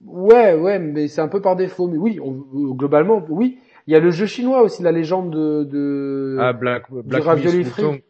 Ouais, 0.05 0.55
ouais, 0.55 0.79
mais 0.79 1.09
c'est 1.09 1.21
un 1.21 1.29
peu 1.29 1.41
par 1.41 1.57
défaut. 1.57 1.89
Mais 1.89 1.99
oui, 1.99 2.21
on- 2.21 2.33
globalement, 2.75 3.25
oui. 3.29 3.59
Il 3.87 3.93
y 3.93 3.97
a 3.97 4.01
le 4.01 4.11
jeu 4.11 4.27
chinois 4.27 4.63
aussi, 4.63 4.83
la 4.83 4.93
légende 4.93 5.31
de... 5.31 5.65
de... 5.65 6.37
Ah, 6.39 6.53
Black, 6.53 6.85
Black 6.91 7.25
ravioli 7.25 7.59
Myth, 7.59 7.67
frit. 7.69 8.03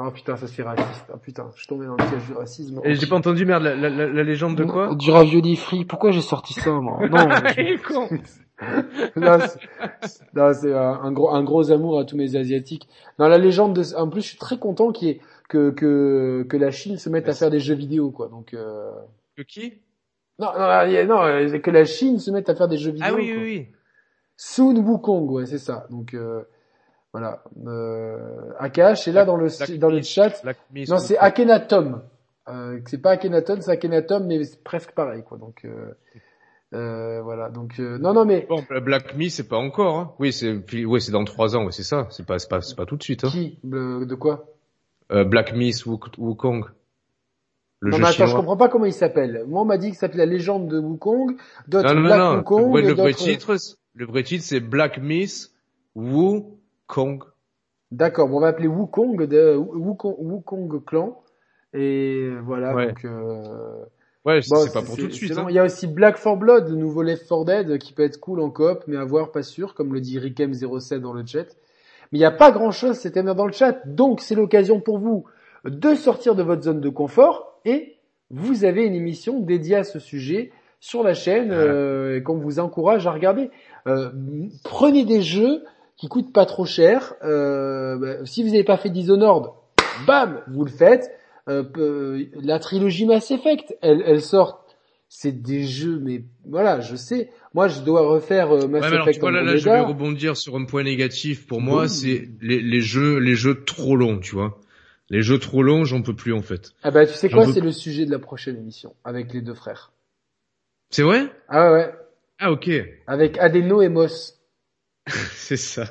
Oh 0.00 0.10
putain, 0.12 0.36
ça 0.36 0.46
fait 0.46 0.62
raciste. 0.62 1.06
Ah 1.12 1.16
putain, 1.16 1.48
je 1.52 1.58
suis 1.58 1.66
tombé 1.66 1.86
dans 1.86 1.96
le 1.96 2.04
piège 2.08 2.24
du 2.28 2.32
racisme. 2.32 2.80
Et 2.84 2.94
j'ai 2.94 3.08
pas 3.08 3.16
entendu, 3.16 3.44
merde, 3.44 3.64
la, 3.64 3.74
la, 3.74 3.88
la, 3.88 4.06
la 4.06 4.22
légende 4.22 4.54
de 4.56 4.62
quoi? 4.64 4.94
Du 4.94 5.10
ravioli 5.10 5.56
frit. 5.56 5.84
Pourquoi 5.84 6.12
j'ai 6.12 6.20
sorti 6.20 6.54
ça, 6.54 6.70
moi? 6.70 7.00
Non, 7.08 7.26
con. 7.88 8.08
là, 9.16 9.40
c'est 9.40 9.60
c'est 10.54 10.72
un, 10.72 11.00
un 11.02 11.10
gros, 11.12 11.30
un 11.30 11.42
gros 11.42 11.72
amour 11.72 11.98
à 11.98 12.04
tous 12.04 12.16
mes 12.16 12.36
asiatiques. 12.36 12.88
Non, 13.18 13.26
la 13.26 13.38
légende 13.38 13.74
de... 13.74 13.96
En 13.96 14.08
plus, 14.08 14.20
je 14.22 14.28
suis 14.28 14.38
très 14.38 14.58
content 14.58 14.92
qu'il 14.92 15.08
y 15.08 15.10
ait- 15.12 15.20
que, 15.48 15.70
que, 15.70 16.46
que 16.48 16.56
la 16.56 16.70
Chine 16.70 16.96
se 16.96 17.08
mette 17.10 17.28
à 17.28 17.32
faire 17.34 17.50
des 17.50 17.60
jeux 17.60 17.74
vidéo, 17.74 18.10
quoi. 18.12 18.28
Donc... 18.28 18.54
Euh... 18.54 18.92
Que 19.36 19.42
qui? 19.42 19.74
Non, 20.38 20.52
non, 20.56 21.06
non, 21.06 21.22
euh, 21.24 21.58
que 21.58 21.70
la 21.70 21.84
Chine 21.84 22.18
se 22.18 22.30
mette 22.30 22.48
à 22.48 22.54
faire 22.54 22.68
des 22.68 22.78
jeux 22.78 22.92
vidéo. 22.92 23.06
Ah 23.10 23.14
oui, 23.14 23.32
quoi. 23.32 23.42
oui, 23.42 23.56
oui. 23.58 23.66
Soon 24.36 24.76
Wukong, 24.76 25.28
ouais, 25.30 25.46
c'est 25.46 25.58
ça. 25.58 25.86
Donc 25.90 26.14
euh, 26.14 26.42
voilà. 27.12 27.42
Euh, 27.66 28.52
Akash 28.58 29.08
est 29.08 29.12
là 29.12 29.24
dans 29.24 29.36
le 29.36 29.48
Black 29.48 29.78
dans 29.78 29.90
le 29.90 30.02
chat. 30.02 30.42
Non, 30.44 30.98
c'est 30.98 31.14
Wukong. 31.14 31.26
Akhenaton. 31.26 32.02
Euh, 32.48 32.80
c'est 32.86 33.02
pas 33.02 33.10
Akhenaton, 33.10 33.58
c'est 33.60 33.72
Akhenaton, 33.72 34.24
mais 34.26 34.44
c'est 34.44 34.62
presque 34.62 34.92
pareil, 34.92 35.22
quoi. 35.22 35.38
Donc 35.38 35.64
euh, 35.64 35.92
euh, 36.72 37.20
voilà. 37.20 37.50
Donc 37.50 37.80
euh, 37.80 37.98
non, 37.98 38.14
non, 38.14 38.24
mais 38.24 38.46
Bon, 38.48 38.64
Black 38.80 39.16
Myth, 39.16 39.32
c'est 39.32 39.48
pas 39.48 39.58
encore, 39.58 39.98
hein. 39.98 40.14
Oui, 40.20 40.32
c'est, 40.32 40.56
oui, 40.84 41.00
c'est 41.00 41.12
dans 41.12 41.24
trois 41.24 41.56
ans, 41.56 41.64
ouais, 41.64 41.72
c'est 41.72 41.82
ça. 41.82 42.06
C'est 42.10 42.24
pas, 42.24 42.38
c'est 42.38 42.48
pas, 42.48 42.60
c'est 42.62 42.76
pas 42.76 42.86
tout 42.86 42.96
de 42.96 43.02
suite, 43.02 43.24
hein. 43.24 43.28
qui? 43.28 43.58
De 43.64 44.14
quoi? 44.14 44.46
Euh, 45.10 45.24
Black 45.24 45.52
Wuk- 45.52 46.16
Wukong. 46.18 46.64
Le 47.80 47.90
Non, 47.90 47.96
jeu 47.98 48.02
mais 48.02 48.08
attends, 48.08 48.26
je 48.26 48.34
comprends 48.34 48.56
pas 48.56 48.68
comment 48.68 48.86
il 48.86 48.92
s'appelle. 48.92 49.44
Moi, 49.46 49.62
on 49.62 49.64
m'a 49.64 49.78
dit 49.78 49.90
que 49.90 49.94
ça 49.94 50.00
s'appelait 50.02 50.26
la 50.26 50.32
légende 50.32 50.66
de 50.68 50.78
Wukong, 50.80 51.36
d'autres 51.68 51.94
non, 51.94 52.00
Black 52.02 52.18
non. 52.18 52.36
Wukong, 52.38 52.72
Ouais, 52.72 52.82
le 52.82 52.92
vrai 52.94 53.14
titre, 53.14 53.56
c'est- 53.56 53.76
le 53.94 54.06
vrai 54.06 54.22
titre, 54.24 54.44
c'est 54.44 54.60
Black 54.60 54.98
Myth, 54.98 55.52
Wukong. 55.94 57.22
D'accord, 57.90 58.28
bon, 58.28 58.38
on 58.38 58.40
va 58.40 58.48
appeler 58.48 58.68
Wukong 58.68 59.26
de 59.26 59.54
Wukong, 59.56 60.16
Wukong 60.18 60.84
clan. 60.84 61.22
Et 61.72 62.30
voilà, 62.44 62.74
Ouais. 62.74 62.88
donc. 62.88 63.04
Euh... 63.04 63.84
Ouais, 64.24 64.42
c'est 64.42 64.50
Bon, 64.54 64.60
c'est 64.62 64.72
pas 64.72 64.82
pour 64.82 64.96
tout 64.96 65.06
de 65.06 65.12
suite, 65.12 65.36
hein. 65.38 65.46
Il 65.48 65.54
y 65.54 65.58
a 65.58 65.64
aussi 65.64 65.86
Black 65.86 66.16
4 66.20 66.36
Blood, 66.36 66.68
le 66.68 66.74
nouveau 66.76 67.02
Left 67.02 67.26
4 67.28 67.44
Dead, 67.44 67.78
qui 67.78 67.92
peut 67.92 68.02
être 68.02 68.18
cool 68.18 68.40
en 68.40 68.50
coop, 68.50 68.82
mais 68.86 68.96
à 68.96 69.04
voir, 69.04 69.30
pas 69.32 69.42
sûr, 69.42 69.74
comme 69.74 69.94
le 69.94 70.00
dit 70.00 70.18
Rikem07 70.18 70.98
dans 71.00 71.12
le 71.12 71.24
chat. 71.24 71.46
Mais 72.10 72.18
il 72.18 72.18
n'y 72.18 72.24
a 72.24 72.30
pas 72.30 72.50
grand 72.50 72.70
chose, 72.70 72.96
c'était 72.96 73.22
dans 73.22 73.46
le 73.46 73.52
chat, 73.52 73.86
donc 73.86 74.20
c'est 74.20 74.34
l'occasion 74.34 74.80
pour 74.80 74.98
vous 74.98 75.24
de 75.64 75.94
sortir 75.94 76.34
de 76.34 76.42
votre 76.42 76.62
zone 76.62 76.80
de 76.80 76.88
confort, 76.88 77.47
et 77.64 77.96
vous 78.30 78.64
avez 78.64 78.84
une 78.84 78.94
émission 78.94 79.40
dédiée 79.40 79.76
à 79.76 79.84
ce 79.84 79.98
sujet 79.98 80.50
sur 80.80 81.02
la 81.02 81.14
chaîne, 81.14 81.50
euh, 81.50 82.20
qu'on 82.20 82.36
vous 82.38 82.58
encourage 82.60 83.06
à 83.06 83.10
regarder. 83.12 83.50
Euh, 83.86 84.10
prenez 84.64 85.04
des 85.04 85.22
jeux 85.22 85.64
qui 85.96 86.08
coûtent 86.08 86.32
pas 86.32 86.46
trop 86.46 86.64
cher. 86.66 87.14
Euh, 87.24 87.96
bah, 87.96 88.24
si 88.26 88.42
vous 88.42 88.50
n'avez 88.50 88.64
pas 88.64 88.76
fait 88.76 88.90
Dishonored, 88.90 89.50
bam, 90.06 90.40
vous 90.48 90.64
le 90.64 90.70
faites. 90.70 91.10
Euh, 91.48 91.62
peu- 91.62 92.26
la 92.42 92.58
trilogie 92.58 93.06
Mass 93.06 93.30
Effect, 93.30 93.74
elle, 93.80 94.02
elle 94.06 94.20
sort. 94.20 94.64
C'est 95.08 95.40
des 95.42 95.64
jeux, 95.64 95.98
mais 96.02 96.24
voilà, 96.46 96.80
je 96.80 96.94
sais. 96.94 97.30
Moi, 97.54 97.66
je 97.68 97.80
dois 97.80 98.02
refaire 98.06 98.52
euh, 98.52 98.68
Mass 98.68 98.82
Ouais, 98.82 98.88
alors, 98.88 99.08
Effect 99.08 99.14
tu 99.14 99.20
vois, 99.20 99.30
là, 99.32 99.42
là, 99.42 99.56
je 99.56 99.64
vais 99.64 99.80
rebondir 99.80 100.36
sur 100.36 100.54
un 100.56 100.66
point 100.66 100.82
négatif. 100.82 101.46
Pour 101.46 101.62
moi, 101.62 101.84
Oui. 101.84 101.88
c'est 101.88 102.28
les, 102.42 102.60
les 102.60 102.80
jeux, 102.82 103.16
les 103.18 103.34
jeux 103.34 103.64
trop 103.64 103.96
longs, 103.96 104.18
tu 104.18 104.34
vois. 104.34 104.58
Les 105.10 105.22
jeux 105.22 105.38
trop 105.38 105.62
longs, 105.62 105.84
j'en 105.84 106.02
peux 106.02 106.14
plus, 106.14 106.32
en 106.32 106.42
fait. 106.42 106.72
Ah 106.82 106.90
bah, 106.90 107.06
tu 107.06 107.14
sais 107.14 107.30
quoi, 107.30 107.46
c'est 107.46 107.60
le 107.60 107.72
sujet 107.72 108.04
de 108.06 108.10
la 108.10 108.18
prochaine 108.18 108.56
émission, 108.56 108.94
avec 109.04 109.32
les 109.32 109.40
deux 109.40 109.54
frères. 109.54 109.92
C'est 110.90 111.02
vrai? 111.02 111.30
Ah 111.48 111.72
ouais, 111.72 111.78
ouais. 111.78 111.94
Ah, 112.38 112.52
ok. 112.52 112.70
Avec 113.06 113.38
Adeno 113.38 113.82
et 113.82 113.88
Moss. 113.88 114.38
c'est 115.34 115.56
ça. 115.56 115.86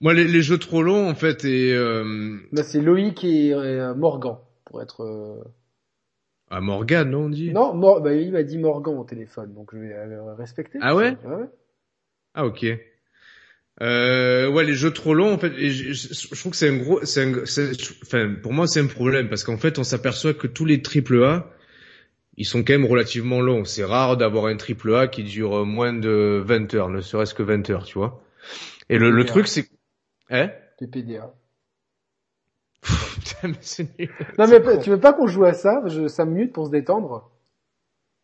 Moi, 0.00 0.14
les, 0.14 0.24
les 0.24 0.42
jeux 0.42 0.58
trop 0.58 0.82
longs, 0.82 1.08
en 1.08 1.14
fait, 1.14 1.44
et, 1.44 1.72
euh, 1.74 2.38
Là, 2.52 2.62
c'est 2.62 2.80
Loïc 2.80 3.22
et 3.24 3.52
euh, 3.52 3.94
Morgan, 3.94 4.38
pour 4.64 4.82
être... 4.82 5.02
euh, 5.02 5.44
à 6.50 6.60
Morgane, 6.60 7.10
non, 7.10 7.24
on 7.26 7.28
dit? 7.28 7.50
Non, 7.50 7.74
Mor- 7.74 8.00
bah, 8.00 8.14
il 8.14 8.32
m'a 8.32 8.42
dit 8.42 8.58
Morgan 8.58 8.96
au 8.96 9.04
téléphone, 9.04 9.54
donc 9.54 9.70
je 9.72 9.78
vais 9.78 9.92
euh, 9.92 10.34
respecter. 10.34 10.78
Ah 10.82 10.94
ouais 10.94 11.16
ouais. 11.24 11.46
Ah 12.34 12.44
ok. 12.44 12.64
Euh, 13.82 14.48
ouais, 14.50 14.64
les 14.64 14.74
jeux 14.74 14.92
trop 14.92 15.14
longs 15.14 15.32
en 15.34 15.38
fait, 15.38 15.52
et 15.56 15.70
je, 15.70 16.36
trouve 16.38 16.52
que 16.52 16.56
c'est 16.58 16.68
un 16.68 16.76
gros, 16.76 17.02
c'est 17.04 17.22
un, 17.24 17.46
c'est- 17.46 17.72
enfin 18.02 18.34
pour 18.42 18.52
moi 18.52 18.66
c'est 18.66 18.80
un 18.80 18.86
problème 18.86 19.28
parce 19.30 19.42
qu'en 19.42 19.56
fait 19.56 19.78
on 19.78 19.84
s'aperçoit 19.84 20.34
que 20.34 20.46
tous 20.46 20.66
les 20.66 20.82
triple 20.82 21.22
A, 21.24 21.50
ils 22.36 22.46
sont 22.46 22.60
quand 22.64 22.72
même 22.74 22.86
relativement 22.86 23.40
longs. 23.40 23.64
C'est 23.64 23.84
rare 23.84 24.16
d'avoir 24.16 24.46
un 24.46 24.56
triple 24.56 24.94
A 24.96 25.08
qui 25.08 25.24
dure 25.24 25.66
moins 25.66 25.92
de 25.94 26.42
20 26.44 26.74
heures, 26.74 26.90
ne 26.90 27.00
serait-ce 27.00 27.34
que 27.34 27.42
20 27.42 27.68
heures, 27.70 27.84
tu 27.84 27.98
vois. 27.98 28.22
Et 28.90 28.98
le, 28.98 29.10
le 29.10 29.24
truc 29.26 29.48
c'est, 29.48 29.68
hein? 30.30 30.50
PPDA. 30.78 31.34
mais 33.44 33.54
c'est 33.60 33.98
nul. 33.98 34.10
Non 34.38 34.46
C'est 34.46 34.60
mais 34.60 34.60
con. 34.62 34.78
tu 34.78 34.90
veux 34.90 35.00
pas 35.00 35.12
qu'on 35.12 35.26
joue 35.26 35.44
à 35.44 35.54
ça? 35.54 35.82
Je, 35.86 36.08
5 36.08 36.26
minutes 36.26 36.52
pour 36.52 36.66
se 36.66 36.70
détendre 36.70 37.30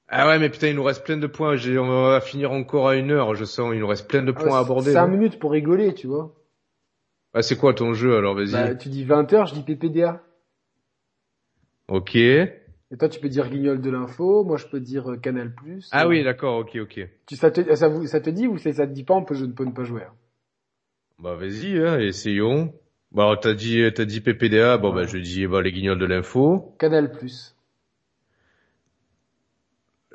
Ah 0.09 0.29
ouais, 0.29 0.39
mais 0.39 0.51
putain, 0.51 0.69
il 0.69 0.77
nous 0.77 0.85
reste 0.85 1.05
plein 1.05 1.17
de 1.17 1.27
points. 1.27 1.57
J'ai- 1.57 1.79
On 1.79 2.05
va 2.09 2.21
finir 2.21 2.53
encore 2.53 2.89
à 2.89 2.97
une 2.97 3.11
heure, 3.11 3.35
je 3.35 3.45
sens. 3.45 3.73
Il 3.75 3.81
nous 3.81 3.87
reste 3.89 4.09
plein 4.09 4.23
de 4.23 4.33
points 4.33 4.57
à 4.57 4.61
aborder. 4.61 4.93
5 4.93 5.07
non 5.07 5.13
minutes 5.13 5.39
pour 5.39 5.51
rigoler, 5.53 5.95
tu 5.95 6.07
vois. 6.07 6.33
Ah, 7.35 7.43
c'est 7.43 7.57
quoi 7.57 7.75
ton 7.75 7.93
jeu 7.93 8.17
alors 8.17 8.35
Vas-y. 8.35 8.53
Bah, 8.53 8.75
tu 8.75 8.89
dis 8.89 9.05
20 9.05 9.33
heures, 9.33 9.47
je 9.47 9.55
dis 9.55 9.63
PPDA. 9.63 10.23
Ok. 11.89 12.15
Et 12.17 12.97
toi, 12.99 13.09
tu 13.09 13.21
peux 13.21 13.29
dire 13.29 13.51
Guignol 13.51 13.81
de 13.81 13.91
l'info, 13.91 14.45
moi 14.45 14.57
je 14.57 14.67
peux 14.67 14.81
dire 14.81 15.11
euh, 15.11 15.17
Canal+. 15.17 15.53
Ah 15.91 16.05
Euh, 16.05 16.09
oui, 16.09 16.23
d'accord, 16.23 16.59
ok, 16.59 16.77
ok. 16.83 17.01
Tu, 17.27 17.35
ça, 17.37 17.51
te, 17.51 17.75
ça, 17.75 17.89
vous- 17.89 18.07
ça 18.07 18.21
te 18.21 18.31
dit 18.31 18.47
ou 18.47 18.59
ça 18.59 18.73
te 18.73 18.93
dit 18.93 19.03
pas, 19.05 19.15
on 19.15 19.25
peut, 19.25 19.35
je 19.35 19.45
ne 19.45 19.53
peux 19.53 19.65
ne 19.65 19.73
pas 19.73 19.83
jouer. 19.85 20.03
hein. 20.03 20.15
Bah 21.19 21.35
vas-y, 21.35 21.79
hein, 21.79 21.99
essayons. 21.99 22.73
Bah 23.11 23.35
t'as 23.41 23.55
dit, 23.55 23.83
t'as 23.95 24.05
dit 24.05 24.21
PPDA. 24.21 24.79
Bon 24.79 24.91
Ouais. 24.91 25.03
bah 25.03 25.07
je 25.07 25.19
dis 25.19 25.47
bah 25.47 25.63
les 25.63 25.73
guignols 25.73 25.99
de 25.99 26.07
l'info. 26.07 26.75
Canal+. 26.79 27.11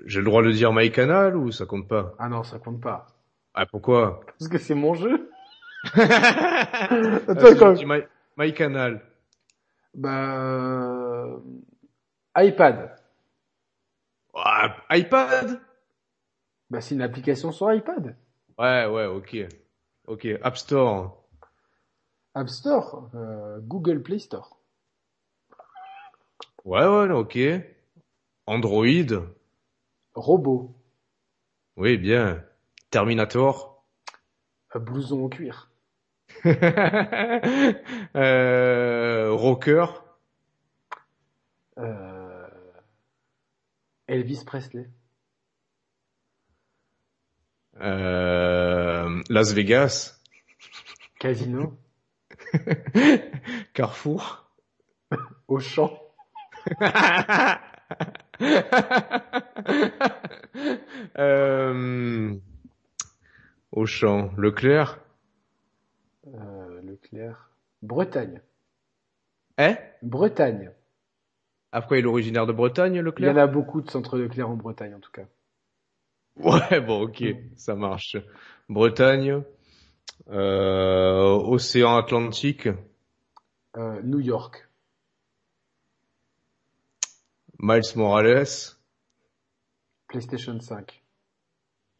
J'ai 0.05 0.19
le 0.19 0.25
droit 0.25 0.43
de 0.43 0.51
dire 0.51 0.73
MyCanal 0.73 1.35
ou 1.37 1.51
ça 1.51 1.65
compte 1.65 1.87
pas? 1.87 2.15
Ah 2.19 2.29
non, 2.29 2.43
ça 2.43 2.59
compte 2.59 2.81
pas. 2.81 3.07
Ah 3.53 3.65
pourquoi? 3.65 4.21
Parce 4.39 4.49
que 4.49 4.57
c'est 4.57 4.75
mon 4.75 4.93
jeu. 4.93 5.29
Ah, 5.93 6.87
Attends, 7.29 7.47
si 7.47 7.57
quand- 7.57 7.75
je 7.75 7.85
My, 7.85 8.01
MyCanal. 8.37 9.01
Bah, 9.93 10.35
euh, 10.39 11.37
iPad. 12.37 12.95
Ah, 14.33 14.75
iPad? 14.91 15.59
Bah, 16.69 16.81
c'est 16.81 16.95
une 16.95 17.01
application 17.01 17.51
sur 17.51 17.71
iPad. 17.73 18.15
Ouais, 18.57 18.85
ouais, 18.85 19.05
ok. 19.05 19.37
Ok, 20.07 20.27
App 20.41 20.57
Store. 20.57 21.23
App 22.33 22.49
Store, 22.49 23.09
euh, 23.15 23.59
Google 23.61 24.01
Play 24.01 24.19
Store. 24.19 24.57
Ouais, 26.63 26.85
ouais, 26.85 27.11
ok. 27.11 27.37
Android. 28.45 29.33
Robot. 30.13 30.75
Oui, 31.77 31.97
bien. 31.97 32.43
Terminator. 32.89 33.85
Euh, 34.75 34.79
blouson 34.79 35.25
en 35.25 35.29
cuir. 35.29 35.71
euh, 38.15 39.31
rocker. 39.31 39.85
Euh, 41.77 42.47
Elvis 44.07 44.43
Presley. 44.45 44.89
Euh, 47.79 49.21
Las 49.29 49.53
Vegas. 49.53 50.19
Casino. 51.19 51.77
Carrefour. 53.73 54.51
Auchan. 55.47 55.91
euh, 61.17 62.33
Auchan. 63.71 64.31
Leclerc. 64.37 64.99
Euh, 66.27 66.81
Leclerc. 66.83 67.49
Bretagne. 67.81 68.41
Eh 69.57 69.75
Bretagne. 70.01 70.71
Après, 71.71 71.99
il 71.99 72.05
est 72.05 72.07
originaire 72.07 72.45
de 72.45 72.53
Bretagne, 72.53 72.95
Il 72.95 72.97
y 72.97 73.01
Leclerc 73.01 73.33
en 73.33 73.37
a 73.37 73.47
beaucoup 73.47 73.81
de 73.81 73.89
centres 73.89 74.17
Leclerc 74.17 74.49
en 74.49 74.55
Bretagne, 74.55 74.93
en 74.93 74.99
tout 74.99 75.11
cas. 75.11 75.25
Ouais, 76.37 76.81
bon, 76.81 77.03
ok, 77.03 77.23
ça 77.55 77.75
marche. 77.75 78.17
Bretagne, 78.69 79.41
euh, 80.29 81.23
océan 81.23 81.97
Atlantique, 81.97 82.69
Euh, 83.77 84.01
New 84.03 84.19
York. 84.19 84.67
Miles 87.61 87.95
Morales. 87.95 88.75
PlayStation 90.07 90.59
5. 90.59 91.03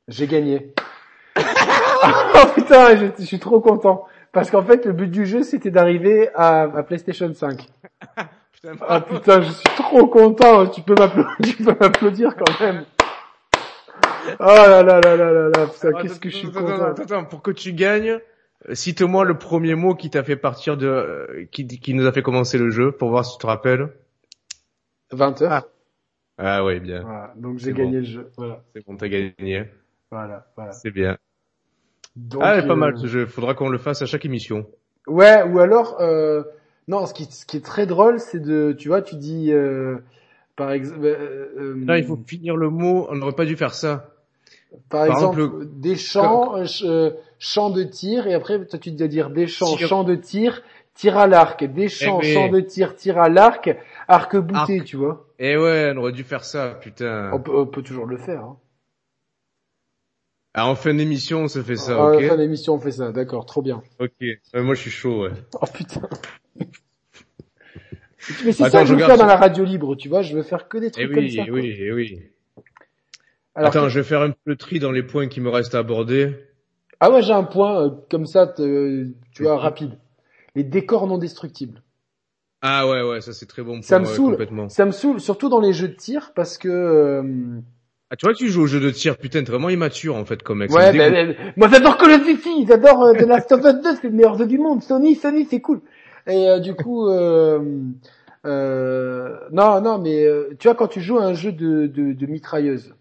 J'ai 0.08 0.26
gagné. 0.26 0.74
oh 1.38 2.48
putain, 2.56 2.98
je, 2.98 3.06
je 3.20 3.26
suis 3.26 3.40
trop 3.40 3.62
content. 3.62 4.06
Parce 4.32 4.50
qu'en 4.50 4.64
fait, 4.64 4.86
le 4.86 4.94
but 4.94 5.08
du 5.08 5.26
jeu, 5.26 5.44
c'était 5.44 5.70
d'arriver 5.70 6.30
à, 6.34 6.62
à 6.64 6.84
PlayStation 6.84 7.32
5. 7.34 7.68
Putain, 8.54 8.76
Ah 8.88 9.02
putain, 9.02 9.42
je 9.42 9.52
suis 9.52 9.64
trop 9.76 10.06
content. 10.08 10.68
Tu 10.68 10.82
peux 10.82 10.94
m'applaudir, 10.94 12.36
quand 12.36 12.60
même. 12.60 12.86
Oh 14.40 14.46
là 14.46 14.84
là 14.84 15.00
là 15.02 15.16
là 15.16 15.32
là 15.32 15.50
là, 15.50 15.68
putain, 15.68 15.94
qu'est-ce 15.94 16.20
que 16.20 16.30
je 16.30 16.38
suis 16.38 16.48
attends, 16.50 16.60
content. 16.62 16.86
Attends, 16.86 17.04
attends, 17.04 17.26
pour 17.26 17.42
que 17.42 17.50
tu 17.50 17.74
gagnes, 17.74 18.20
euh, 18.70 18.76
cite-moi 18.76 19.26
le 19.26 19.40
premier 19.40 19.74
mot 19.74 19.96
qui 19.96 20.12
t'a 20.12 20.24
fait 20.24 20.36
partir 20.36 20.78
de, 20.78 20.86
euh, 20.86 21.46
qui, 21.52 21.66
qui 21.66 21.94
nous 21.96 22.06
a 22.06 22.12
fait 22.12 22.22
commencer 22.22 22.60
le 22.60 22.70
jeu, 22.70 22.92
pour 22.92 23.10
voir 23.10 23.26
si 23.26 23.34
tu 23.34 23.42
te 23.42 23.48
rappelles. 23.48 23.90
20 25.12 25.42
heures. 25.42 25.52
Ah. 25.52 25.68
Ah 26.38 26.64
ouais, 26.66 26.80
bien. 26.80 27.02
Voilà, 27.02 27.34
donc 27.36 27.60
j'ai 27.60 27.74
gagné 27.74 27.92
bon. 27.92 27.98
le 28.00 28.04
jeu. 28.04 28.32
Voilà, 28.38 28.64
C'est 28.74 28.86
bon, 28.86 28.98
t'as 28.98 29.08
gagné. 29.10 29.66
voilà, 30.10 30.48
voilà. 30.56 30.72
C'est 30.72 30.92
bien. 30.92 31.18
Donc, 32.16 32.42
ah, 32.44 32.62
pas 32.62 32.74
euh, 32.74 32.76
mal 32.76 32.98
ce 32.98 33.08
jeu. 33.08 33.26
Faudra 33.26 33.54
qu'on 33.54 33.70
le 33.70 33.78
fasse 33.78 34.02
à 34.02 34.06
chaque 34.06 34.26
émission. 34.26 34.66
Ouais, 35.08 35.44
ou 35.44 35.60
alors, 35.60 35.98
euh, 36.02 36.44
non, 36.88 37.06
ce 37.06 37.14
qui, 37.14 37.26
ce 37.26 37.46
qui 37.46 37.58
est 37.58 37.66
très 37.66 37.86
drôle, 37.86 38.20
c'est 38.20 38.40
de, 38.42 38.74
tu 38.78 38.88
vois, 38.90 39.02
tu 39.02 39.16
dis, 39.16 39.52
euh, 39.52 39.98
par 40.56 40.72
exemple, 40.72 41.06
euh, 41.06 41.54
euh, 41.58 41.74
Non, 41.76 41.96
il 41.96 42.04
faut 42.04 42.20
finir 42.28 42.58
le 42.58 42.70
mot. 42.70 43.08
On 43.10 43.16
n'aurait 43.16 43.34
pas 43.36 43.46
dû 43.46 43.56
faire 43.56 43.74
ça. 43.74 44.10
par, 44.90 45.06
par 45.08 45.16
exemple, 45.16 45.40
exemple, 45.42 45.66
des 45.80 45.96
champs, 45.96 46.56
euh, 46.56 46.66
ch- 46.66 46.84
euh, 46.86 47.12
champs 47.40 47.70
de 47.70 47.84
tir, 47.84 48.28
et 48.28 48.34
après, 48.34 48.66
toi, 48.66 48.80
tu 48.80 48.92
dois 48.92 49.08
dire 49.08 49.30
des 49.30 49.48
champs, 49.48 49.76
Tir. 49.76 49.88
champs 49.88 50.04
de 50.04 50.16
tir, 50.16 50.64
tir 50.94 51.18
à 51.18 51.28
l'arc, 51.28 51.64
des 51.64 51.88
champs, 51.88 52.20
mais- 52.22 52.34
champs 52.34 52.50
de 52.50 52.60
tir, 52.60 52.96
tir 52.96 53.18
à 53.18 53.30
l'arc, 53.30 53.76
arc 54.08 54.38
bouté, 54.38 54.84
tu 54.84 54.96
vois. 54.98 55.28
Eh 55.40 55.58
ouais, 55.58 55.92
on 55.94 55.98
aurait 55.98 56.12
dû 56.14 56.24
faire 56.24 56.46
ça, 56.46 56.78
putain. 56.82 57.32
On 57.34 57.42
peut, 57.42 57.56
on 57.58 57.66
peut 57.66 57.82
toujours 57.82 58.06
le 58.06 58.18
faire. 58.18 58.46
Hein. 58.46 58.58
Ah, 60.54 60.68
en 60.68 60.76
fin 60.76 60.94
d'émission, 60.94 61.44
on 61.44 61.48
se 61.50 61.62
fait 61.62 61.76
ça, 61.76 61.98
à 61.98 62.06
ok 62.06 62.14
la 62.14 62.22
fin 62.22 62.38
de 62.38 62.42
l'émission, 62.44 62.76
on 62.76 62.80
fait 62.80 62.92
ça, 62.92 63.12
d'accord, 63.12 63.46
trop 63.46 63.62
bien. 63.62 63.84
Ok. 64.00 64.12
Ouais, 64.22 64.62
moi, 64.62 64.76
je 64.76 64.82
suis 64.82 64.92
chaud, 64.92 65.24
ouais. 65.24 65.32
Oh 65.54 65.66
putain. 65.74 66.08
Mais 68.44 68.52
c'est 68.52 68.66
ça 68.66 68.82
que 68.82 68.88
je 68.88 68.96
veux 68.96 69.00
faire 69.00 69.18
dans 69.18 69.26
la 69.26 69.38
radio 69.38 69.64
libre, 69.64 69.96
tu 69.96 70.10
vois, 70.10 70.22
je 70.22 70.36
veux 70.36 70.44
faire 70.44 70.68
que 70.68 70.78
des 70.78 70.92
Eh 70.96 71.02
trucs 71.02 71.12
comme 71.12 71.28
oui, 71.28 71.30
ça. 71.30 71.44
eh 71.48 71.52
oui, 71.52 71.76
eh 71.80 71.92
oui. 71.92 72.20
Alors, 73.56 73.70
Attends, 73.70 73.90
je 73.90 74.00
vais 74.00 74.06
faire 74.06 74.22
un 74.22 74.30
peu 74.30 74.38
le 74.46 74.56
tri 74.56 74.78
dans 74.78 74.92
les 74.92 75.02
points 75.02 75.28
qui 75.28 75.42
me 75.42 75.50
restent 75.50 75.74
à 75.74 75.80
aborder. 75.80 76.36
Ah 77.02 77.12
ouais, 77.12 77.22
j'ai 77.22 77.34
un 77.34 77.44
point 77.44 77.84
euh, 77.84 77.90
comme 78.10 78.26
ça, 78.26 78.48
te- 78.48 79.06
tu 79.34 79.44
vois, 79.44 79.60
rapide. 79.60 79.98
Les 80.56 80.64
décors 80.64 81.08
non 81.08 81.18
destructibles. 81.18 81.82
Ah 82.62 82.88
ouais, 82.88 83.02
ouais, 83.02 83.22
ça 83.22 83.34
c'est 83.34 83.48
très 83.48 83.64
bon 83.64 83.76
pour 83.78 83.84
Ça 83.84 83.98
me 84.00 84.06
moi, 84.06 84.14
saoule. 84.14 84.32
complètement. 84.32 84.70
Ça 84.70 84.86
me 84.86 84.92
saoule, 84.92 85.20
surtout 85.20 85.50
dans 85.50 85.60
les 85.60 85.74
jeux 85.74 85.88
de 85.88 85.96
tir, 85.96 86.32
parce 86.36 86.58
que... 86.58 86.68
euh, 86.70 87.24
Ah, 88.12 88.16
tu 88.16 88.26
vois, 88.26 88.36
tu 88.36 88.50
joues 88.50 88.62
au 88.64 88.68
jeu 88.68 88.80
de 88.80 88.92
tir, 88.92 89.18
putain, 89.18 89.44
t'es 89.44 89.52
vraiment 89.52 89.70
immature, 89.70 90.16
en 90.16 90.26
fait, 90.26 90.44
comme 90.44 90.60
mec. 90.60 90.72
Ouais, 90.72 90.92
dégoûte. 90.92 91.12
ben, 91.12 91.36
moi 91.58 91.68
j'adore 91.70 91.98
Call 91.98 92.12
of 92.12 92.24
Duty, 92.26 92.68
j'adore 92.68 93.02
euh, 93.04 93.14
The 93.14 93.22
Last 93.26 93.52
of 93.52 93.62
Us 93.66 93.82
2, 93.82 93.96
c'est 93.96 94.04
le 94.10 94.12
meilleur 94.16 94.38
jeu 94.38 94.46
du 94.46 94.60
monde. 94.60 94.84
Sony, 94.84 95.16
Sony, 95.16 95.48
c'est 95.50 95.60
cool. 95.62 95.82
Et 96.28 96.48
euh, 96.50 96.60
du 96.60 96.76
coup, 96.76 97.08
euh, 97.10 97.60
euh, 98.46 99.38
non, 99.52 99.82
non, 99.82 99.98
mais 99.98 100.24
euh, 100.26 100.56
tu 100.60 100.68
vois 100.68 100.76
quand 100.76 100.88
tu 100.88 101.02
joues 101.02 101.18
à 101.18 101.24
un 101.24 101.34
jeu 101.34 101.52
de, 101.52 101.88
de, 101.88 102.14
de 102.14 102.26
mitrailleuse, 102.28 102.94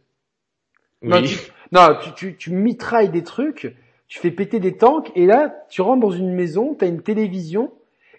non, 1.02 1.22
tu, 1.22 1.38
non, 1.72 1.88
tu, 2.02 2.12
tu, 2.14 2.36
tu 2.36 2.50
mitrailles 2.52 3.10
des 3.10 3.22
trucs, 3.22 3.74
tu 4.08 4.18
fais 4.18 4.30
péter 4.30 4.58
des 4.60 4.76
tanks, 4.76 5.10
et 5.14 5.26
là, 5.26 5.54
tu 5.70 5.82
rentres 5.82 6.00
dans 6.00 6.10
une 6.10 6.32
maison, 6.34 6.74
t'as 6.74 6.86
une 6.86 7.02
télévision, 7.02 7.72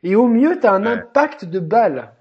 et 0.03 0.15
au 0.15 0.27
mieux, 0.27 0.59
t'as 0.59 0.73
un 0.73 0.81
Ouais. 0.83 0.91
impact 0.93 1.45
de 1.45 1.59
balles. 1.59 2.11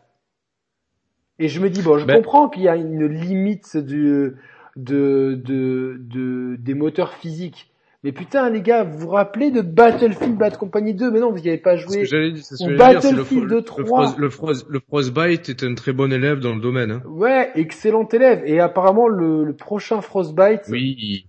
Et 1.39 1.49
je 1.49 1.61
me 1.61 1.71
dis, 1.71 1.83
bon, 1.83 1.97
je 1.99 2.05
Ben- 2.05 2.17
comprends 2.17 2.49
qu'il 2.49 2.63
y 2.63 2.69
a 2.69 2.77
une 2.77 3.07
limite 3.07 3.77
du, 3.79 4.33
de, 4.77 5.41
de, 5.43 5.97
de, 5.99 6.57
des 6.59 6.75
moteurs 6.75 7.15
physiques. 7.15 7.73
Mais 8.03 8.13
putain, 8.13 8.49
les 8.49 8.63
gars, 8.63 8.83
vous 8.83 8.99
vous 8.99 9.09
rappelez 9.09 9.51
de 9.51 9.61
Battlefield 9.61 10.37
Bad 10.39 10.57
Company 10.57 10.95
2 10.95 11.11
Mais 11.11 11.21
non, 11.21 11.31
vous 11.33 11.39
n'y 11.41 11.49
avez 11.49 11.59
pas 11.59 11.77
ce 11.77 11.83
joué. 11.83 11.99
que 11.99 12.05
j'allais 12.05 12.33
dire, 12.33 12.43
c'est 12.45 12.57
ce 12.57 12.65
Ou 12.65 12.77
j'allais 12.77 12.99
dire, 12.99 13.11
le, 13.13 13.17
Battlefield 13.19 13.45
fro- 13.45 13.55
le, 13.55 13.63
3. 13.63 13.85
frost- 13.85 14.19
le, 14.19 14.29
frost- 14.31 14.67
le 14.71 14.81
Frostbite 14.81 15.49
est 15.51 15.63
un 15.65 15.75
très 15.75 15.93
bon 15.93 16.11
élève 16.13 16.41
dans 16.41 16.55
le 16.55 16.61
domaine, 16.63 16.91
hein. 16.93 17.03
Ouais, 17.07 17.51
excellent 17.57 18.09
élève. 18.09 18.43
Et 18.47 18.59
apparemment, 18.61 19.07
le, 19.09 19.45
le 19.45 19.55
prochain 19.55 20.01
Frostbite, 20.01 20.63
Oui. 20.71 21.27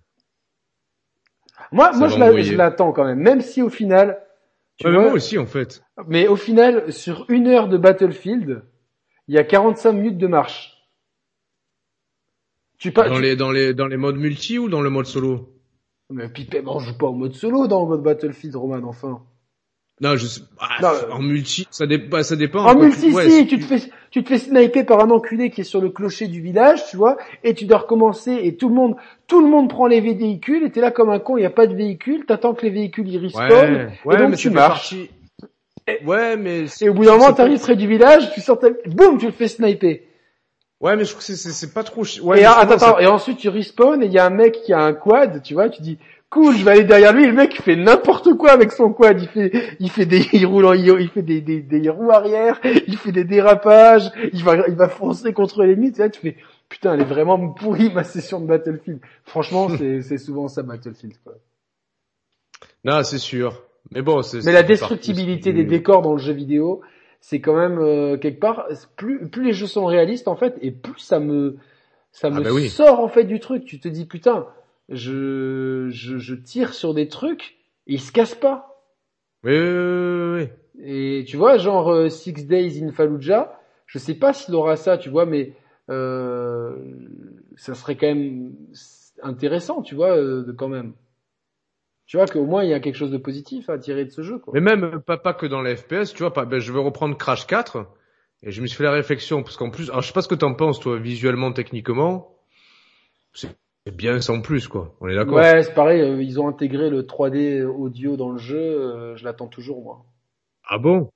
moi, 1.74 1.92
Ça 1.94 1.98
moi 2.00 2.08
je 2.42 2.56
l'attends 2.56 2.92
quand 2.94 3.06
même. 3.06 3.20
Même 3.20 3.42
si 3.42 3.62
au 3.62 3.70
final, 3.70 4.20
tu 4.82 4.88
Ouais, 4.88 4.92
mais 4.94 4.98
vois, 4.98 5.06
moi 5.08 5.14
aussi, 5.14 5.38
en 5.38 5.46
fait. 5.46 5.84
mais 6.08 6.28
au 6.28 6.36
final, 6.36 6.92
sur 6.92 7.26
une 7.30 7.48
heure 7.48 7.68
de 7.70 7.78
Battlefield, 7.78 8.64
il 9.28 9.36
y 9.36 9.38
a 9.38 9.44
45 9.44 9.92
minutes 9.94 10.18
de 10.18 10.28
marche. 10.28 10.78
Tu 12.78 12.92
pas, 12.92 13.08
Dans 13.08 13.16
tu- 13.16 13.22
les, 13.22 13.36
dans 13.36 13.52
les, 13.52 13.74
dans 13.74 13.88
les 13.88 13.98
modes 13.98 14.18
multi 14.18 14.58
ou 14.58 14.68
dans 14.68 14.82
le 14.82 14.90
mode 14.90 15.06
solo? 15.06 15.54
Mais 16.10 16.28
Pipet, 16.30 16.64
on 16.66 16.80
joue 16.80 16.98
pas 16.98 17.08
en 17.08 17.14
mode 17.14 17.34
solo 17.34 17.68
dans 17.68 17.84
le 17.84 17.88
mode 17.90 18.04
Battlefield, 18.04 18.56
Roman, 18.56 18.82
enfin. 18.88 19.24
Non, 20.02 20.16
je 20.16 20.26
sais, 20.26 20.42
ah, 20.60 20.78
Non, 20.82 21.16
en 21.16 21.22
multi, 21.22 21.68
ça, 21.70 21.86
dé- 21.86 22.00
bah, 22.00 22.24
ça 22.24 22.36
dépend. 22.36 22.62
En 22.66 22.74
quoi, 22.74 22.86
multi, 22.86 23.10
tu- 23.10 23.14
ouais, 23.14 23.30
si, 23.30 23.46
tu 23.46 23.60
te 23.60 23.66
fais, 23.66 23.80
tu 24.10 24.24
te 24.24 24.30
fais 24.30 24.40
sniper 24.40 24.84
par 24.86 25.00
un 25.00 25.12
enculé 25.12 25.52
qui 25.52 25.62
est 25.62 25.64
sur 25.64 25.80
le 25.80 25.90
clocher 25.90 26.28
du 26.28 26.42
village, 26.42 26.84
tu 26.90 26.98
vois, 26.98 27.18
et 27.44 27.54
tu 27.54 27.66
dois 27.66 27.78
recommencer, 27.80 28.32
et 28.44 28.56
tout 28.56 28.68
le 28.70 28.74
monde, 28.76 28.96
tout 29.28 29.42
le 29.42 29.48
monde 29.48 29.70
prend 29.70 29.86
les 29.86 30.02
véhicules, 30.02 30.64
et 30.64 30.72
t'es 30.72 30.82
là 30.82 30.90
comme 30.90 31.12
un 31.12 31.20
con, 31.20 31.38
il 31.38 31.42
n'y 31.42 31.46
a 31.46 31.52
pas 31.52 31.68
de 31.68 31.76
véhicule, 31.76 32.26
t'attends 32.26 32.56
que 32.56 32.64
les 32.64 32.72
véhicules 32.72 33.08
ils 33.08 33.20
respawnent, 33.20 33.92
Ouais, 34.06 34.16
et 34.16 34.18
donc 34.18 34.30
mais 34.32 34.36
tu 34.38 34.50
marches. 34.50 34.90
partie- 34.96 35.10
Ouais, 36.06 36.36
mais 36.38 36.66
Et 36.82 36.90
au 36.90 36.94
bout 36.94 37.06
d'un 37.06 37.18
moment, 37.18 37.34
t'arrives 37.34 37.60
près 37.60 37.76
du 37.76 37.88
village, 37.88 38.32
tu 38.34 38.42
sors 38.42 38.58
ta... 38.58 38.70
boum, 38.88 39.18
tu 39.20 39.26
le 39.28 39.32
fais 39.32 39.48
sniper. 39.48 40.02
ouais, 40.80 40.96
mais 40.96 41.04
je 41.06 41.12
trouve 41.12 41.26
que 41.26 41.34
c'est- 41.34 41.74
pas 41.74 41.84
trop. 41.84 42.04
Ouais, 42.24 42.42
et 42.42 42.46
attends, 42.46 42.78
ça- 42.80 42.98
et 43.02 43.06
ensuite 43.08 43.38
tu 43.38 43.50
respawn 43.50 44.02
et 44.02 44.06
il 44.08 44.12
y 44.14 44.18
a 44.20 44.26
un 44.26 44.30
mec 44.32 44.62
qui 44.64 44.74
a 44.74 44.80
un 44.80 44.94
quad, 44.94 45.42
tu 45.44 45.54
vois, 45.54 45.70
tu 45.70 45.82
dis 45.82 45.98
cool, 46.32 46.56
je 46.58 46.66
vais 46.66 46.72
aller 46.72 46.84
derrière 46.84 47.14
lui. 47.14 47.28
Le 47.28 47.34
mec 47.34 47.54
il 47.56 47.62
fait 47.62 47.76
n'importe 47.76 48.34
quoi 48.34 48.52
avec 48.52 48.72
son 48.72 48.92
quad, 48.92 49.22
il 49.22 49.28
fait, 49.28 49.52
il 49.80 49.92
fait 49.92 50.08
des, 50.08 50.26
il 50.34 50.48
roule, 50.48 50.66
en- 50.66 50.74
il 50.74 51.10
fait 51.10 51.22
des, 51.22 51.42
des, 51.42 51.62
des 51.62 51.90
roues 51.90 52.10
arrière, 52.12 52.60
il 52.88 52.98
fait 52.98 53.12
des 53.12 53.24
dérapages, 53.26 54.12
il 54.34 54.44
va, 54.44 54.68
il 54.68 54.74
va 54.76 54.90
foncer 54.90 55.34
contre 55.34 55.64
l'ennemi. 55.64 55.92
Tu 55.92 55.98
vois, 55.98 56.10
tu 56.10 56.20
fais 56.22 56.38
putain, 56.70 56.96
elle 56.96 57.02
est 57.02 57.06
vraiment 57.06 57.38
pourrie 57.50 57.94
ma 57.94 58.04
session 58.04 58.40
de 58.40 58.48
Battlefield. 58.48 59.00
Franchement, 59.26 59.70
c'est, 59.78 60.02
c'est 60.02 60.18
souvent 60.18 60.48
ça 60.48 60.64
Battlefield. 60.64 61.14
Quoi. 61.24 61.34
Non, 62.84 63.04
c'est 63.04 63.18
sûr. 63.20 63.62
Mais 63.92 64.02
bon, 64.02 64.22
c'est. 64.22 64.44
Mais 64.46 64.52
la 64.54 64.64
destructibilité 64.64 65.54
des 65.54 65.66
décors 65.66 66.02
dans 66.02 66.14
le 66.14 66.20
jeu 66.20 66.34
vidéo, 66.34 66.82
c'est 67.20 67.42
quand 67.42 67.56
même 67.56 67.78
euh, 67.80 68.18
quelque 68.18 68.40
part 68.40 68.68
plus 68.96 69.28
plus 69.28 69.44
les 69.44 69.54
jeux 69.54 69.68
sont 69.68 69.86
réalistes 69.86 70.28
en 70.28 70.36
fait 70.36 70.56
et 70.62 70.72
plus 70.72 71.00
ça 71.00 71.20
me 71.20 71.58
ça 72.12 72.30
Ah 72.32 72.40
me 72.40 72.44
bah 72.44 72.52
oui. 72.52 72.70
sort 72.70 73.00
en 73.00 73.10
fait 73.10 73.26
du 73.26 73.40
truc. 73.40 73.66
Tu 73.66 73.80
te 73.80 73.88
dis 73.88 74.06
putain, 74.06 74.48
je 74.92 75.90
je, 75.92 76.18
je 76.18 76.36
tire 76.36 76.74
sur 76.74 76.94
des 76.94 77.08
trucs 77.08 77.58
et 77.88 77.94
ils 77.96 78.02
se 78.02 78.12
cassent 78.12 78.36
pas. 78.36 78.84
Oui, 79.44 79.52
oui, 79.54 79.60
oui, 79.60 80.50
oui. 80.76 80.84
Et 80.84 81.26
tu 81.28 81.38
vois 81.38 81.58
genre 81.58 81.90
euh, 81.92 82.10
Six 82.10 82.34
Days 82.34 82.84
in 82.84 82.92
Fallujah, 82.92 83.60
je 83.86 83.98
sais 84.00 84.16
pas 84.16 84.34
s'il 84.34 84.56
aura 84.56 84.76
ça, 84.78 84.98
tu 84.98 85.10
vois, 85.10 85.26
mais 85.26 85.54
euh, 85.90 86.76
ça 87.58 87.76
serait 87.76 87.96
quand 87.96 88.08
même 88.08 88.54
intéressant, 89.22 89.82
tu 89.82 89.96
vois, 89.96 90.16
euh, 90.18 90.44
de- 90.44 90.52
quand 90.52 90.70
même. 90.70 90.94
Tu 92.06 92.18
vois 92.18 92.28
qu'au 92.28 92.46
moins 92.46 92.64
il 92.64 92.70
y 92.70 92.74
a 92.74 92.80
quelque 92.80 92.96
chose 92.98 93.12
de 93.12 93.18
positif 93.18 93.70
à 93.70 93.78
tirer 93.80 94.06
de 94.06 94.10
ce 94.12 94.22
jeu 94.22 94.38
quoi. 94.38 94.54
Mais 94.54 94.62
même 94.62 95.02
pas, 95.02 95.18
pas 95.18 95.34
que 95.34 95.46
dans 95.46 95.62
les 95.62 95.76
FPS, 95.76 96.14
tu 96.14 96.20
vois, 96.24 96.34
pas, 96.34 96.46
ben, 96.46 96.60
je 96.60 96.72
veux 96.74 96.80
reprendre 96.80 97.18
Crash 97.18 97.48
4 97.48 97.88
et 98.44 98.52
je 98.52 98.62
me 98.62 98.68
suis 98.68 98.78
fait 98.78 98.84
la 98.84 98.92
réflexion 98.92 99.44
parce 99.44 99.56
qu'en 99.56 99.70
plus, 99.70 99.90
alors 99.90 100.02
je 100.02 100.08
sais 100.08 100.14
pas 100.14 100.22
ce 100.22 100.28
que 100.28 100.36
t'en 100.36 100.54
penses 100.54 100.80
toi, 100.80 100.98
visuellement, 101.00 101.54
techniquement, 101.54 102.36
c'est 103.34 103.50
c'est 103.86 103.96
bien 103.96 104.22
sans 104.22 104.42
plus 104.42 104.68
quoi. 104.68 104.96
On 105.02 105.08
est 105.08 105.16
d'accord. 105.16 105.38
Ouais, 105.38 105.64
c'est 105.64 105.74
pareil, 105.74 106.02
euh, 106.02 106.22
ils 106.22 106.40
ont 106.40 106.48
intégré 106.48 106.90
le 106.90 107.06
3D 107.06 107.64
audio 107.64 108.18
dans 108.18 108.32
le 108.32 108.38
jeu, 108.38 108.58
euh, 108.58 109.16
je 109.16 109.24
l'attends 109.24 109.48
toujours 109.48 109.82
moi. 109.84 110.06
Ah 110.64 110.78
bon? 110.78 111.10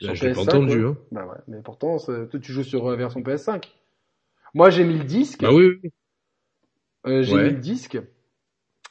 Là, 0.00 0.14
Je 0.14 0.26
l'ai 0.26 0.34
pas 0.34 0.40
PS5, 0.40 0.52
entendu. 0.54 0.84
Hein. 0.84 0.96
Bah 1.12 1.26
ouais, 1.26 1.38
mais 1.48 1.62
pourtant, 1.62 1.96
toi 1.98 2.26
tu 2.40 2.52
joues 2.52 2.64
sur 2.64 2.86
euh, 2.86 2.96
version 2.96 3.22
PS5. 3.22 3.72
Moi 4.54 4.70
j'ai 4.70 4.84
mis 4.84 4.98
le 4.98 5.04
disque, 5.04 5.42
Bah 5.42 5.52
oui, 5.52 5.78
oui. 5.82 5.90
euh, 7.06 7.22
j'ai 7.22 7.36
Ouais. 7.36 7.44
mis 7.44 7.50
le 7.50 7.60
disque, 7.60 7.98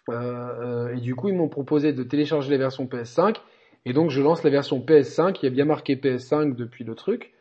et 0.10 1.00
du 1.02 1.16
coup 1.16 1.30
ils 1.30 1.36
m'ont 1.36 1.50
proposé 1.50 1.94
de 1.94 2.04
télécharger 2.04 2.50
la 2.52 2.58
version 2.58 2.88
PS5, 2.88 3.38
et 3.86 3.94
donc 3.94 4.10
je 4.10 4.22
lance 4.22 4.44
la 4.44 4.50
version 4.50 4.80
PS5, 4.80 5.42
il 5.42 5.46
y 5.46 5.48
a 5.48 5.52
bien 5.52 5.66
marqué 5.66 5.96
PS5 5.96 6.56
depuis 6.56 6.84
le 6.84 6.96
truc, 6.96 7.34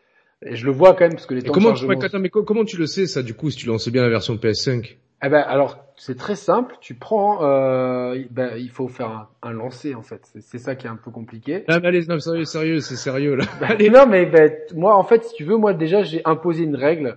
et 0.45 0.57
je 0.57 0.67
le 0.67 0.73
vois 0.73 0.95
quand 0.95 1.05
même 1.05 1.15
parce 1.15 1.27
que 1.27 1.35
les 1.35 1.43
Et 1.43 1.47
temps 1.47 1.53
comment, 1.53 1.71
de 1.73 1.77
tu, 1.77 1.85
chargement... 1.85 2.01
attends, 2.03 2.19
mais 2.19 2.31
co- 2.31 2.45
comment 2.45 2.65
tu 2.65 2.77
le 2.77 2.87
sais 2.87 3.07
ça 3.07 3.23
du 3.23 3.35
coup 3.35 3.51
si 3.51 3.57
tu 3.59 3.67
lances 3.67 3.89
bien 3.89 4.03
la 4.03 4.09
version 4.09 4.37
PS5 4.37 4.99
Eh 5.25 5.29
ben 5.31 5.41
alors 5.41 5.79
c'est 5.97 6.19
très 6.19 6.35
simple, 6.35 6.77
tu 6.81 6.95
prends, 6.95 7.45
euh, 7.45 8.19
ben, 8.31 8.57
il 8.59 8.69
faut 8.69 8.89
faire 8.89 9.09
un, 9.09 9.29
un 9.43 9.53
lancer 9.53 9.95
en 9.95 10.03
fait, 10.03 10.29
c'est 10.41 10.59
ça 10.59 10.75
qui 10.75 10.87
est 10.87 10.91
un 10.91 10.97
peu 10.97 11.11
compliqué. 11.11 11.65
Ah 11.69 11.79
mais 11.81 11.89
allez, 11.89 12.05
non, 12.07 12.19
sérieux, 12.19 12.45
sérieux, 12.45 12.81
c'est 12.81 12.97
sérieux 12.97 13.37
là. 13.37 13.45
Bah, 13.61 13.77
non, 13.91 14.07
mais 14.07 14.29
t- 14.31 14.75
moi, 14.75 14.97
en 14.97 15.05
fait, 15.05 15.25
si 15.25 15.35
tu 15.35 15.45
veux, 15.45 15.57
moi 15.57 15.73
déjà, 15.73 16.03
j'ai 16.03 16.21
imposé 16.25 16.65
une 16.65 16.77
règle 16.77 17.17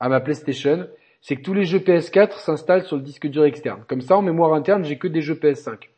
à 0.00 0.08
ma 0.08 0.20
PlayStation, 0.20 0.86
c'est 1.20 1.36
que 1.36 1.42
tous 1.42 1.52
les 1.52 1.64
jeux 1.64 1.80
PS4 1.80 2.38
s'installent 2.38 2.84
sur 2.84 2.96
le 2.96 3.02
disque 3.02 3.26
dur 3.26 3.44
externe. 3.44 3.82
Comme 3.88 4.00
ça, 4.00 4.16
en 4.16 4.22
mémoire 4.22 4.54
interne, 4.54 4.84
j'ai 4.84 4.96
que 4.96 5.08
des 5.08 5.20
jeux 5.20 5.34
PS5. 5.34 5.90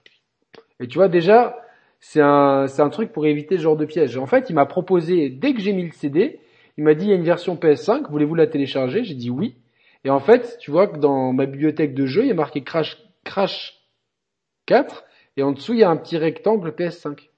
Et 0.80 0.88
tu 0.88 0.98
vois, 0.98 1.08
déjà, 1.08 1.60
c'est 2.00 2.22
un, 2.22 2.66
c'est 2.68 2.82
un 2.82 2.88
truc 2.88 3.12
pour 3.12 3.26
éviter 3.26 3.58
ce 3.58 3.62
genre 3.62 3.76
de 3.76 3.84
piège. 3.84 4.16
En 4.16 4.26
fait, 4.26 4.48
il 4.50 4.54
m'a 4.54 4.66
proposé, 4.66 5.28
dès 5.28 5.52
que 5.52 5.60
j'ai 5.60 5.72
mis 5.72 5.84
le 5.84 5.92
CD, 5.92 6.40
il 6.78 6.84
m'a 6.84 6.94
dit, 6.94 7.04
il 7.06 7.10
y 7.10 7.12
a 7.12 7.16
une 7.16 7.22
version 7.24 7.54
PS5, 7.56 8.08
voulez-vous 8.10 8.34
la 8.34 8.46
télécharger? 8.46 9.04
J'ai 9.04 9.14
dit 9.14 9.30
oui. 9.30 9.56
Et 10.04 10.10
en 10.10 10.20
fait, 10.20 10.58
tu 10.60 10.70
vois 10.70 10.86
que 10.88 10.98
dans 10.98 11.32
ma 11.32 11.46
bibliothèque 11.46 11.94
de 11.94 12.06
jeux, 12.06 12.22
il 12.24 12.28
y 12.28 12.32
a 12.32 12.34
marqué 12.34 12.64
Crash, 12.64 12.96
Crash 13.24 13.74
4, 14.66 15.04
et 15.36 15.42
en 15.42 15.52
dessous, 15.52 15.74
il 15.74 15.80
y 15.80 15.84
a 15.84 15.90
un 15.90 15.96
petit 15.96 16.16
rectangle 16.16 16.72
PS5. 16.72 17.30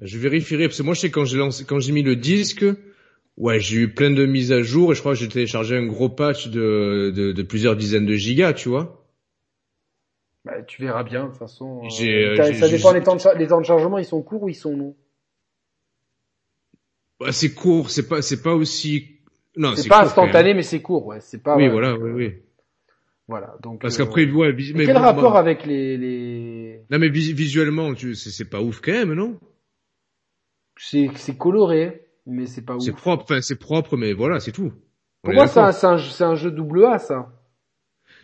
Je 0.00 0.18
vérifierai 0.18 0.66
parce 0.68 0.78
que 0.78 0.82
moi 0.82 0.94
je 0.94 1.00
sais 1.00 1.10
quand 1.10 1.24
j'ai 1.24 1.38
lancé, 1.38 1.64
quand 1.64 1.78
j'ai 1.80 1.92
mis 1.92 2.02
le 2.02 2.16
disque, 2.16 2.64
ouais 3.36 3.60
j'ai 3.60 3.76
eu 3.78 3.94
plein 3.94 4.10
de 4.10 4.26
mises 4.26 4.52
à 4.52 4.62
jour 4.62 4.92
et 4.92 4.94
je 4.94 5.00
crois 5.00 5.12
que 5.12 5.18
j'ai 5.18 5.28
téléchargé 5.28 5.76
un 5.76 5.86
gros 5.86 6.08
patch 6.08 6.48
de, 6.48 7.12
de, 7.14 7.32
de 7.32 7.42
plusieurs 7.42 7.76
dizaines 7.76 8.06
de 8.06 8.14
gigas, 8.14 8.52
tu 8.54 8.68
vois. 8.68 9.04
Bah, 10.44 10.62
tu 10.62 10.82
verras 10.82 11.02
bien, 11.04 11.24
de 11.24 11.28
toute 11.28 11.38
façon. 11.38 11.82
euh, 11.84 12.38
euh, 12.40 12.52
ça 12.54 12.68
dépend, 12.68 12.92
les 12.92 13.02
temps, 13.02 13.16
de, 13.16 13.38
les 13.38 13.46
temps 13.48 13.60
de 13.60 13.66
chargement, 13.66 13.98
ils 13.98 14.04
sont 14.04 14.22
courts 14.22 14.44
ou 14.44 14.48
ils 14.48 14.54
sont 14.54 14.76
longs? 14.76 14.96
Ouais, 17.20 17.32
c'est 17.32 17.52
court, 17.54 17.90
c'est 17.90 18.08
pas 18.08 18.22
c'est 18.22 18.42
pas 18.42 18.54
aussi 18.54 19.17
non 19.58 19.74
C'est 19.76 19.88
pas 19.88 19.98
court, 19.98 20.06
instantané, 20.06 20.54
mais 20.54 20.62
c'est 20.62 20.80
court, 20.80 21.06
ouais. 21.06 21.20
C'est 21.20 21.42
pas. 21.42 21.56
Oui 21.56 21.64
ouais, 21.64 21.68
voilà 21.68 21.92
donc, 21.92 22.02
oui 22.02 22.10
oui. 22.12 22.32
Voilà, 23.26 23.56
donc. 23.62 23.82
Parce 23.82 24.00
euh, 24.00 24.04
qu'après 24.04 24.24
ouais 24.30 24.52
vis- 24.52 24.72
mais 24.74 24.86
quel 24.86 24.94
bon, 24.94 25.02
rapport 25.02 25.36
avec 25.36 25.66
les, 25.66 25.98
les... 25.98 26.80
Non 26.90 26.98
mais 26.98 27.10
vis- 27.10 27.34
visuellement 27.34 27.92
tu 27.94 28.14
c'est 28.14 28.48
pas 28.48 28.62
ouf 28.62 28.80
quand 28.80 28.92
même 28.92 29.12
non? 29.12 29.38
C'est, 30.78 31.10
c'est 31.16 31.36
coloré, 31.36 32.06
mais 32.26 32.46
c'est 32.46 32.62
pas 32.62 32.76
ouf. 32.76 32.82
C'est 32.82 32.92
propre, 32.92 33.24
enfin 33.24 33.42
c'est 33.42 33.58
propre 33.58 33.96
mais 33.98 34.14
voilà 34.14 34.40
c'est 34.40 34.52
tout. 34.52 34.72
On 35.24 35.26
Pour 35.26 35.34
moi, 35.34 35.46
c'est 35.46 35.60
un, 35.60 35.96
un 36.30 36.34
jeu 36.36 36.50
double 36.50 36.86
A, 36.86 36.98
ça. 36.98 37.30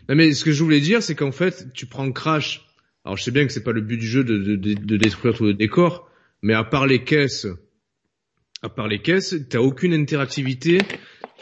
Non 0.09 0.15
mais 0.15 0.33
ce 0.33 0.45
que 0.45 0.53
je 0.53 0.63
voulais 0.63 0.81
dire, 0.81 1.03
c'est 1.03 1.15
qu'en 1.15 1.33
fait, 1.33 1.73
tu 1.75 1.87
prends 1.87 2.11
Crash. 2.11 2.67
Alors 3.05 3.19
je 3.19 3.25
sais 3.25 3.31
bien 3.31 3.45
que 3.47 3.53
c'est 3.53 3.65
pas 3.65 3.73
le 3.73 3.83
but 3.83 3.99
du 3.99 4.07
jeu 4.07 4.25
de, 4.25 4.39
de, 4.39 4.57
de, 4.57 4.73
de 4.75 4.97
détruire 4.97 5.35
tout 5.35 5.45
le 5.45 5.55
décor, 5.55 6.09
mais 6.41 6.55
à 6.55 6.65
part 6.65 6.87
les 6.87 7.05
caisses, 7.05 7.47
à 8.63 8.71
part 8.71 8.89
les 8.89 9.03
caisses, 9.03 9.35
t'as 9.51 9.59
aucune 9.59 9.93
interactivité 9.93 10.79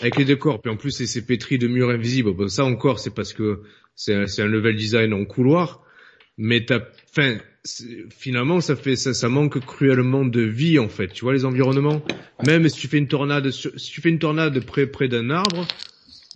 avec 0.02 0.16
les 0.16 0.24
décors. 0.24 0.60
Puis 0.60 0.70
en 0.70 0.76
plus, 0.76 0.90
c'est, 0.90 1.22
pétri 1.22 1.58
de 1.58 1.68
murs 1.68 1.90
invisibles. 1.90 2.34
Bon, 2.34 2.48
ça 2.48 2.64
encore, 2.64 2.98
c'est 2.98 3.14
parce 3.14 3.32
que 3.32 3.62
c'est 3.94 4.14
un, 4.14 4.46
level 4.46 4.76
design 4.76 5.12
en 5.14 5.24
couloir. 5.24 5.82
Mais 6.36 6.64
t'as, 6.64 6.80
enfin, 7.10 7.36
finalement, 8.10 8.60
ça 8.60 8.74
fait, 8.74 8.96
ça, 8.96 9.14
ça 9.14 9.28
manque 9.28 9.60
cruellement 9.60 10.24
de 10.24 10.40
vie 10.40 10.78
en 10.78 10.88
fait. 10.88 11.08
Tu 11.08 11.24
vois 11.24 11.32
les 11.32 11.44
environnements? 11.44 12.02
Même 12.46 12.68
si 12.68 12.80
tu 12.80 12.88
fais 12.88 12.98
une 12.98 13.06
tornade, 13.06 13.50
sur- 13.50 13.78
si 13.78 13.92
tu 13.92 14.00
fais 14.00 14.08
une 14.08 14.18
tornade 14.18 14.58
près 14.64 14.86
près 14.86 15.08
d'un 15.08 15.30
arbre, 15.30 15.68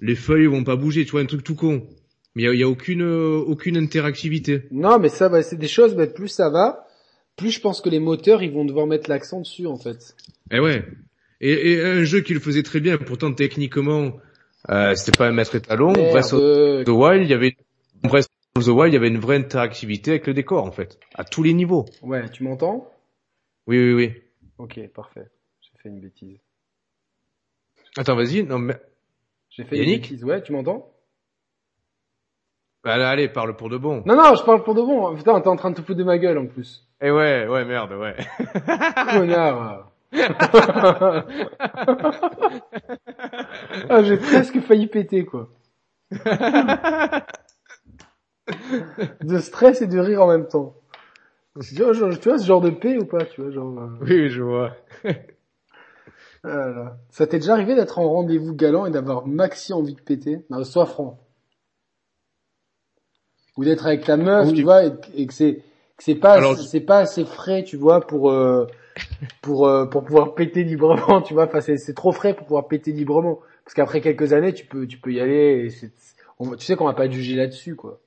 les 0.01 0.15
feuilles 0.15 0.47
vont 0.47 0.65
pas 0.65 0.77
bouger. 0.77 1.05
Tu 1.05 1.13
vois 1.13 1.23
un 1.23 1.27
truc 1.27 1.43
tout 1.43 1.57
con. 1.57 1.89
Mais 2.35 2.43
il 2.43 2.45
y 2.45 2.49
a, 2.49 2.55
y 2.55 2.63
a 2.63 2.69
aucune 2.69 3.03
euh, 3.03 3.39
aucune 3.39 3.79
interactivité. 3.79 4.65
Non, 4.71 4.99
mais 4.99 5.09
ça, 5.09 5.29
bah, 5.29 5.43
c'est 5.43 5.57
des 5.57 5.69
choses, 5.69 5.95
bah, 5.95 6.07
plus 6.07 6.29
ça 6.29 6.51
va, 6.51 6.87
plus 7.35 7.51
je 7.51 7.61
pense 7.61 7.81
que 7.81 7.89
les 7.89 7.99
moteurs, 7.99 8.43
ils 8.43 8.53
vont 8.53 8.67
devoir 8.67 8.87
mettre 8.87 9.09
l'accent 9.09 9.41
dessus, 9.41 9.67
en 9.67 9.79
fait. 9.79 10.15
Eh 10.53 10.61
ouais. 10.61 10.85
Et, 11.41 11.73
et 11.73 11.85
un 11.85 12.05
jeu 12.05 12.21
qui 12.21 12.35
le 12.35 12.41
faisait 12.41 12.63
très 12.63 12.81
bien, 12.81 12.97
pourtant 12.97 13.33
techniquement, 13.33 14.13
euh, 14.71 14.95
c'était 14.95 15.17
pas 15.17 15.29
un 15.29 15.33
maître 15.33 15.55
étalon. 15.55 15.93
Breath 15.93 16.33
of 16.33 16.85
the 16.85 16.89
Wild, 16.89 17.23
il 17.25 17.31
y 17.31 17.35
avait 17.35 17.57
Breath 18.03 18.29
of 18.57 18.65
the 18.65 18.69
Wild, 18.69 18.93
il 18.93 18.95
y 18.95 18.99
avait 18.99 19.09
une 19.09 19.19
vraie 19.19 19.37
interactivité 19.37 20.13
avec 20.13 20.27
le 20.27 20.35
décor 20.35 20.65
en 20.65 20.73
fait, 20.73 20.99
à 21.15 21.25
tous 21.25 21.43
les 21.43 21.53
niveaux. 21.53 21.85
Ouais, 22.03 22.29
tu 22.31 22.43
m'entends? 22.43 22.91
Oui, 23.67 23.79
oui, 23.79 23.93
oui. 23.93 24.23
Ok, 24.59 24.81
parfait. 24.95 25.27
J'ai 25.61 25.79
fait 25.83 25.89
une 25.91 26.01
bêtise. 26.01 26.39
Attends, 27.99 28.17
vas-y. 28.17 28.43
Non, 28.43 28.59
mais 28.59 28.77
J'ai 29.51 29.65
fait 29.65 29.77
une 29.77 29.83
Yannick 29.83 30.03
bêtise. 30.03 30.25
Ouais, 30.25 30.43
tu 30.43 30.53
m'entends? 30.53 30.93
allez, 32.85 33.05
allez, 33.05 33.29
parle 33.29 33.57
pour 33.57 33.69
de 33.69 33.77
bon. 33.77 34.03
Non, 34.07 34.17
non, 34.17 34.35
je 34.37 34.45
parle 34.45 34.63
pour 34.63 34.75
de 34.75 34.81
bon. 34.81 35.15
Putain, 35.17 35.41
t'es 35.41 35.49
en 35.49 35.57
train 35.57 35.71
de 35.71 35.77
te 35.77 35.83
foutre 35.83 35.99
de 35.99 36.05
ma 36.05 36.19
gueule, 36.19 36.39
en 36.39 36.47
plus. 36.47 36.87
Eh 37.03 37.11
ouais, 37.11 37.47
ouais, 37.47 37.65
merde, 37.65 37.93
ouais. 37.93 38.17
Connard. 39.13 39.91
ah, 43.91 44.03
j'ai 44.03 44.17
presque 44.17 44.61
failli 44.61 44.87
péter, 44.87 45.25
quoi. 45.25 45.49
De 49.23 49.39
stress 49.41 49.83
et 49.83 49.87
de 49.87 49.99
rire 49.99 50.23
en 50.23 50.29
même 50.29 50.47
temps. 50.47 50.75
Tu 51.61 51.83
vois, 51.83 51.93
genre- 51.93 52.19
tu 52.19 52.29
vois 52.29 52.39
ce 52.39 52.47
genre 52.47 52.61
de 52.61 52.71
paix 52.71 52.99
ou 52.99 53.05
pas, 53.07 53.25
tu 53.25 53.41
vois, 53.43 53.51
genre. 53.51 53.79
euh, 53.79 53.89
Oui, 54.03 54.29
je 54.31 54.43
vois. 54.43 54.77
ah. 56.45 56.97
Ça 57.11 57.27
t'est 57.27 57.39
déjà 57.39 57.55
arrivé 57.55 57.75
d'être 57.75 57.99
en 57.99 58.09
rendez-vous 58.09 58.55
galant 58.55 58.87
et 58.87 58.91
d'avoir 58.91 59.27
maxi 59.27 59.73
envie 59.73 59.95
de 59.95 60.01
péter? 60.01 60.45
Non, 60.51 60.63
sois 60.65 60.87
franc. 60.87 61.19
Ou 63.57 63.65
d'être 63.65 63.87
avec 63.87 64.05
ta 64.05 64.17
meuf, 64.17 64.49
Oui. 64.49 64.55
tu 64.55 64.63
vois, 64.63 64.85
et, 64.85 64.93
et 65.15 65.27
que 65.27 65.33
c'est 65.33 65.63
que 65.97 66.05
c'est 66.05 66.15
pas 66.15 66.35
Alors, 66.35 66.57
c'est 66.59 66.81
pas 66.81 66.99
assez 66.99 67.25
frais, 67.25 67.65
tu 67.65 67.77
vois, 67.79 68.07
pour 68.07 68.31
euh, 68.31 68.67
pour 69.43 69.67
euh, 69.67 69.87
pour 69.87 70.05
pouvoir 70.05 70.35
péter 70.35 70.65
librement, 70.65 71.23
tu 71.27 71.35
vois. 71.35 71.47
Enfin, 71.47 71.61
c'est 71.61 71.77
c'est 71.79 71.95
trop 71.95 72.13
frais 72.13 72.35
pour 72.35 72.47
pouvoir 72.47 72.69
péter 72.69 72.93
librement. 72.93 73.41
Parce 73.65 73.75
qu'après 73.75 74.01
quelques 74.01 74.33
années, 74.33 74.53
tu 74.55 74.67
peux 74.67 74.87
tu 74.87 74.99
peux 74.99 75.13
y 75.13 75.21
aller. 75.21 75.65
Et 75.67 75.71
c'est- 75.71 75.93
on, 76.39 76.55
tu 76.55 76.65
sais 76.65 76.77
qu'on 76.77 76.85
va 76.85 76.93
pas 76.95 77.09
te 77.09 77.13
juger 77.15 77.35
là-dessus, 77.37 77.77
quoi. 77.77 78.01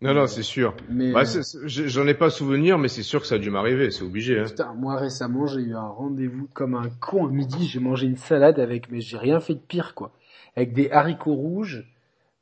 Non, 0.00 0.12
non, 0.12 0.26
c'est 0.26 0.42
sûr. 0.42 0.74
Mais 0.90 1.12
Bah, 1.12 1.22
euh, 1.24 1.42
J'en 1.66 2.06
ai 2.06 2.14
pas 2.14 2.28
souvenir, 2.28 2.78
mais 2.78 2.88
c'est 2.88 3.02
sûr 3.02 3.20
que 3.20 3.26
ça 3.26 3.36
a 3.36 3.38
dû 3.38 3.50
m'arriver, 3.50 3.90
c'est 3.90 4.02
obligé. 4.02 4.38
Hein. 4.38 4.44
Putain, 4.44 4.74
moi 4.74 4.96
récemment 4.96 5.46
j'ai 5.46 5.60
eu 5.60 5.74
un 5.74 5.86
rendez-vous 5.86 6.48
comme 6.52 6.74
un 6.74 6.88
con 7.00 7.26
à 7.26 7.30
midi, 7.30 7.66
j'ai 7.66 7.80
mangé 7.80 8.06
une 8.06 8.16
salade 8.16 8.58
avec, 8.58 8.90
mais 8.90 9.00
j'ai 9.00 9.16
rien 9.16 9.40
fait 9.40 9.54
de 9.54 9.60
pire 9.60 9.94
quoi, 9.94 10.12
avec 10.56 10.74
des 10.74 10.90
haricots 10.90 11.34
rouges, 11.34 11.84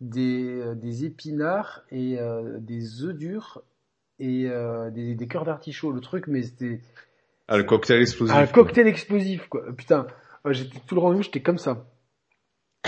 des, 0.00 0.44
euh, 0.60 0.74
des 0.74 1.04
épinards 1.04 1.82
et 1.92 2.18
euh, 2.18 2.58
des 2.58 3.04
œufs 3.04 3.14
durs 3.14 3.62
et 4.18 4.46
euh, 4.48 4.90
des, 4.90 5.14
des 5.14 5.26
cœurs 5.28 5.44
d'artichaut. 5.44 5.92
Le 5.92 6.00
truc, 6.00 6.26
mais 6.26 6.42
c'était 6.42 6.80
Ah, 7.48 7.56
le 7.58 7.64
cocktail 7.64 8.00
explosif. 8.00 8.34
Un 8.36 8.46
cocktail 8.46 8.86
explosif, 8.86 9.48
quoi. 9.48 9.62
Putain, 9.76 10.06
ouais, 10.44 10.54
j'étais 10.54 10.78
tout 10.86 10.94
le 10.94 11.00
rendez-vous, 11.00 11.22
j'étais 11.22 11.42
comme 11.42 11.58
ça. 11.58 11.86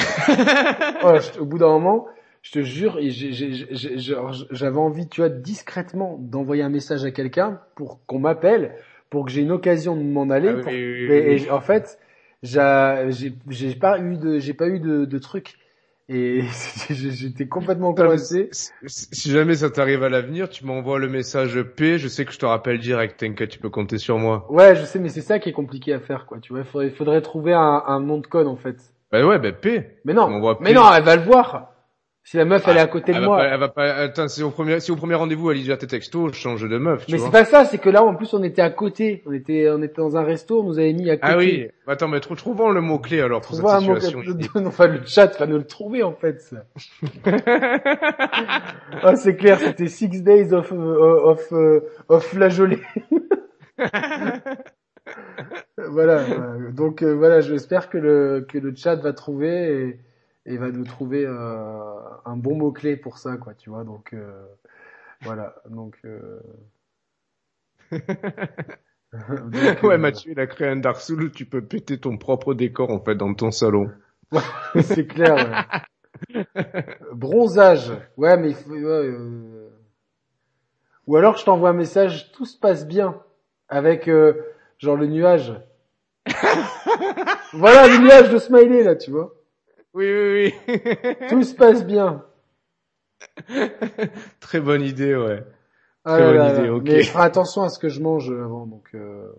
Ouais, 1.05 1.21
au 1.39 1.45
bout 1.45 1.59
d'un 1.59 1.69
moment, 1.69 2.07
je 2.43 2.53
te 2.53 2.63
jure, 2.63 2.99
j'avais 4.51 4.79
envie, 4.79 5.09
tu 5.09 5.21
vois, 5.21 5.29
discrètement 5.29 6.17
d'envoyer 6.19 6.63
un 6.63 6.69
message 6.71 7.05
à 7.05 7.11
quelqu'un 7.11 7.61
pour 7.75 8.05
qu'on 8.07 8.19
m'appelle, 8.19 8.77
pour 9.11 9.27
que 9.27 9.31
j'ai 9.31 9.43
une 9.43 9.53
occasion 9.53 9.97
de 9.97 10.03
m'en 10.03 10.31
aller. 10.31 10.49
Ah 10.49 10.55
oui, 10.57 10.63
pour- 10.63 10.73
oui, 10.73 11.09
oui, 11.09 11.43
et, 11.45 11.51
en 11.51 11.61
fait, 11.61 11.99
j'a- 12.43 13.09
j'ai 13.11 13.35
j'ai 13.51 13.75
pas 13.75 13.99
eu 13.99 14.17
de, 14.17 14.39
j'ai 14.39 14.55
pas 14.55 14.69
eu 14.69 14.81
de, 14.81 15.05
de 15.05 15.19
truc. 15.19 15.59
Et 16.09 16.43
j'étais 16.91 17.49
complètement 17.49 17.95
coincé. 17.95 18.51
Si 18.87 19.31
jamais 19.31 19.55
ça 19.55 19.71
t'arrive 19.71 20.03
à 20.03 20.09
l'avenir, 20.09 20.51
tu 20.51 20.67
m'envoies 20.67 20.99
le 20.99 21.09
message 21.09 21.63
P, 21.63 21.99
je 21.99 22.09
sais 22.09 22.25
que 22.25 22.33
je 22.33 22.39
te 22.39 22.47
rappelle 22.47 22.79
direct, 22.79 23.19
t'inquiète, 23.21 23.51
tu 23.51 23.59
peux 23.59 23.71
compter 23.71 23.99
sur 23.99 24.19
moi. 24.19 24.47
Ouais, 24.51 24.77
je 24.77 24.85
sais, 24.85 24.99
mais 24.99 25.09
c'est 25.09 25.23
ça 25.23 25.39
qui 25.39 25.49
est 25.49 25.53
compliqué 25.53 25.95
à 25.95 26.01
faire, 26.01 26.27
quoi. 26.27 26.39
Tu 26.41 26.53
vois, 26.53 26.61
il 26.61 26.67
faudrait, 26.67 26.91
faudrait 26.91 27.23
trouver 27.23 27.55
un, 27.55 27.83
un 27.87 28.01
nom 28.01 28.19
de 28.19 28.27
code, 28.27 28.47
en 28.47 28.57
fait. 28.57 28.77
Bah 29.13 29.25
ouais, 29.25 29.39
bah 29.39 29.53
P. 29.53 29.99
Mais 30.05 30.13
non, 30.13 30.25
On 30.25 30.41
voit 30.41 30.59
mais 30.61 30.73
non, 30.73 30.93
elle 30.93 31.05
va 31.05 31.17
le 31.17 31.23
voir. 31.23 31.74
Si 32.27 32.39
la 32.39 32.47
meuf, 32.47 32.67
elle 32.67 32.79
est 32.79 32.81
à 32.81 32.87
côté 32.87 33.13
de 33.13 33.19
va 33.19 33.27
moi. 33.27 33.37
pas, 33.37 33.45
elle 33.49 33.61
va 33.61 33.69
pas, 33.69 33.85
attends, 33.97 34.29
si 34.29 34.43
au 34.43 34.51
premier, 34.51 34.81
si 34.81 34.91
au 34.91 34.97
premier 34.97 35.15
rendez-vous 35.15 35.51
elle 35.51 35.59
lit 35.59 35.65
déjà 35.65 35.77
tes 35.77 35.87
textos, 35.87 36.33
je 36.33 36.39
change 36.39 36.67
de 36.67 36.79
meuf, 36.79 37.05
tu 37.05 37.13
Mais 37.13 37.19
c'est 37.19 37.31
pas 37.31 37.45
ça, 37.45 37.67
c'est 37.67 37.77
que 37.77 37.91
là, 37.91 38.03
en 38.03 38.15
plus, 38.15 38.33
on 38.33 38.43
était 38.43 38.63
à 38.63 38.71
côté. 38.71 39.23
On 39.27 39.33
était, 39.35 39.69
on 39.69 39.83
était 39.83 40.01
dans 40.01 40.17
un 40.17 40.23
resto, 40.23 40.61
on 40.61 40.63
nous 40.65 40.79
avait 40.79 40.95
mis 40.95 41.11
à 41.11 41.19
côté. 41.19 41.33
Ah 41.33 41.37
oui. 41.37 41.69
Attends, 41.87 42.09
mais 42.09 42.21
trou- 42.21 42.35
trouvons 42.35 42.71
le 42.71 42.81
mot-clé 42.81 43.21
alors 43.21 43.43
pour 43.43 43.59
Trouver 43.59 43.75
un 43.75 43.81
cette 43.81 43.89
mot, 43.91 44.01
situation. 44.01 44.65
enfin, 44.67 44.87
le 44.87 45.01
chat 45.05 45.39
va 45.39 45.47
nous 45.47 45.59
le 45.59 45.67
trouver, 45.67 46.03
en 46.03 46.15
fait, 46.15 46.41
ça. 46.41 46.65
Ah, 49.03 49.17
c'est 49.17 49.37
clair, 49.37 49.59
c'était 49.61 49.89
Six 49.89 50.09
Days 50.23 50.55
of, 50.55 50.73
euh, 50.73 51.21
of, 51.25 51.53
euh, 51.53 51.81
of 52.09 52.25
flageolet. 52.25 52.81
voilà. 55.89 56.21
euh, 56.21 56.71
Donc, 56.73 57.03
euh, 57.03 57.13
voilà, 57.15 57.41
j'espère 57.43 57.91
que 57.91 57.99
le, 57.99 58.47
que 58.49 58.57
le 58.59 58.75
chat 58.75 58.97
va 58.97 59.13
trouver 59.13 59.73
et, 59.89 59.99
et 60.47 60.57
va 60.57 60.71
nous 60.71 60.85
trouver 60.85 61.25
euh, 61.27 61.95
un 62.25 62.37
bon 62.37 62.57
mot-clé 62.57 62.97
pour 62.97 63.19
ça, 63.19 63.37
quoi, 63.37 63.55
tu 63.55 63.71
vois. 63.71 63.85
Donc, 63.85 64.13
euh, 64.13 64.47
voilà. 65.23 65.55
Donc, 65.71 65.97
euh... 66.05 66.41
Donc, 67.91 68.03
ouais, 69.83 69.95
euh, 69.95 69.99
Mathieu, 69.99 70.33
il 70.33 70.41
a 70.41 70.47
créé 70.47 70.69
un 70.69 70.77
Dark 70.77 71.01
Souls 71.01 71.25
où 71.25 71.29
tu 71.29 71.47
peux 71.47 71.63
péter 71.63 71.99
ton 71.99 72.17
propre 72.17 72.55
décor 72.55 72.91
en 72.91 73.01
fait 73.01 73.15
dans 73.15 73.33
ton 73.35 73.51
salon. 73.51 73.91
c'est 74.81 75.07
clair. 75.07 75.81
ouais. 76.35 76.87
Bronzage. 77.13 77.93
Ouais, 78.17 78.37
mais 78.37 78.51
il 78.51 78.55
faut, 78.55 78.71
ouais, 78.71 78.81
euh, 78.81 79.71
ou 81.07 81.17
alors 81.17 81.37
je 81.37 81.45
t'envoie 81.45 81.71
un 81.71 81.75
message, 81.75 82.33
tout 82.33 82.45
se 82.45 82.59
passe 82.59 82.87
bien 82.87 83.21
avec 83.69 84.09
euh, 84.09 84.35
genre 84.79 84.97
le 84.97 85.07
nuage. 85.07 85.55
voilà 87.53 87.87
le 87.87 87.99
nuage 87.99 88.31
de 88.31 88.39
smiley 88.39 88.83
là, 88.83 88.97
tu 88.97 89.11
vois. 89.11 89.35
Oui, 89.95 90.05
oui, 90.07 90.55
oui. 90.69 90.77
Tout 91.29 91.43
se 91.43 91.55
passe 91.55 91.85
bien. 91.87 92.25
Très 94.41 94.61
bonne 94.61 94.83
idée, 94.83 95.15
ouais. 95.17 95.45
Ah 96.05 96.19
Très 96.19 96.25
bonne 96.25 96.37
là 96.39 96.49
idée, 96.49 96.69
là. 96.69 96.71
ok. 96.71 96.91
Mais 96.91 97.01
je 97.01 97.11
ferai 97.11 97.25
attention 97.25 97.63
à 97.63 97.69
ce 97.69 97.79
que 97.79 97.89
je 97.89 98.01
mange 98.01 98.31
avant, 98.31 98.67
donc. 98.67 98.91
euh. 98.95 99.33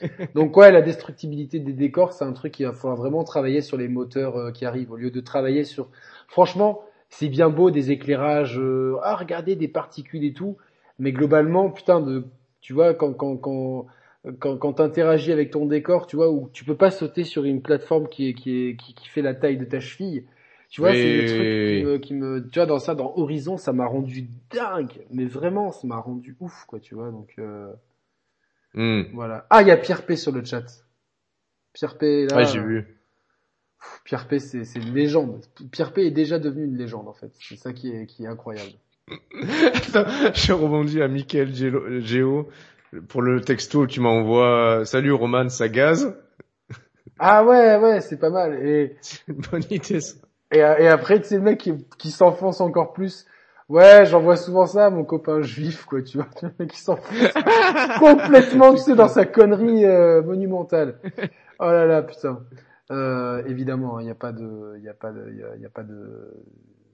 Donc 0.34 0.56
ouais, 0.56 0.70
la 0.70 0.82
destructibilité 0.82 1.58
des 1.60 1.72
décors, 1.72 2.12
c'est 2.12 2.24
un 2.24 2.32
truc 2.32 2.52
qu'il 2.52 2.66
va 2.66 2.72
falloir 2.72 2.96
vraiment 2.96 3.24
travailler 3.24 3.60
sur 3.62 3.76
les 3.76 3.88
moteurs 3.88 4.36
euh, 4.36 4.50
qui 4.52 4.64
arrivent, 4.64 4.92
au 4.92 4.96
lieu 4.96 5.10
de 5.10 5.20
travailler 5.20 5.64
sur. 5.64 5.88
Franchement, 6.28 6.82
c'est 7.08 7.28
bien 7.28 7.50
beau 7.50 7.70
des 7.70 7.90
éclairages, 7.90 8.58
euh, 8.60 8.96
ah 9.02 9.16
regardez 9.16 9.56
des 9.56 9.68
particules 9.68 10.24
et 10.24 10.32
tout, 10.32 10.56
mais 10.98 11.12
globalement, 11.12 11.70
putain 11.70 12.00
de, 12.00 12.24
tu 12.60 12.72
vois, 12.74 12.94
quand 12.94 13.12
quand 13.14 13.36
quand 13.36 13.86
quand, 14.40 14.56
quand 14.58 14.74
t'interagis 14.74 15.32
avec 15.32 15.50
ton 15.50 15.66
décor, 15.66 16.06
tu 16.06 16.16
vois, 16.16 16.30
où 16.30 16.50
tu 16.52 16.64
peux 16.64 16.76
pas 16.76 16.90
sauter 16.90 17.24
sur 17.24 17.44
une 17.44 17.62
plateforme 17.62 18.08
qui 18.08 18.28
est 18.28 18.34
qui 18.34 18.68
est 18.68 18.76
qui, 18.76 18.94
qui 18.94 19.08
fait 19.08 19.22
la 19.22 19.34
taille 19.34 19.56
de 19.58 19.64
ta 19.64 19.80
cheville. 19.80 20.24
Tu 20.70 20.80
vois, 20.82 20.90
Oui, 20.90 20.94
c'est 20.94 21.10
des 21.10 21.24
trucs 21.24 21.50
oui, 21.50 21.64
qui 21.64 21.76
me, 21.76 21.98
qui 21.98 22.14
me, 22.14 22.46
tu 22.50 22.58
vois, 22.58 22.66
dans 22.66 22.78
ça, 22.78 22.94
dans 22.94 23.14
Horizon, 23.16 23.56
ça 23.56 23.72
m'a 23.72 23.86
rendu 23.86 24.28
dingue, 24.52 24.92
mais 25.10 25.24
vraiment, 25.24 25.72
ça 25.72 25.86
m'a 25.86 25.96
rendu 25.98 26.36
ouf, 26.40 26.64
quoi, 26.66 26.78
tu 26.78 26.94
vois, 26.94 27.10
donc, 27.10 27.34
euh, 27.38 27.72
Hmm. 28.74 29.02
voilà. 29.12 29.46
Ah, 29.50 29.62
il 29.62 29.68
y 29.68 29.70
a 29.70 29.76
Pierre 29.76 30.04
P 30.06 30.16
sur 30.16 30.32
le 30.32 30.44
chat. 30.44 30.64
Pierre 31.72 31.96
P, 31.98 32.26
là. 32.26 32.36
Ouais, 32.36 32.44
j'ai 32.46 32.60
vu. 32.60 32.86
Pierre 34.04 34.26
P, 34.26 34.40
c'est, 34.40 34.64
c'est 34.64 34.80
une 34.80 34.92
légende. 34.92 35.44
Pierre 35.70 35.92
P 35.92 36.04
est 36.06 36.10
déjà 36.10 36.38
devenu 36.40 36.64
une 36.64 36.76
légende, 36.76 37.06
en 37.08 37.12
fait. 37.12 37.30
C'est 37.34 37.56
ça 37.56 37.72
qui 37.72 37.90
est, 37.92 38.06
qui 38.06 38.24
est 38.24 38.26
incroyable. 38.26 38.72
Attends, 39.74 40.04
je 40.34 40.52
rebondis 40.52 41.00
à 41.02 41.08
Michael 41.08 41.54
Géo 42.04 42.48
pour 43.08 43.22
le 43.22 43.40
texto. 43.40 43.86
Tu 43.86 44.00
m'envoies 44.00 44.84
Salut 44.84 45.12
Roman, 45.12 45.48
ça 45.48 45.68
gaz. 45.68 46.14
Ah 47.18 47.44
ouais, 47.44 47.76
ouais, 47.76 48.00
c'est 48.00 48.18
pas 48.18 48.30
mal. 48.30 48.54
Et, 48.64 48.96
C'est 49.00 49.26
une 49.28 49.42
bonne 49.50 49.64
idée. 49.70 50.00
Ça. 50.00 50.16
et, 50.52 50.58
et 50.58 50.88
après, 50.88 51.20
tu 51.20 51.28
sais, 51.28 51.36
le 51.36 51.42
mec 51.42 51.58
qui, 51.58 51.74
qui 51.98 52.10
s'enfonce 52.10 52.60
encore 52.60 52.92
plus. 52.92 53.26
Ouais, 53.68 54.06
j'envoie 54.06 54.36
souvent 54.36 54.64
ça 54.64 54.86
à 54.86 54.90
mon 54.90 55.04
copain 55.04 55.42
juif, 55.42 55.84
quoi, 55.84 56.00
tu 56.02 56.16
vois. 56.16 56.28
Le 56.42 56.50
mec 56.58 56.70
qui 56.70 56.80
s'enfonce 56.80 57.32
complètement, 57.98 58.72
tu 58.72 58.78
sais, 58.80 58.94
dans 58.94 59.08
sa 59.08 59.26
connerie 59.26 59.84
euh, 59.84 60.22
monumentale. 60.22 60.98
Oh 61.60 61.66
là 61.66 61.84
là, 61.84 62.02
putain. 62.02 62.40
Euh, 62.90 63.42
évidemment, 63.46 64.00
il 64.00 64.04
n'y 64.04 64.10
a 64.10 64.14
pas 64.14 64.32
de, 64.32 64.74
il 64.78 64.82
y 64.84 64.88
a 64.88 64.94
pas 64.94 65.12
de, 65.12 65.26
il 65.30 65.60
y 65.60 65.62
y 65.62 65.66
a 65.66 65.68
pas 65.68 65.82
de. 65.82 66.32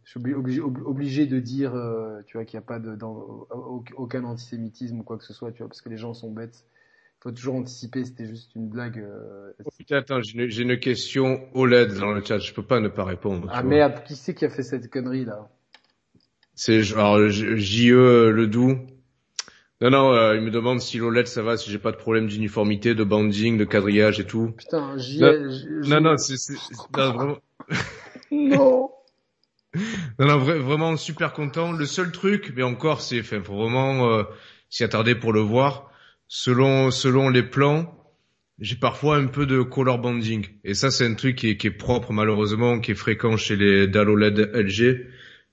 Je 0.05 0.11
suis 0.11 0.21
obli- 0.21 0.35
obligé, 0.35 0.61
ob- 0.61 0.83
obligé 0.87 1.27
de 1.27 1.41
dire, 1.41 1.75
euh, 1.75 2.21
tu 2.27 2.37
vois, 2.37 2.45
qu'il 2.45 2.59
n'y 2.59 2.65
a 2.65 2.67
pas 2.67 2.79
de, 2.79 2.95
dans, 2.95 3.47
aucun 3.97 4.25
antisémitisme 4.25 5.01
ou 5.01 5.03
quoi 5.03 5.17
que 5.19 5.25
ce 5.25 5.33
soit, 5.33 5.51
tu 5.53 5.59
vois, 5.59 5.69
parce 5.69 5.81
que 5.81 5.89
les 5.89 5.97
gens 5.97 6.15
sont 6.15 6.31
bêtes. 6.31 6.65
Il 7.21 7.23
faut 7.23 7.33
toujours 7.33 7.55
anticiper. 7.55 8.05
C'était 8.05 8.27
juste 8.27 8.55
une 8.55 8.69
blague. 8.69 8.99
euh, 8.99 9.53
Oh, 9.65 9.71
putain, 9.79 9.97
attends, 9.97 10.21
j'ai 10.23 10.63
une, 10.63 10.79
question 10.79 11.49
OLED 11.55 11.95
dans 11.95 12.13
le 12.13 12.23
chat. 12.23 12.39
Je 12.39 12.53
peux 12.53 12.63
pas 12.63 12.81
ne 12.81 12.89
pas 12.89 13.05
répondre. 13.05 13.49
Ah 13.51 13.63
merde, 13.63 14.03
qui 14.05 14.15
c'est 14.15 14.35
qui 14.35 14.45
a 14.45 14.51
fait 14.51 14.63
cette 14.63 14.91
connerie 14.91 15.25
là? 15.25 15.49
C'est 16.55 16.83
alors 16.93 17.29
J- 17.31 17.57
JE 17.57 18.29
Ledoux. 18.31 18.77
Non, 19.81 19.91
non, 19.91 20.13
euh, 20.13 20.37
il 20.37 20.43
me 20.43 20.51
demande 20.51 20.81
si 20.81 20.99
l'OLED 20.99 21.27
ça 21.27 21.43
va, 21.43 21.57
si 21.57 21.71
j'ai 21.71 21.79
pas 21.79 21.93
de 21.93 21.97
problème 21.97 22.27
d'uniformité, 22.27 22.95
de 22.95 23.05
banding, 23.05 23.59
de 23.59 23.65
quadrillage 23.65 24.21
et 24.21 24.25
tout. 24.25 24.53
Putain, 24.57 24.97
j'y 24.99 25.21
Non, 25.21 25.33
j'- 25.51 25.67
Non, 25.91 26.01
non, 26.01 26.17
c'est, 26.17 26.37
non, 26.95 27.13
vraiment, 27.13 27.39
non. 28.31 28.91
non, 30.19 30.27
non, 30.27 30.39
vra- 30.39 30.59
vraiment 30.59 30.97
super 30.97 31.33
content. 31.33 31.73
Le 31.73 31.87
seul 31.87 32.13
truc, 32.13 32.53
mais 32.57 32.63
encore, 32.63 33.01
c'est, 33.01 33.21
enfin, 33.21 33.43
faut 33.43 33.57
vraiment 33.57 34.11
euh, 34.11 34.23
s'y 34.71 34.85
attarder 34.85 35.15
pour 35.15 35.33
le 35.33 35.41
voir. 35.41 35.91
Selon, 36.29 36.91
selon 36.91 37.29
les 37.29 37.43
plans, 37.43 37.95
j'ai 38.59 38.77
parfois 38.77 39.17
un 39.17 39.27
peu 39.27 39.47
de 39.47 39.63
color 39.63 39.99
banding. 39.99 40.47
Et 40.65 40.75
ça, 40.75 40.91
c'est 40.91 41.07
un 41.07 41.15
truc 41.15 41.37
qui 41.37 41.51
est, 41.51 41.57
qui 41.57 41.67
est 41.69 41.71
propre, 41.71 42.13
malheureusement, 42.13 42.81
qui 42.81 42.93
est 42.93 42.95
fréquent 42.95 43.37
chez 43.37 43.57
les 43.57 43.87
dalles 43.89 44.11
OLED 44.11 44.51
LG. 44.55 45.07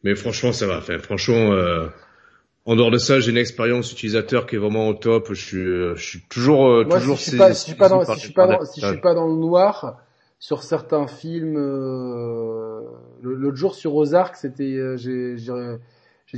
Mais 0.04 0.16
franchement, 0.16 0.52
ça 0.52 0.68
va. 0.68 0.78
Enfin, 0.78 0.98
franchement, 1.00 1.52
euh, 1.54 1.88
en 2.66 2.76
dehors 2.76 2.92
de 2.92 2.98
ça, 2.98 3.20
j'ai 3.20 3.32
une 3.32 3.38
expérience 3.38 3.92
utilisateur 3.92 4.46
qui 4.46 4.56
est 4.56 4.60
vraiment 4.60 4.88
au 4.88 4.94
top. 4.94 5.34
Je 5.34 5.46
suis, 5.46 5.58
euh, 5.58 5.96
je 5.96 6.04
suis 6.04 6.22
toujours, 6.30 6.68
euh, 6.68 6.86
Moi, 6.86 7.00
toujours 7.00 7.18
si 7.18 7.26
je 7.26 7.30
suis 7.32 7.38
pas, 7.38 7.54
si 7.54 7.62
je 7.62 7.66
suis 7.72 7.76
pas 7.76 7.90
dans, 7.90 8.06
si 8.06 8.14
je 8.14 8.20
suis 8.20 8.34
par 8.34 8.48
pas 8.48 8.58
dans, 8.58 8.66
si 8.66 8.82
je 8.82 8.88
suis 8.88 8.98
pas 9.02 9.14
dans 9.14 9.28
le 9.28 9.36
noir, 9.36 9.98
sur 10.40 10.64
certains 10.64 11.08
films, 11.08 11.58
euh, 11.58 12.82
l'autre 13.22 13.58
jour 13.58 13.76
sur 13.76 13.96
Ozark, 13.96 14.36
c'était, 14.36 14.76
euh, 14.76 14.98
j'ai, 14.98 15.36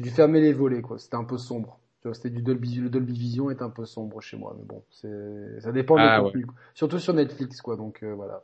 dû 0.01 0.09
fermer 0.09 0.41
les 0.41 0.53
volets, 0.53 0.81
quoi. 0.81 0.97
C'était 0.99 1.15
un 1.15 1.23
peu 1.23 1.37
sombre. 1.37 1.79
Tu 2.01 2.07
vois, 2.07 2.15
c'était 2.15 2.29
du 2.29 2.41
Dolby, 2.41 2.75
le 2.75 2.89
Dolby 2.89 3.13
Vision 3.17 3.49
est 3.49 3.61
un 3.61 3.69
peu 3.69 3.85
sombre 3.85 4.21
chez 4.21 4.37
moi, 4.37 4.55
mais 4.57 4.65
bon, 4.65 4.83
c'est, 4.91 5.61
ça 5.61 5.71
dépend 5.71 5.97
Ah, 5.97 6.17
des 6.17 6.23
contenus. 6.23 6.47
Surtout 6.73 6.99
sur 6.99 7.13
Netflix, 7.13 7.61
quoi. 7.61 7.77
Donc, 7.77 8.03
euh, 8.03 8.13
voilà. 8.13 8.43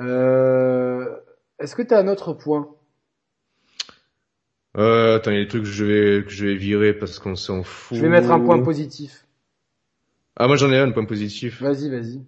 Euh, 0.00 1.16
est-ce 1.58 1.76
que 1.76 1.82
tu 1.82 1.94
as 1.94 1.98
un 1.98 2.08
autre 2.08 2.32
point? 2.32 2.68
Euh, 4.76 5.16
attends, 5.16 5.30
il 5.30 5.36
y 5.36 5.40
a 5.40 5.42
des 5.42 5.48
trucs 5.48 5.62
que 5.62 5.68
je 5.68 5.84
vais, 5.84 6.24
que 6.24 6.30
je 6.30 6.46
vais 6.46 6.54
virer 6.56 6.94
parce 6.94 7.18
qu'on 7.18 7.36
s'en 7.36 7.62
fout. 7.62 7.96
Je 7.96 8.02
vais 8.02 8.08
mettre 8.08 8.30
un 8.32 8.40
point 8.40 8.58
positif. 8.58 9.26
Ah, 10.36 10.46
moi 10.46 10.56
j'en 10.56 10.70
ai 10.70 10.78
un, 10.78 10.88
un 10.88 10.92
point 10.92 11.04
positif. 11.04 11.60
Vas-y, 11.60 11.88
vas-y. 11.90 12.24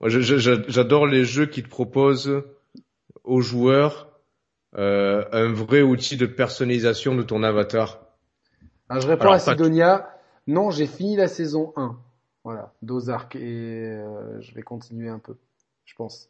Moi, 0.00 0.10
je- 0.10 0.20
je- 0.20 0.36
j'a- 0.36 0.62
j'adore 0.68 1.06
les 1.06 1.24
jeux 1.24 1.46
qui 1.46 1.62
te 1.62 1.68
proposent 1.68 2.42
aux 3.24 3.40
joueurs 3.40 4.11
euh, 4.76 5.24
un 5.32 5.52
vrai 5.52 5.82
outil 5.82 6.16
de 6.16 6.26
personnalisation 6.26 7.14
de 7.14 7.22
ton 7.22 7.42
avatar. 7.42 8.00
Alors, 8.88 9.02
je 9.02 9.08
réponds 9.08 9.22
Alors, 9.22 9.34
à 9.34 9.38
Sidonia. 9.38 10.16
Non, 10.46 10.70
j'ai 10.70 10.86
fini 10.86 11.16
la 11.16 11.28
saison 11.28 11.72
1. 11.76 11.98
Voilà, 12.44 12.72
d'Ozark. 12.82 13.36
Et 13.36 13.40
euh, 13.90 14.40
je 14.40 14.54
vais 14.54 14.62
continuer 14.62 15.08
un 15.08 15.18
peu, 15.18 15.36
je 15.84 15.94
pense. 15.94 16.28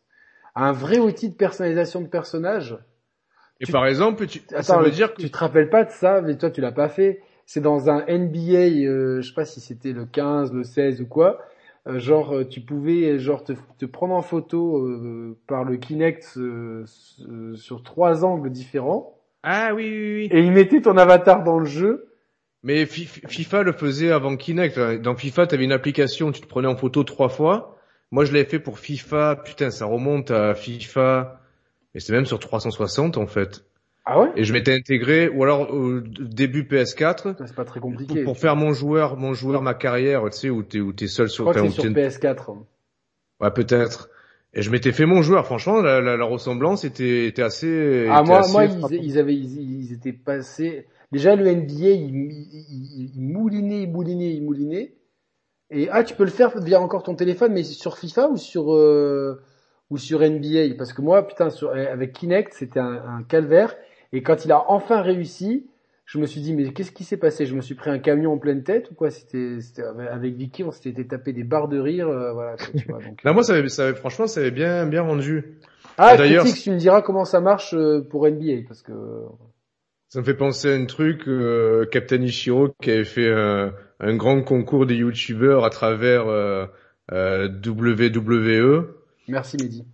Un 0.55 0.73
vrai 0.73 0.99
outil 0.99 1.31
de 1.31 1.35
personnalisation 1.35 2.01
de 2.03 2.09
personnage. 2.09 2.77
Et 3.61 3.67
Tu- 3.67 3.73
par 3.73 3.87
exemple, 3.87 4.27
tu, 4.27 4.43
ça 4.61 4.77
Attends, 4.77 4.79
veut 4.79 4.85
le- 4.87 4.91
dire 4.91 5.15
que 5.15 5.23
tu 5.23 5.31
te 5.31 5.39
rappelles 5.39 5.71
pas 5.71 5.85
de 5.85 5.91
ça, 5.91 6.21
mais 6.21 6.37
toi 6.37 6.51
tu 6.51 6.61
l'as 6.61 6.73
pas 6.73 6.89
fait. 6.89 7.23
C'est 7.47 7.61
dans 7.61 7.91
un 7.91 8.05
NBA, 8.07 8.87
euh, 8.87 9.21
je 9.21 9.29
sais 9.29 9.35
pas 9.35 9.45
si 9.45 9.61
c'était 9.61 9.93
le 9.93 10.05
15, 10.07 10.53
le 10.53 10.65
16 10.65 11.01
ou 11.01 11.07
quoi. 11.07 11.41
Euh, 11.89 11.99
genre, 11.99 12.35
euh, 12.37 12.45
tu 12.45 12.61
pouvais 12.61 13.19
genre 13.19 13.43
te, 13.43 13.55
te 13.79 13.87
prendre 13.87 14.15
en 14.15 14.23
photo 14.23 14.79
euh, 14.79 15.37
par 15.49 15.65
le 15.65 15.77
Kinect 15.77 16.35
euh, 16.37 16.85
sur 17.57 17.83
trois 17.83 18.25
angles 18.25 18.51
différents. 18.51 19.19
ah 19.43 19.73
oui 19.75 19.89
oui 19.91 20.15
oui. 20.15 20.29
Et 20.31 20.41
il 20.41 20.53
mettait 20.53 20.81
ton 20.81 20.97
avatar 20.97 21.43
dans 21.43 21.59
le 21.59 21.67
jeu. 21.67 22.09
Mais 22.63 22.87
FIFA 22.87 23.65
le 23.65 23.73
faisait 23.73 24.13
avant 24.13 24.37
Kinect. 24.37 24.79
Dans 25.01 25.17
FIFA, 25.17 25.49
tu 25.49 25.55
avais 25.57 25.65
une 25.65 25.73
application, 25.73 26.31
tu 26.31 26.41
te 26.41 26.47
prenais 26.47 26.69
en 26.69 26.77
photo 26.77 27.03
trois 27.03 27.29
fois. 27.29 27.77
Moi, 28.13 28.25
je 28.25 28.33
l'avais 28.33 28.45
fait 28.45 28.61
pour 28.61 28.79
FIFA. 28.79 29.37
Putain, 29.45 29.71
ça 29.71 29.87
remonte 29.87 30.31
à 30.31 30.55
FIFA. 30.55 31.41
Et 31.97 32.01
c'est 32.01 32.13
même 32.13 32.27
sur 32.27 32.39
360 32.39 33.17
en 33.17 33.27
fait. 33.27 33.65
Ah 34.05 34.21
ouais? 34.21 34.33
Et 34.35 34.45
je 34.45 34.53
m'étais 34.53 34.75
intégré, 34.75 35.29
ou 35.29 35.45
alors 35.45 35.73
au 35.73 36.01
début 36.01 36.65
PS4. 36.65 37.37
C'est 37.47 37.55
pas 37.55 37.65
très 37.65 37.79
compliqué. 37.79 38.25
Pour, 38.25 38.37
faire 38.37 38.57
mon 38.57 38.73
joueur, 38.73 39.17
mon 39.17 39.33
joueur, 39.33 39.63
ma 39.63 39.75
carrière, 39.75 40.25
tu 40.31 40.39
sais, 40.39 40.51
où 40.51 40.63
t'es, 40.63 40.81
où 40.81 40.93
t'es 40.93 41.07
seul 41.07 41.29
sur. 41.29 41.47
Je 41.47 41.51
crois 41.51 41.63
que 41.63 41.69
c'est 41.69 41.81
sur 41.81 41.91
PS4. 41.91 42.57
Ouais, 43.41 43.51
peut-être. 43.53 44.11
Et 44.55 44.63
je 44.63 44.71
m'étais 44.71 44.93
fait 44.93 45.07
mon 45.07 45.23
joueur. 45.23 45.47
Franchement, 45.47 45.81
la, 45.81 46.01
la, 46.01 46.17
la 46.17 46.25
ressemblance 46.25 46.85
était, 46.85 47.27
était 47.27 47.43
assez. 47.43 48.07
Ah 48.11 48.23
moi, 48.23 48.41
assez 48.41 48.53
moi, 48.53 48.65
ils, 48.65 49.05
ils, 49.05 49.19
avaient, 49.19 49.37
ils, 49.37 49.85
ils, 49.85 49.93
étaient 49.93 50.13
passés. 50.13 50.87
Déjà 51.13 51.37
le 51.37 51.45
NBA, 51.45 51.73
il, 51.73 52.31
il, 52.33 53.13
il, 53.15 53.23
moulinait, 53.23 53.83
il 53.83 53.91
moulinait, 53.91 54.35
il 54.35 54.45
moulinait. 54.45 54.95
Et 55.71 55.89
ah, 55.91 56.03
tu 56.03 56.15
peux 56.15 56.25
le 56.25 56.31
faire 56.31 56.59
via 56.61 56.81
encore 56.81 57.03
ton 57.03 57.15
téléphone, 57.15 57.53
mais 57.53 57.63
sur 57.63 57.97
FIFA 57.97 58.29
ou 58.29 58.37
sur 58.37 58.75
euh, 58.75 59.41
ou 59.91 59.97
sur 59.97 60.21
NBA 60.21 60.75
Parce 60.77 60.93
que 60.93 61.03
moi, 61.03 61.27
putain, 61.27 61.51
sur, 61.51 61.71
avec 61.71 62.13
Kinect, 62.13 62.53
c'était 62.53 62.81
un, 62.81 63.03
un 63.07 63.23
calvaire. 63.23 63.75
Et 64.13 64.23
quand 64.23 64.45
il 64.45 64.53
a 64.53 64.71
enfin 64.71 65.03
réussi, 65.03 65.67
je 66.05 66.19
me 66.19 66.27
suis 66.27 66.41
dit 66.41 66.55
mais 66.55 66.73
qu'est-ce 66.73 66.93
qui 66.93 67.05
s'est 67.05 67.17
passé? 67.17 67.47
Je 67.47 67.55
me 67.55 67.61
suis 67.61 67.75
pris 67.75 67.91
un 67.91 67.99
camion 67.99 68.33
en 68.33 68.39
pleine 68.39 68.63
tête 68.63 68.91
ou 68.91 68.95
quoi? 68.95 69.11
C'était 69.11 69.59
avec 70.11 70.35
Vicky, 70.35 70.65
on 70.65 70.71
s'était 70.71 71.05
tapé 71.05 71.33
des 71.33 71.45
barres 71.45 71.69
de 71.69 71.79
rire, 71.79 72.09
euh, 72.09 72.33
voilà. 72.33 72.57
Tu 72.57 72.87
vois, 72.89 72.99
donc, 73.03 73.23
Là, 73.23 73.33
moi, 73.33 73.43
ça 73.43 73.55
avait, 73.55 73.69
ça 73.69 73.85
avait, 73.85 73.95
franchement, 73.95 74.27
ça 74.27 74.41
avait 74.41 74.51
bien 74.51 74.87
bien 74.87 75.03
rendu. 75.03 75.59
Ah, 75.99 76.17
d'ailleurs, 76.17 76.45
tu 76.45 76.71
me 76.71 76.77
diras 76.77 77.03
comment 77.03 77.25
ça 77.25 77.41
marche 77.41 77.75
euh, 77.75 78.01
pour 78.01 78.27
NBA 78.27 78.63
parce 78.69 78.83
que 78.83 78.93
ça 80.13 80.21
me 80.21 80.27
fait 80.27 80.35
penser 80.35 80.71
à 80.71 80.75
un 80.75 80.85
truc, 80.85 81.27
euh, 81.27 81.87
Captain 81.87 82.21
Ishiro 82.21 82.69
qui 82.83 82.91
avait 82.91 83.07
fait 83.07 83.33
un, 83.33 83.73
un 83.99 84.15
grand 84.15 84.43
concours 84.43 84.85
des 84.85 84.97
youtubeurs 84.97 85.65
à 85.65 85.71
travers 85.71 86.27
euh, 86.27 86.67
euh, 87.13 87.49
WWE. 87.49 88.89
Merci 89.29 89.57
Mehdi. 89.57 89.87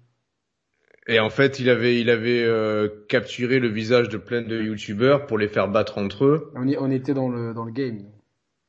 Et 1.09 1.21
en 1.21 1.31
fait, 1.31 1.59
il 1.59 1.71
avait, 1.71 1.99
il 1.99 2.11
avait 2.11 2.45
euh, 2.45 2.89
capturé 3.09 3.59
le 3.59 3.69
visage 3.69 4.11
de 4.11 4.19
plein 4.19 4.43
de 4.43 4.61
youtubeurs 4.61 5.27
pour 5.27 5.39
les 5.39 5.49
faire 5.49 5.69
battre 5.69 5.97
entre 5.97 6.27
eux. 6.27 6.53
On, 6.55 6.69
y, 6.69 6.77
on 6.79 6.91
était 6.91 7.15
dans 7.15 7.31
le, 7.31 7.55
dans 7.55 7.65
le 7.65 7.73
game. 7.73 8.03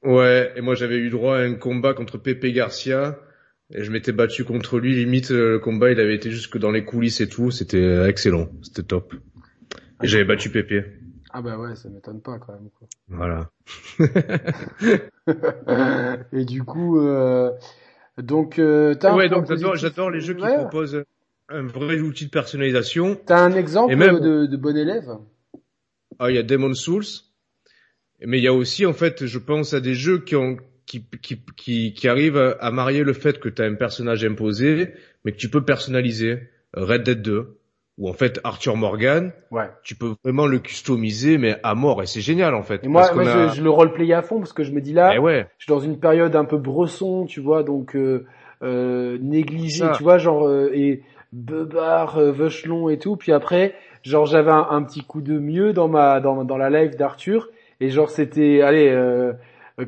Ouais, 0.03 0.53
et 0.55 0.61
moi 0.61 0.75
j'avais 0.75 0.95
eu 0.95 1.09
droit 1.09 1.37
à 1.37 1.41
un 1.41 1.55
combat 1.55 1.93
contre 1.93 2.17
Pepe 2.17 2.45
Garcia. 2.45 3.19
Et 3.71 3.83
je 3.83 3.91
m'étais 3.91 4.13
battu 4.13 4.45
contre 4.45 4.79
lui, 4.79 4.95
limite 4.95 5.29
le 5.29 5.59
combat 5.59 5.91
il 5.91 5.99
avait 5.99 6.15
été 6.15 6.31
jusque 6.31 6.57
dans 6.57 6.71
les 6.71 6.85
coulisses 6.85 7.21
et 7.21 7.29
tout, 7.29 7.51
c'était 7.51 8.07
excellent, 8.07 8.49
c'était 8.63 8.81
top. 8.81 9.13
Et 10.01 10.07
j'avais 10.07 10.23
battu 10.23 10.49
Pepe. 10.49 10.87
Ah 11.31 11.43
bah 11.43 11.59
ouais, 11.59 11.75
ça 11.75 11.87
m'étonne 11.89 12.21
pas 12.21 12.39
quand 12.39 12.53
même. 12.53 12.69
Quoi. 12.79 12.87
Voilà. 13.09 13.51
et 16.33 16.45
du 16.45 16.63
coup, 16.63 16.99
euh, 16.99 17.51
donc 18.17 18.57
euh, 18.57 18.95
ouais, 19.13 19.29
donc 19.29 19.45
j'adore, 19.45 19.75
j'adore 19.75 20.09
les 20.09 20.21
jeux 20.21 20.33
qui 20.33 20.41
proposent 20.41 21.03
un 21.49 21.65
vrai 21.65 21.99
outil 21.99 22.25
de 22.25 22.31
personnalisation. 22.31 23.17
T'as 23.25 23.39
un 23.39 23.53
exemple 23.53 23.95
même... 23.95 24.19
de, 24.19 24.45
de 24.45 24.57
bon 24.57 24.75
élève? 24.75 25.17
Ah, 26.19 26.29
il 26.29 26.35
y 26.35 26.39
a 26.39 26.43
Demon 26.43 26.73
Souls, 26.73 27.05
mais 28.25 28.39
il 28.39 28.43
y 28.43 28.47
a 28.47 28.53
aussi 28.53 28.85
en 28.85 28.93
fait, 28.93 29.25
je 29.25 29.37
pense 29.39 29.73
à 29.73 29.79
des 29.79 29.93
jeux 29.93 30.19
qui 30.19 30.35
ont 30.35 30.57
qui, 30.85 31.05
qui, 31.21 31.41
qui, 31.55 31.93
qui 31.93 32.07
arrivent 32.07 32.57
à 32.59 32.71
marier 32.71 33.03
le 33.03 33.13
fait 33.13 33.39
que 33.39 33.47
tu 33.47 33.61
as 33.61 33.65
un 33.65 33.75
personnage 33.75 34.25
imposé, 34.25 34.93
mais 35.23 35.31
que 35.31 35.37
tu 35.37 35.49
peux 35.49 35.63
personnaliser. 35.63 36.49
Red 36.73 37.03
Dead 37.03 37.21
2, 37.21 37.59
ou 37.97 38.09
en 38.09 38.13
fait 38.13 38.39
Arthur 38.43 38.77
Morgan, 38.77 39.33
ouais. 39.51 39.69
tu 39.83 39.95
peux 39.95 40.13
vraiment 40.23 40.47
le 40.47 40.59
customiser 40.59 41.37
mais 41.37 41.57
à 41.63 41.75
mort 41.75 42.01
et 42.01 42.05
c'est 42.05 42.21
génial 42.21 42.55
en 42.55 42.63
fait. 42.63 42.83
Et 42.83 42.87
moi, 42.87 43.11
moi 43.13 43.23
je, 43.49 43.55
je, 43.55 43.63
le 43.63 43.69
roleplay 43.69 44.13
à 44.13 44.21
fond 44.21 44.39
parce 44.39 44.53
que 44.53 44.63
je 44.63 44.71
me 44.71 44.81
dis 44.81 44.93
là, 44.93 45.13
eh 45.15 45.19
ouais. 45.19 45.47
je 45.57 45.65
suis 45.65 45.73
dans 45.73 45.79
une 45.79 45.99
période 45.99 46.35
un 46.35 46.45
peu 46.45 46.57
bresson, 46.57 47.25
tu 47.25 47.41
vois, 47.41 47.63
donc 47.63 47.95
euh, 47.95 48.25
euh, 48.63 49.17
négligé, 49.21 49.85
tu 49.97 50.03
vois, 50.03 50.17
genre 50.17 50.47
euh, 50.47 50.71
et 50.73 51.03
Bebar, 51.33 52.17
euh, 52.17 52.31
Veuchelon 52.31 52.89
et 52.89 52.97
tout. 52.97 53.15
Puis 53.15 53.31
après, 53.31 53.75
genre 54.03 54.25
j'avais 54.25 54.51
un, 54.51 54.67
un, 54.69 54.83
petit 54.83 55.03
coup 55.03 55.21
de 55.21 55.37
mieux 55.37 55.73
dans 55.73 55.87
ma 55.87 56.19
dans, 56.19 56.43
dans 56.43 56.57
la 56.57 56.69
live 56.69 56.95
d'Arthur 56.95 57.49
et 57.79 57.89
genre 57.89 58.09
c'était, 58.09 58.61
allez, 58.61 58.89
euh, 58.89 59.33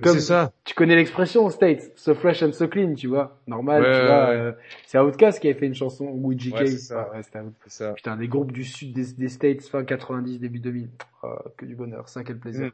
comme 0.01 0.19
ça. 0.19 0.53
tu 0.63 0.73
connais 0.73 0.95
l'expression 0.95 1.49
States, 1.49 1.91
so 1.95 2.13
fresh 2.13 2.41
and 2.43 2.53
so 2.53 2.67
clean, 2.67 2.93
tu 2.93 3.07
vois, 3.07 3.39
normal, 3.47 3.81
ouais, 3.81 3.99
tu 3.99 4.05
vois. 4.05 4.29
ouais. 4.29 4.35
Euh, 4.35 4.51
c'est 4.85 4.97
Outcast 4.97 5.39
qui 5.39 5.47
avait 5.49 5.59
fait 5.59 5.65
une 5.65 5.75
chanson 5.75 6.05
ou 6.05 6.33
GK. 6.33 6.53
Ouais, 6.53 6.67
ça. 6.67 7.09
Ah, 7.13 7.21
c'était 7.21 7.39
ça. 7.67 7.91
Putain, 7.93 8.15
des 8.15 8.27
groupes 8.27 8.51
du 8.51 8.63
sud 8.63 8.93
des, 8.93 9.13
des 9.17 9.27
States 9.27 9.63
fin 9.63 9.83
90 9.83 10.39
début 10.39 10.59
2000. 10.59 10.89
Oh, 11.23 11.35
que 11.57 11.65
du 11.65 11.75
bonheur, 11.75 12.07
ça 12.07 12.23
quel 12.23 12.39
plaisir. 12.39 12.67
Mm. 12.67 12.71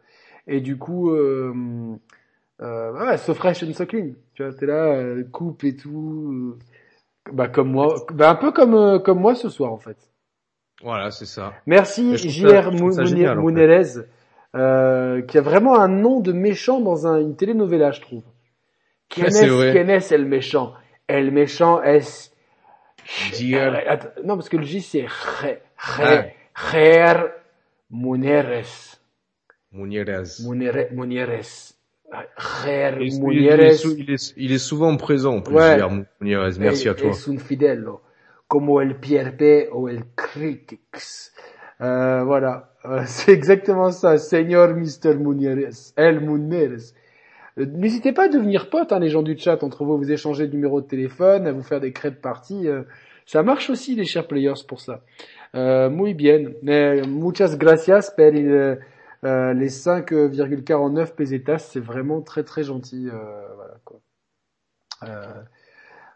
Et 0.50 0.62
du 0.62 0.78
coup 0.78 1.12
euh, 1.12 1.98
euh, 2.62 2.92
ouais, 2.94 3.18
so 3.18 3.34
fresh 3.34 3.64
and 3.64 3.74
so 3.74 3.86
clean. 3.86 4.14
Tu 4.34 4.44
vois, 4.44 4.54
t'es 4.54 4.66
là 4.66 4.86
euh, 4.86 5.24
coupe 5.32 5.64
et 5.64 5.76
tout 5.76 6.58
bah 7.34 7.48
comme 7.48 7.72
moi, 7.72 7.96
bah 8.14 8.32
un 8.32 8.36
peu 8.36 8.52
comme 8.52 8.76
euh, 8.76 9.00
comme 9.00 9.20
moi 9.20 9.36
ce 9.36 9.50
soir 9.50 9.72
en 9.72 9.78
fait. 9.78 9.98
Voilà, 10.84 11.12
c'est 11.12 11.26
ça. 11.26 11.54
Merci 11.66 12.18
JR 12.18 12.72
Mounerez, 12.72 14.02
euh, 14.56 15.22
qui 15.24 15.38
a 15.38 15.42
vraiment 15.42 15.80
un 15.80 15.88
nom 15.88 16.20
de 16.20 16.32
méchant 16.32 16.80
dans 16.80 17.08
un, 17.08 17.20
une 17.20 17.36
telenovela, 17.36 17.92
je 17.92 18.02
trouve. 18.02 18.24
Qui 19.10 19.22
est, 19.22 19.32
est, 19.90 20.12
est 20.12 20.18
le 20.18 20.26
méchant 20.26 20.74
El 21.08 21.32
méchant 21.32 21.82
est... 21.82 22.32
JR. 23.06 23.78
Non, 24.24 24.36
parce 24.36 24.50
que 24.50 24.58
le 24.58 24.64
J 24.64 24.82
c'est 24.82 25.08
JR 25.08 25.62
Mounerez. 27.90 29.00
Mounerez. 30.44 30.90
Mounerez. 30.92 31.42
Il, 32.10 33.02
il, 33.34 33.48
est, 33.48 33.84
il, 33.84 34.12
est, 34.12 34.34
il 34.38 34.52
est 34.54 34.58
souvent 34.58 34.96
présent 34.96 35.36
en 35.36 35.42
plus, 35.42 35.56
ouais. 35.56 35.78
Merci 36.22 36.88
et, 36.88 36.90
à 36.90 36.94
toi. 36.94 37.10
Es 37.10 37.30
un 37.30 37.38
fidello, 37.38 38.00
como 38.48 38.82
el 38.82 38.96
PRP 38.96 39.70
o 39.74 39.90
el 39.90 40.04
Critics? 40.16 41.32
Euh, 41.82 42.24
voilà, 42.24 42.72
c'est 43.06 43.34
exactement 43.34 43.92
ça, 43.92 44.18
Señor 44.18 44.70
Mr. 44.70 45.16
Munieres, 45.16 45.94
El 45.98 46.22
Munieres. 46.22 46.94
Euh, 47.60 47.66
n'hésitez 47.66 48.14
pas 48.14 48.26
à 48.26 48.30
devenir 48.30 48.70
potes, 48.70 48.94
hein, 48.94 49.00
les 49.00 49.10
gens 49.10 49.22
du 49.24 49.38
chat, 49.38 49.62
entre 49.64 49.84
vous, 49.84 49.98
vous 49.98 50.12
échangez 50.12 50.46
le 50.46 50.54
numéro 50.54 50.80
de 50.80 50.88
téléphone, 50.88 51.46
à 51.46 51.52
vous 51.52 51.64
faire 51.64 51.82
des 51.82 51.92
crêtes 51.92 52.22
parties. 52.22 52.70
Euh, 52.70 52.84
ça 53.26 53.44
marche 53.44 53.70
aussi, 53.70 53.96
les 53.96 54.06
chers 54.06 54.28
players, 54.28 54.64
pour 54.66 54.80
ça. 54.80 55.02
Euh, 55.56 55.90
muy 55.90 56.14
bien. 56.14 56.52
muchas 57.08 57.58
gracias 57.58 58.12
per 58.16 58.34
il, 58.34 58.78
euh, 59.24 59.54
les 59.54 59.70
5,49 59.70 61.16
pesetas, 61.16 61.60
c'est 61.60 61.80
vraiment 61.80 62.22
très 62.22 62.44
très 62.44 62.64
gentil. 62.64 63.10
Euh, 63.10 63.48
voilà, 63.56 63.76
quoi. 63.84 64.00
Euh, 65.04 65.42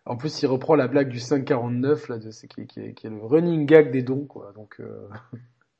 en 0.06 0.18
plus, 0.18 0.42
il 0.42 0.48
reprend 0.48 0.76
la 0.76 0.88
blague 0.88 1.10
du 1.10 1.20
5,49 1.20 2.10
là, 2.10 2.18
de, 2.18 2.30
qui, 2.30 2.68
qui, 2.68 2.80
est, 2.80 2.94
qui, 2.94 3.08
est, 3.08 3.10
le 3.10 3.24
running 3.24 3.66
gag 3.66 3.92
des 3.92 4.02
dons, 4.02 4.26
quoi. 4.26 4.54
Donc, 4.56 4.82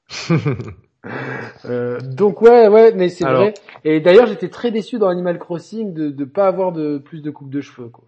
donc 2.16 2.42
ouais, 2.42 2.68
ouais, 2.68 2.94
mais 2.94 3.10
c'est 3.10 3.26
vrai. 3.26 3.54
Et 3.84 4.00
d'ailleurs, 4.00 4.28
j'étais 4.28 4.50
très 4.50 4.72
déçu 4.72 5.00
dans 5.00 5.08
Animal 5.08 5.40
Crossing 5.40 5.94
de 5.94 6.10
ne 6.10 6.26
pas 6.26 6.48
avoir 6.48 6.72
de 6.72 6.98
plus 6.98 7.22
de 7.22 7.32
coupes 7.32 7.50
de 7.50 7.62
cheveux, 7.62 7.90
quoi. 7.90 8.06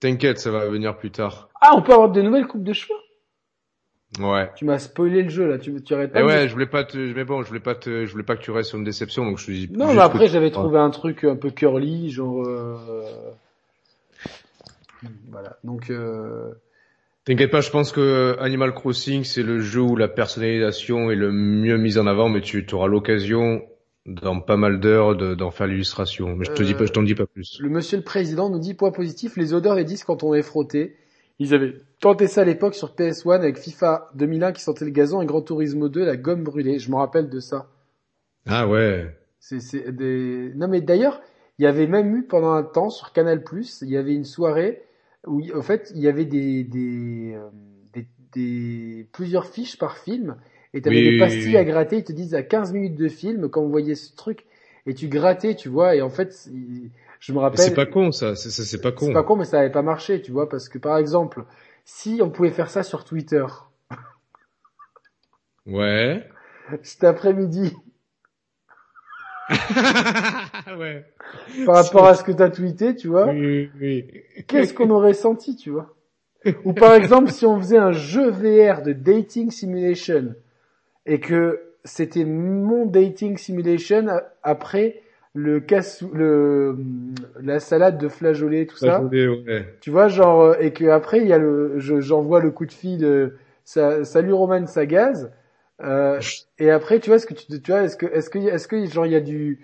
T'inquiète, 0.00 0.38
ça 0.38 0.52
va 0.52 0.64
venir 0.66 0.96
plus 0.96 1.10
tard. 1.10 1.48
Ah, 1.60 1.72
on 1.74 1.82
peut 1.82 1.92
avoir 1.92 2.10
de 2.10 2.22
nouvelles 2.22 2.46
coupes 2.46 2.62
de 2.62 2.72
cheveux? 2.72 2.98
Ouais. 4.18 4.50
Tu 4.56 4.64
m'as 4.64 4.78
spoilé 4.78 5.22
le 5.22 5.28
jeu 5.28 5.46
là, 5.46 5.58
tu, 5.58 5.82
tu 5.82 5.94
arrêtes 5.94 6.12
pas. 6.12 6.20
Eh 6.20 6.24
ouais, 6.24 6.48
je 6.48 6.52
voulais 6.52 6.66
pas 6.66 6.82
te, 6.84 6.96
mais 6.96 7.24
bon, 7.24 7.42
je 7.42 7.48
voulais 7.48 7.60
pas 7.60 7.74
te, 7.74 8.06
je 8.06 8.10
voulais 8.10 8.24
pas 8.24 8.36
que 8.36 8.42
tu 8.42 8.50
restes 8.50 8.70
sur 8.70 8.78
une 8.78 8.84
déception, 8.84 9.24
donc 9.24 9.38
je 9.38 9.46
te 9.46 9.50
dis. 9.50 9.68
Non, 9.70 9.92
mais 9.92 10.00
après 10.00 10.28
j'avais 10.28 10.50
trouvé 10.50 10.78
un 10.78 10.90
truc 10.90 11.24
un 11.24 11.36
peu 11.36 11.50
curly, 11.50 12.10
genre. 12.10 12.42
Euh... 12.46 12.74
Voilà, 15.30 15.58
donc. 15.62 15.90
Euh... 15.90 16.52
T'inquiète 17.26 17.50
pas, 17.50 17.60
je 17.60 17.70
pense 17.70 17.92
que 17.92 18.36
Animal 18.40 18.72
Crossing 18.72 19.24
c'est 19.24 19.42
le 19.42 19.60
jeu 19.60 19.82
où 19.82 19.94
la 19.94 20.08
personnalisation 20.08 21.10
est 21.10 21.14
le 21.14 21.30
mieux 21.30 21.76
mise 21.76 21.98
en 21.98 22.06
avant, 22.06 22.30
mais 22.30 22.40
tu 22.40 22.64
auras 22.72 22.88
l'occasion 22.88 23.62
dans 24.06 24.40
pas 24.40 24.56
mal 24.56 24.80
d'heures 24.80 25.14
d'en 25.36 25.50
faire 25.50 25.66
l'illustration. 25.66 26.34
Mais 26.34 26.46
je 26.46 26.52
te 26.52 26.62
dis 26.62 26.72
pas, 26.72 26.86
je 26.86 26.92
t'en 26.92 27.02
dis 27.02 27.14
pas 27.14 27.26
plus. 27.26 27.58
Le 27.60 27.68
monsieur 27.68 27.98
le 27.98 28.04
président 28.04 28.48
nous 28.48 28.58
dit 28.58 28.72
point 28.72 28.90
positif, 28.90 29.36
les 29.36 29.52
odeurs 29.52 29.76
des 29.76 29.84
disques 29.84 30.06
quand 30.06 30.24
on 30.24 30.32
est 30.32 30.42
frotté. 30.42 30.96
Ils 31.38 31.54
avaient 31.54 31.74
tenté 32.00 32.26
ça 32.26 32.40
à 32.40 32.44
l'époque 32.44 32.74
sur 32.74 32.94
PS1 32.94 33.36
avec 33.36 33.58
FIFA 33.58 34.10
2001 34.14 34.52
qui 34.52 34.62
sentait 34.62 34.84
le 34.84 34.90
gazon 34.90 35.22
et 35.22 35.26
Gran 35.26 35.40
Turismo 35.40 35.88
2 35.88 36.04
la 36.04 36.16
gomme 36.16 36.42
brûlée. 36.42 36.78
Je 36.78 36.90
me 36.90 36.96
rappelle 36.96 37.28
de 37.28 37.38
ça. 37.38 37.68
Ah 38.46 38.66
ouais. 38.66 39.16
C'est 39.38 39.94
des. 39.94 40.52
Non 40.56 40.68
mais 40.68 40.80
d'ailleurs, 40.80 41.20
il 41.58 41.64
y 41.64 41.66
avait 41.66 41.86
même 41.86 42.14
eu 42.16 42.24
pendant 42.24 42.52
un 42.52 42.64
temps 42.64 42.90
sur 42.90 43.12
Canal 43.12 43.42
il 43.52 43.88
y 43.88 43.96
avait 43.96 44.14
une 44.14 44.24
soirée 44.24 44.82
où 45.26 45.40
en 45.54 45.62
fait 45.62 45.92
il 45.94 46.00
y 46.00 46.08
avait 46.08 46.24
des 46.24 46.64
des, 46.64 47.34
euh, 47.36 47.48
des, 47.92 48.06
des 48.32 49.08
plusieurs 49.12 49.46
fiches 49.46 49.78
par 49.78 49.96
film 49.98 50.36
et 50.74 50.82
t'avais 50.82 50.96
oui, 50.96 51.10
des 51.12 51.18
pastilles 51.18 51.42
oui, 51.44 51.50
oui. 51.50 51.56
à 51.56 51.64
gratter. 51.64 51.98
Ils 51.98 52.04
te 52.04 52.12
disent 52.12 52.34
à 52.34 52.42
15 52.42 52.72
minutes 52.72 52.96
de 52.96 53.08
film 53.08 53.48
quand 53.48 53.62
vous 53.62 53.70
voyez 53.70 53.94
ce 53.94 54.14
truc 54.14 54.44
et 54.86 54.94
tu 54.94 55.06
grattais, 55.08 55.54
tu 55.54 55.68
vois, 55.68 55.94
et 55.94 56.02
en 56.02 56.10
fait. 56.10 56.48
Je 57.20 57.32
me 57.32 57.38
rappelle. 57.38 57.60
C'est 57.60 57.74
pas 57.74 57.86
con 57.86 58.12
ça, 58.12 58.36
c'est 58.36 58.50
c'est 58.50 58.80
pas 58.80 58.92
con. 58.92 59.06
C'est 59.06 59.12
pas 59.12 59.22
con, 59.22 59.36
mais 59.36 59.44
ça 59.44 59.60
avait 59.60 59.72
pas 59.72 59.82
marché, 59.82 60.22
tu 60.22 60.32
vois, 60.32 60.48
parce 60.48 60.68
que 60.68 60.78
par 60.78 60.98
exemple, 60.98 61.44
si 61.84 62.20
on 62.22 62.30
pouvait 62.30 62.50
faire 62.50 62.70
ça 62.70 62.82
sur 62.82 63.04
Twitter. 63.04 63.44
Ouais. 65.66 66.26
Cet 66.82 67.04
après-midi. 67.04 67.76
ouais. 70.78 71.04
Par 71.66 71.74
rapport 71.74 72.06
à 72.06 72.14
ce 72.14 72.24
que 72.24 72.32
t'as 72.32 72.48
tweeté, 72.48 72.94
tu 72.96 73.08
vois. 73.08 73.26
Oui, 73.26 73.70
oui. 73.78 74.06
Qu'est-ce 74.46 74.72
qu'on 74.72 74.88
aurait 74.88 75.12
senti, 75.12 75.56
tu 75.56 75.68
vois? 75.68 75.94
Ou 76.64 76.72
par 76.72 76.94
exemple, 76.94 77.30
si 77.30 77.44
on 77.44 77.58
faisait 77.58 77.78
un 77.78 77.92
jeu 77.92 78.30
VR 78.30 78.82
de 78.82 78.92
dating 78.92 79.50
simulation 79.50 80.34
et 81.04 81.20
que 81.20 81.60
c'était 81.84 82.24
mon 82.24 82.86
dating 82.86 83.36
simulation 83.36 84.06
après 84.42 85.02
le 85.34 85.60
cassou, 85.60 86.10
le 86.12 86.76
la 87.40 87.60
salade 87.60 87.98
de 87.98 88.08
flageolet, 88.08 88.66
tout 88.66 88.76
ça. 88.76 89.00
Ouais. 89.46 89.76
Tu 89.80 89.90
vois, 89.90 90.08
genre 90.08 90.40
euh, 90.42 90.54
et 90.60 90.72
que 90.72 90.86
après 90.86 91.20
il 91.20 91.28
y 91.28 91.32
a 91.32 91.38
le, 91.38 91.78
je- 91.78 92.00
j'envoie 92.00 92.40
le 92.40 92.50
coup 92.50 92.66
de 92.66 92.72
fil, 92.72 93.04
euh, 93.04 93.38
ça, 93.64 94.04
salut 94.04 94.32
Roman, 94.32 94.66
ça 94.66 94.86
gaz. 94.86 95.30
Euh, 95.80 96.18
et 96.58 96.70
après, 96.72 96.98
tu 96.98 97.08
vois, 97.10 97.16
est-ce 97.16 97.26
que 97.26 97.34
tu, 97.34 97.46
tu 97.62 97.70
vois, 97.70 97.82
est-ce 97.82 97.96
que, 97.96 98.06
est-ce 98.06 98.30
que, 98.30 98.38
est-ce 98.38 98.66
que 98.66 98.84
genre 98.86 99.06
il 99.06 99.12
y 99.12 99.16
a 99.16 99.20
du, 99.20 99.60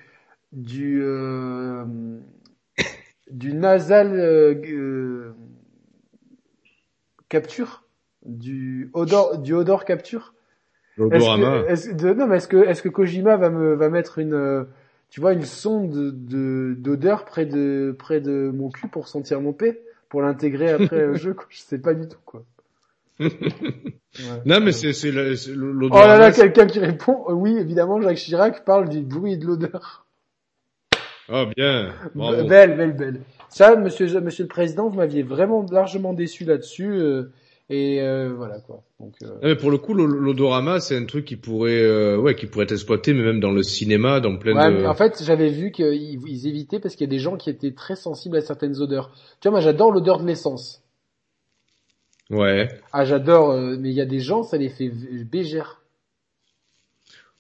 du, 0.53 1.01
euh, 1.03 1.85
du 3.31 3.53
nasal 3.55 4.13
euh, 4.15 5.33
capture, 7.29 7.85
du 8.25 8.91
odor, 8.93 9.39
du 9.39 9.55
odor 9.55 9.85
capture? 9.85 10.35
L'odorama. 10.97 11.63
de- 11.69 12.13
non, 12.15 12.27
mais 12.29 12.37
est-ce 12.37 12.47
que, 12.49 12.59
est-ce 12.59 12.83
que 12.83 12.89
Kojima 12.89 13.37
va 13.37 13.51
me, 13.51 13.75
va 13.75 13.89
mettre 13.89 14.19
une, 14.19 14.35
euh, 14.35 14.65
tu 15.11 15.21
vois, 15.21 15.33
une 15.33 15.45
sonde 15.45 15.91
de, 15.91 16.11
de- 16.11 16.75
d'odeur 16.79 17.25
près 17.25 17.47
de, 17.47 17.95
près 17.99 18.21
de 18.21 18.51
mon 18.55 18.71
cul 18.71 18.89
pour 18.89 19.07
sentir 19.09 19.41
mon 19.41 19.53
P, 19.53 19.81
pour 20.09 20.23
l'intégrer 20.23 20.71
après 20.71 21.07
au 21.07 21.15
jeu, 21.17 21.35
quoi. 21.35 21.47
Je 21.51 21.59
sais 21.61 21.79
pas 21.79 21.95
du 21.95 22.09
tout, 22.09 22.19
quoi. 22.25 22.45
Ouais. 23.21 23.31
Non, 24.45 24.61
mais 24.61 24.73
c'est, 24.73 24.93
c'est 24.93 25.13
c'est 25.37 25.53
Oh 25.57 25.89
là 25.91 26.19
là, 26.19 26.33
quelqu'un 26.33 26.67
qui 26.67 26.79
répond, 26.81 27.25
euh, 27.29 27.33
oui, 27.33 27.57
évidemment, 27.57 28.01
Jacques 28.01 28.17
Chirac 28.17 28.65
parle 28.65 28.89
du 28.89 29.01
bruit 29.01 29.35
et 29.35 29.37
de 29.37 29.47
l'odeur. 29.47 30.05
Ah, 31.29 31.47
bien. 31.57 31.93
Bravo. 32.15 32.45
Belle, 32.47 32.77
belle, 32.77 32.93
belle. 32.93 33.21
Ça, 33.49 33.77
monsieur, 33.77 34.21
monsieur 34.21 34.45
le 34.45 34.49
président, 34.49 34.89
vous 34.89 34.97
m'aviez 34.97 35.23
vraiment 35.23 35.65
largement 35.71 36.13
déçu 36.13 36.45
là-dessus, 36.45 36.91
euh, 36.93 37.31
et 37.71 38.03
euh, 38.03 38.33
voilà, 38.37 38.59
quoi. 38.59 38.83
Donc, 39.05 39.15
euh, 39.23 39.27
Non, 39.43 39.49
mais 39.49 39.57
pour 39.57 39.71
le 39.71 39.79
coup, 39.79 39.95
l'o- 39.95 40.07
l'odorama, 40.07 40.81
c'est 40.81 40.97
un 40.97 41.05
truc 41.05 41.25
qui 41.25 41.37
pourrait, 41.37 41.83
euh, 41.83 42.17
ouais, 42.17 42.35
qui 42.35 42.47
pourrait 42.47 42.65
être 42.65 42.73
exploité, 42.73 43.13
mais 43.13 43.23
même 43.23 43.41
dans 43.41 43.53
le 43.53 43.63
cinéma, 43.63 44.21
dans 44.21 44.37
plein 44.37 44.55
Ouais, 44.55 44.71
de. 44.71 44.81
mais 44.81 44.87
en 44.87 44.95
fait, 44.95 45.23
j'avais 45.23 45.51
vu 45.51 45.71
qu'ils 45.71 46.19
ils 46.27 46.47
évitaient 46.47 46.81
parce 46.81 46.95
qu'il 46.97 47.05
y 47.07 47.11
a 47.11 47.11
des 47.11 47.19
gens 47.19 47.37
qui 47.37 47.51
étaient 47.51 47.73
très 47.73 47.95
sensibles 47.97 48.37
à 48.37 48.41
certaines 48.41 48.81
odeurs. 48.81 49.11
Tu 49.41 49.49
vois, 49.49 49.53
moi, 49.53 49.61
j'adore 49.61 49.93
l'odeur 49.93 50.19
de 50.19 50.27
l'essence. 50.27 50.83
Ouais. 52.31 52.69
Ah, 52.93 53.05
j'adore, 53.05 53.51
euh, 53.51 53.77
mais 53.79 53.91
il 53.91 53.95
y 53.95 54.01
a 54.01 54.07
des 54.07 54.21
gens, 54.21 54.43
ça 54.43 54.57
les 54.57 54.71
fait 54.71 54.89
bégère. 54.89 55.83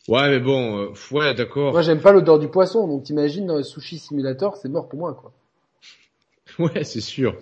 Ouais, 0.09 0.28
mais 0.31 0.39
bon, 0.41 0.93
ouais, 1.12 1.34
d'accord. 1.34 1.73
Moi, 1.73 1.83
j'aime 1.83 2.01
pas 2.01 2.12
l'odeur 2.12 2.39
du 2.39 2.49
poisson, 2.49 2.89
donc 2.89 3.02
t'imagines 3.02 3.62
sushi 3.62 3.99
simulator, 3.99 4.57
c'est 4.57 4.70
mort 4.70 4.89
pour 4.89 4.99
moi, 4.99 5.12
quoi. 5.12 5.33
Ouais, 6.59 6.84
c'est 6.84 7.01
sûr. 7.01 7.36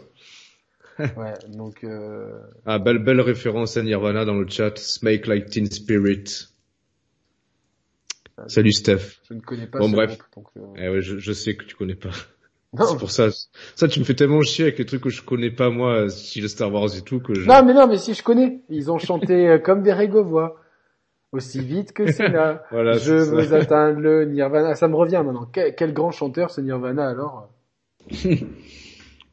Ouais, 0.98 1.32
donc, 1.48 1.84
euh... 1.84 2.30
Ah, 2.66 2.78
belle, 2.78 2.98
belle 2.98 3.20
référence 3.20 3.76
à 3.76 3.82
Nirvana 3.82 4.24
dans 4.24 4.34
le 4.34 4.46
chat. 4.48 4.76
Smake 4.78 5.26
like 5.26 5.46
Teen 5.50 5.66
Spirit. 5.70 6.48
Salut 8.46 8.72
Steph. 8.72 9.20
je 9.28 9.34
ne 9.34 9.40
connais 9.40 9.66
pas 9.66 9.78
Bon, 9.78 9.88
ce 9.88 9.92
bref. 9.94 10.18
groupe, 10.18 10.34
donc, 10.36 10.46
euh, 10.56 10.60
Eh 10.76 10.88
ouais, 10.88 11.00
je, 11.02 11.18
je 11.18 11.32
sais 11.32 11.54
que 11.56 11.64
tu 11.64 11.76
connais 11.76 11.94
pas. 11.94 12.10
C'est 12.74 12.98
pour 12.98 13.10
ça. 13.10 13.28
Ça, 13.76 13.86
tu 13.86 14.00
me 14.00 14.04
fais 14.04 14.14
tellement 14.14 14.40
chier 14.40 14.64
avec 14.64 14.78
les 14.78 14.86
trucs 14.86 15.02
que 15.02 15.10
je 15.10 15.22
connais 15.22 15.50
pas 15.50 15.68
moi, 15.68 16.08
style 16.08 16.48
Star 16.48 16.72
Wars 16.72 16.96
et 16.96 17.02
tout, 17.02 17.20
que 17.20 17.34
je... 17.34 17.46
non, 17.46 17.62
mais 17.64 17.74
non, 17.74 17.86
mais 17.86 17.98
si 17.98 18.14
je 18.14 18.22
connais. 18.22 18.62
Ils 18.70 18.90
ont 18.90 18.98
chanté 18.98 19.48
euh, 19.48 19.58
comme 19.58 19.82
des 19.82 19.92
Régovois. 19.92 20.58
Aussi 21.32 21.60
vite 21.60 21.92
que 21.92 22.10
c'est 22.12 22.28
là. 22.28 22.64
Voilà, 22.70 22.92
je 22.98 23.18
ça. 23.24 23.30
veux 23.30 23.54
atteindre 23.54 24.00
le 24.00 24.24
Nirvana. 24.26 24.74
Ça 24.74 24.88
me 24.88 24.96
revient 24.96 25.22
maintenant. 25.24 25.46
Quel, 25.52 25.74
quel 25.74 25.92
grand 25.94 26.10
chanteur 26.10 26.50
ce 26.50 26.60
Nirvana 26.60 27.08
alors? 27.08 27.48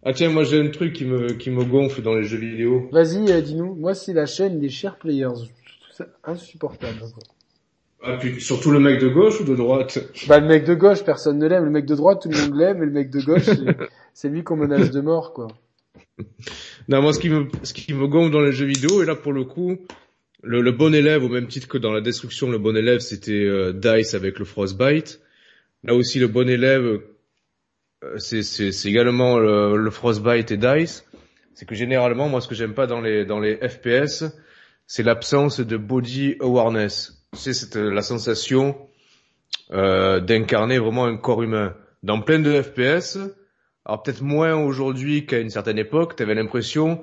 Ah 0.04 0.14
tiens, 0.14 0.30
moi 0.30 0.44
j'ai 0.44 0.60
un 0.62 0.70
truc 0.70 0.94
qui 0.94 1.06
me, 1.06 1.34
qui 1.34 1.50
me 1.50 1.64
gonfle 1.66 2.02
dans 2.02 2.16
les 2.16 2.24
jeux 2.24 2.38
vidéo. 2.38 2.88
Vas-y, 2.92 3.32
euh, 3.32 3.42
dis-nous. 3.42 3.76
Moi, 3.76 3.94
c'est 3.94 4.14
la 4.14 4.26
chaîne 4.26 4.60
des 4.60 4.70
chers 4.70 4.98
players. 4.98 5.28
Ça 5.92 6.08
insupportable. 6.24 7.00
quoi. 7.00 7.24
Ah, 8.02 8.16
puis, 8.18 8.40
surtout 8.40 8.72
le 8.72 8.80
mec 8.80 9.02
de 9.02 9.10
gauche 9.10 9.42
ou 9.42 9.44
de 9.44 9.56
droite? 9.56 10.00
Bah, 10.28 10.40
le 10.40 10.48
mec 10.48 10.64
de 10.64 10.74
gauche, 10.74 11.04
personne 11.04 11.38
ne 11.38 11.48
l'aime. 11.48 11.66
Le 11.66 11.70
mec 11.70 11.86
de 11.86 11.96
droite, 11.96 12.22
tout 12.22 12.30
le 12.30 12.38
monde 12.40 12.56
l'aime. 12.58 12.82
Et 12.82 12.86
le 12.86 12.92
mec 12.92 13.10
de 13.10 13.20
gauche, 13.20 13.44
c'est- 13.44 13.78
c'est 14.14 14.30
lui 14.30 14.44
qu'on 14.44 14.56
menace 14.56 14.92
de 14.92 15.02
mort, 15.02 15.34
quoi. 15.34 15.48
Non, 16.88 17.02
moi 17.02 17.14
ce 17.14 17.20
qui 17.20 17.30
me, 17.30 17.48
ce 17.64 17.74
qui 17.74 17.94
me 17.94 18.08
gonfle 18.08 18.32
dans 18.32 18.42
les 18.42 18.52
jeux 18.54 18.66
vidéo, 18.66 19.04
et 19.04 19.06
là 19.06 19.16
pour 19.16 19.34
le 19.34 19.44
coup, 19.44 19.78
le, 20.44 20.62
le 20.62 20.72
bon 20.72 20.94
élève, 20.94 21.24
au 21.24 21.30
même 21.30 21.48
titre 21.48 21.68
que 21.68 21.78
dans 21.78 21.92
la 21.92 22.02
destruction, 22.02 22.50
le 22.50 22.58
bon 22.58 22.76
élève 22.76 23.00
c'était 23.00 23.32
euh, 23.46 23.74
Dice 23.74 24.14
avec 24.14 24.40
le 24.40 24.46
Frostbite. 24.46 25.22
Là 25.84 25.96
aussi 25.96 26.20
le 26.20 26.28
bon 26.28 26.50
élève, 26.50 27.02
c'est, 28.18 28.44
c'est, 28.44 28.72
c'est 28.72 28.90
également 28.90 29.38
le, 29.38 29.78
le 29.78 29.90
Frostbite 29.92 30.52
et 30.52 30.58
Dice. 30.58 31.06
C'est 31.54 31.66
que 31.66 31.76
généralement, 31.76 32.30
moi 32.30 32.40
ce 32.42 32.48
que 32.48 32.56
j'aime 32.56 32.74
pas 32.74 32.88
dans 32.88 33.02
les, 33.02 33.26
dans 33.26 33.40
les 33.40 33.56
FPS, 33.58 34.26
c'est 34.88 35.04
l'absence 35.04 35.60
de 35.60 35.78
body 35.78 36.36
awareness. 36.40 37.26
C'est 37.34 37.54
cette, 37.54 37.76
la 37.76 38.02
sensation 38.02 38.76
euh, 39.72 40.20
d'incarner 40.20 40.80
vraiment 40.80 41.06
un 41.06 41.18
corps 41.18 41.44
humain. 41.44 41.74
Dans 42.02 42.22
plein 42.22 42.40
de 42.40 42.62
FPS, 42.62 43.18
alors 43.86 44.02
peut-être 44.04 44.22
moins 44.22 44.56
aujourd'hui 44.56 45.26
qu'à 45.26 45.40
une 45.40 45.50
certaine 45.50 45.78
époque, 45.78 46.16
t'avais 46.16 46.36
l'impression... 46.36 47.02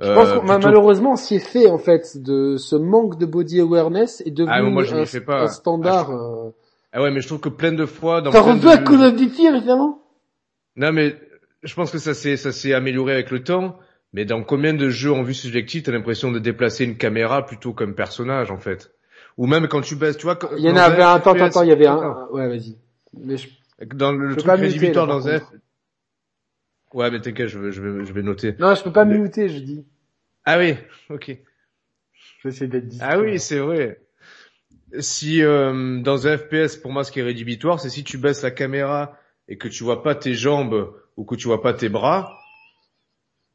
Je 0.00 0.12
pense 0.14 0.28
euh, 0.28 0.34
que 0.34 0.38
plutôt- 0.38 0.58
malheureusement, 0.60 1.16
s'y 1.16 1.34
est 1.34 1.38
fait, 1.40 1.66
en 1.66 1.78
fait, 1.78 2.22
de 2.22 2.56
ce 2.56 2.76
manque 2.76 3.18
de 3.18 3.26
body 3.26 3.60
awareness 3.60 4.22
est 4.24 4.30
devenu 4.30 4.52
Ah, 4.54 4.62
moi, 4.62 4.84
je 4.84 4.94
un, 4.94 5.04
fais 5.04 5.20
pas. 5.20 5.42
un 5.42 5.48
standard. 5.48 6.10
euh. 6.12 6.50
Ah 6.92 7.02
ouais, 7.02 7.10
mais 7.10 7.20
je 7.20 7.26
trouve 7.26 7.40
que 7.40 7.48
plein 7.48 7.72
de 7.72 7.84
fois... 7.84 8.22
Dans 8.22 8.30
plein 8.30 8.40
revu 8.40 8.68
à. 8.68 8.78
Call 8.78 9.02
of 9.02 9.16
Duty, 9.16 9.46
évidemment 9.46 10.00
Non 10.78 10.92
mais 10.92 11.16
je 11.62 11.74
pense 11.74 11.90
que 11.90 11.98
ça 11.98 12.14
s'est 12.14 12.36
ça 12.38 12.52
s'est 12.52 12.72
amélioré 12.72 13.12
avec 13.12 13.30
le 13.30 13.42
temps. 13.44 13.78
Mais 14.14 14.24
dans 14.24 14.42
combien 14.42 14.72
de 14.72 14.88
jeux 14.88 15.12
en 15.12 15.22
vue 15.22 15.34
subjective, 15.34 15.82
t'as 15.82 15.92
l'impression 15.92 16.32
de 16.32 16.38
déplacer 16.38 16.84
une 16.84 16.96
caméra 16.96 17.44
plutôt 17.44 17.74
qu'un 17.74 17.92
personnage 17.92 18.50
en 18.50 18.56
fait? 18.58 18.90
Ou 19.36 19.46
même 19.46 19.68
quand 19.68 19.82
tu 19.82 19.96
baisses, 19.96 20.16
tu 20.16 20.24
vois... 20.24 20.36
quand- 20.36 20.48
Il 20.56 20.64
y 20.64 20.70
en 20.70 20.76
avait 20.76 21.02
un, 21.02 21.12
attends, 21.12 21.34
attends, 21.34 21.62
il 21.62 21.68
y 21.68 21.72
avait 21.72 21.86
un, 21.86 22.26
ouais, 22.32 22.48
vas-y. 22.48 22.76
Mais 23.12 23.36
je, 23.36 23.48
Dans 23.94 24.12
le, 24.12 24.30
Je 24.30 24.36
truc 24.36 24.50
rédhibitoire 24.52 25.06
dans 25.06 25.20
contre. 25.20 25.52
Ouais 26.94 27.10
mais 27.10 27.20
t'inquiète, 27.20 27.48
je 27.48 27.58
vais, 27.58 27.70
je, 27.70 27.82
vais, 27.82 28.04
je 28.06 28.12
vais 28.14 28.22
noter. 28.22 28.54
non, 28.58 28.74
je 28.74 28.82
peux 28.82 28.92
pas 28.92 29.04
Mais- 29.04 29.18
muter, 29.18 29.48
je 29.50 29.58
dis. 29.58 29.84
Ah 30.46 30.58
oui, 30.58 30.74
ok. 31.10 31.26
Je 32.40 32.48
vais 32.48 32.54
essayer 32.54 32.66
d'être 32.68 32.88
discret. 32.88 33.08
Ah 33.10 33.18
oui, 33.20 33.38
c'est 33.38 33.58
vrai. 33.58 34.00
Si 35.00 35.42
euh, 35.42 36.00
dans 36.00 36.26
un 36.26 36.38
FPS, 36.38 36.76
pour 36.76 36.90
moi, 36.92 37.04
ce 37.04 37.12
qui 37.12 37.20
est 37.20 37.24
rédhibitoire, 37.24 37.78
c'est 37.78 37.90
si 37.90 38.04
tu 38.04 38.16
baisses 38.16 38.42
la 38.42 38.50
caméra 38.50 39.18
et 39.48 39.56
que 39.58 39.68
tu 39.68 39.82
vois 39.84 40.02
pas 40.02 40.14
tes 40.14 40.34
jambes 40.34 40.92
ou 41.16 41.24
que 41.24 41.34
tu 41.34 41.48
vois 41.48 41.62
pas 41.62 41.72
tes 41.74 41.88
bras. 41.88 42.38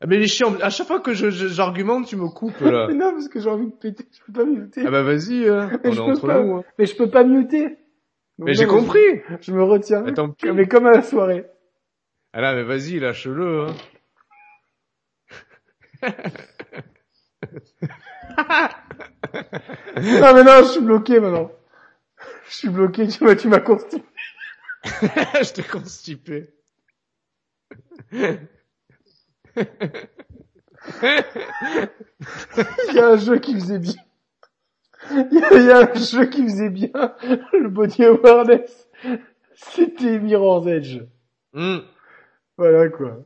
Ah, 0.02 0.06
mais 0.08 0.18
les 0.18 0.28
chiens, 0.28 0.48
à 0.62 0.70
chaque 0.70 0.88
fois 0.88 1.00
que 1.00 1.14
je- 1.14 1.30
je- 1.30 1.48
j'argumente, 1.48 2.08
tu 2.08 2.16
me 2.18 2.28
coupes 2.28 2.60
là. 2.60 2.88
Mais 2.88 2.94
non, 2.96 3.12
parce 3.14 3.30
que 3.30 3.40
j'ai 3.40 3.50
envie 3.50 3.68
de 3.68 3.72
péter, 3.72 4.06
je 4.12 4.20
peux 4.26 4.34
pas 4.40 4.46
muter. 4.46 4.84
ah 4.86 4.92
bah 4.92 5.04
vas-y, 5.04 5.48
hein. 5.48 5.70
On 5.86 5.94
est 5.94 6.00
entre 6.00 6.28
pas. 6.28 6.42
nous. 6.42 6.56
Hein. 6.58 6.64
Mais 6.78 6.86
je 6.86 6.96
peux 6.96 7.10
pas 7.10 7.24
muter. 7.24 7.78
Donc 8.40 8.48
Mais 8.48 8.54
j'ai 8.54 8.66
compris. 8.66 9.00
Je, 9.30 9.36
je 9.42 9.52
me 9.54 9.64
retiens. 9.64 10.02
Mais 10.02 10.14
tant 10.14 10.30
pis. 10.30 10.52
Mais 10.52 10.68
comme 10.68 10.88
à 10.88 10.92
la 10.92 11.04
soirée. 11.04 11.46
Ah 12.34 12.42
là, 12.42 12.56
mais 12.56 12.64
vas-y, 12.64 13.00
lâche-le. 13.00 13.68
Hein. 13.68 13.76
Non, 19.96 20.34
mais 20.34 20.44
non, 20.44 20.64
je 20.64 20.72
suis 20.72 20.82
bloqué 20.82 21.20
maintenant. 21.20 21.52
Je 22.50 22.56
suis 22.56 22.70
bloqué, 22.70 23.08
tu 23.08 23.24
m'as, 23.24 23.36
tu 23.36 23.48
m'as 23.48 23.60
constipé. 23.60 24.04
je 24.84 25.54
t'ai 25.54 25.64
constipé. 25.64 26.54
Il 28.12 28.48
y 32.96 33.00
a 33.00 33.08
un 33.10 33.18
jeu 33.18 33.40
qui 33.40 33.54
faisait 33.56 33.80
bien. 33.80 33.94
Il 35.12 35.34
y 35.34 35.44
a, 35.44 35.54
il 35.60 35.66
y 35.66 35.72
a 35.72 35.92
un 35.92 35.94
jeu 35.96 36.26
qui 36.28 36.44
faisait 36.44 36.70
bien 36.70 36.90
le 37.54 37.70
body 37.70 38.04
awareness. 38.06 38.88
C'était 39.56 40.20
Mirror's 40.20 40.68
Edge. 40.68 41.02
Hmm. 41.54 41.80
Voilà, 42.58 42.88
quoi. 42.90 43.18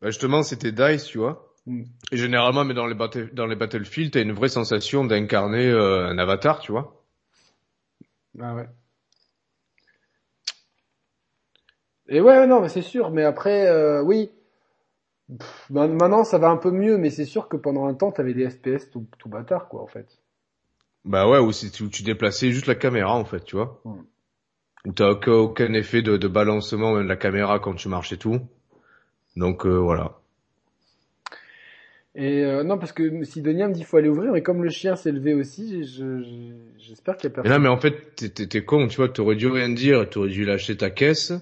Bah 0.00 0.08
justement, 0.10 0.42
c'était 0.42 0.72
Dice, 0.72 1.04
tu 1.04 1.18
vois. 1.18 1.52
Hmm. 1.66 1.84
Et 2.10 2.16
généralement, 2.16 2.64
mais 2.64 2.74
dans 2.74 2.86
les, 2.86 2.94
battle- 2.94 3.30
dans 3.32 3.46
les 3.46 3.56
Battlefield, 3.56 4.12
t'as 4.12 4.22
une 4.22 4.32
vraie 4.32 4.48
sensation 4.48 5.04
d'incarner 5.04 5.66
euh, 5.68 6.08
un 6.08 6.18
avatar, 6.18 6.60
tu 6.60 6.72
vois. 6.72 7.04
Ah 8.40 8.54
ouais. 8.54 8.68
Et 12.08 12.20
ouais, 12.20 12.46
non, 12.46 12.60
mais 12.60 12.68
c'est 12.68 12.82
sûr. 12.82 13.10
Mais 13.10 13.24
après, 13.24 13.66
euh, 13.68 14.02
oui. 14.02 14.30
Pff, 15.38 15.66
ma- 15.70 15.88
maintenant, 15.88 16.24
ça 16.24 16.38
va 16.38 16.48
un 16.50 16.56
peu 16.56 16.70
mieux, 16.70 16.98
mais 16.98 17.10
c'est 17.10 17.24
sûr 17.24 17.48
que 17.48 17.56
pendant 17.56 17.86
un 17.86 17.94
temps, 17.94 18.12
t'avais 18.12 18.34
des 18.34 18.48
FPS 18.48 18.90
tout, 18.90 19.06
tout 19.18 19.28
bâtard, 19.28 19.68
quoi, 19.68 19.82
en 19.82 19.86
fait. 19.86 20.06
Bah 21.04 21.28
ouais, 21.28 21.38
ou 21.38 21.52
si 21.52 21.70
tu, 21.70 21.84
où 21.84 21.88
tu 21.88 22.02
déplaçais 22.02 22.50
juste 22.52 22.66
la 22.66 22.74
caméra, 22.74 23.14
en 23.14 23.24
fait, 23.24 23.44
tu 23.44 23.56
vois. 23.56 23.80
Hmm. 23.84 24.02
Où 24.84 24.92
t'as 24.92 25.10
aucun, 25.10 25.32
aucun 25.32 25.72
effet 25.74 26.02
de, 26.02 26.16
de 26.16 26.28
balancement 26.28 26.94
même 26.94 27.04
de 27.04 27.08
la 27.08 27.16
caméra 27.16 27.58
quand 27.58 27.74
tu 27.74 27.88
marches 27.88 28.12
et 28.12 28.18
tout. 28.18 28.40
Donc 29.36 29.66
euh, 29.66 29.76
voilà. 29.76 30.18
Et 32.14 32.44
euh, 32.44 32.62
non, 32.62 32.78
parce 32.78 32.92
que 32.92 33.24
Sidonia 33.24 33.68
me 33.68 33.74
dit 33.74 33.84
faut 33.84 33.98
aller 33.98 34.08
ouvrir, 34.08 34.32
mais 34.32 34.42
comme 34.42 34.62
le 34.62 34.70
chien 34.70 34.96
s'est 34.96 35.12
levé 35.12 35.34
aussi, 35.34 35.84
je- 35.84 36.22
je- 36.22 36.54
j'espère 36.78 37.16
qu'il 37.16 37.24
y 37.28 37.32
a 37.32 37.36
Mais 37.36 37.42
personne. 37.42 37.50
là, 37.52 37.58
mais 37.58 37.68
en 37.68 37.78
fait, 37.78 38.14
t'es 38.48 38.64
con, 38.64 38.88
tu 38.88 38.96
vois, 38.96 39.08
t'aurais 39.08 39.36
dû 39.36 39.48
rien 39.48 39.68
dire, 39.68 40.08
t'aurais 40.08 40.30
dû 40.30 40.44
lâcher 40.44 40.76
ta 40.76 40.88
caisse 40.88 41.32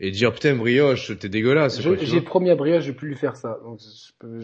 et 0.00 0.10
dire 0.10 0.32
putain 0.32 0.54
brioche, 0.54 1.16
t'es 1.18 1.28
dégueulasse. 1.28 1.80
J'ai 1.80 2.20
promis 2.20 2.50
à 2.50 2.54
Brioche, 2.56 2.84
je 2.84 2.90
vais 2.92 2.96
plus 2.96 3.08
lui 3.08 3.16
faire 3.16 3.36
ça. 3.36 3.58
Donc 3.64 3.80
je, 3.80 4.12
peux- 4.18 4.40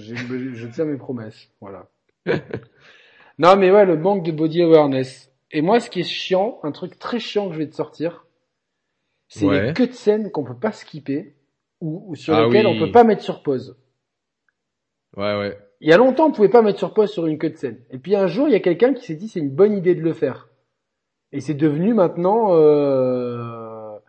je 0.54 0.66
tiens 0.68 0.84
mes 0.84 0.96
promesses. 0.96 1.48
Voilà. 1.60 1.88
non, 3.38 3.56
mais 3.56 3.70
ouais, 3.70 3.84
le 3.86 3.96
manque 3.96 4.24
de 4.24 4.32
body 4.32 4.62
awareness. 4.62 5.30
Et 5.52 5.62
moi, 5.62 5.78
ce 5.80 5.90
qui 5.90 6.00
est 6.00 6.04
chiant, 6.04 6.58
un 6.64 6.72
truc 6.72 6.98
très 6.98 7.20
chiant 7.20 7.46
que 7.48 7.54
je 7.54 7.58
vais 7.58 7.68
te 7.68 7.74
sortir, 7.74 8.26
c'est 9.28 9.46
Ouais. 9.46 9.66
les 9.68 9.72
cutscenes 9.74 10.30
qu'on 10.30 10.44
peut 10.44 10.58
pas 10.58 10.72
skipper 10.72 11.34
ou, 11.80 12.04
ou 12.08 12.16
sur 12.16 12.34
Ah 12.34 12.46
lesquelles 12.46 12.66
oui. 12.66 12.72
on 12.80 12.84
peut 12.86 12.92
pas 12.92 13.04
mettre 13.04 13.22
sur 13.22 13.42
pause. 13.42 13.76
Ouais, 15.16 15.38
ouais. 15.38 15.58
Il 15.80 15.88
y 15.88 15.92
a 15.92 15.96
longtemps, 15.96 16.26
on 16.28 16.32
pouvait 16.32 16.48
pas 16.48 16.62
mettre 16.62 16.78
sur 16.78 16.94
pause 16.94 17.10
sur 17.12 17.26
une 17.26 17.38
cutscene. 17.38 17.78
Et 17.90 17.98
puis 17.98 18.16
un 18.16 18.26
jour, 18.26 18.48
il 18.48 18.52
y 18.52 18.56
a 18.56 18.60
quelqu'un 18.60 18.94
qui 18.94 19.04
s'est 19.04 19.14
dit 19.14 19.28
c'est 19.28 19.38
une 19.40 19.50
bonne 19.54 19.76
idée 19.76 19.94
de 19.94 20.00
le 20.00 20.12
faire. 20.12 20.48
Et 21.30 21.40
c'est 21.40 21.54
devenu 21.54 21.94
maintenant. 21.94 22.54
Euh... 22.56 23.63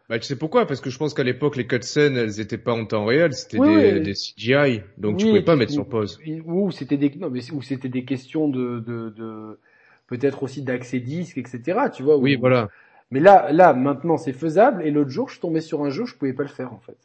Bah, 0.09 0.19
tu 0.19 0.25
sais 0.25 0.35
pourquoi? 0.35 0.67
Parce 0.67 0.81
que 0.81 0.89
je 0.89 0.97
pense 0.97 1.13
qu'à 1.13 1.23
l'époque, 1.23 1.55
les 1.55 1.65
cutscenes, 1.67 2.15
elles 2.15 2.39
étaient 2.39 2.57
pas 2.59 2.73
en 2.73 2.85
temps 2.85 3.05
réel, 3.05 3.33
c'était 3.33 3.59
Oui, 3.59 3.67
des, 3.67 3.93
oui. 3.93 4.01
des 4.01 4.13
CGI. 4.13 4.81
Donc 4.97 5.17
tu 5.17 5.25
Oui, 5.25 5.29
pouvais 5.31 5.41
pas 5.41 5.55
mettre 5.55 5.71
sur 5.71 5.87
pause. 5.87 6.19
Ou 6.45 6.71
c'était 6.71 6.97
des 6.97 7.09
non, 7.15 7.29
mais 7.29 7.41
c'était 7.41 7.89
des 7.89 8.05
questions 8.05 8.47
de, 8.47 8.79
de, 8.79 9.09
de 9.09 9.59
peut-être 10.07 10.43
aussi 10.43 10.61
d'accès 10.61 10.99
disque, 10.99 11.37
etc. 11.37 11.89
Tu 11.89 12.03
vois. 12.03 12.17
Oui, 12.17 12.35
voilà. 12.35 12.69
Mais 13.11 13.19
là, 13.19 13.51
là, 13.51 13.73
maintenant, 13.73 14.17
c'est 14.17 14.33
faisable. 14.33 14.83
Et 14.83 14.91
l'autre 14.91 15.09
jour, 15.11 15.29
je 15.29 15.39
tombais 15.39 15.61
sur 15.61 15.83
un 15.83 15.89
jeu, 15.89 16.05
je 16.05 16.15
pouvais 16.15 16.33
pas 16.33 16.43
le 16.43 16.49
faire 16.49 16.73
en 16.73 16.79
fait. 16.79 16.97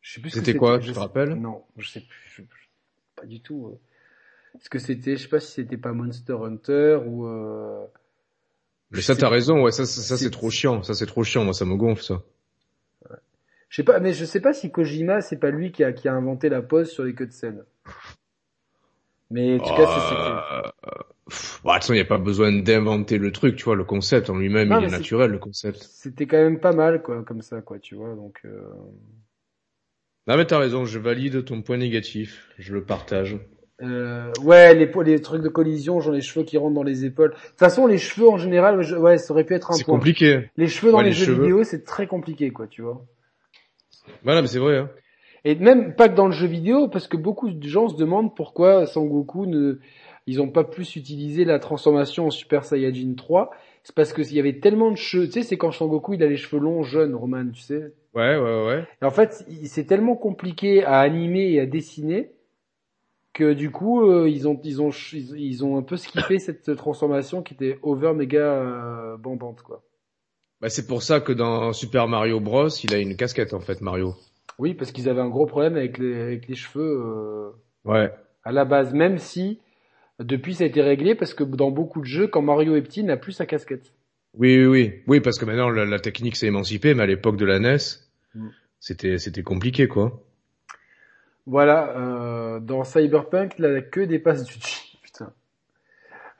Je 0.00 0.14
sais 0.14 0.20
plus 0.20 0.30
C'était 0.30 0.54
quoi, 0.56 0.78
tu 0.80 0.88
te 0.88 0.94
sais- 0.94 1.00
rappelles? 1.00 1.34
Non, 1.36 1.62
je 1.76 1.88
sais 1.88 2.00
plus. 2.00 2.18
je- 2.36 2.42
je- 2.42 3.20
pas 3.20 3.26
du 3.26 3.40
tout. 3.40 3.66
euh. 3.68 3.78
Ce 4.60 4.70
que 4.70 4.78
c'était, 4.78 5.16
je 5.16 5.22
sais 5.24 5.28
pas 5.28 5.40
si 5.40 5.52
c'était 5.52 5.76
pas 5.78 5.92
Monster 5.92 6.36
Hunter 6.42 7.00
ou. 7.06 7.26
Euh... 7.26 7.86
Mais 8.92 9.00
ça, 9.00 9.16
t'as 9.16 9.28
raison, 9.28 9.62
ouais, 9.62 9.72
ça, 9.72 9.86
ça, 9.86 10.02
ça, 10.02 10.16
c'est- 10.16 10.30
trop 10.30 10.50
chiant. 10.50 10.82
Ça, 10.82 10.94
c'est 10.94 11.06
trop 11.06 11.24
chiant, 11.24 11.44
moi, 11.44 11.54
ça 11.54 11.64
me 11.64 11.76
gonfle, 11.76 12.02
ça. 12.02 12.22
Je 13.68 13.76
sais 13.76 13.84
pas, 13.84 14.00
mais 14.00 14.12
je 14.12 14.26
sais 14.26 14.40
pas 14.40 14.52
si 14.52 14.70
Kojima, 14.70 15.22
c'est 15.22 15.38
pas 15.38 15.50
lui 15.50 15.72
qui 15.72 15.82
a, 15.82 15.94
qui 15.94 16.06
a 16.06 16.12
inventé 16.12 16.50
la 16.50 16.60
pause 16.60 16.90
sur 16.90 17.04
les 17.04 17.14
cutscenes. 17.14 17.64
Mais 19.30 19.54
en 19.54 19.58
tout 19.58 19.74
cas, 19.74 19.86
c'est-. 19.86 20.14
Euh, 20.14 20.62
bah, 20.84 21.30
de 21.30 21.32
toute 21.32 21.62
façon, 21.64 21.92
il 21.94 21.96
n'y 21.96 22.02
a 22.02 22.04
pas 22.04 22.18
besoin 22.18 22.52
d'inventer 22.52 23.16
le 23.16 23.32
truc, 23.32 23.56
tu 23.56 23.64
vois, 23.64 23.74
le 23.74 23.84
concept 23.84 24.28
en 24.28 24.36
lui-même, 24.36 24.70
il 24.72 24.84
est 24.84 24.90
naturel, 24.90 25.30
le 25.30 25.38
concept. 25.38 25.82
C'était 25.82 26.26
quand 26.26 26.36
même 26.36 26.60
pas 26.60 26.72
mal, 26.72 27.02
quoi, 27.02 27.22
comme 27.22 27.40
ça, 27.40 27.62
quoi, 27.62 27.78
tu 27.78 27.94
vois. 27.94 28.14
Donc, 28.14 28.40
euh... 28.44 28.60
Non, 30.26 30.36
mais 30.36 30.44
t'as 30.44 30.58
raison, 30.58 30.84
je 30.84 30.98
valide 30.98 31.44
ton 31.46 31.62
point 31.62 31.78
négatif. 31.78 32.50
Je 32.58 32.74
le 32.74 32.84
partage. 32.84 33.38
Euh, 33.80 34.30
ouais, 34.44 34.74
les, 34.74 34.90
les 35.04 35.20
trucs 35.20 35.42
de 35.42 35.48
collision, 35.48 36.00
genre 36.00 36.12
les 36.12 36.20
cheveux 36.20 36.44
qui 36.44 36.56
rentrent 36.58 36.74
dans 36.74 36.82
les 36.82 37.04
épaules. 37.04 37.30
De 37.30 37.34
toute 37.34 37.58
façon, 37.58 37.86
les 37.86 37.98
cheveux 37.98 38.28
en 38.28 38.36
général, 38.38 38.82
je- 38.82 38.96
ouais, 38.96 39.18
ça 39.18 39.32
aurait 39.32 39.44
pu 39.44 39.54
être 39.54 39.70
un 39.70 39.74
C'est 39.74 39.84
point. 39.84 39.96
compliqué. 39.98 40.50
Les 40.56 40.68
cheveux 40.68 40.92
dans 40.92 40.98
Ouais, 40.98 41.04
les, 41.04 41.10
les 41.10 41.14
jeux 41.16 41.26
cheveux. 41.26 41.42
vidéo, 41.42 41.64
c'est 41.64 41.84
très 41.84 42.06
compliqué, 42.06 42.50
quoi, 42.50 42.66
tu 42.66 42.82
vois. 42.82 43.04
Voilà, 44.24 44.42
mais 44.42 44.48
c'est 44.48 44.58
vrai, 44.58 44.78
hein. 44.78 44.90
Et 45.44 45.56
même 45.56 45.96
pas 45.96 46.08
que 46.08 46.14
dans 46.14 46.26
le 46.26 46.32
jeu 46.32 46.46
vidéo, 46.46 46.86
parce 46.88 47.08
que 47.08 47.16
beaucoup 47.16 47.50
de 47.50 47.66
gens 47.66 47.88
se 47.88 47.96
demandent 47.96 48.34
pourquoi 48.36 48.86
Sangoku 48.86 49.46
ne, 49.46 49.80
ils 50.28 50.40
ont 50.40 50.48
pas 50.48 50.62
plus 50.62 50.94
utilisé 50.94 51.44
la 51.44 51.58
transformation 51.58 52.26
en 52.26 52.30
Super 52.30 52.64
Saiyajin 52.64 53.14
3. 53.16 53.50
C'est 53.82 53.94
parce 53.94 54.12
que 54.12 54.22
il 54.22 54.34
y 54.34 54.38
avait 54.38 54.60
tellement 54.60 54.92
de 54.92 54.96
cheveux. 54.96 55.26
Tu 55.26 55.32
sais, 55.32 55.42
c'est 55.42 55.56
quand 55.56 55.72
Sangoku 55.72 56.14
il 56.14 56.22
a 56.22 56.28
les 56.28 56.36
cheveux 56.36 56.62
longs, 56.62 56.84
jeunes, 56.84 57.16
Roman, 57.16 57.46
tu 57.52 57.60
sais. 57.60 57.92
Ouais, 58.14 58.36
ouais, 58.36 58.66
ouais. 58.66 58.84
Et 59.00 59.04
en 59.04 59.10
fait, 59.10 59.44
c'est 59.64 59.84
tellement 59.84 60.14
compliqué 60.14 60.84
à 60.84 61.00
animer 61.00 61.50
et 61.50 61.60
à 61.60 61.66
dessiner 61.66 62.30
que 63.32 63.52
du 63.54 63.70
coup, 63.70 64.02
euh, 64.10 64.28
ils 64.28 64.46
ont, 64.48 64.60
ils 64.64 64.82
ont, 64.82 64.90
ils, 65.12 65.64
ont 65.64 65.78
un 65.78 65.82
peu 65.82 65.96
skippé 65.96 66.38
cette 66.38 66.74
transformation 66.76 67.42
qui 67.42 67.54
était 67.54 67.78
over 67.82 68.12
méga 68.14 68.38
euh, 68.40 69.16
bandante, 69.16 69.62
quoi. 69.62 69.82
Bah, 70.60 70.68
c'est 70.68 70.86
pour 70.86 71.02
ça 71.02 71.20
que 71.20 71.32
dans 71.32 71.72
Super 71.72 72.08
Mario 72.08 72.38
Bros, 72.40 72.68
il 72.68 72.94
a 72.94 72.98
une 72.98 73.16
casquette, 73.16 73.52
en 73.54 73.60
fait, 73.60 73.80
Mario. 73.80 74.14
Oui, 74.58 74.74
parce 74.74 74.92
qu'ils 74.92 75.08
avaient 75.08 75.20
un 75.22 75.28
gros 75.28 75.46
problème 75.46 75.76
avec 75.76 75.98
les, 75.98 76.14
avec 76.20 76.46
les 76.48 76.54
cheveux. 76.54 77.02
euh, 77.04 77.50
Ouais. 77.84 78.12
à 78.44 78.52
la 78.52 78.64
base, 78.64 78.92
même 78.94 79.18
si 79.18 79.58
depuis 80.20 80.54
ça 80.54 80.62
a 80.64 80.66
été 80.68 80.82
réglé 80.82 81.16
parce 81.16 81.34
que 81.34 81.42
dans 81.42 81.70
beaucoup 81.72 82.00
de 82.00 82.06
jeux, 82.06 82.28
quand 82.28 82.42
Mario 82.42 82.76
est 82.76 82.82
petit, 82.82 83.00
il 83.00 83.06
n'a 83.06 83.16
plus 83.16 83.32
sa 83.32 83.44
casquette. 83.46 83.92
Oui, 84.38 84.56
oui, 84.58 84.66
oui. 84.66 84.92
Oui, 85.08 85.20
parce 85.20 85.38
que 85.38 85.44
maintenant, 85.46 85.68
la, 85.68 85.84
la 85.84 85.98
technique 85.98 86.36
s'est 86.36 86.46
émancipée, 86.46 86.94
mais 86.94 87.02
à 87.02 87.06
l'époque 87.06 87.36
de 87.36 87.44
la 87.46 87.58
NES, 87.58 87.78
Mm. 88.34 88.48
c'était, 88.80 89.18
c'était 89.18 89.42
compliqué, 89.42 89.88
quoi. 89.88 90.22
Voilà, 91.46 91.96
euh, 91.96 92.60
dans 92.60 92.84
Cyberpunk, 92.84 93.58
la 93.58 93.80
queue 93.80 94.06
dépasse 94.06 94.44
du 94.44 94.54
chi, 94.60 94.98
putain. 95.02 95.32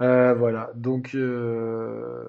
Euh, 0.00 0.34
voilà, 0.34 0.70
donc 0.74 1.14
euh, 1.14 2.24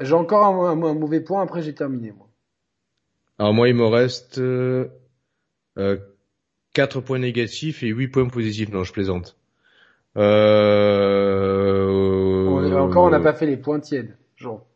j'ai 0.00 0.14
encore 0.14 0.44
un, 0.44 0.70
un- 0.70 0.82
un 0.82 0.94
mauvais 0.94 1.20
point. 1.20 1.42
Après, 1.42 1.62
j'ai 1.62 1.74
terminé 1.74 2.10
moi. 2.12 2.28
Alors 3.38 3.54
moi, 3.54 3.68
il 3.68 3.74
me 3.74 3.86
reste 3.86 4.38
euh, 4.38 4.88
euh, 5.78 5.96
4 6.74 7.00
points 7.00 7.18
négatifs 7.18 7.82
et 7.82 7.88
8 7.88 8.08
points 8.08 8.28
positifs. 8.28 8.70
Non, 8.70 8.84
je 8.84 8.92
plaisante. 8.92 9.36
Euh... 10.16 11.86
On- 12.48 12.72
encore, 12.78 13.04
on 13.04 13.10
n'a 13.10 13.20
pas 13.20 13.32
fait 13.34 13.46
les 13.46 13.56
points 13.56 13.80
tièdes, 13.80 14.16
genre 14.36 14.66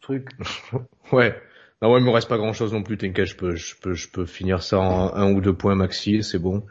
truc. 0.00 0.28
Ouais. 1.12 1.34
Non, 1.82 1.88
moi, 1.90 1.98
il 1.98 2.04
me 2.04 2.10
reste 2.10 2.28
pas 2.28 2.38
grand-chose 2.38 2.72
non 2.72 2.82
plus. 2.82 2.96
T'inquiète, 2.96 3.26
je 3.26 3.36
peux, 3.36 3.54
je 3.54 3.74
peux, 3.76 3.94
je 3.94 4.08
peux 4.08 4.24
finir 4.26 4.62
ça 4.62 4.78
en 4.78 5.14
un 5.14 5.32
ou 5.32 5.40
deux 5.40 5.54
points 5.54 5.74
maxi, 5.74 6.22
c'est 6.22 6.38
bon. 6.38 6.64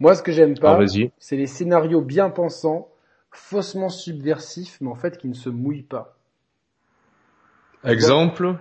Moi, 0.00 0.14
ce 0.14 0.22
que 0.22 0.32
j'aime 0.32 0.58
pas, 0.58 0.84
c'est 1.18 1.36
les 1.36 1.46
scénarios 1.46 2.02
bien 2.02 2.28
pensants, 2.28 2.88
faussement 3.30 3.88
subversifs, 3.88 4.78
mais 4.82 4.90
en 4.90 4.94
fait 4.94 5.16
qui 5.16 5.28
ne 5.28 5.34
se 5.34 5.48
mouillent 5.48 5.82
pas. 5.82 6.16
Exemple? 7.84 8.58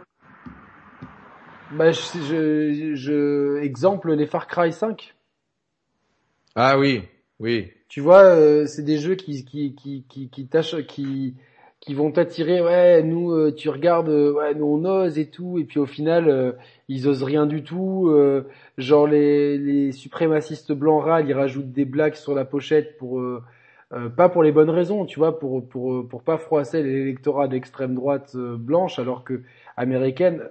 Bah, 1.72 1.92
je, 1.92 2.02
je, 2.22 2.96
je- 2.96 3.58
exemple 3.64 4.14
les 4.14 4.28
Far 4.28 4.48
Cry 4.48 4.72
5. 4.74 5.16
Ah 6.56 6.78
oui, 6.78 7.08
oui. 7.40 7.74
Tu 7.90 8.00
vois, 8.00 8.24
euh, 8.24 8.66
c'est 8.68 8.84
des 8.84 8.98
jeux 8.98 9.16
qui 9.16 9.44
qui 9.44 9.76
qui 9.76 10.06
qui 10.08 10.30
qui 10.30 10.48
tâchent, 10.48 10.82
qui 10.88 11.36
qui 11.82 11.94
vont 11.96 12.12
t'attirer. 12.12 12.62
Ouais, 12.62 13.04
nous, 13.04 13.32
euh, 13.34 13.52
tu 13.54 13.70
regardes, 13.70 14.10
euh, 14.10 14.34
ouais, 14.34 14.54
nous 14.56 14.66
on 14.66 14.86
ose 14.86 15.20
et 15.20 15.30
tout, 15.30 15.60
et 15.60 15.66
puis 15.66 15.80
au 15.80 15.86
final, 15.88 16.30
euh, 16.30 16.54
ils 16.88 17.08
osent 17.08 17.24
rien 17.24 17.46
du 17.48 17.64
tout. 17.64 18.10
euh, 18.10 18.44
genre 18.78 19.08
les 19.08 19.58
les 19.58 19.92
suprémacistes 19.92 20.72
blancs 20.74 21.04
râles, 21.04 21.28
ils 21.30 21.34
rajoutent 21.34 21.72
des 21.72 21.86
blagues 21.86 22.16
sur 22.16 22.34
la 22.36 22.46
pochette 22.46 22.98
pour 22.98 23.20
euh, 23.20 23.42
pas 24.16 24.30
pour 24.30 24.44
les 24.44 24.52
bonnes 24.54 24.70
raisons, 24.70 25.06
tu 25.06 25.20
vois, 25.20 25.38
pour 25.40 25.68
pour 25.68 26.08
pour 26.08 26.24
pas 26.24 26.38
froisser 26.38 26.82
l'électorat 26.84 27.48
d'extrême 27.50 27.96
droite 27.96 28.36
blanche, 28.38 29.00
alors 29.00 29.24
que 29.24 29.42
américaine, 29.76 30.44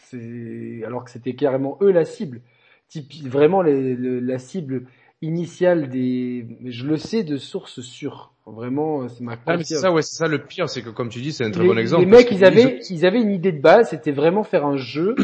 c'est 0.00 0.82
alors 0.86 1.04
que 1.04 1.10
c'était 1.10 1.34
carrément 1.34 1.78
eux 1.82 1.90
la 1.92 2.04
cible. 2.04 2.40
Typi- 2.88 3.26
vraiment 3.28 3.62
la 3.62 4.38
cible 4.38 4.86
initiale 5.24 5.88
des, 5.88 6.46
je 6.64 6.86
le 6.86 6.96
sais 6.96 7.22
de 7.24 7.36
sources 7.36 7.80
sûres. 7.80 8.32
Vraiment, 8.46 9.08
c'est 9.08 9.22
ma 9.22 9.36
Ah, 9.46 9.56
mais 9.56 9.64
c'est 9.64 9.74
ça, 9.76 9.90
ouais, 9.92 10.02
c'est 10.02 10.16
ça 10.16 10.28
le 10.28 10.44
pire, 10.44 10.68
c'est 10.68 10.82
que 10.82 10.90
comme 10.90 11.08
tu 11.08 11.20
dis, 11.20 11.32
c'est 11.32 11.44
un 11.44 11.50
très 11.50 11.62
les, 11.62 11.68
bon 11.68 11.78
exemple. 11.78 12.02
les 12.02 12.06
mecs, 12.06 12.30
ils 12.30 12.44
avaient, 12.44 12.78
ils- 12.90 12.96
ils 12.96 13.06
avaient 13.06 13.20
une 13.22 13.30
idée 13.30 13.52
de 13.52 13.60
base, 13.60 13.90
c'était 13.90 14.12
vraiment 14.12 14.44
faire 14.44 14.66
un 14.66 14.76
jeu 14.76 15.16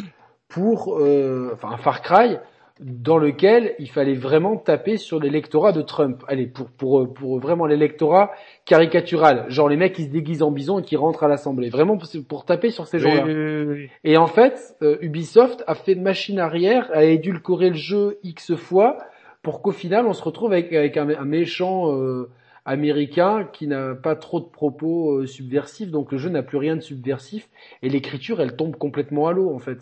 pour, 0.48 0.98
euh, 0.98 1.50
enfin 1.54 1.70
un 1.70 1.76
Far 1.76 2.02
Cry 2.02 2.38
dans 2.80 3.18
lequel 3.18 3.74
il 3.78 3.90
fallait 3.90 4.14
vraiment 4.14 4.56
taper 4.56 4.96
sur 4.96 5.20
l'électorat 5.20 5.72
de 5.72 5.82
Trump. 5.82 6.24
Allez, 6.28 6.46
pour 6.46 6.70
pour 6.70 7.12
pour 7.12 7.38
vraiment 7.38 7.66
l'électorat 7.66 8.30
caricatural, 8.64 9.44
genre 9.50 9.68
les 9.68 9.76
mecs 9.76 9.92
qui 9.92 10.04
se 10.04 10.08
déguisent 10.08 10.42
en 10.42 10.50
bison 10.50 10.78
et 10.78 10.82
qui 10.82 10.96
rentrent 10.96 11.24
à 11.24 11.28
l'Assemblée, 11.28 11.68
vraiment 11.68 11.98
pour, 11.98 12.08
pour 12.26 12.44
taper 12.46 12.70
sur 12.70 12.86
ces 12.86 12.98
Oui, 12.98 13.04
gens-là. 13.04 13.24
oui, 13.26 13.34
oui, 13.34 13.64
oui. 13.66 13.90
Et 14.04 14.16
en 14.16 14.26
fait, 14.26 14.76
euh, 14.82 14.96
Ubisoft 15.02 15.62
a 15.66 15.74
fait 15.74 15.94
machine 15.94 16.38
arrière, 16.38 16.88
a 16.94 17.04
édulcoré 17.04 17.68
le 17.70 17.76
jeu 17.76 18.18
X 18.22 18.54
fois 18.54 18.98
pour 19.42 19.62
qu'au 19.62 19.72
final 19.72 20.06
on 20.06 20.12
se 20.12 20.22
retrouve 20.22 20.52
avec, 20.52 20.72
avec 20.72 20.96
un, 20.96 21.08
un 21.08 21.24
méchant 21.24 21.94
euh, 21.96 22.30
américain 22.64 23.48
qui 23.52 23.66
n'a 23.66 23.94
pas 23.94 24.16
trop 24.16 24.40
de 24.40 24.44
propos 24.46 25.18
euh, 25.20 25.26
subversifs, 25.26 25.90
donc 25.90 26.12
le 26.12 26.18
jeu 26.18 26.28
n'a 26.30 26.42
plus 26.42 26.58
rien 26.58 26.76
de 26.76 26.80
subversif 26.80 27.48
et 27.82 27.88
l'écriture 27.88 28.40
elle 28.40 28.56
tombe 28.56 28.76
complètement 28.76 29.26
à 29.28 29.32
l'eau 29.32 29.54
en 29.54 29.58
fait. 29.58 29.78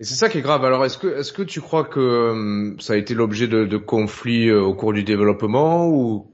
Et 0.00 0.04
c'est 0.04 0.14
ça 0.14 0.28
qui 0.28 0.38
est 0.38 0.42
grave. 0.42 0.64
Alors, 0.64 0.84
est-ce 0.84 0.98
que, 0.98 1.06
est-ce 1.18 1.32
que 1.32 1.42
tu 1.42 1.60
crois 1.60 1.84
que 1.84 2.00
euh, 2.00 2.74
ça 2.80 2.94
a 2.94 2.96
été 2.96 3.14
l'objet 3.14 3.46
de, 3.46 3.64
de 3.66 3.76
conflits 3.76 4.48
euh, 4.48 4.60
au 4.60 4.74
cours 4.74 4.92
du 4.92 5.04
développement 5.04 5.88
ou 5.88 6.26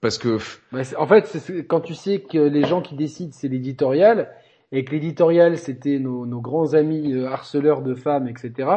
parce 0.00 0.18
que 0.18 0.38
Bah, 0.70 0.82
en 0.98 1.06
fait, 1.06 1.26
c'est- 1.26 1.66
quand 1.66 1.80
tu 1.80 1.94
sais 1.94 2.20
que 2.20 2.38
les 2.38 2.64
gens 2.64 2.82
qui 2.82 2.94
décident 2.94 3.32
c'est 3.32 3.48
l'éditorial 3.48 4.30
et 4.70 4.84
que 4.84 4.92
l'éditorial 4.92 5.58
c'était 5.58 5.98
nos, 5.98 6.24
nos 6.26 6.40
grands 6.40 6.74
amis 6.74 7.24
harceleurs 7.24 7.82
de 7.82 7.94
femmes, 7.94 8.28
etc. 8.28 8.68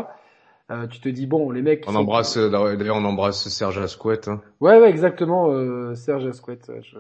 euh, 0.72 0.88
tu 0.88 1.00
te 1.00 1.10
dis 1.10 1.26
bon, 1.28 1.52
les 1.52 1.62
mecs. 1.62 1.84
on 1.88 1.92
sont- 1.94 1.98
embrasse, 2.00 2.38
euh, 2.38 2.50
d'ailleurs, 2.76 2.98
on 2.98 3.06
embrasse 3.06 3.48
Serge 3.50 3.78
Asquette. 3.80 4.28
Hein. 4.28 4.42
Ouais, 4.60 4.80
ouais, 4.80 4.90
exactement, 4.90 5.50
euh, 5.52 5.96
Serge 5.96 6.26
Asquette. 6.28 6.72
Je, 6.80 6.98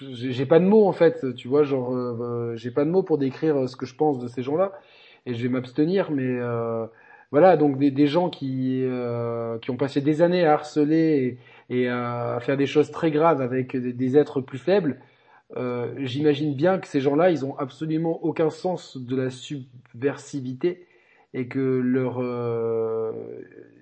j'ai 0.00 0.46
pas 0.46 0.58
de 0.58 0.64
mots 0.64 0.86
en 0.86 0.92
fait, 0.92 1.34
tu 1.34 1.48
vois, 1.48 1.62
genre, 1.62 1.94
euh, 1.94 2.16
euh, 2.20 2.56
j'ai 2.56 2.70
pas 2.70 2.84
de 2.84 2.90
mots 2.90 3.02
pour 3.02 3.18
décrire 3.18 3.68
ce 3.68 3.76
que 3.76 3.86
je 3.86 3.94
pense 3.94 4.18
de 4.18 4.28
ces 4.28 4.42
gens-là, 4.42 4.72
et 5.24 5.34
je 5.34 5.42
vais 5.42 5.48
m'abstenir, 5.48 6.10
mais 6.10 6.22
euh, 6.38 6.86
voilà, 7.30 7.56
donc 7.56 7.78
des, 7.78 7.90
des 7.90 8.06
gens 8.06 8.28
qui 8.28 8.82
euh, 8.84 9.58
qui 9.58 9.70
ont 9.70 9.76
passé 9.76 10.00
des 10.00 10.22
années 10.22 10.44
à 10.44 10.54
harceler 10.54 11.38
et, 11.70 11.78
et 11.82 11.88
à 11.88 12.38
faire 12.42 12.56
des 12.56 12.66
choses 12.66 12.90
très 12.90 13.10
graves 13.10 13.40
avec 13.40 13.74
des, 13.76 13.92
des 13.92 14.16
êtres 14.16 14.40
plus 14.40 14.58
faibles. 14.58 15.00
Euh, 15.56 15.94
J'imagine 15.98 16.54
bien 16.54 16.78
que 16.78 16.88
ces 16.88 17.00
gens-là, 17.00 17.30
ils 17.30 17.44
ont 17.44 17.56
absolument 17.56 18.18
aucun 18.24 18.50
sens 18.50 18.96
de 18.98 19.16
la 19.16 19.30
subversivité 19.30 20.86
et 21.36 21.48
que 21.48 21.60
leur 21.60 22.20
euh, 22.20 23.12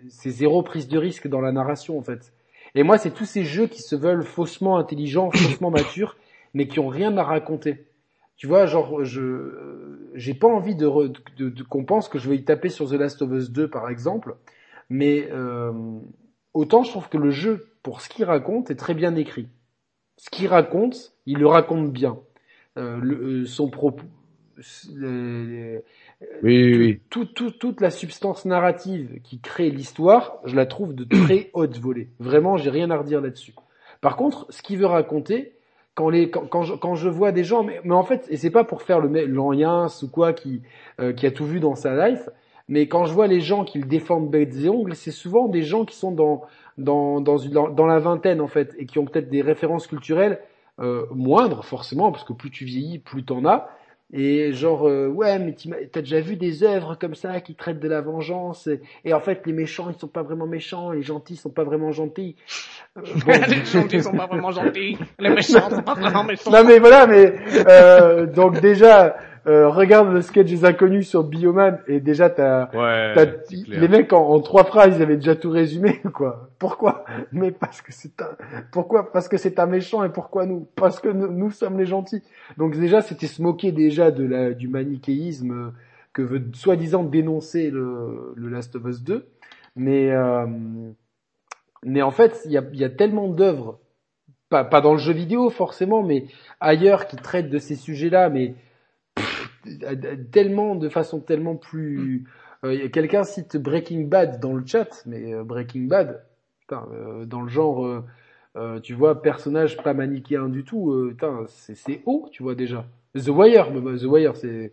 c'est 0.09 0.31
zéro 0.31 0.63
prise 0.63 0.89
de 0.89 0.99
risque 0.99 1.29
dans 1.29 1.41
la 1.41 1.53
narration 1.53 1.97
en 1.97 2.03
fait. 2.03 2.35
Et 2.75 2.83
moi, 2.83 2.99
c'est 2.99 3.13
tous 3.13 3.25
ces 3.25 3.45
jeux 3.45 3.69
qui 3.69 3.81
se 3.81 3.95
veulent 3.95 4.25
faussement 4.25 4.77
intelligents, 4.77 5.31
faussement 5.33 5.71
matures, 5.71 6.17
mais 6.53 6.67
qui 6.67 6.81
ont 6.81 6.89
rien 6.89 7.17
à 7.17 7.23
raconter. 7.23 7.87
Tu 8.37 8.49
vois, 8.49 8.67
genre, 8.67 9.05
je 9.05 10.11
j'ai 10.15 10.35
pas 10.35 10.49
envie 10.49 10.75
de, 10.75 10.89
de, 11.37 11.49
de 11.49 11.63
qu'on 11.63 11.85
pense 11.85 12.09
que 12.09 12.19
je 12.19 12.29
vais 12.29 12.37
y 12.37 12.45
taper 12.45 12.69
sur 12.69 12.91
The 12.91 12.95
Last 12.95 13.23
of 13.23 13.31
Us 13.31 13.51
2 13.51 13.69
par 13.69 13.89
exemple, 13.89 14.35
mais 14.91 15.29
euh, 15.31 15.73
autant 16.55 16.83
je 16.83 16.91
trouve 16.91 17.09
que 17.09 17.19
le 17.19 17.31
jeu, 17.31 17.69
pour 17.85 18.01
ce 18.01 18.09
qu'il 18.09 18.25
raconte, 18.25 18.73
est 18.73 18.77
très 18.77 18.95
bien 18.95 19.15
écrit. 19.15 19.49
Ce 20.17 20.29
qu'il 20.29 20.49
raconte, 20.49 21.13
il 21.27 21.39
le 21.39 21.47
raconte 21.47 21.93
bien. 21.93 22.19
Euh, 22.77 22.99
le, 23.01 23.43
euh, 23.43 23.47
son 23.47 23.71
propos, 23.71 24.07
oui, 24.57 25.79
oui, 26.43 26.77
oui. 26.77 27.01
Tout, 27.11 27.25
tout, 27.25 27.51
toute 27.51 27.81
la 27.81 27.91
substance 27.91 28.45
narrative 28.45 29.21
qui 29.23 29.41
crée 29.41 29.71
l'histoire, 29.71 30.39
je 30.45 30.57
la 30.57 30.67
trouve 30.67 30.95
de 30.95 31.05
très 31.05 31.51
haute 31.55 31.79
volée. 31.79 32.09
Vraiment, 32.19 32.57
j'ai 32.57 32.71
rien 32.71 32.91
à 32.91 32.97
redire 32.97 33.21
là-dessus. 33.21 33.55
Par 34.01 34.17
contre, 34.17 34.47
ce 34.51 34.63
qu'il 34.63 34.79
veut 34.79 34.87
raconter, 34.87 35.55
quand 35.95 36.09
les 36.09 36.31
quand, 36.31 36.47
quand, 36.47 36.63
je, 36.63 36.75
quand 36.75 36.95
je 36.95 37.09
vois 37.09 37.33
des 37.33 37.45
gens 37.45 37.63
mais, 37.63 37.81
mais 37.85 37.95
en 37.95 38.03
fait 38.03 38.27
et 38.29 38.37
c'est 38.37 38.51
pas 38.51 38.65
pour 38.65 38.83
faire 38.83 39.01
le 39.01 39.27
l'Ancien 39.27 39.87
ou 40.03 40.09
quoi 40.09 40.33
qui 40.33 40.63
euh, 41.01 41.13
qui 41.13 41.27
a 41.27 41.31
tout 41.31 41.47
vu 41.47 41.61
dans 41.61 41.75
sa 41.75 42.09
life 42.09 42.29
mais 42.69 42.89
quand 42.89 43.05
je 43.05 43.13
vois 43.13 43.27
les 43.27 43.41
gens 43.41 43.65
qui 43.65 43.79
le 43.79 43.87
défendent 43.87 44.31
bêtes 44.31 44.57
et 44.57 44.69
ongles 44.69 44.97
c'est 44.97 45.13
souvent 45.13 45.49
des 45.49 45.63
gens 45.63 45.85
qui 45.85 45.97
sont 45.97 46.11
dans 46.11 46.43
dans 46.79 47.21
dans, 47.21 47.39
une, 47.39 47.53
dans, 47.53 47.69
dans 47.69 47.87
la 47.87 48.01
vingtaine 48.01 48.41
en 48.41 48.49
fait 48.49 48.75
et 48.79 48.87
qui 48.87 48.99
ont 48.99 49.05
peut-être 49.05 49.31
des 49.31 49.43
références 49.43 49.87
culturelles 49.87 50.41
euh, 50.81 51.07
moindres 51.13 51.65
forcément 51.65 52.11
parce 52.11 52.25
que 52.25 52.33
plus 52.33 52.51
tu 52.51 52.65
vieillis 52.65 52.99
plus 52.99 53.25
t'en 53.25 53.45
as 53.45 53.69
et 54.13 54.53
genre 54.53 54.87
euh, 54.87 55.09
ouais 55.09 55.39
mais 55.39 55.55
t'as 55.91 56.01
déjà 56.01 56.21
vu 56.21 56.37
des 56.37 56.63
œuvres 56.63 56.97
comme 56.97 57.15
ça 57.15 57.41
qui 57.41 57.55
traitent 57.55 57.81
de 57.81 57.89
la 57.89 58.01
vengeance 58.01 58.67
et, 58.67 58.81
et, 59.05 59.15
en 59.15 59.21
fait 59.21 59.47
les 59.47 59.53
méchants 59.53 59.91
ils 59.91 59.99
sont 59.99 60.09
pas 60.09 60.23
vraiment 60.23 60.47
méchants 60.47 60.91
les 60.91 61.03
gentils 61.03 61.37
sont 61.37 61.51
pas 61.51 61.65
vraiment 61.65 61.91
gentils. 61.91 62.37
Euh, 62.97 63.01
bon. 63.27 63.33
les 63.49 63.65
gentils 63.65 64.03
sont 64.03 64.13
pas 64.13 64.27
vraiment 64.27 64.51
gentils. 64.51 64.99
Les 65.19 65.31
méchants 65.31 65.71
sont 65.71 65.83
pas 65.83 65.95
vraiment 65.95 66.25
méchants. 66.29 66.51
Non 66.51 66.65
mais 66.65 66.79
voilà 66.79 67.07
mais 67.07 67.35
euh, 67.69 68.27
donc 68.27 68.61
déjà 68.61 69.17
euh, 69.47 69.69
regarde 69.69 70.11
le 70.13 70.23
sketch 70.23 70.49
des 70.49 70.65
inconnus 70.65 71.09
sur 71.09 71.23
Bioman 71.23 71.79
et 71.87 72.01
déjà 72.01 72.31
t'as, 72.31 72.71
ouais, 72.75 73.15
les 73.69 73.89
mecs 73.89 74.13
en, 74.15 74.31
en, 74.31 74.41
trois 74.41 74.65
phrases 74.65 74.97
ils 74.97 75.03
avaient 75.03 75.17
déjà 75.17 75.37
tout 75.37 75.51
résumé 75.51 76.01
quoi. 76.15 76.49
Pourquoi? 76.59 77.05
Mais 77.31 77.51
parce 77.51 77.83
que 77.83 77.93
c'est 77.93 78.23
un 78.23 78.31
pourquoi? 78.73 79.13
Parce 79.13 79.29
que 79.29 79.37
c'est 79.37 79.59
un 79.59 79.67
méchant 79.67 80.03
et 80.03 80.09
pourquoi 80.09 80.47
nous? 80.47 80.67
Parce 80.77 80.99
que 80.99 81.09
nous, 81.09 81.31
nous, 81.31 81.51
sommes 81.51 81.79
les 81.79 81.85
gentils. 81.85 82.23
Donc 82.57 82.75
déjà 82.79 83.03
c'était 83.03 83.27
se 83.27 83.43
moquer 83.43 83.71
déjà 83.71 84.11
de 84.11 84.25
la 84.25 84.53
du 84.53 84.69
manichéisme 84.69 85.73
que 86.15 86.23
veut 86.23 86.43
soi-disant 86.55 87.05
dénoncer 87.05 87.71
le, 87.71 88.33
le 88.37 88.49
Last 88.49 88.77
of 88.77 88.87
Us 88.87 89.03
2. 89.03 89.27
Mais 89.77 90.11
euh, 90.11 90.47
mais 91.85 92.01
en 92.01 92.11
fait 92.11 92.41
il 92.47 92.53
y 92.53 92.57
a, 92.57 92.65
y 92.73 92.85
a 92.85 92.91
tellement 92.91 93.29
d'œuvres 93.29 93.79
pas, 94.49 94.65
pas 94.65 94.81
dans 94.81 94.93
le 94.93 94.99
jeu 94.99 95.13
vidéo 95.13 95.51
forcément 95.51 96.03
mais 96.03 96.27
ailleurs 96.61 97.07
qui 97.07 97.17
traitent 97.17 97.51
de 97.51 97.59
ces 97.59 97.75
sujets-là 97.75 98.31
mais 98.31 98.55
tellement 100.31 100.75
de 100.75 100.89
façon 100.89 101.21
tellement 101.21 101.57
plus 101.57 102.25
euh, 102.65 102.89
quelqu'un 102.89 103.25
cite 103.25 103.57
Breaking 103.57 104.07
Bad 104.07 104.41
dans 104.41 104.55
le 104.55 104.65
chat 104.67 105.03
mais 105.07 105.35
euh, 105.35 105.45
Breaking 105.45 105.87
Bad 105.87 106.25
putain, 106.61 106.87
euh, 106.93 107.25
dans 107.25 107.43
le 107.43 107.49
genre 107.49 107.87
euh, 108.57 108.81
tu 108.81 108.95
vois 108.95 109.23
personnage 109.23 109.77
pas 109.79 109.95
manichéen 109.95 110.49
du 110.49 110.65
tout 110.65 110.95
putain, 111.11 111.45
c'est 111.49 112.03
haut 112.07 112.29
tu 112.31 112.43
vois 112.43 112.55
déjà. 112.55 112.87
The 113.15 113.29
Wire 113.29 113.69
The 113.73 114.05
Wire 114.05 114.37
c'est 114.37 114.73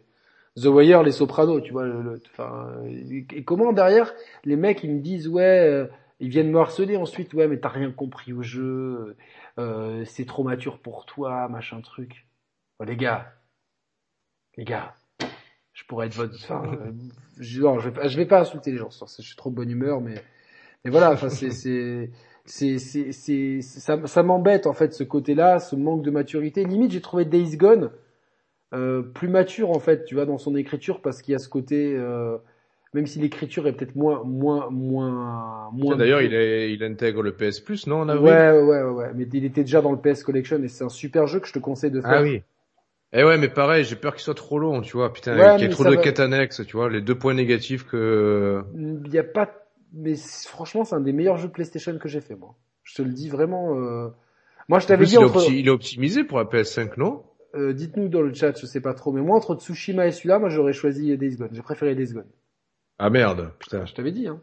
The 0.55 0.65
Wire 0.65 1.03
les 1.03 1.11
Sopranos 1.11 1.61
tu 1.61 1.71
vois 1.71 1.87
enfin 2.31 2.83
et 2.87 3.43
comment 3.43 3.73
derrière 3.73 4.13
les 4.45 4.55
mecs 4.55 4.83
ils 4.83 4.93
me 4.93 4.99
disent 4.99 5.27
ouais 5.27 5.89
ils 6.19 6.29
viennent 6.29 6.51
me 6.51 6.59
harceler 6.59 6.97
ensuite 6.97 7.33
ouais 7.33 7.47
mais 7.47 7.57
t'as 7.57 7.69
rien 7.69 7.91
compris 7.91 8.33
au 8.33 8.41
jeu 8.43 9.15
c'est 10.05 10.25
trop 10.25 10.43
mature 10.43 10.79
pour 10.79 11.05
toi 11.05 11.47
machin 11.49 11.81
truc. 11.81 12.25
Oh, 12.79 12.83
les 12.83 12.95
gars 12.95 13.31
les 14.57 14.63
gars, 14.65 14.95
je 15.73 15.83
pourrais 15.85 16.07
être 16.07 16.15
votre, 16.15 16.35
enfin, 16.35 16.63
euh, 16.65 16.91
je, 17.39 17.61
non, 17.61 17.79
je 17.79 17.89
vais 17.89 17.93
pas, 17.93 18.07
je 18.07 18.17
vais 18.17 18.25
pas 18.25 18.41
insulter 18.41 18.71
les 18.71 18.77
gens, 18.77 18.89
je 18.89 19.21
suis 19.21 19.35
trop 19.35 19.49
de 19.49 19.55
bonne 19.55 19.69
humeur, 19.69 20.01
mais, 20.01 20.15
mais 20.83 20.91
voilà, 20.91 21.11
enfin, 21.11 21.29
c'est, 21.29 21.51
c'est, 21.51 22.09
c'est, 22.45 22.77
c'est, 22.77 23.11
c'est, 23.11 23.61
ça, 23.61 24.05
ça 24.05 24.23
m'embête, 24.23 24.67
en 24.67 24.73
fait, 24.73 24.93
ce 24.93 25.03
côté-là, 25.03 25.59
ce 25.59 25.75
manque 25.75 26.03
de 26.03 26.11
maturité. 26.11 26.65
Limite, 26.65 26.91
j'ai 26.91 27.01
trouvé 27.01 27.25
Days 27.25 27.55
Gone, 27.57 27.91
euh, 28.73 29.01
plus 29.01 29.27
mature, 29.27 29.71
en 29.71 29.79
fait, 29.79 30.05
tu 30.05 30.15
vois, 30.15 30.25
dans 30.25 30.37
son 30.37 30.55
écriture, 30.55 31.01
parce 31.01 31.21
qu'il 31.21 31.31
y 31.31 31.35
a 31.35 31.39
ce 31.39 31.49
côté, 31.49 31.95
euh, 31.95 32.37
même 32.93 33.07
si 33.07 33.19
l'écriture 33.19 33.67
est 33.67 33.73
peut-être 33.73 33.95
moins, 33.95 34.23
moins, 34.23 34.69
moins, 34.69 35.69
moins. 35.71 35.95
D'ailleurs, 35.95 36.21
il, 36.21 36.33
est, 36.33 36.73
il 36.73 36.83
intègre 36.83 37.21
le 37.21 37.31
PS 37.33 37.59
Plus, 37.61 37.87
non, 37.87 38.01
en 38.01 38.09
avril? 38.09 38.33
ouais, 38.33 38.51
ouais, 38.51 38.61
ouais, 38.61 38.91
ouais, 38.91 39.11
mais 39.15 39.27
il 39.31 39.45
était 39.45 39.61
déjà 39.61 39.81
dans 39.81 39.91
le 39.91 39.97
PS 39.97 40.23
Collection 40.23 40.61
et 40.61 40.67
c'est 40.67 40.83
un 40.83 40.89
super 40.89 41.27
jeu 41.27 41.39
que 41.39 41.47
je 41.47 41.53
te 41.53 41.59
conseille 41.59 41.91
de 41.91 42.01
faire. 42.01 42.19
Ah 42.19 42.21
oui. 42.21 42.43
Eh 43.13 43.23
ouais, 43.23 43.37
mais 43.37 43.49
pareil, 43.49 43.83
j'ai 43.83 43.97
peur 43.97 44.13
qu'il 44.13 44.23
soit 44.23 44.35
trop 44.35 44.57
long, 44.57 44.81
tu 44.81 44.95
vois. 44.95 45.11
Putain, 45.11 45.37
ouais, 45.37 45.55
qu'il 45.57 45.63
y 45.63 45.65
ait 45.65 45.73
trop 45.73 45.83
de 45.83 45.95
va... 45.95 46.01
quêtes 46.01 46.19
annexes, 46.19 46.65
tu 46.65 46.77
vois. 46.77 46.89
Les 46.89 47.01
deux 47.01 47.17
points 47.17 47.33
négatifs 47.33 47.85
que. 47.85 48.63
Il 48.75 49.13
y 49.13 49.19
a 49.19 49.23
pas, 49.23 49.49
mais 49.93 50.15
franchement, 50.15 50.85
c'est 50.85 50.95
un 50.95 51.01
des 51.01 51.11
meilleurs 51.11 51.37
jeux 51.37 51.49
PlayStation 51.49 51.97
que 51.97 52.07
j'ai 52.07 52.21
fait, 52.21 52.35
moi. 52.35 52.55
Je 52.83 52.95
te 52.95 53.01
le 53.01 53.11
dis 53.11 53.29
vraiment. 53.29 53.77
Euh... 53.77 54.07
Moi, 54.69 54.79
je 54.79 54.87
t'avais 54.87 55.05
dit 55.05 55.15
il 55.15 55.19
entre. 55.19 55.49
Est 55.49 55.59
il 55.59 55.67
est 55.67 55.71
optimisé 55.71 56.23
pour 56.23 56.37
la 56.37 56.45
PS5, 56.45 56.91
non? 56.97 57.23
Euh, 57.53 57.73
Dites-nous 57.73 58.07
dans 58.07 58.21
le 58.21 58.33
chat, 58.33 58.57
je 58.57 58.65
sais 58.65 58.79
pas 58.79 58.93
trop, 58.93 59.11
mais 59.11 59.21
moi 59.21 59.35
entre 59.35 59.55
Tsushima 59.55 60.07
et 60.07 60.11
celui-là, 60.11 60.39
moi 60.39 60.47
j'aurais 60.47 60.71
choisi 60.71 61.17
Days 61.17 61.35
Gone. 61.35 61.49
J'ai 61.51 61.61
préféré 61.61 61.95
Days 61.95 62.13
Gone. 62.13 62.29
Ah 62.97 63.09
merde, 63.09 63.51
putain. 63.59 63.85
Je 63.85 63.93
t'avais 63.93 64.13
dit, 64.13 64.27
hein. 64.27 64.39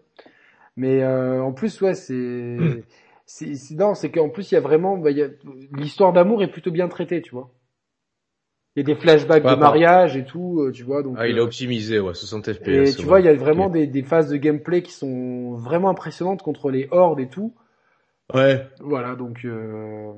Mais 0.77 1.03
euh, 1.03 1.41
en 1.41 1.53
plus, 1.53 1.81
ouais, 1.81 1.95
c'est. 1.95 2.59
c'est 3.25 3.55
non, 3.75 3.95
c'est 3.95 4.11
qu'en 4.11 4.29
plus 4.29 4.53
il 4.53 4.57
y 4.57 4.59
a 4.59 4.61
vraiment, 4.61 4.99
bah, 4.99 5.11
a... 5.11 5.29
l'histoire 5.79 6.13
d'amour 6.13 6.43
est 6.43 6.51
plutôt 6.51 6.71
bien 6.71 6.89
traitée, 6.89 7.23
tu 7.23 7.31
vois. 7.31 7.51
Il 8.79 8.89
y 8.89 8.93
a 8.93 8.95
des 8.95 9.01
flashbacks 9.01 9.45
ouais, 9.45 9.57
de 9.57 9.57
mariage 9.57 10.17
et 10.17 10.25
tout, 10.25 10.61
euh, 10.61 10.71
tu 10.71 10.85
vois. 10.85 11.03
Donc, 11.03 11.17
ah, 11.19 11.27
il 11.27 11.37
est 11.37 11.41
optimisé, 11.41 11.99
ouais, 11.99 12.15
60 12.15 12.53
FPS. 12.53 12.69
Et 12.69 12.95
tu 12.95 13.01
ouais. 13.01 13.05
vois, 13.07 13.19
il 13.19 13.27
y 13.27 13.29
a 13.29 13.35
vraiment 13.35 13.67
okay. 13.67 13.81
des, 13.81 13.87
des, 13.89 14.03
phases 14.05 14.29
de 14.29 14.37
gameplay 14.37 14.83
qui 14.83 14.93
sont 14.93 15.57
vraiment 15.57 15.89
impressionnantes 15.89 16.43
contre 16.43 16.71
les 16.71 16.87
hordes 16.93 17.19
et 17.19 17.29
tout. 17.29 17.57
Ouais. 18.33 18.69
Voilà, 18.79 19.17
donc 19.17 19.45
euh, 19.45 20.13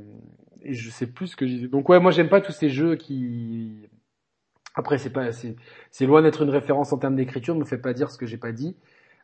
et 0.62 0.74
je 0.74 0.90
sais 0.90 1.06
plus 1.06 1.28
ce 1.28 1.36
que 1.36 1.46
j'ai. 1.46 1.68
Donc 1.68 1.88
ouais, 1.88 2.00
moi 2.00 2.10
j'aime 2.10 2.28
pas 2.28 2.42
tous 2.42 2.52
ces 2.52 2.68
jeux 2.68 2.96
qui. 2.96 3.88
Après, 4.74 4.98
c'est 4.98 5.10
pas, 5.10 5.30
c'est 5.32 6.06
loin 6.06 6.20
d'être 6.20 6.42
une 6.42 6.50
référence 6.50 6.92
en 6.92 6.98
termes 6.98 7.16
d'écriture. 7.16 7.54
Ne 7.54 7.60
me 7.60 7.64
fais 7.64 7.78
pas 7.78 7.94
dire 7.94 8.10
ce 8.10 8.18
que 8.18 8.26
j'ai 8.26 8.36
pas 8.36 8.52
dit. 8.52 8.76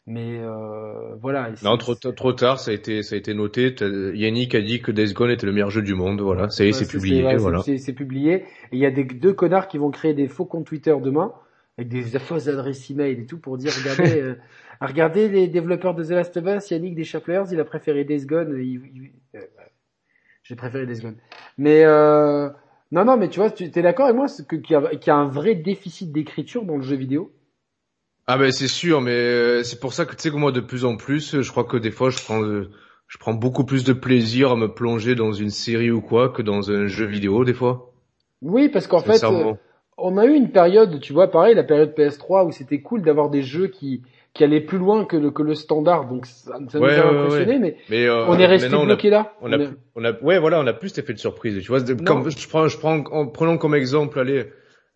Mais 0.08 0.38
euh, 0.38 1.16
voilà. 1.20 1.50
Non, 1.64 1.76
trop, 1.76 1.94
trop 1.96 2.32
tard, 2.32 2.60
ça 2.60 2.70
a 2.70 2.74
été, 2.74 3.02
ça 3.02 3.16
a 3.16 3.18
été 3.18 3.34
noté. 3.34 3.74
Yannick 4.14 4.54
a 4.54 4.60
dit 4.60 4.80
que 4.80 4.92
Days 4.92 5.12
Gone 5.12 5.30
était 5.30 5.46
le 5.46 5.52
meilleur 5.52 5.70
jeu 5.70 5.82
du 5.82 5.94
monde. 5.94 6.20
Voilà, 6.20 6.48
ça 6.48 6.64
y 6.64 6.68
est, 6.68 6.72
c'est 6.72 6.86
publié. 6.86 7.24
Ouais, 7.24 7.36
voilà. 7.36 7.62
C'est 7.62 7.92
publié. 7.92 8.34
Et 8.34 8.44
il 8.72 8.78
y 8.78 8.86
a 8.86 8.92
des 8.92 9.04
deux 9.04 9.32
connards 9.32 9.66
qui 9.66 9.78
vont 9.78 9.90
créer 9.90 10.14
des 10.14 10.28
faux 10.28 10.44
comptes 10.44 10.66
Twitter 10.66 10.94
demain 11.02 11.32
avec 11.78 11.88
des 11.88 12.18
fausses 12.18 12.48
adresses 12.48 12.90
email 12.90 13.20
et 13.20 13.26
tout 13.26 13.38
pour 13.38 13.58
dire 13.58 13.72
regardez, 13.72 14.20
euh, 14.22 14.34
regardez 14.80 15.28
les 15.28 15.48
développeurs 15.48 15.94
de 15.94 16.04
The 16.04 16.10
Last 16.10 16.36
of 16.36 16.46
Us, 16.46 16.70
Yannick 16.70 16.94
des 16.94 17.04
Chaplers, 17.04 17.44
il 17.52 17.60
a 17.60 17.64
préféré 17.64 18.04
Days 18.04 18.26
Gone. 18.26 18.56
Il, 18.58 18.80
il, 18.94 19.12
euh, 19.34 19.40
J'ai 20.42 20.56
préféré 20.56 20.86
Days 20.86 21.00
Gone. 21.00 21.16
Mais 21.58 21.84
euh, 21.84 22.48
non, 22.92 23.04
non, 23.04 23.16
mais 23.16 23.28
tu 23.28 23.40
vois, 23.40 23.50
tu 23.50 23.64
es 23.64 23.82
d'accord 23.82 24.06
avec 24.06 24.16
moi 24.16 24.26
qu'il 24.26 24.70
y, 24.70 24.74
a, 24.74 24.96
qu 24.96 25.06
y 25.06 25.10
a 25.10 25.16
un 25.16 25.28
vrai 25.28 25.54
déficit 25.54 26.12
d'écriture 26.12 26.64
dans 26.64 26.76
le 26.76 26.82
jeu 26.82 26.96
vidéo. 26.96 27.32
Ah 28.26 28.38
ben 28.38 28.50
c'est 28.50 28.68
sûr, 28.68 29.00
mais 29.00 29.62
c'est 29.62 29.78
pour 29.78 29.92
ça 29.92 30.04
que 30.04 30.16
tu 30.16 30.22
sais 30.22 30.30
que 30.30 30.36
moi 30.36 30.52
de 30.52 30.60
plus 30.60 30.84
en 30.84 30.96
plus, 30.96 31.40
je 31.40 31.50
crois 31.50 31.64
que 31.64 31.76
des 31.76 31.92
fois 31.92 32.10
je 32.10 32.18
prends 32.18 32.42
je 33.08 33.18
prends 33.18 33.34
beaucoup 33.34 33.64
plus 33.64 33.84
de 33.84 33.92
plaisir 33.92 34.50
à 34.50 34.56
me 34.56 34.68
plonger 34.68 35.14
dans 35.14 35.32
une 35.32 35.50
série 35.50 35.90
ou 35.90 36.00
quoi 36.00 36.28
que 36.28 36.42
dans 36.42 36.70
un 36.70 36.86
jeu 36.86 37.06
vidéo 37.06 37.44
des 37.44 37.54
fois. 37.54 37.92
Oui, 38.42 38.68
parce 38.68 38.86
qu'en 38.86 39.00
fait, 39.00 39.22
euh, 39.24 39.54
on 39.96 40.18
a 40.18 40.26
eu 40.26 40.34
une 40.34 40.50
période, 40.50 41.00
tu 41.00 41.12
vois, 41.12 41.30
pareil, 41.30 41.54
la 41.54 41.64
période 41.64 41.94
PS3 41.96 42.46
où 42.46 42.52
c'était 42.52 42.80
cool 42.80 43.02
d'avoir 43.02 43.30
des 43.30 43.42
jeux 43.42 43.68
qui 43.68 44.02
qui 44.34 44.44
allaient 44.44 44.60
plus 44.60 44.76
loin 44.76 45.06
que 45.06 45.16
le 45.16 45.30
que 45.30 45.42
le 45.42 45.54
standard, 45.54 46.08
donc 46.08 46.26
ça, 46.26 46.58
ça 46.68 46.78
ouais, 46.78 46.94
nous 46.94 47.02
a 47.02 47.12
ouais, 47.12 47.18
impressionné, 47.18 47.52
ouais. 47.52 47.58
mais, 47.58 47.76
mais 47.88 48.04
euh, 48.06 48.26
on 48.26 48.38
est 48.38 48.46
resté 48.46 48.68
bloqué 48.68 49.08
là. 49.08 49.32
On 49.40 49.50
a, 49.52 49.56
on 49.94 50.04
a, 50.04 50.12
ouais, 50.20 50.38
voilà, 50.38 50.60
on 50.60 50.66
a 50.66 50.74
plus 50.74 50.90
cet 50.90 51.04
effet 51.04 51.14
de 51.14 51.18
surprise. 51.18 51.58
Tu 51.62 51.68
vois, 51.68 51.80
comme 52.04 52.28
je 52.28 52.48
prends, 52.48 52.68
je 52.68 52.76
prends, 52.76 52.98
en 52.98 53.26
prenant 53.28 53.56
comme 53.56 53.74
exemple, 53.74 54.18
allez 54.18 54.46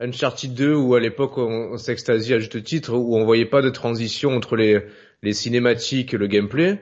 Uncharted 0.00 0.54
2 0.54 0.74
où 0.74 0.94
à 0.94 1.00
l'époque 1.00 1.38
on, 1.38 1.72
on 1.72 1.76
s'extasiait 1.76 2.36
à 2.36 2.38
juste 2.38 2.62
titre 2.64 2.94
où 2.94 3.16
on 3.16 3.24
voyait 3.24 3.46
pas 3.46 3.62
de 3.62 3.70
transition 3.70 4.30
entre 4.30 4.56
les 4.56 4.82
les 5.22 5.32
cinématiques 5.32 6.14
et 6.14 6.16
le 6.16 6.26
gameplay. 6.26 6.80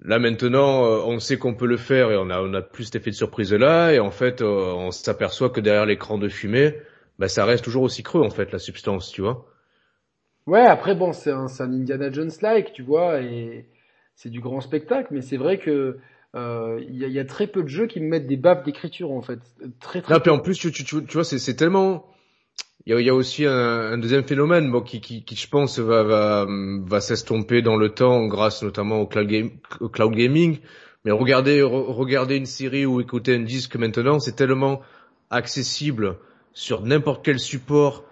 Là 0.00 0.18
maintenant, 0.18 0.82
on 0.82 1.18
sait 1.18 1.38
qu'on 1.38 1.54
peut 1.54 1.66
le 1.66 1.76
faire 1.78 2.12
et 2.12 2.16
on 2.16 2.30
a 2.30 2.40
on 2.40 2.52
a 2.54 2.62
plus 2.62 2.84
cet 2.84 2.96
effet 2.96 3.10
de 3.10 3.16
surprise 3.16 3.52
là 3.52 3.92
et 3.92 3.98
en 3.98 4.10
fait 4.10 4.42
on 4.42 4.90
s'aperçoit 4.90 5.50
que 5.50 5.60
derrière 5.60 5.86
l'écran 5.86 6.18
de 6.18 6.28
fumée, 6.28 6.76
bah 7.18 7.28
ça 7.28 7.44
reste 7.44 7.64
toujours 7.64 7.82
aussi 7.82 8.02
creux 8.02 8.22
en 8.22 8.30
fait 8.30 8.52
la 8.52 8.58
substance, 8.58 9.10
tu 9.10 9.22
vois. 9.22 9.46
Ouais, 10.48 10.64
après 10.64 10.94
bon, 10.94 11.12
c'est 11.12 11.30
un, 11.30 11.46
un 11.46 11.72
Indiana 11.72 12.10
Jones-like, 12.10 12.72
tu 12.72 12.82
vois, 12.82 13.20
et 13.20 13.66
c'est 14.14 14.30
du 14.30 14.40
grand 14.40 14.62
spectacle, 14.62 15.08
mais 15.10 15.20
c'est 15.20 15.36
vrai 15.36 15.58
que 15.58 15.98
euh, 16.34 16.80
il 16.88 16.96
y, 16.96 17.04
a, 17.04 17.08
y 17.08 17.18
a 17.18 17.24
très 17.26 17.46
peu 17.46 17.62
de 17.62 17.68
jeux 17.68 17.86
qui 17.86 18.00
me 18.00 18.08
mettent 18.08 18.26
des 18.26 18.38
baffes 18.38 18.64
d'écriture 18.64 19.10
en 19.10 19.20
fait, 19.20 19.40
très 19.80 20.00
très. 20.00 20.14
Non, 20.14 20.20
puis 20.20 20.30
en 20.30 20.38
plus, 20.38 20.58
tu, 20.58 20.72
tu, 20.72 21.04
vois, 21.12 21.24
c'est 21.24 21.54
tellement. 21.54 22.06
Il 22.86 22.98
y 23.00 23.10
a, 23.10 23.14
aussi 23.14 23.44
un, 23.44 23.98
deuxième 23.98 24.24
phénomène, 24.24 24.70
bon, 24.70 24.80
qui, 24.80 25.24
je 25.30 25.48
pense, 25.48 25.78
va, 25.78 26.46
s'estomper 27.00 27.60
dans 27.60 27.76
le 27.76 27.90
temps, 27.90 28.26
grâce 28.26 28.62
notamment 28.62 29.00
au 29.00 29.06
cloud, 29.06 30.14
gaming. 30.14 30.58
Mais 31.04 31.10
regarder, 31.10 31.60
re- 31.60 31.92
regarder 31.92 32.36
une 32.36 32.46
série 32.46 32.86
ou 32.86 33.00
écouter 33.00 33.34
un 33.34 33.42
disque 33.42 33.76
maintenant, 33.76 34.20
c'est 34.20 34.36
tellement 34.36 34.80
accessible 35.30 36.16
sur 36.54 36.82
n'importe 36.82 37.24
quel 37.24 37.38
support, 37.38 38.04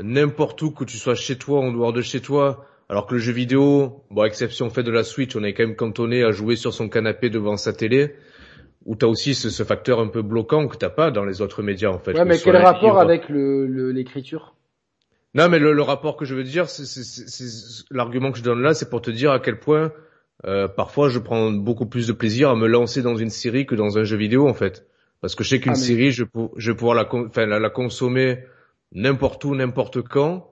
n'importe 0.00 0.62
où, 0.62 0.70
que 0.70 0.84
tu 0.84 0.96
sois 0.96 1.14
chez 1.14 1.36
toi, 1.36 1.60
en 1.60 1.72
dehors 1.72 1.92
de 1.92 2.02
chez 2.02 2.20
toi. 2.20 2.66
Alors 2.88 3.06
que 3.06 3.14
le 3.14 3.20
jeu 3.20 3.32
vidéo, 3.32 4.02
bon, 4.10 4.24
exception 4.24 4.70
fait 4.70 4.82
de 4.82 4.90
la 4.90 5.04
Switch, 5.04 5.36
on 5.36 5.44
est 5.44 5.54
quand 5.54 5.64
même 5.64 5.76
cantonné 5.76 6.24
à 6.24 6.30
jouer 6.30 6.56
sur 6.56 6.72
son 6.72 6.88
canapé 6.88 7.30
devant 7.30 7.56
sa 7.56 7.72
télé, 7.72 8.14
où 8.90 8.96
t'as 8.96 9.06
aussi 9.06 9.34
ce, 9.36 9.50
ce 9.50 9.62
facteur 9.62 10.00
un 10.00 10.08
peu 10.08 10.20
bloquant 10.22 10.66
que 10.66 10.76
t'as 10.76 10.90
pas 10.90 11.10
dans 11.12 11.24
les 11.24 11.40
autres 11.42 11.62
médias, 11.62 11.90
en 11.90 11.98
fait. 11.98 12.12
Ouais, 12.12 12.22
que 12.24 12.28
mais 12.28 12.38
quel 12.38 12.56
rapport 12.56 12.82
livre. 12.82 12.98
avec 12.98 13.28
le 13.28 13.66
le- 13.66 13.92
l'écriture? 13.92 14.54
Non, 15.34 15.48
mais 15.48 15.60
le, 15.60 15.72
le 15.72 15.82
rapport 15.82 16.16
que 16.16 16.24
je 16.24 16.34
veux 16.34 16.42
dire, 16.42 16.68
c'est, 16.68 17.84
l'argument 17.92 18.32
que 18.32 18.38
je 18.38 18.42
donne 18.42 18.62
là, 18.62 18.74
c'est 18.74 18.90
pour 18.90 19.00
te 19.00 19.10
dire 19.12 19.30
à 19.30 19.38
quel 19.38 19.60
point 19.60 19.92
euh, 20.46 20.66
parfois 20.66 21.08
je 21.08 21.18
prends 21.20 21.52
beaucoup 21.52 21.86
plus 21.86 22.06
de 22.08 22.12
plaisir 22.12 22.50
à 22.50 22.56
me 22.56 22.66
lancer 22.66 23.00
dans 23.02 23.14
une 23.14 23.30
série 23.30 23.64
que 23.64 23.76
dans 23.76 23.96
un 23.98 24.02
jeu 24.04 24.16
vidéo 24.16 24.48
en 24.48 24.54
fait, 24.54 24.86
parce 25.20 25.34
que 25.36 25.44
je 25.44 25.50
sais 25.50 25.60
qu'une 25.60 25.72
Ah, 25.72 25.78
mais- 25.78 25.84
série, 25.86 26.10
je, 26.10 26.24
je 26.56 26.70
vais 26.72 26.76
pouvoir 26.76 26.96
la, 26.96 27.04
con- 27.04 27.26
enfin, 27.28 27.46
la, 27.46 27.60
la 27.60 27.70
consommer 27.70 28.38
n'importe 28.92 29.44
où, 29.44 29.54
n'importe 29.54 30.02
quand, 30.02 30.49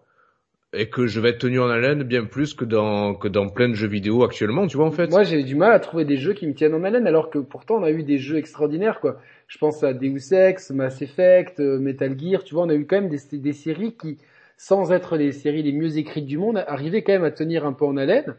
et 0.74 0.90
que 0.90 1.06
je 1.06 1.20
vais 1.20 1.30
être 1.30 1.38
tenu 1.38 1.60
en 1.60 1.68
haleine 1.68 2.02
bien 2.02 2.24
plus 2.24 2.52
que 2.54 2.64
dans 2.64 3.14
que 3.14 3.26
dans 3.28 3.48
plein 3.48 3.68
de 3.68 3.74
jeux 3.74 3.88
vidéo 3.88 4.22
actuellement, 4.22 4.66
tu 4.66 4.76
vois 4.76 4.86
en 4.86 4.90
fait. 4.92 5.10
Moi, 5.10 5.22
j'ai 5.22 5.42
du 5.42 5.54
mal 5.54 5.72
à 5.72 5.80
trouver 5.80 6.04
des 6.04 6.18
jeux 6.18 6.34
qui 6.34 6.46
me 6.46 6.52
tiennent 6.54 6.74
en 6.74 6.84
haleine, 6.84 7.06
alors 7.06 7.30
que 7.30 7.38
pourtant 7.38 7.76
on 7.76 7.82
a 7.84 7.90
eu 7.90 8.02
des 8.02 8.18
jeux 8.18 8.36
extraordinaires, 8.36 9.00
quoi. 9.00 9.18
Je 9.46 9.56
pense 9.56 9.82
à 9.82 9.94
Deus 9.94 10.32
Ex, 10.32 10.70
Mass 10.70 11.00
Effect, 11.00 11.60
euh, 11.60 11.78
Metal 11.78 12.18
Gear. 12.18 12.44
Tu 12.44 12.54
vois, 12.54 12.64
on 12.64 12.68
a 12.68 12.74
eu 12.74 12.84
quand 12.84 13.00
même 13.00 13.08
des, 13.08 13.38
des 13.38 13.52
séries 13.54 13.94
qui, 13.94 14.18
sans 14.58 14.92
être 14.92 15.16
les 15.16 15.32
séries 15.32 15.62
les 15.62 15.72
mieux 15.72 15.96
écrites 15.96 16.26
du 16.26 16.36
monde, 16.36 16.62
arrivaient 16.66 17.02
quand 17.02 17.12
même 17.12 17.24
à 17.24 17.30
tenir 17.30 17.64
un 17.64 17.72
peu 17.72 17.86
en 17.86 17.96
haleine. 17.96 18.34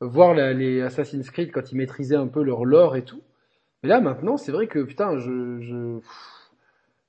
Voir 0.00 0.34
la- 0.34 0.52
les 0.52 0.82
Assassin's 0.82 1.30
Creed 1.30 1.50
quand 1.52 1.72
ils 1.72 1.76
maîtrisaient 1.76 2.16
un 2.16 2.26
peu 2.26 2.42
leur 2.42 2.66
lore 2.66 2.96
et 2.96 3.02
tout. 3.04 3.22
Mais 3.82 3.88
là, 3.90 4.00
maintenant, 4.00 4.36
c'est 4.36 4.52
vrai 4.52 4.66
que 4.66 4.80
putain, 4.80 5.18
je, 5.18 5.60
je, 5.60 5.98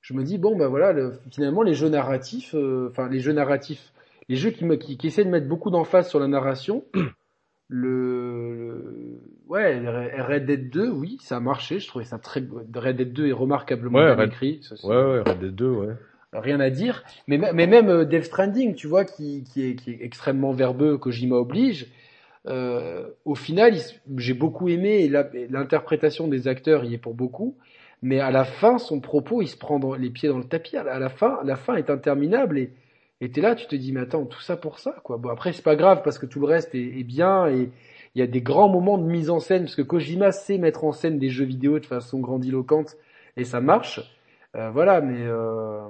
je 0.00 0.14
me 0.14 0.22
dis 0.22 0.38
bon, 0.38 0.56
bah 0.56 0.68
voilà, 0.68 0.92
le- 0.92 1.14
finalement, 1.30 1.62
les 1.62 1.74
jeux 1.74 1.88
narratifs, 1.88 2.54
euh, 2.54 2.88
enfin 2.90 3.08
les 3.08 3.20
jeux 3.20 3.32
narratifs, 3.32 3.92
les 4.28 4.36
jeux 4.36 4.50
qui, 4.50 4.64
me, 4.64 4.76
qui, 4.76 4.96
qui 4.98 5.06
essaient 5.08 5.24
de 5.24 5.30
mettre 5.30 5.48
beaucoup 5.48 5.70
d'emphase 5.70 6.08
sur 6.08 6.18
la 6.20 6.28
narration, 6.28 6.84
le, 7.68 8.52
le- 8.88 9.20
ouais, 9.48 9.78
Red 10.20 10.46
Dead 10.46 10.70
2, 10.70 10.88
oui, 10.90 11.18
ça 11.20 11.36
a 11.36 11.40
marché. 11.40 11.78
Je 11.80 11.88
trouvais 11.88 12.04
ça 12.04 12.18
très, 12.18 12.42
Red 12.74 12.96
Dead 12.96 13.12
2 13.12 13.28
est 13.28 13.32
remarquablement 13.32 13.98
Ouais, 13.98 14.06
bien 14.06 14.16
Red- 14.16 14.28
écrit. 14.32 14.60
ça, 14.62 14.74
Ouais, 14.86 14.96
ouais, 14.96 15.20
Red 15.20 15.38
Dead 15.40 15.54
2, 15.54 15.70
ouais. 15.70 15.94
rien 16.32 16.60
à 16.60 16.70
dire. 16.70 17.02
Mais, 17.26 17.38
mais 17.38 17.66
même 17.66 17.88
euh, 17.88 18.04
Death 18.04 18.24
Stranding, 18.24 18.74
tu 18.74 18.86
vois, 18.86 19.04
qui, 19.04 19.44
qui, 19.44 19.66
est, 19.70 19.74
qui 19.74 19.92
est 19.92 19.98
extrêmement 20.02 20.52
verbeux, 20.52 20.98
Kojima 20.98 21.36
oblige. 21.36 21.86
Euh, 22.46 23.08
au 23.24 23.34
final, 23.34 23.74
j'ai 24.16 24.34
beaucoup 24.34 24.68
aimé 24.68 25.00
et 25.04 25.08
l'interprétation 25.48 26.28
des 26.28 26.46
acteurs 26.46 26.84
y 26.84 26.94
est 26.94 26.98
pour 26.98 27.14
beaucoup. 27.14 27.56
Mais 28.02 28.20
à 28.20 28.30
la 28.30 28.44
fin, 28.44 28.78
son 28.78 29.00
propos, 29.00 29.42
il 29.42 29.48
se 29.48 29.56
prend 29.56 29.78
dans- 29.80 29.94
les 29.94 30.10
pieds 30.10 30.28
dans 30.28 30.38
le 30.38 30.44
tapis. 30.44 30.76
À 30.76 30.84
la, 30.84 30.94
à 30.94 30.98
la 31.00 31.08
fin, 31.08 31.38
la 31.42 31.56
fin 31.56 31.74
est 31.74 31.90
interminable 31.90 32.58
et 32.58 32.70
et 33.20 33.30
t'es 33.30 33.40
là, 33.40 33.54
tu 33.54 33.66
te 33.66 33.76
dis 33.76 33.92
mais 33.92 34.00
attends, 34.00 34.26
tout 34.26 34.40
ça 34.40 34.56
pour 34.56 34.78
ça 34.78 34.96
quoi. 35.04 35.16
Bon 35.16 35.30
après 35.30 35.52
c'est 35.52 35.64
pas 35.64 35.76
grave 35.76 36.02
parce 36.02 36.18
que 36.18 36.26
tout 36.26 36.40
le 36.40 36.46
reste 36.46 36.74
est, 36.74 37.04
bien 37.04 37.48
et 37.48 37.70
il 38.14 38.18
y 38.18 38.22
a 38.22 38.26
des 38.26 38.42
grands 38.42 38.68
moments 38.68 38.98
de 38.98 39.06
mise 39.06 39.30
en 39.30 39.40
scène 39.40 39.64
parce 39.64 39.76
que 39.76 39.82
Kojima 39.82 40.32
sait 40.32 40.58
mettre 40.58 40.84
en 40.84 40.92
scène 40.92 41.18
des 41.18 41.28
jeux 41.28 41.44
vidéo 41.44 41.78
de 41.78 41.86
façon 41.86 42.20
grandiloquente 42.20 42.96
et 43.36 43.44
ça 43.44 43.60
marche. 43.60 44.00
Euh, 44.54 44.70
voilà, 44.70 45.02
mais 45.02 45.20
euh, 45.26 45.88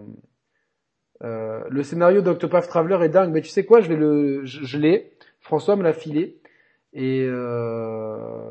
euh, 1.23 1.65
le 1.71 1.83
scénario 1.83 2.21
d'Octopath 2.21 2.69
Traveler 2.69 3.05
est 3.05 3.09
dingue. 3.09 3.33
Mais 3.33 3.41
tu 3.41 3.49
sais 3.49 3.65
quoi, 3.65 3.81
je 3.81 3.89
vais 3.89 3.97
le, 3.97 4.45
je, 4.45 4.79
l'ai. 4.79 5.13
François 5.41 5.77
me 5.77 5.83
l'a 5.83 5.93
filé. 5.93 6.41
Et 6.93 7.25
euh, 7.27 8.51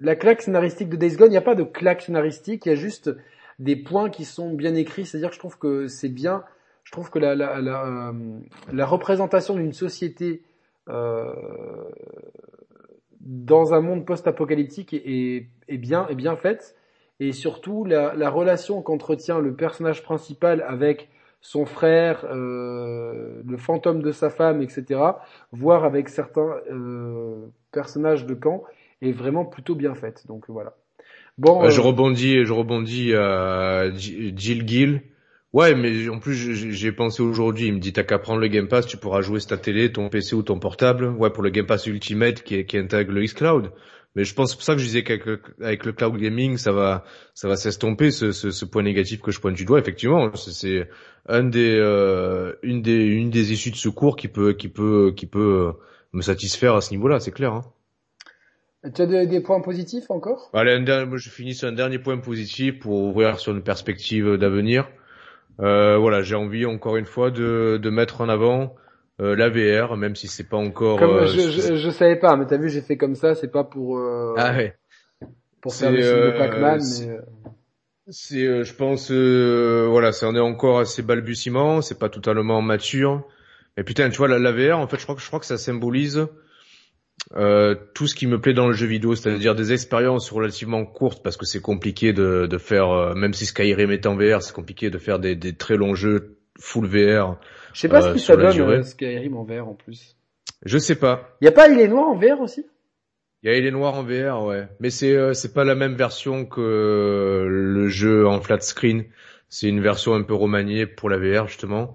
la 0.00 0.16
claque 0.16 0.42
scénaristique 0.42 0.88
de 0.88 0.96
Days 0.96 1.16
Gone, 1.16 1.28
il 1.28 1.32
n'y 1.32 1.36
a 1.36 1.42
pas 1.42 1.54
de 1.54 1.62
claque 1.62 2.02
scénaristique, 2.02 2.66
il 2.66 2.70
y 2.70 2.72
a 2.72 2.76
juste 2.76 3.10
des 3.58 3.76
points 3.76 4.10
qui 4.10 4.24
sont 4.24 4.52
bien 4.52 4.74
écrits. 4.74 5.06
C'est-à-dire 5.06 5.32
je 5.32 5.38
trouve 5.38 5.58
que 5.58 5.86
c'est 5.86 6.08
bien. 6.08 6.44
Je 6.84 6.92
trouve 6.92 7.10
que 7.10 7.18
la, 7.18 7.34
la, 7.34 7.60
la, 7.60 7.86
euh, 7.86 8.12
la 8.72 8.86
représentation 8.86 9.54
d'une 9.54 9.72
société 9.72 10.42
euh, 10.88 11.32
dans 13.20 13.74
un 13.74 13.80
monde 13.80 14.04
post-apocalyptique 14.06 14.94
est, 14.94 15.46
bien, 15.76 16.06
est 16.08 16.14
bien 16.14 16.36
faite. 16.36 16.76
Et 17.20 17.32
surtout, 17.32 17.84
la, 17.84 18.14
la 18.14 18.30
relation 18.30 18.82
qu'entretient 18.82 19.40
le 19.40 19.54
personnage 19.54 20.02
principal 20.02 20.64
avec 20.66 21.10
son 21.42 21.64
frère, 21.64 22.24
euh, 22.30 23.42
le 23.46 23.56
fantôme 23.56 24.02
de 24.02 24.10
sa 24.10 24.30
femme, 24.30 24.62
etc., 24.62 25.00
voire 25.52 25.84
avec 25.84 26.08
certains 26.08 26.56
euh, 26.70 27.46
personnages 27.72 28.26
de 28.26 28.34
camp, 28.34 28.64
est 29.02 29.12
vraiment 29.12 29.44
plutôt 29.44 29.74
bien 29.74 29.94
faite. 29.94 30.26
Donc 30.26 30.44
voilà. 30.48 30.74
Bon, 31.38 31.68
je 31.70 31.80
rebondis, 31.80 32.44
je 32.44 32.52
rebondis 32.52 33.14
à 33.14 33.90
Jill 33.94 34.66
Gill. 34.66 35.02
Ouais, 35.52 35.74
mais 35.74 36.08
en 36.08 36.18
plus 36.20 36.34
j'ai 36.34 36.92
pensé 36.92 37.22
aujourd'hui. 37.22 37.66
Il 37.66 37.74
me 37.74 37.78
dit 37.80 37.92
t'as 37.92 38.04
qu'à 38.04 38.18
prendre 38.18 38.40
le 38.40 38.46
Game 38.48 38.68
Pass, 38.68 38.86
tu 38.86 38.96
pourras 38.96 39.20
jouer 39.20 39.40
sur 39.40 39.48
ta 39.50 39.56
télé, 39.58 39.90
ton 39.92 40.08
PC 40.08 40.36
ou 40.36 40.42
ton 40.42 40.58
portable. 40.60 41.06
Ouais, 41.08 41.30
pour 41.30 41.42
le 41.42 41.50
Game 41.50 41.66
Pass 41.66 41.86
Ultimate 41.86 42.42
qui, 42.42 42.64
qui 42.66 42.78
intègre 42.78 43.12
le 43.12 43.22
xCloud. 43.24 43.72
Mais 44.16 44.24
je 44.24 44.34
pense 44.34 44.50
c'est 44.50 44.56
pour 44.56 44.64
ça 44.64 44.74
que 44.74 44.80
je 44.80 44.84
disais 44.86 45.02
qu'avec 45.04 45.84
le, 45.84 45.92
cloud 45.92 46.16
gaming, 46.16 46.56
ça 46.56 46.72
va, 46.72 47.04
ça 47.34 47.48
va 47.48 47.56
s'estomper 47.56 48.10
ce, 48.10 48.32
ce, 48.32 48.50
ce 48.50 48.64
point 48.64 48.82
négatif 48.82 49.20
que 49.20 49.30
je 49.32 49.40
pointe 49.40 49.54
du 49.54 49.64
doigt. 49.64 49.78
Effectivement, 49.78 50.34
c'est- 50.34 50.50
c'est 50.52 50.88
un 51.26 51.44
des, 51.44 51.76
euh, 51.78 52.54
une 52.62 52.82
des, 52.82 53.04
une 53.04 53.30
des 53.30 53.52
issues 53.52 53.70
de 53.70 53.76
secours 53.76 54.16
qui 54.16 54.26
peut, 54.28 54.52
qui 54.52 54.68
peut, 54.68 55.12
qui 55.16 55.26
peut 55.26 55.72
me 56.12 56.22
satisfaire 56.22 56.74
à 56.74 56.80
ce 56.80 56.90
niveau-là, 56.92 57.20
c'est 57.20 57.30
clair. 57.32 57.52
Hein. 57.52 57.64
tu 58.94 59.02
as 59.02 59.06
des, 59.06 59.26
des 59.26 59.40
points 59.40 59.60
positifs 59.60 60.10
encore? 60.10 60.50
Allez, 60.54 60.72
un 60.72 60.82
dernier, 60.82 61.06
moi 61.06 61.18
je 61.18 61.28
finis 61.30 61.54
sur 61.54 61.68
un 61.68 61.72
dernier 61.72 61.98
point 61.98 62.18
positif 62.18 62.78
pour 62.80 63.02
ouvrir 63.04 63.38
sur 63.38 63.52
une 63.52 63.62
perspective 63.62 64.36
d'avenir. 64.36 64.88
Euh, 65.60 65.98
voilà, 65.98 66.22
j'ai 66.22 66.34
envie 66.34 66.66
encore 66.66 66.96
une 66.96 67.04
fois 67.04 67.30
de, 67.30 67.78
de 67.82 67.90
mettre 67.90 68.20
en 68.20 68.28
avant 68.28 68.74
euh, 69.20 69.36
la 69.36 69.48
VR, 69.50 69.96
même 69.96 70.16
si 70.16 70.26
c'est 70.28 70.48
pas 70.48 70.56
encore. 70.56 70.98
Comme 70.98 71.10
euh, 71.10 71.26
je, 71.26 71.50
je, 71.50 71.76
je 71.76 71.90
savais 71.90 72.16
pas, 72.16 72.36
mais 72.36 72.46
t'as 72.46 72.56
vu, 72.56 72.70
j'ai 72.70 72.80
fait 72.80 72.96
comme 72.96 73.14
ça. 73.14 73.34
C'est 73.34 73.50
pas 73.50 73.64
pour 73.64 73.98
euh, 73.98 74.34
Ah 74.38 74.52
ouais. 74.52 74.76
pour 75.60 75.74
faire 75.74 75.90
le 75.92 76.00
film 76.00 76.14
de 76.14 76.16
euh, 76.28 76.38
Pac-Man, 76.38 76.80
c'est- 76.80 77.06
mais 77.06 77.18
C'est, 78.08 78.64
je 78.64 78.74
pense, 78.74 79.10
euh, 79.12 79.86
voilà, 79.88 80.10
ça 80.12 80.26
en 80.28 80.34
est 80.34 80.40
encore 80.40 80.80
assez 80.80 81.02
balbutiement, 81.02 81.80
c'est 81.82 81.98
pas 81.98 82.08
totalement 82.08 82.60
mature. 82.62 83.22
Et 83.76 83.84
putain, 83.84 84.10
tu 84.10 84.16
vois, 84.16 84.26
la, 84.28 84.38
la 84.38 84.52
VR, 84.52 84.78
en 84.78 84.88
fait, 84.88 84.96
je 84.98 85.04
crois 85.04 85.14
que 85.14 85.20
je 85.20 85.26
crois 85.26 85.38
que 85.38 85.46
ça 85.46 85.58
symbolise 85.58 86.26
euh, 87.36 87.74
tout 87.94 88.06
ce 88.06 88.14
qui 88.14 88.26
me 88.26 88.40
plaît 88.40 88.54
dans 88.54 88.66
le 88.66 88.72
jeu 88.72 88.86
vidéo, 88.86 89.14
c'est-à-dire 89.14 89.54
des 89.54 89.72
expériences 89.72 90.30
relativement 90.30 90.84
courtes, 90.84 91.22
parce 91.22 91.36
que 91.36 91.46
c'est 91.46 91.60
compliqué 91.60 92.12
de, 92.12 92.46
de 92.46 92.58
faire, 92.58 92.90
euh, 92.90 93.14
même 93.14 93.34
si 93.34 93.46
Skyrim 93.46 93.90
est 93.90 94.06
en 94.06 94.16
VR, 94.16 94.42
c'est 94.42 94.54
compliqué 94.54 94.90
de 94.90 94.98
faire 94.98 95.18
des, 95.18 95.36
des 95.36 95.54
très 95.54 95.76
longs 95.76 95.94
jeux 95.94 96.38
full 96.58 96.86
VR. 96.86 97.38
je 97.72 97.80
sais 97.80 97.88
pas 97.88 98.04
euh, 98.04 98.08
ce 98.08 98.12
que 98.14 98.18
sur 98.18 98.34
ça 98.34 98.40
donne 98.40 98.70
euh, 98.70 98.82
Skyrim 98.82 99.36
en 99.36 99.44
VR 99.44 99.68
en 99.68 99.74
plus. 99.74 100.16
Je 100.64 100.78
sais 100.78 100.96
pas. 100.96 101.36
Y 101.40 101.48
a 101.48 101.52
pas 101.52 101.68
Il 101.68 101.80
est 101.80 101.88
noir 101.88 102.08
en 102.08 102.16
VR 102.16 102.40
aussi? 102.40 102.66
Il 103.42 103.50
y 103.50 103.54
a 103.54 103.56
Il 103.56 103.64
est 103.64 103.70
noir 103.70 103.94
en 103.94 104.02
VR, 104.02 104.44
ouais. 104.44 104.68
Mais 104.80 104.90
c'est 104.90 105.14
euh, 105.14 105.32
c'est 105.32 105.54
pas 105.54 105.64
la 105.64 105.74
même 105.74 105.94
version 105.94 106.44
que 106.44 106.60
euh, 106.60 107.46
le 107.48 107.88
jeu 107.88 108.26
en 108.26 108.40
flat 108.40 108.60
screen. 108.60 109.04
C'est 109.48 109.68
une 109.68 109.80
version 109.80 110.14
un 110.14 110.22
peu 110.22 110.34
remaniée 110.34 110.86
pour 110.86 111.08
la 111.08 111.18
VR 111.18 111.48
justement. 111.48 111.94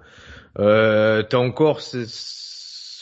Euh, 0.57 1.23
T'as 1.23 1.37
encore 1.37 1.81
ce, 1.81 2.05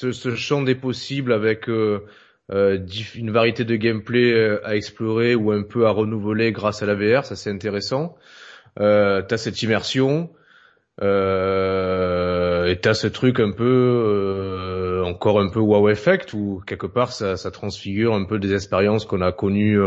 ce, 0.03 0.11
ce 0.11 0.35
champ 0.35 0.61
des 0.61 0.75
possibles 0.75 1.32
avec 1.32 1.69
euh, 1.69 2.06
euh, 2.51 2.77
une 3.15 3.32
variété 3.32 3.64
de 3.64 3.75
gameplay 3.75 4.33
euh, 4.33 4.59
à 4.65 4.75
explorer 4.75 5.35
ou 5.35 5.51
un 5.51 5.64
peu 5.64 5.88
à 5.88 5.91
renouveler 5.91 6.51
grâce 6.51 6.83
à 6.83 6.85
la 6.85 6.95
VR. 6.95 7.25
Ça 7.25 7.35
c'est 7.35 7.49
intéressant. 7.49 8.17
Euh, 8.80 9.22
t'as 9.22 9.38
cette 9.38 9.61
immersion. 9.61 10.30
Euh, 11.01 12.67
et 12.67 12.80
t'as 12.80 12.93
ce 12.93 13.07
truc 13.07 13.40
un 13.40 13.51
peu 13.51 13.64
euh, 13.65 15.03
encore 15.03 15.40
un 15.41 15.49
peu 15.49 15.59
wow 15.59 15.90
effect 15.90 16.33
où 16.33 16.61
quelque 16.67 16.85
part 16.85 17.11
ça, 17.11 17.35
ça 17.35 17.49
transfigure 17.49 18.14
un 18.14 18.25
peu 18.25 18.38
des 18.38 18.53
expériences 18.53 19.06
qu'on 19.06 19.22
a 19.22 19.32
connues 19.32 19.80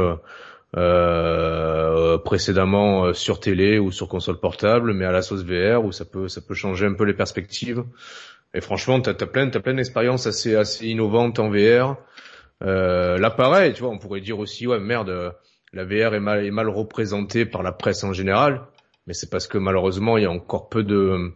euh, 0.76 2.18
précédemment 2.18 3.12
sur 3.14 3.38
télé 3.38 3.78
ou 3.78 3.92
sur 3.92 4.08
console 4.08 4.40
portable, 4.40 4.94
mais 4.94 5.04
à 5.04 5.12
la 5.12 5.22
sauce 5.22 5.44
VR 5.44 5.84
où 5.84 5.92
ça 5.92 6.04
peut 6.04 6.26
ça 6.28 6.40
peut 6.40 6.54
changer 6.54 6.86
un 6.86 6.94
peu 6.94 7.04
les 7.04 7.14
perspectives. 7.14 7.84
Et 8.56 8.60
franchement, 8.62 9.00
t'as 9.00 9.12
as 9.12 9.26
plein 9.26 9.48
plein 9.50 9.74
d'expériences 9.74 10.26
assez 10.26 10.56
assez 10.56 10.86
innovantes 10.86 11.38
en 11.38 11.50
VR. 11.50 11.96
Euh, 12.64 13.18
là 13.18 13.30
pareil, 13.30 13.74
tu 13.74 13.82
vois, 13.82 13.90
on 13.90 13.98
pourrait 13.98 14.22
dire 14.22 14.38
aussi 14.38 14.66
ouais 14.66 14.80
merde, 14.80 15.34
la 15.74 15.84
VR 15.84 16.14
est 16.14 16.20
mal 16.20 16.44
est 16.46 16.50
mal 16.50 16.70
représentée 16.70 17.44
par 17.44 17.62
la 17.62 17.72
presse 17.72 18.02
en 18.02 18.14
général, 18.14 18.62
mais 19.06 19.12
c'est 19.12 19.30
parce 19.30 19.46
que 19.46 19.58
malheureusement 19.58 20.16
il 20.16 20.22
y 20.22 20.26
a 20.26 20.30
encore 20.30 20.70
peu 20.70 20.82
de 20.82 21.32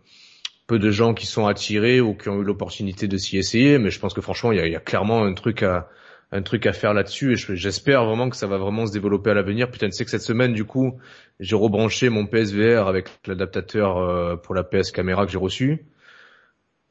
peu 0.67 0.79
de 0.79 0.91
gens 0.91 1.15
qui 1.15 1.27
sont 1.27 1.47
attirés 1.47 2.01
ou 2.01 2.15
qui 2.15 2.29
ont 2.31 2.41
eu 2.41 2.45
l'opportunité 2.45 3.07
de 3.07 3.17
s'y 3.19 3.37
essayer, 3.37 3.79
mais 3.79 3.91
je 3.91 3.99
pense 4.01 4.15
que 4.15 4.21
franchement, 4.21 4.53
il 4.53 4.67
y 4.71 4.77
a, 4.77 4.81
clairement 4.81 5.25
un 5.25 5.35
truc 5.35 5.63
à 5.63 5.89
un 6.33 6.43
truc 6.43 6.65
à 6.65 6.73
faire 6.73 6.95
là-dessus 6.95 7.33
et 7.33 7.37
je- 7.37 7.55
j'espère 7.57 8.05
vraiment 8.05 8.31
que 8.31 8.37
ça 8.37 8.47
va 8.47 8.57
vraiment 8.57 8.87
se 8.87 8.93
développer 8.93 9.31
à 9.31 9.35
l'avenir. 9.35 9.69
Putain, 9.71 9.87
tu 9.89 9.93
sais 9.97 10.05
que 10.05 10.11
cette 10.13 10.23
semaine, 10.23 10.53
du 10.53 10.65
coup, 10.65 10.97
j'ai 11.41 11.57
rebranché 11.57 12.09
mon 12.09 12.25
PSVR 12.25 12.87
avec 12.87 13.09
l'adaptateur 13.27 13.99
euh, 13.99 14.37
pour 14.37 14.55
la 14.55 14.63
PS 14.63 14.93
caméra 14.93 15.27
que 15.27 15.33
j'ai 15.33 15.39
reçu. 15.39 15.85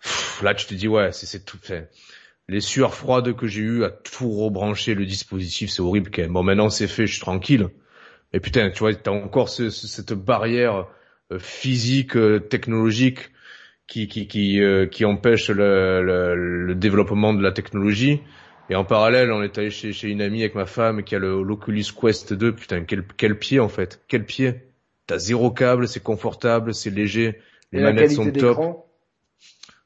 Pff, 0.01 0.41
Là, 0.43 0.53
tu 0.53 0.65
te 0.65 0.73
dis 0.73 0.87
ouais, 0.87 1.11
c'est 1.11 1.45
tout 1.45 1.57
fait. 1.61 1.89
Les 2.49 2.61
sueurs 2.61 2.95
froides 2.95 3.35
que 3.35 3.47
j'ai 3.47 3.61
eu 3.61 3.83
à 3.85 3.89
tout 3.91 4.29
rebrancher 4.31 4.95
le 4.95 5.05
dispositif, 5.05 5.69
c'est 5.71 5.81
horrible. 5.81 6.11
Quand 6.11 6.23
même. 6.23 6.33
Bon, 6.33 6.43
maintenant 6.43 6.69
c'est 6.69 6.87
fait, 6.87 7.07
je 7.07 7.13
suis 7.13 7.21
tranquille. 7.21 7.69
Mais 8.33 8.39
putain, 8.39 8.69
tu 8.71 8.79
vois, 8.79 8.93
t'as 8.95 9.11
encore 9.11 9.49
ce- 9.49 9.69
ce- 9.69 9.87
cette 9.87 10.13
barrière 10.13 10.87
euh, 11.33 11.39
physique, 11.39 12.15
euh, 12.17 12.39
technologique 12.39 13.31
qui 13.87 14.07
qui 14.07 14.27
qui 14.27 14.61
euh, 14.61 14.87
qui 14.87 15.05
empêche 15.05 15.49
le, 15.49 16.03
le, 16.03 16.35
le 16.67 16.75
développement 16.75 17.33
de 17.33 17.41
la 17.43 17.51
technologie. 17.51 18.21
Et 18.69 18.75
en 18.75 18.85
parallèle, 18.85 19.31
on 19.31 19.41
est 19.43 19.57
allé 19.57 19.71
chez, 19.71 19.93
chez 19.93 20.09
une 20.09 20.21
amie 20.21 20.41
avec 20.41 20.55
ma 20.55 20.65
femme 20.67 21.03
qui 21.03 21.15
a 21.15 21.19
le 21.19 21.41
l'Oculus 21.43 21.85
Quest 21.99 22.33
2. 22.33 22.53
Putain, 22.55 22.83
quel 22.85 23.03
quel 23.17 23.37
pied 23.39 23.59
en 23.59 23.69
fait, 23.69 24.01
quel 24.07 24.25
pied. 24.25 24.55
T'as 25.07 25.17
zéro 25.17 25.51
câble, 25.51 25.87
c'est 25.87 26.03
confortable, 26.03 26.73
c'est 26.73 26.91
léger, 26.91 27.39
les 27.71 27.79
Et 27.79 27.83
manettes 27.83 28.11
sont 28.11 28.31
top. 28.31 28.57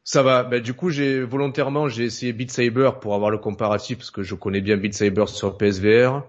Ça 0.03 0.21
va. 0.23 0.43
Ben, 0.43 0.61
du 0.61 0.73
coup, 0.73 0.89
j'ai 0.89 1.21
volontairement 1.23 1.87
j'ai 1.87 2.03
essayé 2.05 2.33
Beat 2.33 2.51
Saber 2.51 2.91
pour 3.01 3.15
avoir 3.15 3.31
le 3.31 3.37
comparatif 3.37 3.97
parce 3.99 4.11
que 4.11 4.23
je 4.23 4.35
connais 4.35 4.61
bien 4.61 4.77
Beat 4.77 4.93
Saber 4.93 5.27
sur 5.27 5.57
PSVR. 5.57 6.25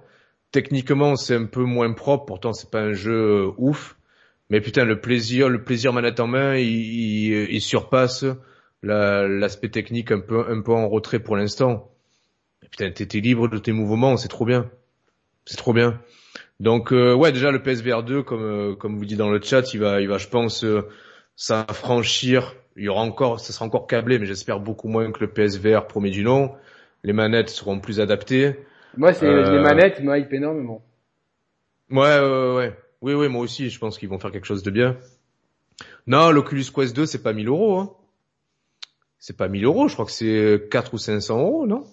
Techniquement, 0.53 1.17
c'est 1.17 1.35
un 1.37 1.47
peu 1.47 1.63
moins 1.65 1.93
propre. 1.93 2.25
Pourtant, 2.27 2.53
c'est 2.53 2.71
pas 2.71 2.81
un 2.81 2.93
jeu 2.93 3.13
euh, 3.49 3.53
ouf. 3.59 3.97
Mais 4.51 4.61
putain, 4.61 4.85
le 4.85 5.01
plaisir, 5.01 5.49
le 5.49 5.65
plaisir 5.65 5.93
manette 5.93 6.21
en 6.21 6.27
main, 6.29 6.57
il, 6.57 6.69
il, 6.69 7.51
il 7.51 7.61
surpasse 7.63 8.25
la- 8.83 9.27
l'aspect 9.29 9.71
technique 9.71 10.13
un 10.13 10.21
peu 10.21 10.47
un 10.51 10.61
peu 10.63 10.73
en 10.73 10.89
retrait 10.89 11.19
pour 11.21 11.37
l'instant. 11.37 11.91
Putain, 12.71 12.91
t'es 12.93 13.21
libre 13.21 13.49
de 13.49 13.59
tes 13.59 13.73
mouvements, 13.73 14.17
c'est 14.19 14.29
trop 14.29 14.45
bien. 14.47 14.71
C'est 15.47 15.57
trop 15.59 15.73
bien. 15.75 16.01
Donc 16.61 16.93
euh, 16.93 17.15
ouais, 17.15 17.33
déjà 17.33 17.51
le 17.53 17.63
PSVR 17.63 18.03
2, 18.05 18.23
comme 18.25 18.43
euh, 18.43 18.77
comme 18.77 18.99
vous 18.99 19.05
dit 19.07 19.17
dans 19.17 19.31
le 19.31 19.41
chat, 19.43 19.75
il 19.75 19.81
va 19.81 20.01
il 20.03 20.09
va, 20.09 20.19
je 20.19 20.29
pense, 20.29 20.65
euh, 20.65 20.83
s'affranchir. 21.37 22.55
Il 22.77 22.85
y 22.85 22.89
aura 22.89 23.03
encore, 23.03 23.41
ça 23.41 23.53
sera 23.53 23.65
encore 23.65 23.87
câblé, 23.87 24.19
mais 24.19 24.27
j'espère 24.27 24.61
beaucoup 24.61 24.89
moins 24.89 25.11
que 25.13 25.21
le 25.21 25.29
PSVR 25.31 25.87
premier 25.87 26.11
du 26.11 26.25
nom. 26.25 26.53
Les 27.05 27.13
manettes 27.13 27.51
seront 27.51 27.79
plus 27.79 28.01
adaptées. 28.01 28.57
Moi, 28.97 29.13
c'est 29.13 29.27
Euh, 29.27 29.51
les 29.51 29.61
manettes 29.61 30.01
me 30.01 30.17
hype 30.17 30.33
énormément. 30.33 30.83
Ouais, 31.91 32.19
ouais, 32.19 32.55
ouais. 32.55 32.79
Oui, 33.01 33.15
oui, 33.15 33.29
moi 33.29 33.43
aussi, 33.43 33.71
je 33.71 33.79
pense 33.79 33.99
qu'ils 33.99 34.09
vont 34.09 34.19
faire 34.19 34.31
quelque 34.33 34.47
chose 34.47 34.63
de 34.63 34.71
bien. 34.71 34.97
Non, 36.07 36.31
l'Oculus 36.31 36.65
Quest 36.75 36.97
2, 36.97 37.07
c'est 37.07 37.23
pas 37.23 37.33
1000 37.33 37.49
euros, 37.49 37.79
hein. 37.79 37.93
C'est 39.19 39.37
pas 39.37 39.49
1000 39.49 39.65
euros, 39.65 39.89
je 39.89 39.95
crois 39.95 40.07
que 40.07 40.13
c'est 40.13 40.69
4 40.71 40.95
ou 40.95 40.99
500 40.99 41.39
euros, 41.41 41.67
non? 41.67 41.85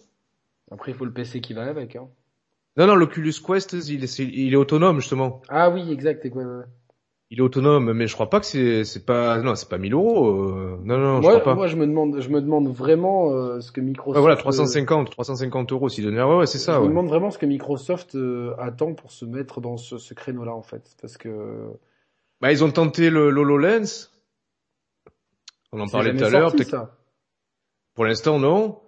Après, 0.72 0.92
il 0.92 0.98
faut 0.98 1.06
le 1.06 1.14
PC 1.14 1.42
qui 1.42 1.54
va 1.54 1.64
avec. 1.64 1.96
Hein. 1.96 2.08
Non, 2.78 2.88
non, 2.88 2.96
l'Oculus 2.96 3.34
Quest, 3.46 3.74
il 3.74 4.04
est, 4.04 4.20
il 4.20 4.54
est 4.54 4.58
autonome, 4.58 5.00
justement. 5.00 5.42
Ah 5.50 5.70
oui, 5.70 5.92
exact. 5.92 6.24
ouais, 6.24 6.32
ouais. 6.32 6.64
Il 7.34 7.40
est 7.40 7.42
autonome, 7.42 7.94
mais 7.94 8.08
je 8.08 8.14
crois 8.14 8.30
pas 8.30 8.42
que 8.42 8.46
c'est, 8.46 8.84
c'est 8.84 9.06
pas, 9.06 9.38
non, 9.42 9.56
c'est 9.56 9.70
pas 9.70 9.78
1000 9.78 9.94
euros, 9.94 10.28
euh, 10.28 10.78
non, 10.84 10.98
non, 10.98 11.18
je 11.18 11.22
moi, 11.22 11.32
crois 11.40 11.44
pas. 11.44 11.56
moi, 11.56 11.68
je 11.68 11.78
me 11.78 11.88
demande, 11.88 12.20
je 12.20 12.28
me 12.28 12.42
demande 12.42 12.68
vraiment 12.68 13.32
euh, 13.32 13.62
ce 13.62 13.72
que 13.72 13.80
Microsoft. 13.80 14.18
Ouais, 14.18 14.22
voilà, 14.22 14.36
euh, 14.36 14.40
350, 14.40 15.10
350 15.12 15.72
euros, 15.72 15.88
s'il 15.88 16.04
donnait, 16.04 16.22
ouais, 16.22 16.36
ouais, 16.40 16.46
c'est 16.46 16.58
je 16.60 16.64
ça, 16.66 16.76
me 16.76 16.82
ouais. 16.84 16.90
demande 16.90 17.08
vraiment 17.08 17.32
ce 17.32 17.38
que 17.38 17.46
Microsoft 17.46 18.16
euh, 18.16 18.54
attend 18.60 18.94
pour 18.96 19.14
se 19.14 19.24
mettre 19.24 19.62
dans 19.62 19.78
ce, 19.78 19.98
ce 19.98 20.14
créneau-là, 20.14 20.54
en 20.54 20.62
fait, 20.62 20.84
parce 21.02 21.16
que 21.18 21.70
Bah, 22.42 22.52
ils 22.52 22.66
ont 22.66 22.72
tenté 22.72 23.10
le 23.10 23.30
l'HoloLens. 23.30 24.10
On 25.72 25.80
en 25.80 25.88
parlait 25.88 26.14
tout 26.14 26.26
à 26.26 26.30
l'heure. 26.30 26.54
Pour 27.96 28.04
l'instant, 28.06 28.40
non. 28.40 28.80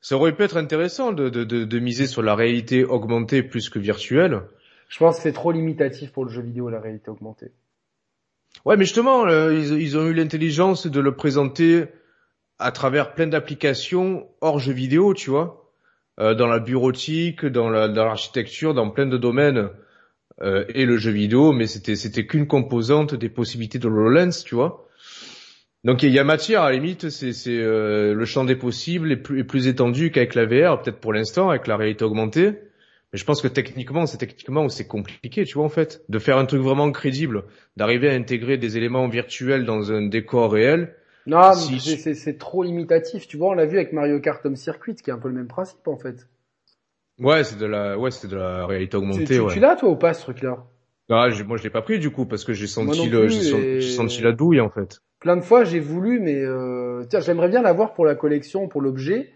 Ça 0.00 0.16
aurait 0.16 0.34
pu 0.34 0.42
être 0.42 0.56
intéressant 0.56 1.12
de, 1.12 1.28
de, 1.28 1.44
de, 1.44 1.64
de 1.64 1.78
miser 1.78 2.06
sur 2.08 2.22
la 2.22 2.34
réalité 2.34 2.84
augmentée 2.84 3.42
plus 3.44 3.70
que 3.70 3.78
virtuelle. 3.78 4.42
Je 4.88 4.98
pense 4.98 5.16
que 5.16 5.22
c'est 5.22 5.32
trop 5.32 5.52
limitatif 5.52 6.12
pour 6.12 6.24
le 6.24 6.30
jeu 6.30 6.42
vidéo, 6.42 6.68
la 6.68 6.80
réalité 6.80 7.08
augmentée. 7.10 7.52
Ouais, 8.64 8.76
mais 8.76 8.84
justement, 8.84 9.26
euh, 9.26 9.54
ils, 9.54 9.98
ont 9.98 10.06
eu 10.06 10.14
l'intelligence 10.14 10.86
de 10.86 11.00
le 11.00 11.14
présenter 11.14 11.86
à 12.58 12.72
travers 12.72 13.14
plein 13.14 13.26
d'applications 13.26 14.28
hors 14.40 14.58
jeux 14.58 14.72
vidéo, 14.72 15.12
tu 15.12 15.30
vois, 15.30 15.64
Euh, 16.20 16.34
dans 16.34 16.46
la 16.46 16.60
bureautique, 16.60 17.44
dans 17.44 17.68
la 17.70 17.88
dans 17.88 18.04
l'architecture, 18.04 18.72
dans 18.72 18.88
plein 18.90 19.06
de 19.06 19.16
domaines 19.18 19.68
euh, 20.42 20.64
et 20.68 20.86
le 20.86 20.96
jeu 20.96 21.10
vidéo, 21.10 21.52
mais 21.52 21.66
c'était 21.66 21.96
c'était 21.96 22.24
qu'une 22.24 22.46
composante 22.46 23.16
des 23.16 23.28
possibilités 23.28 23.80
de 23.80 23.88
HoloLens, 23.88 24.44
tu 24.44 24.54
vois. 24.54 24.86
Donc 25.82 26.04
il 26.04 26.10
y 26.10 26.20
a 26.20 26.24
matière 26.24 26.62
à 26.62 26.70
la 26.70 26.76
limite, 26.76 27.10
c'est 27.10 27.34
euh, 27.48 28.14
le 28.14 28.24
champ 28.26 28.44
des 28.44 28.54
possibles 28.54 29.10
est 29.10 29.16
plus 29.16 29.66
étendu 29.66 30.12
qu'avec 30.12 30.36
la 30.36 30.46
VR, 30.46 30.80
peut-être 30.80 31.00
pour 31.00 31.12
l'instant 31.12 31.50
avec 31.50 31.66
la 31.66 31.76
réalité 31.76 32.04
augmentée. 32.04 32.58
Mais 33.14 33.18
je 33.18 33.24
pense 33.24 33.40
que 33.40 33.46
techniquement, 33.46 34.06
c'est 34.06 34.18
techniquement 34.18 34.64
où 34.64 34.68
c'est 34.68 34.88
compliqué, 34.88 35.44
tu 35.44 35.54
vois 35.54 35.64
en 35.64 35.68
fait, 35.68 36.02
de 36.08 36.18
faire 36.18 36.36
un 36.36 36.46
truc 36.46 36.60
vraiment 36.60 36.90
crédible, 36.90 37.44
d'arriver 37.76 38.10
à 38.10 38.12
intégrer 38.14 38.58
des 38.58 38.76
éléments 38.76 39.06
virtuels 39.06 39.64
dans 39.64 39.92
un 39.92 40.02
décor 40.02 40.50
réel. 40.50 40.96
Non, 41.24 41.50
mais 41.54 41.78
Si- 41.78 42.14
c'est- 42.16 42.38
trop 42.38 42.64
limitatif. 42.64 43.28
Tu 43.28 43.36
vois, 43.36 43.50
on 43.50 43.54
l'a 43.54 43.66
vu 43.66 43.76
avec 43.76 43.92
Mario 43.92 44.18
Kart 44.18 44.44
Home 44.44 44.56
Circuit, 44.56 44.96
qui 44.96 45.10
est 45.10 45.12
un 45.12 45.18
peu 45.18 45.28
le 45.28 45.34
même 45.34 45.46
principe, 45.46 45.86
en 45.86 45.96
fait. 45.96 46.26
Ouais, 47.20 47.44
c'est 47.44 47.56
de 47.56 47.66
la 47.66 47.96
ouais, 47.96 48.10
c'est 48.10 48.26
de 48.26 48.34
la 48.34 48.66
réalité 48.66 48.96
Tu, 48.96 49.02
augmentée, 49.04 49.24
tu, 49.26 49.40
ouais. 49.42 49.54
tu 49.54 49.60
l'as, 49.60 49.76
toi, 49.76 49.90
ou 49.90 49.96
pas, 49.96 50.12
ce 50.12 50.22
truc-là? 50.22 50.64
Ah, 51.08 51.30
j'ai- 51.30 51.44
moi 51.44 51.56
je 51.56 51.62
l'ai 51.62 51.70
pas 51.70 51.82
pris 51.82 52.00
du 52.00 52.10
coup 52.10 52.26
parce 52.26 52.42
que 52.42 52.52
j'ai 52.52 52.66
senti 52.66 53.08
le 53.08 53.26
et- 53.26 53.80
j'ai 53.80 53.90
senti 53.92 54.22
la 54.22 54.32
douille 54.32 54.60
en 54.60 54.70
fait. 54.70 54.98
plein 55.20 55.36
de 55.36 55.42
fois 55.42 55.62
j'ai 55.62 55.78
voulu 55.78 56.18
mais 56.18 56.34
euh, 56.42 57.04
tiens 57.08 57.20
j'aimerais 57.20 57.48
bien 57.48 57.62
l'avoir 57.62 57.94
pour 57.94 58.04
la 58.06 58.14
collection 58.14 58.66
pour 58.68 58.80
l'objet 58.80 59.30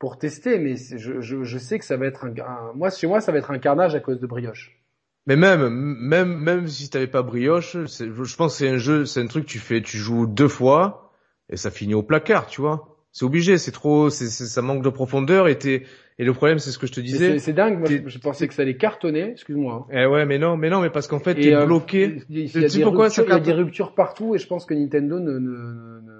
pour 0.00 0.18
tester 0.18 0.58
mais 0.58 0.74
je, 0.76 1.20
je, 1.20 1.44
je 1.44 1.58
sais 1.58 1.78
que 1.78 1.84
ça 1.84 1.96
va 1.96 2.06
être 2.06 2.24
un, 2.24 2.30
un- 2.40 2.72
moi 2.74 2.90
chez 2.90 3.06
moi 3.06 3.20
ça 3.20 3.30
va 3.30 3.38
être 3.38 3.52
un 3.52 3.58
carnage 3.60 3.94
à 3.94 4.00
cause 4.00 4.18
de 4.18 4.26
brioche 4.26 4.80
Mais 5.26 5.36
même, 5.36 5.68
même, 5.68 6.36
même 6.38 6.66
si 6.66 6.90
t'avais 6.90 7.06
pas 7.06 7.22
brioche, 7.22 7.76
je 7.84 8.36
pense 8.36 8.54
que 8.54 8.58
c'est 8.58 8.68
un 8.68 8.78
jeu, 8.78 9.04
c'est 9.04 9.20
un 9.20 9.26
truc 9.28 9.44
que 9.44 9.50
tu 9.50 9.58
fais, 9.58 9.82
tu 9.82 9.98
joues 9.98 10.26
deux 10.26 10.48
fois 10.48 11.12
et 11.50 11.56
ça 11.56 11.70
finit 11.70 11.94
au 11.94 12.02
placard, 12.02 12.46
tu 12.46 12.60
vois. 12.62 12.96
C'est 13.12 13.24
obligé, 13.24 13.58
c'est 13.58 13.72
trop, 13.72 14.08
c'est, 14.08 14.28
ça 14.28 14.62
manque 14.62 14.82
de 14.82 14.88
profondeur 14.88 15.48
et 15.48 15.58
t'es, 15.58 15.82
et 16.18 16.24
le 16.24 16.32
problème 16.32 16.58
c'est 16.58 16.70
ce 16.70 16.78
que 16.78 16.86
je 16.86 16.92
te 16.92 17.00
disais. 17.00 17.38
c'est 17.38 17.52
dingue 17.52 17.78
moi 17.78 17.88
je, 18.06 18.18
pensais 18.18 18.48
que 18.48 18.54
ça 18.54 18.62
allait 18.62 18.76
cartonner 18.76 19.32
excuse-moi 19.32 19.86
hein. 19.90 19.92
Eh 19.92 20.06
ouais, 20.06 20.24
mais 20.26 20.38
non, 20.38 20.56
mais 20.56 20.70
non, 20.70 20.80
mais 20.80 20.90
parce 20.90 21.08
qu'en 21.08 21.18
fait 21.18 21.34
t'es 21.34 21.54
euh, 21.54 21.66
bloqué. 21.66 22.22
il 22.28 22.38
y 22.38 22.42
y 22.42 22.46
il 22.46 22.60
y 22.60 22.64
a 22.64 23.40
des 23.40 23.52
ruptures 23.52 23.94
partout 23.94 24.34
et 24.34 24.38
je 24.38 24.46
pense 24.46 24.64
que 24.64 24.74
Nintendo 24.74 25.18
ne- 25.18 25.38
ne- 25.38 26.19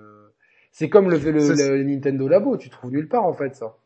c'est 0.70 0.89
comme 0.89 1.10
le, 1.10 1.18
le, 1.18 1.31
le 1.32 1.40
c'est- 1.40 1.84
Nintendo 1.84 2.28
Labo 2.28 2.57
tu 2.57 2.70
trouves 2.70 2.90
nulle 2.92 3.08
part 3.08 3.24
en 3.24 3.32
fait 3.34 3.55
ça 3.55 3.76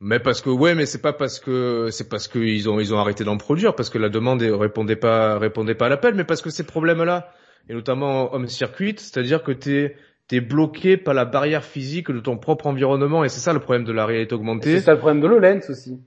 Mais 0.00 0.20
parce 0.20 0.40
que 0.42 0.50
ouais, 0.50 0.74
mais 0.74 0.86
c'est 0.86 1.02
pas 1.02 1.12
parce 1.12 1.40
que 1.40 1.88
c'est 1.90 2.08
parce 2.08 2.28
que 2.28 2.38
ils 2.38 2.68
ont 2.70 2.78
ils 2.80 2.94
ont 2.94 2.98
arrêté 2.98 3.24
d'en 3.24 3.36
produire 3.36 3.74
parce 3.74 3.90
que 3.90 3.98
la 3.98 4.08
demande 4.08 4.42
répondait 4.42 4.96
pas 4.96 5.38
répondait 5.38 5.74
pas 5.74 5.86
à 5.86 5.88
l'appel, 5.88 6.14
mais 6.14 6.24
parce 6.24 6.40
que 6.42 6.50
ces 6.50 6.64
problèmes-là 6.64 7.32
et 7.68 7.74
notamment 7.74 8.32
home 8.32 8.46
circuit, 8.48 8.94
c'est-à-dire 8.96 9.42
que 9.42 9.52
t'es 9.52 9.96
t'es 10.28 10.40
bloqué 10.40 10.96
par 10.96 11.14
la 11.14 11.24
barrière 11.24 11.64
physique 11.64 12.10
de 12.10 12.20
ton 12.20 12.36
propre 12.38 12.66
environnement 12.68 13.24
et 13.24 13.28
c'est 13.28 13.40
ça 13.40 13.52
le 13.52 13.60
problème 13.60 13.84
de 13.84 13.92
la 13.92 14.06
réalité 14.06 14.30
c'est 14.30 14.34
augmentée. 14.36 14.80
ça 14.80 14.92
le 14.92 14.98
problème 14.98 15.20
de 15.20 15.26
l'HoloLens 15.26 15.68
aussi 15.68 15.98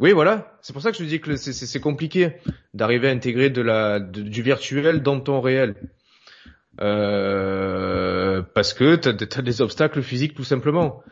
Oui, 0.00 0.12
voilà, 0.12 0.58
c'est 0.62 0.72
pour 0.72 0.82
ça 0.82 0.90
que 0.90 0.96
je 0.98 1.02
te 1.04 1.08
dis 1.08 1.20
que 1.20 1.36
c'est 1.36 1.52
c'est 1.52 1.66
c'est 1.66 1.80
compliqué 1.80 2.32
d'arriver 2.74 3.08
à 3.08 3.12
intégrer 3.12 3.48
de 3.50 3.62
la 3.62 4.00
de- 4.00 4.22
du 4.22 4.42
virtuel 4.42 5.02
dans 5.02 5.20
ton 5.20 5.40
réel. 5.40 5.74
Euh, 6.80 8.19
parce 8.42 8.74
que 8.74 8.96
t'as 8.96 9.10
as 9.10 9.42
des 9.42 9.62
obstacles 9.62 10.02
physiques 10.02 10.34
tout 10.34 10.44
simplement. 10.44 11.02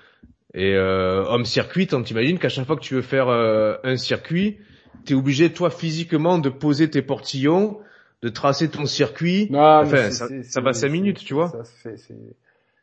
Et 0.55 0.74
euh, 0.74 1.24
home 1.24 1.44
circuit, 1.44 1.86
on 1.92 2.02
t'imagine 2.02 2.39
qu'à 2.39 2.48
chaque 2.48 2.66
fois 2.66 2.76
que 2.76 2.81
tu 2.82 2.94
veux 2.94 3.02
faire 3.02 3.28
euh, 3.28 3.76
un 3.84 3.97
circuit, 3.97 4.58
t'es 5.05 5.15
obligé 5.15 5.52
toi 5.52 5.70
physiquement 5.70 6.39
de 6.39 6.48
poser 6.48 6.89
tes 6.89 7.02
portillons, 7.02 7.78
de 8.23 8.28
tracer 8.31 8.68
ton 8.70 8.86
circuit. 8.86 9.48
Non, 9.50 9.58
enfin, 9.82 10.10
ça, 10.10 10.26
ça 10.42 10.60
va 10.60 10.73
cinq 10.73 10.89
minutes, 10.90 11.18
tu 11.18 11.34
vois. 11.34 11.52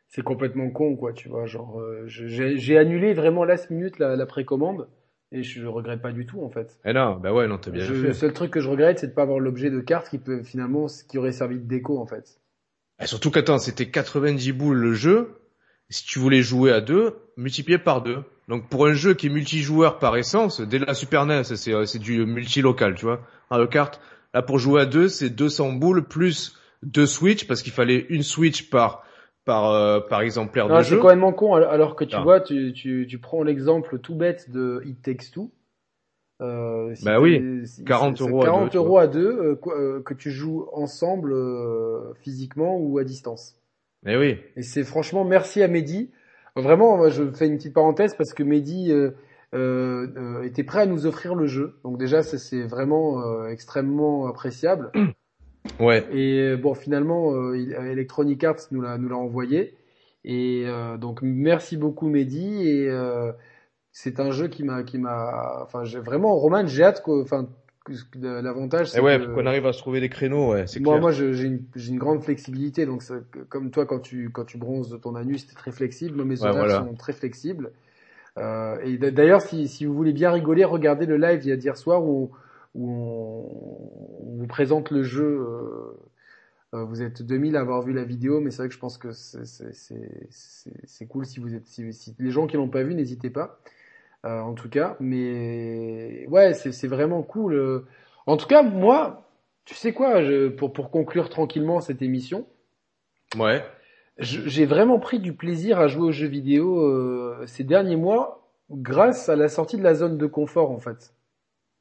c'est 0.08 0.22
complètement 0.22 0.70
con 0.70 0.96
quoi 0.96 1.12
tu 1.12 1.28
vois 1.28 1.46
genre 1.46 1.80
euh, 1.80 2.04
j'ai 2.06 2.78
annulé 2.78 3.12
vraiment 3.12 3.44
last 3.44 3.70
minute 3.70 3.98
la, 3.98 4.16
la 4.16 4.26
précommande 4.26 4.88
et 5.32 5.42
je, 5.42 5.60
je 5.60 5.66
regrette 5.66 6.00
pas 6.00 6.12
du 6.12 6.24
tout 6.24 6.42
en 6.42 6.48
fait 6.48 6.78
Eh 6.84 6.92
non, 6.92 7.16
bah 7.16 7.32
ouais, 7.34 7.48
non, 7.48 7.58
t'as 7.58 7.70
bien 7.70 7.82
Je- 7.84 7.92
fait. 7.92 8.06
le 8.06 8.12
seul 8.12 8.32
truc 8.32 8.50
que 8.52 8.60
je 8.60 8.68
regrette 8.68 9.00
c'est 9.00 9.08
de 9.08 9.12
pas 9.12 9.22
avoir 9.22 9.40
l'objet 9.40 9.70
de 9.70 9.80
carte 9.80 10.08
qui 10.08 10.18
peut 10.18 10.42
finalement 10.42 10.86
qui 11.08 11.18
aurait 11.18 11.32
servi 11.32 11.56
de 11.56 11.64
déco 11.66 11.98
en 11.98 12.06
fait 12.06 12.38
Et 13.00 13.06
surtout 13.06 13.30
qu'attends, 13.30 13.58
c'était 13.58 13.90
90 13.90 14.52
boules 14.52 14.78
le 14.78 14.94
jeu. 14.94 15.38
Si 15.90 16.04
tu 16.04 16.18
voulais 16.18 16.42
jouer 16.42 16.72
à 16.72 16.80
deux, 16.80 17.14
multiplié 17.36 17.78
par 17.78 18.02
deux. 18.02 18.18
Donc 18.48 18.68
pour 18.68 18.86
un 18.86 18.94
jeu 18.94 19.14
qui 19.14 19.26
est 19.26 19.30
multijoueur 19.30 19.98
par 19.98 20.16
essence, 20.16 20.60
dès 20.60 20.78
la 20.78 20.94
Super 20.94 21.26
NES, 21.26 21.42
c'est 21.44 21.72
euh, 21.74 21.84
c'est 21.84 21.98
du 21.98 22.24
multilocal, 22.26 22.94
tu 22.94 23.04
vois. 23.04 23.20
Mario 23.50 23.66
Kart, 23.66 24.00
là 24.34 24.42
pour 24.42 24.58
jouer 24.58 24.82
à 24.82 24.86
deux, 24.86 25.08
c'est 25.08 25.30
200 25.30 25.72
boules 25.72 26.04
plus 26.04 26.56
deux 26.82 27.06
Switch 27.06 27.46
parce 27.46 27.62
qu'il 27.62 27.72
fallait 27.72 28.06
une 28.08 28.22
Switch 28.22 28.70
par 28.70 29.02
par 29.44 29.70
euh, 29.72 30.00
par 30.00 30.20
exemplaire 30.22 30.68
Non, 30.68 30.78
de 30.78 30.82
c'est 30.82 30.90
jeu. 30.90 30.98
complètement 30.98 31.32
con 31.32 31.54
alors- 31.54 31.70
alors 31.72 31.96
que 31.96 32.04
tu 32.04 32.16
Ah. 32.16 32.22
vois 32.22 32.40
tu, 32.40 32.72
tu, 32.72 33.06
tu 33.08 33.18
prends 33.18 33.42
l'exemple 33.42 33.98
tout 33.98 34.14
bête 34.14 34.50
de 34.50 34.82
It 34.84 35.02
Takes 35.02 35.30
Two 35.32 35.50
euh, 36.40 36.94
si 36.94 37.04
Bah 37.04 37.20
oui, 37.20 37.62
si- 37.66 37.84
40 37.84 38.18
c'est- 38.18 38.24
euros 38.24 38.42
à 38.42 38.44
40 38.44 38.64
deux, 38.64 38.70
tu 38.70 38.76
euros 38.76 38.98
à 38.98 39.06
deux 39.06 39.28
euh, 39.28 39.60
euh, 39.68 40.02
que 40.02 40.14
tu 40.14 40.30
joues 40.30 40.66
ensemble 40.72 41.32
euh, 41.32 42.12
physiquement 42.20 42.76
ou 42.78 42.98
à 42.98 43.04
distance 43.04 43.56
Mais 44.02 44.16
oui. 44.16 44.38
Et 44.56 44.62
c'est 44.62 44.84
franchement 44.84 45.24
merci 45.24 45.62
à 45.62 45.68
Mehdi. 45.68 46.10
Vraiment, 46.54 46.96
moi, 46.96 47.10
je 47.10 47.30
fais 47.32 47.46
une 47.48 47.56
petite 47.56 47.74
parenthèse 47.74 48.14
parce 48.14 48.32
que 48.32 48.42
Mehdi 48.42 48.90
euh, 48.92 49.10
euh, 49.54 50.06
euh, 50.16 50.42
était 50.42 50.64
prêt 50.64 50.80
à 50.82 50.86
nous 50.86 51.06
offrir 51.06 51.34
le 51.34 51.46
jeu. 51.46 51.74
Donc 51.84 51.98
déjà, 51.98 52.22
ça 52.22 52.38
c'est 52.38 52.62
vraiment 52.62 53.46
extrêmement 53.46 54.26
appréciable. 54.26 54.90
Ouais. 55.80 56.06
Et 56.12 56.56
bon, 56.56 56.74
finalement, 56.74 57.52
Electronic 57.52 58.44
Arts 58.44 58.68
nous 58.70 58.80
l'a 58.80 58.98
nous 58.98 59.08
l'a 59.08 59.16
envoyé. 59.16 59.74
Et 60.24 60.64
donc 61.00 61.22
merci 61.22 61.76
beaucoup 61.76 62.08
Mehdi. 62.08 62.68
Et 62.68 62.88
euh, 62.88 63.32
c'est 63.98 64.20
un 64.20 64.30
jeu 64.30 64.48
qui 64.48 64.62
m'a 64.62 64.82
qui 64.82 64.98
m'a. 64.98 65.62
Enfin, 65.62 65.84
j'ai 65.84 65.98
vraiment 66.00 66.36
Roman, 66.36 66.66
j'ai 66.66 66.84
hâte 66.84 67.02
que. 67.02 67.22
Enfin, 67.22 67.48
l'avantage. 68.14 68.90
C'est 68.90 68.98
Eh 68.98 69.00
ouais, 69.00 69.18
qu'on 69.34 69.46
arrive 69.46 69.64
à 69.66 69.72
se 69.72 69.78
trouver 69.78 70.00
des 70.00 70.10
créneaux, 70.10 70.52
ouais, 70.52 70.66
c'est 70.66 70.80
moi, 70.80 70.94
clair. 70.94 71.00
moi, 71.00 71.12
j'ai 71.12 71.44
une, 71.44 71.62
j'ai 71.74 71.92
une 71.92 71.98
grande 71.98 72.22
flexibilité, 72.22 72.84
donc 72.84 73.02
ça- 73.02 73.20
comme 73.48 73.70
toi, 73.70 73.86
quand 73.86 74.00
tu 74.00 74.28
quand 74.30 74.44
tu 74.44 74.58
bronzes 74.58 74.90
de 74.90 74.98
ton 74.98 75.14
anus, 75.14 75.46
c'est 75.48 75.54
très 75.54 75.72
flexible. 75.72 76.22
Mes 76.24 76.42
Ouais, 76.42 76.52
voilà. 76.52 76.80
sont 76.80 76.94
très 76.94 77.14
flexibles. 77.14 77.70
Euh, 78.38 78.78
et 78.84 78.98
d'ailleurs, 78.98 79.40
si, 79.40 79.68
si 79.68 79.86
vous 79.86 79.94
voulez 79.94 80.12
bien 80.12 80.30
rigoler, 80.30 80.64
regardez 80.64 81.06
le 81.06 81.16
live 81.16 81.40
d'hier 81.58 81.76
soir 81.76 82.04
où, 82.04 82.32
où 82.74 82.90
on, 82.90 84.28
on 84.28 84.36
vous 84.38 84.46
présente 84.46 84.90
le 84.90 85.02
jeu. 85.02 85.24
euh, 85.24 85.96
euh, 86.74 86.84
vous 86.84 87.02
êtes 87.02 87.22
2000 87.22 87.56
à 87.56 87.60
avoir 87.60 87.82
vu 87.82 87.92
la 87.92 88.04
vidéo, 88.04 88.40
mais 88.40 88.50
c'est 88.50 88.58
vrai 88.58 88.68
que 88.68 88.74
je 88.74 88.78
pense 88.80 88.98
que 88.98 89.12
c'est 89.12 91.06
cool 91.08 91.24
si 91.26 91.40
vous 91.40 91.54
êtes 91.54 91.66
si, 91.66 91.92
si- 91.92 92.14
les 92.18 92.30
gens 92.30 92.46
qui 92.46 92.56
l'ont 92.56 92.68
pas 92.68 92.82
vu, 92.82 92.94
n'hésitez 92.94 93.30
pas. 93.30 93.60
Euh, 94.26 94.40
en 94.40 94.54
tout 94.54 94.68
cas, 94.68 94.96
mais 95.00 96.26
ouais, 96.28 96.52
c'est 96.54 96.72
c'est 96.72 96.88
vraiment 96.88 97.22
cool. 97.22 97.54
euh. 97.54 97.86
En 98.26 98.36
tout 98.36 98.46
cas, 98.48 98.62
moi, 98.62 99.22
tu 99.64 99.74
sais 99.74 99.92
quoi, 99.92 100.22
je, 100.22 100.48
pour 100.48 100.72
pour 100.72 100.90
conclure 100.90 101.28
tranquillement 101.28 101.80
cette 101.80 102.02
émission, 102.02 102.44
Ouais. 103.38 103.62
je- 104.18 104.48
j'ai 104.48 104.66
vraiment 104.66 104.98
pris 104.98 105.20
du 105.20 105.32
plaisir 105.32 105.78
à 105.78 105.86
jouer 105.86 106.08
aux 106.08 106.12
jeux 106.12 106.26
vidéo 106.26 106.80
euh, 106.80 107.44
ces 107.46 107.62
derniers 107.64 107.96
mois 107.96 108.42
grâce 108.70 109.28
à 109.28 109.36
la 109.36 109.48
sortie 109.48 109.76
de 109.76 109.82
la 109.84 109.94
zone 109.94 110.18
de 110.18 110.26
confort 110.26 110.70
en 110.72 110.80
fait. 110.80 111.14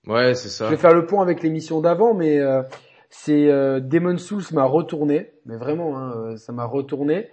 Ouais, 0.05 0.35
c'est 0.35 0.49
Je 0.49 0.53
ça. 0.53 0.69
vais 0.69 0.77
faire 0.77 0.93
le 0.93 1.07
point 1.07 1.23
avec 1.23 1.41
l'émission 1.41 1.81
d'avant, 1.81 2.13
mais 2.13 2.37
euh, 2.37 2.61
c'est 3.09 3.49
euh, 3.49 3.79
Demon 3.79 4.17
Souls 4.19 4.43
m'a 4.51 4.65
retourné, 4.65 5.31
mais 5.47 5.57
vraiment, 5.57 5.97
hein, 5.97 6.13
euh, 6.15 6.37
ça 6.37 6.53
m'a 6.53 6.65
retourné. 6.65 7.27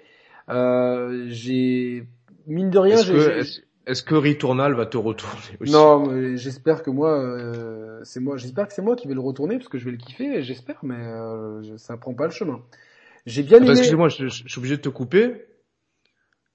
Euh, 0.49 1.26
j'ai 1.28 2.07
mine 2.47 2.70
de 2.70 2.78
rien, 2.78 2.97
j'ai- 2.97 3.42
est-ce, 3.86 4.02
que 4.02 4.14
Returnal 4.14 4.74
va 4.74 4.86
te 4.86 4.96
retourner 4.96 5.56
aussi? 5.60 5.74
Non, 5.74 6.06
mais 6.06 6.36
j'espère 6.36 6.82
que 6.82 6.90
moi, 6.90 7.10
euh, 7.20 8.00
c'est 8.04 8.20
moi, 8.20 8.36
j'espère 8.36 8.66
que 8.68 8.74
c'est 8.74 8.82
moi 8.82 8.96
qui 8.96 9.06
vais 9.08 9.14
le 9.14 9.20
retourner 9.20 9.56
parce 9.58 9.68
que 9.68 9.78
je 9.78 9.84
vais 9.84 9.92
le 9.92 9.96
kiffer, 9.96 10.42
j'espère, 10.42 10.78
mais 10.82 10.96
euh, 10.96 11.76
ça 11.78 11.96
prend 11.96 12.14
pas 12.14 12.24
le 12.26 12.32
chemin. 12.32 12.62
J'ai 13.26 13.42
bien 13.42 13.62
aimé. 13.64 13.80
excuse-moi, 13.80 14.08
je, 14.08 14.28
je- 14.28 14.42
je 14.44 14.48
suis 14.48 14.58
obligé 14.58 14.76
de 14.76 14.82
te 14.82 14.88
couper. 14.88 15.46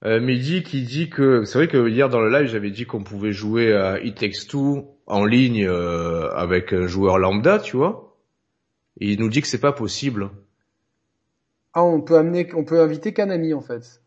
Euh, 0.04 0.20
Mehdi 0.20 0.62
qui 0.62 0.82
dit 0.82 1.08
que 1.10 1.44
c'est 1.44 1.58
vrai 1.58 1.68
que 1.68 1.88
hier 1.88 2.08
dans 2.08 2.20
le 2.20 2.30
live 2.30 2.46
j'avais 2.48 2.70
dit 2.70 2.84
qu'on 2.86 3.02
pouvait 3.02 3.32
jouer 3.32 3.74
à 3.74 4.00
It 4.00 4.16
Takes 4.16 4.46
Two 4.48 4.96
en 5.06 5.24
ligne 5.24 5.64
euh, 5.66 6.30
avec 6.34 6.72
un 6.72 6.86
joueur 6.86 7.18
lambda, 7.18 7.58
tu 7.58 7.76
vois. 7.76 8.16
Et 9.00 9.12
il 9.12 9.20
nous 9.20 9.28
dit 9.30 9.42
que 9.42 9.48
c'est 9.48 9.60
pas 9.60 9.72
possible. 9.72 10.30
Ah, 11.72 11.82
on 11.82 12.02
peut 12.02 12.18
amener, 12.18 12.52
on 12.54 12.62
peut 12.62 12.78
inviter 12.82 13.14
Kanami 13.14 13.54
en 13.54 13.62
fait. 13.62 14.02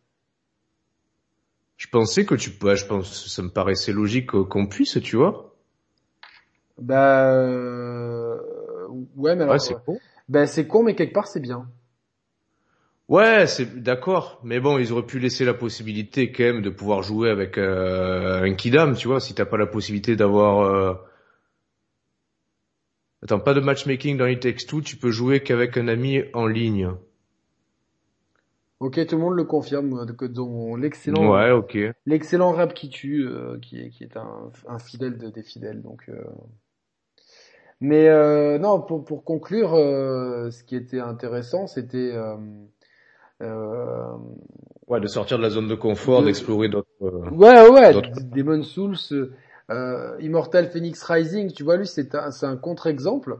Je 1.82 1.88
pensais 1.88 2.26
que 2.26 2.35
tu 2.35 2.51
peux, 2.51 2.76
je 2.76 2.85
pense, 2.85 3.27
ça 3.27 3.42
me 3.42 3.50
paraissait 3.50 3.92
logique 3.92 4.35
euh, 4.35 4.45
qu'on 4.45 4.68
puisse, 4.68 5.01
tu 5.01 5.18
vois. 5.18 5.53
Bah 6.77 7.32
euh, 7.34 8.38
ouais, 9.16 9.35
mais 9.35 9.43
alors, 9.43 9.56
Ouais, 9.56 9.60
c'est 9.60 9.76
con. 9.85 10.01
bah 10.30 10.48
c'est 10.48 10.68
con, 10.68 10.84
mais 10.84 10.95
quelque 10.95 11.14
part 11.14 11.27
c'est 11.27 11.40
bien. 11.40 11.69
Ouais, 13.10 13.45
c'est 13.45 13.84
d'accord, 13.84 14.40
mais 14.43 14.60
bon, 14.61 14.77
ils 14.80 14.92
auraient 14.93 15.06
pu 15.06 15.19
laisser 15.19 15.43
la 15.45 15.53
possibilité 15.53 16.32
quand 16.32 16.43
même 16.45 16.61
de 16.61 16.69
pouvoir 16.69 17.03
jouer 17.03 17.30
avec 17.30 17.58
euh, 17.58 18.42
un 18.43 18.53
kidam, 18.56 18.95
tu 18.95 19.08
vois, 19.10 19.19
si 19.19 19.34
t'as 19.35 19.45
pas 19.45 19.58
la 19.58 19.68
possibilité 19.68 20.16
d'avoir. 20.16 20.61
euh, 20.61 20.93
Attends, 23.24 23.40
pas 23.40 23.56
de 23.56 23.61
matchmaking 23.61 24.16
dans 24.18 24.27
It 24.27 24.42
Takes 24.42 24.68
Two, 24.68 24.82
tu 24.84 24.95
peux 24.95 25.10
jouer 25.10 25.42
qu'avec 25.42 25.76
un 25.76 25.88
ami 25.88 26.22
en 26.35 26.45
ligne. 26.45 26.92
Ok, 28.82 29.06
tout 29.08 29.16
le 29.16 29.22
monde 29.22 29.35
le 29.38 29.45
confirme, 29.45 29.98
euh, 30.00 30.06
que 30.14 30.26
dont 30.26 30.76
l'excellent, 30.76 31.32
Ouais, 31.32 31.51
ok. 31.51 31.77
l'excellent 32.06 32.51
rap 32.53 32.74
qui 32.74 32.90
tue, 32.90 33.27
euh, 33.27 33.60
qui 33.60 33.80
est, 33.82 33.90
qui 33.92 34.03
est 34.03 34.18
un, 34.18 34.51
un 34.68 34.80
fidèle 34.80 35.18
de, 35.18 35.30
des 35.30 35.43
fidèles. 35.43 35.82
Donc, 35.82 36.10
euh... 36.10 36.24
mais 37.80 38.08
euh, 38.10 38.60
non, 38.60 38.82
pour, 38.82 39.03
pour 39.03 39.24
conclure, 39.24 39.74
euh, 39.74 40.51
ce 40.51 40.64
qui 40.64 40.76
était 40.76 41.00
intéressant, 41.00 41.68
c'était 41.68 42.11
euh, 42.14 42.38
euh, 43.42 44.18
Ouais, 44.88 45.00
de 45.00 45.08
sortir 45.08 45.38
de 45.38 45.43
la 45.43 45.50
zone 45.50 45.68
de 45.68 45.74
confort, 45.76 46.22
De- 46.22 46.24
d'explorer 46.24 46.69
d'autres. 46.69 46.88
euh, 47.01 47.32
ouais, 47.32 47.69
ouais, 47.69 47.93
D'autres- 47.93 48.11
Demon 48.22 48.64
Souls, 48.64 48.98
euh, 49.72 50.18
Immortal 50.22 50.69
Phoenix 50.72 51.01
Rising, 51.03 51.51
tu 51.53 51.64
vois, 51.64 51.77
lui, 51.77 51.88
c'est 51.88 52.16
un, 52.16 52.32
c'est 52.32 52.45
un 52.45 52.58
contre-exemple, 52.58 53.40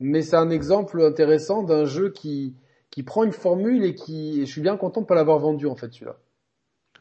mais 0.00 0.22
c'est 0.22 0.36
un 0.36 0.50
exemple 0.50 1.02
intéressant 1.02 1.62
d'un 1.62 1.84
jeu 1.84 2.10
qui 2.10 2.54
qui 2.94 3.02
prend 3.02 3.24
une 3.24 3.32
formule 3.32 3.84
et 3.84 3.96
qui, 3.96 4.40
et 4.40 4.46
je 4.46 4.52
suis 4.52 4.60
bien 4.60 4.76
content 4.76 5.00
de 5.00 5.06
pas 5.06 5.16
l'avoir 5.16 5.40
vendu 5.40 5.66
en 5.66 5.74
fait 5.74 5.92
celui-là. 5.92 6.16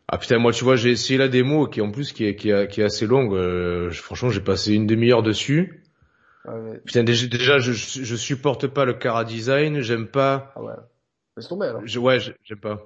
Ah 0.07 0.17
putain, 0.17 0.39
moi 0.39 0.51
tu 0.51 0.63
vois, 0.63 0.75
j'ai 0.75 0.89
essayé 0.89 1.19
la 1.19 1.27
démo 1.27 1.67
qui 1.67 1.81
en 1.81 1.91
plus 1.91 2.13
qui 2.13 2.25
est, 2.25 2.35
qui 2.35 2.49
est, 2.49 2.67
qui 2.67 2.81
est 2.81 2.83
assez 2.83 3.05
longue. 3.05 3.35
euh, 3.35 3.91
franchement, 3.91 4.29
j'ai 4.29 4.41
passé 4.41 4.73
une 4.73 4.87
demi-heure 4.87 5.21
dessus. 5.21 5.83
Euh, 6.47 6.79
Putain, 6.83 7.03
déjà, 7.03 7.27
déjà 7.27 7.59
je, 7.59 7.73
je 7.73 8.15
supporte 8.15 8.65
pas 8.65 8.85
le 8.85 8.93
cara 8.95 9.23
design, 9.23 9.81
j'aime 9.81 10.07
pas. 10.07 10.51
ah 10.55 10.63
ouais, 10.63 10.73
laisse 11.37 11.47
tomber 11.47 11.67
alors. 11.67 11.85
Je, 11.85 11.99
ouais, 11.99 12.19
j'ai- 12.19 12.33
j'aime 12.43 12.59
pas. 12.59 12.83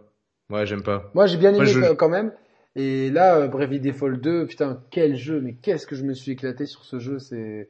Ouais, 0.49 0.65
j'aime 0.65 0.83
pas. 0.83 1.09
Moi, 1.15 1.27
j'ai 1.27 1.37
bien 1.37 1.51
aimé 1.51 1.59
Moi, 1.59 1.65
je- 1.65 1.79
quand- 1.79 1.95
quand 1.95 2.09
même. 2.09 2.33
Et 2.75 3.09
là, 3.09 3.37
euh, 3.37 3.47
Bravely 3.47 3.79
Default 3.79 4.17
2, 4.17 4.45
putain, 4.47 4.83
quel 4.91 5.15
jeu, 5.15 5.39
mais 5.39 5.53
qu'est-ce 5.55 5.87
que 5.87 5.95
je 5.95 6.03
me 6.03 6.13
suis 6.13 6.33
éclaté 6.33 6.65
sur 6.65 6.83
ce 6.83 6.99
jeu, 6.99 7.19
c'est 7.19 7.69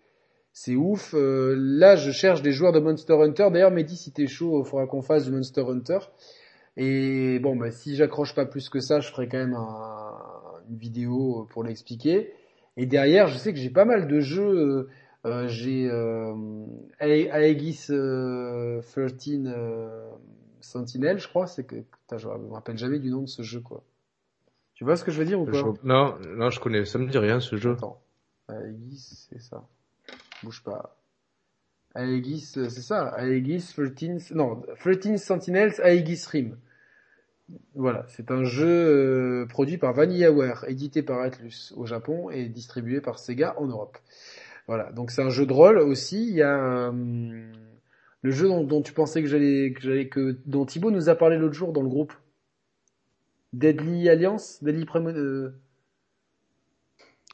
c'est 0.59 0.75
ouf. 0.75 1.13
Euh, 1.13 1.53
là, 1.55 1.95
je 1.95 2.09
cherche 2.09 2.41
des 2.41 2.51
joueurs 2.51 2.71
de 2.71 2.79
Monster 2.79 3.13
Hunter. 3.13 3.49
D'ailleurs, 3.51 3.69
Mehdi, 3.69 3.95
si 3.95 4.11
t'es 4.11 4.25
chaud, 4.25 4.63
il 4.65 4.67
faudra 4.67 4.87
qu'on 4.87 5.03
fasse 5.03 5.25
du 5.25 5.31
Monster 5.31 5.61
Hunter. 5.61 5.99
Et 6.77 7.37
bon, 7.37 7.55
bah, 7.55 7.69
si 7.69 7.95
j'accroche 7.95 8.33
pas 8.33 8.47
plus 8.47 8.67
que 8.69 8.79
ça, 8.79 8.99
je 8.99 9.07
ferai 9.11 9.27
quand 9.27 9.37
même 9.37 9.53
un- 9.53 10.17
une 10.67 10.77
vidéo 10.77 11.47
pour 11.51 11.63
l'expliquer. 11.63 12.33
Et 12.75 12.87
derrière, 12.87 13.27
je 13.27 13.37
sais 13.37 13.53
que 13.53 13.59
j'ai 13.59 13.69
pas 13.69 13.85
mal 13.85 14.07
de 14.07 14.19
jeux. 14.19 14.41
euh, 14.49 14.89
euh, 15.25 15.47
j'ai 15.47 15.87
euh, 15.91 16.33
Aegis 16.99 17.85
euh, 17.91 18.81
13 18.81 19.15
euh, 19.45 20.09
Sentinel, 20.61 21.19
je 21.19 21.27
crois. 21.27 21.45
C'est 21.45 21.65
que 21.65 21.75
putain, 21.75 22.17
je 22.17 22.27
me 22.27 22.51
rappelle 22.51 22.79
jamais 22.79 22.97
du 22.97 23.11
nom 23.11 23.21
de 23.21 23.27
ce 23.27 23.43
jeu, 23.43 23.61
quoi. 23.61 23.83
Tu 24.73 24.85
vois 24.85 24.95
ce 24.97 25.03
que 25.03 25.11
je 25.11 25.19
veux 25.19 25.25
dire 25.25 25.39
ou 25.39 25.45
pas? 25.45 25.51
Je- 25.53 25.87
non, 25.87 26.15
non, 26.35 26.49
je 26.49 26.59
connais. 26.59 26.83
Ça 26.85 26.97
me 26.97 27.07
dit 27.07 27.17
rien 27.19 27.39
ce 27.39 27.57
jeu. 27.57 27.73
Attends. 27.73 28.01
Aegis, 28.49 29.27
c'est 29.29 29.39
ça. 29.41 29.67
Bouge 30.43 30.63
pas. 30.63 30.97
Aegis, 31.95 32.53
euh, 32.57 32.69
c'est 32.69 32.81
ça. 32.81 33.15
Aegis 33.17 33.73
13, 33.75 34.31
non, 34.31 34.61
13 34.79 35.21
Sentinels 35.21 35.73
Aegis 35.83 36.25
Rim. 36.31 36.57
Voilà, 37.75 38.05
c'est 38.09 38.29
un 38.29 38.43
jeu 38.43 38.67
euh, 38.67 39.45
produit 39.45 39.77
par 39.77 39.93
VanillaWare, 39.93 40.65
édité 40.67 41.01
par 41.01 41.21
Atlus 41.21 41.73
au 41.77 41.85
Japon 41.85 42.29
et 42.29 42.49
distribué 42.49 42.99
par 42.99 43.19
Sega 43.19 43.55
en 43.57 43.67
Europe. 43.67 43.97
Voilà, 44.67 44.91
donc 44.91 45.11
c'est 45.11 45.21
un 45.21 45.29
jeu 45.29 45.45
de 45.45 45.53
rôle 45.53 45.77
aussi. 45.77 46.27
Il 46.27 46.35
y 46.35 46.41
a 46.41 46.89
euh, 46.89 47.51
le 48.21 48.31
jeu 48.31 48.47
dont, 48.49 48.63
dont 48.65 48.81
tu 48.81 48.91
pensais 48.91 49.21
que 49.21 49.29
j'allais, 49.29 49.71
que 49.71 49.81
j'allais, 49.81 50.09
que 50.09 50.37
dont 50.45 50.65
Thibaut 50.65 50.91
nous 50.91 51.07
a 51.07 51.15
parlé 51.15 51.37
l'autre 51.37 51.53
jour 51.53 51.71
dans 51.71 51.81
le 51.81 51.87
groupe. 51.87 52.13
Deadly 53.53 54.09
Alliance, 54.09 54.61
Deadly 54.61 54.83
Premo, 54.83 55.09
euh, 55.09 55.57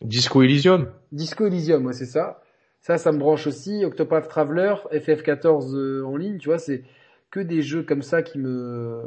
Disco 0.02 0.44
Elysium. 0.44 0.92
Disco 1.12 1.48
Elysium, 1.48 1.86
ouais, 1.88 1.94
c'est 1.94 2.06
ça. 2.06 2.43
Ça, 2.84 3.00
ça 3.00 3.12
me 3.12 3.18
branche 3.18 3.48
aussi. 3.48 3.86
Octopath 3.86 4.30
Traveler, 4.30 4.76
FF14 4.92 5.76
euh, 5.76 6.04
en 6.06 6.18
ligne, 6.18 6.38
tu 6.38 6.50
vois, 6.50 6.60
c'est 6.60 6.84
que 7.32 7.40
des 7.40 7.64
jeux 7.64 7.84
comme 7.84 8.04
ça 8.04 8.22
qui 8.24 8.38
me... 8.40 9.02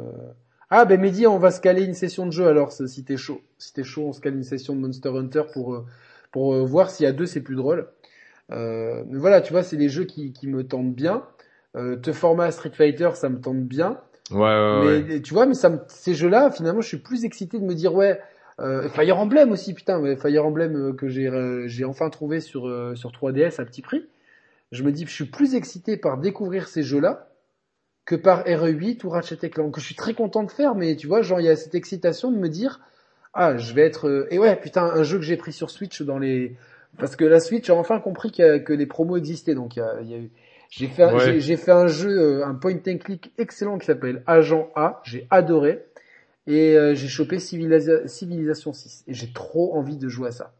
Ah, 0.69 0.83
ben 0.85 0.99
Mehdi, 0.99 1.27
on 1.27 1.39
va 1.39 1.51
se 1.51 1.61
caler 1.61 1.85
une 1.85 1.93
session 1.93 2.25
de 2.25 2.31
jeu 2.31 2.47
alors, 2.47 2.73
si 2.73 3.05
t'es 3.05 3.17
chaud. 3.17 3.41
Si 3.57 3.73
t'es 3.73 3.83
chaud, 3.85 4.07
on 4.07 4.13
se 4.13 4.19
cale 4.19 4.35
une 4.35 4.43
session 4.43 4.75
de 4.75 4.81
Monster 4.81 5.09
Hunter 5.09 5.43
pour, 5.53 5.75
euh, 5.75 5.85
pour 6.33 6.53
euh, 6.55 6.65
voir 6.65 6.89
s'il 6.89 7.05
y 7.05 7.07
a 7.07 7.13
deux, 7.13 7.25
c'est 7.27 7.41
plus 7.41 7.55
drôle. 7.55 7.87
Euh, 8.51 9.03
mais 9.09 9.19
voilà, 9.19 9.41
tu 9.41 9.53
vois, 9.53 9.63
c'est 9.63 9.77
des 9.77 9.89
jeux 9.89 10.05
qui, 10.05 10.33
qui 10.33 10.47
me 10.47 10.65
tentent 10.67 10.95
bien. 10.95 11.23
Euh, 11.77 11.97
te 11.97 12.13
former 12.13 12.45
à 12.45 12.51
Street 12.51 12.71
Fighter, 12.73 13.11
ça 13.15 13.29
me 13.29 13.41
tente 13.41 13.63
bien. 13.63 13.99
Ouais, 14.31 14.37
ouais, 14.39 14.45
Mais 14.71 15.03
ouais. 15.03 15.21
tu 15.21 15.33
vois, 15.33 15.45
mais 15.45 15.53
ça 15.55 15.69
me- 15.69 15.79
ces 15.87 16.13
jeux-là, 16.13 16.51
finalement, 16.51 16.81
je 16.81 16.87
suis 16.87 16.97
plus 16.97 17.25
excité 17.25 17.59
de 17.59 17.65
me 17.65 17.73
dire 17.75 17.93
ouais. 17.95 18.19
Euh, 18.59 18.89
Fire 18.89 19.17
Emblem 19.19 19.51
aussi, 19.51 19.73
putain, 19.73 19.99
mais 19.99 20.15
Fire 20.15 20.45
Emblem 20.45 20.75
euh, 20.75 20.93
que 20.93 21.07
j'ai 21.07 21.27
euh, 21.27 21.67
j'ai 21.67 21.85
enfin 21.85 22.09
trouvé 22.09 22.39
sur 22.39 22.67
euh, 22.67 22.95
sur 22.95 23.11
3DS 23.11 23.61
à 23.61 23.65
petit 23.65 23.81
prix. 23.81 24.05
Je 24.71 24.83
me 24.83 24.91
dis, 24.91 25.05
je 25.05 25.11
suis 25.11 25.25
plus 25.25 25.55
excité 25.55 25.95
par 25.95 26.17
découvrir 26.17 26.67
ces 26.67 26.81
jeux-là 26.83 27.29
que 28.05 28.15
par 28.15 28.43
RE8 28.45 29.05
ou 29.05 29.09
Ratchet 29.09 29.37
Clank 29.49 29.73
que 29.73 29.79
je 29.81 29.85
suis 29.85 29.95
très 29.95 30.13
content 30.13 30.43
de 30.43 30.51
faire, 30.51 30.75
mais 30.75 30.95
tu 30.95 31.07
vois, 31.07 31.21
genre 31.21 31.39
il 31.39 31.45
y 31.45 31.49
a 31.49 31.55
cette 31.55 31.75
excitation 31.75 32.31
de 32.31 32.37
me 32.37 32.49
dire 32.49 32.79
ah 33.33 33.57
je 33.57 33.73
vais 33.73 33.81
être 33.83 34.27
et 34.31 34.39
ouais 34.39 34.55
putain 34.55 34.83
un 34.85 35.03
jeu 35.03 35.17
que 35.17 35.23
j'ai 35.23 35.37
pris 35.37 35.53
sur 35.53 35.69
Switch 35.69 36.01
dans 36.01 36.17
les 36.17 36.55
parce 36.97 37.15
que 37.15 37.25
la 37.25 37.39
Switch 37.39 37.69
a 37.69 37.75
enfin 37.75 37.99
compris 37.99 38.31
a- 38.41 38.59
que 38.59 38.73
les 38.73 38.85
promos 38.87 39.17
existaient 39.17 39.53
donc 39.55 39.75
il 39.75 39.79
y 39.79 39.81
a, 39.83 39.95
il 40.01 40.09
y 40.09 40.13
a 40.15 40.17
eu 40.17 40.31
J'ai 40.69 40.87
fait, 40.87 41.05
Ouais. 41.13 41.39
j'ai- 41.39 41.57
fait 41.57 41.71
un 41.71 41.87
jeu, 41.87 42.43
un 42.43 42.55
point 42.55 42.73
and 42.87 42.97
click 42.97 43.31
excellent 43.37 43.77
qui 43.77 43.85
s'appelle 43.85 44.23
Agent 44.25 44.69
A. 44.75 44.99
J'ai 45.05 45.27
adoré. 45.29 45.85
Et 46.47 46.75
euh, 46.77 46.95
j'ai 46.95 47.07
chopé 47.07 47.37
Civilisa- 47.37 48.07
Civilisation 48.07 48.73
6. 48.73 49.03
Et 49.07 49.13
j'ai 49.13 49.31
trop 49.31 49.75
envie 49.75 49.97
de 49.97 50.09
jouer 50.09 50.29
à 50.29 50.31
ça. 50.31 50.53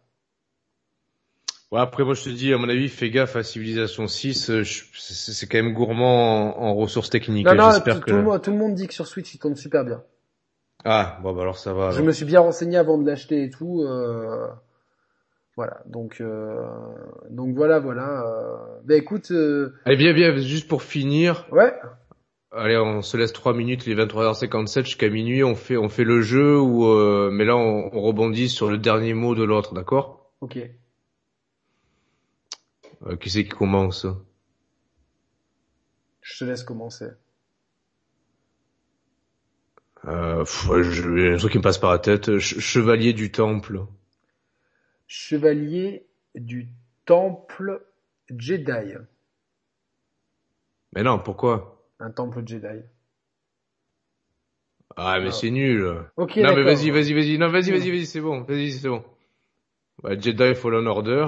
Ouais, 1.71 1.79
après, 1.81 2.03
moi, 2.05 2.13
je 2.13 2.23
te 2.23 2.29
dis, 2.29 2.53
à 2.53 2.57
mon 2.57 2.69
avis, 2.69 2.87
fais 2.89 3.09
gaffe 3.09 3.35
à 3.35 3.43
Civilization 3.43 4.07
6. 4.07 4.49
euh, 4.49 4.63
C'est 4.63 5.47
quand 5.47 5.57
même 5.57 5.73
gourmand 5.73 6.57
en, 6.57 6.61
en 6.69 6.75
ressources 6.75 7.09
techniques. 7.09 7.45
Non, 7.45 7.55
non, 7.55 7.71
J'espère 7.71 7.95
tout, 7.95 8.01
que... 8.01 8.11
tout 8.11 8.15
le 8.17 8.23
monde, 8.23 8.41
tout 8.41 8.51
le 8.51 8.57
monde 8.57 8.75
dit 8.75 8.87
que 8.87 8.93
sur 8.93 9.07
Switch 9.07 9.33
il 9.33 9.39
tourne 9.39 9.55
super 9.55 9.83
bien. 9.83 10.01
Ah, 10.85 11.19
bon, 11.21 11.33
bah 11.33 11.41
alors 11.41 11.57
ça 11.57 11.73
va. 11.73 11.89
Je 11.89 11.95
alors. 11.95 12.05
me 12.07 12.11
suis 12.11 12.25
bien 12.25 12.39
renseigné 12.39 12.77
avant 12.77 12.97
de 12.97 13.05
l'acheter 13.05 13.43
et 13.43 13.49
tout. 13.49 13.81
euh, 13.83 14.47
Voilà, 15.55 15.81
donc 15.87 16.21
euh, 16.21 16.63
donc 17.31 17.55
voilà, 17.55 17.79
voilà. 17.79 18.23
Bah 18.85 18.95
écoute, 18.95 19.31
euh, 19.31 19.73
Allez, 19.85 19.95
viens, 19.97 20.13
viens, 20.13 20.37
juste 20.37 20.67
pour 20.67 20.83
finir. 20.83 21.47
ouais, 21.51 21.73
Allez, 22.51 22.75
on 22.77 23.01
se 23.03 23.15
laisse 23.15 23.31
3 23.31 23.53
minutes, 23.53 23.85
les 23.85 23.95
23h57 23.95 24.83
jusqu'à 24.83 25.07
minuit, 25.07 25.45
on 25.45 25.55
fait, 25.55 25.77
on 25.77 25.87
fait 25.87 26.03
le 26.03 26.21
jeu 26.21 26.59
ou, 26.59 26.85
euh, 26.85 27.29
mais 27.31 27.45
là, 27.45 27.55
on, 27.55 27.89
on 27.95 28.01
rebondit 28.01 28.49
sur 28.49 28.69
le 28.69 28.77
dernier 28.77 29.13
mot 29.13 29.33
de 29.33 29.43
l'autre, 29.45 29.73
d'accord? 29.73 30.29
ok. 30.39 30.57
Euh, 33.07 33.15
qui 33.17 33.31
c'est 33.31 33.43
qui 33.43 33.49
commence? 33.49 34.05
Je 36.21 36.37
te 36.37 36.43
laisse 36.45 36.63
commencer. 36.63 37.09
Euh, 40.07 40.43
un 40.43 41.37
truc 41.37 41.51
qui 41.51 41.57
me 41.59 41.61
passe 41.61 41.77
par 41.77 41.91
la 41.91 41.99
tête. 41.99 42.25
Ch- 42.39 42.57
Chevalier 42.59 43.13
du 43.13 43.31
Temple. 43.31 43.81
Chevalier 45.07 46.07
du 46.33 46.69
Temple 47.05 47.85
Jedi. 48.29 48.93
Mais 50.91 51.01
non, 51.03 51.19
pourquoi? 51.19 51.76
Un 51.99 52.11
temple 52.11 52.43
Jedi. 52.45 52.81
Ah, 54.95 55.19
mais 55.19 55.27
Ah. 55.27 55.31
c'est 55.31 55.49
nul. 55.51 56.05
Ok, 56.15 56.37
non, 56.37 56.55
mais 56.55 56.63
vas-y, 56.63 56.89
vas-y, 56.91 57.13
vas-y. 57.13 57.37
Non, 57.37 57.49
vas-y, 57.49 57.71
vas-y, 57.71 57.89
vas-y, 57.91 58.05
c'est 58.05 58.21
bon. 58.21 58.41
Vas-y, 58.41 58.71
c'est 58.71 58.89
bon. 58.89 59.03
Ouais, 60.03 60.19
Jedi 60.19 60.55
Fallen 60.55 60.87
Order. 60.87 61.27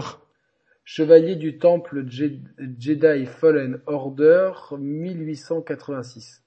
Chevalier 0.83 1.35
du 1.35 1.57
Temple 1.59 2.05
Je- 2.07 2.39
Jedi 2.79 3.25
Fallen 3.25 3.81
Order 3.85 4.51
1886. 4.79 6.43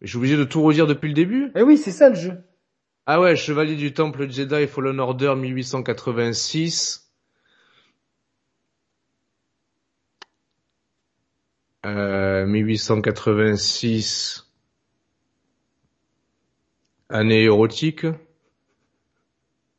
Je 0.00 0.06
suis 0.06 0.16
obligé 0.18 0.36
de 0.36 0.44
tout 0.44 0.62
redire 0.62 0.86
depuis 0.86 1.08
le 1.08 1.14
début? 1.14 1.50
Eh 1.56 1.62
oui, 1.62 1.76
c'est 1.76 1.90
ça 1.90 2.08
le 2.08 2.14
jeu. 2.14 2.32
Ah 3.06 3.20
ouais, 3.20 3.36
Chevalier 3.36 3.74
du 3.76 3.92
Temple 3.92 4.30
Jedi 4.30 4.66
Fallen 4.66 5.00
Order 5.00 5.34
1886. 5.34 7.07
Euh, 11.86 12.44
1886. 12.46 14.44
Année 17.08 17.44
érotique. 17.44 18.06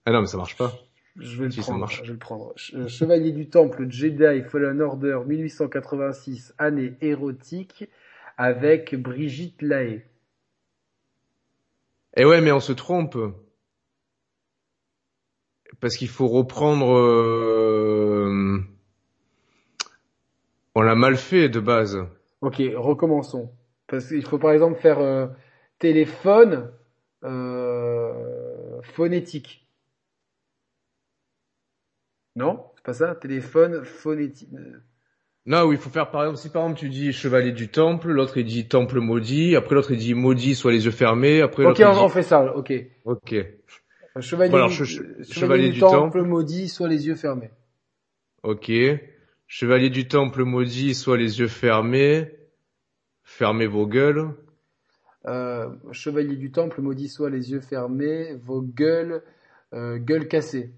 Ah 0.06 0.12
non, 0.12 0.22
mais 0.22 0.28
ça 0.28 0.38
marche 0.38 0.58
pas. 0.58 0.74
Je 1.18 1.38
vais 1.38 1.46
le 1.46 1.52
Si, 1.52 1.60
prendre. 1.60 1.88
Je 1.90 2.02
vais 2.02 2.08
le 2.08 2.18
prendre. 2.18 2.54
Ch- 2.58 2.88
Chevalier 2.88 3.32
du 3.34 3.50
Temple 3.50 3.90
Jedi 3.92 4.42
Fallen 4.50 4.82
Order 4.82 5.20
1886, 5.28 6.54
année 6.58 6.94
érotique, 7.02 7.88
avec 8.38 8.96
Brigitte 8.96 9.62
Lahaye. 9.62 10.02
Eh 12.16 12.26
ouais, 12.26 12.42
mais 12.42 12.52
on 12.52 12.60
se 12.62 12.72
trompe. 12.72 13.18
Parce 15.80 15.96
qu'il 15.98 16.08
faut 16.10 16.28
reprendre... 16.28 16.96
euh, 16.96 18.60
On 20.76 20.82
l'a 20.82 20.96
mal 20.96 21.18
fait 21.18 21.50
de 21.50 21.60
base. 21.60 22.00
Ok, 22.42 22.62
recommençons. 22.76 23.52
Parce 23.88 24.08
qu'il 24.08 24.26
faut 24.26 24.38
par 24.38 24.52
exemple 24.52 24.80
faire 24.80 25.00
euh, 25.00 25.28
téléphone 25.80 26.72
euh, 27.24 28.82
phonétique. 28.84 29.68
Non? 32.36 32.64
C'est 32.76 32.84
pas 32.86 32.94
ça? 32.94 33.16
Téléphone 33.16 33.84
phonétique. 33.84 34.50
Euh, 34.54 34.80
Non, 35.46 35.64
oui, 35.64 35.76
il 35.76 35.82
faut 35.82 35.90
faire 35.90 36.12
par 36.12 36.22
exemple, 36.22 36.38
si 36.40 36.50
par 36.50 36.64
exemple 36.64 36.80
tu 36.80 36.90
dis 36.90 37.12
chevalier 37.12 37.52
du 37.52 37.68
temple, 37.70 38.10
l'autre 38.12 38.38
il 38.38 38.46
dit 38.46 38.68
temple 38.68 39.00
maudit, 39.00 39.56
après 39.56 39.76
l'autre 39.76 39.92
il 39.92 39.98
dit 39.98 40.14
maudit 40.14 40.56
soit 40.56 40.72
les 40.72 40.86
yeux 40.86 40.92
fermés, 40.92 41.42
après 41.42 41.64
Ok, 41.66 41.80
l'autre 41.80 41.82
on, 41.82 41.92
il 41.98 42.06
on 42.06 42.10
fait 42.10 42.24
ça. 42.24 42.56
Ok. 42.56 42.72
Ok. 43.06 43.36
Chevalier, 44.20 44.52
Bon, 44.52 44.58
alors, 44.58 44.70
che- 44.70 44.86
chevalier 45.24 45.34
chevalier 45.34 45.68
du 45.70 45.74
du 45.74 45.80
temple, 45.80 46.20
temple. 46.20 46.22
maudit, 46.24 46.68
soit 46.70 46.88
les 46.88 47.08
yeux 47.08 47.16
fermés. 47.16 47.50
Ok. 48.44 48.70
Chevalier 49.52 49.90
du 49.90 50.08
temple 50.08 50.44
maudit, 50.44 50.94
soit 50.94 51.18
les 51.18 51.40
yeux 51.40 51.48
fermés. 51.48 52.32
Fermez 53.24 53.66
vos 53.66 53.88
gueules. 53.88 54.36
Euh, 55.26 55.76
chevalier 55.92 56.36
du 56.36 56.52
temple, 56.52 56.82
maudit 56.82 57.10
soit 57.10 57.32
les 57.32 57.52
yeux 57.52 57.60
fermés, 57.60 58.36
vos 58.36 58.62
gueules, 58.62 59.24
euh, 59.74 59.98
gueules 59.98 60.28
cassées. 60.28 60.72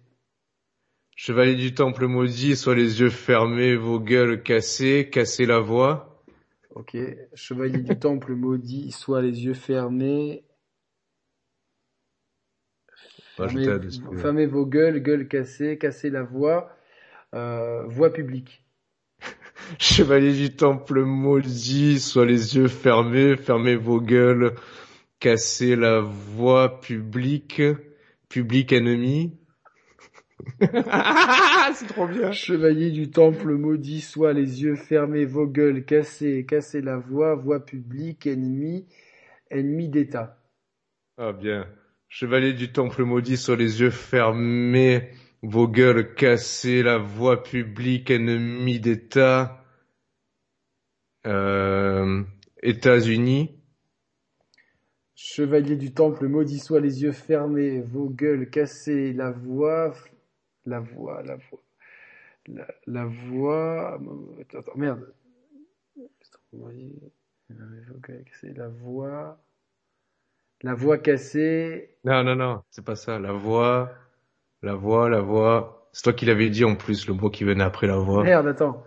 Chevalier 1.17 1.56
du 1.56 1.74
temple 1.74 2.08
maudit, 2.08 2.56
soit 2.56 2.74
les 2.74 3.01
yeux 3.01 3.09
fermés, 3.09 3.75
vos 3.75 4.00
gueules 4.00 4.41
cassées, 4.41 5.09
cassez 5.11 5.45
la 5.45 5.59
voix. 5.59 6.24
Ok. 6.74 6.95
Chevalier 7.35 7.82
du 7.82 8.00
temple, 8.00 8.35
maudit 8.35 8.91
soit 8.91 9.22
les 9.22 9.43
yeux 9.43 9.53
fermés. 9.53 10.45
Fermez, 13.35 13.66
fermez 14.17 14.45
vos 14.45 14.66
gueules, 14.66 15.03
gueules 15.03 15.27
cassées, 15.27 15.77
cassez 15.77 16.09
la 16.09 16.24
voix, 16.24 16.74
euh, 17.34 17.84
voix 17.88 18.11
publique. 18.11 18.64
Chevalier 19.80 20.34
du 20.34 20.56
temple 20.56 21.01
maudit, 21.03 22.00
soit 22.00 22.26
les 22.26 22.56
yeux 22.56 22.68
fermés, 22.68 23.38
fermez 23.38 23.76
vos 23.76 24.01
gueules, 24.01 24.56
cassez 25.19 25.76
la 25.76 26.00
voix 26.01 26.80
publique, 26.82 27.61
public 28.30 28.74
ennemi. 28.74 29.38
C'est 30.60 31.88
trop 31.88 32.08
bien. 32.08 32.32
Chevalier 32.32 32.92
du 32.92 33.11
temple, 33.11 33.53
maudit 33.53 34.01
soit 34.01 34.34
les 34.34 34.64
yeux 34.64 34.76
fermés, 34.76 35.26
vos 35.26 35.48
gueules 35.48 35.85
cassées, 35.85 36.45
cassez 36.48 36.82
la 36.82 36.98
voix, 36.98 37.35
voix 37.35 37.64
publique, 37.64 38.26
ennemi, 38.27 38.88
ennemi 39.50 39.90
d'État. 39.90 40.38
Ah 41.18 41.34
bien. 41.34 41.68
Chevalier 42.10 42.53
du 42.53 42.72
temple 42.72 43.03
maudit, 43.03 43.38
soit 43.38 43.56
les 43.56 43.80
yeux 43.80 43.90
fermés, 43.90 45.11
vos 45.42 45.68
gueules 45.68 46.14
cassées, 46.14 46.84
la 46.84 46.98
voix 46.98 47.44
publique, 47.44 48.10
ennemi 48.11 48.80
d'État. 48.80 49.64
Euh, 51.26 52.24
États-Unis. 52.64 53.58
Chevalier 55.16 55.76
du 55.76 55.94
temple, 55.94 56.28
maudit 56.28 56.58
soit 56.58 56.80
les 56.80 57.03
yeux 57.03 57.11
fermés, 57.11 57.82
vos 57.82 58.10
gueules 58.10 58.50
cassées, 58.50 59.14
la 59.14 59.30
voix, 59.30 59.94
la 60.66 60.80
voix, 60.80 61.22
la 61.22 61.36
voix, 61.36 61.61
la, 62.48 62.68
la 62.88 63.06
voix, 63.06 64.00
attends, 64.42 64.60
attends, 64.60 64.76
merde. 64.76 65.14
Maudit, 66.53 67.00
vos 67.50 68.00
gueules 68.00 68.24
cassées, 68.24 68.53
la 68.53 68.68
voix, 68.68 69.40
la 70.64 70.74
voix 70.74 70.98
cassée, 70.98 71.95
Non, 72.03 72.24
non, 72.24 72.36
non, 72.36 72.64
c'est 72.72 72.84
pas 72.84 72.95
ça. 72.95 73.20
La 73.20 73.32
voix, 73.32 73.92
la 74.61 74.75
voix, 74.75 75.09
la 75.09 75.22
voix. 75.22 75.88
C'est 75.93 76.03
toi 76.03 76.14
qui 76.14 76.25
l'avais 76.25 76.49
dit 76.49 76.64
en 76.64 76.75
plus, 76.75 77.07
le 77.07 77.14
mot 77.14 77.30
qui 77.30 77.43
venait 77.43 77.64
après 77.64 77.88
la 77.88 77.98
voix. 77.98 78.23
merde, 78.23 78.48
attends. 78.48 78.83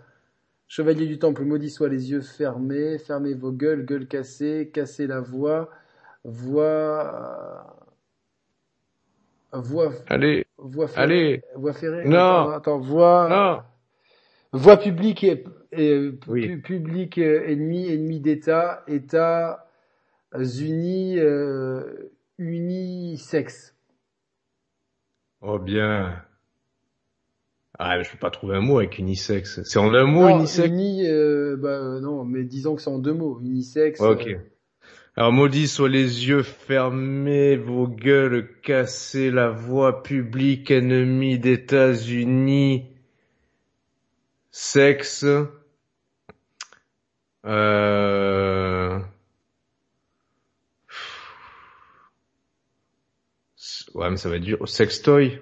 Chevalier 0.67 1.05
du 1.05 1.19
temple, 1.19 1.43
maudit 1.43 1.69
soit 1.69 1.89
les 1.89 2.09
yeux 2.11 2.21
fermés, 2.21 2.97
fermez 2.97 3.35
vos 3.35 3.51
gueules, 3.51 3.85
gueules 3.85 4.07
cassées, 4.07 4.71
cassez 4.73 5.05
la 5.05 5.19
voix, 5.21 5.69
voix, 6.23 7.77
voix, 9.53 9.91
Allez, 10.07 10.45
voix 10.57 10.87
ferrée, 10.87 11.03
allez. 11.03 11.41
voix 11.55 11.73
ferrée, 11.73 12.05
Non. 12.05 12.49
attends, 12.49 12.49
attends, 12.49 12.79
voix, 12.79 13.29
Non. 13.29 13.61
Voie 14.59 14.77
publique 14.77 15.23
et, 15.23 15.43
et 15.73 16.11
Oui. 16.27 16.47
pu- 16.47 16.61
public 16.61 17.17
euh, 17.19 17.43
ennemi, 17.47 17.87
ennemi 17.91 18.19
d'État, 18.21 18.83
États 18.87 19.67
unis, 20.33 21.19
euh, 21.19 22.11
unisexe. 22.39 23.74
Oh 25.47 25.59
bien. 25.59 26.23
Ah, 27.77 27.97
mais 27.97 28.03
je 28.03 28.11
peux 28.11 28.17
pas 28.17 28.31
trouver 28.31 28.55
un 28.55 28.61
mot 28.61 28.79
avec 28.79 28.97
unisexe. 28.97 29.61
C'est 29.63 29.79
en 29.79 29.93
un 29.93 30.05
mot 30.05 30.21
Non, 30.21 30.37
unisexe. 30.39 30.67
uni, 30.69 31.05
euh, 31.07 31.55
bah 31.57 31.99
non, 32.01 32.23
mais 32.23 32.43
disons 32.43 32.75
que 32.75 32.81
c'est 32.81 32.89
en 32.89 32.99
deux 32.99 33.13
mots, 33.13 33.39
unisexe. 33.41 33.99
Ok. 34.01 34.27
euh, 34.27 34.37
Alors 35.15 35.31
maudit 35.31 35.67
soit 35.67 35.89
les 35.89 36.27
yeux 36.27 36.41
fermés, 36.41 37.57
vos 37.57 37.87
gueules 37.87 38.59
cassées, 38.61 39.29
la 39.29 39.49
voix 39.49 40.01
publique, 40.03 40.71
ennemi 40.71 41.37
d'États-Unis, 41.37 42.85
sexe, 44.51 45.25
euh... 47.45 48.34
Ouais, 53.95 54.09
mais 54.09 54.17
ça 54.17 54.29
va 54.29 54.35
être 54.35 54.43
dur. 54.43 54.67
Sextoy. 54.67 55.39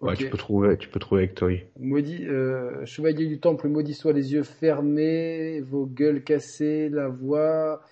Ouais, 0.00 0.16
tu 0.16 0.30
peux 0.30 0.38
trouver, 0.38 0.78
tu 0.78 0.88
peux 0.88 0.98
trouver 0.98 1.24
avec 1.24 1.34
Toy. 1.34 1.66
Maudit, 1.78 2.26
euh, 2.26 2.86
chevalier 2.86 3.26
du 3.26 3.38
temple, 3.38 3.68
maudit 3.68 3.92
soit 3.92 4.14
les 4.14 4.32
yeux 4.32 4.44
fermés, 4.44 5.60
vos 5.60 5.84
gueules 5.84 6.24
cassées, 6.24 6.88
la 6.88 7.08
voix 7.08 7.82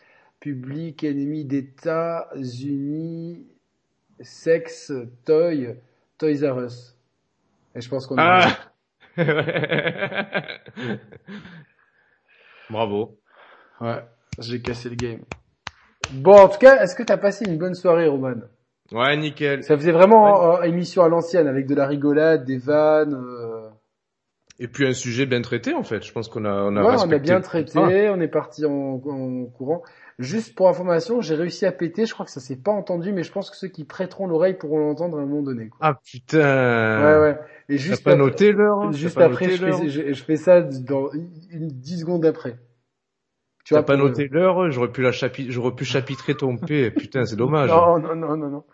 publique, 0.41 1.05
ennemi 1.05 1.45
d'État, 1.45 2.31
unis, 2.35 3.47
sexe, 4.21 4.91
toy, 5.27 5.77
Toys 6.17 6.51
R 6.51 6.61
Us. 6.65 6.97
Et 7.75 7.83
je 7.83 7.91
pense 7.91 8.07
qu'on 8.07 8.17
a... 8.17 8.49
Ah 9.19 9.19
Bravo. 12.71 13.19
Ouais, 13.83 14.03
j'ai 14.39 14.63
cassé 14.63 14.89
le 14.89 14.95
game. 14.95 15.21
Bon, 16.11 16.39
en 16.39 16.49
tout 16.49 16.59
cas, 16.59 16.83
est-ce 16.83 16.95
que 16.95 17.03
t'as 17.03 17.19
passé 17.19 17.45
une 17.45 17.59
bonne 17.59 17.75
soirée, 17.75 18.07
Roman? 18.07 18.41
Ouais, 18.93 19.17
nickel. 19.17 19.63
Ça 19.65 19.77
faisait 19.77 19.93
vraiment 19.93 20.57
euh, 20.59 20.63
émission 20.63 21.03
à 21.03 21.09
l'ancienne, 21.09 21.47
avec 21.47 21.67
de 21.67 21.75
la 21.75 21.87
rigolade, 21.87 22.45
des 22.45 22.57
vannes. 22.59 23.15
euh, 23.15 23.69
Et 24.59 24.67
puis 24.69 24.87
un 24.87 24.95
sujet 24.95 25.27
bien 25.27 25.43
traité 25.43 25.75
en 25.75 25.83
fait. 25.83 26.05
Je 26.05 26.13
pense 26.13 26.29
qu'on 26.29 26.45
a, 26.45 26.51
on 26.53 26.75
a 26.77 26.81
Ouais, 26.81 26.87
on 26.87 26.89
a 26.89 26.93
respecté 26.93 27.19
bien 27.21 27.41
traité, 27.41 28.09
on 28.11 28.21
est 28.21 28.29
parti 28.29 28.65
en, 28.65 28.71
en 29.05 29.45
courant. 29.47 29.83
Juste 30.19 30.57
pour 30.57 30.69
information, 30.69 31.21
j'ai 31.21 31.37
réussi 31.37 31.65
à 31.65 31.71
péter, 31.71 32.05
je 32.05 32.13
crois 32.13 32.27
que 32.27 32.33
ça 32.33 32.41
s'est 32.41 32.57
pas 32.57 32.73
entendu, 32.73 33.13
mais 33.13 33.23
je 33.23 33.31
pense 33.31 33.51
que 33.51 33.57
ceux 33.57 33.69
qui 33.69 33.85
prêteront 33.85 34.27
l'oreille 34.27 34.55
pourront 34.55 34.81
l'entendre 34.81 35.17
à 35.19 35.23
un 35.23 35.27
moment 35.27 35.43
donné. 35.43 35.69
Quoi. 35.69 35.79
Ah 35.81 35.95
putain. 36.05 36.41
Ouais, 36.41 37.21
ouais. 37.21 37.39
Et 37.69 37.79
juste 37.79 38.03
pas 38.03 38.13
après, 38.13 38.25
noté 38.25 38.51
l'heure 38.53 38.81
hein 38.81 38.91
juste 38.93 39.19
après 39.19 39.51
je, 39.51 39.65
fais, 39.65 39.89
je, 39.89 40.13
je 40.13 40.25
fais 40.25 40.37
ça 40.37 40.61
dans 40.63 41.11
une, 41.51 41.69
10 41.69 42.01
secondes 42.01 42.25
après. 42.25 42.57
Tu 43.65 43.75
T'as 43.75 43.83
pas 43.83 43.97
noté 43.97 44.27
l'heure 44.29 44.71
J'aurais 44.73 44.91
pu 44.91 45.03
la 45.03 45.13
chapi... 45.13 45.53
j'aurais 45.53 45.75
pu 45.75 45.85
chapitrer 45.85 46.35
ton 46.35 46.57
P. 46.57 46.91
Putain, 46.91 47.25
c'est 47.27 47.37
dommage. 47.37 47.69
Non, 47.71 47.99
non, 47.99 48.17
non, 48.17 48.37
non, 48.37 48.49
non. 48.49 48.65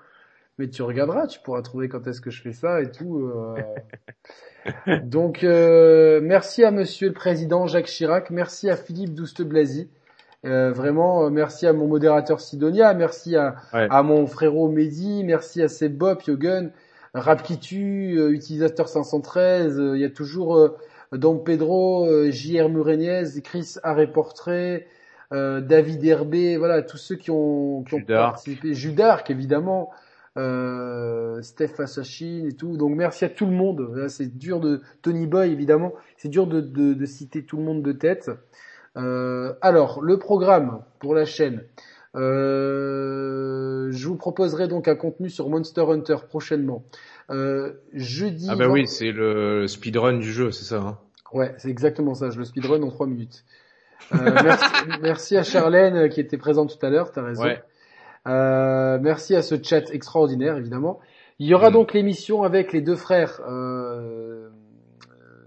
Mais 0.58 0.68
tu 0.68 0.82
regarderas, 0.82 1.26
tu 1.26 1.40
pourras 1.40 1.62
trouver 1.62 1.88
quand 1.88 2.06
est-ce 2.06 2.20
que 2.20 2.30
je 2.30 2.40
fais 2.40 2.52
ça 2.52 2.80
et 2.80 2.90
tout. 2.90 3.18
euh. 3.18 3.54
Donc, 5.02 5.42
euh, 5.44 6.20
merci 6.22 6.64
à 6.64 6.70
Monsieur 6.70 7.08
le 7.08 7.14
Président 7.14 7.66
Jacques 7.66 7.86
Chirac, 7.86 8.30
merci 8.30 8.70
à 8.70 8.76
Philippe 8.76 9.14
Douste-Blazy, 9.14 9.90
euh, 10.46 10.70
vraiment, 10.72 11.26
euh, 11.26 11.30
merci 11.30 11.66
à 11.66 11.72
mon 11.72 11.86
modérateur 11.86 12.40
Sidonia, 12.40 12.94
merci 12.94 13.36
à, 13.36 13.56
Ouais. 13.72 13.86
à 13.90 14.02
mon 14.02 14.26
frérot 14.26 14.68
Mehdi, 14.68 15.24
merci 15.24 15.60
à 15.62 15.68
Sebop, 15.68 16.22
Yogun, 16.26 16.70
Rapkitu, 17.14 18.16
euh, 18.18 18.30
utilisateur 18.30 18.88
513, 18.88 19.78
euh, 19.80 19.96
il 19.96 20.00
y 20.02 20.04
a 20.04 20.10
toujours 20.10 20.56
euh, 20.56 20.76
Dom 21.12 21.42
Pedro, 21.44 22.06
euh, 22.06 22.30
JR 22.30 22.68
Murenez, 22.68 23.24
Chris 23.42 23.74
Arrêt 23.82 24.06
Portrait, 24.10 24.86
euh, 25.32 25.60
David 25.60 26.04
Herbé, 26.04 26.56
voilà, 26.56 26.82
tous 26.82 26.96
ceux 26.98 27.16
qui 27.16 27.30
ont, 27.30 27.82
qui 27.82 27.94
ont 27.94 27.98
Judark. 27.98 28.32
participé, 28.34 28.74
Judark 28.74 29.30
évidemment, 29.30 29.90
euh, 30.36 31.40
Steph 31.42 31.74
Assassin 31.78 32.44
et 32.48 32.52
tout. 32.52 32.76
Donc 32.76 32.96
merci 32.96 33.24
à 33.24 33.28
tout 33.28 33.46
le 33.46 33.52
monde. 33.52 34.08
C'est 34.08 34.36
dur 34.36 34.60
de 34.60 34.80
Tony 35.02 35.26
Boy 35.26 35.50
évidemment. 35.50 35.92
C'est 36.16 36.28
dur 36.28 36.46
de, 36.46 36.60
de, 36.60 36.94
de 36.94 37.06
citer 37.06 37.44
tout 37.44 37.56
le 37.56 37.62
monde 37.62 37.82
de 37.82 37.92
tête. 37.92 38.30
Euh, 38.96 39.54
alors 39.60 40.02
le 40.02 40.18
programme 40.18 40.82
pour 41.00 41.14
la 41.14 41.24
chaîne. 41.24 41.64
Euh, 42.16 43.90
je 43.90 44.08
vous 44.08 44.16
proposerai 44.16 44.68
donc 44.68 44.86
un 44.86 44.94
contenu 44.94 45.28
sur 45.28 45.48
Monster 45.48 45.84
Hunter 45.88 46.16
prochainement. 46.28 46.84
Euh, 47.30 47.72
jeudi. 47.92 48.46
Ah 48.50 48.56
bah 48.56 48.68
oui, 48.68 48.86
c'est 48.86 49.10
le 49.10 49.66
speedrun 49.66 50.18
du 50.18 50.30
jeu, 50.30 50.52
c'est 50.52 50.64
ça. 50.64 50.80
Hein? 50.80 50.98
Ouais, 51.32 51.54
c'est 51.58 51.68
exactement 51.70 52.14
ça. 52.14 52.30
Je 52.30 52.38
le 52.38 52.44
speedrun 52.44 52.82
en 52.82 52.90
trois 52.90 53.06
minutes. 53.06 53.44
Euh, 54.12 54.18
merci, 54.42 54.64
merci 55.02 55.36
à 55.36 55.42
Charlène 55.42 55.96
euh, 55.96 56.08
qui 56.08 56.20
était 56.20 56.36
présente 56.36 56.78
tout 56.78 56.86
à 56.86 56.90
l'heure. 56.90 57.10
T'as 57.10 57.22
raison. 57.22 57.42
Ouais. 57.42 57.62
Euh, 58.26 58.98
merci 59.02 59.34
à 59.34 59.42
ce 59.42 59.54
chat 59.62 59.90
extraordinaire, 59.90 60.56
évidemment. 60.56 61.00
Il 61.38 61.46
y 61.46 61.54
aura 61.54 61.70
donc 61.70 61.92
l'émission 61.92 62.42
avec 62.42 62.72
les 62.72 62.80
deux 62.80 62.96
frères 62.96 63.40
euh, 63.46 64.48
euh, 65.10 65.46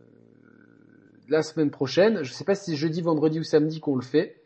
la 1.30 1.41
semaine 1.41 1.72
prochaine. 1.72 2.23
Je 2.23 2.31
sais 2.33 2.43
pas 2.43 2.56
si 2.56 2.72
c'est 2.72 2.77
jeudi, 2.77 3.01
vendredi 3.01 3.39
ou 3.39 3.43
samedi 3.43 3.80
qu'on 3.80 3.95
le 3.95 4.01
fait 4.03 4.41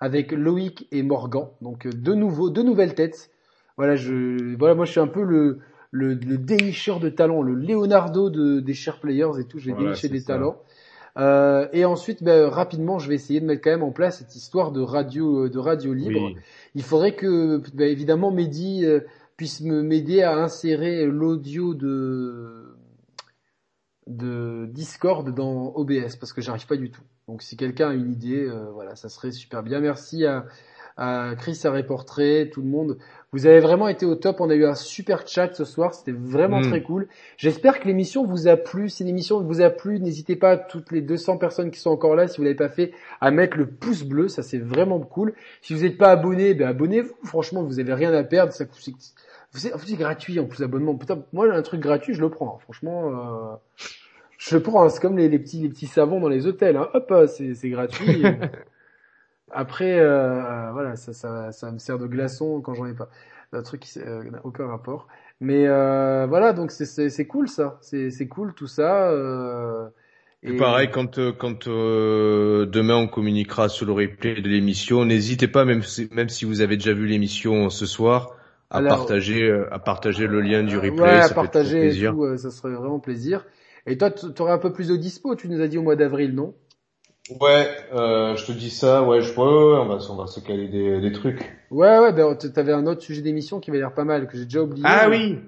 avec 0.00 0.32
Loïc 0.32 0.88
et 0.92 1.02
Morgan. 1.02 1.48
Donc 1.60 1.86
euh, 1.86 1.90
de 1.92 2.14
nouveaux, 2.14 2.50
deux 2.50 2.62
nouvelles 2.62 2.94
têtes. 2.94 3.30
Voilà, 3.76 3.94
je, 3.96 4.56
voilà, 4.56 4.74
moi 4.74 4.84
je 4.86 4.92
suis 4.92 5.00
un 5.00 5.06
peu 5.06 5.22
le 5.22 5.58
le, 5.92 6.14
le 6.14 6.36
dénicheur 6.36 7.00
de 7.00 7.08
talents, 7.08 7.42
le 7.42 7.54
Leonardo 7.54 8.28
de, 8.28 8.60
des 8.60 8.74
share 8.74 8.98
players 9.00 9.38
et 9.40 9.44
tout. 9.44 9.58
Je 9.58 9.66
vais 9.66 9.72
Voilà, 9.72 9.88
dénicher 9.90 10.08
c'est 10.08 10.12
des 10.12 10.20
ça. 10.20 10.34
talents. 10.34 10.56
Euh, 11.16 11.68
et 11.72 11.84
ensuite, 11.84 12.22
ben, 12.22 12.48
rapidement, 12.48 12.98
je 12.98 13.08
vais 13.08 13.14
essayer 13.14 13.40
de 13.40 13.46
mettre 13.46 13.62
quand 13.62 13.70
même 13.70 13.82
en 13.82 13.92
place 13.92 14.18
cette 14.18 14.36
histoire 14.36 14.70
de 14.70 14.80
radio, 14.80 15.48
de 15.48 15.58
radio 15.58 15.94
libre 15.94 16.32
Oui. 16.34 16.36
il 16.74 16.82
faudrait 16.82 17.14
que, 17.14 17.62
bah, 17.74 17.86
évidemment, 17.86 18.30
Mehdi 18.30 18.84
euh, 18.84 19.00
puisse 19.36 19.60
m'aider 19.60 20.22
à 20.22 20.36
insérer 20.36 21.06
l'audio 21.06 21.74
de 21.74 22.76
de 24.06 24.68
Discord 24.70 25.34
dans 25.34 25.74
OBS 25.74 26.16
parce 26.20 26.32
que 26.32 26.40
j'arrive 26.40 26.66
pas 26.66 26.76
du 26.76 26.90
tout. 26.90 27.02
Donc 27.26 27.42
si 27.42 27.56
quelqu'un 27.56 27.90
a 27.90 27.94
une 27.94 28.12
idée, 28.12 28.44
euh, 28.44 28.70
voilà, 28.70 28.94
ça 28.94 29.08
serait 29.08 29.32
super 29.32 29.62
bien. 29.62 29.80
Merci 29.80 30.24
à 30.24 30.46
Chris, 30.96 31.60
à 31.64 31.70
Reportrait, 31.70 32.48
tout 32.52 32.62
le 32.62 32.68
monde. 32.68 32.96
Vous 33.32 33.46
avez 33.46 33.60
vraiment 33.60 33.88
été 33.88 34.06
au 34.06 34.14
top. 34.14 34.40
On 34.40 34.48
a 34.48 34.54
eu 34.54 34.64
un 34.64 34.74
super 34.74 35.26
chat 35.28 35.52
ce 35.54 35.64
soir. 35.64 35.92
C'était 35.92 36.12
vraiment 36.16 36.60
Mm. 36.60 36.68
très 36.70 36.82
cool. 36.82 37.06
J'espère 37.36 37.80
que 37.80 37.86
l'émission 37.86 38.24
vous 38.24 38.48
a 38.48 38.56
plu. 38.56 38.88
Si 38.88 39.04
l'émission 39.04 39.42
vous 39.42 39.60
a 39.60 39.68
plu, 39.68 40.00
n'hésitez 40.00 40.36
pas, 40.36 40.56
toutes 40.56 40.90
les 40.92 41.02
200 41.02 41.36
personnes 41.36 41.70
qui 41.70 41.78
sont 41.78 41.90
encore 41.90 42.16
là, 42.16 42.28
si 42.28 42.38
vous 42.38 42.44
l'avez 42.44 42.54
pas 42.56 42.70
fait, 42.70 42.92
à 43.20 43.30
mettre 43.30 43.58
le 43.58 43.66
pouce 43.66 44.04
bleu. 44.04 44.28
Ça, 44.28 44.42
c'est 44.42 44.58
vraiment 44.58 45.00
cool. 45.00 45.34
Si 45.60 45.74
vous 45.74 45.82
n'êtes 45.82 45.98
pas 45.98 46.10
abonné, 46.10 46.54
ben 46.54 46.68
abonnez-vous. 46.68 47.14
Franchement, 47.24 47.62
vous 47.62 47.78
avez 47.78 47.92
rien 47.92 48.14
à 48.14 48.22
perdre. 48.24 48.52
Ça 48.52 48.64
coûte, 48.64 48.80
c'est, 49.52 49.72
gratuit 49.96 50.40
en 50.40 50.46
plus 50.46 50.62
abonnement. 50.62 50.94
Putain, 50.94 51.22
moi, 51.32 51.52
un 51.52 51.62
truc 51.62 51.80
gratuit, 51.80 52.14
je 52.14 52.20
le 52.22 52.30
prends. 52.30 52.58
Franchement, 52.58 53.10
euh, 53.10 53.56
je 54.38 54.56
le 54.56 54.62
prends. 54.62 54.84
hein. 54.84 54.88
C'est 54.88 55.00
comme 55.00 55.18
les, 55.18 55.28
les 55.28 55.38
petits, 55.38 55.60
les 55.60 55.68
petits 55.68 55.86
savons 55.86 56.20
dans 56.20 56.28
les 56.28 56.46
hôtels. 56.46 56.76
Hein. 56.76 56.88
Hop, 56.94 57.10
euh, 57.10 57.26
c'est, 57.26 57.54
c'est 57.54 57.68
gratuit. 57.68 58.22
Après, 59.52 59.98
euh, 60.00 60.70
voilà, 60.72 60.96
ça, 60.96 61.12
ça, 61.12 61.52
ça 61.52 61.70
me 61.72 61.78
sert 61.78 61.98
de 61.98 62.06
glaçon 62.06 62.60
quand 62.60 62.74
j'en 62.74 62.86
ai 62.86 62.94
pas. 62.94 63.08
Un 63.52 63.62
truc 63.62 63.80
qui 63.82 63.98
euh, 64.00 64.24
n'a 64.30 64.40
aucun 64.44 64.66
rapport. 64.66 65.06
Mais 65.40 65.66
euh, 65.68 66.26
voilà, 66.28 66.52
donc 66.52 66.70
c'est, 66.70 67.26
cool 67.26 67.48
ça. 67.48 67.78
C'est, 67.80 68.28
cool 68.28 68.54
tout 68.54 68.66
ça. 68.66 69.08
Euh, 69.10 69.88
Et 70.42 70.56
pareil, 70.56 70.90
quand, 70.90 71.18
euh, 71.18 71.32
quand 71.32 71.68
euh, 71.68 72.66
demain 72.66 72.96
on 72.96 73.06
communiquera 73.06 73.68
sur 73.68 73.86
le 73.86 73.92
replay 73.92 74.40
de 74.40 74.48
l'émission, 74.48 75.04
n'hésitez 75.04 75.46
pas, 75.48 75.64
même 75.64 75.82
si, 75.82 76.08
même 76.12 76.28
si 76.28 76.44
vous 76.44 76.60
avez 76.60 76.76
déjà 76.76 76.92
vu 76.92 77.06
l'émission 77.06 77.70
ce 77.70 77.86
soir, 77.86 78.32
à 78.70 78.78
Alors- 78.78 78.96
partager, 78.98 79.48
à 79.70 79.78
partager 79.78 80.26
le 80.26 80.40
lien 80.40 80.62
du 80.64 80.76
replay. 80.76 81.02
ouais, 81.02 81.08
à 81.20 81.28
ça 81.28 81.34
fait 81.34 81.34
toujours 81.34 81.34
partager 81.44 81.76
et 81.78 81.80
plaisir. 81.82 82.12
tout, 82.12 82.36
ça 82.36 82.50
serait 82.50 82.74
vraiment 82.74 82.98
plaisir. 82.98 83.46
Et 83.86 83.96
toi, 83.96 84.10
tu 84.10 84.26
aurais 84.42 84.52
un 84.52 84.58
peu 84.58 84.72
plus 84.72 84.88
de 84.88 84.96
dispo, 84.96 85.36
tu 85.36 85.48
nous 85.48 85.60
as 85.60 85.68
dit 85.68 85.78
au 85.78 85.82
mois 85.82 85.94
d'avril, 85.96 86.34
non? 86.34 86.54
Ouais, 87.40 87.68
euh, 87.92 88.36
je 88.36 88.46
te 88.46 88.52
dis 88.52 88.70
ça. 88.70 89.02
Ouais, 89.02 89.20
je 89.20 89.30
ouais, 89.32 89.36
ouais, 89.36 89.44
ouais, 89.44 89.78
on 89.80 89.86
va, 89.86 89.98
on 90.10 90.16
va 90.16 90.26
se 90.28 90.38
caler 90.40 90.68
des, 90.68 91.00
des 91.00 91.12
trucs. 91.12 91.56
Ouais, 91.70 91.98
ouais, 91.98 92.12
ben, 92.12 92.34
t- 92.36 92.52
t'avais 92.52 92.72
un 92.72 92.86
autre 92.86 93.02
sujet 93.02 93.20
d'émission 93.22 93.58
qui 93.58 93.70
va 93.72 93.78
l'air 93.78 93.92
pas 93.94 94.04
mal, 94.04 94.28
que 94.28 94.36
j'ai 94.38 94.44
déjà 94.44 94.62
oublié. 94.62 94.84
Ah 94.88 95.08
mais- 95.08 95.16
oui. 95.16 95.38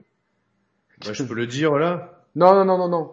Bah, 1.04 1.12
je 1.12 1.22
peux 1.22 1.34
le 1.34 1.46
dire 1.46 1.76
là. 1.78 2.24
Non, 2.34 2.52
non, 2.54 2.64
non, 2.64 2.78
non, 2.78 2.88
non. 2.88 3.10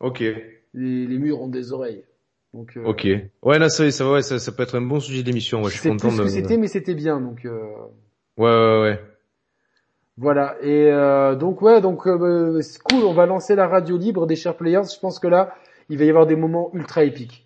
Ok. 0.00 0.20
Les, 0.20 1.06
les 1.06 1.18
murs 1.18 1.40
ont 1.40 1.48
des 1.48 1.72
oreilles. 1.72 2.04
Donc, 2.52 2.76
euh, 2.76 2.84
Ok. 2.84 3.06
Ouais, 3.42 3.58
là, 3.58 3.70
ça, 3.70 3.90
ça, 3.90 4.10
ouais, 4.10 4.20
ça, 4.22 4.38
ça 4.38 4.52
peut 4.52 4.62
être 4.62 4.76
un 4.76 4.82
bon 4.82 5.00
sujet 5.00 5.22
d'émission. 5.22 5.58
Ouais, 5.62 5.70
je 5.70 5.76
je 5.76 5.80
suis 5.80 5.82
sais 5.84 5.88
content 5.88 6.08
plus 6.08 6.16
ce 6.16 6.22
de. 6.22 6.26
que 6.26 6.32
c'était, 6.32 6.56
mais 6.58 6.68
c'était 6.68 6.94
bien, 6.94 7.20
donc 7.20 7.46
euh, 7.46 7.58
Ouais, 8.36 8.50
ouais, 8.50 8.80
ouais. 8.82 9.00
voilà. 10.18 10.56
Et 10.60 10.90
euh, 10.90 11.34
donc 11.34 11.62
ouais, 11.62 11.80
donc 11.80 12.06
euh, 12.06 12.60
c'est 12.60 12.82
cool. 12.82 13.04
On 13.04 13.14
va 13.14 13.24
lancer 13.24 13.54
la 13.54 13.66
radio 13.66 13.96
libre 13.96 14.26
des 14.26 14.36
chers 14.36 14.56
players. 14.56 14.82
Je 14.94 14.98
pense 15.00 15.18
que 15.18 15.26
là, 15.28 15.54
il 15.88 15.96
va 15.98 16.04
y 16.04 16.10
avoir 16.10 16.26
des 16.26 16.36
moments 16.36 16.70
ultra 16.74 17.04
épiques. 17.04 17.45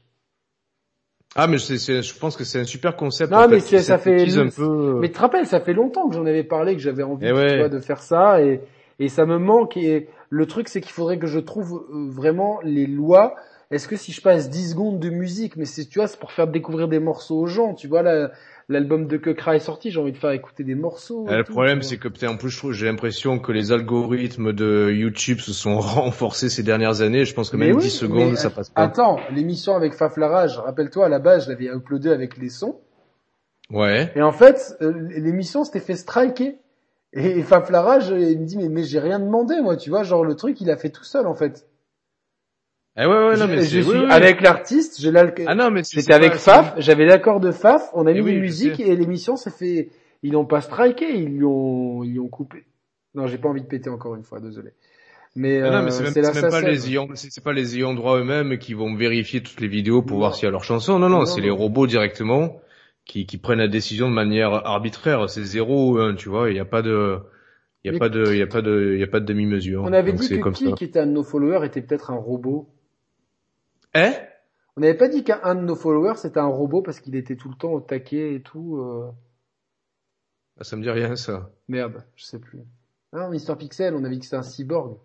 Ah, 1.36 1.46
mais 1.46 1.58
je 1.58 2.18
pense 2.18 2.36
que 2.36 2.44
c'est 2.44 2.60
un 2.60 2.64
super 2.64 2.96
concept. 2.96 3.30
Non, 3.30 3.46
mais 3.48 3.60
fait, 3.60 3.78
ça 3.78 3.98
fait- 3.98 4.36
un 4.38 4.48
peu. 4.48 4.98
Mais 5.00 5.08
tu 5.08 5.14
te 5.14 5.20
rappelles, 5.20 5.46
ça 5.46 5.60
fait 5.60 5.72
longtemps 5.72 6.08
que 6.08 6.14
j'en 6.14 6.26
avais 6.26 6.42
parlé, 6.44 6.74
que 6.74 6.82
j'avais 6.82 7.04
envie 7.04 7.26
Eh 7.26 7.30
tu 7.30 7.34
ouais. 7.34 7.58
vois, 7.58 7.68
de 7.68 7.78
faire 7.78 8.02
ça, 8.02 8.42
et, 8.42 8.60
et 8.98 9.08
ça 9.08 9.26
me 9.26 9.38
manque. 9.38 9.76
Et 9.76 10.08
le 10.28 10.46
truc, 10.46 10.68
c'est 10.68 10.80
qu'il 10.80 10.92
faudrait 10.92 11.18
que 11.18 11.28
je 11.28 11.38
trouve 11.38 11.84
euh, 11.92 12.08
vraiment 12.10 12.58
les 12.64 12.86
lois. 12.86 13.34
Est-ce 13.70 13.86
que 13.86 13.94
si 13.94 14.10
je 14.10 14.20
passe 14.20 14.50
10 14.50 14.70
secondes 14.72 14.98
de 14.98 15.10
musique, 15.10 15.56
mais 15.56 15.64
c'est 15.66 15.84
tu 15.84 16.00
vois, 16.00 16.08
c'est 16.08 16.18
pour 16.18 16.32
faire 16.32 16.48
découvrir 16.48 16.88
des 16.88 16.98
morceaux 16.98 17.38
aux 17.38 17.46
gens, 17.46 17.74
tu 17.74 17.86
vois 17.86 18.02
là, 18.02 18.32
l'album 18.70 19.06
de 19.06 19.16
Kekra 19.18 19.56
est 19.56 19.58
sorti, 19.60 19.90
j'ai 19.90 20.00
envie 20.00 20.12
de 20.12 20.16
faire 20.16 20.30
écouter 20.30 20.64
des 20.64 20.74
morceaux. 20.74 21.26
et 21.28 21.32
Euh, 21.32 21.36
le 21.38 21.44
tout, 21.44 21.52
problème, 21.52 21.82
c'est 21.82 21.98
que 21.98 22.08
peut-être 22.08 22.30
en 22.32 22.36
plus, 22.38 22.48
je 22.48 22.56
trouve- 22.56 22.72
j'ai 22.72 22.86
l'impression 22.86 23.38
que 23.38 23.52
les 23.52 23.72
algorithmes 23.72 24.52
de 24.54 24.90
YouTube 24.90 25.40
se 25.40 25.52
sont 25.52 25.78
renforcés 25.80 26.48
ces 26.48 26.62
dernières 26.62 27.02
années. 27.02 27.24
Je 27.26 27.34
pense 27.34 27.50
que 27.50 27.56
même 27.56 27.76
oui, 27.76 27.82
10 27.82 27.90
secondes, 27.90 28.36
ça 28.36 28.48
passe 28.48 28.70
pas. 28.70 28.80
Attends, 28.82 29.18
l'émission 29.34 29.74
avec 29.76 29.92
Faf 29.92 30.16
Larage, 30.16 30.58
rappelle-toi, 30.58 31.06
à 31.06 31.08
la 31.08 31.18
base, 31.18 31.44
je 31.44 31.50
l'avais 31.50 31.66
uploadé 31.66 32.08
avec 32.10 32.38
les 32.38 32.48
sons. 32.48 32.78
Ouais. 33.70 34.10
Et 34.16 34.22
en 34.22 34.32
fait, 34.32 34.76
euh, 34.82 34.92
l'émission 35.10 35.64
s'était 35.64 35.80
fait 35.80 35.96
striker. 35.96 36.56
Et 37.12 37.42
Faf 37.42 37.70
Larage, 37.70 38.08
il 38.10 38.38
me 38.38 38.44
dit, 38.46 38.56
mais, 38.56 38.68
mais 38.68 38.84
j'ai 38.84 39.00
rien 39.00 39.18
demandé, 39.18 39.60
moi, 39.60 39.76
tu 39.76 39.90
vois, 39.90 40.04
genre 40.04 40.24
le 40.24 40.36
truc, 40.36 40.60
il 40.60 40.70
a 40.70 40.76
fait 40.76 40.90
tout 40.90 41.02
seul, 41.04 41.26
en 41.26 41.34
fait. 41.34 41.66
Eh 42.96 43.06
ouais, 43.06 43.06
ouais, 43.06 43.36
non, 43.36 43.46
mais 43.46 43.56
je 43.58 43.62
c'est, 43.62 43.82
suis 43.82 43.90
oui, 43.92 43.98
oui. 44.04 44.10
avec 44.10 44.40
l'artiste, 44.40 45.00
j'ai 45.00 45.10
l'alc- 45.12 45.42
Ah 45.46 45.54
non, 45.54 45.70
mais 45.70 45.84
C'était 45.84 46.12
avec 46.12 46.34
Faf, 46.34 46.74
j'avais 46.78 47.06
l'accord 47.06 47.40
de 47.40 47.50
Faf, 47.52 47.88
on 47.94 48.06
a 48.06 48.10
Eh 48.10 48.14
mis 48.14 48.20
oui, 48.20 48.40
musiques 48.40 48.76
sais. 48.76 48.82
et 48.82 48.96
l'émission 48.96 49.36
s'est 49.36 49.50
fait, 49.52 49.90
ils 50.22 50.32
n'ont 50.32 50.44
pas 50.44 50.60
striké, 50.60 51.08
ils 51.14 51.28
lui 51.36 51.44
ont, 51.44 52.02
ils 52.02 52.12
lui 52.12 52.18
ont 52.20 52.28
coupé. 52.28 52.64
Non, 53.14 53.26
j'ai 53.26 53.38
pas 53.38 53.48
envie 53.48 53.62
de 53.62 53.66
péter 53.66 53.90
encore 53.90 54.16
une 54.16 54.24
fois, 54.24 54.40
désolé. 54.40 54.70
Mais 55.36 55.60
Ah 55.62 55.70
non, 55.70 55.76
euh, 55.78 55.82
mais 55.84 55.90
c'est 55.92 56.02
même, 56.02 56.12
même 56.34 56.50
pas 56.50 56.60
les 56.60 56.88
ayants, 56.88 57.08
c'est 57.14 57.42
pas 57.44 57.52
les 57.52 57.76
ayants 57.76 57.94
droit 57.94 58.18
eux-mêmes 58.18 58.58
qui 58.58 58.74
vont 58.74 58.94
vérifier 58.96 59.40
toutes 59.42 59.60
les 59.60 59.68
vidéos 59.68 60.02
pour 60.02 60.14
Non. 60.16 60.22
voir 60.22 60.34
s'il 60.34 60.44
y 60.44 60.48
a 60.48 60.50
leur 60.50 60.64
chanson. 60.64 60.98
Non, 60.98 61.08
non, 61.08 61.20
Non, 61.20 61.24
c'est 61.26 61.40
les 61.40 61.50
robots 61.50 61.86
directement 61.86 62.60
qui, 63.04 63.24
qui 63.26 63.38
prennent 63.38 63.60
la 63.60 63.68
décision 63.68 64.08
de 64.08 64.14
manière 64.14 64.52
arbitraire. 64.66 65.30
C'est 65.30 65.44
zéro 65.44 65.92
ou 65.92 65.98
un, 65.98 66.16
tu 66.16 66.28
vois. 66.28 66.50
Il 66.50 66.56
y 66.56 66.60
a 66.60 66.64
pas 66.64 66.82
de, 66.82 67.18
il 67.84 67.86
y 67.86 67.90
a 67.90 67.92
Mais- 67.92 67.98
pas 68.00 68.08
de, 68.08 68.24
il 68.32 68.38
y 68.38 68.42
a 68.42 68.46
pas 68.48 68.60
de, 68.62 68.92
il 68.94 69.00
y 69.00 69.04
a 69.04 69.06
pas 69.06 69.20
de 69.20 69.24
demi-mesure. 69.26 69.84
On 69.84 69.92
avait 69.92 70.10
Donc 70.12 70.20
dit 70.22 70.28
que 70.30 70.34
comme 70.42 70.52
qui 70.52 70.64
ça. 70.68 70.72
qui 70.72 70.84
était 70.84 70.98
un 70.98 71.06
de 71.06 71.12
nos 71.12 71.22
followers 71.22 71.64
était 71.64 71.80
peut-être 71.80 72.10
un 72.10 72.16
robot. 72.16 72.68
Eh 73.94 74.12
On 74.76 74.80
n'avait 74.80 74.96
pas 74.96 75.08
dit 75.08 75.24
qu'un 75.24 75.54
de 75.54 75.60
nos 75.62 75.74
followers 75.76 76.16
c'était 76.16 76.40
un 76.40 76.46
robot 76.46 76.82
parce 76.82 77.00
qu'il 77.00 77.14
était 77.16 77.36
tout 77.36 77.48
le 77.48 77.56
temps 77.56 77.72
au 77.72 77.80
taquet 77.80 78.34
et 78.34 78.42
tout. 78.42 78.76
euh, 78.78 79.10
Ah, 80.58 80.64
Ça 80.64 80.76
me 80.76 80.82
dit 80.82 80.90
rien 80.90 81.16
ça. 81.16 81.50
Merde, 81.68 82.04
je 82.16 82.24
sais 82.24 82.38
plus. 82.38 82.60
Ah, 83.12 83.28
Mister 83.28 83.54
Pixel, 83.56 83.94
on 83.94 84.04
avait 84.04 84.14
dit 84.14 84.20
que 84.20 84.24
c'était 84.26 84.36
un 84.36 84.42
cyborg. 84.42 84.96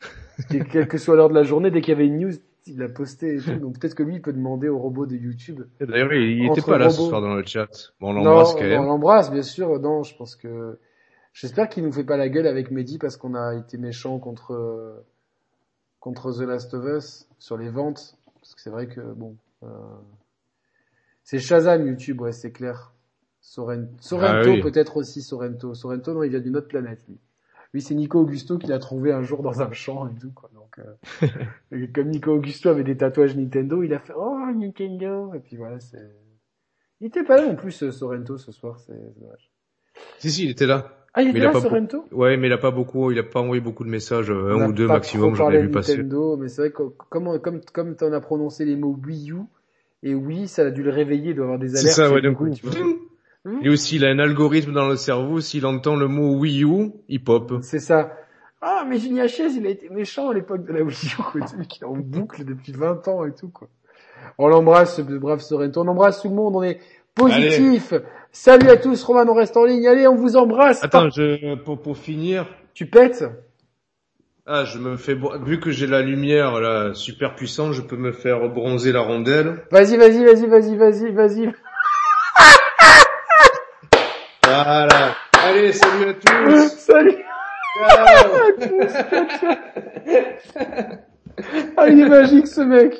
Et 0.54 0.60
quelle 0.64 0.88
que 0.88 0.98
soit 0.98 1.16
l'heure 1.16 1.28
de 1.28 1.34
la 1.34 1.42
journée, 1.42 1.70
dès 1.70 1.80
qu'il 1.80 1.92
y 1.92 1.96
avait 1.96 2.06
une 2.06 2.18
news, 2.18 2.32
il 2.66 2.82
a 2.82 2.88
posté 2.88 3.36
et 3.36 3.40
tout. 3.40 3.54
Donc 3.56 3.78
peut-être 3.78 3.94
que 3.94 4.02
lui, 4.02 4.16
il 4.16 4.22
peut 4.22 4.32
demander 4.32 4.68
au 4.68 4.78
robot 4.78 5.06
de 5.06 5.16
YouTube. 5.16 5.62
D'ailleurs, 5.80 6.12
il, 6.12 6.22
il 6.38 6.40
était 6.46 6.60
Entre 6.60 6.66
pas 6.66 6.78
là 6.78 6.90
ce 6.90 7.00
soir 7.02 7.20
dans 7.22 7.34
le 7.34 7.44
chat. 7.44 7.68
Bon, 8.00 8.10
on 8.10 8.12
l'embrasse 8.12 8.54
quand 8.54 8.60
on 8.60 8.82
l'embrasse, 8.82 9.30
bien 9.30 9.42
sûr. 9.42 9.78
Non, 9.80 10.02
je 10.02 10.14
pense 10.16 10.36
que 10.36 10.78
j'espère 11.32 11.68
qu'il 11.68 11.84
nous 11.84 11.92
fait 11.92 12.04
pas 12.04 12.16
la 12.16 12.28
gueule 12.28 12.46
avec 12.46 12.70
Mehdi 12.70 12.98
parce 12.98 13.16
qu'on 13.16 13.34
a 13.34 13.54
été 13.54 13.76
méchant 13.78 14.18
contre 14.18 14.52
euh, 14.52 15.06
contre 16.00 16.32
The 16.32 16.40
Last 16.40 16.74
of 16.74 16.84
Us 16.86 17.28
sur 17.38 17.56
les 17.56 17.68
ventes. 17.68 18.16
Parce 18.40 18.54
que 18.54 18.60
c'est 18.60 18.70
vrai 18.70 18.86
que 18.88 19.00
bon, 19.00 19.36
euh, 19.62 19.68
c'est 21.24 21.38
Shazam 21.38 21.86
YouTube, 21.86 22.20
ouais, 22.20 22.32
c'est 22.32 22.50
clair. 22.52 22.92
Soren- 23.40 23.88
Sorrento 24.00 24.48
Ah 24.50 24.50
oui. 24.50 24.60
peut-être 24.62 24.96
aussi 24.96 25.22
Sorrento. 25.22 25.74
Sorrento, 25.74 26.12
non, 26.12 26.22
il 26.22 26.30
vient 26.30 26.40
d'une 26.40 26.56
autre 26.56 26.68
planète. 26.68 27.02
Lui, 27.08 27.18
lui 27.72 27.82
c'est 27.82 27.94
Nico 27.94 28.20
Augusto 28.20 28.58
qui 28.58 28.66
l'a 28.66 28.78
trouvé 28.78 29.12
un 29.12 29.22
jour 29.22 29.42
dans 29.42 29.62
un 29.62 29.72
champ 29.72 30.08
et 30.08 30.14
tout 30.18 30.32
quoi. 30.32 30.50
Donc 30.54 30.78
euh, 30.78 31.86
comme 31.94 32.08
Nico 32.08 32.32
Augusto 32.32 32.68
avait 32.68 32.84
des 32.84 32.96
tatouages 32.96 33.36
Nintendo, 33.36 33.82
il 33.82 33.94
a 33.94 33.98
fait 33.98 34.14
oh 34.16 34.38
Nintendo 34.54 35.32
et 35.34 35.40
puis 35.40 35.56
voilà 35.56 35.80
c'est. 35.80 36.10
Il 37.00 37.06
était 37.06 37.24
pas 37.24 37.36
là 37.40 37.46
en 37.48 37.56
plus 37.56 37.82
euh, 37.82 37.92
Sorrento 37.92 38.36
ce 38.36 38.52
soir, 38.52 38.78
c'est 38.78 38.92
c'est 39.14 39.20
dommage. 39.20 39.50
Si, 40.18 40.30
si, 40.30 40.44
il 40.44 40.50
était 40.50 40.66
là. 40.66 40.99
Ah, 41.14 41.22
il 41.22 41.26
Mais 41.26 41.30
était 41.30 41.38
il 41.40 41.42
a 41.42 41.46
là, 41.46 41.52
pas 41.52 41.60
Sorrento 41.60 42.04
Ouais, 42.12 42.36
mais 42.36 42.46
il 42.46 42.52
a 42.52 42.58
pas 42.58 42.70
beaucoup, 42.70 43.10
il 43.10 43.18
a 43.18 43.22
pas 43.24 43.40
envoyé 43.40 43.60
beaucoup 43.60 43.84
de 43.84 43.88
messages, 43.90 44.30
euh, 44.30 44.54
On 44.54 44.60
un 44.60 44.68
ou 44.68 44.72
deux 44.72 44.86
maximum, 44.86 45.34
j'en 45.34 45.50
ai 45.50 45.60
vu 45.60 45.70
passer. 45.70 45.96
Nintendo, 45.96 46.36
mais 46.36 46.48
c'est 46.48 46.62
vrai 46.62 46.70
que 46.70 46.82
comme, 47.08 47.38
comme, 47.40 47.60
comme 47.72 47.96
t'en 47.96 48.12
as 48.12 48.20
prononcé 48.20 48.64
les 48.64 48.76
mots 48.76 48.96
Wii 49.04 49.32
U, 49.32 49.36
et 50.02 50.14
oui, 50.14 50.46
ça 50.46 50.62
a 50.62 50.70
dû 50.70 50.82
le 50.82 50.90
réveiller, 50.90 51.30
il 51.30 51.34
doit 51.36 51.44
avoir 51.46 51.58
des 51.58 51.68
C'est 51.68 51.78
alertes. 51.80 51.96
ça, 51.96 52.06
chez 52.08 52.14
ouais, 52.14 52.22
d'un 52.22 52.34
coup. 52.34 52.46
vois. 52.62 52.72
Et 53.62 53.70
aussi, 53.70 53.96
il 53.96 54.04
a 54.04 54.08
un 54.10 54.18
algorithme 54.18 54.72
dans 54.72 54.86
le 54.86 54.96
cerveau, 54.96 55.40
s'il 55.40 55.64
entend 55.64 55.96
le 55.96 56.08
mot 56.08 56.38
Wii 56.38 56.62
U, 56.64 56.92
il 57.08 57.24
pop. 57.24 57.54
C'est 57.62 57.78
ça. 57.78 58.12
Ah, 58.60 58.84
mais 58.86 58.98
Julien 58.98 59.26
Chiez, 59.26 59.46
il 59.56 59.66
a 59.66 59.70
été 59.70 59.88
méchant 59.88 60.28
à 60.28 60.34
l'époque 60.34 60.66
de 60.66 60.72
la 60.74 60.82
Wii 60.82 60.94
U, 61.18 61.22
quoi. 61.22 61.40
Qui 61.68 61.82
est 61.82 61.86
en 61.86 61.96
boucle 61.96 62.44
depuis 62.44 62.72
20 62.72 63.08
ans 63.08 63.24
et 63.24 63.32
tout, 63.32 63.48
quoi. 63.48 63.68
On 64.36 64.46
l'embrasse, 64.48 64.96
ce 64.96 65.02
brave 65.02 65.40
Sorrento. 65.40 65.80
On 65.80 65.88
embrasse 65.88 66.20
tout 66.20 66.28
le 66.28 66.34
monde, 66.34 66.54
on 66.54 66.62
est 66.62 66.78
positif. 67.20 67.94
Salut 68.32 68.68
à 68.70 68.76
tous, 68.76 69.02
Roman, 69.02 69.24
on 69.28 69.34
reste 69.34 69.56
en 69.56 69.64
ligne. 69.64 69.86
Allez, 69.86 70.06
on 70.06 70.14
vous 70.14 70.36
embrasse. 70.36 70.82
Attends, 70.82 71.10
je, 71.10 71.56
pour, 71.56 71.80
pour 71.80 71.96
finir, 71.96 72.46
Tu 72.74 72.86
pètes? 72.86 73.24
Ah, 74.46 74.64
je 74.64 74.78
me 74.78 74.96
fais, 74.96 75.16
vu 75.44 75.60
que 75.60 75.70
j'ai 75.70 75.86
la 75.86 76.02
lumière, 76.02 76.60
là, 76.60 76.94
super 76.94 77.34
puissante, 77.36 77.72
je 77.72 77.82
peux 77.82 77.96
me 77.96 78.12
faire 78.12 78.48
bronzer 78.48 78.92
la 78.92 79.00
rondelle. 79.00 79.64
Vas-y, 79.70 79.96
vas-y, 79.96 80.24
vas-y, 80.24 80.46
vas-y, 80.46 80.76
vas-y, 80.76 81.12
vas-y. 81.12 81.52
Voilà. 84.44 85.14
Allez, 85.44 85.72
salut 85.72 86.08
à 86.08 86.14
tous. 86.14 86.68
Salut. 86.76 87.16
Ciao. 87.88 88.30
Ah, 91.76 91.88
il 91.88 92.00
est 92.00 92.08
magique, 92.08 92.48
ce 92.48 92.60
mec. 92.62 92.96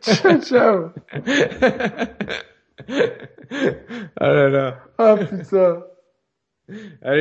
Ciao, 0.00 0.38
ciao. 0.40 0.90
ah 4.20 4.32
là 4.32 4.48
là. 4.48 4.84
Ah, 4.98 5.16
putain. 5.16 5.82
Allez. 6.68 7.04